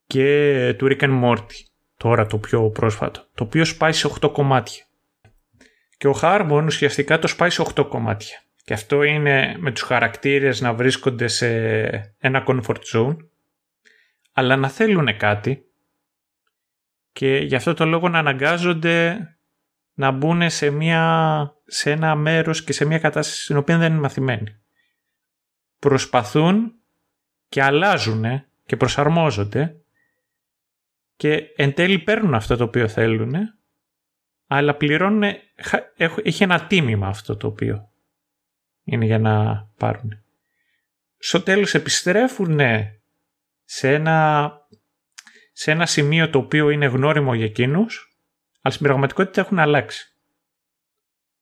και 0.07 0.75
του 0.77 0.87
Rick 0.89 0.99
and 0.99 1.23
Morty, 1.23 1.55
τώρα 1.97 2.25
το 2.25 2.37
πιο 2.37 2.69
πρόσφατο, 2.69 3.27
το 3.35 3.43
οποίο 3.43 3.65
σπάει 3.65 3.93
σε 3.93 4.09
8 4.21 4.31
κομμάτια. 4.31 4.85
Και 5.97 6.07
ο 6.07 6.19
Harmon 6.21 6.63
ουσιαστικά 6.65 7.19
το 7.19 7.27
σπάει 7.27 7.49
σε 7.49 7.63
8 7.75 7.85
κομμάτια. 7.89 8.41
Και 8.63 8.73
αυτό 8.73 9.03
είναι 9.03 9.55
με 9.59 9.71
τους 9.71 9.81
χαρακτήρες 9.81 10.61
να 10.61 10.73
βρίσκονται 10.73 11.27
σε 11.27 11.47
ένα 12.19 12.43
comfort 12.47 12.81
zone, 12.93 13.17
αλλά 14.31 14.55
να 14.55 14.69
θέλουν 14.69 15.17
κάτι 15.17 15.65
και 17.11 17.37
γι' 17.37 17.55
αυτό 17.55 17.73
το 17.73 17.85
λόγο 17.85 18.09
να 18.09 18.19
αναγκάζονται 18.19 19.17
να 19.93 20.11
μπουν 20.11 20.49
σε, 20.49 20.69
μια, 20.69 21.53
σε 21.73 21.91
ένα 21.91 22.15
μέρος 22.15 22.63
και 22.63 22.73
σε 22.73 22.85
μια 22.85 22.99
κατάσταση 22.99 23.43
στην 23.43 23.57
οποία 23.57 23.77
δεν 23.77 23.91
είναι 23.91 24.01
μαθημένοι. 24.01 24.59
Προσπαθούν 25.79 26.73
και 27.49 27.63
αλλάζουν 27.63 28.25
και 28.65 28.77
προσαρμόζονται 28.77 29.75
και 31.15 31.53
εν 31.55 31.73
τέλει 31.73 31.99
παίρνουν 31.99 32.33
αυτό 32.33 32.55
το 32.55 32.63
οποίο 32.63 32.87
θέλουν 32.87 33.33
αλλά 34.47 34.75
πληρώνουν, 34.75 35.23
έχει 36.23 36.43
ένα 36.43 36.67
τίμημα 36.67 37.07
αυτό 37.07 37.37
το 37.37 37.47
οποίο 37.47 37.91
είναι 38.83 39.05
για 39.05 39.19
να 39.19 39.65
πάρουν. 39.77 40.23
Στο 41.17 41.41
τέλος 41.41 41.73
επιστρέφουν 41.73 42.59
σε 43.63 43.93
ένα, 43.93 44.51
σε 45.51 45.71
ένα 45.71 45.85
σημείο 45.85 46.29
το 46.29 46.39
οποίο 46.39 46.69
είναι 46.69 46.85
γνώριμο 46.85 47.33
για 47.33 47.45
εκείνους 47.45 48.17
αλλά 48.61 48.73
στην 48.73 48.85
πραγματικότητα 48.85 49.41
έχουν 49.41 49.59
αλλάξει. 49.59 50.10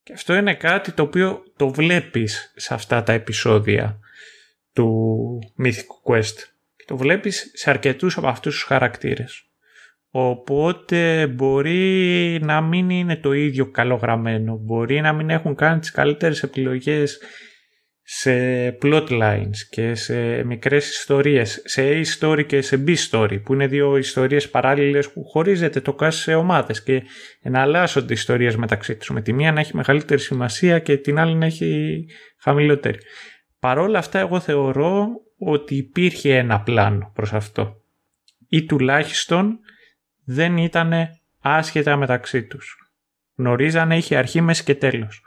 Και 0.10 0.16
αυτό 0.16 0.36
είναι 0.36 0.54
κάτι 0.54 0.92
το 0.92 1.04
οποίο 1.04 1.44
το 1.56 1.70
βλέπεις 1.70 2.54
σε 2.56 2.74
αυτά 2.74 3.04
τα 3.04 3.14
επεισόδια 3.14 4.00
του 4.74 5.40
Mythic 5.64 6.12
Quest. 6.12 6.36
Και 6.76 6.84
το 6.88 6.98
βλέπεις 6.98 7.52
σε 7.54 7.70
αρκετούς 7.70 8.18
από 8.18 8.28
αυτούς 8.28 8.54
τους 8.54 8.64
χαρακτήρες. 8.64 9.44
Οπότε 10.10 11.28
μπορεί 11.28 12.40
να 12.42 12.62
μην 12.62 12.90
είναι 12.90 13.16
το 13.16 13.34
ίδιο 13.34 13.72
καλογραμμένο. 13.72 14.58
Μπορεί 14.58 15.02
να 15.02 15.14
μην 15.14 15.30
έχουν 15.30 15.56
κάνει 15.56 15.80
τις 15.80 15.92
καλύτερες 15.92 16.44
επιλογές 16.44 17.22
σε 18.12 18.78
plotlines 18.82 19.58
και 19.70 19.96
σε 19.96 20.44
μικρές 20.44 20.90
ιστορίες, 20.90 21.62
σε 21.66 22.02
A-story 22.02 22.46
και 22.46 22.62
σε 22.62 22.84
B-story, 22.88 23.44
που 23.44 23.54
είναι 23.54 23.68
δύο 23.68 23.98
ιστορίες 23.98 24.50
παράλληλες 24.50 25.12
που 25.12 25.24
χωρίζεται 25.26 25.82
το 25.82 25.96
cast 26.00 26.12
σε 26.12 26.34
ομάδες 26.36 26.84
και 26.84 27.04
εναλλάσσονται 27.42 28.14
ιστορίες 28.14 28.56
μεταξύ 28.56 28.96
τους. 28.96 29.10
Με 29.10 29.22
τη 29.22 29.34
μία 29.34 29.52
να 29.52 29.60
έχει 29.60 29.76
μεγαλύτερη 29.76 30.22
σημασία 30.22 30.80
και 30.80 30.98
την 30.98 31.20
άλλη 31.20 31.36
να 31.36 31.46
έχει 31.46 32.06
χαμηλότερη. 32.38 32.98
Παρόλα 33.60 34.00
αυτά 34.00 34.20
εγώ 34.20 34.40
θεωρώ 34.40 35.08
ότι 35.38 35.76
υπήρχε 35.76 36.38
ένα 36.38 36.62
πλάνο 36.62 37.12
προς 37.14 37.34
αυτό. 37.34 37.82
Ή 38.48 38.66
τουλάχιστον 38.66 39.60
δεν 40.24 40.58
ήταν 40.58 40.94
άσχετα 41.40 41.96
μεταξύ 41.96 42.44
τους. 42.44 42.92
γνωρίζανε 43.36 43.98
είχε 43.98 44.16
αρχή, 44.16 44.42
μέση 44.42 44.64
και 44.64 44.76
τέλος. 44.76 45.22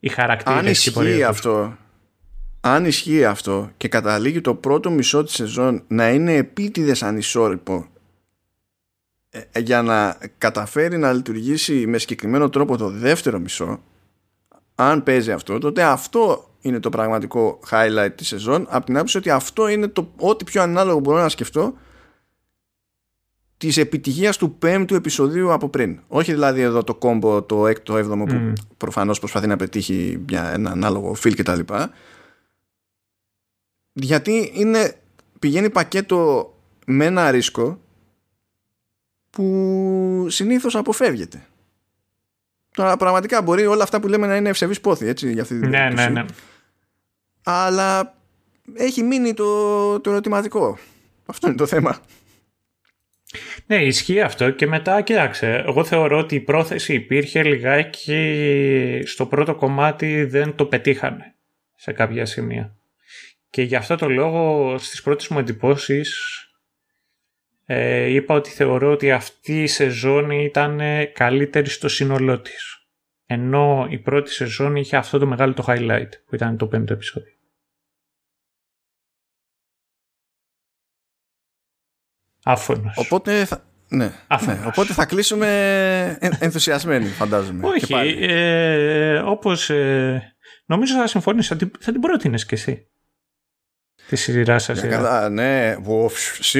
Οι 0.00 0.08
χαρακτήρες 0.08 0.58
Αν 0.58 0.66
ισχύει 0.66 1.22
αυτό, 1.22 1.76
αν 2.60 2.84
ισχύει 2.84 3.24
αυτό 3.24 3.70
και 3.76 3.88
καταλήγει 3.88 4.40
το 4.40 4.54
πρώτο 4.54 4.90
μισό 4.90 5.24
της 5.24 5.34
σεζόν 5.34 5.82
να 5.88 6.10
είναι 6.10 6.34
επίτηδες 6.34 7.02
ανισόρρυπο 7.02 7.86
ε, 9.30 9.40
ε, 9.52 9.60
για 9.60 9.82
να 9.82 10.18
καταφέρει 10.38 10.98
να 10.98 11.12
λειτουργήσει 11.12 11.86
με 11.86 11.98
συγκεκριμένο 11.98 12.48
τρόπο 12.48 12.76
το 12.76 12.88
δεύτερο 12.88 13.38
μισό 13.38 13.80
αν 14.74 15.02
παίζει 15.02 15.32
αυτό 15.32 15.58
τότε 15.58 15.82
αυτό 15.82 16.50
είναι 16.60 16.80
το 16.80 16.88
πραγματικό 16.88 17.60
highlight 17.70 18.10
της 18.14 18.26
σεζόν 18.26 18.66
από 18.68 18.86
την 18.86 18.96
άποψη 18.96 19.16
ότι 19.16 19.30
αυτό 19.30 19.68
είναι 19.68 19.88
το 19.88 20.12
ό,τι 20.16 20.44
πιο 20.44 20.62
ανάλογο 20.62 20.98
μπορώ 20.98 21.18
να 21.18 21.28
σκεφτώ 21.28 21.74
της 23.58 23.76
επιτυχίας 23.76 24.36
του 24.36 24.54
πέμπτου 24.54 24.94
επεισοδίου 24.94 25.52
από 25.52 25.68
πριν. 25.68 25.98
Όχι 26.08 26.32
δηλαδή 26.32 26.60
εδώ 26.60 26.84
το 26.84 26.94
κόμπο 26.94 27.42
το 27.42 27.66
έκτο, 27.66 27.96
έβδομο 27.96 28.24
που 28.24 28.34
mm. 28.34 28.52
προφανώς 28.76 29.18
προσπαθεί 29.18 29.46
να 29.46 29.56
πετύχει 29.56 30.22
μια, 30.28 30.52
ένα 30.52 30.70
ανάλογο 30.70 31.14
φιλ 31.14 31.34
και 31.34 31.42
τα 31.42 31.56
λοιπά. 31.56 31.90
Γιατί 34.00 34.50
είναι, 34.54 34.94
πηγαίνει 35.38 35.70
πακέτο 35.70 36.52
με 36.86 37.04
ένα 37.04 37.30
ρίσκο 37.30 37.80
που 39.30 40.26
συνήθως 40.28 40.76
αποφεύγεται. 40.76 41.46
Τώρα 42.74 42.96
πραγματικά 42.96 43.42
μπορεί 43.42 43.66
όλα 43.66 43.82
αυτά 43.82 44.00
που 44.00 44.08
λέμε 44.08 44.26
να 44.26 44.36
είναι 44.36 44.48
ευσεβείς 44.48 44.80
πόθη 44.80 45.06
έτσι, 45.06 45.32
για 45.32 45.42
αυτή 45.42 45.60
την 45.60 45.68
ναι, 45.68 45.88
ναι, 45.88 46.08
ναι. 46.08 46.24
Αλλά 47.42 48.14
έχει 48.74 49.02
μείνει 49.02 49.34
το, 49.34 50.00
το 50.00 50.10
ερωτηματικό. 50.10 50.78
Αυτό 51.26 51.46
είναι 51.46 51.56
το 51.56 51.66
θέμα. 51.66 52.00
Ναι, 53.66 53.84
ισχύει 53.84 54.20
αυτό 54.20 54.50
και 54.50 54.66
μετά, 54.66 55.00
κοίταξε, 55.00 55.64
εγώ 55.66 55.84
θεωρώ 55.84 56.18
ότι 56.18 56.34
η 56.34 56.40
πρόθεση 56.40 56.94
υπήρχε 56.94 57.42
λιγάκι 57.42 59.02
στο 59.04 59.26
πρώτο 59.26 59.54
κομμάτι 59.54 60.24
δεν 60.24 60.54
το 60.54 60.64
πετύχανε 60.64 61.34
σε 61.74 61.92
κάποια 61.92 62.26
σημεία. 62.26 62.77
Και 63.50 63.62
γι' 63.62 63.76
αυτό 63.76 63.96
το 63.96 64.08
λόγο 64.08 64.74
στις 64.78 65.02
πρώτες 65.02 65.28
μου 65.28 65.38
εντυπώσεις 65.38 66.42
ε, 67.64 68.04
είπα 68.04 68.34
ότι 68.34 68.50
θεωρώ 68.50 68.92
ότι 68.92 69.10
αυτή 69.10 69.62
η 69.62 69.66
σεζόν 69.66 70.30
ήταν 70.30 70.80
καλύτερη 71.12 71.68
στο 71.68 71.88
σύνολό 71.88 72.40
της. 72.40 72.86
Ενώ 73.26 73.86
η 73.90 73.98
πρώτη 73.98 74.30
σεζόν 74.30 74.76
είχε 74.76 74.96
αυτό 74.96 75.18
το 75.18 75.26
μεγάλο 75.26 75.54
το 75.54 75.64
highlight 75.66 76.08
που 76.26 76.34
ήταν 76.34 76.56
το 76.56 76.66
πέμπτο 76.66 76.92
επεισόδιο. 76.92 77.32
Άφωνος. 82.42 82.96
Οπότε 82.96 83.44
θα, 83.44 83.64
ναι, 83.88 84.12
ναι, 84.46 84.64
οπότε 84.66 84.92
θα 84.92 85.06
κλείσουμε 85.06 86.18
ενθουσιασμένοι 86.20 87.06
φαντάζομαι. 87.06 87.66
Όχι, 87.66 87.94
ε, 88.18 89.18
όπως 89.18 89.70
ε, 89.70 90.36
νομίζω 90.66 90.94
θα 90.94 91.06
συμφωνήσω, 91.06 91.56
θα, 91.56 91.70
θα 91.80 91.92
την 91.92 92.00
πρότεινες 92.00 92.46
κι 92.46 92.54
εσύ. 92.54 92.88
Τη 94.08 94.16
σειρά 94.16 94.58
σας. 94.58 94.80
Καλά, 94.80 95.28
ναι, 95.28 95.76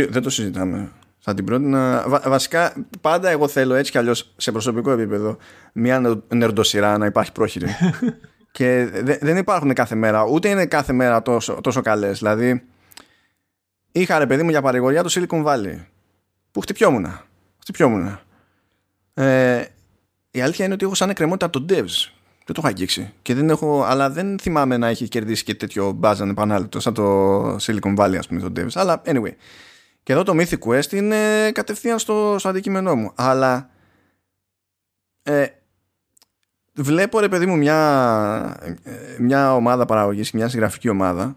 δεν 0.09 0.23
το 0.23 0.31
συζητάμε. 0.31 0.93
Θα 1.19 1.35
την 1.35 1.45
πρότεινα. 1.45 2.05
βασικά, 2.09 2.87
πάντα 3.01 3.31
εγώ 3.31 3.49
θέλω 3.49 3.75
έτσι 3.75 3.91
κι 3.91 3.99
αλλιώς 3.99 4.33
σε 4.37 4.53
προσωπικό 4.53 4.91
επίπεδο 4.91 5.37
μια 5.73 6.23
νερντοσυρά 6.29 6.99
να 6.99 7.07
υπάρχει 7.07 7.33
πρόχειρη. 7.33 7.67
και 8.51 8.89
δεν 9.21 9.37
υπάρχουν 9.37 9.73
κάθε 9.73 9.95
μέρα, 9.95 10.25
ούτε 10.25 10.49
είναι 10.49 10.67
κάθε 10.67 10.93
μέρα 10.93 11.23
τόσο, 11.23 11.59
τόσο 11.63 11.81
καλές. 11.81 12.19
Δηλαδή, 12.19 12.65
είχα 13.93 14.19
ρε 14.19 14.27
παιδί 14.27 14.43
μου 14.43 14.51
για 14.51 14.63
παρηγοριά 14.63 15.03
το 15.03 15.11
Silicon 15.13 15.45
Valley 15.45 15.85
που 16.53 16.61
χτυπιόμουν. 16.61 17.21
Χτυπιόμουν. 17.61 18.19
Ε, 19.15 19.65
η 20.31 20.41
αλήθεια 20.41 20.65
είναι 20.65 20.75
ότι 20.75 20.85
έχω 20.85 20.95
σαν 20.95 21.11
εκκρεμότητα 21.11 21.47
από 21.47 21.61
τον 21.61 21.67
Devs. 21.71 22.18
Δεν 22.49 22.57
το 22.57 22.63
έχω 22.67 22.75
αγγίξει. 22.75 23.13
Και 23.23 23.35
δεν 23.35 23.51
έχω, 23.51 23.83
αλλά 23.83 24.11
δεν 24.11 24.39
θυμάμαι 24.39 24.77
να 24.77 24.89
έχει 24.89 25.09
κερδίσει 25.09 25.45
και 25.45 25.55
τέτοιο 25.55 25.93
μπάζαν 25.93 26.29
επανάληπτο 26.29 26.81
σαν 26.81 26.95
το 26.95 27.55
Silicon 27.57 27.97
Valley, 27.97 28.17
ας 28.19 28.27
πούμε, 28.27 28.41
το 28.41 28.53
Devs. 28.57 28.71
Αλλά 28.75 29.03
anyway. 29.05 29.33
Και 30.03 30.13
εδώ 30.13 30.23
το 30.23 30.33
Mythic 30.37 30.59
Quest 30.59 30.93
είναι 30.93 31.51
κατευθείαν 31.53 31.99
στο, 31.99 32.37
στο 32.39 32.49
αντικείμενό 32.49 32.95
μου. 32.97 33.13
Αλλά 33.15 33.71
ε, 35.23 35.47
βλέπω 36.75 37.21
ρε 37.21 37.29
παιδί 37.29 37.47
μου 37.47 37.57
μια, 37.57 38.57
ε, 38.83 38.93
μια 39.19 39.55
ομάδα 39.55 39.85
παραγωγής, 39.85 40.33
μια 40.33 40.49
συγγραφική 40.49 40.89
ομάδα 40.89 41.37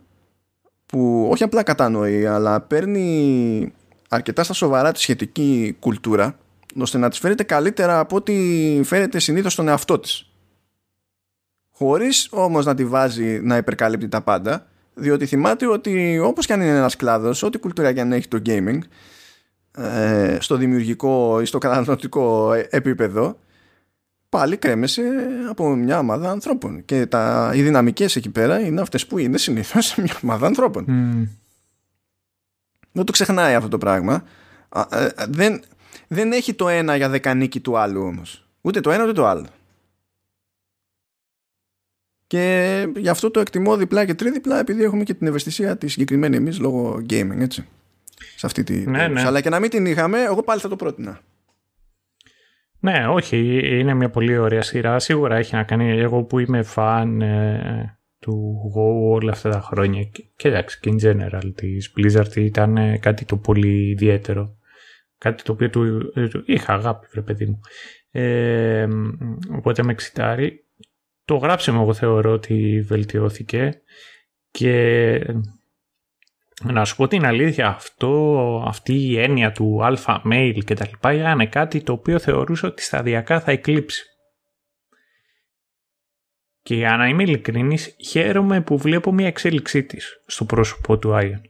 που 0.85 1.27
όχι 1.31 1.43
απλά 1.43 1.64
κατανοεί 1.64 2.25
αλλά 2.25 2.61
παίρνει 2.61 3.73
αρκετά 4.09 4.43
στα 4.43 4.53
σοβαρά 4.53 4.91
τη 4.91 4.99
σχετική 4.99 5.75
κουλτούρα 5.80 6.38
ώστε 6.80 6.98
να 6.98 7.09
της 7.09 7.19
φέρεται 7.19 7.43
καλύτερα 7.43 7.99
από 7.99 8.15
ό,τι 8.15 8.33
φέρεται 8.83 9.19
συνήθως 9.19 9.53
στον 9.53 9.67
εαυτό 9.67 9.99
της. 9.99 10.31
Χωρίς 11.82 12.27
όμως 12.32 12.66
να 12.66 12.76
τη 12.76 12.85
βάζει 12.85 13.40
να 13.43 13.58
υπερκαλύπτει 13.58 14.08
τα 14.08 14.22
πάντα 14.22 14.68
διότι 14.93 15.26
θυμάται 15.26 15.68
ότι 15.68 16.19
όπως 16.19 16.45
και 16.45 16.53
αν 16.53 16.61
είναι 16.61 16.77
ένας 16.77 16.95
κλάδος 16.95 17.43
ό,τι 17.43 17.58
κουλτούρα 17.58 17.93
και 17.93 18.01
αν 18.01 18.11
έχει 18.11 18.27
το 18.27 18.42
gaming 18.45 18.80
ε, 19.77 20.38
στο 20.40 20.56
δημιουργικό 20.56 21.42
ή 21.42 21.45
στο 21.45 21.58
καταναλωτικό 21.58 22.53
επίπεδο 22.69 23.40
πάλι 24.30 24.58
κρέμεσαι 24.58 25.03
από 25.50 25.76
μια 25.76 26.00
ομάδα 26.00 26.32
ανθρώπων. 26.32 26.85
Και 26.85 27.06
τα, 27.06 27.51
οι 27.56 27.61
δυναμικές 27.61 28.16
εκεί 28.16 28.30
πέρα 28.30 28.60
είναι 28.60 28.82
αυτές 28.82 29.08
που 29.08 29.18
είναι 29.18 29.38
συνήθως 29.38 29.95
μια 29.95 30.19
ομάδα 30.24 30.48
ανθρώπων. 30.48 30.85
Δεν 32.92 33.06
το 33.06 33.11
ξεχνάει 33.11 33.56
αυτό 33.56 33.69
το 33.69 33.77
πράγμα. 33.77 34.24
Ε, 34.90 35.08
δεν, 35.30 35.61
δεν 36.08 36.32
έχει 36.32 36.53
το 36.53 36.69
ένα 36.69 36.95
για 36.95 37.10
δεκανίκη 37.10 37.60
του 37.60 37.77
άλλου 37.77 38.01
όμως. 38.01 38.48
Ούτε 38.61 38.82
το 38.82 38.92
ένα 38.92 39.03
ούτε 39.03 39.14
το 39.14 39.27
άλλο 39.27 39.48
και 42.32 42.88
γι' 42.95 43.10
αυτό 43.10 43.32
το 43.32 43.40
εκτιμώ 43.40 43.77
διπλά 43.77 44.06
και 44.06 44.14
τρίδιπλα 44.14 44.60
επειδή 44.60 44.84
έχουμε 44.84 45.03
και 45.03 45.14
την 45.14 45.27
ευαισθησία 45.27 45.77
τη 45.77 45.88
συγκεκριμένη 45.88 46.35
εμείς 46.35 46.60
λόγω 46.60 47.01
gaming, 47.10 47.40
έτσι. 47.40 47.68
Σε 48.35 48.45
αυτή 48.45 48.64
τη. 48.64 48.90
Ναι, 48.90 49.08
ναι. 49.08 49.22
Αλλά 49.22 49.42
και 49.42 49.50
να 49.50 49.60
μην 49.60 49.69
την 49.69 49.85
είχαμε, 49.85 50.22
εγώ 50.22 50.43
πάλι 50.43 50.60
θα 50.60 50.69
το 50.69 50.76
πρότεινα. 50.76 51.19
Ναι, 52.80 53.08
όχι, 53.08 53.60
είναι 53.80 53.93
μια 53.93 54.10
πολύ 54.10 54.38
ωραία 54.38 54.61
σειρά. 54.61 55.00
Σίγουρα 55.00 55.35
έχει 55.35 55.56
να 55.56 55.64
κάνει 55.64 56.00
εγώ 56.00 56.24
που 56.24 56.40
είμαι 56.40 56.64
φαν 56.64 57.22
ε, 57.22 57.98
του 58.19 58.58
Go 58.76 59.16
όλα 59.16 59.32
αυτά 59.32 59.50
τα 59.50 59.61
χρόνια 59.61 60.03
και 60.35 60.48
εντάξει 60.48 60.80
και 60.80 60.92
in 60.93 61.06
general 61.06 61.51
της 61.56 61.93
Blizzard 61.98 62.35
ήταν 62.35 62.77
ε, 62.77 62.98
κάτι 62.98 63.26
το 63.26 63.38
πολύ 63.38 63.90
ιδιαίτερο. 63.90 64.56
Κάτι 65.18 65.43
το 65.43 65.51
οποίο 65.51 65.69
του, 65.69 66.11
ε, 66.16 66.27
είχα 66.45 66.74
αγάπη, 66.74 67.08
βρε 67.11 67.22
παιδί 67.22 67.45
μου. 67.45 67.60
Ε, 68.11 68.88
οπότε 69.58 69.84
με 69.84 69.92
εξητάρει 69.92 70.66
το 71.32 71.38
γράψιμο 71.38 71.80
εγώ 71.82 71.93
θεωρώ 71.93 72.32
ότι 72.32 72.82
βελτιώθηκε 72.82 73.82
και 74.51 75.35
να 76.64 76.85
σου 76.85 76.95
πω 76.95 77.08
την 77.08 77.26
αλήθεια 77.26 77.68
αυτό, 77.68 78.64
αυτή 78.68 78.93
η 78.93 79.19
έννοια 79.19 79.51
του 79.51 79.80
alpha 79.82 80.22
mail 80.32 80.60
και 80.66 80.74
τα 80.74 80.88
λοιπά 80.88 81.14
είναι 81.14 81.48
κάτι 81.48 81.84
το 81.84 81.93
οποίο 81.93 82.19
θεωρούσα 82.19 82.68
ότι 82.68 82.82
σταδιακά 82.82 83.42
θα 83.42 83.51
εκλείψει. 83.51 84.06
Και 86.61 86.76
για 86.76 86.98
να 86.98 87.08
είμαι 87.08 87.24
ειλικρινής 87.24 87.95
χαίρομαι 88.10 88.61
που 88.61 88.77
βλέπω 88.77 89.11
μια 89.11 89.27
εξέλιξή 89.27 89.84
της 89.84 90.24
στο 90.26 90.45
πρόσωπο 90.45 90.98
του 90.98 91.14
Άιον. 91.14 91.42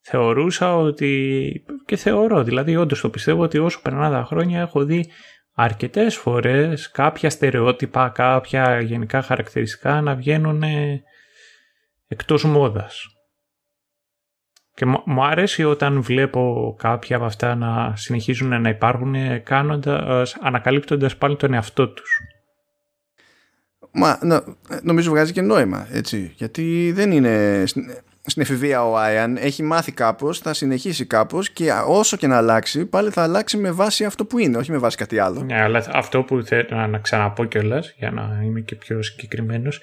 Θεωρούσα 0.00 0.76
ότι 0.76 1.64
και 1.86 1.96
θεωρώ 1.96 2.42
δηλαδή 2.42 2.76
όντως 2.76 3.00
το 3.00 3.10
πιστεύω 3.10 3.42
ότι 3.42 3.58
όσο 3.58 3.80
περνά 3.82 4.10
τα 4.10 4.24
χρόνια 4.24 4.60
έχω 4.60 4.84
δει 4.84 5.10
αρκετές 5.58 6.16
φορές 6.16 6.90
κάποια 6.90 7.30
στερεότυπα, 7.30 8.08
κάποια 8.08 8.80
γενικά 8.80 9.22
χαρακτηριστικά 9.22 10.00
να 10.00 10.14
βγαίνουν 10.14 10.62
εκτός 12.08 12.44
μόδας. 12.44 13.06
Και 14.74 14.86
μου 14.86 15.24
αρέσει 15.24 15.64
όταν 15.64 16.02
βλέπω 16.02 16.74
κάποια 16.78 17.16
από 17.16 17.24
αυτά 17.24 17.54
να 17.54 17.96
συνεχίζουν 17.96 18.60
να 18.60 18.68
υπάρχουν 18.68 19.42
κάνοντας, 19.42 20.36
ανακαλύπτοντας 20.40 21.16
πάλι 21.16 21.36
τον 21.36 21.54
εαυτό 21.54 21.88
τους. 21.88 22.20
Μα 23.90 24.18
νομίζω 24.82 25.10
βγάζει 25.10 25.32
και 25.32 25.42
νόημα 25.42 25.86
έτσι 25.90 26.32
γιατί 26.36 26.92
δεν 26.94 27.12
είναι 27.12 27.64
στην 28.26 28.42
εφηβεία 28.42 28.84
ο 28.84 28.96
Άιαν 28.96 29.36
έχει 29.36 29.62
μάθει 29.62 29.92
κάπως, 29.92 30.38
θα 30.38 30.54
συνεχίσει 30.54 31.06
κάπως 31.06 31.50
και 31.50 31.72
όσο 31.86 32.16
και 32.16 32.26
να 32.26 32.36
αλλάξει, 32.36 32.86
πάλι 32.86 33.10
θα 33.10 33.22
αλλάξει 33.22 33.56
με 33.56 33.70
βάση 33.70 34.04
αυτό 34.04 34.24
που 34.24 34.38
είναι, 34.38 34.56
όχι 34.56 34.70
με 34.70 34.78
βάση 34.78 34.96
κάτι 34.96 35.18
άλλο. 35.18 35.42
Ναι, 35.42 35.60
αλλά 35.60 35.84
αυτό 35.92 36.22
που 36.22 36.42
θέλω 36.42 36.86
να 36.86 36.98
ξαναπώ 36.98 37.44
κιόλας, 37.44 37.94
για 37.96 38.10
να 38.10 38.40
είμαι 38.44 38.60
και 38.60 38.74
πιο 38.74 39.02
συγκεκριμένος, 39.02 39.80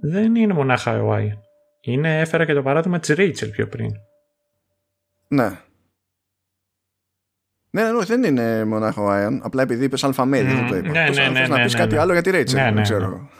δεν 0.00 0.34
είναι 0.34 0.52
μονάχα 0.52 1.02
ο 1.02 1.12
Άιαν. 1.12 1.38
Είναι, 1.80 2.20
έφερα 2.20 2.44
και 2.44 2.54
το 2.54 2.62
παράδειγμα 2.62 2.98
της 2.98 3.14
Ρέιτσελ 3.14 3.50
πιο 3.50 3.66
πριν. 3.68 3.90
Ναι. 5.28 5.50
Ναι, 7.70 7.82
ναι, 7.82 8.04
δεν 8.04 8.22
είναι 8.22 8.64
μονάχα 8.64 9.02
ο 9.02 9.10
Άιαν. 9.10 9.40
Απλά 9.44 9.62
επειδή 9.62 9.84
είπες 9.84 10.04
αλφαμέλη, 10.04 10.48
mm, 10.50 10.54
δεν 10.54 10.66
το 10.68 10.76
είπα. 10.76 10.88
Ναι, 10.88 11.08
ναι, 11.08 11.28
ναι, 11.28 11.46
να 11.46 11.62
πεις 11.62 11.72
ναι, 11.72 11.78
κάτι 11.78 11.94
ναι. 11.94 12.00
άλλο 12.00 12.12
για 12.12 12.22
τη 12.22 12.30
Ρέιτσελ, 12.30 12.58
Ναι, 12.58 12.64
δεν 12.64 12.74
ναι, 12.74 12.80
ξέρω. 12.80 13.30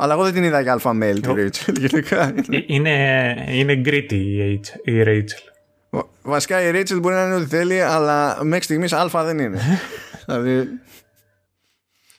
Ναι. 0.00 0.04
Αλλά 0.04 0.12
εγώ 0.12 0.22
δεν 0.24 0.32
την 0.32 0.44
είδα 0.44 0.60
για 0.60 0.72
αλφα 0.72 0.90
mail 1.02 1.18
τη 1.22 1.28
Rachel 1.32 1.78
γενικά. 1.78 2.26
Ε, 2.50 2.64
Είναι, 2.66 3.44
είναι 3.48 3.82
gritty 3.84 4.12
η 4.12 4.60
H- 4.64 4.88
η 4.88 5.02
Rachel. 5.06 5.52
Βα- 5.90 6.08
Βασικά 6.22 6.62
η 6.62 6.70
Rachel 6.74 6.98
μπορεί 7.00 7.14
να 7.14 7.24
είναι 7.24 7.34
ό,τι 7.34 7.46
θέλει, 7.46 7.80
αλλά 7.80 8.44
μέχρι 8.44 8.64
στιγμής 8.64 8.92
αλφα 8.92 9.24
δεν 9.24 9.38
είναι. 9.38 9.60
δηλαδή, 10.26 10.68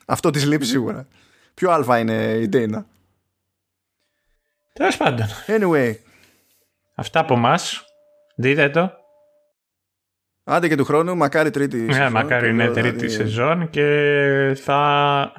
αυτό 0.06 0.30
της 0.30 0.46
λείπει 0.46 0.66
σίγουρα. 0.66 1.08
Πιο 1.54 1.72
αλφα 1.72 2.00
είναι 2.00 2.14
η 2.34 2.50
Dana; 2.54 2.84
Τέλος 4.74 4.98
πάντων. 4.98 5.26
Anyway. 5.48 5.94
Αυτά 6.96 7.20
από 7.20 7.34
εμά. 7.34 7.60
Δείτε 8.36 8.70
το. 8.70 8.92
Άντε 10.44 10.68
και 10.68 10.76
του 10.76 10.84
χρόνου, 10.86 11.16
μακάρι 11.18 11.50
τρίτη 11.50 11.78
ναι, 11.78 11.94
σεζόν. 11.94 12.12
μακάρι 12.12 12.50
είναι 12.50 12.70
δηλαδή- 12.70 12.90
τρίτη 12.98 13.10
σεζόν 13.14 13.70
και 13.70 14.58
θα... 14.64 15.32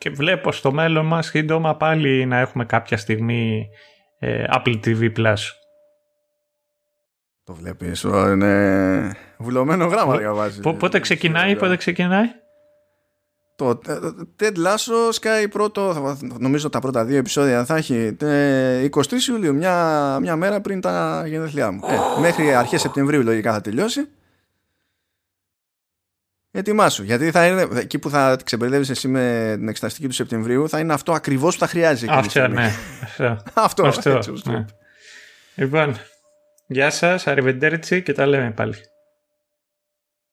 Και 0.00 0.10
βλέπω 0.10 0.52
στο 0.52 0.72
μέλλον 0.72 1.06
μας 1.06 1.26
σύντομα 1.26 1.76
πάλι 1.76 2.26
να 2.26 2.38
έχουμε 2.38 2.64
κάποια 2.64 2.96
στιγμή 2.96 3.68
ε, 4.18 4.44
Apple 4.56 4.80
TV 4.84 5.12
Plus. 5.16 5.36
Το 7.44 7.54
βλέπεις, 7.54 8.04
ω, 8.04 8.30
είναι 8.30 9.14
βουλωμένο 9.38 9.86
γράμμα 9.86 10.16
διαβάζεις. 10.16 10.60
Πο- 10.60 10.74
Πότε 10.74 11.00
ξεκινάει, 11.00 11.56
πότε 11.56 11.76
ξεκινάει; 11.76 12.26
Το 13.56 13.80
ε, 13.86 13.94
Ted 14.40 14.56
Lasso 14.66 15.08
σκάει 15.12 15.48
πρώτο, 15.48 15.92
θα- 15.94 16.18
νομίζω 16.38 16.68
τα 16.70 16.78
πρώτα 16.80 17.04
δύο 17.04 17.16
επεισόδια 17.18 17.64
θα 17.64 17.76
έχει 17.76 18.16
ε, 18.20 18.88
23 18.90 19.12
Ιουλίου, 19.28 19.54
μια, 19.54 20.16
μια 20.20 20.36
μέρα 20.36 20.60
πριν 20.60 20.80
τα 20.80 21.24
γενέθλιά 21.26 21.70
μου. 21.70 21.80
Ε, 22.16 22.20
μέχρι 22.20 22.54
αρχές 22.54 22.80
Σεπτεμβρίου 22.80 23.22
λογικά 23.22 23.52
θα 23.52 23.60
τελειώσει. 23.60 24.08
Ετοιμάσου, 26.52 27.02
γιατί 27.02 27.30
θα 27.30 27.46
είναι, 27.46 27.68
εκεί 27.74 27.98
που 27.98 28.10
θα 28.10 28.36
ξεμπερδεύεις 28.44 28.90
εσύ 28.90 29.08
με 29.08 29.54
την 29.56 29.68
εξεταστική 29.68 30.06
του 30.06 30.14
Σεπτεμβρίου 30.14 30.68
θα 30.68 30.78
είναι 30.78 30.92
αυτό 30.92 31.12
ακριβώς 31.12 31.54
που 31.54 31.60
θα 31.60 31.66
χρειάζεται. 31.66 32.12
εκείνη 32.12 32.28
τη 32.28 32.40
Αυτό, 32.40 32.40
στιγμή. 32.40 32.54
ναι. 32.54 32.72
Αυτό. 33.02 33.42
αυτό, 33.62 33.86
Αυτό, 33.86 34.10
έτσι 34.10 34.28
όπως 34.30 34.42
το 34.42 34.50
ναι. 34.50 34.58
είπε. 34.58 34.66
Λοιπόν, 35.54 35.96
γεια 36.66 36.90
σας, 36.90 37.24
arrivederci 37.26 38.02
και 38.02 38.12
τα 38.12 38.26
λέμε 38.26 38.50
πάλι. 38.50 38.74